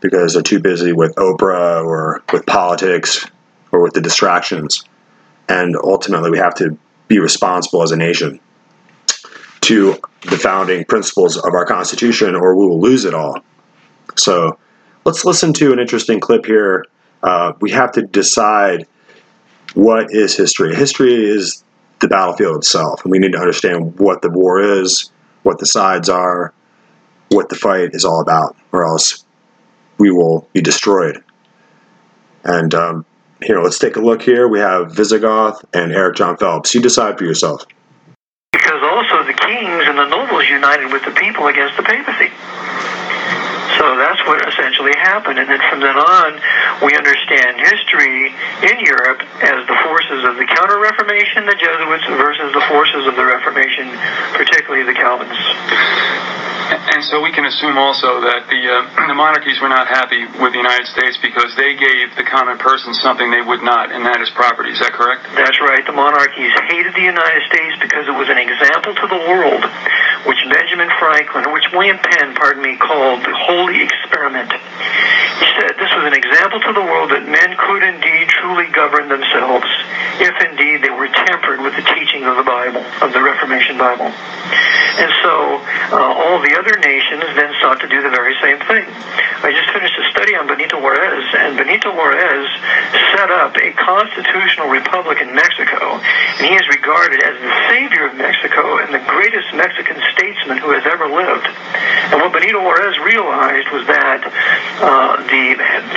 because 0.00 0.34
they're 0.34 0.42
too 0.42 0.60
busy 0.60 0.92
with 0.92 1.14
Oprah 1.16 1.84
or 1.84 2.22
with 2.32 2.46
politics 2.46 3.26
or 3.72 3.82
with 3.82 3.94
the 3.94 4.00
distractions 4.00 4.84
and 5.48 5.76
ultimately 5.82 6.30
we 6.30 6.38
have 6.38 6.54
to 6.56 6.76
be 7.08 7.18
responsible 7.18 7.82
as 7.82 7.90
a 7.90 7.96
nation 7.96 8.38
to 9.62 9.96
the 10.22 10.36
founding 10.36 10.84
principles 10.84 11.36
of 11.36 11.54
our 11.54 11.64
Constitution, 11.64 12.34
or 12.34 12.54
we 12.54 12.66
will 12.66 12.80
lose 12.80 13.04
it 13.04 13.14
all. 13.14 13.40
So 14.16 14.58
let's 15.04 15.24
listen 15.24 15.52
to 15.54 15.72
an 15.72 15.78
interesting 15.78 16.20
clip 16.20 16.46
here. 16.46 16.86
Uh, 17.22 17.52
we 17.60 17.70
have 17.72 17.92
to 17.92 18.02
decide 18.02 18.86
what 19.74 20.12
is 20.12 20.36
history. 20.36 20.74
History 20.74 21.14
is 21.14 21.64
the 22.00 22.08
battlefield 22.08 22.58
itself, 22.58 23.04
and 23.04 23.10
we 23.10 23.18
need 23.18 23.32
to 23.32 23.38
understand 23.38 23.98
what 23.98 24.22
the 24.22 24.30
war 24.30 24.60
is, 24.60 25.10
what 25.42 25.58
the 25.58 25.66
sides 25.66 26.08
are, 26.08 26.52
what 27.30 27.48
the 27.48 27.56
fight 27.56 27.90
is 27.92 28.04
all 28.04 28.20
about, 28.20 28.56
or 28.72 28.86
else 28.86 29.24
we 29.98 30.10
will 30.10 30.48
be 30.52 30.60
destroyed. 30.60 31.22
And 32.44 32.72
um, 32.74 33.04
here, 33.42 33.60
let's 33.60 33.78
take 33.78 33.96
a 33.96 34.00
look 34.00 34.22
here. 34.22 34.48
We 34.48 34.58
have 34.58 34.92
Visigoth 34.92 35.64
and 35.72 35.92
Eric 35.92 36.16
John 36.16 36.36
Phelps. 36.36 36.74
You 36.74 36.80
decide 36.80 37.18
for 37.18 37.24
yourself 37.24 37.64
because 38.52 38.82
also 38.82 39.24
the 39.24 39.32
kings 39.32 39.84
and 39.86 39.98
the 39.98 40.08
nobles 40.08 40.48
united 40.48 40.92
with 40.92 41.04
the 41.04 41.12
people 41.12 41.46
against 41.46 41.76
the 41.76 41.82
papacy. 41.82 42.30
So 43.78 43.96
that's 43.96 44.18
what 44.26 44.42
essentially 44.42 44.92
happened. 44.98 45.38
And 45.38 45.48
then 45.48 45.62
from 45.70 45.80
then 45.80 45.94
on, 45.94 46.30
we 46.82 46.98
understand 46.98 47.62
history 47.62 48.34
in 48.66 48.76
Europe 48.82 49.22
as 49.42 49.66
the 49.70 49.78
forces 49.86 50.26
of 50.26 50.34
the 50.34 50.46
Counter 50.46 50.82
Reformation, 50.82 51.46
the 51.46 51.54
Jesuits, 51.54 52.06
versus 52.18 52.50
the 52.52 52.64
forces 52.66 53.06
of 53.06 53.14
the 53.14 53.24
Reformation, 53.24 53.86
particularly 54.34 54.82
the 54.82 54.98
Calvinists. 54.98 55.46
And 56.68 57.00
so 57.04 57.22
we 57.22 57.32
can 57.32 57.46
assume 57.46 57.78
also 57.78 58.20
that 58.20 58.44
the 58.52 58.60
uh, 58.60 59.06
the 59.08 59.16
monarchies 59.16 59.60
were 59.60 59.72
not 59.72 59.88
happy 59.88 60.28
with 60.36 60.52
the 60.52 60.60
United 60.60 60.84
States 60.92 61.16
because 61.16 61.56
they 61.56 61.72
gave 61.72 62.12
the 62.16 62.24
common 62.24 62.58
person 62.58 62.92
something 62.92 63.30
they 63.30 63.40
would 63.40 63.62
not, 63.64 63.88
and 63.88 64.04
that 64.04 64.20
is 64.20 64.28
property. 64.36 64.70
Is 64.72 64.80
that 64.80 64.92
correct? 64.92 65.24
That's 65.32 65.56
right. 65.64 65.80
The 65.86 65.96
monarchies 65.96 66.52
hated 66.68 66.92
the 66.92 67.06
United 67.08 67.42
States 67.48 67.80
because 67.80 68.04
it 68.04 68.12
was 68.12 68.28
an 68.28 68.36
example 68.36 68.92
to 69.00 69.06
the 69.08 69.20
world, 69.32 69.64
which 70.28 70.44
Benjamin 70.52 70.92
Franklin, 71.00 71.48
or 71.48 71.56
which 71.56 71.72
William 71.72 71.96
Penn, 72.04 72.36
pardon 72.36 72.60
me, 72.60 72.76
called 72.76 73.24
the 73.24 73.32
holy 73.68 73.84
experiment. 73.84 74.48
He 74.48 75.46
said 75.60 75.76
this 75.76 75.92
was 75.92 76.08
an 76.08 76.16
example 76.16 76.60
to 76.60 76.72
the 76.72 76.80
world 76.80 77.12
that 77.12 77.28
men 77.28 77.52
could 77.60 77.84
indeed 77.84 78.28
truly 78.32 78.64
govern 78.72 79.12
themselves 79.12 79.68
if 80.24 80.34
indeed 80.40 80.80
they 80.80 80.90
were 80.90 81.08
tempered 81.08 81.60
with 81.60 81.76
the 81.76 81.84
teaching 81.94 82.24
of 82.24 82.40
the 82.40 82.46
Bible, 82.48 82.80
of 83.04 83.12
the 83.12 83.20
Reformation 83.20 83.76
Bible. 83.76 84.08
And 84.08 85.12
so 85.22 85.62
uh, 85.94 86.00
all 86.00 86.40
the 86.40 86.56
other 86.56 86.74
nations 86.80 87.22
then 87.36 87.52
sought 87.60 87.78
to 87.84 87.88
do 87.88 88.02
the 88.02 88.10
very 88.10 88.34
same 88.40 88.58
thing. 88.66 88.86
I 89.44 89.54
just 89.54 89.70
finished 89.70 89.94
a 89.94 90.04
study 90.10 90.34
on 90.34 90.48
Benito 90.50 90.80
Juarez, 90.80 91.22
and 91.38 91.54
Benito 91.54 91.94
Juarez 91.94 92.48
set 93.14 93.30
up 93.30 93.54
a 93.54 93.70
constitutional 93.78 94.66
republic 94.70 95.22
in 95.22 95.34
Mexico, 95.34 96.02
and 96.02 96.42
he 96.42 96.54
is 96.54 96.66
regarded 96.66 97.22
as 97.22 97.38
the 97.38 97.52
savior 97.70 98.10
of 98.10 98.18
Mexico 98.18 98.82
and 98.82 98.90
the 98.90 99.02
greatest 99.06 99.54
Mexican 99.54 100.02
statesman 100.14 100.58
who 100.58 100.74
has 100.74 100.82
ever 100.86 101.06
lived. 101.06 101.46
And 102.10 102.18
what 102.22 102.32
Benito 102.32 102.58
Juarez 102.62 102.98
realized 102.98 103.57
was 103.72 103.82
that 103.90 104.22
uh, 104.78 105.18
the 105.26 105.44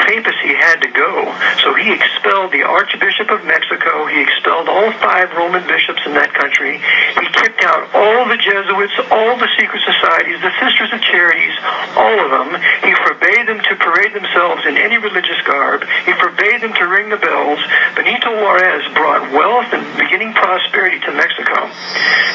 papacy 0.09 0.57
had 0.57 0.81
to 0.81 0.89
go, 0.89 1.29
so 1.61 1.77
he 1.77 1.93
expelled 1.93 2.49
the 2.49 2.65
Archbishop 2.65 3.29
of 3.29 3.45
Mexico, 3.45 4.07
he 4.09 4.21
expelled 4.21 4.65
all 4.69 4.89
five 4.97 5.29
Roman 5.37 5.61
bishops 5.67 6.01
in 6.05 6.13
that 6.17 6.33
country, 6.33 6.81
he 6.81 7.25
kicked 7.37 7.61
out 7.61 7.93
all 7.93 8.25
the 8.25 8.37
Jesuits, 8.41 8.97
all 9.13 9.37
the 9.37 9.49
secret 9.59 9.81
societies, 9.85 10.41
the 10.41 10.53
Sisters 10.57 10.89
of 10.93 11.01
Charities, 11.01 11.53
all 11.93 12.17
of 12.25 12.29
them. 12.33 12.49
He 12.81 12.93
forbade 13.05 13.45
them 13.45 13.61
to 13.61 13.73
parade 13.77 14.13
themselves 14.13 14.65
in 14.65 14.77
any 14.77 14.97
religious 14.97 15.39
garb. 15.45 15.85
He 16.05 16.13
forbade 16.17 16.61
them 16.61 16.73
to 16.73 16.85
ring 16.87 17.09
the 17.09 17.21
bells. 17.21 17.59
Benito 17.95 18.33
Juarez 18.41 18.85
brought 18.93 19.29
wealth 19.31 19.69
and 19.73 19.85
beginning 19.97 20.33
prosperity 20.33 20.99
to 21.05 21.11
Mexico. 21.13 21.69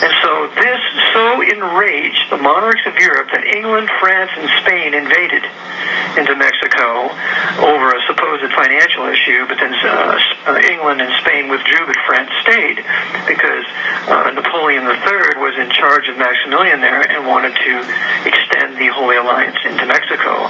And 0.02 0.12
so 0.22 0.32
this 0.54 0.80
so 1.12 1.40
enraged 1.40 2.30
the 2.30 2.38
monarchs 2.38 2.84
of 2.86 2.94
Europe 2.96 3.28
that 3.32 3.44
England, 3.44 3.88
France, 4.00 4.30
and 4.36 4.48
Spain 4.62 4.94
into 6.16 6.34
Mexico 6.36 7.12
over 7.60 7.92
a 7.92 8.00
supposed 8.08 8.52
financial 8.52 9.04
issue, 9.08 9.44
but 9.48 9.56
then 9.60 9.72
uh, 9.72 10.18
uh 10.48 10.60
England 10.72 11.00
and 11.00 11.12
Spain 11.20 11.48
withdrew, 11.48 11.84
but 11.86 11.96
France 12.08 12.30
stayed 12.40 12.80
because 13.28 13.64
uh, 14.08 14.30
Napoleon 14.32 14.84
III 14.84 15.40
was 15.40 15.54
in 15.60 15.68
charge 15.70 16.08
of 16.08 16.16
Maximilian 16.16 16.80
there 16.80 17.04
and 17.04 17.26
wanted 17.26 17.52
to 17.56 17.74
extend 18.24 18.76
the 18.80 18.88
Holy 18.92 19.16
Alliance 19.16 19.60
into 19.64 19.84
Mexico, 19.86 20.48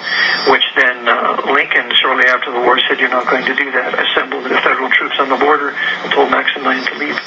which 0.51 0.67
then 0.77 1.09
uh, 1.09 1.43
Lincoln, 1.51 1.91
shortly 1.99 2.27
after 2.27 2.51
the 2.53 2.61
war, 2.61 2.79
said, 2.87 2.99
You're 3.01 3.11
not 3.11 3.27
going 3.27 3.45
to 3.47 3.55
do 3.55 3.71
that. 3.73 3.99
Assembled 3.99 4.45
the 4.45 4.61
federal 4.63 4.91
troops 4.91 5.17
on 5.19 5.29
the 5.29 5.37
border 5.37 5.71
and 5.71 6.13
told 6.13 6.31
Maximilian 6.31 6.85
to 6.85 6.95
leave. 6.99 7.19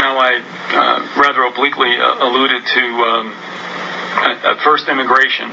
Now, 0.00 0.18
I 0.20 0.40
uh, 0.72 1.20
rather 1.20 1.44
obliquely 1.44 1.96
uh, 1.96 2.24
alluded 2.24 2.64
to 2.66 2.84
um, 3.08 3.32
first 4.64 4.88
immigration 4.88 5.50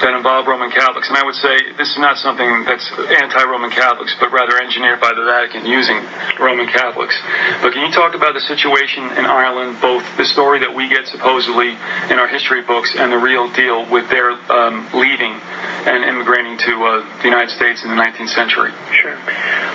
that 0.00 0.14
involve 0.14 0.46
Roman 0.46 0.70
Catholics. 0.70 1.08
And 1.08 1.16
I 1.16 1.24
would 1.24 1.34
say 1.34 1.72
this 1.76 1.90
is 1.90 1.98
not 1.98 2.18
something 2.18 2.64
that's 2.64 2.86
anti 3.22 3.42
Roman 3.44 3.70
Catholics, 3.70 4.14
but 4.20 4.32
rather 4.32 4.60
engineered 4.60 5.00
by 5.00 5.12
the 5.14 5.24
Vatican 5.24 5.66
using 5.66 5.98
Roman 6.38 6.66
Catholics. 6.66 7.16
But 7.62 7.72
can 7.72 7.86
you 7.86 7.92
talk 7.92 8.14
about 8.14 8.34
the 8.34 8.44
situation 8.44 9.04
in 9.18 9.26
Ireland, 9.26 9.80
both 9.80 10.04
the 10.16 10.24
story 10.24 10.60
that 10.60 10.74
we 10.74 10.88
get 10.88 11.06
supposedly 11.06 11.74
in 12.10 12.16
our 12.18 12.28
history 12.28 12.62
books 12.62 12.94
and 12.96 13.12
the 13.12 13.18
real 13.18 13.50
deal 13.52 13.88
with 13.90 14.08
their 14.10 14.32
um, 14.50 14.88
leaving 14.94 15.38
and 15.86 16.04
immigrating 16.04 16.58
to 16.58 16.72
uh, 16.84 17.18
the 17.18 17.28
United 17.28 17.50
States 17.50 17.84
in 17.84 17.90
the 17.90 17.96
19th 17.96 18.30
century? 18.30 18.72
Sure. 18.92 19.14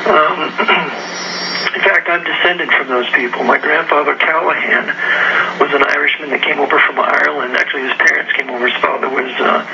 Um, 0.10 0.52
In 1.74 1.82
fact, 1.82 2.06
I'm 2.06 2.24
descended 2.24 2.70
from 2.70 2.88
those 2.88 3.10
people. 3.18 3.42
My 3.44 3.58
grandfather 3.58 4.14
Callahan 4.14 4.86
was 5.58 5.74
an 5.74 5.82
Irishman 5.82 6.30
that 6.30 6.46
came 6.46 6.62
over 6.62 6.78
from 6.78 7.02
Ireland. 7.02 7.58
Actually, 7.58 7.90
his 7.90 7.98
parents 7.98 8.30
came 8.38 8.54
over. 8.54 8.70
His 8.70 8.78
father 8.78 9.10
was 9.10 9.34
uh, 9.42 9.66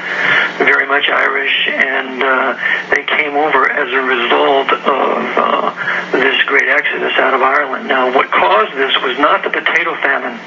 very 0.64 0.88
much 0.88 1.12
Irish, 1.12 1.68
and 1.68 2.24
uh, 2.24 2.56
they 2.96 3.04
came 3.04 3.36
over 3.36 3.68
as 3.68 3.92
a 3.92 4.04
result 4.06 4.72
of 4.72 5.20
uh, 5.44 5.76
this 6.16 6.40
great 6.48 6.72
exodus 6.72 7.20
out 7.20 7.36
of 7.36 7.44
Ireland. 7.44 7.92
Now, 7.92 8.16
what 8.16 8.32
caused 8.32 8.80
this 8.80 8.96
was 9.04 9.20
not 9.20 9.44
the 9.44 9.52
potato 9.52 9.92
famine. 10.00 10.40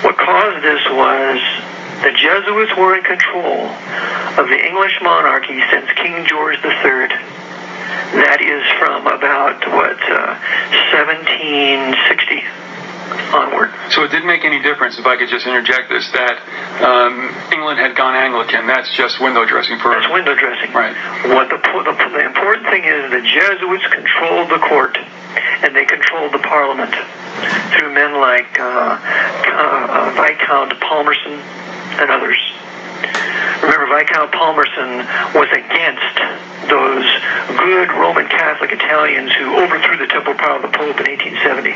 What 0.00 0.16
caused 0.16 0.64
this 0.64 0.80
was 0.96 1.38
the 2.02 2.12
Jesuits 2.12 2.76
were 2.76 2.96
in 2.96 3.04
control 3.04 3.68
of 4.38 4.48
the 4.48 4.58
English 4.58 4.98
monarchy 5.02 5.60
since 5.70 5.90
King 5.96 6.24
George 6.26 6.56
III 6.64 7.40
that 8.14 8.42
is 8.42 8.62
from 8.78 9.06
about 9.06 9.62
what 9.70 9.98
uh, 10.10 10.34
1760 10.90 12.42
onward. 13.34 13.70
So 13.90 14.02
it 14.02 14.10
didn't 14.10 14.26
make 14.26 14.44
any 14.44 14.62
difference, 14.62 14.98
if 14.98 15.06
I 15.06 15.16
could 15.16 15.28
just 15.28 15.46
interject 15.46 15.90
this, 15.90 16.10
that 16.14 16.38
um, 16.82 17.30
England 17.52 17.78
had 17.78 17.94
gone 17.94 18.14
Anglican. 18.14 18.66
That's 18.66 18.90
just 18.94 19.20
window 19.20 19.46
dressing 19.46 19.78
for. 19.78 19.94
That's 19.94 20.10
window 20.10 20.34
dressing. 20.34 20.72
Right. 20.74 20.94
What 21.30 21.50
the, 21.50 21.58
the, 21.58 21.94
the 21.94 22.24
important 22.26 22.66
thing 22.66 22.82
is, 22.82 23.10
the 23.10 23.22
Jesuits 23.22 23.86
controlled 23.90 24.50
the 24.50 24.58
court, 24.58 24.98
and 25.62 25.74
they 25.74 25.86
controlled 25.86 26.34
the 26.34 26.42
Parliament 26.42 26.94
through 27.74 27.94
men 27.94 28.18
like 28.18 28.58
uh, 28.58 28.98
uh, 28.98 30.14
Viscount 30.18 30.78
Palmerston 30.80 31.38
and 31.98 32.10
others. 32.10 32.38
Remember, 33.62 33.86
Viscount 33.90 34.32
Palmerston 34.32 35.04
was 35.34 35.48
against 35.52 36.16
those 36.68 37.06
good 37.58 37.88
Roman 37.92 38.28
Catholic 38.28 38.72
Italians 38.72 39.32
who 39.32 39.58
overthrew 39.58 39.96
the 39.96 40.06
temporal 40.06 40.36
power 40.36 40.56
of 40.56 40.62
the 40.62 40.72
Pope 40.76 41.00
in 41.00 41.06
1870 41.08 41.74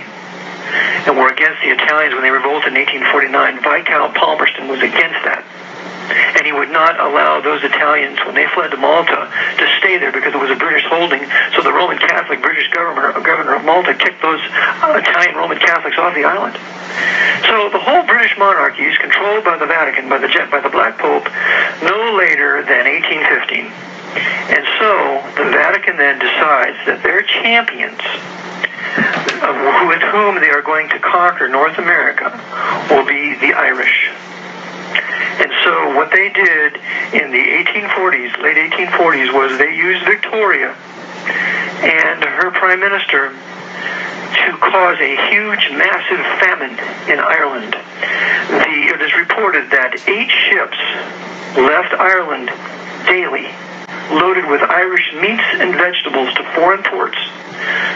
and 1.06 1.16
were 1.16 1.28
against 1.28 1.60
the 1.60 1.70
Italians 1.70 2.14
when 2.14 2.22
they 2.22 2.30
revolted 2.30 2.72
in 2.72 2.80
1849. 2.80 3.62
Viscount 3.62 4.14
Palmerston 4.14 4.68
was 4.68 4.80
against 4.80 5.20
that. 5.24 5.44
And 6.04 6.44
he 6.44 6.52
would 6.52 6.70
not 6.70 7.00
allow 7.00 7.40
those 7.40 7.64
Italians, 7.64 8.18
when 8.26 8.34
they 8.34 8.46
fled 8.52 8.70
to 8.72 8.76
Malta, 8.76 9.30
to 9.58 9.66
stay 9.78 9.98
there 9.98 10.12
because 10.12 10.34
it 10.34 10.40
was 10.40 10.50
a 10.50 10.56
British 10.56 10.84
holding. 10.84 11.24
So 11.56 11.62
the 11.62 11.72
Roman 11.72 11.98
Catholic 11.98 12.42
British 12.42 12.68
governor, 12.70 13.12
governor 13.20 13.54
of 13.56 13.64
Malta 13.64 13.94
kicked 13.94 14.20
those 14.20 14.40
uh, 14.82 15.00
Italian 15.00 15.36
Roman 15.36 15.58
Catholics 15.58 15.96
off 15.98 16.14
the 16.14 16.24
island. 16.24 16.56
So 17.48 17.70
the 17.70 17.80
whole 17.80 18.04
British 18.04 18.36
monarchy 18.38 18.84
is 18.84 18.96
controlled 18.98 19.44
by 19.44 19.56
the 19.56 19.66
Vatican, 19.66 20.08
by 20.08 20.18
the 20.18 20.28
by 20.50 20.60
the 20.60 20.68
Black 20.70 20.98
Pope, 20.98 21.24
no 21.82 22.14
later 22.16 22.62
than 22.62 22.84
1815. 22.86 23.70
And 24.14 24.64
so 24.78 24.90
the 25.36 25.50
Vatican 25.50 25.96
then 25.96 26.18
decides 26.18 26.78
that 26.86 27.02
their 27.02 27.22
champions, 27.22 28.00
uh, 29.42 29.86
with 29.88 30.02
whom 30.02 30.40
they 30.40 30.50
are 30.50 30.62
going 30.62 30.88
to 30.90 30.98
conquer 30.98 31.48
North 31.48 31.78
America, 31.78 32.30
will 32.90 33.06
be 33.06 33.34
the 33.34 33.54
Irish. 33.54 34.10
And 34.94 35.50
so 35.64 35.96
what 35.96 36.10
they 36.10 36.30
did 36.30 36.76
in 37.12 37.30
the 37.30 37.44
1840s, 37.66 38.38
late 38.42 38.56
1840s, 38.70 39.32
was 39.34 39.58
they 39.58 39.74
used 39.74 40.04
Victoria 40.04 40.74
and 41.82 42.22
her 42.22 42.50
prime 42.52 42.80
minister 42.80 43.30
to 43.30 44.56
cause 44.58 44.98
a 45.00 45.16
huge, 45.30 45.70
massive 45.72 46.22
famine 46.40 46.74
in 47.10 47.18
Ireland. 47.18 47.72
The, 47.72 48.94
it 48.94 49.00
is 49.02 49.14
reported 49.14 49.70
that 49.70 49.94
eight 50.08 50.30
ships 50.30 50.78
left 51.56 51.94
Ireland 51.94 52.50
daily, 53.06 53.46
loaded 54.10 54.46
with 54.46 54.62
Irish 54.62 55.12
meats 55.14 55.44
and 55.60 55.74
vegetables 55.74 56.34
to 56.34 56.42
foreign 56.54 56.82
ports, 56.82 57.18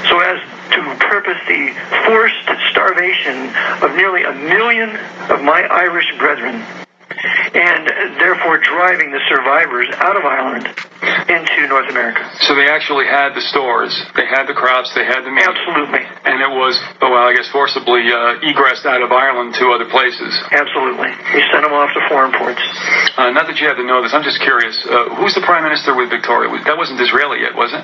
so 0.08 0.20
as 0.20 0.40
to 0.72 0.80
purpose 1.00 1.38
the 1.48 1.74
forced 2.06 2.44
starvation 2.70 3.50
of 3.82 3.96
nearly 3.96 4.22
a 4.24 4.32
million 4.32 4.90
of 5.30 5.42
my 5.42 5.62
Irish 5.70 6.12
brethren 6.18 6.64
and 7.10 7.88
therefore 8.20 8.58
driving 8.58 9.10
the 9.10 9.20
survivors 9.28 9.88
out 9.98 10.16
of 10.16 10.24
Ireland 10.24 10.66
into 11.28 11.66
North 11.68 11.88
America. 11.90 12.20
So 12.44 12.54
they 12.54 12.68
actually 12.68 13.06
had 13.06 13.32
the 13.34 13.40
stores, 13.40 13.92
they 14.14 14.26
had 14.26 14.44
the 14.46 14.54
crops, 14.54 14.92
they 14.94 15.04
had 15.04 15.22
the 15.24 15.30
meat. 15.30 15.44
Absolutely. 15.46 16.04
And 16.24 16.40
it 16.42 16.50
was, 16.52 16.76
well, 17.00 17.14
I 17.16 17.32
guess, 17.34 17.48
forcibly 17.48 18.04
uh, 18.12 18.40
egressed 18.44 18.84
out 18.84 19.02
of 19.02 19.10
Ireland 19.12 19.54
to 19.56 19.70
other 19.72 19.88
places. 19.88 20.30
Absolutely. 20.52 21.08
We 21.34 21.40
sent 21.50 21.62
them 21.64 21.72
off 21.72 21.90
to 21.96 22.02
foreign 22.08 22.32
ports. 22.36 22.60
Uh, 23.16 23.30
not 23.30 23.46
that 23.48 23.58
you 23.60 23.66
have 23.68 23.76
to 23.80 23.84
know 23.86 24.02
this, 24.02 24.12
I'm 24.12 24.22
just 24.24 24.40
curious. 24.40 24.76
Uh, 24.84 25.14
who's 25.16 25.34
the 25.34 25.42
prime 25.42 25.64
minister 25.64 25.94
with 25.96 26.10
Victoria? 26.10 26.50
That 26.64 26.76
wasn't 26.76 26.98
Disraeli 26.98 27.40
yet, 27.40 27.54
was 27.56 27.72
it? 27.72 27.82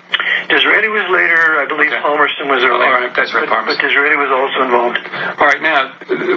Disraeli 0.49 0.89
was 0.93 1.07
later. 1.09 1.59
I 1.61 1.67
believe 1.67 1.93
Okay. 1.95 2.01
Palmerston 2.01 2.49
was 2.49 2.65
earlier. 2.65 2.85
All 2.89 3.01
right, 3.01 3.13
that's 3.15 3.33
right, 3.33 3.49
But, 3.49 3.55
Palmerston. 3.55 3.77
but 3.81 3.89
Disraeli 3.89 4.17
was 4.17 4.33
also 4.33 4.59
involved. 4.65 4.99
All 5.41 5.47
right, 5.49 5.63
now, 5.63 5.95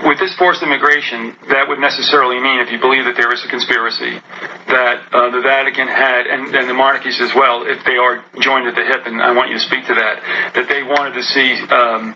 with 0.08 0.20
this 0.20 0.36
forced 0.36 0.62
immigration, 0.64 1.36
that 1.50 1.68
would 1.68 1.80
necessarily 1.80 2.40
mean, 2.40 2.60
if 2.60 2.72
you 2.72 2.77
believe 2.78 3.06
that 3.06 3.16
there 3.18 3.34
is 3.34 3.44
a 3.44 3.50
conspiracy, 3.50 4.22
that 4.68 5.10
uh, 5.14 5.30
the 5.30 5.42
Vatican 5.42 5.88
had, 5.88 6.28
and, 6.28 6.54
and 6.56 6.70
the 6.70 6.74
monarchies 6.74 7.20
as 7.20 7.34
well, 7.36 7.66
if 7.66 7.84
they 7.86 7.98
are 7.98 8.24
joined 8.42 8.68
at 8.68 8.76
the 8.76 8.86
hip, 8.86 9.06
and 9.06 9.22
I 9.22 9.34
want 9.34 9.50
you 9.50 9.58
to 9.58 9.66
speak 9.66 9.86
to 9.88 9.96
that, 9.96 10.54
that 10.56 10.68
they 10.70 10.84
wanted 10.84 11.14
to 11.16 11.24
see 11.24 11.60
um, 11.70 12.16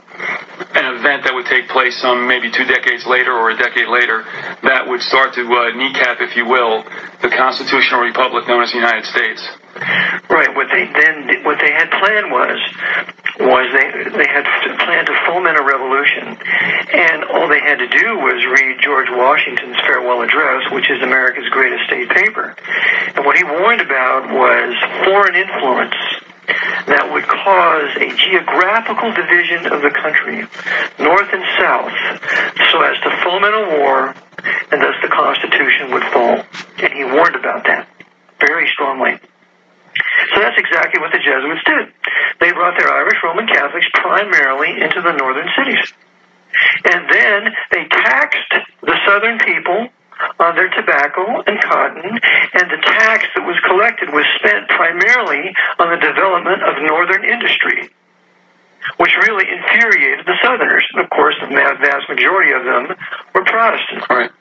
an 0.73 0.85
event 0.95 1.23
that 1.25 1.33
would 1.33 1.45
take 1.45 1.67
place 1.69 1.97
some 1.99 2.27
maybe 2.27 2.51
two 2.51 2.65
decades 2.65 3.05
later 3.05 3.33
or 3.33 3.51
a 3.51 3.57
decade 3.57 3.87
later 3.87 4.23
that 4.63 4.87
would 4.87 5.01
start 5.01 5.33
to 5.35 5.43
uh, 5.43 5.75
kneecap, 5.75 6.21
if 6.21 6.35
you 6.35 6.45
will, 6.45 6.83
the 7.21 7.29
constitutional 7.29 8.01
republic 8.01 8.47
known 8.47 8.63
as 8.63 8.71
the 8.71 8.79
United 8.79 9.05
States. 9.05 9.41
Right. 10.29 10.53
What 10.55 10.67
they 10.67 10.83
then 10.83 11.43
what 11.43 11.59
they 11.59 11.71
had 11.71 11.89
planned 11.89 12.29
was 12.29 12.59
was 13.41 13.65
they 13.73 13.87
they 14.17 14.29
had 14.29 14.45
planned 14.79 15.07
to 15.07 15.15
foment 15.25 15.57
a 15.57 15.63
revolution, 15.63 16.37
and 16.93 17.23
all 17.25 17.47
they 17.49 17.59
had 17.59 17.79
to 17.79 17.87
do 17.87 18.17
was 18.21 18.39
read 18.45 18.77
George 18.81 19.09
Washington's 19.09 19.77
farewell 19.81 20.21
address, 20.21 20.69
which 20.71 20.89
is 20.89 21.01
America's 21.01 21.47
greatest 21.49 21.85
state 21.85 22.09
paper. 22.09 22.55
And 23.15 23.25
what 23.25 23.37
he 23.37 23.43
warned 23.43 23.81
about 23.81 24.29
was 24.29 24.71
foreign 25.05 25.35
influence 25.35 25.97
that 26.87 27.09
would 27.13 27.23
cause 27.23 27.89
a 27.97 28.09
geographical 28.17 29.13
division 29.13 29.71
of 29.71 29.81
the 29.81 29.93
country, 29.93 30.43
north 30.99 31.29
and 31.31 31.45
south, 31.57 31.95
so 32.71 32.81
as 32.81 32.97
to 33.01 33.09
foment 33.23 33.55
a 33.55 33.65
war, 33.79 34.15
and 34.71 34.81
thus 34.81 34.97
the 35.01 35.09
Constitution 35.09 35.91
would 35.91 36.03
fall. 36.11 36.43
And 36.83 36.91
he 36.93 37.05
warned 37.05 37.35
about 37.35 37.63
that 37.65 37.87
very 38.39 38.67
strongly. 38.73 39.19
So 40.33 40.39
that's 40.39 40.57
exactly 40.57 41.01
what 41.01 41.11
the 41.11 41.19
Jesuits 41.19 41.63
did. 41.65 41.93
They 42.39 42.51
brought 42.51 42.77
their 42.77 42.91
Irish 42.91 43.19
Roman 43.23 43.47
Catholics 43.47 43.87
primarily 43.93 44.81
into 44.81 45.01
the 45.01 45.13
northern 45.13 45.49
cities. 45.57 45.93
And 46.85 47.09
then 47.09 47.53
they 47.71 47.87
taxed 47.87 48.53
the 48.81 48.97
southern 49.07 49.39
people 49.39 49.87
on 50.39 50.55
their 50.55 50.69
tobacco 50.69 51.41
and 51.47 51.57
cotton, 51.63 52.05
and 52.05 52.65
the 52.69 52.77
tax 52.77 53.25
that 53.33 53.41
was 53.41 53.57
collected 53.65 54.09
was 54.13 54.25
spent 54.37 54.69
primarily 54.69 55.49
on 55.79 55.89
the 55.89 55.97
development 55.97 56.61
of 56.61 56.77
northern 56.85 57.25
industry, 57.25 57.89
which 58.97 59.13
really 59.25 59.49
infuriated 59.49 60.25
the 60.25 60.37
southerners. 60.43 60.85
And 60.93 61.03
of 61.03 61.09
course, 61.09 61.35
the 61.41 61.47
vast 61.49 62.09
majority 62.09 62.53
of 62.53 62.63
them 62.63 62.95
were 63.33 63.45
Protestant. 63.45 64.05
Right. 64.09 64.31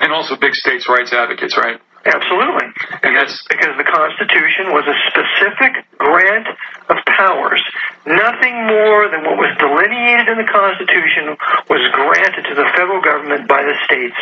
And 0.00 0.12
also 0.12 0.36
big 0.36 0.54
states' 0.54 0.88
rights 0.88 1.12
advocates, 1.12 1.56
right? 1.56 1.80
Absolutely. 2.04 2.72
That's 3.02 3.44
because 3.44 3.76
the 3.76 3.84
Constitution 3.84 4.72
was 4.72 4.88
a 4.88 4.96
specific 5.12 5.84
grant 5.98 6.48
of 6.88 6.96
powers. 7.04 7.60
Nothing 8.06 8.56
more 8.64 9.12
than 9.12 9.20
what 9.28 9.36
was 9.36 9.52
delineated 9.60 10.32
in 10.32 10.40
the 10.40 10.48
Constitution 10.48 11.36
was 11.68 11.84
granted 11.92 12.48
to 12.48 12.54
the 12.56 12.64
federal 12.72 13.04
government 13.04 13.44
by 13.44 13.60
the 13.60 13.76
states. 13.84 14.16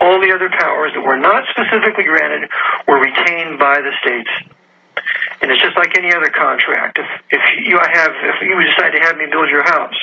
All 0.00 0.20
the 0.20 0.28
other 0.28 0.52
powers 0.52 0.92
that 0.92 1.00
were 1.00 1.16
not 1.16 1.48
specifically 1.48 2.04
granted 2.04 2.50
were 2.86 3.00
retained 3.00 3.58
by 3.58 3.80
the 3.80 3.96
states. 4.04 4.55
And 5.40 5.50
it's 5.50 5.62
just 5.62 5.76
like 5.76 5.96
any 5.98 6.12
other 6.14 6.30
contract. 6.32 6.98
If 6.98 7.08
if 7.30 7.44
you 7.64 7.76
I 7.78 7.88
have 7.92 8.12
if 8.12 8.36
you 8.42 8.56
decide 8.64 8.96
to 8.96 9.00
have 9.04 9.16
me 9.16 9.26
build 9.30 9.48
your 9.48 9.64
house, 9.64 9.98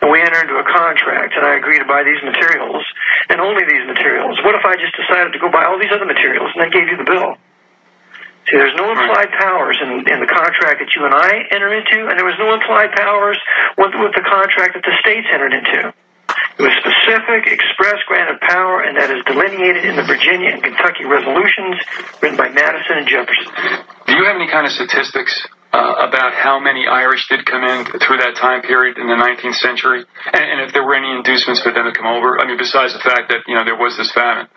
and 0.00 0.10
we 0.10 0.20
enter 0.20 0.40
into 0.40 0.56
a 0.56 0.66
contract, 0.66 1.34
and 1.36 1.44
I 1.44 1.56
agree 1.56 1.78
to 1.78 1.88
buy 1.88 2.04
these 2.04 2.20
materials 2.22 2.84
and 3.28 3.40
only 3.40 3.64
these 3.64 3.86
materials, 3.86 4.38
what 4.44 4.54
if 4.54 4.64
I 4.64 4.76
just 4.76 4.94
decided 4.96 5.32
to 5.32 5.40
go 5.40 5.50
buy 5.50 5.64
all 5.64 5.78
these 5.78 5.92
other 5.92 6.06
materials 6.06 6.52
and 6.54 6.62
then 6.62 6.70
gave 6.70 6.88
you 6.88 6.96
the 6.96 7.08
bill? 7.08 7.36
See, 8.46 8.54
there's 8.54 8.78
no 8.78 8.94
implied 8.94 9.34
powers 9.42 9.74
in, 9.82 10.06
in 10.06 10.22
the 10.22 10.30
contract 10.30 10.78
that 10.78 10.94
you 10.94 11.02
and 11.02 11.10
I 11.10 11.50
enter 11.50 11.66
into, 11.74 12.06
and 12.06 12.14
there 12.14 12.24
was 12.24 12.38
no 12.38 12.54
implied 12.54 12.94
powers 12.94 13.38
with, 13.74 13.90
with 13.98 14.14
the 14.14 14.22
contract 14.22 14.78
that 14.78 14.86
the 14.86 14.94
states 15.02 15.26
entered 15.34 15.50
into. 15.50 15.90
It 16.58 16.62
was 16.62 16.72
specific, 16.78 17.50
express 17.50 17.98
grant 18.06 18.30
of 18.30 18.40
power, 18.40 18.86
and 18.86 18.96
that 18.96 19.10
is 19.10 19.24
delineated 19.26 19.84
in 19.84 19.96
the 19.96 20.06
Virginia 20.06 20.50
and 20.54 20.62
Kentucky 20.62 21.04
resolutions 21.04 21.74
written 22.22 22.38
by 22.38 22.48
Madison 22.48 23.02
and 23.02 23.08
Jefferson. 23.08 23.50
Do 24.16 24.24
you 24.24 24.28
have 24.32 24.40
any 24.40 24.48
kind 24.48 24.64
of 24.64 24.72
statistics 24.72 25.44
uh, 25.76 26.08
about 26.08 26.32
how 26.32 26.56
many 26.56 26.88
Irish 26.88 27.28
did 27.28 27.44
come 27.44 27.60
in 27.60 27.84
through 27.84 28.16
that 28.24 28.32
time 28.40 28.64
period 28.64 28.96
in 28.96 29.12
the 29.12 29.18
19th 29.20 29.60
century, 29.60 30.08
and, 30.32 30.40
and 30.40 30.58
if 30.64 30.72
there 30.72 30.80
were 30.80 30.96
any 30.96 31.12
inducements 31.12 31.60
for 31.60 31.68
them 31.68 31.84
to 31.84 31.92
come 31.92 32.08
over? 32.08 32.40
I 32.40 32.48
mean, 32.48 32.56
besides 32.56 32.96
the 32.96 33.04
fact 33.04 33.28
that 33.28 33.44
you 33.44 33.52
know 33.52 33.68
there 33.68 33.76
was 33.76 33.92
this 34.00 34.08
famine. 34.16 34.48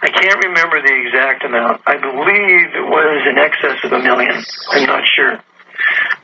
I 0.00 0.08
can't 0.08 0.40
remember 0.48 0.80
the 0.80 0.96
exact 0.96 1.44
amount. 1.44 1.84
I 1.84 2.00
believe 2.00 2.72
it 2.72 2.88
was 2.88 3.20
in 3.28 3.36
excess 3.36 3.84
of 3.84 3.92
a 3.92 4.00
million. 4.00 4.32
I'm 4.72 4.88
not 4.88 5.04
sure. 5.04 5.44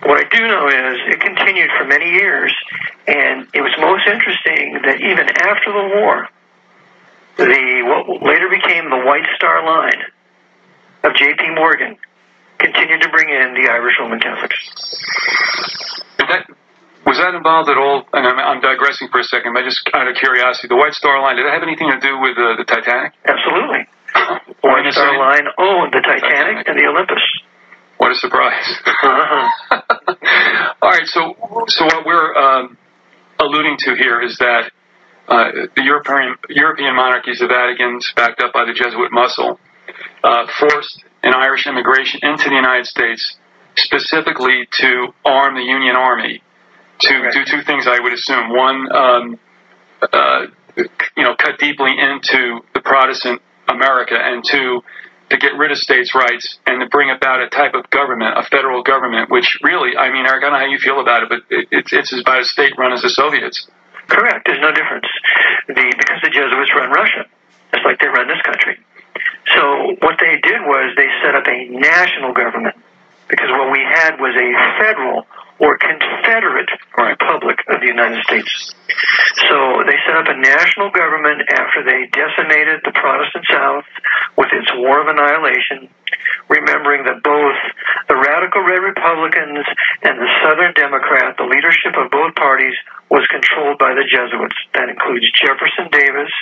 What 0.08 0.24
I 0.24 0.26
do 0.32 0.40
know 0.40 0.64
is 0.72 0.96
it 1.12 1.20
continued 1.20 1.68
for 1.76 1.84
many 1.84 2.08
years, 2.08 2.56
and 3.04 3.52
it 3.52 3.60
was 3.60 3.76
most 3.84 4.08
interesting 4.08 4.80
that 4.80 4.96
even 4.96 5.28
after 5.28 5.76
the 5.76 5.86
war, 6.00 6.24
the 7.36 7.52
what 7.84 8.24
later 8.24 8.48
became 8.48 8.88
the 8.88 9.04
White 9.04 9.28
Star 9.36 9.60
Line 9.60 10.08
of 11.04 11.12
J.P. 11.20 11.52
Morgan 11.52 12.00
continued 12.58 13.02
to 13.02 13.08
bring 13.10 13.28
in 13.28 13.54
the 13.54 13.68
Irish 13.70 13.94
Roman 14.00 14.20
Catholics. 14.20 14.56
Did 16.18 16.28
that, 16.28 16.46
was 17.06 17.18
that 17.18 17.34
involved 17.34 17.68
at 17.70 17.76
all? 17.78 18.06
And 18.12 18.26
I'm, 18.26 18.38
I'm 18.38 18.60
digressing 18.60 19.08
for 19.08 19.20
a 19.20 19.24
second, 19.24 19.54
but 19.54 19.64
just 19.64 19.82
out 19.94 20.08
of 20.08 20.14
curiosity, 20.16 20.68
the 20.68 20.76
White 20.76 20.94
Star 20.94 21.20
Line 21.20 21.36
did 21.36 21.46
that 21.46 21.54
have 21.54 21.62
anything 21.62 21.90
to 21.90 22.00
do 22.00 22.20
with 22.20 22.38
uh, 22.38 22.56
the 22.56 22.64
Titanic? 22.64 23.12
Absolutely. 23.26 23.88
White 24.62 24.92
Star. 24.92 25.18
Line 25.18 25.46
owned 25.58 25.92
the 25.92 26.00
Titanic 26.00 26.66
Titanic. 26.66 26.68
and 26.68 26.78
the 26.78 26.86
Olympus. 26.86 27.22
What 27.98 28.10
a 28.10 28.14
surprise! 28.16 28.66
Uh-huh. 28.84 29.80
All 30.82 30.90
right, 30.90 31.06
so 31.06 31.36
so 31.68 31.84
what 31.84 32.04
we're 32.04 32.34
um, 32.34 32.76
alluding 33.38 33.76
to 33.78 33.94
here 33.94 34.20
is 34.20 34.38
that 34.38 34.72
uh, 35.28 35.70
the 35.76 35.82
European 35.82 36.34
European 36.48 36.96
monarchies, 36.96 37.38
the 37.38 37.46
Vatican's 37.46 38.12
backed 38.16 38.42
up 38.42 38.52
by 38.52 38.64
the 38.64 38.72
Jesuit 38.72 39.12
muscle, 39.12 39.60
uh, 40.24 40.46
forced 40.58 41.04
an 41.22 41.34
Irish 41.34 41.66
immigration 41.66 42.20
into 42.22 42.48
the 42.48 42.54
United 42.54 42.86
States 42.86 43.36
specifically 43.76 44.68
to 44.70 45.14
arm 45.24 45.54
the 45.54 45.62
Union 45.62 45.96
Army 45.96 46.42
to 47.00 47.30
do 47.32 47.44
two 47.44 47.62
things. 47.62 47.86
I 47.86 48.00
would 48.00 48.12
assume 48.12 48.50
one, 48.50 48.92
um, 48.92 49.38
uh, 50.12 50.46
you 50.76 51.22
know, 51.24 51.34
cut 51.36 51.58
deeply 51.58 51.92
into 51.98 52.60
the 52.74 52.80
Protestant 52.80 53.40
America, 53.68 54.14
and 54.14 54.44
two, 54.44 54.82
to 55.30 55.36
get 55.38 55.56
rid 55.56 55.72
of 55.72 55.78
states' 55.78 56.14
rights 56.14 56.58
and 56.66 56.80
to 56.80 56.86
bring 56.88 57.10
about 57.10 57.40
a 57.40 57.48
type 57.48 57.74
of 57.74 57.88
government, 57.90 58.36
a 58.36 58.44
federal 58.44 58.82
government, 58.82 59.30
which 59.30 59.58
really, 59.62 59.96
I 59.96 60.12
mean, 60.12 60.26
Eric, 60.26 60.44
I 60.44 60.50
don't 60.50 60.52
know 60.52 60.58
how 60.58 60.66
you 60.66 60.78
feel 60.78 61.00
about 61.00 61.22
it, 61.24 61.28
but 61.28 61.38
it, 61.48 61.68
it's 61.70 61.92
it's 61.92 62.12
about 62.12 62.40
as 62.40 62.50
state 62.50 62.74
run 62.76 62.92
as 62.92 63.02
the 63.02 63.08
Soviets. 63.08 63.66
Correct. 64.08 64.46
There's 64.46 64.60
no 64.60 64.72
difference. 64.72 65.06
The 65.68 65.94
because 65.96 66.20
the 66.22 66.30
Jesuits 66.30 66.72
run 66.76 66.90
Russia, 66.90 67.24
just 67.72 67.84
like 67.84 67.98
they 68.00 68.08
run 68.08 68.28
this 68.28 68.42
country. 68.44 68.78
So 69.50 69.96
what 70.00 70.18
they 70.20 70.38
did 70.38 70.60
was 70.62 70.94
they 70.96 71.08
set 71.24 71.34
up 71.34 71.46
a 71.46 71.68
national 71.68 72.32
government 72.32 72.76
because 73.28 73.50
what 73.50 73.72
we 73.72 73.80
had 73.80 74.20
was 74.20 74.34
a 74.36 74.48
federal 74.78 75.26
or 75.58 75.78
confederate 75.78 76.70
republic 76.98 77.58
of 77.68 77.80
the 77.80 77.86
United 77.86 78.22
States. 78.24 78.74
So 79.48 79.82
they 79.86 79.96
set 80.06 80.16
up 80.16 80.28
a 80.28 80.38
national 80.38 80.90
government 80.90 81.42
after 81.50 81.82
they 81.84 82.10
decimated 82.10 82.82
the 82.84 82.92
Protestant 82.92 83.46
South 83.50 83.84
with 84.36 84.48
its 84.52 84.70
war 84.74 85.00
of 85.00 85.08
annihilation. 85.08 85.88
Remembering 86.52 87.08
that 87.08 87.24
both 87.24 87.58
the 88.12 88.16
radical 88.20 88.60
red 88.60 88.84
Republicans 88.84 89.64
and 90.04 90.20
the 90.20 90.30
Southern 90.44 90.76
Democrat, 90.76 91.40
the 91.40 91.48
leadership 91.48 91.96
of 91.96 92.12
both 92.12 92.36
parties, 92.36 92.76
was 93.08 93.24
controlled 93.32 93.80
by 93.80 93.96
the 93.96 94.04
Jesuits. 94.04 94.56
That 94.76 94.92
includes 94.92 95.24
Jefferson 95.32 95.88
Davis, 95.88 96.32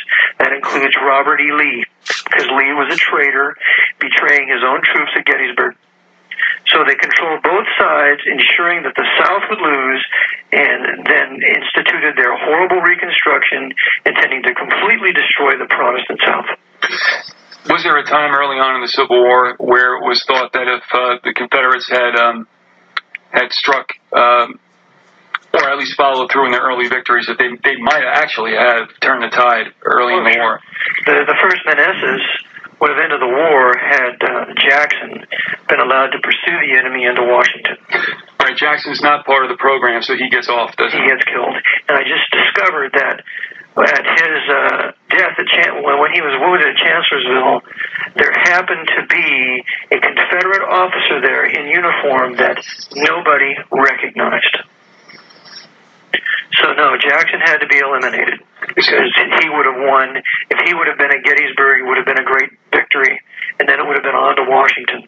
that 0.43 0.51
includes 0.51 0.99
Robert 0.99 1.39
E. 1.39 1.51
Lee, 1.55 1.87
because 2.27 2.47
Lee 2.51 2.75
was 2.75 2.91
a 2.91 2.99
traitor, 2.99 3.55
betraying 4.03 4.51
his 4.51 4.67
own 4.67 4.83
troops 4.83 5.15
at 5.15 5.25
Gettysburg. 5.25 5.79
So 6.73 6.85
they 6.87 6.95
controlled 6.95 7.43
both 7.43 7.67
sides, 7.79 8.23
ensuring 8.27 8.83
that 8.83 8.95
the 8.95 9.07
South 9.19 9.45
would 9.51 9.63
lose, 9.63 10.03
and 10.53 11.07
then 11.07 11.29
instituted 11.43 12.17
their 12.17 12.35
horrible 12.35 12.81
Reconstruction, 12.81 13.75
intending 14.07 14.43
to 14.45 14.55
completely 14.55 15.13
destroy 15.13 15.59
the 15.59 15.67
Protestant 15.67 16.21
South. 16.27 16.49
Was 17.69 17.83
there 17.83 17.97
a 17.99 18.05
time 18.05 18.33
early 18.35 18.57
on 18.57 18.77
in 18.77 18.81
the 18.83 18.89
Civil 18.89 19.21
War 19.21 19.55
where 19.59 19.97
it 19.97 20.03
was 20.07 20.25
thought 20.25 20.53
that 20.55 20.67
if 20.67 20.83
uh, 20.93 21.19
the 21.23 21.33
Confederates 21.35 21.89
had 21.89 22.17
um, 22.17 22.49
had 23.31 23.53
struck, 23.53 23.93
um, 24.17 24.59
or 25.53 25.69
at 25.69 25.77
least 25.79 25.95
followed 25.97 26.33
through 26.33 26.47
in 26.47 26.53
their 26.53 26.63
early 26.65 26.89
victories, 26.89 27.27
that 27.27 27.37
they 27.39 27.53
they 27.63 27.77
might 27.77 28.03
actually 28.05 28.57
have 28.57 28.89
turned 29.01 29.23
the 29.23 29.29
tide 29.29 29.77
early 29.85 30.17
in 30.17 30.25
the 30.25 30.35
Oh, 30.39 30.41
war? 30.41 30.61
The, 31.05 31.15
the 31.29 31.37
first 31.45 31.61
Manassas 31.69 32.25
would 32.81 32.91
have 32.97 32.99
ended 33.05 33.21
the 33.21 33.29
war 33.29 33.77
had 33.77 34.17
uh, 34.25 34.57
Jackson 34.57 35.21
been 35.69 35.81
allowed 35.85 36.17
to 36.17 36.19
pursue 36.25 36.57
the 36.65 36.81
enemy 36.81 37.05
into 37.05 37.21
Washington. 37.29 37.77
All 38.41 38.49
right, 38.49 38.57
Jackson's 38.57 39.03
not 39.05 39.27
part 39.29 39.45
of 39.45 39.51
the 39.53 39.61
program, 39.61 40.01
so 40.01 40.17
he 40.17 40.31
gets 40.33 40.49
off, 40.49 40.75
doesn't 40.81 40.97
He 40.97 41.05
he? 41.05 41.11
gets 41.13 41.25
killed. 41.29 41.53
And 41.93 41.99
I 42.01 42.09
just 42.09 42.25
discovered 42.33 42.97
that 42.97 43.21
at 43.83 44.05
his 44.05 44.41
uh, 44.49 44.93
death 45.09 45.35
at 45.39 45.47
Chan- 45.47 45.83
when 45.83 46.11
he 46.13 46.21
was 46.21 46.35
wounded 46.41 46.69
at 46.69 46.77
Chancellorsville, 46.77 47.61
there 48.17 48.33
happened 48.51 48.87
to 48.89 49.01
be 49.07 49.65
a 49.93 49.99
Confederate 50.01 50.65
officer 50.69 51.21
there 51.21 51.45
in 51.47 51.69
uniform 51.69 52.37
that 52.37 52.59
nobody 52.95 53.55
recognized. 53.71 54.57
So 56.61 56.73
no, 56.75 56.99
Jackson 56.99 57.41
had 57.41 57.59
to 57.59 57.69
be 57.69 57.79
eliminated 57.79 58.43
because 58.75 59.11
he 59.41 59.49
would 59.49 59.67
have 59.67 59.81
won. 59.87 60.19
If 60.51 60.59
he 60.67 60.75
would 60.75 60.89
have 60.89 60.99
been 60.99 61.11
at 61.15 61.23
Gettysburg, 61.23 61.81
it 61.81 61.87
would 61.87 61.97
have 61.97 62.07
been 62.07 62.21
a 62.21 62.27
great 62.27 62.51
victory, 62.75 63.21
and 63.59 63.69
then 63.69 63.79
it 63.79 63.87
would 63.87 63.97
have 63.97 64.05
been 64.05 64.19
on 64.19 64.37
to 64.37 64.45
Washington. 64.51 65.07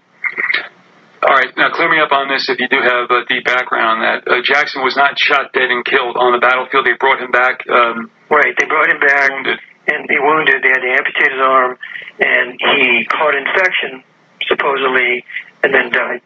All 1.23 1.35
right, 1.35 1.55
now 1.57 1.71
clear 1.71 1.89
me 1.89 2.01
up 2.01 2.11
on 2.11 2.27
this 2.29 2.49
if 2.49 2.59
you 2.59 2.67
do 2.67 2.83
have 2.83 3.11
a 3.11 3.25
deep 3.29 3.45
background 3.45 3.87
on 3.87 3.99
that. 4.03 4.19
Uh, 4.27 4.43
Jackson 4.43 4.83
was 4.83 4.97
not 4.97 5.19
shot 5.19 5.53
dead 5.53 5.71
and 5.71 5.85
killed 5.85 6.17
on 6.17 6.33
the 6.33 6.43
battlefield. 6.43 6.87
They 6.87 6.99
brought 6.99 7.23
him 7.23 7.31
back 7.31 7.63
um, 7.71 8.11
Right, 8.33 8.57
they 8.57 8.65
brought 8.65 8.89
him 8.89 8.99
back. 8.99 9.29
wounded. 9.29 9.61
and 9.93 10.09
he 10.09 10.17
wounded. 10.19 10.65
They 10.65 10.73
had 10.73 10.81
to 10.81 10.89
amputate 10.89 11.33
his 11.37 11.43
arm, 11.45 11.77
and 12.19 12.57
he 12.57 13.05
caught 13.05 13.37
infection, 13.37 14.03
supposedly, 14.49 15.25
and 15.63 15.75
then 15.75 15.93
died. 15.93 16.23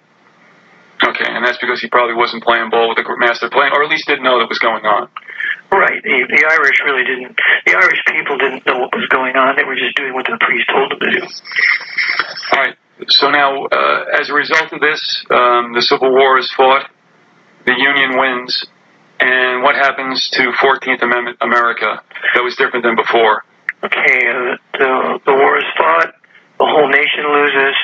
Okay, 1.02 1.26
and 1.28 1.44
that's 1.44 1.58
because 1.58 1.82
he 1.82 1.88
probably 1.88 2.14
wasn't 2.14 2.42
playing 2.44 2.70
ball 2.70 2.88
with 2.88 2.96
the 2.96 3.04
master 3.18 3.50
plan, 3.50 3.72
or 3.74 3.82
at 3.82 3.90
least 3.90 4.06
didn't 4.06 4.22
know 4.22 4.38
that 4.38 4.48
was 4.48 4.60
going 4.60 4.86
on. 4.86 5.08
Right. 5.70 6.00
The, 6.02 6.24
the 6.30 6.42
Irish 6.46 6.78
really 6.86 7.04
didn't. 7.04 7.36
The 7.66 7.74
Irish 7.74 8.00
people 8.06 8.38
didn't 8.38 8.64
know 8.64 8.78
what 8.78 8.94
was 8.94 9.06
going 9.08 9.36
on. 9.36 9.56
They 9.56 9.64
were 9.64 9.74
just 9.74 9.96
doing 9.96 10.14
what 10.14 10.24
the 10.26 10.38
priest 10.40 10.70
told 10.70 10.92
them 10.92 11.00
to 11.00 11.10
do. 11.10 11.26
All 12.54 12.62
right. 12.62 12.76
So 13.08 13.30
now, 13.30 13.66
uh, 13.66 14.04
as 14.18 14.30
a 14.30 14.32
result 14.32 14.72
of 14.72 14.80
this, 14.80 15.24
um, 15.30 15.74
the 15.74 15.82
Civil 15.82 16.10
War 16.12 16.38
is 16.38 16.50
fought. 16.56 16.88
The 17.66 17.74
Union 17.76 18.16
wins. 18.16 18.64
And 19.20 19.62
what 19.62 19.74
happens 19.76 20.28
to 20.30 20.52
14th 20.52 21.02
Amendment 21.02 21.38
America 21.40 22.02
that 22.34 22.44
was 22.44 22.54
different 22.56 22.84
than 22.84 22.96
before? 22.96 23.44
Okay, 23.82 24.28
uh, 24.28 24.56
the 24.72 25.20
the 25.24 25.32
war 25.32 25.58
is 25.58 25.64
fought. 25.76 26.14
The 26.58 26.64
whole 26.64 26.88
nation 26.88 27.24
loses. 27.28 27.76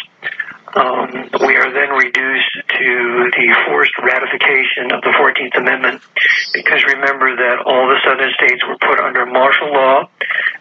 Um, 0.73 1.29
we 1.45 1.53
are 1.61 1.69
then 1.69 1.93
reduced 1.93 2.55
to 2.65 2.89
the 3.29 3.47
forced 3.69 3.93
ratification 4.01 4.89
of 4.89 5.05
the 5.05 5.13
14th 5.13 5.53
Amendment 5.61 6.01
because 6.57 6.81
remember 6.89 7.37
that 7.37 7.61
all 7.69 7.93
the 7.93 8.01
southern 8.01 8.33
states 8.41 8.65
were 8.65 8.81
put 8.81 8.97
under 8.97 9.27
martial 9.27 9.69
law. 9.69 10.09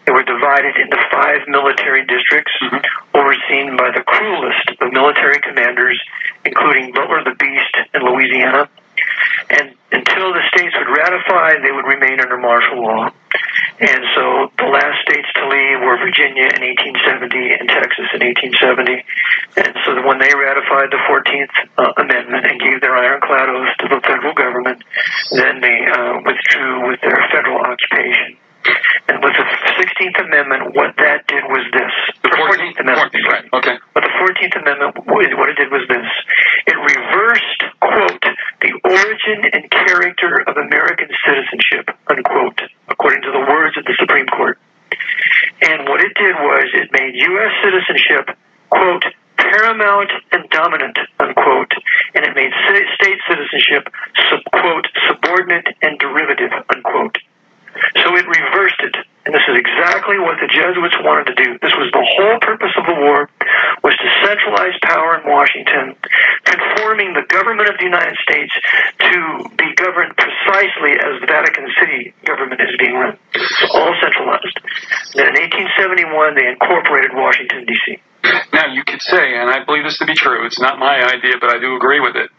They 0.04 0.12
were 0.12 0.22
divided 0.22 0.76
into 0.76 1.00
five 1.08 1.48
military 1.48 2.04
districts 2.04 2.52
overseen 3.16 3.80
by 3.80 3.88
the 3.96 4.04
cruelest 4.04 4.76
of 4.84 4.92
military 4.92 5.40
commanders, 5.40 5.96
including 6.44 6.92
Butler 6.92 7.24
the 7.24 7.36
Beast 7.40 7.74
in 7.96 8.04
Louisiana. 8.04 8.68
And 9.50 9.74
until 9.92 10.32
the 10.32 10.42
states 10.54 10.74
would 10.78 10.90
ratify, 10.90 11.60
they 11.60 11.72
would 11.72 11.86
remain 11.86 12.20
under 12.20 12.38
martial 12.38 12.82
law. 12.82 13.10
And 13.80 14.02
so 14.14 14.52
the 14.58 14.68
last 14.70 15.02
states 15.08 15.28
to 15.34 15.42
leave 15.48 15.80
were 15.80 15.98
Virginia 15.98 16.46
in 16.46 16.60
1870 16.62 17.58
and 17.58 17.66
Texas 17.68 18.08
in 18.14 18.20
1870. 18.22 19.02
And 19.58 19.72
so 19.84 19.90
when 20.06 20.22
they 20.22 20.32
ratified 20.32 20.92
the 20.92 21.02
14th 21.08 21.56
uh, 21.76 21.92
Amendment 21.98 22.46
and 22.46 22.60
gave 22.60 22.80
their 22.80 22.96
ironclad 22.96 23.48
oath 23.48 23.74
to 23.82 23.86
the 23.88 24.00
federal 24.06 24.34
government, 24.34 24.84
then 25.32 25.60
they 25.60 25.78
uh, 25.88 26.20
withdrew 26.24 26.88
with 26.88 27.00
their 27.00 27.20
federal 27.32 27.60
occupation. 27.64 28.38
And 29.08 29.18
with 29.22 29.34
the 29.34 29.46
16th 29.76 30.18
Amendment, 30.22 30.74
what 30.74 30.94
that 30.98 31.26
did 31.26 31.42
was 31.50 31.64
this. 31.74 31.94
The 32.22 32.30
14th, 32.30 32.78
14th 32.78 32.80
Amendment. 32.80 33.12
14th, 33.12 33.26
right. 33.26 33.46
Okay. 33.52 33.76
But 33.94 34.02
the 34.06 34.14
14th 34.22 34.54
Amendment, 34.62 35.06
what 35.06 35.48
it 35.50 35.56
did 35.56 35.70
was 35.70 35.82
this. 35.88 36.08
It 36.66 36.78
reversed, 36.78 37.60
quote, 37.82 38.24
the 38.62 38.72
origin 38.86 39.50
and 39.52 39.70
character 39.70 40.42
of 40.46 40.56
American 40.56 41.08
citizenship, 41.26 41.90
unquote, 42.06 42.60
according 42.88 43.22
to 43.22 43.32
the 43.32 43.44
words 43.50 43.76
of 43.76 43.84
the 43.84 43.96
Supreme 43.98 44.26
Court. 44.26 44.58
And 45.62 45.88
what 45.88 46.00
it 46.00 46.14
did 46.14 46.34
was 46.38 46.66
it 46.74 46.92
made 46.92 47.14
U.S. 47.14 47.52
citizenship, 47.64 48.36
quote, 48.70 49.04
paramount 49.36 50.10
and 50.30 50.48
dominant, 50.50 50.98
unquote, 51.18 51.72
and 52.14 52.24
it 52.24 52.34
made 52.36 52.52
state 53.00 53.18
citizenship, 53.28 53.88
sub, 54.30 54.40
quote, 54.52 54.86
subordinate 55.08 55.66
and 55.82 55.98
derivative, 55.98 56.52
unquote. 56.74 57.18
So 58.02 58.16
it 58.16 58.26
reversed 58.26 58.80
it. 58.80 58.96
And 59.22 59.30
this 59.30 59.46
is 59.46 59.54
exactly 59.54 60.18
what 60.18 60.42
the 60.42 60.50
Jesuits 60.50 60.98
wanted 60.98 61.30
to 61.30 61.36
do. 61.38 61.54
This 61.62 61.70
was 61.78 61.94
the 61.94 62.02
whole 62.02 62.42
purpose 62.42 62.74
of 62.74 62.90
the 62.90 62.98
war, 62.98 63.30
was 63.86 63.94
to 63.94 64.08
centralize 64.26 64.74
power 64.82 65.14
in 65.14 65.30
Washington, 65.30 65.94
conforming 66.42 67.14
the 67.14 67.22
government 67.30 67.70
of 67.70 67.78
the 67.78 67.86
United 67.86 68.18
States 68.18 68.50
to 68.50 69.46
be 69.54 69.70
governed 69.78 70.18
precisely 70.18 70.98
as 70.98 71.22
the 71.22 71.30
Vatican 71.30 71.70
City 71.78 72.10
government 72.26 72.66
is 72.66 72.74
being 72.82 72.98
run. 72.98 73.14
All 73.78 73.94
centralized. 74.02 74.58
Then 75.14 75.30
in 75.30 75.38
1871, 75.38 76.34
they 76.34 76.50
incorporated 76.50 77.14
Washington, 77.14 77.62
D.C. 77.62 78.02
Now, 78.50 78.74
you 78.74 78.82
could 78.82 79.02
say, 79.06 79.38
and 79.38 79.46
I 79.50 79.62
believe 79.62 79.86
this 79.86 80.02
to 80.02 80.06
be 80.06 80.18
true, 80.18 80.42
it's 80.46 80.58
not 80.58 80.82
my 80.82 80.98
idea, 80.98 81.38
but 81.38 81.54
I 81.54 81.62
do 81.62 81.78
agree 81.78 82.02
with 82.02 82.18
it, 82.18 82.30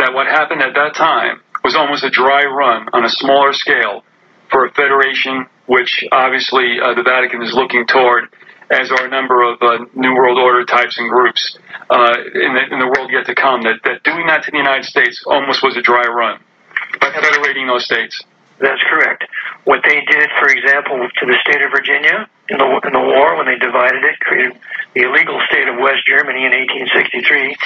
that 0.00 0.16
what 0.16 0.24
happened 0.24 0.64
at 0.64 0.72
that 0.72 0.96
time 0.96 1.44
was 1.62 1.76
almost 1.76 2.04
a 2.04 2.10
dry 2.10 2.44
run 2.48 2.88
on 2.92 3.04
a 3.04 3.12
smaller 3.12 3.52
scale 3.52 4.04
for 4.50 4.66
a 4.66 4.72
federation, 4.72 5.46
which 5.66 6.04
obviously 6.12 6.78
uh, 6.82 6.94
the 6.94 7.02
Vatican 7.02 7.42
is 7.42 7.52
looking 7.52 7.86
toward, 7.86 8.28
as 8.70 8.90
are 8.90 9.06
a 9.06 9.10
number 9.10 9.42
of 9.42 9.60
uh, 9.62 9.84
New 9.94 10.14
World 10.14 10.38
Order 10.38 10.64
types 10.64 10.98
and 10.98 11.08
groups 11.10 11.58
uh, 11.90 12.16
in, 12.34 12.54
the, 12.54 12.64
in 12.72 12.78
the 12.78 12.90
world 12.96 13.10
yet 13.12 13.26
to 13.26 13.34
come, 13.34 13.62
that, 13.62 13.80
that 13.84 14.02
doing 14.02 14.26
that 14.26 14.44
to 14.44 14.50
the 14.50 14.58
United 14.58 14.84
States 14.84 15.22
almost 15.26 15.62
was 15.62 15.76
a 15.76 15.82
dry 15.82 16.04
run 16.04 16.40
by 17.00 17.10
federating 17.10 17.66
those 17.66 17.84
states. 17.84 18.22
That's 18.60 18.80
correct. 18.88 19.26
What 19.64 19.82
they 19.82 19.98
did, 20.06 20.30
for 20.38 20.46
example, 20.46 21.02
to 21.02 21.24
the 21.26 21.38
state 21.42 21.60
of 21.62 21.74
Virginia 21.74 22.28
in 22.48 22.58
the 22.58 22.68
in 22.86 22.92
the 22.92 23.02
war 23.02 23.36
when 23.36 23.46
they 23.46 23.58
divided 23.58 24.04
it, 24.04 24.20
created 24.20 24.54
the 24.94 25.02
illegal 25.02 25.40
state 25.50 25.66
of 25.66 25.74
West 25.80 26.06
Germany 26.06 26.46
in 26.46 26.52
1863, 26.54 27.56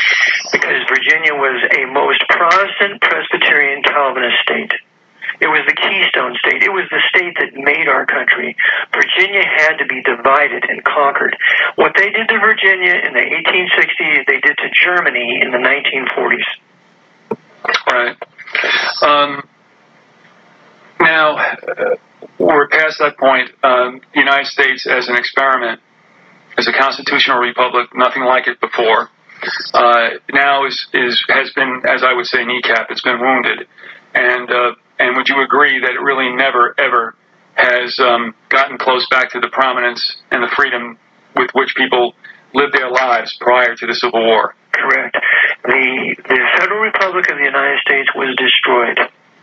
because 0.53 0.81
Virginia 0.89 1.35
was 1.37 1.61
a 1.77 1.85
most 1.93 2.25
Protestant 2.31 3.03
Presbyterian 3.05 3.83
Calvinist 3.83 4.39
state. 4.43 4.73
It 5.41 5.47
was 5.47 5.63
the 5.67 5.75
keystone 5.75 6.35
state. 6.39 6.63
It 6.63 6.73
was 6.73 6.91
the 6.91 7.01
state 7.15 7.37
that 7.39 7.55
made 7.55 7.87
our 7.87 8.07
country. 8.07 8.57
Virginia 8.93 9.45
had 9.47 9.79
to 9.79 9.87
be 9.87 10.03
divided 10.03 10.65
and 10.69 10.83
conquered. 10.83 11.37
What 11.77 11.93
they 11.97 12.11
did 12.11 12.27
to 12.29 12.39
Virginia 12.39 12.95
in 13.07 13.13
the 13.15 13.23
1860s, 13.23 14.27
they 14.27 14.41
did 14.41 14.57
to 14.59 14.69
Germany 14.75 15.41
in 15.41 15.51
the 15.51 15.59
1940s. 15.59 16.49
Right. 17.91 18.17
Um, 19.03 19.49
now, 21.01 21.37
uh, 21.37 21.97
we're 22.39 22.69
past 22.69 22.99
that 22.99 23.17
point. 23.19 23.51
Um, 23.63 24.01
the 24.15 24.21
United 24.21 24.47
States, 24.47 24.87
as 24.87 25.09
an 25.09 25.17
experiment, 25.17 25.81
as 26.57 26.67
a 26.67 26.73
constitutional 26.73 27.39
republic, 27.39 27.91
nothing 27.95 28.25
like 28.25 28.49
it 28.49 28.61
before, 28.61 29.11
uh, 29.75 30.09
now 30.33 30.67
is, 30.67 30.87
is 30.93 31.25
has 31.29 31.53
been, 31.53 31.83
as 31.89 32.03
I 32.03 32.13
would 32.13 32.27
say, 32.27 32.45
kneecap. 32.45 32.91
It's 32.91 33.03
been 33.03 33.21
wounded, 33.21 33.69
and 34.15 34.51
uh, 34.51 34.75
and 34.99 35.17
would 35.17 35.29
you 35.29 35.43
agree 35.43 35.81
that 35.81 35.91
it 35.91 36.01
really 36.01 36.35
never 36.35 36.75
ever 36.79 37.15
has 37.55 37.99
um, 37.99 38.35
gotten 38.49 38.79
close 38.79 39.07
back 39.11 39.31
to 39.33 39.41
the 39.41 39.49
prominence 39.49 40.17
and 40.31 40.43
the 40.43 40.53
freedom 40.55 40.99
with 41.37 41.51
which 41.53 41.75
people 41.77 42.15
lived 42.55 42.73
their 42.73 42.91
lives 42.91 43.37
prior 43.41 43.75
to 43.75 43.87
the 43.87 43.95
Civil 43.95 44.25
War? 44.25 44.55
Correct. 44.73 45.17
The 45.65 46.17
the 46.29 46.41
Federal 46.59 46.81
Republic 46.81 47.31
of 47.31 47.39
the 47.39 47.45
United 47.45 47.81
States 47.81 48.09
was 48.15 48.35
destroyed. 48.37 48.99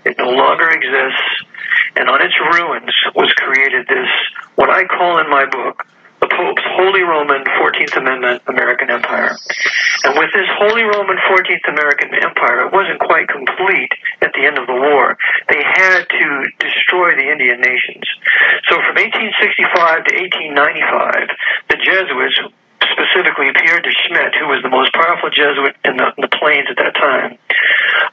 It 0.05 0.17
no 0.17 0.29
longer 0.29 0.69
exists, 0.69 1.43
and 1.95 2.09
on 2.09 2.21
its 2.21 2.35
ruins 2.53 2.93
was 3.15 3.33
created 3.33 3.87
this 3.87 4.07
what 4.55 4.69
I 4.69 4.85
call 4.85 5.19
in 5.19 5.29
my 5.29 5.45
book 5.45 5.85
the 6.25 6.33
Pope's 6.33 6.65
Holy 6.73 7.05
Roman 7.05 7.45
14th 7.61 7.97
Amendment 8.01 8.41
American 8.47 8.89
Empire. 8.89 9.37
And 10.03 10.17
with 10.17 10.33
this 10.33 10.49
Holy 10.57 10.81
Roman 10.81 11.17
14th 11.29 11.65
American 11.69 12.09
Empire, 12.17 12.65
it 12.65 12.73
wasn't 12.73 12.97
quite 12.99 13.29
complete 13.29 13.93
at 14.25 14.33
the 14.33 14.45
end 14.45 14.57
of 14.57 14.65
the 14.65 14.73
war. 14.73 15.17
They 15.49 15.61
had 15.61 16.09
to 16.09 16.27
destroy 16.57 17.13
the 17.13 17.29
Indian 17.29 17.61
nations. 17.61 18.09
So 18.69 18.81
from 18.81 18.97
1865 18.97 20.09
to 20.09 20.11
1895, 20.49 21.29
the 21.69 21.77
Jesuits 21.77 22.37
specifically 22.83 23.51
Pierre 23.55 23.81
de 23.81 23.91
Smet, 24.07 24.35
who 24.39 24.47
was 24.47 24.61
the 24.63 24.71
most 24.71 24.91
powerful 24.93 25.29
Jesuit 25.29 25.75
in 25.83 25.97
the, 25.97 26.07
in 26.17 26.21
the 26.23 26.31
plains 26.31 26.67
at 26.69 26.77
that 26.77 26.95
time, 26.95 27.37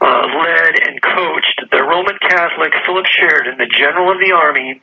uh, 0.01 0.25
led 0.43 0.75
and 0.83 0.99
coached 1.03 1.59
the 1.71 1.83
Roman 1.83 2.19
Catholic 2.19 2.75
Philip 2.87 3.07
Sheridan, 3.07 3.59
the 3.59 3.71
general 3.71 4.11
of 4.11 4.19
the 4.19 4.33
army, 4.33 4.81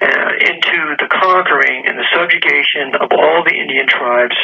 uh, 0.00 0.32
into 0.50 0.96
the 0.98 1.08
conquering 1.10 1.86
and 1.86 1.98
the 1.98 2.08
subjugation 2.14 2.94
of 2.98 3.10
all 3.12 3.44
the 3.44 3.54
Indian 3.54 3.86
tribes, 3.86 4.36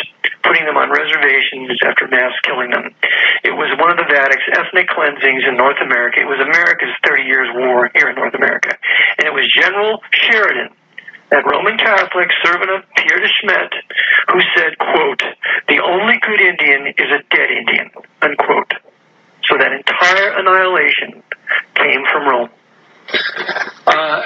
putting 0.43 0.67
them 0.67 0.77
on 0.77 0.91
reservations 0.91 1.75
after 1.83 2.07
mass 2.07 2.35
killing 2.43 2.70
them. 2.70 2.95
It 3.43 3.55
was 3.55 3.73
one 3.78 3.91
of 3.91 3.99
the 3.99 4.07
Vatican's 4.07 4.59
ethnic 4.59 4.86
cleansings 4.89 5.43
in 5.49 5.57
North 5.57 5.78
America. 5.83 6.23
It 6.23 6.31
was 6.31 6.39
America's 6.39 6.95
30 7.07 7.23
Years' 7.25 7.51
War 7.55 7.91
here 7.95 8.09
in 8.09 8.17
North 8.17 8.35
America. 8.35 8.78
And 9.19 9.27
it 9.27 9.35
was 9.35 9.47
General 9.51 10.03
Sheridan 10.12 10.70
that 11.31 11.43
Roman 11.45 11.77
Catholic 11.79 12.31
servant 12.45 12.71
of 12.71 12.83
Pierre 12.97 13.21
de 13.21 13.29
Smet, 13.41 13.73
who 14.33 14.41
said, 14.57 14.79
quote, 14.79 15.23
the 15.69 15.83
only 15.83 16.15
good 16.23 16.41
Indian 16.41 16.95
is 16.97 17.11
a 17.11 17.23
dead 17.35 17.51
Indian, 17.51 17.91
unquote. 18.23 18.73
So 19.45 19.57
that 19.59 19.73
entire 19.73 20.39
annihilation 20.39 21.23
came 21.75 22.03
from 22.13 22.29
Rome. 22.29 22.51
Uh, 23.87 24.23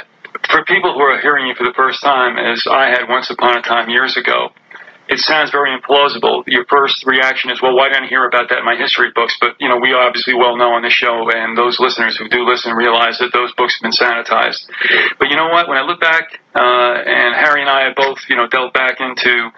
for 0.51 0.65
people 0.65 0.95
who 0.95 1.01
are 1.01 1.21
hearing 1.21 1.47
you 1.47 1.55
for 1.55 1.65
the 1.65 1.75
first 1.75 2.03
time, 2.03 2.39
as 2.39 2.67
I 2.71 2.89
had 2.89 3.09
once 3.09 3.31
upon 3.31 3.59
a 3.59 3.63
time 3.63 3.91
years 3.91 4.17
ago, 4.17 4.51
it 5.11 5.19
sounds 5.19 5.51
very 5.51 5.75
implausible. 5.75 6.47
Your 6.47 6.65
first 6.71 7.05
reaction 7.05 7.51
is, 7.51 7.61
well, 7.61 7.75
why 7.75 7.91
didn't 7.91 8.05
I 8.05 8.09
hear 8.09 8.25
about 8.25 8.49
that 8.49 8.63
in 8.63 8.65
my 8.65 8.79
history 8.79 9.11
books? 9.11 9.37
But, 9.41 9.59
you 9.59 9.69
know, 9.69 9.77
we 9.83 9.93
obviously 9.93 10.35
well 10.35 10.55
know 10.57 10.79
on 10.79 10.87
this 10.87 10.95
show, 10.95 11.27
and 11.35 11.59
those 11.59 11.83
listeners 11.83 12.17
who 12.17 12.29
do 12.31 12.47
listen 12.47 12.79
realize 12.79 13.19
that 13.19 13.35
those 13.35 13.51
books 13.59 13.75
have 13.75 13.91
been 13.91 13.99
sanitized. 13.99 14.71
But 15.19 15.29
you 15.29 15.37
know 15.37 15.51
what? 15.51 15.67
When 15.67 15.77
I 15.77 15.83
look 15.83 15.99
back, 15.99 16.39
uh, 16.55 16.95
and 17.03 17.35
Harry 17.35 17.61
and 17.61 17.69
I 17.69 17.91
have 17.91 17.97
both, 17.99 18.23
you 18.31 18.37
know, 18.37 18.47
delved 18.47 18.73
back 18.73 19.03
into 19.03 19.51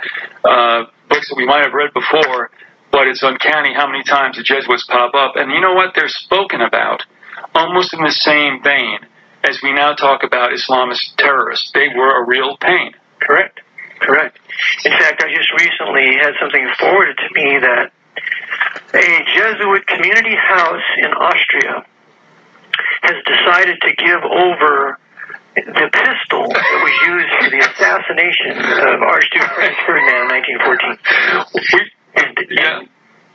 uh, 0.49 0.89
books 1.13 1.29
that 1.29 1.37
we 1.37 1.45
might 1.45 1.69
have 1.69 1.77
read 1.77 1.93
before, 1.93 2.51
but 2.91 3.07
it's 3.07 3.23
uncanny 3.23 3.77
how 3.77 3.87
many 3.87 4.03
times 4.05 4.41
the 4.41 4.43
Jesuits 4.43 4.89
pop 4.89 5.13
up. 5.13 5.37
And 5.37 5.53
you 5.53 5.61
know 5.61 5.75
what? 5.75 5.93
They're 5.95 6.09
spoken 6.09 6.63
about 6.63 7.05
almost 7.55 7.93
in 7.93 8.01
the 8.01 8.11
same 8.11 8.65
vein 8.65 9.05
as 9.45 9.61
we 9.63 9.73
now 9.73 9.93
talk 9.93 10.25
about 10.25 10.53
Islamist 10.53 11.13
terrorists. 11.19 11.71
They 11.75 11.89
were 11.95 12.23
a 12.23 12.27
real 12.27 12.57
pain. 12.57 12.93
Correct. 13.21 13.61
Correct. 14.01 14.39
In 14.85 14.93
fact, 14.93 15.23
I 15.23 15.33
just 15.35 15.51
recently 15.59 16.17
had 16.21 16.33
something 16.41 16.67
forwarded 16.79 17.17
to 17.19 17.29
me 17.35 17.59
that 17.61 17.93
a 18.95 19.25
Jesuit 19.35 19.87
community 19.87 20.37
house 20.37 20.83
in 20.99 21.13
Austria 21.13 21.85
has 23.03 23.17
decided 23.25 23.81
to 23.81 23.91
give 23.97 24.23
over 24.23 24.99
the 25.55 25.89
pistol 25.93 26.49
that 26.49 26.81
was 26.83 26.95
used 27.07 27.33
for 27.41 27.51
the 27.51 27.61
assassination 27.61 28.57
of 28.57 29.03
Archduke 29.03 29.51
Franz 29.55 29.77
Ferdinand 29.85 30.23
in 30.23 30.29
1914. 30.59 31.91
And, 32.15 32.39
Yeah. 32.51 32.83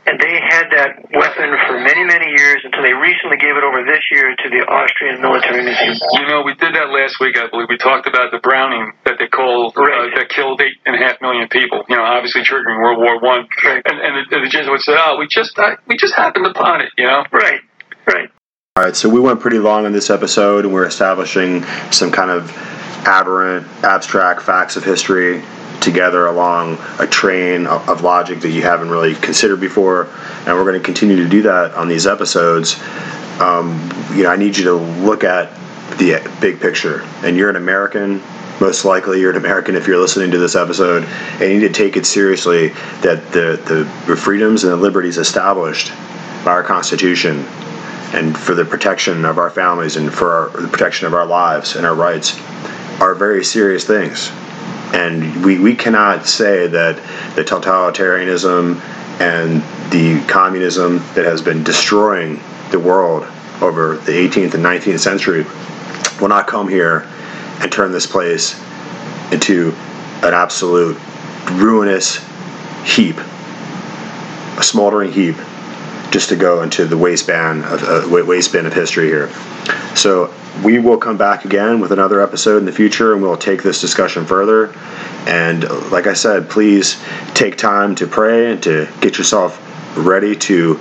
And 0.07 0.15
they 0.19 0.39
had 0.39 0.71
that 0.71 1.03
weapon 1.11 1.51
for 1.67 1.75
many, 1.83 2.07
many 2.07 2.31
years 2.39 2.63
until 2.63 2.81
they 2.81 2.95
recently 2.95 3.35
gave 3.35 3.59
it 3.59 3.63
over 3.63 3.83
this 3.83 3.99
year 4.09 4.31
to 4.31 4.47
the 4.49 4.63
Austrian 4.63 5.19
Military 5.19 5.63
Museum. 5.67 5.99
You 6.15 6.25
know, 6.27 6.41
we 6.47 6.55
did 6.55 6.73
that 6.75 6.89
last 6.89 7.19
week, 7.19 7.35
I 7.37 7.51
believe. 7.51 7.67
We 7.67 7.77
talked 7.77 8.07
about 8.07 8.31
the 8.31 8.39
Browning 8.39 8.93
that 9.03 9.19
they 9.19 9.27
called 9.27 9.75
uh, 9.75 9.83
that 10.15 10.31
killed 10.31 10.61
eight 10.61 10.79
and 10.85 10.95
a 10.95 10.99
half 10.99 11.19
million 11.19 11.49
people. 11.49 11.83
You 11.89 11.97
know, 11.97 12.03
obviously 12.03 12.41
triggering 12.41 12.79
World 12.79 13.03
War 13.03 13.19
One. 13.19 13.47
Right. 13.63 13.83
And, 13.83 13.99
and 13.99 14.31
the, 14.31 14.39
the 14.39 14.49
Jesuits 14.49 14.85
said, 14.85 14.95
"Oh, 14.97 15.19
we 15.19 15.27
just 15.27 15.59
uh, 15.59 15.75
we 15.87 15.97
just 15.97 16.15
happened 16.15 16.47
upon 16.47 16.81
it." 16.81 16.89
You 16.97 17.05
know. 17.05 17.25
Right, 17.31 17.59
right. 18.07 18.29
All 18.77 18.83
right, 18.83 18.95
so 18.95 19.09
we 19.09 19.19
went 19.19 19.39
pretty 19.41 19.59
long 19.59 19.85
in 19.85 19.91
this 19.91 20.09
episode, 20.09 20.63
and 20.63 20.73
we're 20.73 20.85
establishing 20.85 21.63
some 21.91 22.11
kind 22.11 22.29
of 22.29 22.51
aberrant, 23.07 23.65
abstract 23.83 24.43
facts 24.43 24.75
of 24.75 24.83
history 24.83 25.41
together 25.81 26.27
along 26.27 26.77
a 26.99 27.07
train 27.07 27.67
of, 27.67 28.01
logic 28.01 28.41
that 28.41 28.49
you 28.49 28.61
haven't 28.61 28.89
really 28.89 29.15
considered 29.15 29.59
before, 29.59 30.07
and 30.45 30.55
we're 30.55 30.63
going 30.63 30.79
to 30.79 30.85
continue 30.85 31.15
to 31.17 31.27
do 31.27 31.41
that 31.43 31.73
on 31.73 31.87
these 31.87 32.07
episodes. 32.07 32.79
Um, 33.39 33.89
you 34.13 34.23
know, 34.23 34.29
I 34.29 34.35
need 34.35 34.57
you 34.57 34.65
to 34.65 34.73
look 34.73 35.23
at 35.23 35.53
the 35.97 36.29
big 36.41 36.59
picture, 36.59 37.01
and 37.23 37.35
you're 37.37 37.49
an 37.49 37.55
American. 37.55 38.21
Most 38.59 38.85
likely, 38.85 39.19
you're 39.21 39.31
an 39.31 39.37
American 39.37 39.75
if 39.75 39.87
you're 39.87 39.99
listening 39.99 40.31
to 40.31 40.37
this 40.37 40.55
episode, 40.55 41.03
and 41.03 41.41
you 41.41 41.59
need 41.59 41.67
to 41.67 41.73
take 41.73 41.95
it 41.95 42.05
seriously 42.05 42.69
that 43.01 43.31
the, 43.31 43.61
the 44.07 44.15
freedoms 44.15 44.63
and 44.63 44.73
the 44.73 44.77
liberties 44.77 45.17
established 45.17 45.89
by 46.43 46.51
our 46.51 46.63
Constitution 46.63 47.45
and 48.13 48.37
for 48.37 48.55
the 48.55 48.63
protection 48.63 49.25
of 49.25 49.37
our 49.37 49.49
families 49.49 49.97
and 49.97 50.13
for 50.13 50.31
our, 50.31 50.61
the 50.61 50.67
protection 50.67 51.07
of 51.07 51.13
our 51.13 51.25
lives 51.25 51.75
and 51.75 51.85
our 51.85 51.93
rights 51.93 52.39
are 53.01 53.13
very 53.13 53.43
serious 53.43 53.85
things. 53.85 54.31
And 54.93 55.45
we, 55.45 55.59
we 55.59 55.75
cannot 55.75 56.27
say 56.27 56.67
that 56.67 56.95
the 57.35 57.43
totalitarianism 57.43 58.79
and 59.19 59.61
the 59.91 60.23
communism 60.27 60.99
that 61.15 61.25
has 61.25 61.41
been 61.41 61.63
destroying 61.63 62.41
the 62.71 62.79
world 62.79 63.27
over 63.61 63.97
the 63.97 64.11
18th 64.11 64.53
and 64.53 64.63
19th 64.63 64.99
century 64.99 65.45
will 66.21 66.27
not 66.27 66.47
come 66.47 66.67
here 66.67 67.07
and 67.59 67.71
turn 67.71 67.91
this 67.91 68.05
place 68.05 68.59
into 69.31 69.73
an 70.23 70.33
absolute 70.33 70.97
ruinous 71.53 72.17
heap, 72.85 73.17
a 74.57 74.63
smoldering 74.63 75.11
heap 75.11 75.35
just 76.11 76.29
to 76.29 76.35
go 76.35 76.61
into 76.61 76.85
the 76.85 76.97
waistband 76.97 77.63
of 77.65 77.83
uh, 77.83 78.07
wa- 78.07 78.23
waistband 78.23 78.67
of 78.67 78.73
history 78.73 79.07
here. 79.07 79.29
So 79.95 80.33
we 80.63 80.79
will 80.79 80.97
come 80.97 81.17
back 81.17 81.45
again 81.45 81.79
with 81.79 81.91
another 81.91 82.21
episode 82.21 82.57
in 82.57 82.65
the 82.65 82.71
future, 82.71 83.13
and 83.13 83.21
we'll 83.21 83.37
take 83.37 83.63
this 83.63 83.81
discussion 83.81 84.25
further. 84.25 84.73
And 85.27 85.63
like 85.91 86.07
I 86.07 86.13
said, 86.13 86.49
please 86.49 87.01
take 87.33 87.57
time 87.57 87.95
to 87.95 88.07
pray 88.07 88.51
and 88.51 88.63
to 88.63 88.87
get 89.01 89.17
yourself 89.17 89.63
ready 89.97 90.35
to 90.35 90.79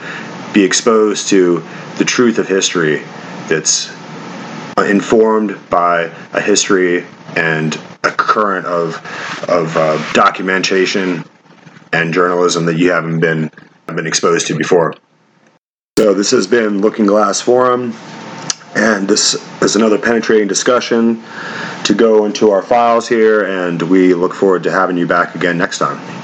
be 0.53 0.65
exposed 0.65 1.29
to 1.29 1.65
the 1.99 2.05
truth 2.05 2.39
of 2.39 2.49
history 2.49 3.03
that's 3.49 3.91
informed 4.79 5.59
by 5.71 6.05
a 6.33 6.41
history 6.41 7.05
and 7.35 7.79
a 8.05 8.11
current 8.11 8.67
of 8.67 8.97
of 9.49 9.77
uh, 9.77 10.13
documentation 10.13 11.25
and 11.93 12.13
journalism 12.13 12.67
that 12.67 12.77
you 12.77 12.91
haven't 12.91 13.21
been 13.21 13.51
been 13.87 14.07
exposed 14.07 14.47
to 14.49 14.57
before. 14.57 14.95
So 15.99 16.13
this 16.13 16.31
has 16.33 16.47
been 16.47 16.81
Looking 16.81 17.07
Glass 17.07 17.41
Forum, 17.41 17.95
and 18.77 19.09
this 19.09 19.35
is 19.63 19.75
another 19.75 19.99
penetrating 19.99 20.47
discussion 20.47 21.23
to 21.85 21.95
go 21.95 22.27
into 22.27 22.51
our 22.51 22.63
files 22.63 23.09
here, 23.09 23.45
and 23.45 23.81
we 23.83 24.13
look 24.13 24.35
forward 24.35 24.63
to 24.65 24.71
having 24.71 24.99
you 24.99 25.07
back 25.07 25.35
again 25.35 25.57
next 25.57 25.79
time. 25.79 26.07